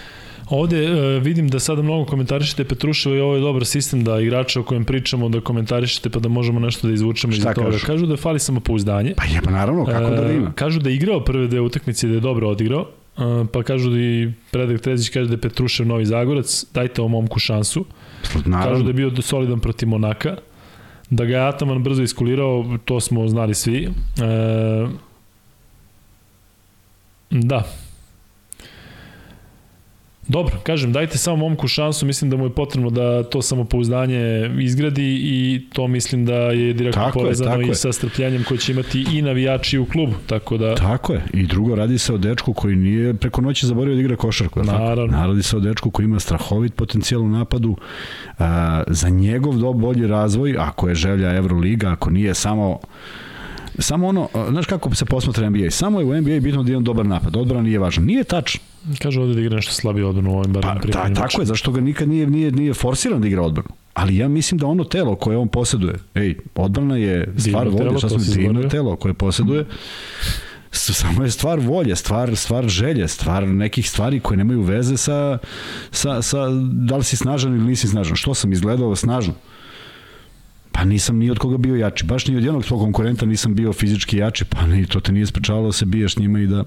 Ovde 0.49 0.91
uh, 0.91 1.23
vidim 1.23 1.47
da 1.47 1.59
sada 1.59 1.81
mnogo 1.81 2.05
komentarišete 2.05 2.63
Petruševa 2.63 3.15
i 3.15 3.19
ovo 3.19 3.35
je 3.35 3.41
dobar 3.41 3.65
sistem 3.65 4.03
da 4.03 4.19
igrača 4.19 4.59
o 4.59 4.63
kojem 4.63 4.85
pričamo 4.85 5.29
da 5.29 5.41
komentarišete 5.41 6.09
pa 6.09 6.19
da 6.19 6.29
možemo 6.29 6.59
nešto 6.59 6.87
da 6.87 6.93
izvučemo 6.93 7.33
iz 7.33 7.43
toga. 7.43 7.71
Kažu? 7.71 7.85
kažu 7.85 8.05
da 8.05 8.17
fali 8.17 8.39
samopouzdanje. 8.39 9.13
Pa 9.17 9.25
je, 9.25 9.41
pa 9.41 9.51
naravno, 9.51 9.85
kako 9.85 10.11
uh, 10.11 10.19
da 10.19 10.31
ima. 10.31 10.51
Kažu 10.51 10.79
da 10.79 10.89
je 10.89 10.95
igrao 10.95 11.23
prve 11.23 11.47
dve 11.47 11.61
utakmice 11.61 12.07
da 12.07 12.13
je 12.13 12.19
dobro 12.19 12.49
odigrao. 12.49 12.85
Uh, 13.17 13.47
pa 13.53 13.63
kažu 13.63 13.89
da 13.89 13.97
i 13.97 14.31
Predrag 14.51 14.79
Trezić 14.79 15.09
kaže 15.09 15.27
da 15.27 15.33
je 15.33 15.41
Petrušev 15.41 15.87
novi 15.87 16.05
Zagorac, 16.05 16.65
dajte 16.73 17.01
ovom 17.01 17.11
momku 17.11 17.39
šansu. 17.39 17.85
Naravno. 18.45 18.71
Kažu 18.71 18.83
da 18.83 18.89
je 18.89 18.93
bio 18.93 19.21
solidan 19.21 19.59
protiv 19.59 19.89
Monaka. 19.89 20.37
Da 21.09 21.25
ga 21.25 21.37
je 21.37 21.47
Ataman 21.47 21.83
brzo 21.83 22.03
iskulirao, 22.03 22.77
to 22.85 22.99
smo 22.99 23.27
znali 23.27 23.53
svi. 23.53 23.83
E, 23.83 24.87
da, 27.29 27.63
Dobro, 30.27 30.55
kažem, 30.63 30.93
dajte 30.93 31.17
samo 31.17 31.37
momku 31.37 31.67
šansu, 31.67 32.05
mislim 32.05 32.31
da 32.31 32.37
mu 32.37 32.43
je 32.43 32.49
potrebno 32.49 32.89
da 32.89 33.23
to 33.23 33.41
samopouzdanje 33.41 34.51
izgradi 34.59 35.19
i 35.23 35.65
to 35.73 35.87
mislim 35.87 36.25
da 36.25 36.35
je 36.35 36.73
direktno 36.73 37.03
tako 37.03 37.19
povezano 37.19 37.61
je, 37.61 37.65
i 37.65 37.69
je. 37.69 37.75
sa 37.75 37.91
strpljenjem 37.91 38.43
koje 38.43 38.57
će 38.57 38.71
imati 38.71 39.05
i 39.13 39.21
navijači 39.21 39.77
u 39.77 39.85
klubu, 39.85 40.13
tako 40.27 40.57
da... 40.57 40.75
Tako 40.75 41.13
je, 41.13 41.21
i 41.33 41.43
drugo, 41.47 41.75
radi 41.75 41.97
se 41.97 42.13
o 42.13 42.17
dečku 42.17 42.53
koji 42.53 42.75
nije 42.75 43.13
preko 43.13 43.41
noći 43.41 43.65
zaboravio 43.65 43.95
da 43.95 44.01
igra 44.01 44.15
košarku. 44.15 44.63
Naravno. 44.63 45.13
Tako? 45.13 45.27
Radi 45.27 45.43
se 45.43 45.57
o 45.57 45.59
dečku 45.59 45.91
koji 45.91 46.05
ima 46.05 46.19
strahovit 46.19 46.75
potencijal 46.75 47.21
u 47.21 47.27
napadu, 47.27 47.77
a, 48.39 48.83
za 48.87 49.09
njegov 49.09 49.57
do 49.57 49.73
bolji 49.73 50.07
razvoj, 50.07 50.55
ako 50.59 50.89
je 50.89 50.95
želja 50.95 51.35
Euroliga, 51.35 51.91
ako 51.91 52.09
nije 52.09 52.33
samo 52.33 52.79
samo 53.79 54.07
ono, 54.07 54.29
znaš 54.49 54.65
kako 54.65 54.95
se 54.95 55.05
posmatra 55.05 55.49
NBA, 55.49 55.71
samo 55.71 55.99
je 55.99 56.05
u 56.05 56.21
NBA 56.21 56.39
bitno 56.39 56.63
da 56.63 56.71
imam 56.71 56.83
dobar 56.83 57.05
napad, 57.05 57.35
odbrana 57.35 57.63
nije 57.63 57.79
važna. 57.79 58.03
Nije 58.03 58.23
tačno. 58.23 58.61
Kaže 59.01 59.21
ovde 59.21 59.33
da 59.33 59.41
igra 59.41 59.55
nešto 59.55 59.73
slabije 59.73 60.05
odbranu 60.05 60.31
u 60.31 60.37
ovim 60.37 60.53
Pa, 60.53 60.59
barem 60.59 60.91
ta, 60.91 61.13
tako 61.13 61.41
je, 61.41 61.45
zašto 61.45 61.71
ga 61.71 61.81
nikad 61.81 62.09
nije, 62.09 62.27
nije, 62.27 62.51
nije 62.51 62.73
forsiran 62.73 63.21
da 63.21 63.27
igra 63.27 63.41
odbranu. 63.41 63.69
Ali 63.93 64.17
ja 64.17 64.27
mislim 64.27 64.57
da 64.57 64.67
ono 64.67 64.83
telo 64.83 65.15
koje 65.15 65.37
on 65.37 65.47
poseduje, 65.47 65.95
ej, 66.15 66.35
odbrana 66.55 66.97
je 66.97 67.33
stvar 67.37 67.63
Divno 67.69 67.83
volje, 67.83 67.99
sasvim 67.99 68.43
divno 68.43 68.69
telo 68.69 68.95
koje 68.95 69.13
poseduje, 69.13 69.65
S- 70.71 70.91
samo 70.93 71.23
je 71.23 71.31
stvar 71.31 71.59
volje, 71.59 71.95
stvar, 71.95 72.35
stvar 72.35 72.67
želje, 72.67 73.07
stvar 73.07 73.47
nekih 73.47 73.89
stvari 73.89 74.19
koje 74.19 74.37
nemaju 74.37 74.61
veze 74.61 74.97
sa, 74.97 75.37
sa, 75.91 76.21
sa 76.21 76.49
da 76.61 76.97
li 76.97 77.03
si 77.03 77.17
snažan 77.17 77.55
ili 77.55 77.63
nisi 77.63 77.87
snažan. 77.87 78.15
Što 78.15 78.33
sam 78.33 78.51
izgledao 78.53 78.95
snažno? 78.95 79.33
Pa 80.75 80.83
nisam 80.83 81.17
ni 81.17 81.31
od 81.31 81.37
koga 81.39 81.57
bio 81.57 81.75
jači. 81.75 82.05
Baš 82.05 82.27
ni 82.27 82.37
od 82.37 82.43
jednog 82.43 82.65
svog 82.65 82.79
konkurenta 82.79 83.25
nisam 83.25 83.55
bio 83.55 83.73
fizički 83.73 84.17
jači, 84.17 84.45
pa 84.45 84.67
ni 84.67 84.85
to 84.85 84.99
te 84.99 85.11
nije 85.11 85.25
sprečavalo 85.25 85.65
da 85.65 85.71
se 85.71 85.85
biješ 85.85 86.17
njima 86.17 86.39
i 86.39 86.47
da... 86.47 86.63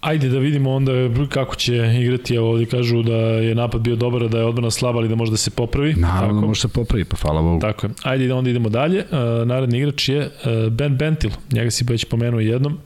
Ajde 0.00 0.28
da 0.28 0.38
vidimo 0.38 0.70
onda 0.70 0.92
kako 1.28 1.54
će 1.54 1.74
igrati. 2.00 2.34
Evo 2.34 2.50
ovdje 2.50 2.66
kažu 2.66 3.02
da 3.02 3.16
je 3.16 3.54
napad 3.54 3.80
bio 3.80 3.96
dobar, 3.96 4.28
da 4.28 4.38
je 4.38 4.44
odbrana 4.44 4.70
slaba, 4.70 4.98
ali 4.98 5.08
da 5.08 5.14
može 5.14 5.30
da 5.30 5.36
se 5.36 5.50
popravi. 5.50 5.94
Naravno, 5.94 6.34
Tako. 6.34 6.46
može 6.46 6.60
se 6.60 6.68
popravi, 6.68 7.04
pa 7.04 7.16
hvala 7.16 7.42
Bogu. 7.42 7.60
Tako 7.60 7.86
je. 7.86 7.90
Ajde 8.02 8.26
da 8.26 8.36
onda 8.36 8.50
idemo 8.50 8.68
dalje. 8.68 8.98
Uh, 8.98 9.48
naredni 9.48 9.78
igrač 9.78 10.08
je 10.08 10.20
uh, 10.20 10.72
Ben 10.72 10.96
Bentil. 10.96 11.30
Njega 11.52 11.70
si 11.70 11.84
već 11.84 12.04
pomenuo 12.04 12.40
jednom. 12.40 12.78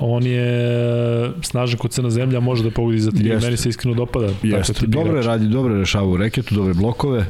On 0.00 0.26
je 0.26 1.30
snažan 1.42 1.78
kod 1.78 1.90
crna 1.90 2.10
zemlja, 2.10 2.40
može 2.40 2.62
da 2.62 2.70
pogodi 2.70 3.00
za 3.00 3.10
tri. 3.10 3.36
Meni 3.42 3.56
se 3.56 3.68
iskreno 3.68 3.94
dopada. 3.94 4.28
Jeste, 4.42 4.86
dobro 4.86 5.16
je 5.16 5.22
radi, 5.22 5.48
dobro 5.48 5.74
je 5.74 5.80
rešavao 5.80 6.16
reketu, 6.16 6.54
dobre 6.54 6.74
blokove. 6.74 7.26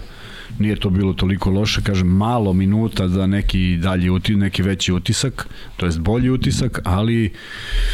Nije 0.58 0.76
to 0.76 0.90
bilo 0.90 1.12
toliko 1.12 1.50
loše, 1.50 1.82
kažem, 1.82 2.06
malo 2.08 2.52
minuta 2.52 3.08
za 3.08 3.26
neki 3.26 3.78
dalji 3.82 4.10
uti, 4.10 4.36
neki 4.36 4.62
veći 4.62 4.92
utisak, 4.92 5.48
to 5.76 5.86
jest 5.86 5.98
bolji 5.98 6.30
utisak, 6.30 6.80
ali 6.84 7.32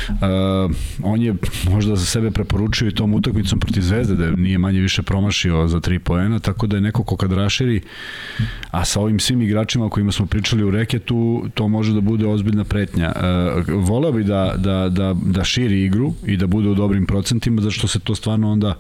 uh, 0.09 0.17
on 1.03 1.23
je 1.23 1.35
možda 1.71 1.97
za 1.97 2.05
sebe 2.05 2.31
preporučio 2.31 2.89
i 2.89 2.95
tom 2.95 3.15
utakmicom 3.15 3.61
protiv 3.61 3.81
Zvezde 3.81 4.15
da 4.15 4.31
nije 4.31 4.59
manje 4.59 4.81
više 4.81 5.03
promašio 5.03 5.69
za 5.69 5.81
tri 5.81 5.99
poena, 5.99 6.39
tako 6.39 6.67
da 6.67 6.77
je 6.77 6.81
neko 6.81 7.05
ko 7.05 7.17
kad 7.17 7.33
raširi, 7.33 7.81
a 8.71 8.85
sa 8.85 9.01
ovim 9.01 9.21
svim 9.21 9.43
igračima 9.43 9.87
o 9.87 9.89
kojima 9.89 10.13
smo 10.13 10.27
pričali 10.27 10.65
u 10.65 10.71
reketu, 10.71 11.49
to 11.55 11.69
može 11.69 11.93
da 11.93 12.01
bude 12.01 12.27
ozbiljna 12.27 12.65
pretnja. 12.65 13.13
Uh, 13.17 13.65
voleo 13.69 14.13
bi 14.13 14.25
da, 14.25 14.55
da, 14.57 14.89
da, 14.89 15.15
da 15.25 15.45
širi 15.45 15.85
igru 15.85 16.15
i 16.27 16.37
da 16.37 16.47
bude 16.47 16.69
u 16.69 16.75
dobrim 16.75 17.07
procentima, 17.07 17.63
zato 17.63 17.71
što 17.71 17.89
se 17.89 17.99
to 17.99 18.15
stvarno 18.15 18.53
onda 18.53 18.75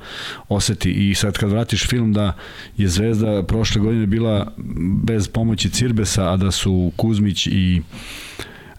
oseti. 0.48 0.90
I 0.90 1.14
sad 1.14 1.38
kad 1.38 1.50
vratiš 1.50 1.88
film 1.88 2.12
da 2.12 2.32
je 2.76 2.88
Zvezda 2.88 3.42
prošle 3.64 3.80
godine 3.80 4.06
bila 4.06 4.52
bez 5.04 5.28
pomoći 5.28 5.70
Cirbesa, 5.70 6.32
a 6.32 6.36
da 6.36 6.50
su 6.50 6.92
Kuzmić 6.96 7.46
i 7.46 7.82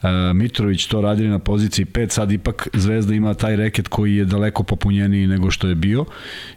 e, 0.04 0.34
Mitrović 0.34 0.86
to 0.86 1.02
radili 1.02 1.30
na 1.30 1.40
poziciji 1.40 1.86
5, 1.86 2.10
sad 2.10 2.32
ipak 2.32 2.68
Zvezda 2.74 3.14
ima 3.14 3.34
taj 3.34 3.56
reket 3.56 3.88
koji 3.88 4.16
je 4.16 4.26
daleko 4.26 4.64
popunjeniji 4.64 5.28
nego 5.28 5.52
što 5.52 5.68
je 5.68 5.76
bio, 5.76 6.06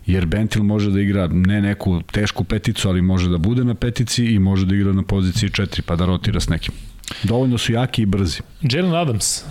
jer 0.07 0.27
Bentil 0.27 0.63
može 0.63 0.91
da 0.91 1.01
igra 1.01 1.29
ne 1.29 1.63
neku 1.63 2.03
tešku 2.03 2.45
peticu, 2.45 2.89
ali 2.89 3.03
može 3.03 3.31
da 3.31 3.39
bude 3.39 3.65
na 3.65 3.75
petici 3.75 4.25
i 4.25 4.39
može 4.39 4.67
da 4.67 4.75
igra 4.75 4.93
na 4.93 5.03
poziciji 5.03 5.51
4, 5.51 5.81
pa 5.87 5.97
da 5.97 6.07
rotira 6.07 6.41
s 6.41 6.49
nekim. 6.49 6.75
Dovoljno 7.23 7.59
su 7.59 7.73
jaki 7.73 8.03
i 8.03 8.07
brzi. 8.07 8.41
Jalen 8.63 8.95
Adams. 8.95 9.43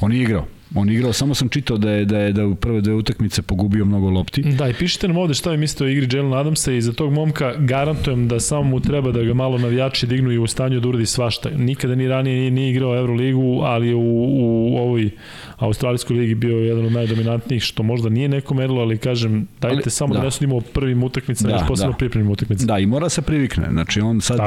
On 0.00 0.12
je 0.12 0.22
igrao. 0.22 0.46
On 0.74 0.88
je 0.88 0.94
igrao, 0.94 1.12
samo 1.12 1.34
sam 1.34 1.48
čitao 1.48 1.76
da 1.76 1.90
je, 1.90 2.04
da 2.04 2.18
je 2.18 2.32
da 2.32 2.46
u 2.46 2.54
prve 2.54 2.80
dve 2.80 2.94
utakmice 2.94 3.42
pogubio 3.42 3.84
mnogo 3.84 4.10
lopti. 4.10 4.42
Da, 4.42 4.68
i 4.68 4.74
pišite 4.74 5.08
nam 5.08 5.16
ovde 5.16 5.34
šta 5.34 5.50
vi 5.50 5.56
mislite 5.56 5.84
o 5.84 5.88
igri 5.88 6.16
Jalen 6.16 6.34
Adamsa 6.34 6.72
i 6.72 6.80
za 6.80 6.92
tog 6.92 7.12
momka 7.12 7.54
garantujem 7.58 8.28
da 8.28 8.40
samo 8.40 8.62
mu 8.62 8.80
treba 8.80 9.12
da 9.12 9.22
ga 9.22 9.34
malo 9.34 9.58
navijači 9.58 10.06
dignu 10.06 10.32
i 10.32 10.38
u 10.38 10.46
stanju 10.46 10.80
da 10.80 10.88
uradi 10.88 11.06
svašta. 11.06 11.50
Nikada 11.50 11.94
ni 11.94 12.08
ranije 12.08 12.36
nije, 12.38 12.50
nije 12.50 12.70
igrao 12.70 12.96
Euroligu, 12.96 13.60
ali 13.62 13.88
je 13.88 13.94
u, 13.94 14.24
u 14.72 14.76
ovoj 14.78 15.10
Australijskoj 15.56 16.16
ligi 16.16 16.34
bio 16.34 16.56
jedan 16.56 16.86
od 16.86 16.92
najdominantnijih, 16.92 17.62
što 17.62 17.82
možda 17.82 18.08
nije 18.08 18.28
neko 18.28 18.54
merilo, 18.54 18.80
ali 18.80 18.98
kažem, 18.98 19.46
dajte 19.60 19.82
Ali- 19.84 19.90
samo 19.90 20.14
da, 20.14 20.18
da. 20.20 20.24
ne 20.24 20.30
sudimo 20.30 20.56
o 20.56 20.60
prvim 20.60 21.02
utakmicama, 21.02 21.52
Da, 21.52 21.58
da, 21.58 21.64
posebno 21.66 21.92
da. 21.92 21.96
pripremnim 21.98 22.32
utakmicama. 22.32 22.66
Da, 22.72 22.78
i 22.78 22.86
mora 22.86 23.08
se 23.08 23.22
privikne. 23.22 23.68
Znači, 23.70 24.00
on 24.00 24.20
sad, 24.20 24.38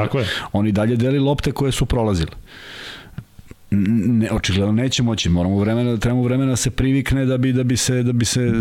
on 0.52 0.66
i 0.66 0.72
dalje 0.72 0.96
deli 0.96 1.18
lopte 1.18 1.52
koje 1.52 1.72
su 1.72 1.86
prolazile. 1.86 2.30
Ne, 3.76 4.30
očigledno 4.30 4.72
neće 4.72 5.02
moći, 5.02 5.28
moramo 5.28 5.58
vremena, 5.58 5.96
trebamo 5.96 6.22
vremena 6.22 6.50
da 6.50 6.56
se 6.56 6.70
privikne 6.70 7.24
da 7.24 7.38
bi 7.38 7.52
da 7.52 7.64
bi 7.64 7.76
se 7.76 8.02
da 8.02 8.12
bi 8.12 8.24
se 8.24 8.52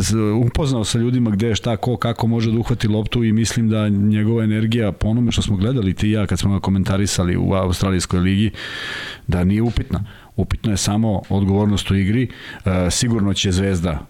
upoznao 0.46 0.84
sa 0.84 1.00
ljudima 1.00 1.30
gde 1.30 1.48
je 1.48 1.56
šta 1.56 1.78
ko 1.78 1.98
kako 1.98 2.28
može 2.28 2.52
da 2.52 2.60
uhvati 2.60 2.88
loptu 2.88 3.24
i 3.24 3.34
mislim 3.34 3.70
da 3.70 3.90
njegova 3.90 4.44
energija 4.44 4.92
po 4.92 5.08
onome 5.08 5.32
što 5.32 5.42
smo 5.42 5.58
gledali 5.58 5.94
ti 5.94 6.08
i 6.08 6.12
ja 6.12 6.28
kad 6.28 6.40
smo 6.40 6.54
ga 6.54 6.60
komentarisali 6.60 7.38
u 7.38 7.54
australijskoj 7.54 8.20
ligi 8.20 8.52
da 9.28 9.44
nije 9.44 9.62
upitna. 9.62 10.04
Upitno 10.36 10.72
je 10.72 10.78
samo 10.78 11.22
odgovornost 11.30 11.92
u 11.92 11.96
igri. 11.96 12.28
E, 12.66 12.92
sigurno 12.92 13.34
će 13.34 13.52
Zvezda 13.52 14.06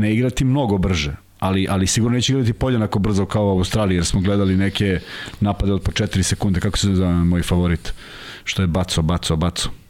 ne 0.00 0.14
igrati 0.14 0.44
mnogo 0.44 0.78
brže, 0.78 1.16
ali, 1.38 1.66
ali 1.70 1.86
sigurno 1.86 2.14
neće 2.14 2.32
igrati 2.32 2.52
podjednako 2.52 2.98
brzo 2.98 3.26
kao 3.26 3.46
u 3.46 3.58
Australiji, 3.58 3.96
jer 3.96 4.04
smo 4.04 4.20
gledali 4.20 4.56
neke 4.56 5.00
napade 5.40 5.72
od 5.72 5.82
po 5.82 5.90
4 5.90 6.22
sekunde, 6.22 6.60
kako 6.60 6.78
se 6.78 6.94
zove 6.94 7.12
moj 7.12 7.42
favorit, 7.42 7.94
što 8.44 8.62
je 8.62 8.66
baco, 8.66 9.02
baco, 9.02 9.36
baco. 9.36 9.83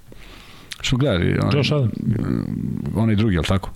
Što 0.84 0.96
gledali? 0.96 1.38
Onaj, 1.38 1.58
Josh 1.58 1.72
Allen. 1.72 1.90
onaj 2.96 3.14
drugi, 3.14 3.36
je 3.36 3.42
tako? 3.42 3.70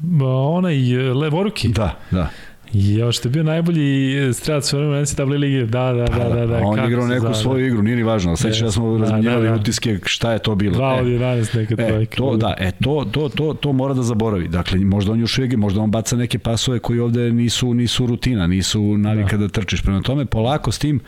Ba, 0.00 0.26
Onaj 0.26 0.94
e, 0.94 1.12
levoruki. 1.14 1.68
Da, 1.68 1.98
da. 2.10 2.28
Jo, 2.74 3.12
što 3.12 3.28
je 3.28 3.32
bio 3.32 3.42
najbolji 3.42 4.16
strelac 4.34 4.72
u 4.72 4.76
vremenu 4.76 5.02
NCAA 5.02 5.24
lige. 5.26 5.66
Da, 5.66 5.92
da, 5.92 6.04
da, 6.18 6.28
da. 6.30 6.46
da, 6.46 6.58
on 6.58 6.78
je 6.78 6.86
igrao 6.86 7.06
neku 7.06 7.20
zove. 7.22 7.34
svoju 7.34 7.66
igru, 7.66 7.82
nije 7.82 7.96
ni 7.96 8.02
važno. 8.02 8.36
Sećam 8.36 8.66
da 8.66 8.72
smo 8.72 8.92
Da, 8.92 9.00
razminjavali 9.00 9.44
da, 9.44 9.50
da. 9.50 9.60
utiske 9.60 9.98
šta 10.04 10.32
je 10.32 10.38
to 10.38 10.54
bilo. 10.54 10.74
Dva 10.74 10.96
E, 10.96 11.00
od 11.00 11.06
11 11.06 11.56
neka 11.56 11.74
E, 11.74 11.88
trojka. 11.88 12.16
to, 12.16 12.36
da, 12.36 12.54
e, 12.58 12.72
to, 12.72 13.06
to, 13.12 13.28
to, 13.28 13.54
to 13.54 13.72
mora 13.72 13.94
da 13.94 14.02
zaboravi. 14.02 14.48
Dakle, 14.48 14.78
možda 14.78 15.12
on 15.12 15.20
još 15.20 15.38
uvijek, 15.38 15.56
možda 15.56 15.80
on 15.80 15.90
baca 15.90 16.16
neke 16.16 16.38
pasove 16.38 16.78
koji 16.78 16.98
ovde 17.00 17.32
nisu, 17.32 17.74
nisu 17.74 18.06
rutina, 18.06 18.46
nisu 18.46 18.98
navika 18.98 19.36
da. 19.36 19.46
da 19.46 19.48
trčiš. 19.50 19.82
Prema 19.82 20.02
tome, 20.02 20.24
polako 20.24 20.72
s 20.72 20.78
tim, 20.78 21.00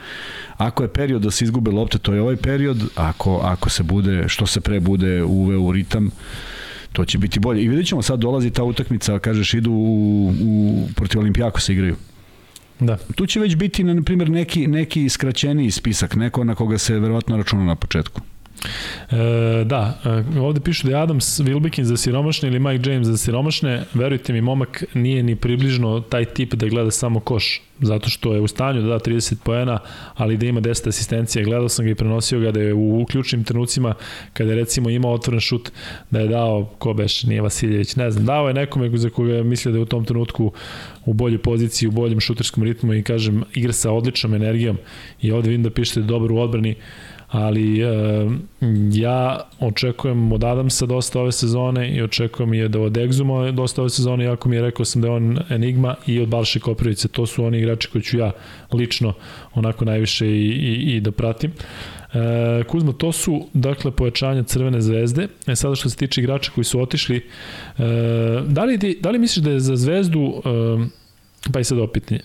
ako 0.56 0.82
je 0.82 0.88
period 0.88 1.22
da 1.22 1.30
se 1.30 1.44
izgube 1.44 1.70
lopte, 1.70 1.98
to 1.98 2.14
je 2.14 2.20
ovaj 2.22 2.36
period, 2.36 2.78
ako, 2.94 3.40
ako 3.42 3.70
se 3.70 3.82
bude, 3.82 4.24
što 4.28 4.46
se 4.46 4.60
pre 4.60 4.80
bude 4.80 5.22
uveo 5.22 5.60
u 5.60 5.72
ritam, 5.72 6.10
to 6.94 7.04
će 7.04 7.18
biti 7.18 7.40
bolje. 7.40 7.62
I 7.62 7.68
vidjet 7.68 7.86
ćemo, 7.86 8.02
sad 8.02 8.18
dolazi 8.18 8.50
ta 8.50 8.64
utakmica, 8.64 9.18
kažeš, 9.18 9.54
idu 9.54 9.72
u, 9.72 10.32
u 10.40 10.82
protiv 10.96 11.20
Olimpijako 11.20 11.60
se 11.60 11.72
igraju. 11.72 11.96
Da. 12.80 12.96
Tu 13.14 13.26
će 13.26 13.40
već 13.40 13.56
biti, 13.56 13.84
na 13.84 14.02
primjer, 14.02 14.30
neki, 14.30 14.66
neki 14.66 15.08
skraćeniji 15.08 15.70
spisak, 15.70 16.16
neko 16.16 16.44
na 16.44 16.54
koga 16.54 16.78
se 16.78 16.98
verovatno 16.98 17.36
računa 17.36 17.64
na 17.64 17.74
početku. 17.74 18.20
E, 19.10 19.64
da, 19.64 19.98
e, 20.04 20.40
ovde 20.40 20.60
pišu 20.60 20.86
da 20.86 20.96
je 20.96 21.02
Adams 21.02 21.40
Wilbekin 21.40 21.82
za 21.82 21.96
siromašne 21.96 22.48
ili 22.48 22.58
Mike 22.58 22.90
James 22.90 23.06
za 23.06 23.16
siromašne. 23.16 23.84
Verujte 23.94 24.32
mi, 24.32 24.40
momak 24.40 24.84
nije 24.94 25.22
ni 25.22 25.36
približno 25.36 26.00
taj 26.00 26.24
tip 26.24 26.54
da 26.54 26.66
gleda 26.66 26.90
samo 26.90 27.20
koš, 27.20 27.62
zato 27.80 28.08
što 28.08 28.34
je 28.34 28.40
u 28.40 28.48
stanju 28.48 28.82
da 28.82 28.88
da 28.88 28.98
30 28.98 29.34
poena, 29.44 29.78
ali 30.14 30.36
da 30.36 30.46
ima 30.46 30.60
10 30.60 30.88
asistencija. 30.88 31.44
Gledao 31.44 31.68
sam 31.68 31.84
ga 31.84 31.90
i 31.90 31.94
prenosio 31.94 32.40
ga 32.40 32.50
da 32.50 32.60
je 32.60 32.74
u 32.74 33.06
ključnim 33.10 33.44
trenucima, 33.44 33.94
kada 34.32 34.50
je 34.50 34.56
recimo 34.56 34.90
imao 34.90 35.12
otvoren 35.12 35.40
šut, 35.40 35.70
da 36.10 36.20
je 36.20 36.28
dao, 36.28 36.64
ko 36.78 36.94
beš, 36.94 37.22
nije 37.22 37.42
Vasiljević, 37.42 37.96
ne 37.96 38.10
znam, 38.10 38.26
dao 38.26 38.48
je 38.48 38.54
nekome 38.54 38.98
za 38.98 39.10
koga 39.10 39.42
mislio 39.42 39.72
da 39.72 39.78
je 39.78 39.82
u 39.82 39.86
tom 39.86 40.04
trenutku 40.04 40.52
u 41.04 41.12
boljoj 41.12 41.38
poziciji, 41.38 41.88
u 41.88 41.92
boljem 41.92 42.20
šuterskom 42.20 42.64
ritmu 42.64 42.94
i 42.94 43.02
kažem, 43.02 43.44
igra 43.54 43.72
sa 43.72 43.92
odličnom 43.92 44.34
energijom 44.34 44.78
i 45.20 45.32
ovde 45.32 45.48
vidim 45.48 45.62
da 45.62 45.70
pišete 45.70 46.00
dobro 46.00 46.34
u 46.34 46.38
odbrani, 46.38 46.74
ali 47.28 47.80
e, 47.80 47.86
ja 48.92 49.40
očekujem 49.60 50.32
od 50.32 50.44
Adamsa 50.44 50.86
dosta 50.86 51.20
ove 51.20 51.32
sezone 51.32 51.90
i 51.90 52.02
očekujem 52.02 52.54
i 52.54 52.68
da 52.68 52.80
od 52.80 52.92
Exuma 52.92 53.50
dosta 53.52 53.80
ove 53.80 53.90
sezone, 53.90 54.24
iako 54.24 54.48
mi 54.48 54.56
je 54.56 54.62
rekao 54.62 54.84
sam 54.84 55.02
da 55.02 55.08
je 55.08 55.14
on 55.14 55.38
enigma 55.50 55.94
i 56.06 56.20
od 56.20 56.28
Balše 56.28 56.60
Koprivice, 56.60 57.08
to 57.08 57.26
su 57.26 57.44
oni 57.44 57.58
igrači 57.58 57.88
koji 57.88 58.02
ću 58.02 58.18
ja 58.18 58.30
lično 58.72 59.12
onako 59.54 59.84
najviše 59.84 60.26
i, 60.26 60.48
i, 60.48 60.96
i 60.96 61.00
da 61.00 61.12
pratim. 61.12 61.52
E, 62.12 62.64
Kuzma, 62.64 62.92
to 62.92 63.12
su 63.12 63.46
dakle 63.52 63.90
pojačanja 63.90 64.42
Crvene 64.42 64.80
zvezde. 64.80 65.28
E 65.46 65.56
sada 65.56 65.74
što 65.74 65.88
se 65.88 65.96
tiče 65.96 66.20
igrača 66.20 66.50
koji 66.54 66.64
su 66.64 66.80
otišli, 66.80 67.16
e, 67.16 67.22
da, 68.46 68.64
li, 68.64 68.78
ti- 68.78 68.98
da 69.00 69.10
li 69.10 69.18
misliš 69.18 69.44
da 69.44 69.50
je 69.50 69.60
za 69.60 69.76
zvezdu, 69.76 70.42
e, 71.44 71.50
pa 71.52 71.60
i 71.60 71.64
sad 71.64 71.78
opitnije, 71.78 72.22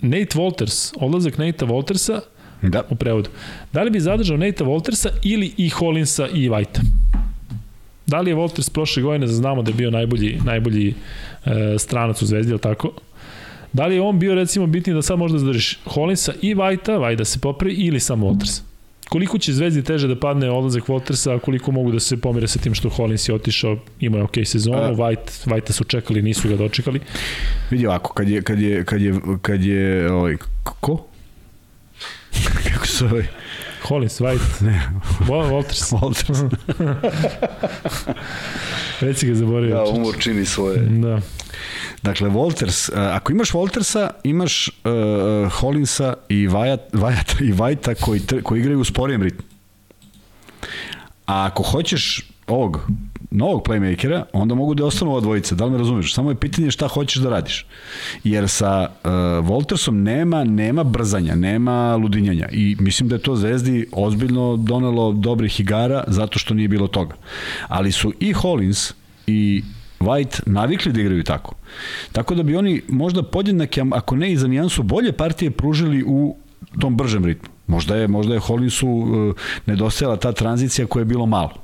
Nate 0.00 0.38
Walters, 0.38 0.92
odlazak 0.96 1.38
Natea 1.38 1.68
Waltersa 1.68 2.20
Da. 2.62 2.82
u 2.90 2.94
prevodu. 2.94 3.30
Da 3.72 3.82
li 3.82 3.90
bi 3.90 4.00
zadržao 4.00 4.36
Natea 4.36 4.66
Waltersa 4.66 5.08
ili 5.22 5.52
i 5.56 5.68
Hollinsa 5.68 6.28
i 6.28 6.48
Whitea? 6.48 6.82
Da 8.06 8.20
li 8.20 8.30
je 8.30 8.36
Walters 8.36 8.72
prošle 8.72 9.02
godine, 9.02 9.26
znamo 9.26 9.62
da 9.62 9.70
je 9.70 9.74
bio 9.74 9.90
najbolji, 9.90 10.38
najbolji 10.44 10.94
e, 11.44 11.78
stranac 11.78 12.22
u 12.22 12.26
Zvezdi, 12.26 12.50
je 12.50 12.54
li 12.54 12.60
tako? 12.60 12.90
Da 13.72 13.86
li 13.86 13.94
je 13.94 14.00
on 14.00 14.18
bio 14.18 14.34
recimo 14.34 14.66
bitniji 14.66 14.94
da 14.94 15.02
sad 15.02 15.18
možda 15.18 15.38
zadržiš 15.38 15.78
Hollinsa 15.84 16.32
i 16.42 16.54
Whitea, 16.54 16.98
White 16.98 17.16
da 17.16 17.24
se 17.24 17.38
popravi 17.38 17.74
ili 17.74 18.00
samo 18.00 18.26
Walters? 18.26 18.60
Koliko 19.08 19.38
će 19.38 19.52
Zvezdi 19.52 19.82
teže 19.84 20.08
da 20.08 20.16
padne 20.20 20.50
odlazak 20.50 20.82
Waltersa, 20.88 21.36
a 21.36 21.38
koliko 21.38 21.72
mogu 21.72 21.92
da 21.92 22.00
se 22.00 22.16
pomire 22.16 22.48
sa 22.48 22.58
tim 22.58 22.74
što 22.74 22.88
Hollins 22.88 23.28
je 23.28 23.34
otišao, 23.34 23.76
imao 24.00 24.18
je 24.18 24.24
okej 24.24 24.44
sezonu, 24.44 24.78
A- 24.78 24.92
White, 24.94 25.48
White 25.48 25.72
su 25.72 25.84
čekali, 25.84 26.22
nisu 26.22 26.48
ga 26.48 26.56
dočekali. 26.56 27.00
Vidi 27.70 27.86
ovako, 27.86 28.12
kad 28.12 28.28
je, 28.28 28.42
kad 28.42 28.60
je, 28.60 28.84
kad 28.84 29.00
je, 29.02 29.14
kad 29.42 29.64
je, 29.64 30.12
ovaj, 30.12 30.36
ko? 30.64 31.04
Kako 32.72 32.86
se 32.86 33.04
ovaj... 33.04 33.26
Hollins, 33.82 34.20
White. 34.20 34.64
Ne, 34.64 34.82
Wa- 35.20 35.50
Walters. 35.50 35.92
Walters. 36.00 36.56
Već 39.00 39.18
si 39.18 39.26
ga 39.26 39.34
zaboravio. 39.34 39.74
da, 39.74 39.84
umor 39.84 40.14
čini 40.18 40.44
svoje. 40.44 40.78
Da. 40.78 41.20
Dakle, 42.02 42.28
Walters, 42.28 42.92
uh, 42.92 43.16
ako 43.16 43.32
imaš 43.32 43.50
Waltersa, 43.52 44.10
imaš 44.24 44.68
uh, 44.68 45.52
Hollinsa 45.52 46.14
i 46.28 46.48
Wyatt, 46.48 46.78
Wyatt, 46.92 47.42
i 47.44 47.52
Whitea 47.52 47.94
koji, 48.00 48.20
koji 48.42 48.60
igraju 48.60 48.80
u 48.80 48.84
sporijem 48.84 49.22
ritmu. 49.22 49.42
A 51.26 51.44
ako 51.46 51.62
hoćeš 51.62 52.30
ovog 52.46 52.86
novog 53.32 53.62
playmakera, 53.62 54.22
onda 54.32 54.54
mogu 54.54 54.74
da 54.74 54.84
ostanu 54.84 55.10
ova 55.10 55.20
dvojica, 55.20 55.54
da 55.54 55.64
li 55.64 55.70
me 55.70 55.78
razumeš? 55.78 56.14
Samo 56.14 56.30
je 56.30 56.34
pitanje 56.34 56.70
šta 56.70 56.88
hoćeš 56.88 57.22
da 57.22 57.30
radiš. 57.30 57.66
Jer 58.24 58.48
sa 58.48 58.88
uh, 58.90 59.10
Voltersom 59.48 60.02
nema 60.02 60.44
nema 60.44 60.84
brzanja, 60.84 61.34
nema 61.34 61.96
ludinjanja 61.96 62.48
i 62.52 62.76
mislim 62.80 63.08
da 63.08 63.14
je 63.14 63.22
to 63.22 63.36
Zvezdi 63.36 63.86
ozbiljno 63.92 64.56
donelo 64.56 65.12
dobrih 65.12 65.60
igara 65.60 66.04
zato 66.06 66.38
što 66.38 66.54
nije 66.54 66.68
bilo 66.68 66.88
toga. 66.88 67.14
Ali 67.68 67.92
su 67.92 68.12
i 68.20 68.32
Hollins 68.32 68.92
i 69.26 69.62
White 70.00 70.40
navikli 70.46 70.92
da 70.92 71.00
igraju 71.00 71.24
tako. 71.24 71.54
Tako 72.12 72.34
da 72.34 72.42
bi 72.42 72.56
oni 72.56 72.82
možda 72.88 73.22
podjednake, 73.22 73.84
ako 73.92 74.16
ne 74.16 74.32
i 74.32 74.36
za 74.36 74.48
nijansu, 74.48 74.82
bolje 74.82 75.12
partije 75.12 75.50
pružili 75.50 76.04
u 76.06 76.36
tom 76.80 76.96
bržem 76.96 77.24
ritmu. 77.24 77.48
Možda 77.66 77.96
je, 77.96 78.08
možda 78.08 78.34
je 78.34 78.40
Hollinsu 78.40 78.88
uh, 78.88 79.34
nedostajala 79.66 80.16
ta 80.16 80.32
tranzicija 80.32 80.86
koja 80.86 81.00
je 81.00 81.04
bilo 81.04 81.26
malo. 81.26 81.61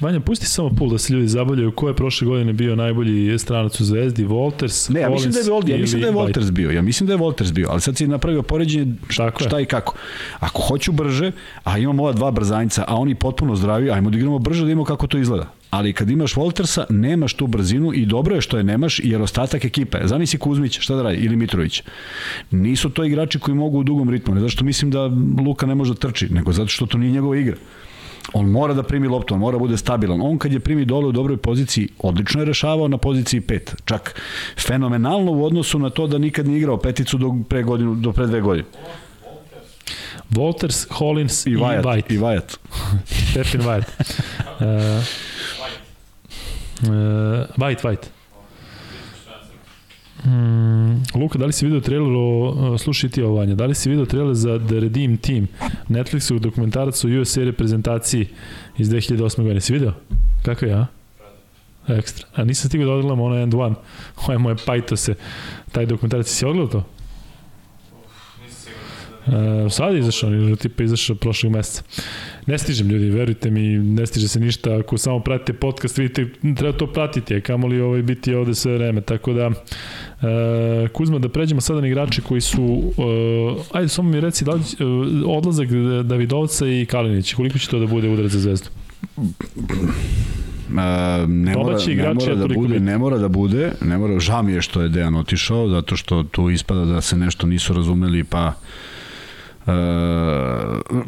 Vanja, 0.00 0.20
pusti 0.20 0.46
samo 0.46 0.70
pul 0.70 0.90
da 0.90 0.98
se 0.98 1.12
ljudi 1.12 1.28
zabavljaju 1.28 1.72
ko 1.72 1.88
je 1.88 1.96
prošle 1.96 2.26
godine 2.26 2.52
bio 2.52 2.76
najbolji 2.76 3.38
stranac 3.38 3.80
u 3.80 3.84
Zvezdi, 3.84 4.26
Walters, 4.26 4.92
Ne, 4.94 5.00
ja 5.00 5.10
mislim 5.10 5.32
da 5.32 5.38
je 5.38 5.50
Volters, 5.50 5.70
ja 5.70 5.78
mislim 5.78 6.00
da 6.00 6.06
je. 6.06 6.12
Volters 6.12 6.50
bio. 6.50 6.70
Ja 6.70 6.82
mislim 6.82 7.06
da 7.06 7.12
je 7.12 7.16
Volters 7.16 7.52
bio, 7.52 7.68
ali 7.70 7.80
sad 7.80 7.96
si 7.96 8.06
napravio 8.06 8.42
poređenje 8.42 8.92
je. 9.10 9.46
šta 9.46 9.60
i 9.60 9.64
kako. 9.64 9.94
Ako 10.40 10.62
hoću 10.62 10.92
brže, 10.92 11.32
a 11.64 11.78
imamo 11.78 12.02
ova 12.02 12.12
dva 12.12 12.30
brzanjca, 12.30 12.84
a 12.88 12.96
oni 12.96 13.14
potpuno 13.14 13.56
zdravi, 13.56 13.90
ajmo 13.90 14.10
da 14.10 14.16
igramo 14.18 14.38
brže 14.38 14.60
da 14.60 14.66
vidimo 14.66 14.84
kako 14.84 15.06
to 15.06 15.18
izgleda. 15.18 15.52
Ali 15.70 15.92
kad 15.92 16.10
imaš 16.10 16.36
Voltersa, 16.36 16.84
nemaš 16.90 17.34
tu 17.34 17.46
brzinu 17.46 17.92
i 17.94 18.06
dobro 18.06 18.34
je 18.34 18.40
što 18.40 18.56
je 18.56 18.64
nemaš, 18.64 19.00
jer 19.04 19.22
ostatak 19.22 19.64
ekipe, 19.64 19.98
zamisli 20.04 20.38
Kuzmić, 20.38 20.80
šta 20.80 20.94
da 20.94 21.02
radi, 21.02 21.16
ili 21.16 21.36
Mitrović. 21.36 21.82
Nisu 22.50 22.90
to 22.90 23.04
igrači 23.04 23.38
koji 23.38 23.54
mogu 23.54 23.78
u 23.78 23.82
dugom 23.82 24.10
ritmu, 24.10 24.34
ne 24.34 24.40
zato 24.40 24.50
što 24.50 24.64
mislim 24.64 24.90
da 24.90 25.10
Luka 25.46 25.66
ne 25.66 25.74
može 25.74 25.92
da 25.92 25.98
trči, 25.98 26.28
nego 26.28 26.52
zato 26.52 26.68
što 26.68 26.86
to 26.86 26.98
nije 26.98 27.12
njegova 27.12 27.36
igra. 27.36 27.56
On 28.32 28.46
mora 28.50 28.74
da 28.74 28.82
primi 28.82 29.08
loptu, 29.08 29.34
on 29.34 29.40
mora 29.40 29.52
da 29.52 29.58
bude 29.58 29.76
stabilan. 29.76 30.20
On 30.22 30.38
kad 30.38 30.52
je 30.52 30.60
primi 30.60 30.84
dole 30.84 31.06
u 31.06 31.12
dobroj 31.12 31.36
poziciji, 31.36 31.88
odlično 31.98 32.40
je 32.40 32.44
rešavao 32.44 32.88
na 32.88 32.98
poziciji 32.98 33.40
5. 33.40 33.74
Čak 33.84 34.20
fenomenalno 34.66 35.32
u 35.32 35.44
odnosu 35.44 35.78
na 35.78 35.90
to 35.90 36.06
da 36.06 36.18
nikad 36.18 36.46
nije 36.46 36.58
igrao 36.58 36.76
peticu 36.76 37.18
do 37.18 37.34
pre 37.48 37.62
godinu, 37.62 37.94
do 37.94 38.12
pre 38.12 38.26
dve 38.26 38.40
godine. 38.40 38.68
Walters, 40.30 40.86
Hollins 40.90 41.46
i, 41.46 41.50
I 41.50 41.56
Wyatt. 41.56 41.84
White. 41.84 42.14
I 42.14 42.18
Wyatt. 42.18 42.56
Pepin 43.34 43.60
White. 43.60 43.90
Uh, 44.60 44.68
uh, 46.88 47.46
White, 47.56 47.82
White. 47.82 48.21
Mm, 50.24 51.02
Luka, 51.14 51.38
da 51.38 51.46
li 51.46 51.52
si 51.52 51.66
video 51.66 51.80
trailer 51.80 52.12
o, 52.16 52.48
uh, 52.48 52.80
slušaj 52.80 53.10
ti 53.10 53.22
ovo 53.22 53.34
Vanja, 53.34 53.54
da 53.54 53.66
li 53.66 53.74
si 53.74 53.90
video 53.90 54.06
trailer 54.06 54.34
za 54.34 54.58
The 54.58 54.80
Redeem 54.80 55.16
Team, 55.16 55.48
Netflixov 55.88 56.38
dokumentarac 56.38 57.04
o 57.04 57.08
USA 57.08 57.40
reprezentaciji 57.44 58.28
iz 58.78 58.88
2008. 58.88 59.42
godine, 59.42 59.60
si 59.60 59.72
video? 59.72 59.92
Kako 60.42 60.64
je, 60.64 60.74
a? 60.74 60.86
Ekstra. 61.88 62.26
A 62.34 62.44
nisam 62.44 62.68
stigao 62.68 62.86
da 62.86 62.92
odgledam 62.92 63.20
ono 63.20 63.36
End 63.36 63.54
One. 63.54 63.74
Ovo 64.22 64.32
je 64.32 64.38
moje 64.38 64.56
pajto 64.66 64.96
se. 64.96 65.14
Taj 65.72 65.86
dokumentarac, 65.86 66.26
si 66.26 66.44
odgledao 66.44 66.80
to? 66.80 66.86
Uh, 69.26 69.72
sad 69.72 69.94
je 69.94 70.00
izašao, 70.00 70.30
ili 70.30 70.56
tipa 70.56 70.82
izašao 70.82 71.16
prošlog 71.16 71.52
meseca. 71.52 71.82
Ne 72.46 72.58
stižem 72.58 72.88
ljudi, 72.88 73.10
verujte 73.10 73.50
mi, 73.50 73.78
ne 73.78 74.06
stiže 74.06 74.28
se 74.28 74.40
ništa. 74.40 74.76
Ako 74.76 74.98
samo 74.98 75.20
pratite 75.20 75.52
podcast, 75.52 75.98
vidite, 75.98 76.26
treba 76.56 76.72
to 76.72 76.86
pratiti, 76.86 77.34
a 77.34 77.40
kamoli 77.40 77.80
ovaj 77.80 78.02
biti 78.02 78.34
ovde 78.34 78.54
sve 78.54 78.74
vreme. 78.74 79.00
Tako 79.00 79.32
da, 79.32 79.46
uh, 79.48 79.54
Kuzma, 80.92 81.18
da 81.18 81.28
pređemo 81.28 81.60
sada 81.60 81.80
na 81.80 81.86
igrače 81.86 82.22
koji 82.22 82.40
su, 82.40 82.62
uh, 82.62 82.94
ajde 83.72 83.88
samo 83.88 84.10
mi 84.10 84.20
reci, 84.20 84.44
da 84.44 84.52
li, 84.52 84.60
uh, 84.60 85.36
odlazak 85.36 85.68
Davidovca 86.04 86.66
i 86.66 86.86
Kalinić, 86.86 87.34
koliko 87.34 87.58
će 87.58 87.68
to 87.68 87.78
da 87.78 87.86
bude 87.86 88.08
udarac 88.08 88.32
za 88.32 88.40
zvezdu? 88.40 88.68
Uh, 89.16 89.24
ne 91.28 91.54
mora, 91.56 91.78
ne 91.86 92.14
mora 92.14 92.30
je 92.30 92.36
da 92.36 92.48
bude, 92.48 92.74
bitno. 92.74 92.86
ne 92.86 92.98
mora 92.98 93.18
da 93.18 93.28
bude, 93.28 93.72
ne 93.80 93.98
mora, 93.98 94.18
žao 94.18 94.42
mi 94.42 94.52
je 94.52 94.62
što 94.62 94.82
je 94.82 94.88
Dejan 94.88 95.14
otišao, 95.16 95.68
zato 95.68 95.96
što 95.96 96.22
tu 96.22 96.50
ispada 96.50 96.84
da 96.84 97.00
se 97.00 97.16
nešto 97.16 97.46
nisu 97.46 97.74
razumeli, 97.74 98.24
pa 98.24 98.46
Uh, 98.46 98.91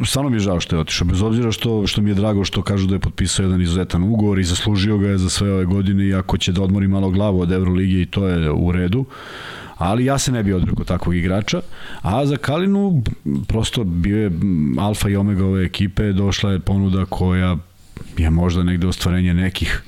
stvarno 0.07 0.31
mi 0.31 0.37
je 0.37 0.41
žao 0.41 0.61
što 0.61 0.77
je 0.77 0.81
otišao, 0.81 1.07
bez 1.07 1.23
obzira 1.23 1.53
što, 1.53 1.87
što 1.87 2.03
mi 2.03 2.11
je 2.11 2.15
drago 2.15 2.45
što 2.45 2.63
kažu 2.63 2.87
da 2.87 2.95
je 2.95 3.01
potpisao 3.01 3.45
jedan 3.45 3.63
izuzetan 3.63 4.03
ugovor 4.03 4.39
i 4.39 4.45
zaslužio 4.45 4.99
ga 4.99 5.09
je 5.09 5.19
za 5.19 5.31
sve 5.31 5.53
ove 5.53 5.65
godine 5.65 6.07
i 6.07 6.15
ako 6.15 6.39
će 6.39 6.53
da 6.53 6.63
odmori 6.63 6.89
malo 6.89 7.11
glavu 7.11 7.41
od 7.41 7.53
Evrolige 7.53 8.03
i 8.03 8.07
to 8.07 8.29
je 8.29 8.51
u 8.51 8.73
redu 8.73 9.05
ali 9.79 10.05
ja 10.05 10.19
se 10.19 10.33
ne 10.33 10.43
bi 10.43 10.53
odrekao 10.53 10.85
takvog 10.85 11.17
igrača, 11.17 11.61
a 12.03 12.27
za 12.27 12.37
Kalinu 12.37 13.03
prosto 13.49 13.85
bio 13.85 14.19
je 14.19 14.31
alfa 14.79 15.09
i 15.09 15.17
omega 15.17 15.45
ove 15.45 15.65
ekipe, 15.65 16.13
došla 16.13 16.53
je 16.53 16.61
ponuda 16.61 17.05
koja 17.05 17.57
je 18.17 18.31
možda 18.31 18.63
negde 18.63 18.87
ostvarenje 18.87 19.35
nekih 19.35 19.83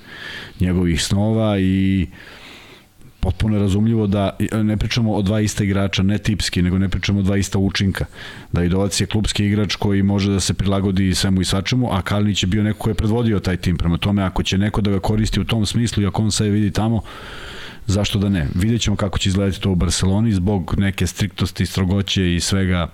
njegovih 0.60 1.02
snova 1.02 1.58
i 1.58 2.06
potpuno 3.26 3.56
je 3.56 3.62
razumljivo 3.62 4.06
da 4.06 4.36
ne 4.62 4.76
pričamo 4.76 5.14
o 5.14 5.22
dva 5.22 5.40
ista 5.40 5.64
igrača, 5.64 6.02
ne 6.02 6.18
tipski, 6.18 6.62
nego 6.62 6.78
ne 6.78 6.88
pričamo 6.88 7.18
o 7.18 7.22
dva 7.22 7.36
ista 7.36 7.58
učinka. 7.58 8.04
Da 8.52 8.64
Idovac 8.64 9.00
je 9.00 9.06
klubski 9.06 9.46
igrač 9.46 9.74
koji 9.74 10.02
može 10.02 10.30
da 10.30 10.40
se 10.40 10.54
prilagodi 10.54 11.14
svemu 11.14 11.40
i 11.40 11.44
svačemu, 11.44 11.88
a 11.92 12.02
Kalinić 12.02 12.42
je 12.42 12.46
bio 12.46 12.62
neko 12.62 12.78
ko 12.78 12.90
je 12.90 12.94
predvodio 12.94 13.40
taj 13.40 13.56
tim. 13.56 13.76
Prema 13.76 13.98
tome, 13.98 14.22
ako 14.22 14.42
će 14.42 14.58
neko 14.58 14.80
da 14.80 14.90
ga 14.90 15.00
koristi 15.00 15.40
u 15.40 15.44
tom 15.44 15.66
smislu 15.66 16.02
i 16.02 16.06
ako 16.06 16.22
on 16.22 16.30
sve 16.30 16.48
vidi 16.50 16.70
tamo, 16.70 17.02
zašto 17.86 18.18
da 18.18 18.28
ne? 18.28 18.46
Vidjet 18.54 18.80
ćemo 18.80 18.96
kako 18.96 19.18
će 19.18 19.28
izgledati 19.28 19.60
to 19.60 19.70
u 19.70 19.74
Barceloni 19.74 20.32
zbog 20.32 20.74
neke 20.78 21.06
striktnosti, 21.06 21.66
strogoće 21.66 22.34
i 22.34 22.40
svega 22.40 22.88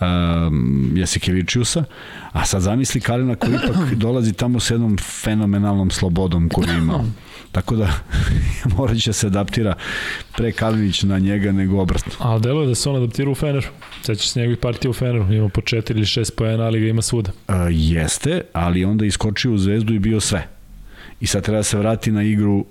um, 0.00 0.92
Jasikevičiusa, 0.96 1.84
a 2.32 2.44
sad 2.44 2.62
zamisli 2.62 3.00
Kalina 3.00 3.34
koji 3.36 3.54
ipak 3.54 3.94
dolazi 4.04 4.32
tamo 4.32 4.60
s 4.60 4.70
jednom 4.70 4.98
fenomenalnom 4.98 5.90
slobodom 5.90 6.48
koju 6.48 6.68
je 6.68 6.78
imao. 6.78 7.04
Tako 7.56 7.76
da 7.76 7.92
morat 8.76 8.98
će 8.98 9.12
se 9.12 9.26
adaptira 9.26 9.74
pre 10.36 10.52
Kalinić 10.52 11.02
na 11.02 11.18
njega 11.18 11.52
nego 11.52 11.80
obratno. 11.80 12.12
Ali 12.18 12.40
delo 12.40 12.60
je 12.60 12.66
da 12.66 12.74
se 12.74 12.88
on 12.88 12.96
adaptira 12.96 13.30
u 13.30 13.34
Feneru. 13.34 13.68
Sećaš 14.02 14.28
se 14.28 14.40
njegovih 14.40 14.58
partija 14.58 14.90
u 14.90 14.94
Feneru, 14.94 15.32
ima 15.32 15.48
po 15.48 15.60
4 15.60 15.90
ili 15.90 16.04
6 16.04 16.30
pojena, 16.36 16.64
ali 16.64 16.80
ga 16.80 16.86
ima 16.86 17.02
svuda. 17.02 17.30
Uh, 17.48 17.54
jeste, 17.70 18.40
ali 18.52 18.84
onda 18.84 19.06
iskočio 19.06 19.52
u 19.52 19.58
zvezdu 19.58 19.94
i 19.94 19.98
bio 19.98 20.20
sve. 20.20 20.48
I 21.20 21.26
sad 21.26 21.44
treba 21.44 21.58
da 21.58 21.62
se 21.62 21.78
vrati 21.78 22.10
na 22.10 22.22
igru 22.22 22.64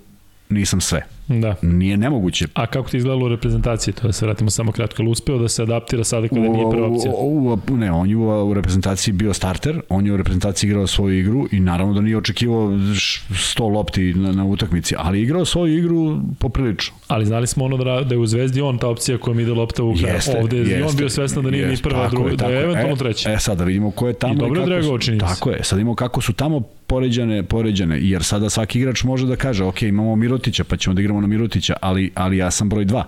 nisam 0.48 0.80
sve. 0.80 1.02
Da. 1.28 1.54
Nije 1.62 1.96
nemoguće. 1.96 2.46
A 2.54 2.66
kako 2.66 2.90
ti 2.90 2.96
izgledalo 2.96 3.26
u 3.26 3.28
reprezentaciji? 3.28 3.94
To 3.94 4.06
da 4.06 4.12
se 4.12 4.26
vratimo 4.26 4.50
samo 4.50 4.72
kratko. 4.72 5.02
Ali 5.02 5.10
uspeo 5.10 5.38
da 5.38 5.48
se 5.48 5.62
adaptira 5.62 6.04
sada 6.04 6.28
kada 6.28 6.40
nije 6.40 6.70
prva 6.70 6.86
opcija? 6.86 7.12
U, 7.12 7.48
u, 7.48 7.58
u, 7.70 7.76
ne, 7.76 7.92
on 7.92 8.10
je 8.10 8.16
u, 8.16 8.48
u 8.48 8.54
reprezentaciji 8.54 9.14
bio 9.14 9.34
starter, 9.34 9.80
on 9.88 10.06
je 10.06 10.12
u 10.12 10.16
reprezentaciji 10.16 10.68
igrao 10.68 10.86
svoju 10.86 11.18
igru 11.18 11.46
i 11.52 11.60
naravno 11.60 11.94
da 11.94 12.00
nije 12.00 12.16
očekivao 12.16 12.78
š- 12.94 13.22
100 13.30 13.72
lopti 13.72 14.14
na, 14.14 14.32
na 14.32 14.44
utakmici, 14.44 14.94
ali 14.98 15.18
je 15.18 15.22
igrao 15.22 15.44
svoju 15.44 15.78
igru 15.78 16.20
poprilično. 16.38 16.94
Ali 17.08 17.26
znali 17.26 17.46
smo 17.46 17.64
ono 17.64 17.76
da, 17.76 18.00
da 18.00 18.14
je 18.14 18.18
u 18.18 18.26
Zvezdi 18.26 18.60
on 18.60 18.78
ta 18.78 18.88
opcija 18.88 19.18
koja 19.18 19.34
mi 19.34 19.42
ide 19.42 19.52
lopta 19.52 19.82
u 19.82 19.94
kraj. 19.94 20.14
Jeste, 20.14 20.40
Ovde 20.42 20.56
je 20.56 20.62
jeste, 20.62 20.84
on 20.84 20.96
bio 20.96 21.08
svestan 21.08 21.44
da 21.44 21.50
nije 21.50 21.64
ni 21.66 21.72
jeste, 21.72 21.88
prva, 21.88 22.02
tako 22.02 22.16
druga, 22.16 22.30
je, 22.30 22.36
da 22.36 22.46
je 22.46 22.62
eventualno 22.62 22.94
e, 22.94 22.98
treća. 22.98 23.32
E, 23.32 23.38
sad 23.38 23.58
da 23.58 23.64
vidimo 23.64 23.90
ko 23.90 24.08
je 24.08 24.14
tamo. 24.14 24.34
I 24.34 24.36
dobro 24.38 24.60
je 24.60 24.82
kako 24.82 25.00
su-. 25.00 25.18
Tako 25.18 25.50
je, 25.50 25.64
sad 25.64 25.78
vidimo 25.78 25.94
kako 25.94 26.20
su 26.20 26.32
tamo 26.32 26.60
poređane, 26.86 27.42
poređane, 27.42 27.98
jer 28.00 28.24
sada 28.24 28.50
svaki 28.50 28.78
igrač 28.78 29.04
može 29.04 29.26
da 29.26 29.36
kaže, 29.36 29.64
ok, 29.64 29.82
imamo 29.82 30.16
Mirotića, 30.16 30.64
pa 30.64 30.76
ćemo 30.76 30.94
da 30.94 31.00
igramo 31.00 31.15
na 31.20 31.26
Mirotića, 31.26 31.74
ali, 31.80 32.10
ali 32.14 32.36
ja 32.36 32.50
sam 32.50 32.68
broj 32.68 32.84
2 32.84 33.02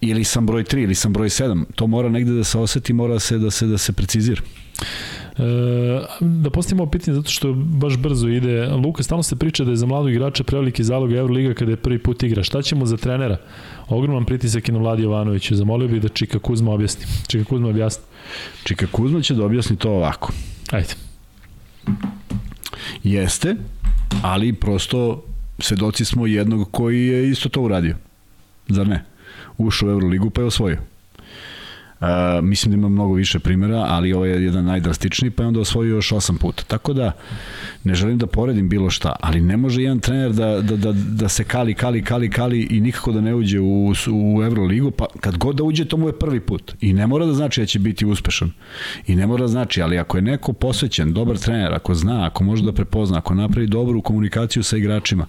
ili 0.00 0.24
sam 0.24 0.46
broj 0.46 0.64
3 0.64 0.82
ili 0.82 0.94
sam 0.94 1.12
broj 1.12 1.28
7 1.28 1.64
to 1.74 1.86
mora 1.86 2.08
negde 2.08 2.32
da 2.32 2.44
se 2.44 2.58
oseti 2.58 2.92
mora 2.92 3.18
se 3.18 3.38
da 3.38 3.50
se 3.50 3.66
da 3.66 3.78
se 3.78 3.92
precizira 3.92 4.42
E, 5.38 5.42
da 6.20 6.50
postavimo 6.50 6.82
ovo 6.82 6.90
pitanje 6.90 7.14
zato 7.14 7.30
što 7.30 7.52
baš 7.52 7.96
brzo 7.96 8.28
ide. 8.28 8.66
Luka, 8.66 9.02
stalno 9.02 9.22
se 9.22 9.36
priča 9.36 9.64
da 9.64 9.70
je 9.70 9.76
za 9.76 9.86
mladog 9.86 10.10
igrača 10.10 10.44
preveliki 10.44 10.84
zalog 10.84 11.12
Euroliga 11.12 11.54
kada 11.54 11.70
je 11.70 11.76
prvi 11.76 11.98
put 11.98 12.22
igra. 12.22 12.42
Šta 12.42 12.62
ćemo 12.62 12.86
za 12.86 12.96
trenera? 12.96 13.36
Ogroman 13.88 14.24
pritisak 14.24 14.68
i 14.68 14.72
na 14.72 14.78
Vladi 14.78 15.02
Jovanoviću. 15.02 15.56
Zamolio 15.56 15.88
bih 15.88 16.02
da 16.02 16.08
Čika 16.08 16.38
Kuzma 16.38 16.72
objasni. 16.72 17.04
Čika 17.28 17.44
Kuzma 17.44 17.68
objasni. 17.68 18.04
Čika 18.64 18.86
Kuzma 18.86 19.22
će 19.22 19.34
da 19.34 19.44
objasni 19.44 19.76
to 19.76 19.90
ovako 19.90 20.32
Ajde. 20.70 20.94
jeste 23.02 23.56
ali 24.22 24.52
prosto 24.52 25.22
svedoci 25.62 26.04
smo 26.04 26.26
jednog 26.26 26.70
koji 26.70 27.06
je 27.06 27.30
isto 27.30 27.48
to 27.48 27.62
uradio. 27.62 27.96
Zar 28.68 28.88
ne? 28.88 29.04
Ušao 29.58 29.88
u 29.88 29.92
Euroligu 29.92 30.30
pa 30.30 30.40
je 30.40 30.46
osvojio 30.46 30.89
Mislim 32.42 32.72
da 32.72 32.78
ima 32.78 32.88
mnogo 32.88 33.14
više 33.14 33.38
primjera, 33.38 33.84
ali 33.88 34.12
ovo 34.12 34.24
je 34.24 34.44
jedan 34.44 34.64
najdrastičniji, 34.64 35.30
pa 35.30 35.42
je 35.42 35.46
onda 35.46 35.60
osvojio 35.60 35.94
još 35.94 36.12
osam 36.12 36.36
puta. 36.36 36.62
Tako 36.66 36.92
da, 36.92 37.12
ne 37.84 37.94
želim 37.94 38.18
da 38.18 38.26
poredim 38.26 38.68
bilo 38.68 38.90
šta, 38.90 39.16
ali 39.20 39.40
ne 39.40 39.56
može 39.56 39.82
jedan 39.82 40.00
trener 40.00 40.32
da, 40.32 40.60
da, 40.60 40.76
da, 40.76 40.92
da 40.92 41.28
se 41.28 41.44
kali, 41.44 41.74
kali, 41.74 42.04
kali, 42.04 42.30
kali 42.30 42.60
i 42.70 42.80
nikako 42.80 43.12
da 43.12 43.20
ne 43.20 43.34
uđe 43.34 43.60
u, 43.60 43.92
u 44.12 44.42
Euroligu, 44.42 44.90
pa 44.90 45.06
kad 45.20 45.38
god 45.38 45.56
da 45.56 45.62
uđe, 45.62 45.84
to 45.84 45.96
mu 45.96 46.08
je 46.08 46.18
prvi 46.18 46.40
put. 46.40 46.72
I 46.80 46.92
ne 46.92 47.06
mora 47.06 47.26
da 47.26 47.32
znači 47.32 47.60
da 47.60 47.66
će 47.66 47.78
biti 47.78 48.06
uspešan. 48.06 48.52
I 49.06 49.16
ne 49.16 49.26
mora 49.26 49.42
da 49.42 49.48
znači, 49.48 49.82
ali 49.82 49.98
ako 49.98 50.18
je 50.18 50.22
neko 50.22 50.52
posvećen, 50.52 51.12
dobar 51.12 51.38
trener, 51.38 51.74
ako 51.74 51.94
zna, 51.94 52.26
ako 52.26 52.44
može 52.44 52.64
da 52.64 52.72
prepozna, 52.72 53.18
ako 53.18 53.34
napravi 53.34 53.66
dobru 53.66 54.02
komunikaciju 54.02 54.62
sa 54.62 54.76
igračima, 54.76 55.26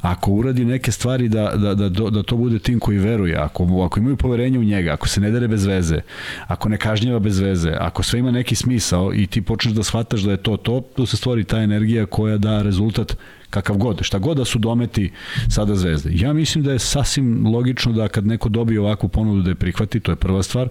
ako 0.00 0.30
uradi 0.30 0.64
neke 0.64 0.92
stvari 0.92 1.28
da, 1.28 1.52
da, 1.56 1.74
da, 1.74 1.88
da 1.88 2.22
to 2.22 2.36
bude 2.36 2.58
tim 2.58 2.80
koji 2.80 2.98
veruje, 2.98 3.36
ako, 3.36 3.82
ako 3.86 4.00
imaju 4.00 4.16
poverenje 4.16 4.58
u 4.58 4.64
njega, 4.64 4.92
ako 4.92 5.08
se 5.08 5.20
ne 5.20 5.30
dere 5.30 5.48
bez 5.48 5.66
veze, 5.66 5.93
ako 6.46 6.68
ne 6.68 6.78
kažnjava 6.78 7.18
bez 7.18 7.40
veze, 7.40 7.72
ako 7.80 8.02
sve 8.02 8.18
ima 8.18 8.30
neki 8.30 8.54
smisao 8.54 9.14
i 9.14 9.26
ti 9.26 9.42
počneš 9.42 9.74
da 9.74 9.82
shvataš 9.82 10.20
da 10.20 10.30
je 10.30 10.42
to 10.42 10.56
to, 10.56 10.80
tu 10.96 11.06
se 11.06 11.16
stvori 11.16 11.44
ta 11.44 11.58
energija 11.58 12.06
koja 12.06 12.38
da 12.38 12.62
rezultat 12.62 13.16
kakav 13.54 13.76
god, 13.76 14.02
šta 14.02 14.18
god 14.18 14.36
da 14.36 14.44
su 14.44 14.58
dometi 14.58 15.12
sada 15.48 15.74
zvezde. 15.74 16.10
Ja 16.12 16.32
mislim 16.32 16.64
da 16.64 16.72
je 16.72 16.78
sasvim 16.78 17.46
logično 17.46 17.92
da 17.92 18.08
kad 18.08 18.26
neko 18.26 18.48
dobije 18.48 18.80
ovakvu 18.80 19.08
ponudu 19.08 19.42
da 19.42 19.50
je 19.50 19.54
prihvati, 19.54 20.00
to 20.00 20.12
je 20.12 20.16
prva 20.16 20.42
stvar. 20.42 20.68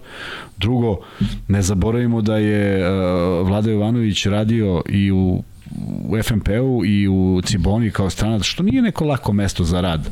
Drugo, 0.56 1.00
ne 1.48 1.62
zaboravimo 1.62 2.22
da 2.22 2.36
je 2.36 2.88
uh, 2.88 3.48
Vlada 3.48 3.70
Jovanović 3.70 4.26
radio 4.26 4.82
i 4.88 5.12
u 5.12 5.42
u 6.08 6.22
FMP-u 6.22 6.84
i 6.84 7.08
u 7.08 7.40
Ciboni 7.44 7.90
kao 7.90 8.10
stranac, 8.10 8.42
što 8.42 8.62
nije 8.62 8.82
neko 8.82 9.04
lako 9.04 9.32
mesto 9.32 9.64
za 9.64 9.80
rad. 9.80 10.10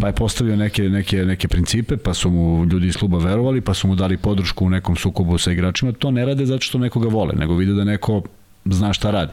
Pa 0.00 0.06
je 0.06 0.12
postavio 0.12 0.56
neke, 0.56 0.82
neke, 0.82 1.16
neke 1.16 1.48
principe, 1.48 1.96
pa 1.96 2.14
su 2.14 2.30
mu 2.30 2.64
ljudi 2.64 2.86
iz 2.86 2.96
kluba 2.96 3.18
verovali, 3.18 3.60
pa 3.60 3.74
su 3.74 3.88
mu 3.88 3.94
dali 3.94 4.16
podršku 4.16 4.66
u 4.66 4.70
nekom 4.70 4.96
sukobu 4.96 5.38
sa 5.38 5.52
igračima. 5.52 5.92
To 5.92 6.10
ne 6.10 6.24
rade 6.24 6.46
zato 6.46 6.60
što 6.60 6.78
nekoga 6.78 7.08
vole, 7.08 7.34
nego 7.34 7.54
vide 7.54 7.72
da 7.72 7.84
neko 7.84 8.22
zna 8.64 8.92
šta 8.92 9.10
radi. 9.10 9.32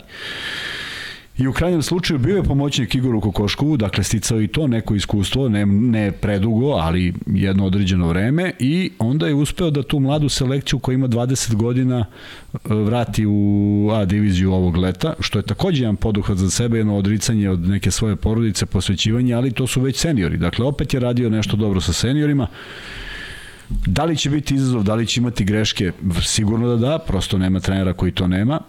I 1.38 1.47
u 1.47 1.53
krajnjem 1.53 1.81
slučaju 1.81 2.19
bio 2.19 2.35
je 2.35 2.43
pomoćnik 2.43 2.95
Igoru 2.95 3.22
Kokoškovu, 3.22 3.77
dakle 3.77 4.03
sticao 4.03 4.41
i 4.41 4.47
to 4.47 4.67
neko 4.67 4.95
iskustvo, 4.95 5.49
ne, 5.49 5.65
ne 5.65 6.11
predugo, 6.11 6.72
ali 6.72 7.14
jedno 7.25 7.65
određeno 7.65 8.07
vreme 8.07 8.51
i 8.59 8.91
onda 8.99 9.27
je 9.27 9.33
uspeo 9.33 9.69
da 9.69 9.83
tu 9.83 9.99
mladu 9.99 10.30
selekciju 10.30 10.80
koja 10.80 10.93
ima 10.93 11.07
20 11.07 11.55
godina 11.55 12.05
e, 12.53 12.57
vrati 12.73 13.25
u 13.27 13.89
A 13.93 14.05
diviziju 14.05 14.53
ovog 14.53 14.77
leta, 14.77 15.14
što 15.19 15.39
je 15.39 15.43
takođe 15.43 15.83
jedan 15.83 15.95
poduhvat 15.95 16.38
za 16.38 16.49
sebe, 16.49 16.77
jedno 16.77 16.97
odricanje 16.97 17.49
od 17.49 17.59
neke 17.59 17.91
svoje 17.91 18.15
porodice, 18.15 18.65
posvećivanje, 18.65 19.33
ali 19.33 19.51
to 19.51 19.67
su 19.67 19.81
već 19.81 19.97
seniori. 19.97 20.38
Dakle, 20.38 20.65
opet 20.65 20.93
je 20.93 20.99
radio 20.99 21.30
nešto 21.30 21.57
dobro 21.57 21.81
sa 21.81 21.93
seniorima. 21.93 22.47
Da 23.69 24.05
li 24.05 24.17
će 24.17 24.30
biti 24.30 24.55
izazov, 24.55 24.83
da 24.83 24.95
li 24.95 25.07
će 25.07 25.19
imati 25.19 25.45
greške? 25.45 25.91
Sigurno 26.22 26.67
da 26.67 26.75
da, 26.75 26.99
prosto 26.99 27.38
nema 27.38 27.59
trenera 27.59 27.93
koji 27.93 28.11
to 28.11 28.27
nema 28.27 28.59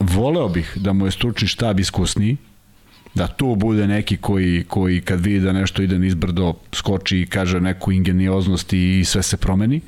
voleo 0.00 0.48
bih 0.48 0.72
da 0.76 0.92
mu 0.92 1.06
je 1.06 1.10
stručni 1.10 1.48
štab 1.48 1.80
iskusniji, 1.80 2.36
da 3.14 3.26
tu 3.26 3.54
bude 3.54 3.86
neki 3.86 4.16
koji, 4.16 4.64
koji 4.68 5.00
kad 5.00 5.20
vidi 5.20 5.40
da 5.40 5.52
nešto 5.52 5.82
ide 5.82 5.98
nizbrdo, 5.98 6.54
skoči 6.72 7.20
i 7.20 7.26
kaže 7.26 7.60
neku 7.60 7.92
ingenioznost 7.92 8.72
i 8.72 9.04
sve 9.04 9.22
se 9.22 9.36
promeni. 9.36 9.80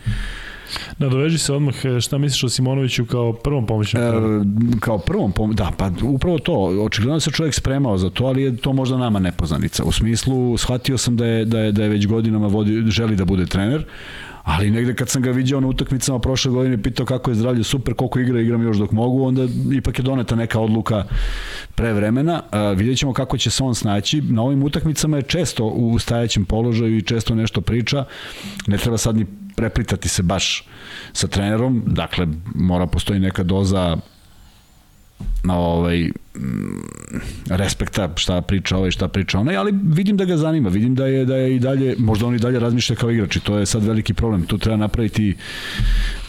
Nadoveži 0.99 1.39
se 1.39 1.53
odmah, 1.53 1.75
e, 1.85 2.01
šta 2.01 2.19
misliš 2.19 2.45
o 2.45 2.49
Simonoviću 2.49 3.05
kao 3.05 3.33
prvom 3.33 3.67
pomoćnom 3.67 4.03
e, 4.03 4.79
Kao 4.81 4.99
prvom 4.99 5.33
pomoćnom, 5.33 5.57
da, 5.57 5.73
pa 5.77 5.91
upravo 6.03 6.39
to, 6.39 6.53
očigledno 6.85 7.21
se 7.21 7.31
čovjek 7.31 7.55
spremao 7.55 7.99
za 7.99 8.11
to, 8.11 8.25
ali 8.25 8.43
je 8.43 8.57
to 8.57 8.73
možda 8.73 8.97
nama 8.97 9.19
nepoznanica. 9.19 9.85
U 9.85 9.93
smislu, 9.93 10.57
shvatio 10.57 10.99
sam 10.99 11.17
da 11.17 11.27
je, 11.27 11.45
da 11.45 11.61
je, 11.61 11.73
da 11.73 11.83
je 11.83 11.89
već 11.89 12.07
godinama 12.07 12.47
vodi, 12.47 12.83
želi 12.91 13.17
da 13.17 13.25
bude 13.25 13.47
trener, 13.47 13.85
ali 14.47 14.71
negde 14.71 14.95
kad 14.95 15.09
sam 15.09 15.23
ga 15.23 15.31
viđao 15.31 15.61
na 15.61 15.67
utakmicama 15.67 16.19
prošle 16.19 16.51
godine 16.51 16.83
pitao 16.83 17.07
kako 17.07 17.31
je 17.31 17.35
zdravlje 17.35 17.65
super, 17.65 17.95
koliko 17.95 18.21
igra, 18.21 18.41
igram 18.41 18.63
još 18.63 18.77
dok 18.77 18.91
mogu, 18.91 19.25
onda 19.25 19.47
ipak 19.73 19.99
je 19.99 20.03
doneta 20.03 20.37
neka 20.37 20.61
odluka 20.61 21.05
pre 21.75 21.93
vremena. 21.93 22.43
Uh, 22.43 22.79
vidjet 22.79 22.99
ćemo 22.99 23.13
kako 23.13 23.39
će 23.39 23.51
se 23.51 23.65
on 23.65 23.75
snaći. 23.75 24.21
Na 24.21 24.43
ovim 24.43 24.63
utakmicama 24.63 25.17
je 25.17 25.23
često 25.23 25.65
u 25.65 25.99
stajaćem 25.99 26.45
položaju 26.45 26.97
i 26.97 27.03
često 27.03 27.35
nešto 27.35 27.61
priča. 27.61 28.05
Ne 28.67 28.79
treba 28.79 28.99
sad 28.99 29.17
ni 29.17 29.27
preplitati 29.57 30.09
se 30.09 30.23
baš 30.23 30.65
sa 31.13 31.27
trenerom, 31.27 31.83
dakle 31.87 32.27
mora 32.55 32.87
postoji 32.87 33.21
neka 33.21 33.43
doza 33.43 33.97
ovaj 35.49 36.11
respekta 37.47 38.09
šta 38.17 38.41
priča 38.41 38.77
ovaj, 38.77 38.91
šta 38.91 39.09
priča 39.09 39.39
onaj, 39.39 39.57
ali 39.57 39.75
vidim 39.85 40.17
da 40.17 40.25
ga 40.25 40.37
zanima, 40.37 40.69
vidim 40.69 40.95
da 40.95 41.07
je 41.07 41.25
da 41.25 41.37
je 41.37 41.57
i 41.57 41.59
dalje, 41.59 41.95
možda 41.99 42.27
on 42.27 42.35
i 42.35 42.39
dalje 42.39 42.59
razmišlja 42.59 42.97
kao 42.97 43.11
igrač 43.11 43.37
i 43.37 43.41
to 43.41 43.59
je 43.59 43.67
sad 43.67 43.85
veliki 43.85 44.15
problem. 44.15 44.47
Tu 44.47 44.59
treba 44.59 44.77
napraviti 44.77 45.37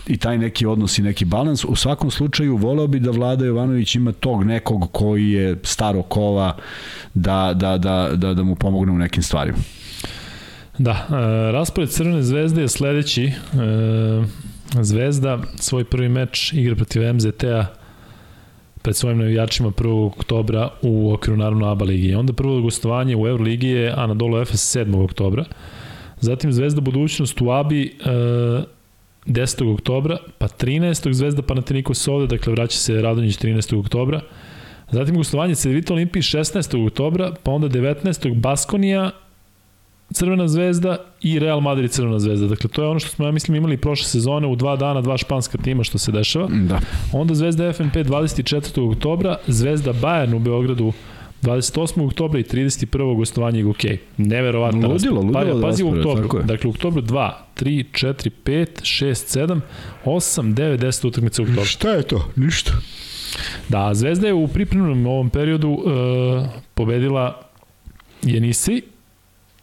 i 0.08 0.18
taj 0.18 0.38
neki 0.38 0.66
odnos 0.66 0.98
i 0.98 1.02
neki 1.02 1.26
balans. 1.26 1.66
U 1.66 1.76
svakom 1.76 2.12
slučaju 2.12 2.58
voleo 2.58 2.88
bi 2.88 3.00
da 3.00 3.12
Vlada 3.12 3.46
Jovanović 3.46 3.96
ima 3.96 4.12
tog 4.12 4.44
nekog 4.44 4.92
koji 4.92 5.30
je 5.30 5.56
staro 5.64 6.04
kova 6.04 6.56
da, 7.14 7.54
da, 7.56 7.78
da, 7.78 8.10
da, 8.16 8.34
da 8.34 8.44
mu 8.44 8.56
pomogne 8.56 8.94
u 8.94 8.98
nekim 8.98 9.24
stvarima. 9.24 9.58
Da, 10.78 10.92
e, 10.92 11.52
raspored 11.52 11.90
Crvene 11.90 12.24
zvezde 12.24 12.62
je 12.62 12.68
sledeći. 12.68 13.24
E, 13.24 13.32
zvezda 14.82 15.40
svoj 15.56 15.84
prvi 15.84 16.10
meč 16.10 16.54
igra 16.54 16.76
protiv 16.76 17.14
MZT-a 17.14 17.66
pred 18.88 18.96
svojim 18.96 19.18
navijačima 19.18 19.72
1. 19.72 20.06
oktobra 20.08 20.70
u 20.82 21.14
okviru 21.14 21.38
naravno 21.38 21.72
ABA 21.72 21.86
ligi. 21.86 22.16
Onda 22.16 22.34
prvo 22.34 22.62
gostovanje 22.62 23.16
u 23.16 23.28
Euroligi 23.28 23.68
je 23.68 23.94
Anadolu 23.98 24.42
Efes 24.42 24.76
7. 24.76 25.04
oktobra. 25.04 25.46
Zatim 26.20 26.54
Zvezda 26.54 26.82
budućnost 26.82 27.42
u 27.42 27.52
ABI 27.52 27.84
e, 27.84 28.10
10. 29.26 29.74
oktobra, 29.74 30.18
pa 30.38 30.48
13. 30.48 31.14
Zvezda 31.14 31.42
Panathinaikos 31.42 32.08
ovde, 32.08 32.38
dakle 32.38 32.54
vraća 32.54 32.78
se 32.78 33.02
Radonjić 33.02 33.38
13. 33.38 33.80
oktobra. 33.80 34.22
Zatim 34.92 35.16
gostovanje 35.16 35.56
Cedevita 35.56 35.94
Olimpiji 35.94 36.22
16. 36.22 36.88
oktobra, 36.88 37.32
pa 37.44 37.52
onda 37.52 37.70
19. 37.70 38.36
Baskonija 38.36 39.12
Crvena 40.12 40.48
zvezda 40.48 40.98
i 41.22 41.40
Real 41.40 41.60
Madrid 41.60 41.92
Crvena 41.92 42.20
zvezda. 42.20 42.48
Dakle, 42.48 42.70
to 42.70 42.82
je 42.82 42.88
ono 42.88 43.00
što 43.00 43.10
smo, 43.10 43.26
ja 43.26 43.32
mislim, 43.32 43.56
imali 43.56 43.78
prošle 43.78 44.08
sezone 44.08 44.48
u 44.48 44.56
dva 44.56 44.76
dana, 44.76 45.02
dva 45.02 45.18
španska 45.18 45.58
tima 45.58 45.84
što 45.84 45.98
se 45.98 46.12
dešava. 46.12 46.48
Da. 46.48 46.80
Onda 47.14 47.36
Zvezda 47.36 47.74
FNP 47.74 47.96
24. 47.96 48.92
oktobra, 48.92 49.38
Zvezda 49.48 49.94
Bayern 49.94 50.36
u 50.36 50.40
Beogradu 50.40 50.94
28. 51.42 52.08
oktobra 52.08 52.40
i 52.40 52.44
31. 52.44 53.16
gostovanje 53.16 53.60
Igokej. 53.60 53.98
Neverovatno. 54.18 54.88
Ludilo, 54.88 55.22
ludilo. 55.22 55.62
Pa, 55.62 55.68
pazi 55.68 55.84
u 55.84 55.90
oktobru. 55.90 56.44
Dakle, 56.44 56.68
u 56.68 56.72
oktobru 56.72 57.02
2, 57.02 57.32
3, 57.60 57.86
4, 57.92 58.30
5, 58.46 58.68
6, 58.82 59.40
7, 59.40 59.60
8, 60.06 60.54
9, 60.54 60.78
10 60.78 61.08
utakmice 61.08 61.42
u 61.42 61.46
oktobru. 61.46 61.66
Šta 61.66 61.90
je 61.90 62.04
to? 62.04 62.30
Ništa. 62.36 62.72
Da, 63.70 63.94
Zvezda 63.94 64.28
je 64.28 64.34
u 64.34 64.48
pripremnom 64.48 65.08
ovom 65.08 65.30
periodu 65.30 65.70
uh, 65.70 65.84
pobedila 66.74 67.42
Jenisi 68.24 68.82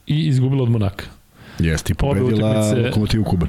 i 0.06 0.26
izgubila 0.28 0.62
od 0.62 0.70
Monaka. 0.70 1.04
Jeste, 1.58 1.92
i 1.92 1.94
pobedila 1.94 2.50
utakmice... 2.50 2.86
Lokomotivu 2.86 3.24
Kuban. 3.24 3.48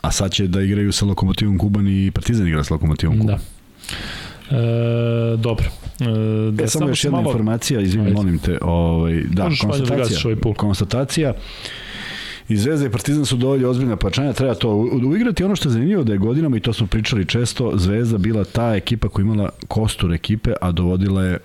A 0.00 0.12
sad 0.12 0.32
će 0.32 0.46
da 0.46 0.62
igraju 0.62 0.92
sa 0.92 1.04
Lokomotivom 1.04 1.58
Kuban 1.58 1.88
i 1.88 2.10
Partizan 2.10 2.46
igra 2.46 2.64
sa 2.64 2.74
Lokomotivom 2.74 3.18
Kuban. 3.18 3.36
Da. 3.36 3.42
E, 4.56 5.36
dobro. 5.36 5.66
E, 6.00 6.50
da, 6.52 6.64
e, 6.64 6.68
samo 6.68 6.88
još 6.88 7.04
jedna 7.04 7.20
malo... 7.20 7.30
informacija, 7.30 7.80
izvini, 7.80 8.12
molim 8.12 8.38
te. 8.38 8.58
Ovaj, 8.62 9.22
da, 9.30 9.44
Možeš 9.44 9.60
da 9.60 9.68
konstatacija, 9.68 10.18
ovaj 10.24 10.54
konstatacija. 10.56 11.34
I 12.48 12.56
Zvezda 12.56 12.86
i 12.86 12.90
Partizan 12.90 13.24
su 13.24 13.36
dovoljno 13.36 13.68
ozbiljna 13.68 13.96
pojačanja, 13.96 14.32
treba 14.32 14.54
to 14.54 14.76
uigrati. 15.06 15.44
Ono 15.44 15.56
što 15.56 15.68
je 15.68 15.72
zanimljivo 15.72 16.04
da 16.04 16.12
je 16.12 16.18
godinama, 16.18 16.56
i 16.56 16.60
to 16.60 16.72
smo 16.72 16.86
pričali 16.86 17.26
često, 17.26 17.72
Zvezda 17.74 18.18
bila 18.18 18.44
ta 18.44 18.74
ekipa 18.74 19.08
koja 19.08 19.22
imala 19.24 19.48
kostur 19.68 20.12
ekipe, 20.12 20.52
a 20.60 20.72
dovodila 20.72 21.24
je 21.24 21.38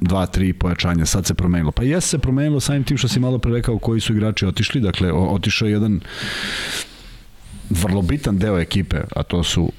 dva, 0.00 0.26
tri 0.26 0.52
pojačanja, 0.52 1.06
sad 1.06 1.26
se 1.26 1.34
promenilo. 1.34 1.72
Pa 1.72 1.82
jes 1.82 2.04
se 2.04 2.18
promenilo 2.18 2.60
samim 2.60 2.84
tim 2.84 2.98
što 2.98 3.08
si 3.08 3.20
malo 3.20 3.38
pre 3.38 3.52
rekao 3.52 3.78
koji 3.78 4.00
su 4.00 4.12
igrači 4.12 4.46
otišli, 4.46 4.80
dakle 4.80 5.12
otišao 5.12 5.68
je 5.68 5.72
jedan 5.72 6.00
vrlo 7.70 8.02
bitan 8.02 8.38
deo 8.38 8.58
ekipe, 8.58 8.96
a 9.16 9.22
to 9.22 9.42
su 9.42 9.72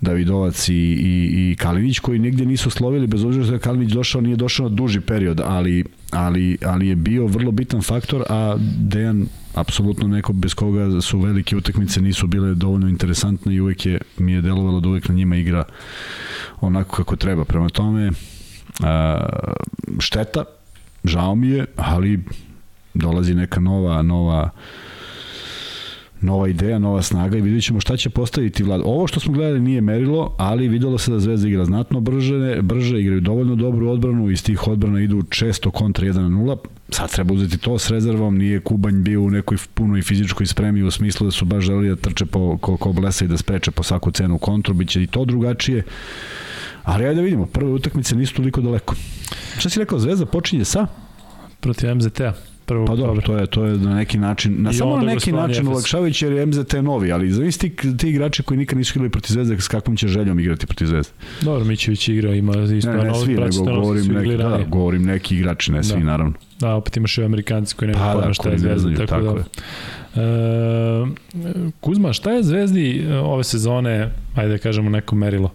Davidovac 0.00 0.68
i, 0.68 0.74
i, 0.74 1.50
i 1.52 1.56
Kalinić 1.56 1.98
koji 1.98 2.18
nigde 2.18 2.46
nisu 2.46 2.70
slovili 2.70 3.06
bez 3.06 3.24
obzira 3.24 3.44
što 3.44 3.54
je 3.54 3.58
Kalinić 3.58 3.92
došao, 3.92 4.20
nije 4.20 4.36
došao 4.36 4.68
na 4.68 4.74
duži 4.74 5.00
period, 5.00 5.40
ali, 5.44 5.84
ali, 6.10 6.58
ali 6.64 6.88
je 6.88 6.96
bio 6.96 7.26
vrlo 7.26 7.52
bitan 7.52 7.82
faktor, 7.82 8.24
a 8.28 8.56
Dejan 8.78 9.26
apsolutno 9.54 10.08
neko 10.08 10.32
bez 10.32 10.54
koga 10.54 11.00
su 11.00 11.20
velike 11.20 11.56
utakmice 11.56 12.00
nisu 12.00 12.26
bile 12.26 12.54
dovoljno 12.54 12.88
interesantne 12.88 13.54
i 13.54 13.60
uvek 13.60 13.86
je, 13.86 14.00
mi 14.18 14.32
je 14.32 14.42
delovalo 14.42 14.80
da 14.80 14.88
uvek 14.88 15.08
na 15.08 15.14
njima 15.14 15.36
igra 15.36 15.64
onako 16.60 16.96
kako 16.96 17.16
treba. 17.16 17.44
Prema 17.44 17.68
tome, 17.68 18.10
šteta, 19.98 20.44
žao 21.04 21.34
mi 21.34 21.48
je, 21.48 21.66
ali 21.76 22.20
dolazi 22.94 23.34
neka 23.34 23.60
nova, 23.60 24.02
nova 24.02 24.50
nova 26.24 26.48
ideja, 26.48 26.78
nova 26.78 27.02
snaga 27.02 27.38
i 27.38 27.40
vidjet 27.40 27.64
ćemo 27.64 27.80
šta 27.80 27.96
će 27.96 28.10
postaviti 28.10 28.62
vlad. 28.62 28.80
Ovo 28.84 29.06
što 29.06 29.20
smo 29.20 29.32
gledali 29.32 29.60
nije 29.60 29.80
merilo, 29.80 30.34
ali 30.38 30.68
videlo 30.68 30.98
se 30.98 31.10
da 31.10 31.18
Zvezda 31.18 31.48
igra 31.48 31.64
znatno 31.64 32.00
brže, 32.00 32.62
brže 32.62 33.00
igraju 33.00 33.20
dovoljno 33.20 33.54
dobru 33.54 33.88
odbranu, 33.88 34.30
iz 34.30 34.44
tih 34.44 34.68
odbrana 34.68 35.00
idu 35.00 35.22
često 35.22 35.70
kontra 35.70 36.06
1 36.06 36.14
na 36.14 36.28
0, 36.28 36.56
sad 36.88 37.12
treba 37.12 37.34
uzeti 37.34 37.58
to 37.58 37.78
s 37.78 37.90
rezervom, 37.90 38.38
nije 38.38 38.60
Kubanj 38.60 39.02
bio 39.02 39.22
u 39.22 39.30
nekoj 39.30 39.58
punoj 39.74 40.02
fizičkoj 40.02 40.46
spremi 40.46 40.82
u 40.82 40.90
smislu 40.90 41.24
da 41.26 41.30
su 41.30 41.44
baš 41.44 41.64
želeli 41.64 41.88
da 41.88 41.96
trče 41.96 42.26
po 42.26 42.58
ko, 42.58 42.76
ko 42.76 42.92
blesa 42.92 43.24
i 43.24 43.28
da 43.28 43.36
spreče 43.36 43.70
po 43.70 43.82
svaku 43.82 44.10
cenu 44.10 44.38
kontru, 44.38 44.74
bit 44.74 44.88
će 44.88 45.02
i 45.02 45.06
to 45.06 45.24
drugačije. 45.24 45.82
Ali 46.84 47.04
ajde 47.04 47.14
da 47.14 47.20
vidimo, 47.20 47.46
prve 47.46 47.70
utakmice 47.70 48.16
nisu 48.16 48.34
toliko 48.34 48.60
daleko. 48.60 48.94
Šta 49.58 49.68
si 49.68 49.78
rekao, 49.78 49.98
Zvezda 49.98 50.26
počinje 50.26 50.64
sa? 50.64 50.86
Protiv 51.60 51.94
MZT-a. 51.94 52.32
Prvo 52.66 52.86
pa 52.86 52.96
dobro, 52.96 53.20
to 53.20 53.36
je, 53.36 53.46
to 53.46 53.64
je 53.64 53.78
na 53.78 53.94
neki 53.94 54.18
način, 54.18 54.62
na 54.62 54.70
I 54.70 54.74
samo 54.74 54.96
na 54.96 55.02
neki 55.02 55.32
način 55.32 55.68
olakšavajući 55.68 56.24
jer 56.24 56.32
je 56.32 56.46
MZT 56.46 56.72
novi, 56.72 57.12
ali 57.12 57.30
za 57.30 57.50
ti, 57.58 57.76
ti 57.98 58.08
igrači 58.08 58.42
koji 58.42 58.58
nikad 58.58 58.78
nisu 58.78 58.92
igrali 58.92 59.10
protiv 59.10 59.32
Zvezde, 59.32 59.60
s 59.60 59.68
kakvom 59.68 59.96
će 59.96 60.08
željom 60.08 60.40
igrati 60.40 60.66
protiv 60.66 60.86
Zvezde? 60.86 61.12
Dobro, 61.40 61.64
Mićević 61.64 62.08
igra, 62.08 62.34
ima 62.34 62.52
isto 62.76 62.90
ne, 62.90 62.96
ne, 62.96 63.04
ne 63.04 63.14
svi, 63.14 63.34
nego 63.34 63.64
govorim, 63.64 64.06
neki, 64.06 64.36
da, 64.36 64.60
govorim 64.68 65.04
neki 65.04 65.36
igrači, 65.36 65.72
ne 65.72 65.82
svi, 65.82 65.98
da. 65.98 66.04
naravno. 66.04 66.32
Da, 66.60 66.74
opet 66.74 66.96
imaš 66.96 67.18
i 67.18 67.24
Amerikanci 67.24 67.74
koji 67.76 67.88
ne 67.88 67.94
pa, 67.94 68.14
da, 68.14 68.32
šta 68.32 68.48
je 68.48 68.58
Zvezda, 68.58 68.90
tako, 68.94 69.06
tako 69.06 69.22
da. 69.22 69.40
Je. 70.20 70.26
E, 70.26 71.70
Kuzma, 71.80 72.12
šta 72.12 72.32
je 72.32 72.42
Zvezdi 72.42 73.06
e, 73.08 73.18
ove 73.18 73.44
sezone, 73.44 74.10
ajde 74.34 74.52
da 74.52 74.58
kažemo 74.58 74.90
neko 74.90 75.16
merilo? 75.16 75.50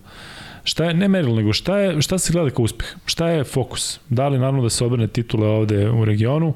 Šta 0.70 0.86
je, 0.86 0.94
ne 0.94 1.08
merilo, 1.08 1.36
nego 1.36 1.54
šta, 1.54 1.78
je, 1.78 2.02
šta 2.02 2.18
se 2.18 2.34
gleda 2.34 2.50
kao 2.50 2.64
uspeh? 2.64 2.88
Šta 3.06 3.30
je 3.30 3.44
fokus? 3.44 4.00
Da 4.10 4.28
li 4.28 4.38
naravno 4.38 4.62
da 4.64 4.70
se 4.70 4.86
obrne 4.86 5.08
titule 5.08 5.48
ovde 5.48 5.90
u 5.90 6.06
regionu? 6.06 6.54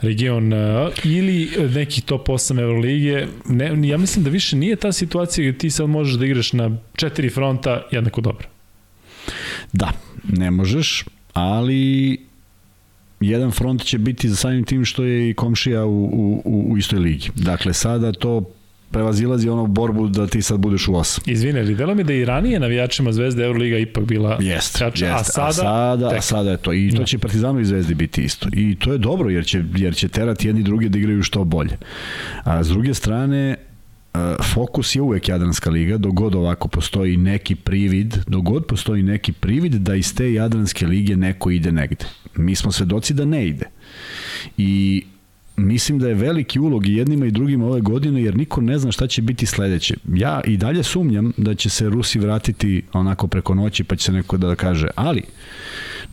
region 0.00 0.52
uh, 0.52 0.58
ili 1.04 1.50
neki 1.74 2.00
top 2.00 2.28
8 2.28 2.60
Euroligije. 2.60 3.28
Ne, 3.48 3.88
ja 3.88 3.98
mislim 3.98 4.24
da 4.24 4.30
više 4.30 4.56
nije 4.56 4.76
ta 4.76 4.92
situacija 4.92 5.50
gde 5.50 5.58
ti 5.58 5.70
sad 5.70 5.88
možeš 5.88 6.14
da 6.14 6.26
igraš 6.26 6.52
na 6.52 6.76
četiri 6.96 7.30
fronta 7.30 7.82
jednako 7.90 8.20
dobro. 8.20 8.48
Da, 9.72 9.92
ne 10.24 10.50
možeš, 10.50 11.04
ali 11.32 12.20
jedan 13.20 13.50
front 13.50 13.84
će 13.84 13.98
biti 13.98 14.28
za 14.28 14.36
samim 14.36 14.64
tim 14.64 14.84
što 14.84 15.04
je 15.04 15.30
i 15.30 15.34
komšija 15.34 15.84
u, 15.84 16.04
u, 16.04 16.72
u 16.72 16.78
istoj 16.78 16.98
ligi. 16.98 17.30
Dakle, 17.34 17.74
sada 17.74 18.12
to 18.12 18.50
prevazilazi 18.90 19.48
ono 19.48 19.66
borbu 19.66 20.08
da 20.08 20.26
ti 20.26 20.42
sad 20.42 20.58
budeš 20.58 20.88
u 20.88 20.92
8. 20.92 21.30
Izvine, 21.30 21.62
li 21.62 21.74
delo 21.74 21.94
mi 21.94 22.04
da 22.04 22.12
i 22.12 22.24
ranije 22.24 22.60
navijačima 22.60 23.12
Zvezde 23.12 23.44
Euroliga 23.44 23.78
ipak 23.78 24.04
bila 24.04 24.38
jest, 24.40 24.80
jača, 24.80 25.06
jest. 25.06 25.20
a 25.20 25.24
sada, 25.24 25.48
a 25.48 25.52
sada, 25.52 26.16
a 26.16 26.20
sada 26.20 26.50
je 26.50 26.56
to. 26.56 26.72
I 26.72 26.90
to 26.90 26.98
da. 26.98 27.04
će 27.04 27.18
Partizanu 27.18 27.60
i 27.60 27.64
Zvezdi 27.64 27.94
biti 27.94 28.22
isto. 28.22 28.48
I 28.52 28.76
to 28.78 28.92
je 28.92 28.98
dobro 28.98 29.30
jer 29.30 29.44
će, 29.44 29.64
jer 29.76 29.94
će 29.94 30.08
terati 30.08 30.46
jedni 30.46 30.62
drugi 30.62 30.88
da 30.88 30.98
igraju 30.98 31.22
što 31.22 31.44
bolje. 31.44 31.76
A 32.44 32.64
s 32.64 32.68
druge 32.68 32.94
strane, 32.94 33.56
fokus 34.54 34.96
je 34.96 35.02
uvek 35.02 35.28
Jadranska 35.28 35.70
liga, 35.70 35.98
dogod 35.98 36.34
ovako 36.34 36.68
postoji 36.68 37.16
neki 37.16 37.54
privid, 37.54 38.14
dogod 38.26 38.66
postoji 38.66 39.02
neki 39.02 39.32
privid 39.32 39.72
da 39.72 39.94
iz 39.94 40.14
te 40.14 40.32
Jadranske 40.32 40.86
lige 40.86 41.16
neko 41.16 41.50
ide 41.50 41.72
negde. 41.72 42.04
Mi 42.36 42.54
smo 42.54 42.72
svedoci 42.72 43.14
da 43.14 43.24
ne 43.24 43.46
ide. 43.46 43.66
I 44.56 45.04
mislim 45.58 45.98
da 45.98 46.08
je 46.08 46.14
veliki 46.14 46.58
ulog 46.60 46.86
i 46.86 46.94
jednima 46.94 47.26
i 47.26 47.30
drugima 47.30 47.66
ove 47.66 47.80
godine, 47.80 48.22
jer 48.22 48.36
niko 48.36 48.60
ne 48.60 48.78
zna 48.78 48.92
šta 48.92 49.06
će 49.06 49.22
biti 49.22 49.46
sledeće. 49.46 49.94
Ja 50.14 50.40
i 50.44 50.56
dalje 50.56 50.82
sumnjam 50.82 51.32
da 51.36 51.54
će 51.54 51.68
se 51.68 51.88
Rusi 51.88 52.18
vratiti 52.18 52.82
onako 52.92 53.26
preko 53.26 53.54
noći, 53.54 53.84
pa 53.84 53.96
će 53.96 54.04
se 54.04 54.12
neko 54.12 54.36
da 54.36 54.54
kaže, 54.54 54.88
ali 54.94 55.22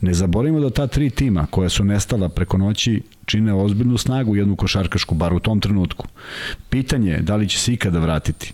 ne 0.02 0.14
zaboravimo 0.14 0.60
da 0.60 0.70
ta 0.70 0.88
tri 0.88 1.10
tima 1.10 1.48
koja 1.50 1.70
su 1.70 1.84
nestala 1.84 2.30
preko 2.30 2.58
noći 2.58 3.02
čine 3.26 3.54
ozbiljnu 3.54 3.98
snagu 3.98 4.36
jednu 4.36 4.56
košarkašku, 4.56 5.16
bar 5.16 5.34
u 5.34 5.40
tom 5.40 5.60
trenutku. 5.60 6.08
Pitanje 6.70 7.12
je 7.12 7.22
da 7.22 7.36
li 7.36 7.50
će 7.50 7.60
se 7.60 7.74
ikada 7.74 8.00
vratiti. 8.00 8.54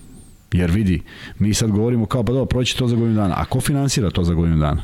Jer 0.52 0.72
vidi, 0.72 1.02
mi 1.40 1.54
sad 1.54 1.72
govorimo 1.72 2.06
kao, 2.06 2.24
pa 2.24 2.32
dobro, 2.32 2.46
proći 2.46 2.78
to 2.78 2.88
za 2.88 2.96
godinu 2.96 3.16
dana. 3.16 3.36
A 3.38 3.46
ko 3.46 3.62
finansira 3.62 4.10
to 4.10 4.24
za 4.24 4.34
godinu 4.34 4.58
dana? 4.58 4.84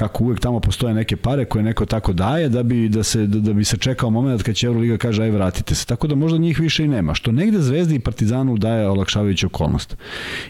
Kako 0.00 0.24
uvek 0.24 0.40
tamo 0.40 0.60
postoje 0.60 0.94
neke 0.94 1.16
pare 1.16 1.44
koje 1.44 1.62
neko 1.62 1.86
tako 1.86 2.12
daje 2.12 2.48
da 2.48 2.62
bi, 2.62 2.88
da 2.88 3.02
se, 3.02 3.26
da, 3.26 3.40
da 3.40 3.52
bi 3.52 3.64
se 3.64 3.76
čekao 3.76 4.10
moment 4.10 4.42
kad 4.42 4.56
će 4.56 4.66
Euroliga 4.66 4.96
kaže 4.96 5.22
aj 5.22 5.30
vratite 5.30 5.74
se. 5.74 5.86
Tako 5.86 6.08
da 6.08 6.14
možda 6.14 6.38
njih 6.38 6.60
više 6.60 6.84
i 6.84 6.88
nema. 6.88 7.14
Što 7.14 7.32
negde 7.32 7.60
Zvezdi 7.60 7.94
i 7.94 8.00
Partizanu 8.00 8.56
daje 8.56 8.88
olakšavajuću 8.88 9.46
okolnost. 9.46 9.96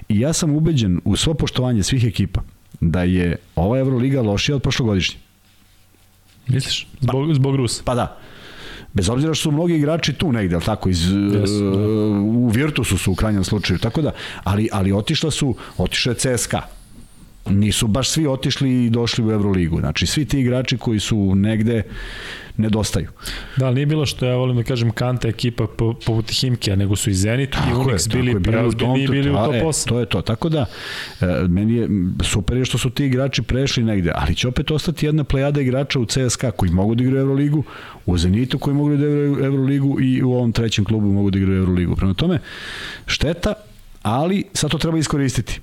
I 0.08 0.20
ja 0.20 0.32
sam 0.32 0.54
ubeđen 0.54 1.00
u 1.04 1.16
svo 1.16 1.34
poštovanje 1.34 1.82
svih 1.82 2.04
ekipa 2.04 2.42
da 2.80 3.02
je 3.02 3.36
ova 3.56 3.78
Euroliga 3.78 4.22
lošija 4.22 4.56
od 4.56 4.62
prošlogodišnje. 4.62 5.18
Misliš? 6.46 6.86
Zbog, 7.00 7.28
pa, 7.28 7.34
zbog 7.34 7.56
Rusa? 7.56 7.82
Pa 7.84 7.94
da. 7.94 8.18
Bez 8.92 9.08
obzira 9.08 9.34
što 9.34 9.42
su 9.42 9.52
mnogi 9.52 9.74
igrači 9.74 10.12
tu 10.12 10.32
negde, 10.32 10.54
al 10.54 10.62
tako, 10.62 10.88
iz, 10.88 11.06
yes, 11.06 11.70
da. 11.70 11.80
u 12.20 12.48
Virtusu 12.48 12.98
su 12.98 13.12
u 13.12 13.14
krajnjem 13.14 13.44
slučaju, 13.44 13.78
tako 13.78 14.02
da, 14.02 14.12
ali, 14.44 14.68
ali 14.72 14.92
otišla 14.92 15.30
su, 15.30 15.54
otišla 15.78 16.12
je 16.12 16.16
CSKA, 16.16 16.62
nisu 17.50 17.86
baš 17.86 18.10
svi 18.10 18.26
otišli 18.26 18.84
i 18.84 18.90
došli 18.90 19.24
u 19.24 19.30
Euroligu. 19.30 19.80
Znači, 19.80 20.06
svi 20.06 20.24
ti 20.24 20.40
igrači 20.40 20.78
koji 20.78 21.00
su 21.00 21.34
negde 21.34 21.82
nedostaju. 22.60 23.08
Da, 23.56 23.66
ali 23.66 23.74
nije 23.74 23.86
bilo 23.86 24.06
što 24.06 24.26
ja 24.26 24.36
volim 24.36 24.56
da 24.56 24.62
kažem 24.62 24.90
Kanta 24.90 25.28
ekipa 25.28 25.66
po, 25.66 25.94
poput 26.06 26.30
Himkija, 26.30 26.76
nego 26.76 26.96
su 26.96 27.10
i 27.10 27.14
Zenit 27.14 27.54
i 27.54 27.74
Unix 27.74 28.12
bili 28.12 28.42
preozbiljni 28.42 29.04
i 29.04 29.08
bili 29.08 29.30
u 29.30 29.34
top 29.34 29.54
8. 29.54 29.86
E, 29.86 29.88
to 29.88 30.00
je 30.00 30.06
to. 30.06 30.22
Tako 30.22 30.48
da, 30.48 30.66
e, 31.20 31.26
meni 31.48 31.74
je 31.74 31.88
super 32.24 32.56
je 32.56 32.64
što 32.64 32.78
su 32.78 32.90
ti 32.90 33.06
igrači 33.06 33.42
prešli 33.42 33.82
negde, 33.82 34.12
ali 34.14 34.34
će 34.34 34.48
opet 34.48 34.70
ostati 34.70 35.06
jedna 35.06 35.24
plejada 35.24 35.60
igrača 35.60 35.98
u 35.98 36.06
CSKA 36.06 36.50
koji 36.50 36.70
mogu 36.70 36.94
da 36.94 37.02
igraju 37.02 37.20
Euroligu, 37.20 37.64
u 38.06 38.18
Zenitu 38.18 38.58
koji 38.58 38.74
mogu 38.74 38.88
da 38.88 38.94
igraju 38.94 39.44
Euroligu 39.44 40.00
i 40.00 40.22
u 40.22 40.32
ovom 40.32 40.52
trećem 40.52 40.84
klubu 40.84 41.12
mogu 41.12 41.30
da 41.30 41.38
igraju 41.38 41.58
Euroligu. 41.58 41.96
Prema 41.96 42.14
tome, 42.14 42.38
šteta, 43.06 43.54
ali 44.02 44.44
sad 44.52 44.70
to 44.70 44.78
treba 44.78 44.98
iskoristiti 44.98 45.60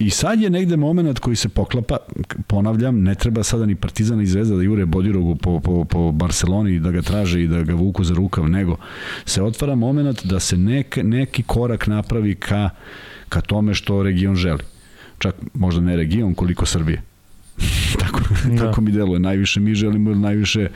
I 0.00 0.10
sad 0.10 0.40
je 0.40 0.50
negde 0.50 0.76
moment 0.76 1.18
koji 1.18 1.36
se 1.36 1.48
poklapa, 1.48 1.96
ponavljam, 2.46 3.02
ne 3.02 3.14
treba 3.14 3.42
sada 3.42 3.66
ni 3.66 3.74
Partizan 3.74 4.20
i 4.20 4.26
Zvezda 4.26 4.56
da 4.56 4.62
jure 4.62 4.86
Bodirogu 4.86 5.36
po, 5.36 5.60
po, 5.60 5.84
po 5.84 6.12
Barceloni 6.12 6.80
da 6.80 6.90
ga 6.90 7.02
traže 7.02 7.42
i 7.42 7.48
da 7.48 7.62
ga 7.62 7.74
vuku 7.74 8.04
za 8.04 8.14
rukav, 8.14 8.48
nego 8.48 8.76
se 9.24 9.42
otvara 9.42 9.74
moment 9.74 10.24
da 10.24 10.40
se 10.40 10.56
nek, 10.56 10.98
neki 11.02 11.42
korak 11.42 11.86
napravi 11.86 12.34
ka, 12.34 12.70
ka 13.28 13.40
tome 13.40 13.74
što 13.74 14.02
region 14.02 14.36
želi. 14.36 14.64
Čak 15.18 15.34
možda 15.54 15.80
ne 15.80 15.96
region, 15.96 16.34
koliko 16.34 16.66
Srbije. 16.66 17.02
Tako, 18.12 18.48
da. 18.48 18.56
tako 18.56 18.80
mi 18.80 18.92
deluje. 18.92 19.20
Najviše 19.20 19.60
mi 19.60 19.74
želimo, 19.74 20.14
najviše 20.14 20.68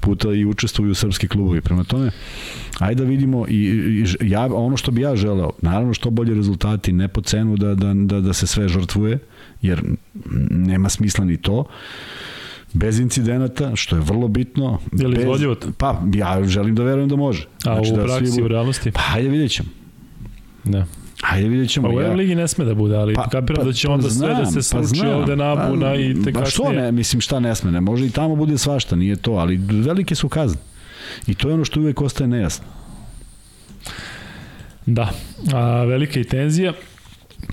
puta 0.00 0.32
i 0.32 0.44
učestvuju 0.44 0.94
srpski 0.94 1.28
klubovi. 1.28 1.60
Prema 1.60 1.84
tome, 1.84 2.10
ajde 2.78 3.02
da 3.02 3.08
vidimo 3.08 3.46
i, 3.48 3.54
i 4.20 4.30
ja, 4.30 4.46
ono 4.54 4.76
što 4.76 4.90
bi 4.90 5.00
ja 5.00 5.16
želeo, 5.16 5.50
naravno 5.62 5.94
što 5.94 6.10
bolje 6.10 6.34
rezultati, 6.34 6.92
ne 6.92 7.08
po 7.08 7.20
cenu 7.20 7.56
da, 7.56 7.74
da, 7.74 7.94
da, 7.94 8.20
da 8.20 8.32
se 8.32 8.46
sve 8.46 8.68
žrtvuje, 8.68 9.18
jer 9.62 9.82
nema 10.50 10.88
smisla 10.88 11.24
ni 11.24 11.36
to 11.36 11.64
bez 12.72 12.98
incidenata, 12.98 13.76
što 13.76 13.96
je 13.96 14.02
vrlo 14.02 14.28
bitno. 14.28 14.78
Je 14.92 15.08
li 15.08 15.20
izvodljivo 15.20 15.56
Pa, 15.78 16.02
ja 16.14 16.44
želim 16.46 16.74
da 16.74 16.82
verujem 16.82 17.08
da 17.08 17.16
može. 17.16 17.46
A 17.64 17.74
znači, 17.74 17.92
u 17.92 17.96
da 17.96 18.04
praksi, 18.04 18.32
svi... 18.32 18.42
u 18.42 18.48
realnosti? 18.48 18.90
Pa, 18.90 19.00
hajde 19.00 19.28
vidjet 19.28 19.50
ćemo. 19.50 19.68
Da. 20.64 20.86
Ajde 21.30 21.48
vidjet 21.48 21.70
ćemo. 21.70 21.88
Pa 21.88 21.94
u 21.94 22.00
Euroligi 22.00 22.34
ne 22.34 22.48
sme 22.48 22.64
da 22.64 22.74
bude, 22.74 22.96
ali 22.96 23.14
pa, 23.14 23.28
kapiram 23.28 23.62
pa, 23.62 23.64
da 23.64 23.72
će 23.72 23.88
pa, 23.88 23.94
onda 23.94 24.10
sve 24.10 24.28
da 24.28 24.46
se 24.46 24.62
sluči 24.62 25.00
pa, 25.02 25.16
ovde 25.16 25.36
nabuna 25.36 25.86
pa, 25.86 25.94
i 25.94 26.14
te 26.14 26.32
kasnije. 26.32 26.32
Pa 26.32 26.50
što 26.50 26.72
ne, 26.72 26.92
mislim 26.92 27.20
šta 27.20 27.40
ne 27.40 27.54
sme, 27.54 27.70
ne 27.70 27.80
može 27.80 28.06
i 28.06 28.10
tamo 28.10 28.36
bude 28.36 28.58
svašta, 28.58 28.96
nije 28.96 29.16
to, 29.16 29.32
ali 29.32 29.56
velike 29.70 30.14
su 30.14 30.28
kazne. 30.28 30.60
I 31.26 31.34
to 31.34 31.48
je 31.48 31.54
ono 31.54 31.64
što 31.64 31.80
uvek 31.80 32.00
ostaje 32.00 32.28
nejasno. 32.28 32.64
Da, 34.86 35.10
a, 35.52 35.84
velika 35.84 36.20
i 36.20 36.24
tenzija. 36.24 36.72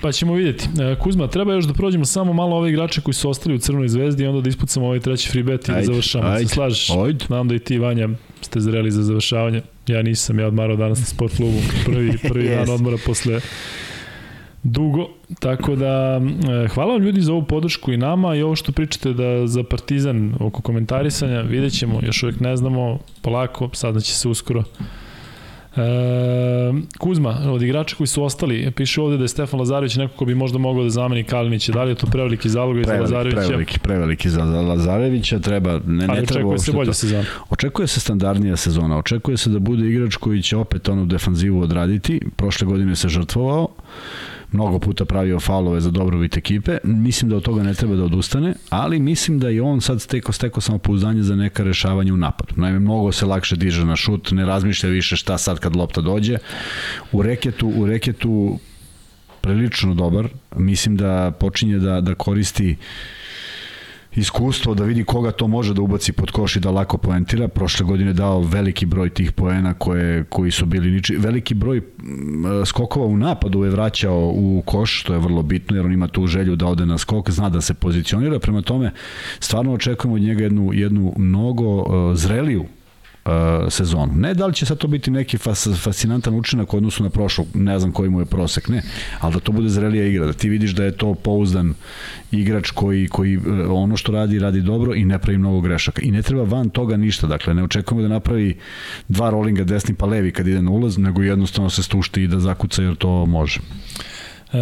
Pa 0.02 0.12
ćemo 0.12 0.34
vidjeti. 0.34 0.68
E, 0.80 0.96
Kuzma, 0.98 1.26
treba 1.26 1.52
još 1.52 1.64
da 1.64 1.72
prođemo 1.72 2.04
samo 2.04 2.32
malo 2.32 2.56
ove 2.56 2.70
igrače 2.70 3.00
koji 3.00 3.14
su 3.14 3.30
ostali 3.30 3.54
u 3.54 3.58
Crvenoj 3.58 3.88
zvezdi 3.88 4.22
i 4.22 4.26
onda 4.26 4.40
da 4.40 4.48
ispucamo 4.48 4.86
ovaj 4.86 5.00
treći 5.00 5.30
free 5.30 5.42
bet 5.42 5.68
i 5.68 5.72
da 5.72 5.82
završamo. 5.82 6.28
Ajde, 6.28 6.48
se 6.48 6.54
slažeš? 6.54 6.90
Ajde. 6.90 7.24
Znam 7.26 7.48
da 7.48 7.54
i 7.54 7.58
ti, 7.58 7.78
Vanja, 7.78 8.08
ste 8.40 8.60
zreli 8.60 8.90
za 8.90 9.02
završavanje. 9.02 9.62
Ja 9.86 10.02
nisam, 10.02 10.38
ja 10.38 10.46
odmarao 10.46 10.76
danas 10.76 10.98
na 11.00 11.06
sport 11.06 11.36
klubu. 11.36 11.58
Prvi, 11.84 12.18
prvi 12.28 12.44
yes. 12.44 12.56
dan 12.56 12.74
odmora 12.74 12.96
posle 13.06 13.40
dugo, 14.62 15.08
tako 15.40 15.76
da 15.76 16.20
e, 16.64 16.68
hvala 16.68 16.92
vam 16.92 17.02
ljudi 17.02 17.20
za 17.20 17.32
ovu 17.32 17.44
podršku 17.44 17.92
i 17.92 17.96
nama 17.96 18.34
i 18.34 18.42
ovo 18.42 18.56
što 18.56 18.72
pričate 18.72 19.12
da 19.12 19.46
za 19.46 19.62
Partizan 19.62 20.34
oko 20.40 20.62
komentarisanja, 20.62 21.40
vidjet 21.40 21.72
ćemo, 21.72 22.00
još 22.02 22.22
uvek 22.22 22.40
ne 22.40 22.56
znamo, 22.56 22.98
polako, 23.22 23.70
sada 23.72 24.00
će 24.00 24.12
se 24.12 24.28
uskoro 24.28 24.64
Kuzma, 26.98 27.38
od 27.46 27.62
igrača 27.62 27.96
koji 27.96 28.06
su 28.06 28.24
ostali, 28.24 28.70
piše 28.76 29.00
ovde 29.00 29.16
da 29.16 29.24
je 29.24 29.28
Stefan 29.28 29.60
Lazarević 29.60 29.96
neko 29.96 30.16
ko 30.16 30.24
bi 30.24 30.34
možda 30.34 30.58
mogao 30.58 30.84
da 30.84 30.90
zameni 30.90 31.24
Kalinića. 31.24 31.72
Da 31.72 31.84
li 31.84 31.90
je 31.90 31.94
to 31.94 32.06
preveliki 32.06 32.48
zalog 32.48 32.84
za 32.84 32.92
Lazarevića? 32.92 33.40
Preveliki, 33.40 33.78
preveliki 33.78 34.30
za 34.30 34.44
Lazarevića. 34.44 35.38
Treba, 35.38 35.80
ne, 35.86 36.06
ne 36.06 36.22
treba 36.24 36.24
očekuje 36.24 36.58
se 36.58 36.72
bolja 36.72 36.92
sezona. 36.92 37.24
Očekuje 37.50 37.86
se 37.86 38.00
standardnija 38.00 38.56
sezona. 38.56 38.98
Očekuje 38.98 39.36
se 39.36 39.50
da 39.50 39.58
bude 39.58 39.88
igrač 39.88 40.16
koji 40.16 40.42
će 40.42 40.56
opet 40.56 40.88
onu 40.88 41.06
defanzivu 41.06 41.60
odraditi. 41.60 42.20
Prošle 42.36 42.66
godine 42.66 42.96
se 42.96 43.08
žrtvovao 43.08 43.68
mnogo 44.52 44.78
puta 44.78 45.04
pravio 45.04 45.40
faulove 45.40 45.80
za 45.80 45.90
dobrobit 45.90 46.36
ekipe. 46.36 46.78
Mislim 46.84 47.30
da 47.30 47.36
od 47.36 47.42
toga 47.42 47.62
ne 47.62 47.74
treba 47.74 47.96
da 47.96 48.04
odustane, 48.04 48.54
ali 48.70 48.98
mislim 48.98 49.38
da 49.38 49.50
i 49.50 49.60
on 49.60 49.80
sad 49.80 50.00
steko 50.00 50.32
steko 50.32 50.60
samopouzdanje 50.60 51.22
za 51.22 51.36
neka 51.36 51.62
rešavanja 51.62 52.14
u 52.14 52.16
napadu. 52.16 52.54
Naime, 52.56 52.78
mnogo 52.78 53.12
se 53.12 53.26
lakše 53.26 53.56
diže 53.56 53.84
na 53.84 53.96
šut, 53.96 54.30
ne 54.30 54.46
razmišlja 54.46 54.90
više 54.90 55.16
šta 55.16 55.38
sad 55.38 55.58
kad 55.58 55.76
lopta 55.76 56.00
dođe. 56.00 56.38
U 57.12 57.22
reketu, 57.22 57.68
u 57.68 57.86
reketu 57.86 58.58
prilično 59.40 59.94
dobar. 59.94 60.28
Mislim 60.56 60.96
da 60.96 61.32
počinje 61.40 61.78
da, 61.78 62.00
da 62.00 62.14
koristi 62.14 62.70
uh, 62.70 63.21
iskustvo 64.14 64.74
da 64.74 64.84
vidi 64.84 65.04
koga 65.04 65.30
to 65.30 65.48
može 65.48 65.74
da 65.74 65.82
ubaci 65.82 66.12
pod 66.12 66.30
koš 66.30 66.56
i 66.56 66.60
da 66.60 66.70
lako 66.70 66.98
poentira. 66.98 67.48
Prošle 67.48 67.86
godine 67.86 68.12
dao 68.12 68.40
veliki 68.40 68.86
broj 68.86 69.10
tih 69.10 69.32
poena 69.32 69.74
koje, 69.74 70.24
koji 70.24 70.50
su 70.50 70.66
bili 70.66 70.90
niči. 70.90 71.16
Veliki 71.16 71.54
broj 71.54 71.82
skokova 72.66 73.06
u 73.06 73.16
napadu 73.16 73.64
je 73.64 73.70
vraćao 73.70 74.32
u 74.34 74.62
koš, 74.66 75.00
što 75.00 75.12
je 75.12 75.18
vrlo 75.18 75.42
bitno 75.42 75.76
jer 75.76 75.86
on 75.86 75.92
ima 75.92 76.08
tu 76.08 76.26
želju 76.26 76.56
da 76.56 76.66
ode 76.66 76.86
na 76.86 76.98
skok, 76.98 77.30
zna 77.30 77.48
da 77.48 77.60
se 77.60 77.74
pozicionira. 77.74 78.38
Prema 78.38 78.62
tome, 78.62 78.92
stvarno 79.40 79.72
očekujemo 79.72 80.14
od 80.14 80.22
njega 80.22 80.42
jednu, 80.42 80.70
jednu 80.72 81.14
mnogo 81.16 81.84
zreliju 82.14 82.64
uh, 83.24 83.32
sezonu. 83.68 84.12
Ne 84.16 84.34
da 84.34 84.46
li 84.46 84.54
će 84.54 84.66
sad 84.66 84.78
to 84.78 84.88
biti 84.88 85.10
neki 85.10 85.38
fas, 85.38 85.68
fascinantan 85.82 86.34
učinak 86.34 86.74
u 86.74 86.76
odnosu 86.76 87.02
na 87.02 87.10
prošlu, 87.10 87.46
ne 87.54 87.78
znam 87.78 87.92
koji 87.92 88.10
mu 88.10 88.20
je 88.20 88.26
prosek, 88.26 88.68
ne, 88.68 88.82
ali 89.20 89.34
da 89.34 89.40
to 89.40 89.52
bude 89.52 89.68
zrelija 89.68 90.06
igra, 90.06 90.26
da 90.26 90.32
ti 90.32 90.48
vidiš 90.48 90.70
da 90.70 90.84
je 90.84 90.96
to 90.96 91.14
pouzdan 91.14 91.74
igrač 92.30 92.70
koji, 92.70 93.08
koji 93.08 93.36
uh, 93.36 93.44
ono 93.70 93.96
što 93.96 94.12
radi, 94.12 94.38
radi 94.38 94.60
dobro 94.60 94.94
i 94.94 95.04
ne 95.04 95.18
pravi 95.18 95.38
mnogo 95.38 95.60
grešaka. 95.60 96.02
I 96.02 96.10
ne 96.10 96.22
treba 96.22 96.42
van 96.42 96.70
toga 96.70 96.96
ništa, 96.96 97.26
dakle 97.26 97.54
ne 97.54 97.62
očekujemo 97.62 98.02
da 98.02 98.08
napravi 98.08 98.56
dva 99.08 99.30
rollinga 99.30 99.64
desni 99.64 99.94
pa 99.94 100.06
levi 100.06 100.32
kad 100.32 100.46
ide 100.46 100.62
na 100.62 100.70
ulaz, 100.70 100.98
nego 100.98 101.22
jednostavno 101.22 101.70
se 101.70 101.82
stušti 101.82 102.22
i 102.22 102.28
da 102.28 102.40
zakuca 102.40 102.82
jer 102.82 102.96
to 102.96 103.26
može. 103.26 103.60
E, 104.52 104.58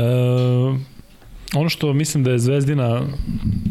ono 1.54 1.68
što 1.68 1.92
mislim 1.92 2.24
da 2.24 2.30
je 2.30 2.38
Zvezdina 2.38 3.02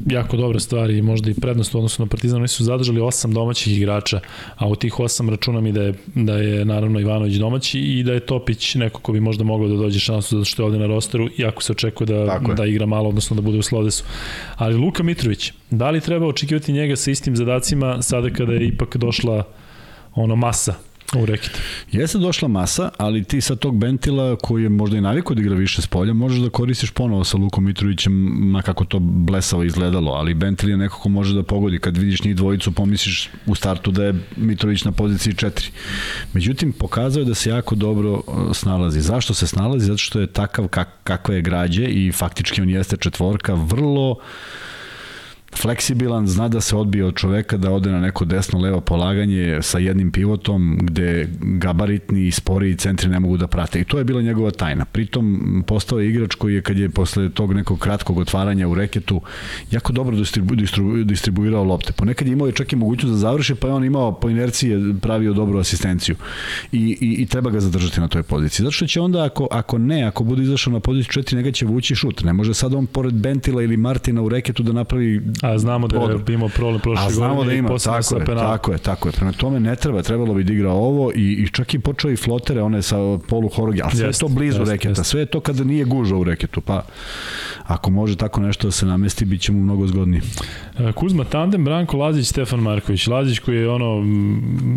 jako 0.09 0.37
dobra 0.37 0.59
stvar 0.59 0.89
i 0.89 1.01
možda 1.01 1.31
i 1.31 1.33
prednost 1.33 1.75
u 1.75 1.77
odnosu 1.77 2.01
na 2.01 2.09
Partizan, 2.09 2.37
oni 2.37 2.47
su 2.47 2.63
zadržali 2.63 3.01
osam 3.01 3.33
domaćih 3.33 3.77
igrača, 3.77 4.19
a 4.55 4.67
u 4.67 4.75
tih 4.75 4.99
osam 4.99 5.29
računam 5.29 5.67
i 5.67 5.71
da 5.71 5.81
je, 5.81 5.93
da 6.15 6.37
je 6.37 6.65
naravno 6.65 6.99
Ivanović 6.99 7.35
domaći 7.35 7.79
i 7.79 8.03
da 8.03 8.13
je 8.13 8.19
Topić 8.19 8.75
neko 8.75 9.01
ko 9.01 9.11
bi 9.11 9.19
možda 9.19 9.43
mogao 9.43 9.67
da 9.67 9.75
dođe 9.75 9.99
šansu 9.99 10.37
zato 10.37 10.45
što 10.45 10.61
je 10.63 10.65
ovde 10.65 10.79
na 10.79 10.87
rosteru, 10.87 11.29
iako 11.37 11.63
se 11.63 11.71
očekuje 11.71 12.07
da, 12.07 12.39
da 12.57 12.65
igra 12.65 12.85
malo, 12.85 13.09
odnosno 13.09 13.35
da 13.35 13.41
bude 13.41 13.57
u 13.57 13.61
Slodesu. 13.61 14.03
Ali 14.55 14.75
Luka 14.75 15.03
Mitrović, 15.03 15.53
da 15.69 15.89
li 15.89 16.01
treba 16.01 16.27
očekivati 16.27 16.71
njega 16.71 16.95
sa 16.95 17.11
istim 17.11 17.35
zadacima 17.35 18.01
sada 18.01 18.29
kada 18.29 18.53
je 18.53 18.67
ipak 18.67 18.97
došla 18.97 19.43
ono 20.15 20.35
masa 20.35 20.88
U 21.15 21.25
reket. 21.25 21.61
Jeste 21.91 22.17
došla 22.17 22.47
masa, 22.47 22.89
ali 22.97 23.23
ti 23.23 23.41
sa 23.41 23.55
tog 23.55 23.77
Bentila 23.77 24.35
koji 24.35 24.63
je 24.63 24.69
možda 24.69 24.97
i 24.97 25.01
navikao 25.01 25.35
da 25.35 25.41
igra 25.41 25.55
više 25.55 25.81
s 25.81 25.87
polja, 25.87 26.13
možeš 26.13 26.39
da 26.39 26.49
koristiš 26.49 26.91
ponovo 26.91 27.23
sa 27.23 27.37
Lukom 27.37 27.65
Mitrovićem, 27.65 28.13
ma 28.51 28.61
kako 28.61 28.85
to 28.85 28.99
blesavo 28.99 29.63
izgledalo, 29.63 30.11
ali 30.11 30.33
Bentil 30.33 30.69
je 30.69 30.77
neko 30.77 30.99
ko 30.99 31.09
može 31.09 31.35
da 31.35 31.43
pogodi. 31.43 31.79
Kad 31.79 31.97
vidiš 31.97 32.23
njih 32.23 32.35
dvojicu, 32.35 32.71
pomisliš 32.71 33.29
u 33.45 33.55
startu 33.55 33.91
da 33.91 34.03
je 34.03 34.13
Mitrović 34.35 34.83
na 34.83 34.91
poziciji 34.91 35.33
4. 35.33 35.69
Međutim, 36.33 36.71
pokazao 36.71 37.21
je 37.21 37.25
da 37.25 37.35
se 37.35 37.49
jako 37.49 37.75
dobro 37.75 38.13
uh, 38.13 38.23
snalazi. 38.53 39.01
Zašto 39.01 39.33
se 39.33 39.47
snalazi? 39.47 39.85
Zato 39.85 39.97
što 39.97 40.19
je 40.19 40.27
takav 40.27 40.67
kak, 40.67 40.89
kakva 41.03 41.35
je 41.35 41.41
građe 41.41 41.85
i 41.85 42.11
faktički 42.11 42.61
on 42.61 42.69
jeste 42.69 42.97
četvorka, 42.97 43.53
vrlo 43.53 44.15
fleksibilan, 45.57 46.27
zna 46.27 46.47
da 46.47 46.61
se 46.61 46.75
odbije 46.75 47.05
od 47.05 47.15
čoveka 47.15 47.57
da 47.57 47.71
ode 47.71 47.91
na 47.91 47.99
neko 47.99 48.25
desno 48.25 48.59
levo 48.59 48.81
polaganje 48.81 49.59
sa 49.61 49.79
jednim 49.79 50.11
pivotom 50.11 50.79
gde 50.81 51.27
gabaritni 51.41 52.27
i 52.27 52.31
sporiji 52.31 52.75
centri 52.75 53.09
ne 53.09 53.19
mogu 53.19 53.37
da 53.37 53.47
prate 53.47 53.81
i 53.81 53.83
to 53.83 53.97
je 53.97 54.03
bila 54.03 54.21
njegova 54.21 54.51
tajna. 54.51 54.85
Pritom 54.85 55.63
postao 55.67 55.99
je 55.99 56.09
igrač 56.09 56.35
koji 56.35 56.53
je 56.53 56.61
kad 56.61 56.77
je 56.77 56.89
posle 56.89 57.29
tog 57.29 57.53
nekog 57.53 57.79
kratkog 57.79 58.17
otvaranja 58.17 58.67
u 58.67 58.75
reketu 58.75 59.21
jako 59.71 59.93
dobro 59.93 60.15
distribu, 60.15 60.55
distribu, 60.55 61.03
distribuirao 61.03 61.63
lopte. 61.63 61.93
Ponekad 61.93 62.27
je 62.27 62.33
imao 62.33 62.47
je 62.47 62.53
čak 62.53 62.73
i 62.73 62.75
mogućnost 62.75 63.11
da 63.13 63.17
završi 63.17 63.55
pa 63.55 63.67
je 63.67 63.73
on 63.73 63.85
imao 63.85 64.11
po 64.19 64.29
inerciji 64.29 64.95
pravio 65.01 65.33
dobru 65.33 65.59
asistenciju 65.59 66.15
i, 66.71 66.97
i, 67.01 67.21
i 67.21 67.25
treba 67.25 67.49
ga 67.49 67.59
zadržati 67.59 67.99
na 67.99 68.07
toj 68.07 68.23
poziciji. 68.23 68.63
Zato 68.63 68.71
što 68.71 68.87
će 68.87 69.01
onda 69.01 69.25
ako, 69.25 69.47
ako 69.51 69.77
ne, 69.77 70.03
ako 70.03 70.23
bude 70.23 70.43
izašao 70.43 70.73
na 70.73 70.79
poziciju 70.79 71.23
4 71.23 71.35
njega 71.35 71.51
će 71.51 71.65
vući 71.65 71.95
šut. 71.95 72.23
Ne 72.23 72.33
može 72.33 72.53
sad 72.53 72.73
on 72.73 72.85
pored 72.85 73.13
Bentila 73.13 73.63
ili 73.63 73.77
Martina 73.77 74.21
u 74.21 74.29
reketu 74.29 74.63
da 74.63 74.73
napravi 74.73 75.21
A 75.41 75.57
znamo 75.57 75.87
da 75.87 75.97
je 75.97 76.33
imao 76.33 76.49
problem 76.49 76.81
prošle 76.81 77.03
godine. 77.03 77.25
A 77.25 77.27
znamo 77.27 77.43
da 77.43 77.53
ima, 77.53 77.69
tako 77.77 78.17
je, 78.17 78.25
penal. 78.25 78.43
tako 78.43 78.71
je, 78.71 78.77
tako 78.77 79.07
je. 79.07 79.11
Prema 79.11 79.31
tome 79.31 79.59
ne 79.59 79.75
treba, 79.75 80.01
trebalo 80.01 80.33
bi 80.33 80.43
da 80.43 80.53
igra 80.53 80.71
ovo 80.71 81.11
i, 81.15 81.21
i 81.21 81.47
čak 81.51 81.73
i 81.73 81.79
počeo 81.79 82.11
i 82.11 82.15
flotere, 82.15 82.61
one 82.61 82.81
sa 82.81 82.95
polu 83.27 83.49
horoge, 83.49 83.81
ali 83.83 83.95
sve 83.95 84.07
jest, 84.07 84.21
je 84.21 84.27
to 84.27 84.33
blizu 84.33 84.59
jest, 84.59 84.71
reketa, 84.71 85.01
jest. 85.01 85.05
sve 85.05 85.21
je 85.21 85.25
to 85.25 85.39
kada 85.39 85.63
nije 85.63 85.85
guža 85.85 86.15
u 86.15 86.23
reketu, 86.23 86.61
pa 86.61 86.81
ako 87.63 87.91
može 87.91 88.17
tako 88.17 88.41
nešto 88.41 88.67
da 88.67 88.71
se 88.71 88.85
namesti, 88.85 89.25
bit 89.25 89.41
će 89.41 89.51
mu 89.51 89.59
mnogo 89.59 89.87
zgodniji. 89.87 90.21
E, 90.79 90.91
Kuzma 90.91 91.23
Tandem, 91.23 91.65
Branko 91.65 91.97
Lazić, 91.97 92.27
Stefan 92.27 92.59
Marković. 92.59 93.07
Lazić 93.07 93.39
koji 93.39 93.57
je 93.57 93.69
ono 93.69 94.03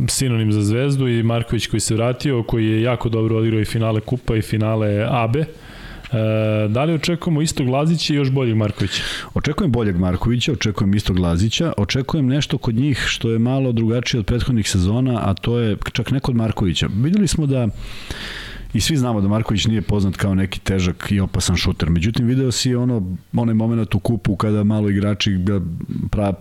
sinonim 0.08 0.52
za 0.52 0.62
zvezdu 0.62 1.08
i 1.08 1.22
Marković 1.22 1.66
koji 1.66 1.80
se 1.80 1.94
vratio, 1.94 2.42
koji 2.42 2.66
je 2.66 2.82
jako 2.82 3.08
dobro 3.08 3.36
odigrao 3.36 3.60
i 3.60 3.64
finale 3.64 4.00
Kupa 4.00 4.36
i 4.36 4.42
finale 4.42 5.06
ABE. 5.10 5.44
E, 6.12 6.68
da 6.68 6.84
li 6.84 6.94
očekujemo 6.94 7.42
istog 7.42 7.68
Lazića 7.68 8.14
i 8.14 8.16
još 8.16 8.30
boljeg 8.30 8.56
Markovića? 8.56 9.02
Očekujem 9.34 9.72
boljeg 9.72 9.96
Markovića, 9.96 10.52
očekujem 10.52 10.94
istog 10.94 11.18
Lazića, 11.18 11.72
očekujem 11.76 12.26
nešto 12.26 12.58
kod 12.58 12.74
njih 12.74 13.04
što 13.06 13.30
je 13.30 13.38
malo 13.38 13.72
drugačije 13.72 14.20
od 14.20 14.26
prethodnih 14.26 14.68
sezona, 14.68 15.20
a 15.22 15.34
to 15.34 15.58
je 15.58 15.76
čak 15.92 16.10
neko 16.10 16.30
od 16.30 16.36
Markovića. 16.36 16.88
Videli 17.02 17.28
smo 17.28 17.46
da 17.46 17.68
i 18.74 18.80
svi 18.80 18.96
znamo 18.96 19.20
da 19.20 19.28
Marković 19.28 19.66
nije 19.66 19.82
poznat 19.82 20.16
kao 20.16 20.34
neki 20.34 20.60
težak 20.60 21.06
i 21.10 21.20
opasan 21.20 21.56
šuter. 21.56 21.90
Međutim, 21.90 22.26
video 22.26 22.52
si 22.52 22.74
ono, 22.74 23.16
onaj 23.32 23.54
moment 23.54 23.94
u 23.94 23.98
kupu 23.98 24.36
kada 24.36 24.64
malo 24.64 24.90
igrači 24.90 25.36
ga 25.36 25.60
pra, 26.10 26.32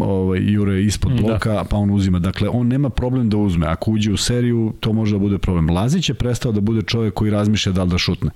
ovaj, 0.00 0.40
jure 0.52 0.82
ispod 0.84 1.12
da. 1.12 1.22
bloka, 1.22 1.52
da. 1.52 1.64
pa 1.64 1.76
on 1.76 1.90
uzima. 1.90 2.18
Dakle, 2.18 2.48
on 2.48 2.68
nema 2.68 2.90
problem 2.90 3.30
da 3.30 3.36
uzme. 3.36 3.66
Ako 3.66 3.90
uđe 3.90 4.12
u 4.12 4.16
seriju, 4.16 4.72
to 4.80 4.92
može 4.92 5.12
da 5.12 5.18
bude 5.18 5.38
problem. 5.38 5.70
Lazić 5.70 6.08
je 6.08 6.14
prestao 6.14 6.52
da 6.52 6.60
bude 6.60 6.82
čovjek 6.82 7.14
koji 7.14 7.30
razmišlja 7.30 7.72
da 7.72 7.82
li 7.82 7.90
da 7.90 7.98
šutne. 7.98 8.30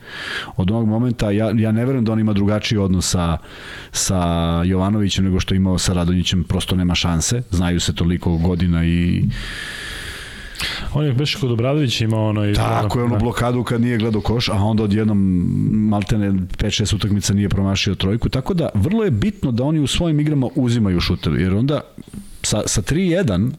Od 0.57 0.71
onog 0.71 0.89
momenta, 0.89 1.31
ja, 1.31 1.51
ja 1.57 1.73
ne 1.73 1.85
verujem 1.85 2.05
da 2.05 2.13
on 2.13 2.21
ima 2.21 2.33
drugačiji 2.33 2.79
odnos 2.79 3.11
sa, 3.11 3.39
sa 3.93 4.23
Jovanovićem 4.67 5.25
nego 5.25 5.41
što 5.41 5.55
je 5.55 5.57
imao 5.57 5.79
sa 5.79 5.93
Radonjićem, 5.93 6.45
prosto 6.45 6.77
nema 6.77 6.95
šanse. 6.95 7.43
Znaju 7.51 7.81
se 7.81 7.95
toliko 7.95 8.37
godina 8.37 8.85
i 8.85 9.25
On 10.95 11.07
je 11.07 11.13
baš 11.13 11.35
kod 11.35 11.51
Obradovića 11.51 12.05
imao 12.05 12.29
onaj... 12.29 12.55
Tako 12.55 12.99
je, 12.99 13.05
ono 13.05 13.19
blokadu 13.19 13.65
kad 13.65 13.81
nije 13.81 13.99
gledao 13.99 14.21
koš, 14.21 14.49
a 14.49 14.55
onda 14.55 14.83
odjednom 14.83 15.19
maltene 15.73 16.31
5-6 16.33 16.95
utakmica 16.95 17.35
nije 17.35 17.49
promašio 17.49 17.95
trojku. 17.95 18.29
Tako 18.29 18.55
da, 18.55 18.69
vrlo 18.75 19.05
je 19.05 19.11
bitno 19.11 19.53
da 19.53 19.65
oni 19.65 19.81
u 19.81 19.87
svojim 19.87 20.21
igrama 20.21 20.49
uzimaju 20.55 21.01
šutevi, 21.01 21.43
jer 21.43 21.55
onda 21.55 21.81
sa, 22.43 22.63
sa 22.67 22.83
3-1 22.83 23.51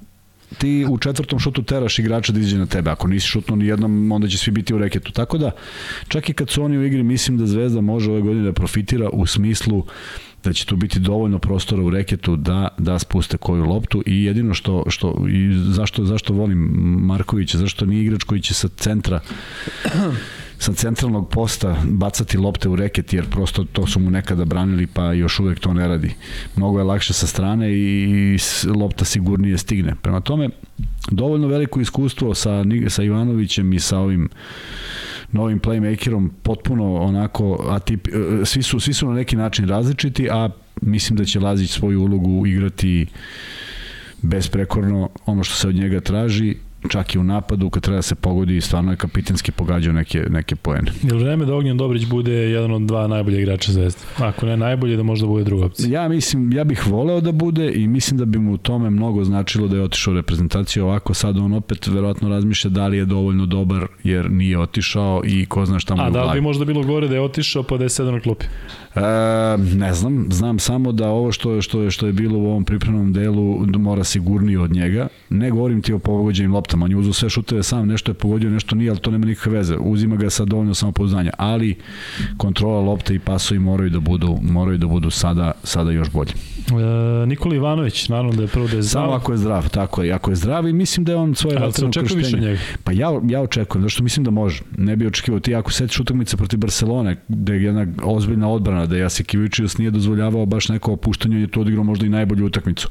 ti 0.57 0.85
u 0.89 0.97
četvrtom 0.97 1.39
šutu 1.39 1.63
teraš 1.63 1.99
igrača 1.99 2.33
da 2.33 2.39
iđe 2.39 2.57
na 2.57 2.65
tebe. 2.65 2.91
Ako 2.91 3.07
nisi 3.07 3.27
šutno 3.27 3.55
ni 3.55 3.67
jednom, 3.67 4.11
onda 4.11 4.27
će 4.27 4.37
svi 4.37 4.51
biti 4.51 4.73
u 4.73 4.77
reketu. 4.77 5.11
Tako 5.11 5.37
da, 5.37 5.51
čak 6.07 6.29
i 6.29 6.33
kad 6.33 6.49
su 6.49 6.63
oni 6.63 6.77
u 6.77 6.83
igri, 6.83 7.03
mislim 7.03 7.37
da 7.37 7.45
Zvezda 7.45 7.81
može 7.81 8.11
ove 8.11 8.21
godine 8.21 8.43
da 8.43 8.53
profitira 8.53 9.09
u 9.09 9.25
smislu 9.25 9.83
da 10.45 10.53
će 10.53 10.65
tu 10.65 10.75
biti 10.75 10.99
dovoljno 10.99 11.39
prostora 11.39 11.81
u 11.81 11.89
reketu 11.89 12.35
da 12.35 12.67
da 12.77 12.99
spuste 12.99 13.37
koju 13.37 13.65
loptu 13.65 14.03
i 14.05 14.23
jedino 14.23 14.53
što 14.53 14.83
što 14.89 15.25
i 15.29 15.53
zašto 15.53 16.05
zašto 16.05 16.33
volim 16.33 16.59
Markovića 17.01 17.57
zašto 17.57 17.85
nije 17.85 18.03
igrač 18.03 18.23
koji 18.23 18.41
će 18.41 18.53
sa 18.53 18.67
centra 18.67 19.19
sa 20.57 20.73
centralnog 20.73 21.29
posta 21.29 21.77
bacati 21.89 22.37
lopte 22.37 22.69
u 22.69 22.75
reket 22.75 23.13
jer 23.13 23.29
prosto 23.29 23.63
to 23.63 23.87
su 23.87 23.99
mu 23.99 24.11
nekada 24.11 24.45
branili 24.45 24.87
pa 24.87 25.13
još 25.13 25.39
uvek 25.39 25.59
to 25.59 25.73
ne 25.73 25.87
radi. 25.87 26.13
Mnogo 26.55 26.79
je 26.79 26.83
lakše 26.83 27.13
sa 27.13 27.27
strane 27.27 27.73
i 27.73 28.37
lopta 28.75 29.05
sigurnije 29.05 29.57
stigne. 29.57 29.95
Prema 30.01 30.21
tome 30.21 30.49
dovoljno 31.11 31.47
veliko 31.47 31.81
iskustvo 31.81 32.35
sa 32.35 32.63
sa 32.87 33.03
Ivanovićem 33.03 33.73
i 33.73 33.79
sa 33.79 33.99
ovim 33.99 34.29
novim 35.35 35.59
playmakerom 35.59 36.29
potpuno 36.43 36.95
onako 36.95 37.65
atip, 37.69 38.07
e, 38.07 38.45
svi 38.45 38.63
su, 38.63 38.79
svi 38.79 38.93
su 38.93 39.07
na 39.07 39.13
neki 39.13 39.35
način 39.35 39.67
različiti, 39.67 40.29
a 40.31 40.49
mislim 40.81 41.17
da 41.17 41.25
će 41.25 41.39
Lazić 41.39 41.71
svoju 41.71 42.01
ulogu 42.01 42.47
igrati 42.47 43.05
besprekorno 44.21 45.09
ono 45.25 45.43
što 45.43 45.55
se 45.55 45.67
od 45.67 45.75
njega 45.75 45.99
traži 45.99 46.55
čak 46.89 47.15
i 47.15 47.19
u 47.19 47.23
napadu 47.23 47.69
kad 47.69 47.83
treba 47.83 47.95
da 47.95 48.01
se 48.01 48.15
pogodi 48.15 48.61
stvarno 48.61 48.91
je 48.91 48.97
kapitanski 48.97 49.51
pogađao 49.51 49.93
neke, 49.93 50.25
neke 50.29 50.55
poene. 50.55 50.91
Je 51.03 51.13
li 51.13 51.23
vreme 51.23 51.45
da 51.45 51.55
Ognjen 51.55 51.77
Dobrić 51.77 52.05
bude 52.05 52.33
jedan 52.33 52.71
od 52.71 52.81
dva 52.81 53.07
najbolje 53.07 53.41
igrača 53.41 53.71
Zvezde? 53.71 53.99
Ako 54.17 54.45
ne 54.45 54.57
najbolje, 54.57 54.97
da 54.97 55.03
možda 55.03 55.27
bude 55.27 55.43
druga 55.43 55.65
opcija. 55.65 56.01
Ja 56.01 56.09
mislim, 56.09 56.51
ja 56.51 56.63
bih 56.63 56.87
voleo 56.87 57.21
da 57.21 57.31
bude 57.31 57.71
i 57.71 57.87
mislim 57.87 58.17
da 58.17 58.25
bi 58.25 58.39
mu 58.39 58.53
u 58.53 58.57
tome 58.57 58.89
mnogo 58.89 59.23
značilo 59.23 59.67
da 59.67 59.75
je 59.75 59.83
otišao 59.83 60.11
u 60.11 60.15
reprezentaciju. 60.15 60.85
Ovako 60.85 61.13
sad 61.13 61.37
on 61.37 61.53
opet 61.53 61.87
verovatno 61.87 62.29
razmišlja 62.29 62.69
da 62.69 62.87
li 62.87 62.97
je 62.97 63.05
dovoljno 63.05 63.45
dobar 63.45 63.87
jer 64.03 64.31
nije 64.31 64.59
otišao 64.59 65.21
i 65.25 65.45
ko 65.45 65.65
zna 65.65 65.79
šta 65.79 65.95
mu 65.95 66.01
A 66.01 66.05
je 66.05 66.11
da 66.11 66.23
li 66.23 66.33
bi 66.33 66.41
možda 66.41 66.65
bilo 66.65 66.83
gore 66.83 67.07
da 67.07 67.15
je 67.15 67.21
otišao 67.21 67.63
pa 67.63 67.77
da 67.77 67.83
je 67.83 67.89
sedam 67.89 68.13
na 68.13 68.19
klupi? 68.19 68.45
E, 68.95 69.01
ne 69.75 69.93
znam, 69.93 70.27
znam 70.31 70.59
samo 70.59 70.91
da 70.91 71.09
ovo 71.09 71.31
što, 71.31 71.61
što, 71.61 71.81
je, 71.81 71.91
što 71.91 72.07
je 72.07 72.13
bilo 72.13 72.39
u 72.39 72.45
ovom 72.45 72.65
pripremnom 72.65 73.13
delu 73.13 73.65
mora 73.77 74.03
sigurnije 74.03 74.59
od 74.59 74.71
njega. 74.71 75.07
Ne 75.29 75.51
govorim 75.51 75.81
ti 75.81 75.93
o 75.93 75.99
pogođenim 75.99 76.53
loptama, 76.53 76.85
on 76.85 76.91
je 76.91 76.97
uzao 76.97 77.13
sve 77.13 77.29
šuteve 77.29 77.63
sam, 77.63 77.87
nešto 77.87 78.11
je 78.11 78.15
pogodio, 78.15 78.49
nešto 78.49 78.75
nije, 78.75 78.89
ali 78.89 78.99
to 78.99 79.11
nema 79.11 79.25
nikakve 79.25 79.51
veze. 79.51 79.75
Uzima 79.79 80.15
ga 80.15 80.29
sa 80.29 80.45
dovoljno 80.45 80.73
samopouzdanja, 80.73 81.31
ali 81.37 81.75
kontrola 82.37 82.81
lopte 82.81 83.15
i 83.15 83.19
pasovi 83.19 83.59
moraju 83.59 83.89
da 83.89 83.99
budu, 83.99 84.37
moraju 84.41 84.77
da 84.77 84.87
budu 84.87 85.09
sada, 85.09 85.51
sada 85.63 85.91
još 85.91 86.11
bolji. 86.11 86.31
E, 86.71 87.25
Nikola 87.25 87.55
Ivanović, 87.55 88.09
naravno 88.09 88.31
da 88.31 88.41
je 88.41 88.47
prvo 88.47 88.67
da 88.67 88.75
je 88.75 88.81
zdrav. 88.81 89.03
Samo 89.03 89.13
ako 89.13 89.31
je 89.31 89.37
zdrav, 89.37 89.69
tako 89.69 90.03
je. 90.03 90.11
Ako 90.11 90.31
je 90.31 90.35
zdrav 90.35 90.67
i 90.67 90.73
mislim 90.73 91.05
da 91.05 91.11
je 91.11 91.17
on 91.17 91.35
svoje 91.35 91.59
vatreno 91.59 91.91
krštenje. 91.91 92.59
Pa 92.83 92.91
ja, 92.91 93.21
ja 93.27 93.41
očekujem, 93.41 93.83
zašto 93.83 94.03
mislim 94.03 94.23
da 94.23 94.31
može. 94.31 94.63
Ne 94.77 94.95
bi 94.95 95.07
očekivao. 95.07 95.39
Ti 95.39 95.55
ako 95.55 95.71
setiš 95.71 95.99
utakmice 95.99 96.37
protiv 96.37 96.59
Barcelone, 96.59 97.21
gde 97.27 97.53
je 97.53 97.63
jedna 97.63 97.87
ozbiljna 98.03 98.49
odbrana, 98.49 98.85
da 98.85 98.97
Jasikivičius 98.97 99.77
nije 99.77 99.91
dozvoljavao 99.91 100.45
baš 100.45 100.69
neko 100.69 100.93
opuštanje, 100.93 101.39
je 101.39 101.47
to 101.47 101.61
odigrao 101.61 101.83
možda 101.83 102.05
i 102.05 102.09
najbolju 102.09 102.45
utakmicu. 102.45 102.89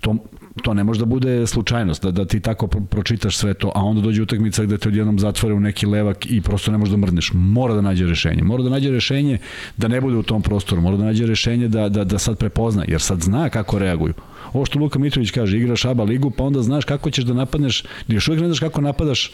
To 0.00 0.16
to 0.62 0.74
ne 0.74 0.84
može 0.84 1.00
da 1.00 1.06
bude 1.06 1.46
slučajnost, 1.46 2.02
da, 2.02 2.10
da 2.10 2.24
ti 2.24 2.40
tako 2.40 2.66
pročitaš 2.66 3.36
sve 3.36 3.54
to, 3.54 3.72
a 3.74 3.82
onda 3.82 4.00
dođe 4.00 4.22
utakmica 4.22 4.64
gde 4.64 4.78
te 4.78 4.88
odjednom 4.88 5.18
zatvore 5.18 5.54
u 5.54 5.60
neki 5.60 5.86
levak 5.86 6.26
i 6.26 6.40
prosto 6.40 6.72
ne 6.72 6.78
možeš 6.78 6.90
da 6.90 6.96
mrdneš. 6.96 7.30
Mora 7.34 7.74
da 7.74 7.80
nađe 7.80 8.06
rešenje. 8.06 8.42
Mora 8.42 8.62
da 8.62 8.70
nađe 8.70 8.90
rešenje 8.90 9.38
da 9.76 9.88
ne 9.88 10.00
bude 10.00 10.16
u 10.16 10.22
tom 10.22 10.42
prostoru. 10.42 10.82
Mora 10.82 10.96
da 10.96 11.04
nađe 11.04 11.26
rešenje 11.26 11.68
da, 11.68 11.88
da, 11.88 12.04
da 12.04 12.18
sad 12.18 12.38
prepozna, 12.38 12.84
jer 12.88 13.00
sad 13.00 13.20
zna 13.20 13.48
kako 13.48 13.78
reaguju. 13.78 14.14
Ovo 14.54 14.64
što 14.64 14.78
Luka 14.78 14.98
Mitrović 14.98 15.30
kaže, 15.30 15.56
igraš 15.56 15.84
ABA 15.84 16.04
ligu, 16.04 16.30
pa 16.30 16.44
onda 16.44 16.62
znaš 16.62 16.84
kako 16.84 17.10
ćeš 17.10 17.24
da 17.24 17.34
napadneš, 17.34 17.82
još 18.08 18.28
uvijek 18.28 18.42
ne 18.42 18.48
znaš 18.48 18.60
kako 18.60 18.80
napadaš 18.80 19.30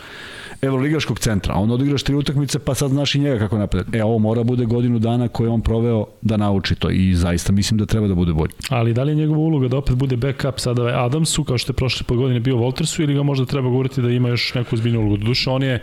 evroligaškog 0.63 1.19
centra, 1.19 1.55
a 1.55 1.59
onda 1.59 1.75
odigraš 1.75 2.03
tri 2.03 2.15
utakmice, 2.15 2.59
pa 2.59 2.75
sad 2.75 2.91
znaš 2.91 3.15
i 3.15 3.19
njega 3.19 3.39
kako 3.39 3.59
napada. 3.59 3.99
E, 3.99 4.05
ovo 4.05 4.19
mora 4.19 4.43
bude 4.43 4.65
godinu 4.65 4.99
dana 4.99 5.29
koje 5.29 5.51
on 5.51 5.61
proveo 5.61 6.07
da 6.23 6.37
nauči 6.37 6.75
to 6.75 6.91
i 6.91 7.15
zaista 7.15 7.53
mislim 7.53 7.79
da 7.79 7.87
treba 7.87 8.09
da 8.09 8.15
bude 8.15 8.33
bolji. 8.33 8.53
Ali 8.69 8.95
da 8.95 9.03
li 9.03 9.13
je 9.13 9.17
njegova 9.17 9.39
uloga 9.39 9.69
da 9.69 9.77
opet 9.77 9.97
bude 9.97 10.17
backup 10.17 10.61
sada 10.61 11.05
Adamsu, 11.05 11.45
kao 11.45 11.59
što 11.59 11.71
je 11.73 11.75
prošle 11.77 12.07
po 12.07 12.15
godine 12.17 12.41
bio 12.41 12.57
Voltersu, 12.57 13.03
ili 13.03 13.15
ga 13.15 13.23
možda 13.23 13.47
treba 13.47 13.69
govoriti 13.69 14.03
da 14.03 14.11
ima 14.11 14.29
još 14.29 14.55
neku 14.55 14.77
zbiljnu 14.77 15.01
ulogu? 15.01 15.17
Duše, 15.17 15.51
on 15.51 15.63
je, 15.63 15.83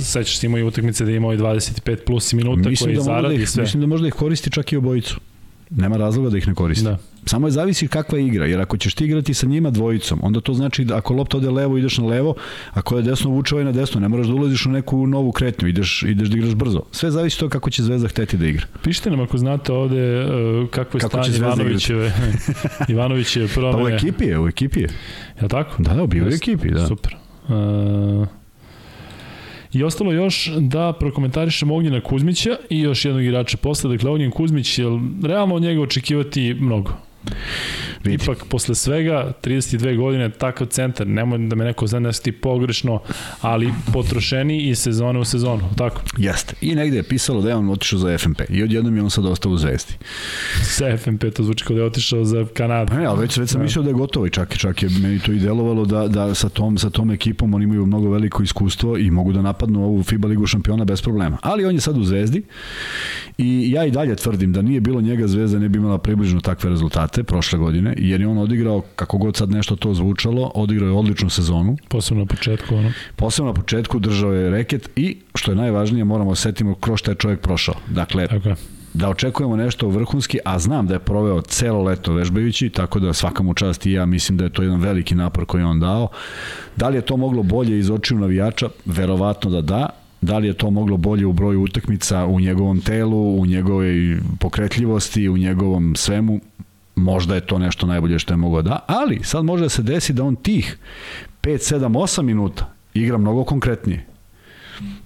sećaš 0.00 0.38
se 0.38 0.46
imao 0.46 0.58
i 0.58 0.62
utakmice 0.62 1.04
da 1.04 1.10
je 1.10 1.16
imao 1.16 1.34
i 1.34 1.38
25 1.38 1.96
plus 2.06 2.32
minuta 2.32 2.68
mislim 2.68 2.86
koje 2.86 2.96
da 2.96 3.02
zaradi 3.02 3.36
da 3.36 3.42
ih, 3.42 3.48
sve. 3.48 3.62
Mislim 3.62 3.80
da 3.80 3.86
možda 3.86 4.08
ih 4.08 4.14
koristi 4.14 4.50
čak 4.50 4.72
i 4.72 4.76
obojicu. 4.76 5.20
Nema 5.70 5.96
razloga 5.96 6.30
da 6.30 6.38
ih 6.38 6.48
ne 6.48 6.54
koristi. 6.54 6.84
Da. 6.84 6.98
Samo 7.28 7.46
je 7.46 7.50
zavisi 7.50 7.88
kakva 7.88 8.18
je 8.18 8.26
igra, 8.26 8.46
jer 8.46 8.60
ako 8.60 8.76
ćeš 8.76 8.94
ti 8.94 9.04
igrati 9.04 9.34
sa 9.34 9.46
njima 9.46 9.70
dvojicom, 9.70 10.18
onda 10.22 10.40
to 10.40 10.54
znači 10.54 10.84
da 10.84 10.96
ako 10.96 11.14
lopta 11.14 11.36
ode 11.36 11.50
levo, 11.50 11.78
ideš 11.78 11.98
na 11.98 12.06
levo, 12.06 12.34
ako 12.72 12.96
je 12.96 13.02
desno, 13.02 13.30
vuče 13.30 13.54
ovaj 13.54 13.64
na 13.64 13.72
desno, 13.72 14.00
ne 14.00 14.08
moraš 14.08 14.26
da 14.26 14.34
ulaziš 14.34 14.66
u 14.66 14.70
neku 14.70 15.06
novu 15.06 15.32
kretnju, 15.32 15.68
ideš, 15.68 16.02
ideš 16.02 16.28
da 16.28 16.38
igraš 16.38 16.54
brzo. 16.54 16.82
Sve 16.92 17.10
zavisi 17.10 17.38
to 17.38 17.48
kako 17.48 17.70
će 17.70 17.82
Zvezda 17.82 18.08
hteti 18.08 18.36
da 18.36 18.46
igra. 18.46 18.66
Pišite 18.82 19.10
nam 19.10 19.20
ako 19.20 19.38
znate 19.38 19.72
ovde 19.72 20.24
uh, 20.24 20.68
kako 20.70 20.96
je 20.96 21.00
kako 21.00 21.22
stanje 21.22 21.38
Ivanovićeve. 21.38 22.12
Ivanović 22.88 23.36
je 23.36 23.48
promene. 23.48 23.78
Pa 23.78 23.84
u 23.84 23.88
ekipi 23.88 24.24
je, 24.24 24.38
u 24.38 24.48
ekipi 24.48 24.80
je. 24.80 24.88
Ja 25.42 25.48
tako? 25.48 25.82
Da, 25.82 25.94
da, 25.94 26.06
bio 26.06 26.24
u 26.24 26.28
ekipi, 26.28 26.70
da. 26.70 26.86
Super. 26.86 27.16
Uh, 27.48 28.26
I 29.72 29.82
ostalo 29.84 30.12
još 30.12 30.50
da 30.58 30.92
prokomentarišemo 31.00 31.76
Ognjena 31.76 32.00
Kuzmića 32.00 32.56
i 32.70 32.80
još 32.80 33.04
jednog 33.04 33.24
igrača 33.24 33.56
posle. 33.56 33.90
Dakle, 33.90 34.10
Ognjen 34.10 34.30
Kuzmić, 34.30 34.78
je 34.78 34.84
realno 35.22 35.54
od 35.54 35.62
njega 35.62 35.82
očekivati 35.82 36.54
mnogo? 36.54 37.07
Vidi. 38.04 38.24
Ipak, 38.24 38.44
posle 38.48 38.74
svega, 38.74 39.32
32 39.42 39.96
godine, 39.96 40.30
takav 40.30 40.66
centar, 40.66 41.06
nemoj 41.06 41.38
da 41.38 41.56
me 41.56 41.64
neko 41.64 41.86
zna 41.86 42.00
da 42.00 42.10
pogrešno, 42.42 43.00
ali 43.40 43.72
potrošeni 43.92 44.68
i 44.68 44.74
sezone 44.74 45.18
u 45.18 45.24
sezonu, 45.24 45.62
tako? 45.76 46.00
Jeste. 46.16 46.54
I 46.60 46.74
negde 46.74 46.96
je 46.96 47.02
pisalo 47.02 47.42
da 47.42 47.48
je 47.48 47.56
on 47.56 47.70
otišao 47.70 47.98
za 47.98 48.18
FNP 48.18 48.40
i 48.48 48.62
odjednom 48.62 48.96
je 48.96 49.02
on 49.02 49.10
sad 49.10 49.26
ostao 49.26 49.52
u 49.52 49.56
Zvezdi. 49.56 49.92
Za 50.78 50.96
FNP, 50.96 51.24
to 51.34 51.42
zvuči 51.42 51.64
kao 51.64 51.76
da 51.76 51.82
je 51.82 51.86
otišao 51.86 52.24
za 52.24 52.46
Kanadu. 52.54 52.94
Ne, 52.94 53.04
ali 53.04 53.20
već, 53.20 53.36
već 53.36 53.50
sam 53.50 53.58
da. 53.58 53.64
mislio 53.64 53.82
da 53.82 53.90
je 53.90 53.94
gotovo 53.94 54.26
i 54.26 54.30
čak, 54.30 54.56
čak 54.56 54.82
je 54.82 54.88
meni 55.02 55.20
to 55.20 55.32
i 55.32 55.38
delovalo 55.38 55.84
da, 55.84 56.08
da 56.08 56.34
sa, 56.34 56.48
tom, 56.48 56.78
sa 56.78 56.90
tom 56.90 57.10
ekipom 57.10 57.54
oni 57.54 57.64
imaju 57.64 57.86
mnogo 57.86 58.10
veliko 58.10 58.42
iskustvo 58.42 58.98
i 58.98 59.10
mogu 59.10 59.32
da 59.32 59.42
napadnu 59.42 59.84
ovu 59.84 60.02
FIBA 60.02 60.28
ligu 60.28 60.46
šampiona 60.46 60.84
bez 60.84 61.02
problema. 61.02 61.38
Ali 61.42 61.64
on 61.64 61.74
je 61.74 61.80
sad 61.80 61.98
u 61.98 62.04
Zvezdi 62.04 62.42
i 63.38 63.70
ja 63.72 63.84
i 63.84 63.90
dalje 63.90 64.16
tvrdim 64.16 64.52
da 64.52 64.62
nije 64.62 64.80
bilo 64.80 65.00
njega 65.00 65.26
Zvezda 65.26 65.58
ne 65.58 65.68
bi 65.68 65.78
imala 65.78 65.98
približno 65.98 66.40
takve 66.40 66.70
rezultate 66.70 67.07
prošle 67.24 67.58
godine, 67.58 67.94
jer 67.98 68.20
je 68.20 68.28
on 68.28 68.38
odigrao, 68.38 68.82
kako 68.96 69.18
god 69.18 69.36
sad 69.36 69.50
nešto 69.50 69.76
to 69.76 69.94
zvučalo, 69.94 70.50
odigrao 70.54 70.86
je 70.86 70.92
odličnu 70.92 71.30
sezonu. 71.30 71.76
Posebno 71.88 72.22
na 72.22 72.26
početku, 72.26 72.74
ono. 72.74 72.92
Posebno 73.16 73.50
na 73.50 73.54
početku 73.54 73.98
držao 73.98 74.32
je 74.32 74.50
reket 74.50 74.90
i, 74.96 75.16
što 75.34 75.52
je 75.52 75.56
najvažnije, 75.56 76.04
moramo 76.04 76.30
da 76.30 76.36
setimo 76.36 76.74
kroz 76.74 76.98
šta 76.98 77.10
je 77.10 77.14
čovjek 77.14 77.40
prošao. 77.40 77.74
Dakle, 77.88 78.28
Tako 78.28 78.54
da 78.94 79.08
očekujemo 79.08 79.56
nešto 79.56 79.88
vrhunski, 79.88 80.38
a 80.44 80.58
znam 80.58 80.86
da 80.86 80.94
je 80.94 81.00
proveo 81.00 81.40
celo 81.40 81.82
leto 81.82 82.12
vežbajući, 82.12 82.68
tako 82.68 83.00
da 83.00 83.12
svaka 83.12 83.42
mu 83.42 83.54
čast 83.54 83.86
i 83.86 83.92
ja 83.92 84.06
mislim 84.06 84.38
da 84.38 84.44
je 84.44 84.50
to 84.50 84.62
jedan 84.62 84.80
veliki 84.80 85.14
napor 85.14 85.46
koji 85.46 85.60
je 85.60 85.66
on 85.66 85.80
dao. 85.80 86.08
Da 86.76 86.88
li 86.88 86.96
je 86.96 87.02
to 87.02 87.16
moglo 87.16 87.42
bolje 87.42 87.78
iz 87.78 87.90
očiju 87.90 88.18
navijača? 88.18 88.68
Verovatno 88.84 89.50
da 89.50 89.60
da, 89.60 89.88
da 90.20 90.38
li 90.38 90.46
je 90.46 90.54
to 90.54 90.70
moglo 90.70 90.96
bolje 90.96 91.26
u 91.26 91.32
broju 91.32 91.62
utakmica 91.62 92.26
u 92.26 92.40
njegovom 92.40 92.80
telu, 92.80 93.40
u 93.40 93.46
njegovoj 93.46 94.18
pokretljivosti, 94.40 95.28
u 95.28 95.36
njegovom 95.36 95.96
svemu, 95.96 96.40
možda 96.98 97.34
je 97.34 97.46
to 97.46 97.58
nešto 97.58 97.86
najbolje 97.86 98.18
što 98.18 98.32
je 98.32 98.36
mogao 98.36 98.62
da, 98.62 98.84
ali 98.86 99.20
sad 99.22 99.44
može 99.44 99.62
da 99.62 99.68
se 99.68 99.82
desi 99.82 100.12
da 100.12 100.24
on 100.24 100.36
tih 100.36 100.78
5, 101.42 101.74
7, 101.74 101.88
8 101.88 102.22
minuta 102.22 102.74
igra 102.94 103.18
mnogo 103.18 103.44
konkretnije. 103.44 104.06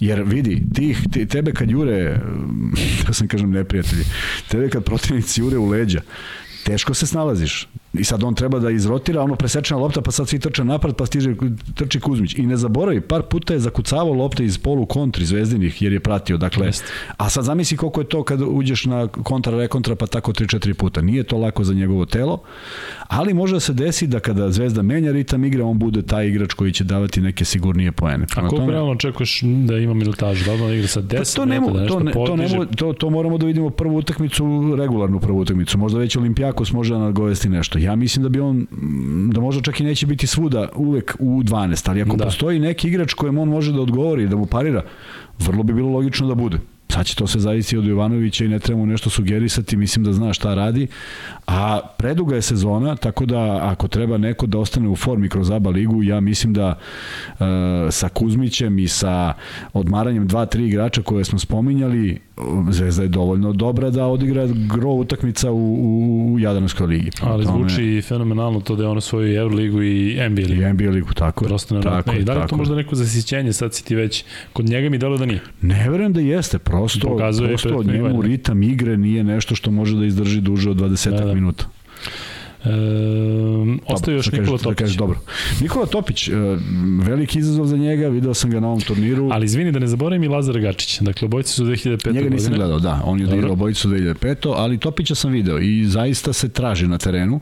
Jer 0.01 0.23
vidi, 0.23 0.63
tih, 0.75 1.01
tebe 1.29 1.53
kad 1.53 1.71
jure, 1.71 2.21
da 3.07 3.13
sam 3.13 3.29
kažem 3.29 3.51
neprijatelji, 3.51 4.05
tebe 4.49 4.69
kad 4.69 4.85
protivnici 4.85 5.41
jure 5.41 5.59
u 5.59 5.69
leđa, 5.69 6.01
teško 6.65 6.95
se 6.95 7.07
snalaziš. 7.07 7.69
I 7.93 8.05
sad 8.05 8.25
on 8.25 8.35
treba 8.35 8.59
da 8.59 8.71
izrotira, 8.71 9.23
ono 9.23 9.37
presečena 9.37 9.81
lopta, 9.81 10.01
pa 10.01 10.11
sad 10.11 10.29
svi 10.29 10.39
trče 10.39 10.65
napred, 10.65 10.95
pa 10.97 11.07
stiže, 11.07 11.35
trči 11.75 12.01
Kuzmić. 12.01 12.35
I 12.35 12.47
ne 12.47 12.57
zaboravi, 12.57 13.01
par 13.01 13.23
puta 13.23 13.55
je 13.55 13.61
zakucavao 13.61 14.13
lopte 14.13 14.45
iz 14.45 14.59
polu 14.59 14.87
kontri 14.87 15.25
zvezdinih, 15.25 15.83
jer 15.83 15.93
je 15.93 16.01
pratio. 16.01 16.37
Dakle, 16.37 16.67
Jest. 16.67 16.85
a 17.17 17.31
sad 17.31 17.45
zamisli 17.45 17.77
koliko 17.77 18.01
je 18.01 18.09
to 18.09 18.23
kad 18.23 18.41
uđeš 18.41 18.85
na 18.85 19.07
kontra, 19.09 19.57
rekontra, 19.57 19.95
pa 19.95 20.07
tako 20.07 20.33
3-4 20.33 20.75
puta. 20.75 21.03
Nije 21.03 21.23
to 21.23 21.39
lako 21.39 21.65
za 21.65 21.75
njegovo 21.75 22.07
telo, 22.07 22.43
ali 23.09 23.35
može 23.35 23.55
da 23.55 23.61
se 23.61 23.73
desi 23.73 24.07
da 24.07 24.21
kada 24.21 24.51
Zvezda 24.51 24.83
menja 24.83 25.13
ritam 25.13 25.45
igre, 25.45 25.63
on 25.63 25.79
bude 25.79 26.03
taj 26.03 26.29
igrač 26.29 26.53
koji 26.53 26.73
će 26.73 26.85
davati 26.85 27.21
neke 27.21 27.45
sigurnije 27.45 27.93
poene. 27.93 28.25
a 28.25 28.35
koliko 28.35 28.57
tome, 28.57 28.73
realno 28.73 28.93
očekuješ 28.93 29.41
da 29.43 29.79
ima 29.79 29.95
minutažu? 29.95 30.45
Da 30.45 30.53
li 30.53 30.63
on 30.63 30.73
igra 30.73 30.89
sa 30.89 31.03
10 31.03 31.19
pa 31.19 31.25
to, 31.37 31.45
nemo, 31.45 31.71
da 31.71 31.87
to, 31.87 32.01
ne, 32.01 32.13
to, 32.13 32.37
nemo, 32.37 32.65
to, 32.65 32.93
to 32.93 33.11
moramo 33.11 33.39
da 33.39 33.47
vidimo 33.47 33.71
prvu 33.71 33.97
utakmicu, 33.97 34.75
regularnu 34.79 35.21
prvu 35.21 35.41
utakmicu. 35.41 35.79
Možda 35.79 35.99
već 35.99 36.17
Olimpijakos 36.17 36.73
može 36.73 36.95
da 36.95 37.01
nagovesti 37.01 37.49
nešto. 37.49 37.79
Ja 37.83 37.97
mislim 37.97 38.23
da 38.23 38.29
bi 38.29 38.41
on, 38.41 38.67
da 39.33 39.41
možda 39.41 39.63
čak 39.63 39.81
i 39.81 39.85
neće 39.85 40.07
biti 40.07 40.27
svuda 40.27 40.69
uvek 40.77 41.17
u 41.19 41.43
12, 41.43 41.91
ali 41.91 42.03
ako 42.03 42.17
da. 42.17 42.25
postoji 42.25 42.59
neki 42.59 42.89
igrač 42.89 43.15
kojem 43.15 43.39
on 43.39 43.49
može 43.49 43.73
da 43.73 43.81
odgovori, 43.81 44.29
da 44.29 44.37
mu 44.37 44.47
parira, 44.47 44.83
vrlo 45.39 45.63
bi 45.63 45.73
bilo 45.73 45.91
logično 45.91 46.29
da 46.29 46.35
bude. 46.35 46.59
Sad 46.93 47.07
će 47.07 47.17
to 47.17 47.27
se 47.27 47.39
zavisi 47.41 47.77
od 47.77 47.87
Jovanovića 47.87 48.45
i 48.45 48.49
ne 48.49 48.59
treba 48.59 48.81
mu 48.81 48.87
nešto 48.87 49.11
sugerisati, 49.11 49.77
mislim 49.77 50.05
da 50.05 50.13
zna 50.13 50.33
šta 50.33 50.55
radi. 50.55 50.87
A 51.47 51.81
preduga 51.97 52.35
je 52.35 52.43
sezona, 52.43 52.97
tako 52.97 53.27
da 53.27 53.61
ako 53.63 53.89
treba 53.89 54.19
neko 54.19 54.47
da 54.47 54.59
ostane 54.59 54.89
u 54.89 54.97
formi 54.97 55.29
kroz 55.29 55.51
ABA 55.51 55.71
ligu, 55.71 56.03
ja 56.03 56.21
mislim 56.21 56.53
da 56.53 56.79
e, 56.79 57.45
sa 57.91 58.09
Kuzmićem 58.09 58.79
i 58.79 58.89
sa 58.89 59.33
odmaranjem 59.73 60.27
dva, 60.27 60.47
tri 60.47 60.67
igrača 60.67 61.03
koje 61.03 61.25
smo 61.25 61.39
spominjali, 61.39 62.21
Zvezda 62.71 63.03
je 63.03 63.09
dovoljno 63.09 63.53
dobra 63.53 63.91
da 63.91 64.07
odigra 64.07 64.47
gro 64.47 64.91
utakmica 64.91 65.51
u, 65.51 65.57
u, 65.57 66.33
u 66.33 66.39
Jadranskoj 66.39 66.87
ligi. 66.87 67.11
Ali 67.21 67.45
tome... 67.45 67.59
zvuči 67.59 68.03
fenomenalno 68.03 68.61
to 68.61 68.77
da 68.77 68.83
je 68.83 68.89
ono 68.89 69.01
svoju 69.01 69.37
Euroligu 69.37 69.83
i 69.83 70.19
NBA 70.29 70.43
ligu. 70.43 70.63
I 70.63 70.73
NBA 70.73 70.91
ligu, 70.91 71.13
tako. 71.15 71.45
Prosto 71.45 71.83
tako, 71.83 72.13
I 72.13 72.25
da 72.25 72.35
li 72.35 72.41
je 72.41 72.47
to 72.47 72.57
možda 72.57 72.75
neko 72.75 72.95
zasićenje, 72.95 73.53
sad 73.53 73.75
si 73.75 73.85
ti 73.85 73.95
već, 73.95 74.25
kod 74.53 74.69
njega 74.69 74.89
mi 74.89 74.99
delo 74.99 75.19
da 75.19 75.27
nije. 75.27 75.41
Ne 75.61 75.91
verujem 75.91 76.13
da 76.13 76.21
jeste, 76.21 76.59
prosto, 76.59 77.09
Pokazuje 77.09 77.49
prosto 77.49 77.83
njemu 77.83 78.23
ritam 78.23 78.63
igre 78.63 78.97
nije 78.97 79.25
nešto 79.25 79.55
što 79.55 79.71
može 79.71 79.97
da 79.97 80.05
izdrži 80.05 80.41
duže 80.41 80.71
od 80.71 80.77
20 80.77 81.11
da, 81.11 81.25
da. 81.25 81.35
minuta. 81.35 81.65
E, 82.65 82.69
ostaje 83.87 84.17
još 84.17 84.27
da 84.27 84.39
Nikola 84.39 84.59
Topić. 84.59 84.79
Da 84.79 84.85
kažeš, 84.85 84.97
dobro. 84.97 85.19
Nikola 85.61 85.87
Topić, 85.87 86.29
e, 86.29 86.33
veliki 87.03 87.39
izazov 87.39 87.67
za 87.67 87.77
njega, 87.77 88.09
video 88.09 88.35
sam 88.35 88.51
ga 88.51 88.61
na 88.61 88.69
ovom 88.69 88.81
turniru. 88.81 89.29
Ali 89.33 89.45
izvini 89.45 89.73
da 89.73 89.79
ne 89.79 89.87
zaboravim 89.87 90.23
i 90.23 90.29
Lazar 90.29 90.61
Gačić. 90.61 91.01
Dakle, 91.01 91.27
obojice 91.27 91.53
su 91.53 91.65
2005. 91.65 92.13
Njega 92.13 92.29
nisam 92.29 92.55
gledao, 92.55 92.79
da. 92.79 93.03
On 93.05 93.21
je 93.21 93.27
odigrao 93.27 93.53
obojicu 93.53 93.89
2005. 93.89 94.55
Ali 94.57 94.79
Topića 94.79 95.15
sam 95.15 95.33
video 95.33 95.59
i 95.59 95.85
zaista 95.87 96.33
se 96.33 96.49
traži 96.49 96.87
na 96.87 96.99
terenu 96.99 97.41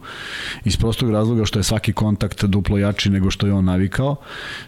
iz 0.64 0.76
prostog 0.76 1.10
razloga 1.10 1.44
što 1.44 1.58
je 1.58 1.62
svaki 1.62 1.92
kontakt 1.92 2.44
duplo 2.44 2.78
jači 2.78 3.10
nego 3.10 3.30
što 3.30 3.46
je 3.46 3.52
on 3.52 3.64
navikao, 3.64 4.16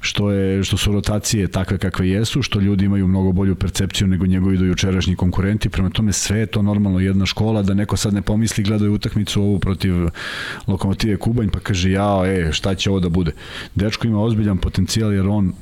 što, 0.00 0.30
je, 0.30 0.64
što 0.64 0.76
su 0.76 0.92
rotacije 0.92 1.48
takve 1.48 1.78
kakve 1.78 2.08
jesu, 2.08 2.42
što 2.42 2.60
ljudi 2.60 2.84
imaju 2.84 3.06
mnogo 3.06 3.32
bolju 3.32 3.54
percepciju 3.54 4.06
nego 4.06 4.26
njegovi 4.26 4.56
dojučerašnji 4.56 5.16
konkurenti. 5.16 5.68
Prema 5.68 5.90
tome 5.90 6.12
sve 6.12 6.38
je 6.38 6.46
to 6.46 6.62
normalno 6.62 7.00
jedna 7.00 7.26
škola 7.26 7.62
da 7.62 7.74
neko 7.74 7.96
sad 7.96 8.14
ne 8.14 8.22
pomisli 8.22 8.64
gledaju 8.64 8.94
utakmicu 8.94 9.42
ovu 9.42 9.58
protiv 9.58 9.94
Lokomotive 10.66 11.16
Kubanj, 11.16 11.48
pa 11.48 11.60
kaže, 11.60 11.90
jao, 11.90 12.26
e, 12.26 12.52
šta 12.52 12.74
će 12.74 12.90
ovo 12.90 13.00
da 13.00 13.08
bude? 13.08 13.32
Dečko 13.74 14.06
ima 14.06 14.22
ozbiljan 14.22 14.58
potencijal 14.58 15.12
jer 15.12 15.28
on 15.28 15.52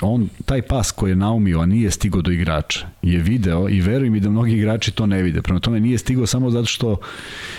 on, 0.00 0.28
taj 0.44 0.62
pas 0.62 0.90
koji 0.90 1.10
je 1.10 1.16
naumio, 1.16 1.60
a 1.60 1.66
nije 1.66 1.90
stigao 1.90 2.22
do 2.22 2.30
igrača, 2.30 2.86
je 3.02 3.18
video 3.18 3.68
i 3.68 3.80
verujem 3.80 4.12
mi 4.12 4.20
da 4.20 4.30
mnogi 4.30 4.52
igrači 4.52 4.90
to 4.90 5.06
ne 5.06 5.22
vide. 5.22 5.42
Prema 5.42 5.60
tome 5.60 5.80
nije 5.80 5.98
stigao 5.98 6.26
samo 6.26 6.50
zato 6.50 6.66
što 6.66 6.96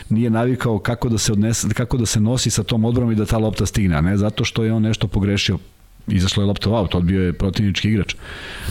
nije 0.10 0.30
navikao 0.30 0.80
kako 0.80 1.10
da 1.10 1.18
se, 1.18 1.32
odnese, 1.32 1.68
kako 1.70 1.98
da 1.98 2.06
se 2.06 2.20
nosi 2.20 2.50
sa 2.50 2.64
tom 2.64 2.86
odbranom 2.86 3.12
i 3.12 3.16
da 3.16 3.26
ta 3.26 3.38
lopta 3.38 3.66
stigne, 3.66 3.96
a 3.96 4.02
ne 4.02 4.18
zato 4.18 4.46
što 4.46 4.64
je 4.64 4.74
on 4.74 4.82
nešto 4.82 5.08
pogrešio 5.08 5.58
izašla 6.12 6.44
je 6.44 6.48
lopta 6.48 6.70
u 6.70 6.76
aut, 6.76 6.96
odbio 6.96 7.24
je 7.24 7.34
protivnički 7.34 7.90
igrač. 7.90 8.16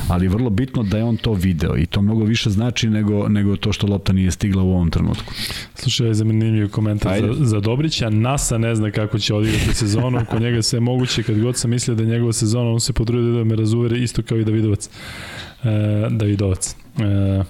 Ali 0.08 0.24
je 0.24 0.28
vrlo 0.28 0.50
bitno 0.50 0.82
da 0.82 0.96
je 0.98 1.04
on 1.04 1.16
to 1.16 1.32
video 1.32 1.76
i 1.76 1.86
to 1.86 2.02
mnogo 2.02 2.24
više 2.24 2.50
znači 2.50 2.88
nego, 2.88 3.28
nego 3.28 3.56
to 3.56 3.72
što 3.72 3.86
lopta 3.86 4.12
nije 4.12 4.30
stigla 4.30 4.62
u 4.62 4.70
ovom 4.70 4.90
trenutku. 4.90 5.32
Slušaj, 5.74 6.06
je 6.06 6.14
zanimljiv 6.14 6.70
komentar 6.70 7.12
Ajde. 7.12 7.34
za, 7.34 7.44
za 7.44 7.60
Dobrića. 7.60 8.10
NASA 8.10 8.58
ne 8.58 8.74
zna 8.74 8.90
kako 8.90 9.18
će 9.18 9.34
odigrati 9.34 9.74
sezonu, 9.74 10.20
kod 10.30 10.42
njega 10.46 10.62
sve 10.62 10.80
moguće, 10.80 11.22
kad 11.22 11.40
god 11.40 11.56
sam 11.56 11.70
mislio 11.70 11.94
da 11.94 12.02
je 12.02 12.08
njegova 12.08 12.32
sezona, 12.32 12.70
on 12.70 12.80
se 12.80 12.92
potrudio 12.92 13.32
da 13.38 13.44
me 13.44 13.56
razuvere 13.56 13.98
isto 13.98 14.22
kao 14.22 14.38
i 14.38 14.44
Davidovac. 14.44 14.88
E, 15.64 16.08
Davidovac. 16.10 16.76
E, 16.98 17.44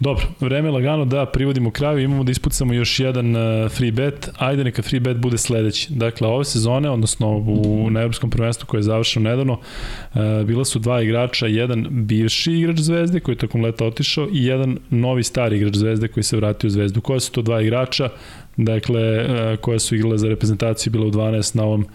Dobro, 0.00 0.26
vreme 0.40 0.70
lagano 0.70 1.04
da 1.04 1.26
privodimo 1.26 1.70
kraju, 1.70 1.98
imamo 1.98 2.24
da 2.24 2.30
ispucamo 2.30 2.74
još 2.74 3.00
jedan 3.00 3.36
uh, 3.36 3.70
free 3.70 3.92
bet, 3.92 4.28
ajde 4.36 4.64
neka 4.64 4.82
free 4.82 5.00
bet 5.00 5.16
bude 5.16 5.38
sledeći. 5.38 5.92
Dakle, 5.92 6.28
ove 6.28 6.44
sezone, 6.44 6.90
odnosno 6.90 7.36
u, 7.36 7.88
na 7.90 8.00
Evropskom 8.00 8.30
prvenstvu 8.30 8.66
koje 8.66 8.78
je 8.78 8.82
završeno 8.82 9.30
nedavno, 9.30 9.52
uh, 9.52 10.20
bila 10.46 10.64
su 10.64 10.78
dva 10.78 11.02
igrača, 11.02 11.46
jedan 11.46 11.86
bivši 11.90 12.52
igrač 12.52 12.78
Zvezde 12.78 13.20
koji 13.20 13.32
je 13.32 13.38
tokom 13.38 13.62
leta 13.62 13.84
otišao 13.84 14.28
i 14.32 14.44
jedan 14.44 14.78
novi 14.90 15.22
stari 15.22 15.56
igrač 15.56 15.74
Zvezde 15.74 16.08
koji 16.08 16.24
se 16.24 16.36
vratio 16.36 16.68
u 16.68 16.70
Zvezdu. 16.70 17.00
Koje 17.00 17.20
su 17.20 17.32
to 17.32 17.42
dva 17.42 17.62
igrača? 17.62 18.08
Dakle, 18.56 19.24
uh, 19.24 19.60
koje 19.60 19.78
su 19.78 19.94
igrale 19.96 20.18
za 20.18 20.28
reprezentaciju, 20.28 20.92
bila 20.92 21.06
u 21.06 21.10
12 21.10 21.56
na 21.56 21.64
ovom 21.64 21.86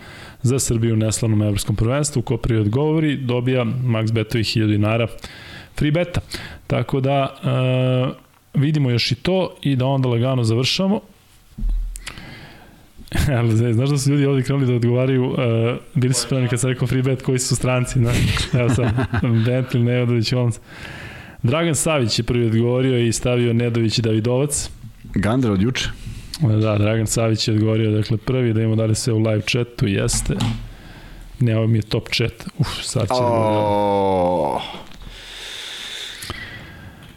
za 0.42 0.60
Srbiju 0.60 0.96
neslanom 0.96 1.42
evropskom 1.42 1.76
prvenstvu. 1.76 2.22
Ko 2.22 2.38
prije 2.38 2.62
odgovori, 2.62 3.18
dobija 3.18 3.66
Max 3.66 4.14
Betovi 4.14 4.44
1000 4.44 4.68
dinara 4.68 5.08
free 5.76 5.92
beta. 5.92 6.22
Tako 6.68 7.00
da 7.00 7.38
uh, 7.43 8.61
vidimo 8.61 8.90
još 8.90 9.11
i 9.11 9.16
to 9.16 9.56
i 9.61 9.76
da 9.76 9.85
onda 9.85 10.10
lagano 10.10 10.43
završamo. 10.43 11.00
Ali 13.40 13.74
znaš 13.74 13.90
da 13.90 13.98
su 13.98 14.11
ljudi 14.11 14.26
ovdje 14.26 14.43
krenuli 14.43 14.68
da 14.68 14.74
odgovaraju, 14.74 15.26
uh, 15.26 15.38
bili 15.93 16.14
su 16.14 16.22
spremni 16.22 16.50
kad 16.50 16.60
sam 16.60 16.69
rekao 16.69 16.88
free 16.88 17.02
bet 17.02 17.22
koji 17.22 17.40
su 17.40 17.56
stranci, 17.56 18.00
ne? 18.00 18.11
Evo 18.53 18.69
sad, 18.69 18.92
Bentley, 19.45 19.84
Nedović, 19.84 20.34
Holmes. 20.34 20.60
Dragan 21.43 21.76
Savić 21.76 22.19
je 22.19 22.24
prvi 22.24 22.45
odgovorio 22.45 23.00
i 23.00 23.14
stavio 23.14 23.53
Nedović 23.53 23.98
i 23.98 24.02
Davidovac. 24.02 24.69
Gander 25.03 25.52
od 25.52 25.61
juče. 25.61 25.90
Da, 26.42 26.77
Dragan 26.77 27.08
Savić 27.08 27.48
je 27.48 27.53
odgovorio, 27.53 27.92
dakle 27.92 28.18
prvi 28.18 28.53
da 28.53 28.61
imamo 28.61 28.76
dali 28.76 28.95
sve 28.95 29.14
u 29.14 29.18
live 29.18 29.42
chatu, 29.42 29.88
jeste. 29.88 30.35
Ne, 31.40 31.58
ovo 31.58 31.68
mi 31.68 31.77
je 31.77 31.82
top 31.82 32.10
chat. 32.10 32.48
Uf, 32.58 32.68
sad 32.82 33.08
će 33.08 33.14
oh. 33.14 34.61
da... 34.61 34.83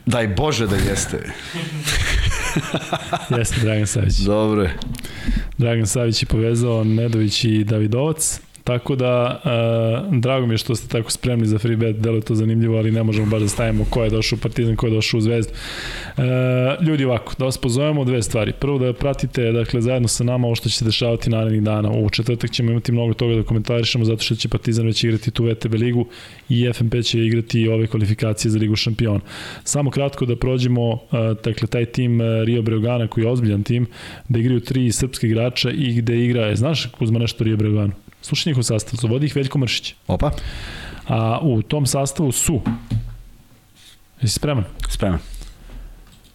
Daj 0.07 0.28
Bože 0.28 0.67
da 0.67 0.76
jeste. 0.76 1.18
jeste 3.39 3.60
Dragan 3.60 3.86
Savić. 3.86 4.15
Dobro. 4.15 4.68
Dragan 5.59 5.86
Savić 5.86 6.23
je 6.23 6.26
povezao 6.26 6.85
Nedović 6.85 7.44
i 7.44 7.65
Davidovac. 7.65 8.41
Tako 8.67 8.97
da, 8.97 9.41
uh, 10.11 10.19
drago 10.19 10.47
mi 10.47 10.55
je 10.55 10.59
što 10.59 10.75
ste 10.75 10.89
tako 10.89 11.11
spremni 11.11 11.47
za 11.47 11.59
free 11.59 11.77
bet, 11.77 11.97
delo 11.97 12.17
je 12.17 12.20
to 12.20 12.35
zanimljivo, 12.35 12.78
ali 12.78 12.91
ne 12.91 13.03
možemo 13.03 13.27
baš 13.27 13.43
da 13.43 13.49
stavimo 13.49 13.85
ko 13.91 14.05
je 14.05 14.11
došao 14.11 14.36
u 14.36 14.41
Partizan, 14.41 14.77
ko 14.77 14.86
je 14.86 14.93
došao 14.93 15.19
u 15.19 15.20
Zvezdu. 15.20 15.53
Uh, 15.53 16.25
ljudi 16.86 17.05
ovako, 17.05 17.35
da 17.39 17.45
vas 17.45 17.59
pozovemo 17.59 18.05
dve 18.05 18.23
stvari. 18.23 18.53
Prvo 18.53 18.78
da 18.78 18.93
pratite, 18.93 19.53
dakle, 19.53 19.81
zajedno 19.81 20.09
sa 20.09 20.25
nama 20.25 20.47
ovo 20.47 20.55
što 20.55 20.69
će 20.69 20.77
se 20.77 20.85
dešavati 20.85 21.31
narednih 21.31 21.62
dana. 21.62 21.91
U 21.91 22.11
četvrtak 22.11 22.51
ćemo 22.51 22.70
imati 22.70 22.93
mnogo 22.93 23.15
toga 23.15 23.35
da 23.35 23.43
komentarišemo, 23.43 24.05
zato 24.05 24.23
što 24.23 24.35
će 24.35 24.49
Partizan 24.49 24.86
već 24.86 25.05
igrati 25.05 25.31
tu 25.31 25.45
VTB 25.45 25.75
ligu 25.75 26.07
i 26.49 26.73
FNP 26.73 26.95
će 27.05 27.20
igrati 27.20 27.69
ove 27.69 27.86
kvalifikacije 27.86 28.51
za 28.51 28.59
ligu 28.59 28.77
šampiona. 28.77 29.20
Samo 29.65 29.91
kratko 29.91 30.27
da 30.27 30.36
prođemo, 30.36 30.93
uh, 30.93 31.01
dakle, 31.45 31.69
taj 31.69 31.85
tim 31.85 32.20
Rio 32.45 32.62
Breogana, 32.62 33.07
koji 33.09 33.25
je 33.25 33.31
ozbiljan 33.31 33.62
tim, 33.62 33.86
da 34.28 34.39
igraju 34.39 34.61
tri 34.61 34.93
srpske 34.93 35.27
igrača 35.27 35.70
i 35.70 35.95
gde 35.95 36.25
igra, 36.25 36.47
je, 36.47 36.57
znaš 36.57 36.86
Kuzma 36.86 37.19
nešto 37.19 37.45
Rio 37.45 37.57
Breogana? 37.57 38.06
Slušaj 38.27 38.51
njihov 38.51 38.63
sastav, 38.63 38.99
zavodi 39.03 39.27
ih 39.27 39.37
Veljko 39.37 39.59
Mršić. 39.59 39.95
Opa. 40.07 40.31
A 41.09 41.39
u 41.43 41.63
tom 41.63 41.87
sastavu 41.87 42.33
su 42.33 42.61
Jesi 44.23 44.35
spreman? 44.35 44.65
Spreman. 44.89 45.19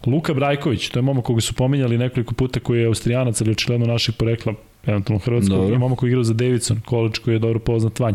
Luka 0.06 0.34
Brajković, 0.34 0.88
to 0.88 0.98
je 0.98 1.02
momak 1.02 1.24
koga 1.24 1.40
su 1.40 1.54
pominjali 1.54 1.98
nekoliko 1.98 2.34
puta 2.34 2.60
koji 2.60 2.80
je 2.80 2.86
austrijanac, 2.86 3.40
ali 3.40 3.50
očigledno 3.50 3.86
naših 3.86 4.14
porekla, 4.14 4.54
eventualno 4.86 5.18
hrvatskog, 5.24 5.58
dobro. 5.58 5.74
i 5.74 5.78
momak 5.78 5.98
koji 5.98 6.08
igrao 6.08 6.24
za 6.24 6.34
Davidson, 6.34 6.80
količ 6.80 7.18
koji 7.18 7.34
je 7.34 7.38
dobro 7.38 7.58
poznat 7.58 8.00
vanj. 8.00 8.14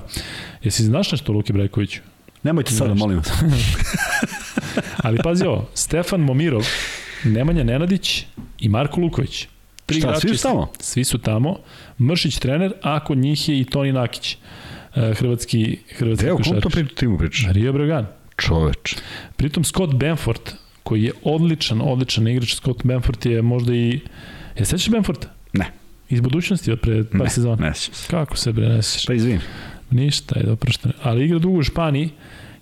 Jesi 0.64 0.84
znaš 0.84 1.12
nešto 1.12 1.32
o 1.32 1.36
Luki 1.36 1.54
Brajkoviću? 1.54 2.02
Nemojte 2.44 2.72
sada, 2.72 2.94
molim 2.94 3.18
vas. 3.18 3.32
ali 5.06 5.18
pazi 5.24 5.46
ovo, 5.46 5.70
Stefan 5.74 6.22
Momirov, 6.22 6.66
Nemanja 7.24 7.64
Nenadić 7.64 8.26
i 8.60 8.70
Marko 8.70 9.02
Luković. 9.02 9.48
Tri 9.88 10.00
Šta, 10.00 10.20
svi 10.20 10.38
su 10.38 10.44
tamo? 10.44 10.72
Svi 10.80 11.04
su 11.04 11.18
tamo. 11.18 11.60
Mršić 12.00 12.40
trener, 12.40 12.74
a 12.82 13.00
kod 13.04 13.18
njih 13.18 13.50
je 13.50 13.60
i 13.60 13.64
Toni 13.66 13.92
Nakić. 13.92 14.38
E, 14.96 15.14
hrvatski, 15.14 15.78
hrvatski 15.98 16.28
Evo, 16.28 16.40
kom 16.44 16.62
to 16.62 16.70
pri 16.70 16.88
timu 16.88 17.18
priča? 17.18 17.52
Rio 17.52 17.74
Bregan. 17.74 18.06
Čoveč. 18.38 18.96
Pritom 19.36 19.64
Scott 19.64 19.94
Benford, 19.94 20.52
koji 20.84 21.04
je 21.04 21.12
odličan, 21.24 21.82
odličan 21.82 22.28
igrač, 22.28 22.56
Scott 22.56 22.84
Benford 22.84 23.26
je 23.26 23.42
možda 23.42 23.74
i... 23.74 24.00
Je 24.58 24.66
sećaš 24.66 24.90
Benforda? 24.90 25.28
Ne. 25.54 25.72
Iz 26.10 26.22
budućnosti 26.22 26.72
od 26.72 26.80
pre 26.80 27.04
par 27.04 27.22
ne, 27.22 27.30
sezona? 27.30 27.68
Ne, 27.68 27.74
se. 27.74 27.92
Kako 28.10 28.38
se 28.38 28.52
bre 28.54 28.70
ne 28.70 28.82
sećaš? 28.82 29.06
Pa 29.06 29.14
izvim. 29.14 29.42
Ništa, 29.92 30.36
ajde, 30.38 30.52
oprošteno. 30.52 30.94
Ali 31.04 31.26
igra 31.26 31.40
dugo 31.40 31.58
u 31.58 31.64
Španiji, 31.64 32.10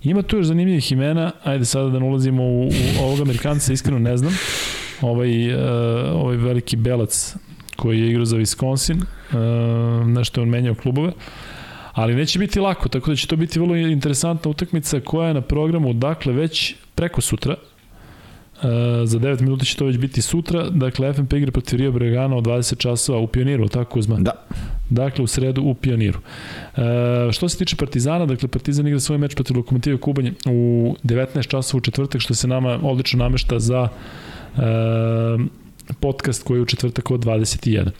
Ima 0.02 0.22
tu 0.22 0.36
još 0.36 0.46
zanimljivih 0.46 0.92
imena, 0.92 1.32
ajde 1.44 1.64
sada 1.64 1.88
da 1.88 1.98
ne 1.98 2.04
ulazimo 2.04 2.42
u, 2.42 2.66
u 2.66 3.02
ovog 3.02 3.20
Amerikanca, 3.20 3.72
iskreno 3.72 3.98
ne 3.98 4.16
znam 4.16 4.32
ovaj, 5.02 5.54
uh, 5.54 5.60
ovaj 6.14 6.36
veliki 6.36 6.76
belac 6.76 7.36
koji 7.76 8.00
je 8.00 8.10
igrao 8.10 8.24
za 8.24 8.36
Wisconsin, 8.36 8.96
uh, 9.02 10.06
nešto 10.06 10.40
je 10.40 10.42
on 10.42 10.48
menjao 10.48 10.74
klubove, 10.74 11.12
ali 11.92 12.14
neće 12.14 12.38
biti 12.38 12.60
lako, 12.60 12.88
tako 12.88 13.10
da 13.10 13.16
će 13.16 13.26
to 13.26 13.36
biti 13.36 13.60
vrlo 13.60 13.76
interesantna 13.76 14.50
utakmica 14.50 15.00
koja 15.00 15.28
je 15.28 15.34
na 15.34 15.40
programu, 15.40 15.92
dakle, 15.92 16.32
već 16.32 16.74
preko 16.94 17.20
sutra, 17.20 17.54
Uh, 18.56 18.62
za 19.04 19.18
9 19.18 19.40
minuta 19.40 19.64
će 19.64 19.76
to 19.76 19.84
već 19.84 19.98
biti 19.98 20.22
sutra. 20.22 20.70
Dakle, 20.70 21.12
FNP 21.12 21.32
igra 21.32 21.50
protiv 21.50 21.78
Rio 21.78 21.92
Bregana 21.92 22.36
od 22.36 22.44
20 22.44 22.78
časova 22.78 23.18
u 23.18 23.26
Pioniru, 23.26 23.68
tako 23.68 23.98
uzman? 23.98 24.24
Da. 24.24 24.32
Dakle, 24.90 25.24
u 25.24 25.26
sredu 25.26 25.62
u 25.62 25.74
Pioniru. 25.74 26.18
Uh, 26.18 26.82
što 27.32 27.48
se 27.48 27.58
tiče 27.58 27.76
Partizana, 27.76 28.26
dakle, 28.26 28.48
Partizan 28.48 28.86
igra 28.86 29.00
svoj 29.00 29.18
meč 29.18 29.34
protiv 29.34 29.56
Lokomotive 29.56 30.00
Kubanje 30.00 30.32
u 30.46 30.96
19 31.04 31.48
časova 31.48 31.78
u 31.78 31.80
četvrtak, 31.80 32.20
što 32.20 32.34
se 32.34 32.48
nama 32.48 32.78
odlično 32.82 33.18
namešta 33.18 33.58
za 33.58 33.82
uh, 33.82 33.90
podcast 36.00 36.42
koji 36.42 36.58
je 36.58 36.62
u 36.62 36.66
četvrtak 36.66 37.10
od 37.10 37.24
21. 37.24 37.90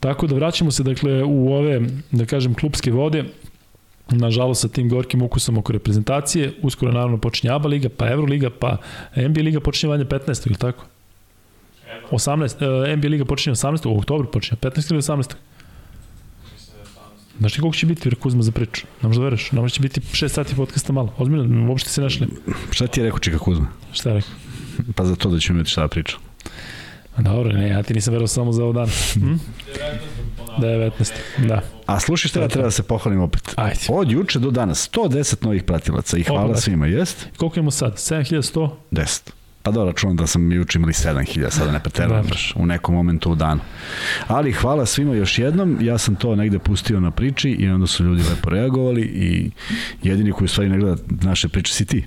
Tako 0.00 0.26
da 0.26 0.34
vraćamo 0.34 0.70
se 0.70 0.82
dakle 0.82 1.22
u 1.24 1.52
ove, 1.52 1.80
da 2.10 2.24
kažem, 2.26 2.54
klubske 2.54 2.92
vode, 2.92 3.24
nažalost 4.10 4.60
sa 4.60 4.68
tim 4.68 4.88
gorkim 4.88 5.22
ukusom 5.22 5.58
oko 5.58 5.72
reprezentacije, 5.72 6.52
uskoro 6.62 6.92
naravno 6.92 7.18
počinje 7.18 7.52
ABA 7.52 7.68
liga, 7.68 7.88
pa 7.88 8.10
Euroliga, 8.10 8.50
pa 8.50 8.76
NBA 9.16 9.40
liga 9.40 9.60
počinje 9.60 9.90
vanje 9.90 10.04
15. 10.04 10.46
ili 10.46 10.56
tako? 10.56 10.84
18, 12.10 12.82
uh, 12.90 12.98
NBA 12.98 13.08
liga 13.08 13.24
počinje 13.24 13.54
18. 13.54 13.88
u 13.88 13.98
oktobru 13.98 14.30
počinje, 14.30 14.58
15. 14.60 14.92
ili 14.92 15.02
18. 15.02 15.34
Znaš 17.38 17.52
ti 17.52 17.60
koliko 17.60 17.76
će 17.76 17.86
biti 17.86 18.14
Kuzma 18.14 18.42
za 18.42 18.52
priču? 18.52 18.86
Ne 19.02 19.08
možda 19.08 19.22
veruješ, 19.22 19.52
ne 19.52 19.60
možda 19.60 19.74
će 19.74 19.82
biti 19.82 20.00
6 20.00 20.28
sati 20.28 20.54
podcasta 20.56 20.92
malo. 20.92 21.14
Ozbiljno, 21.18 21.70
uopšte 21.70 21.90
se 21.90 22.00
našli. 22.00 22.28
Šta 22.70 22.86
ti 22.86 23.00
je 23.00 23.04
rekao 23.04 23.18
Čika 23.18 23.38
Kuzma? 23.38 23.66
Šta 23.92 24.10
je 24.10 24.14
rekao? 24.14 24.53
Pa 24.94 25.04
za 25.04 25.16
to 25.16 25.30
da 25.30 25.38
ćemo 25.38 25.56
imati 25.56 25.70
šta 25.70 25.80
da 25.80 25.88
pričam. 25.88 26.20
Dobro, 27.18 27.52
ne, 27.52 27.68
ja 27.68 27.82
ti 27.82 27.94
nisam 27.94 28.12
verao 28.12 28.26
samo 28.26 28.52
za 28.52 28.64
ovaj 28.64 28.74
dan. 28.74 28.88
Hm? 29.12 29.34
19. 30.58 31.12
Da. 31.48 31.60
A 31.86 32.00
slušaj 32.00 32.28
šta 32.28 32.40
ja 32.40 32.48
treba 32.48 32.66
da 32.66 32.70
se 32.70 32.82
pohvalim 32.82 33.20
opet. 33.20 33.54
Ajde. 33.56 33.80
Od 33.88 34.10
juče 34.10 34.38
do 34.38 34.50
danas 34.50 34.90
110 34.92 35.44
novih 35.44 35.62
pratilaca 35.62 36.18
i 36.18 36.22
hvala 36.22 36.44
Opa, 36.44 36.60
svima, 36.60 36.86
jest? 36.86 37.26
Koliko 37.36 37.58
imamo 37.58 37.70
sad? 37.70 37.94
7100? 37.94 38.70
10. 38.90 39.30
Pa 39.62 39.70
da, 39.70 39.84
računam 39.84 40.16
da 40.16 40.26
sam 40.26 40.52
juče 40.52 40.78
imali 40.78 40.92
7000, 40.92 41.50
sada 41.50 41.72
ne 41.72 41.80
preterujem 41.80 42.26
u 42.56 42.66
nekom 42.66 42.94
momentu 42.94 43.32
u 43.32 43.34
danu. 43.34 43.60
Ali 44.26 44.52
hvala 44.52 44.86
svima 44.86 45.14
još 45.14 45.38
jednom, 45.38 45.78
ja 45.80 45.98
sam 45.98 46.16
to 46.16 46.36
negde 46.36 46.58
pustio 46.58 47.00
na 47.00 47.10
priči 47.10 47.50
i 47.50 47.68
onda 47.68 47.86
su 47.86 48.04
ljudi 48.04 48.22
lepo 48.22 48.50
reagovali 48.50 49.02
i 49.02 49.50
jedini 50.02 50.32
koji 50.32 50.44
u 50.44 50.48
stvari 50.48 50.70
ne 50.70 50.78
gleda 50.78 51.02
naše 51.22 51.48
priče 51.48 51.72
si 51.72 51.84
ti. 51.84 52.04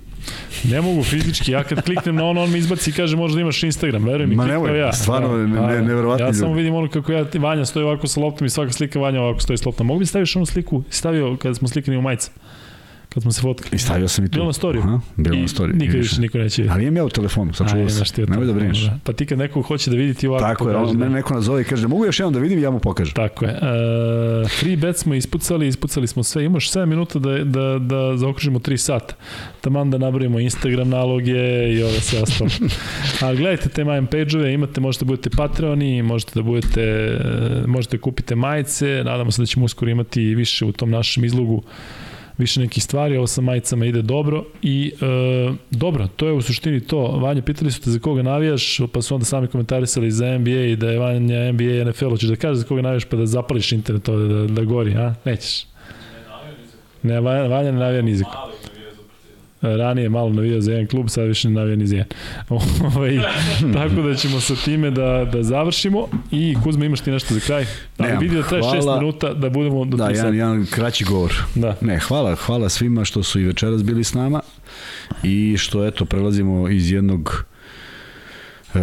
Ne 0.64 0.82
mogu 0.82 1.04
fizički, 1.04 1.52
ja 1.52 1.64
kad 1.64 1.82
kliknem 1.82 2.16
na 2.16 2.26
ono, 2.26 2.44
on 2.44 2.52
mi 2.52 2.58
izbaci 2.58 2.90
i 2.90 2.94
kaže 2.94 3.18
možda 3.18 3.42
imaš 3.42 3.64
Instagram, 3.64 4.06
verujem 4.06 4.30
mi, 4.30 4.36
Ma 4.36 4.46
nemoj, 4.46 4.80
ja. 4.80 4.94
stvarno, 4.94 5.38
da, 5.38 5.38
ne, 5.38 5.62
ne, 5.62 5.82
neverovatno 5.82 6.26
Ja 6.26 6.34
samo 6.34 6.54
vidim 6.54 6.76
ono 6.76 6.90
kako 6.90 7.12
ja, 7.12 7.26
Vanja 7.40 7.66
stoji 7.66 7.84
ovako 7.84 8.08
sa 8.08 8.20
loptom 8.20 8.48
i 8.48 8.50
svaka 8.50 8.72
slika 8.72 9.00
Vanja 9.00 9.22
ovako 9.22 9.40
stoji 9.40 9.58
s 9.58 9.66
loptom. 9.66 9.88
Mogu 9.88 10.00
bi 10.00 10.06
staviš 10.06 10.36
onu 10.36 10.46
sliku, 10.46 10.84
stavio 10.90 11.38
kada 11.38 11.56
smo 11.56 11.68
slikani 11.68 11.98
u 11.98 12.02
majice? 12.02 12.32
Kad 13.14 13.24
smo 13.24 13.32
se 13.32 13.42
fotkali. 13.42 13.76
I 13.76 13.78
stavio 13.78 14.08
sam 14.08 14.26
i 14.26 14.28
tu. 14.28 14.32
Bilo 14.34 14.46
na 14.46 14.54
storiju. 14.54 14.82
Aha, 14.82 15.00
bilo 15.16 15.36
I 15.36 15.42
na 15.42 15.48
storiju. 15.48 15.76
Nikad 15.76 15.96
I 15.96 15.98
više 15.98 16.22
niko 16.22 16.38
neće 16.38 16.62
vidjeti. 16.62 16.74
Ali 16.76 16.84
imam 16.84 16.98
ja 16.98 17.04
u 17.06 17.10
telefonu, 17.10 17.54
sačuvao 17.54 17.90
sam. 17.90 18.26
Nemoj 18.28 18.46
da 18.46 18.54
brineš. 18.54 18.82
da. 18.82 19.00
Pa 19.04 19.14
ti 19.14 19.26
kad 19.26 19.38
neko 19.38 19.62
hoće 19.62 19.90
da 19.90 19.98
vidi 19.98 20.14
ti 20.14 20.28
ovako 20.28 20.44
Tako 20.44 20.70
je, 20.70 20.76
on, 20.76 20.98
da- 20.98 21.10
neko 21.10 21.34
nazove 21.34 21.62
i 21.62 21.64
kaže, 21.64 21.88
mogu 21.88 22.06
još 22.06 22.20
jednom 22.20 22.34
da 22.34 22.40
vidim, 22.40 22.60
ja 22.60 22.72
mu 22.72 22.80
pokažem. 22.80 23.14
Tako 23.14 23.46
je. 23.46 23.52
E, 23.52 24.48
free 24.48 24.78
bet 24.78 24.98
smo 24.98 25.14
ispucali, 25.14 25.68
ispucali 25.68 26.08
smo 26.08 26.24
sve. 26.24 26.46
Imaš 26.46 26.72
7 26.72 26.86
minuta 26.86 27.20
da, 27.20 27.44
da, 27.44 27.80
da 27.80 28.18
zaokružimo 28.18 28.60
3 28.60 28.78
sata. 28.78 29.16
Taman 29.62 29.92
da 29.92 29.98
nabrojimo 29.98 30.40
Instagram 30.40 30.90
naloge 30.90 31.70
i 31.74 31.84
ove 31.84 32.02
sve 32.02 32.22
ostalo. 32.22 32.50
A 33.22 33.34
gledajte 33.36 33.70
te 33.70 33.84
majem 33.84 34.08
page-ove, 34.08 34.54
imate, 34.54 34.82
možete 34.82 35.06
da 35.06 35.08
budete 35.08 35.30
Patreoni, 35.30 36.02
možete 36.02 36.32
da 36.36 36.42
budete, 36.42 36.82
e, 36.82 37.68
možete 37.68 37.98
da 37.98 38.02
kupite 38.02 38.36
majice, 38.36 39.02
nadamo 39.06 39.32
se 39.32 39.42
da 39.42 39.46
ćemo 39.46 39.66
uskoro 39.66 39.92
imati 39.92 40.36
više 40.36 40.66
u 40.66 40.72
tom 40.72 40.90
našem 40.90 41.26
izlogu 41.26 41.64
više 42.38 42.60
nekih 42.60 42.84
stvari, 42.84 43.18
ovo 43.18 43.28
sa 43.28 43.42
majicama 43.42 43.86
ide 43.86 44.02
dobro 44.02 44.44
i 44.62 44.94
e, 45.02 45.54
dobro, 45.72 46.08
to 46.08 46.28
je 46.28 46.34
u 46.34 46.42
suštini 46.42 46.80
to. 46.80 47.02
Vanja, 47.02 47.42
pitali 47.42 47.72
su 47.72 47.82
te 47.82 47.90
za 47.90 48.00
koga 48.00 48.22
navijaš, 48.22 48.80
pa 48.94 49.02
su 49.02 49.16
onda 49.16 49.26
sami 49.26 49.48
komentarisali 49.48 50.12
za 50.12 50.38
NBA 50.38 50.52
i 50.52 50.76
da 50.76 50.90
je 50.90 51.00
Vanja 51.00 51.52
NBA 51.52 51.64
i 51.64 51.86
NFL, 51.86 52.10
hoćeš 52.10 52.30
da 52.30 52.36
kažeš 52.36 52.58
za 52.58 52.68
koga 52.68 52.82
navijaš 52.82 53.06
pa 53.06 53.18
da 53.18 53.26
zapališ 53.26 53.72
internet 53.72 54.10
ovde, 54.10 54.34
da, 54.34 54.48
da 54.48 54.64
gori, 54.64 54.94
a? 54.96 55.16
Nećeš. 55.26 55.66
Ne, 57.04 57.22
Vanja, 57.22 57.72
ne 57.72 57.72
navija 57.72 58.02
ni 58.02 58.16
za 58.16 58.26
partizan. 58.26 58.57
Ranije 59.62 60.10
malo 60.10 60.30
navijao 60.30 60.62
za 60.62 60.72
jedan 60.72 60.88
klub, 60.88 61.10
sad 61.10 61.28
više 61.28 61.50
ne 61.50 61.54
navija 61.56 61.76
ni 61.76 61.88
za 61.88 61.96
jedan. 61.96 62.18
Ovaj, 62.96 63.20
tako 63.74 64.02
da 64.02 64.16
ćemo 64.16 64.40
sa 64.40 64.56
time 64.56 64.92
da, 64.92 65.30
da 65.32 65.44
završimo 65.44 66.08
i 66.32 66.56
Kuzma 66.64 66.86
imaš 66.86 67.02
ti 67.02 67.12
nešto 67.12 67.34
za 67.34 67.40
kraj? 67.40 67.66
Ali 67.98 68.08
Nemam. 68.08 68.24
vidi 68.24 68.36
da 68.36 68.44
traje 68.44 68.64
6 68.64 68.84
Hvala. 68.84 69.00
minuta 69.00 69.34
da 69.34 69.50
budemo 69.50 69.86
do 69.86 69.98
Da, 69.98 70.06
3 70.06 70.16
jedan, 70.16 70.36
jedan 70.36 70.66
kraći 70.72 71.04
govor. 71.06 71.34
Da. 71.56 71.76
Ne, 71.82 72.00
hvala, 72.00 72.36
hvala 72.36 72.70
svima 72.70 73.06
što 73.06 73.24
su 73.24 73.40
i 73.40 73.46
večeras 73.46 73.84
bili 73.84 74.04
s 74.04 74.14
nama 74.14 74.40
i 75.24 75.56
što 75.58 75.86
eto 75.88 76.06
prelazimo 76.06 76.70
iz 76.70 76.92
jednog 76.92 77.46
e, 78.76 78.80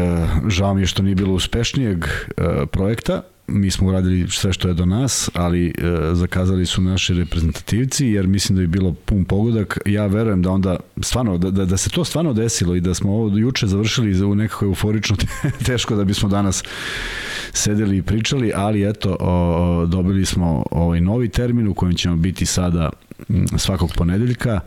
žao 0.48 0.74
mi 0.74 0.82
je 0.82 0.86
što 0.86 1.02
nije 1.02 1.14
bilo 1.14 1.34
uspešnijeg 1.34 2.04
e, 2.04 2.66
projekta 2.72 3.22
mi 3.46 3.70
smo 3.70 3.88
uradili 3.88 4.30
sve 4.30 4.52
što 4.52 4.68
je 4.68 4.74
do 4.74 4.86
nas, 4.86 5.30
ali 5.34 5.68
e, 5.68 5.72
zakazali 6.12 6.66
su 6.66 6.82
naši 6.82 7.14
reprezentativci, 7.14 8.06
jer 8.06 8.26
mislim 8.26 8.56
da 8.56 8.62
je 8.62 8.68
bilo 8.68 8.92
pun 8.92 9.24
pogodak. 9.24 9.78
Ja 9.86 10.06
verujem 10.06 10.42
da 10.42 10.50
onda, 10.50 10.76
stvarno, 11.02 11.38
da, 11.38 11.50
da, 11.50 11.64
da 11.64 11.76
se 11.76 11.90
to 11.90 12.04
stvarno 12.04 12.32
desilo 12.32 12.74
i 12.74 12.80
da 12.80 12.94
smo 12.94 13.12
ovo 13.12 13.38
juče 13.38 13.66
završili 13.66 14.24
u 14.24 14.34
nekako 14.34 14.64
euforično 14.64 15.16
teško 15.66 15.96
da 15.96 16.04
bismo 16.04 16.28
danas 16.28 16.64
sedeli 17.52 17.96
i 17.96 18.02
pričali, 18.02 18.52
ali 18.54 18.88
eto, 18.88 19.16
o, 19.20 19.86
dobili 19.86 20.24
smo 20.24 20.64
ovaj 20.70 21.00
novi 21.00 21.28
termin 21.28 21.68
u 21.68 21.74
kojem 21.74 21.94
ćemo 21.94 22.16
biti 22.16 22.46
sada 22.46 22.90
svakog 23.56 23.92
ponedeljka. 23.96 24.60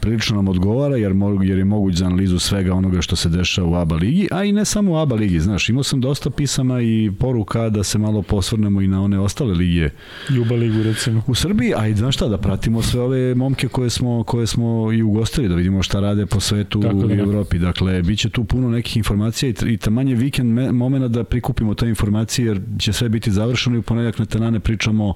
Prilično 0.00 0.36
nam 0.36 0.48
odgovara 0.48 0.96
jer, 0.96 1.12
jer 1.42 1.58
je 1.58 1.64
moguć 1.64 1.94
za 1.94 2.06
analizu 2.06 2.38
svega 2.38 2.74
onoga 2.74 3.02
što 3.02 3.16
se 3.16 3.28
dešava 3.28 3.68
u 3.68 3.74
ABA 3.74 3.96
ligi, 3.96 4.28
a 4.32 4.44
i 4.44 4.52
ne 4.52 4.64
samo 4.64 4.92
u 4.92 4.96
ABA 4.96 5.14
ligi, 5.14 5.40
znaš, 5.40 5.68
imao 5.68 5.82
sam 5.82 6.00
dosta 6.00 6.30
pisama 6.30 6.80
i 6.80 7.12
poruka 7.18 7.68
da 7.70 7.82
se 7.82 7.98
malo 7.98 8.22
posvrnemo 8.22 8.80
i 8.80 8.86
na 8.86 9.02
one 9.02 9.18
ostale 9.18 9.54
lige 9.54 9.90
Juba 10.30 10.54
ligu 10.54 10.82
recimo. 10.82 11.22
u 11.26 11.34
Srbiji, 11.34 11.72
a 11.76 11.88
i 11.88 11.94
znaš 11.94 12.14
šta, 12.14 12.28
da 12.28 12.38
pratimo 12.38 12.82
sve 12.82 13.00
ove 13.00 13.34
momke 13.34 13.68
koje 13.68 13.90
smo, 13.90 14.24
koje 14.24 14.46
smo 14.46 14.92
i 14.92 15.02
ugostili, 15.02 15.48
da 15.48 15.54
vidimo 15.54 15.82
šta 15.82 16.00
rade 16.00 16.26
po 16.26 16.40
svetu 16.40 16.80
Tako 16.80 16.94
da 16.94 17.14
i. 17.14 17.18
Evropi. 17.18 17.58
Dakle, 17.58 18.02
bit 18.02 18.18
će 18.18 18.28
tu 18.28 18.44
puno 18.44 18.70
nekih 18.70 18.96
informacija 18.96 19.48
i, 19.48 19.72
i 19.72 19.76
tamanje 19.76 20.14
vikend 20.14 20.52
me, 20.52 20.72
momena 20.72 21.08
da 21.08 21.24
prikupimo 21.24 21.74
te 21.74 21.88
informacije, 21.88 22.46
jer 22.46 22.60
će 22.78 22.92
sve 22.92 23.08
biti 23.08 23.30
završeno 23.30 23.76
i 23.76 23.78
u 23.78 23.82
ponedjak 23.82 24.18
na 24.18 24.24
tenane 24.26 24.60
pričamo 24.60 25.14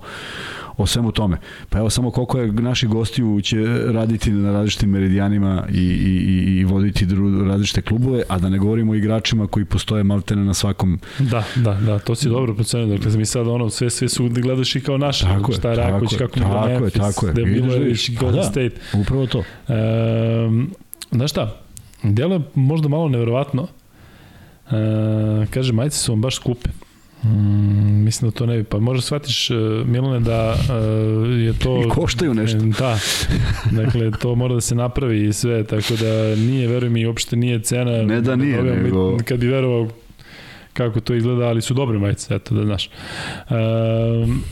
o 0.79 0.87
svemu 0.87 1.13
tome. 1.13 1.37
Pa 1.69 1.79
evo 1.79 1.91
samo 1.91 2.11
koliko 2.11 2.39
je 2.39 2.53
naših 2.53 2.89
gostiju 2.89 3.41
će 3.41 3.57
raditi 3.93 4.31
na 4.31 4.53
različitim 4.53 4.91
meridijanima 4.91 5.65
i, 5.73 5.83
i, 5.83 6.59
i, 6.59 6.65
voditi 6.65 7.07
dru, 7.07 7.45
različite 7.45 7.83
klubove, 7.83 8.23
a 8.29 8.39
da 8.39 8.49
ne 8.49 8.59
govorimo 8.59 8.93
o 8.93 8.95
igračima 8.95 9.47
koji 9.47 9.65
postoje 9.65 10.05
maltene 10.05 10.45
na 10.45 10.55
svakom 10.55 11.01
Da, 11.19 11.45
da, 11.57 11.75
da, 11.75 11.99
to 11.99 12.15
si 12.15 12.29
dobro 12.29 12.55
procenio. 12.55 12.97
Dakle, 12.97 13.17
mi 13.17 13.27
sad 13.27 13.49
ono, 13.49 13.71
sve, 13.71 13.91
sve 13.91 14.09
su 14.09 14.29
gledaš 14.29 14.77
i 14.77 14.81
kao 14.81 14.99
naše. 14.99 15.25
Tako 15.25 15.53
je, 15.53 15.57
šta 15.59 15.71
je 15.71 15.77
tako 15.77 15.91
Raković, 15.91 16.13
je, 16.13 16.19
kako 16.19 16.39
mu 16.39 16.45
tako 16.45 16.67
je 16.67 16.73
je, 16.73 16.81
Memphis, 16.81 17.01
tako 17.01 17.27
je. 17.27 17.35
je 17.37 17.45
vidiš. 17.45 18.17
Golden 18.19 18.37
Pa 18.37 18.43
da. 18.43 18.43
State. 18.43 19.01
upravo 19.01 19.27
to. 19.27 19.45
Um, 20.49 20.71
znaš 21.11 21.31
šta, 21.31 21.61
delo 22.03 22.35
je 22.35 22.41
možda 22.55 22.89
malo 22.89 23.09
neverovatno. 23.09 23.67
E, 24.71 25.47
kaže, 25.51 25.73
majice 25.73 25.99
su 25.99 26.13
vam 26.13 26.21
baš 26.21 26.37
skupe. 26.37 26.71
Mm, 27.25 28.05
mislim 28.05 28.31
da 28.31 28.37
to 28.37 28.47
ne 28.47 28.57
bi, 28.57 28.65
pa 28.65 28.79
možda 28.79 29.03
shvatiš, 29.03 29.51
e, 29.51 29.55
Milane, 29.87 30.21
da 30.21 30.55
e, 30.71 30.75
je 31.31 31.53
to... 31.53 31.83
I 31.87 31.89
koštaju 31.89 32.35
nešto. 32.35 32.59
E, 32.59 32.61
Da, 32.79 32.99
dakle, 33.83 34.11
to 34.11 34.35
mora 34.35 34.55
da 34.55 34.61
se 34.61 34.75
napravi 34.75 35.25
i 35.25 35.33
sve, 35.33 35.65
tako 35.65 35.95
da 36.01 36.13
nije, 36.37 36.69
veruj 36.69 36.91
mi, 36.91 37.07
uopšte 37.07 37.37
nije 37.37 37.61
cena. 37.63 38.03
Ne 38.03 38.21
da 38.21 38.37
nije, 38.37 38.57
Dobijam, 38.57 38.83
nego- 38.83 39.17
Kad 39.25 39.41
bi 39.41 39.47
verovao 39.47 39.89
kako 40.73 41.01
to 41.01 41.15
izgleda, 41.15 41.45
ali 41.47 41.63
su 41.63 41.75
dobre 41.75 41.99
majice, 41.99 42.35
eto 42.35 42.55
da 42.55 42.65
znaš. 42.65 42.91
Um, 43.51 44.43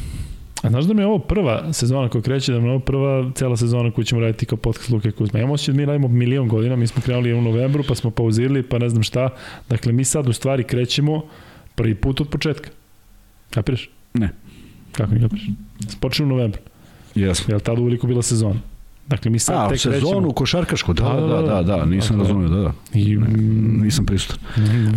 a 0.62 0.68
znaš 0.70 0.84
da 0.84 0.94
mi 0.94 1.02
je 1.02 1.06
ovo 1.06 1.18
prva 1.18 1.72
sezona 1.72 2.08
koja 2.08 2.22
kreće, 2.22 2.52
da 2.52 2.60
mi 2.60 2.66
je 2.66 2.70
ovo 2.70 2.80
prva 2.80 3.30
cela 3.34 3.56
sezona 3.56 3.90
koju 3.90 4.04
ćemo 4.04 4.20
raditi 4.20 4.46
kao 4.46 4.58
podcast 4.58 4.90
Luke 4.90 5.10
Kuzma. 5.12 5.38
Imamo 5.38 5.54
osjećaj 5.54 5.72
da 5.72 5.76
mi 5.76 5.84
radimo 5.84 6.08
milion 6.08 6.48
godina, 6.48 6.76
mi 6.76 6.86
smo 6.86 7.02
krenuli 7.02 7.32
u 7.34 7.42
novembru, 7.42 7.84
pa 7.88 7.94
smo 7.94 8.10
pauzirali, 8.10 8.62
pa 8.62 8.78
ne 8.78 8.88
znam 8.88 9.02
šta. 9.02 9.28
Dakle, 9.68 9.92
mi 9.92 10.04
sad 10.04 10.28
u 10.28 10.32
stvari 10.32 10.64
krećemo 10.64 11.22
prvi 11.76 11.94
put 11.94 12.20
od 12.20 12.28
početka. 12.28 12.70
Kapiraš? 13.50 13.90
Ne. 14.14 14.32
Kako 14.92 15.14
ne 15.14 15.20
kapiraš? 15.20 15.46
Počne 16.00 16.24
u 16.24 16.28
novembru. 16.28 16.60
Jesmo. 17.14 17.44
Je 17.48 17.54
li 17.54 17.62
tada 17.62 17.80
uveliko 17.80 18.06
bila 18.06 18.22
sezona? 18.22 18.60
Dakle, 19.08 19.30
mi 19.30 19.38
sad 19.38 19.56
A, 19.56 19.68
tek 19.68 19.78
sezonu 19.80 20.00
krećemo. 20.00 20.32
košarkašku, 20.32 20.92
da, 20.92 21.04
da, 21.04 21.26
da, 21.26 21.42
da, 21.42 21.62
da, 21.62 21.84
nisam 21.84 22.18
Dakle, 22.18 22.32
razumio, 22.32 22.48
da, 22.48 22.62
da. 22.62 22.72
I, 22.94 23.16
mm, 23.16 23.82
Nisam 23.82 24.06
prisutan. 24.06 24.38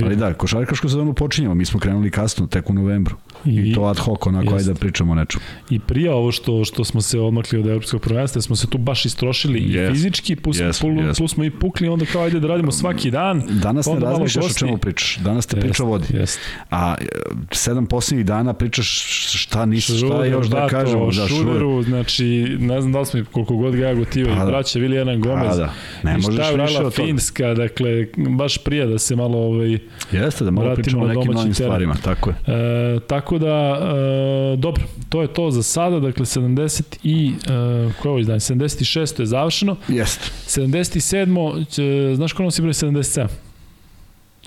Ali 0.03 0.15
da, 0.15 0.33
košarkašku 0.33 0.89
sezonu 0.89 1.13
počinjemo, 1.13 1.53
mi 1.55 1.65
smo 1.65 1.79
krenuli 1.79 2.11
kasno, 2.11 2.47
tek 2.47 2.69
u 2.69 2.73
novembru. 2.73 3.15
I, 3.45 3.73
to 3.73 3.83
ad 3.83 3.97
hoc, 3.97 4.25
onako, 4.25 4.53
Jest. 4.53 4.67
ajde 4.67 4.73
da 4.73 4.79
pričamo 4.79 5.11
o 5.11 5.15
nečemu. 5.15 5.43
I 5.69 5.79
prije 5.79 6.13
ovo 6.13 6.31
što 6.31 6.65
što 6.65 6.83
smo 6.83 7.01
se 7.01 7.19
odmakli 7.19 7.59
od 7.59 7.67
evropskog 7.67 8.01
prvenstva, 8.01 8.41
smo 8.41 8.55
se 8.55 8.67
tu 8.67 8.77
baš 8.77 9.05
istrošili 9.05 9.59
i 9.59 9.73
Jest. 9.73 9.93
fizički, 9.93 10.35
plus, 10.35 10.59
Jest, 10.59 10.81
plus, 10.81 10.99
jest. 11.01 11.17
plus 11.17 11.31
smo 11.31 11.43
i 11.43 11.51
pukli, 11.51 11.87
onda 11.87 12.05
kao 12.05 12.23
ajde 12.23 12.39
da 12.39 12.47
radimo 12.47 12.71
svaki 12.71 13.11
dan. 13.11 13.43
Danas 13.49 13.85
pa 13.85 13.93
ne 13.93 13.99
razmišljaš 13.99 14.45
o 14.45 14.53
čemu 14.53 14.77
pričaš. 14.77 15.17
Danas 15.17 15.45
te 15.45 15.59
priča 15.59 15.83
vodi. 15.83 16.05
Jest. 16.13 16.39
A 16.69 16.95
e, 17.01 17.05
sedam 17.51 17.85
posljednjih 17.85 18.25
dana 18.25 18.53
pričaš 18.53 18.87
šta 19.35 19.65
nisi, 19.65 19.97
šta 19.97 20.25
još 20.25 20.47
da 20.47 20.55
Bato, 20.55 20.69
kažemo. 20.69 21.05
Da, 21.05 21.11
šuder. 21.11 21.27
Šuderu, 21.29 21.83
znači, 21.83 22.57
ne 22.59 22.81
znam 22.81 22.93
da 22.93 22.99
li 22.99 23.05
smo 23.05 23.19
i 23.19 23.23
koliko 23.25 23.55
god 23.55 23.75
ga 23.75 23.87
ja 23.87 23.93
gotivaju, 23.93 24.35
Pa 24.35 24.45
da. 24.45 24.51
braća 24.51 24.79
Vilijana 24.79 25.15
Gomez. 25.15 25.51
A 25.51 25.55
da, 25.55 25.73
ne 26.03 26.11
I 26.11 26.15
možeš 26.15 26.33
šta 26.33 26.45
je 26.45 26.63
od 26.63 26.73
toga. 26.77 26.89
Finska, 26.89 27.53
dakle, 27.53 28.07
baš 28.17 28.57
prije 28.57 28.85
da 28.85 28.99
se 28.99 29.15
malo 29.15 29.37
ovaj, 29.37 29.79
Jeste, 30.11 30.45
da 30.45 30.51
malo 30.51 30.75
pričamo 30.75 31.03
o 31.03 31.07
nekim 31.07 31.31
novim 31.31 31.53
stvarima, 31.53 31.95
tako 32.03 32.29
je. 32.29 32.35
E, 32.47 32.99
tako 32.99 33.28
da, 33.37 33.79
e, 34.53 34.57
dobro, 34.57 34.83
to 35.09 35.21
je 35.21 35.27
to 35.27 35.51
za 35.51 35.63
sada, 35.63 35.99
dakle 35.99 36.25
70 36.25 36.81
i, 37.03 37.33
e, 37.35 37.47
koje 37.93 38.09
je 38.09 38.09
ovo 38.09 38.19
izdanje, 38.19 38.39
76. 38.39 39.19
je 39.19 39.25
završeno, 39.25 39.75
Jeste. 39.87 40.25
77. 40.47 41.65
Će, 41.67 42.13
znaš 42.15 42.33
ko 42.33 42.43
nosi 42.43 42.61
broj 42.61 42.73
77? 42.73 43.27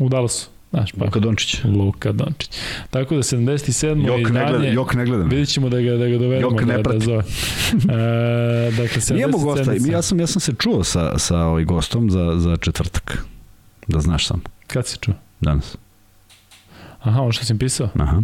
U 0.00 0.08
Dallasu. 0.08 0.48
Znaš, 0.70 0.92
pa. 0.92 1.04
Luka 1.04 1.20
Dončić. 1.20 1.60
Luka 1.64 2.12
Dončić. 2.12 2.50
Tako 2.90 3.14
da 3.14 3.22
77. 3.22 4.06
Jok 4.06 4.16
ne, 4.16 4.22
izdanje, 4.22 4.48
gleda, 4.48 4.66
jok 4.66 4.94
ne 4.94 5.04
gledam. 5.04 5.28
vidit 5.28 5.48
ćemo 5.48 5.68
da 5.68 5.80
ga, 5.80 5.90
da 5.90 6.08
ga 6.08 6.18
dovedemo 6.18 6.40
Jok 6.50 6.60
ne 6.60 6.66
da, 6.66 6.76
da 6.76 6.82
prati. 6.82 7.00
zove. 7.00 7.18
E, 7.18 7.22
dakle, 8.70 9.00
77. 9.00 9.14
Nijemo 9.14 9.38
gosta, 9.38 9.72
ja 9.86 10.02
sam, 10.02 10.20
ja 10.20 10.26
sam 10.26 10.40
se 10.40 10.52
čuo 10.58 10.84
sa, 10.84 11.18
sa 11.18 11.38
ovaj 11.38 11.64
gostom 11.64 12.10
za, 12.10 12.34
za 12.36 12.56
četvrtak. 12.56 13.24
Da 13.86 14.00
znaš 14.00 14.26
sam, 14.26 14.42
Kad 14.66 14.86
si 14.86 14.98
čuo? 14.98 15.14
danas. 15.40 15.76
Aha, 17.00 17.20
ono 17.20 17.32
što 17.32 17.44
sam 17.44 17.58
pisao? 17.58 17.88
Aha. 17.94 18.22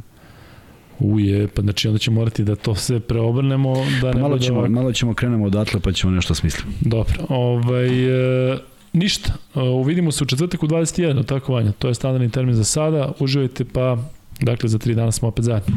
Uje, 1.01 1.49
pa 1.49 1.62
znači 1.62 1.89
onda 1.89 1.99
ćemo 1.99 2.20
morati 2.20 2.44
da 2.44 2.57
to 2.57 2.75
sve 2.75 3.01
preobrnemo, 3.01 3.75
da 4.02 4.12
ne 4.12 4.20
Malo 4.20 4.39
ćemo, 4.39 4.59
ovako. 4.59 4.73
malo 4.73 4.93
ćemo 4.93 5.15
krenemo 5.15 5.44
odatle 5.44 5.81
pa 5.81 5.93
ćemo 5.93 6.12
nešto 6.12 6.35
smisliti. 6.35 6.68
Dobro, 6.81 7.15
ovaj, 7.28 7.89
e, 8.52 8.59
ništa, 8.93 9.33
e, 9.55 9.60
uvidimo 9.60 10.12
se 10.12 10.25
u 10.25 10.27
četvrtak 10.27 10.62
u 10.62 10.67
21, 10.67 11.27
tako 11.27 11.52
Vanja, 11.52 11.73
to 11.73 11.89
je 11.89 11.94
standardni 11.94 12.31
termin 12.31 12.55
za 12.55 12.65
sada, 12.65 13.12
uživajte 13.18 13.65
pa, 13.65 13.99
dakle 14.41 14.68
za 14.68 14.78
tri 14.78 14.94
dana 14.94 15.12
smo 15.12 15.28
opet 15.28 15.44
zajedno. 15.44 15.77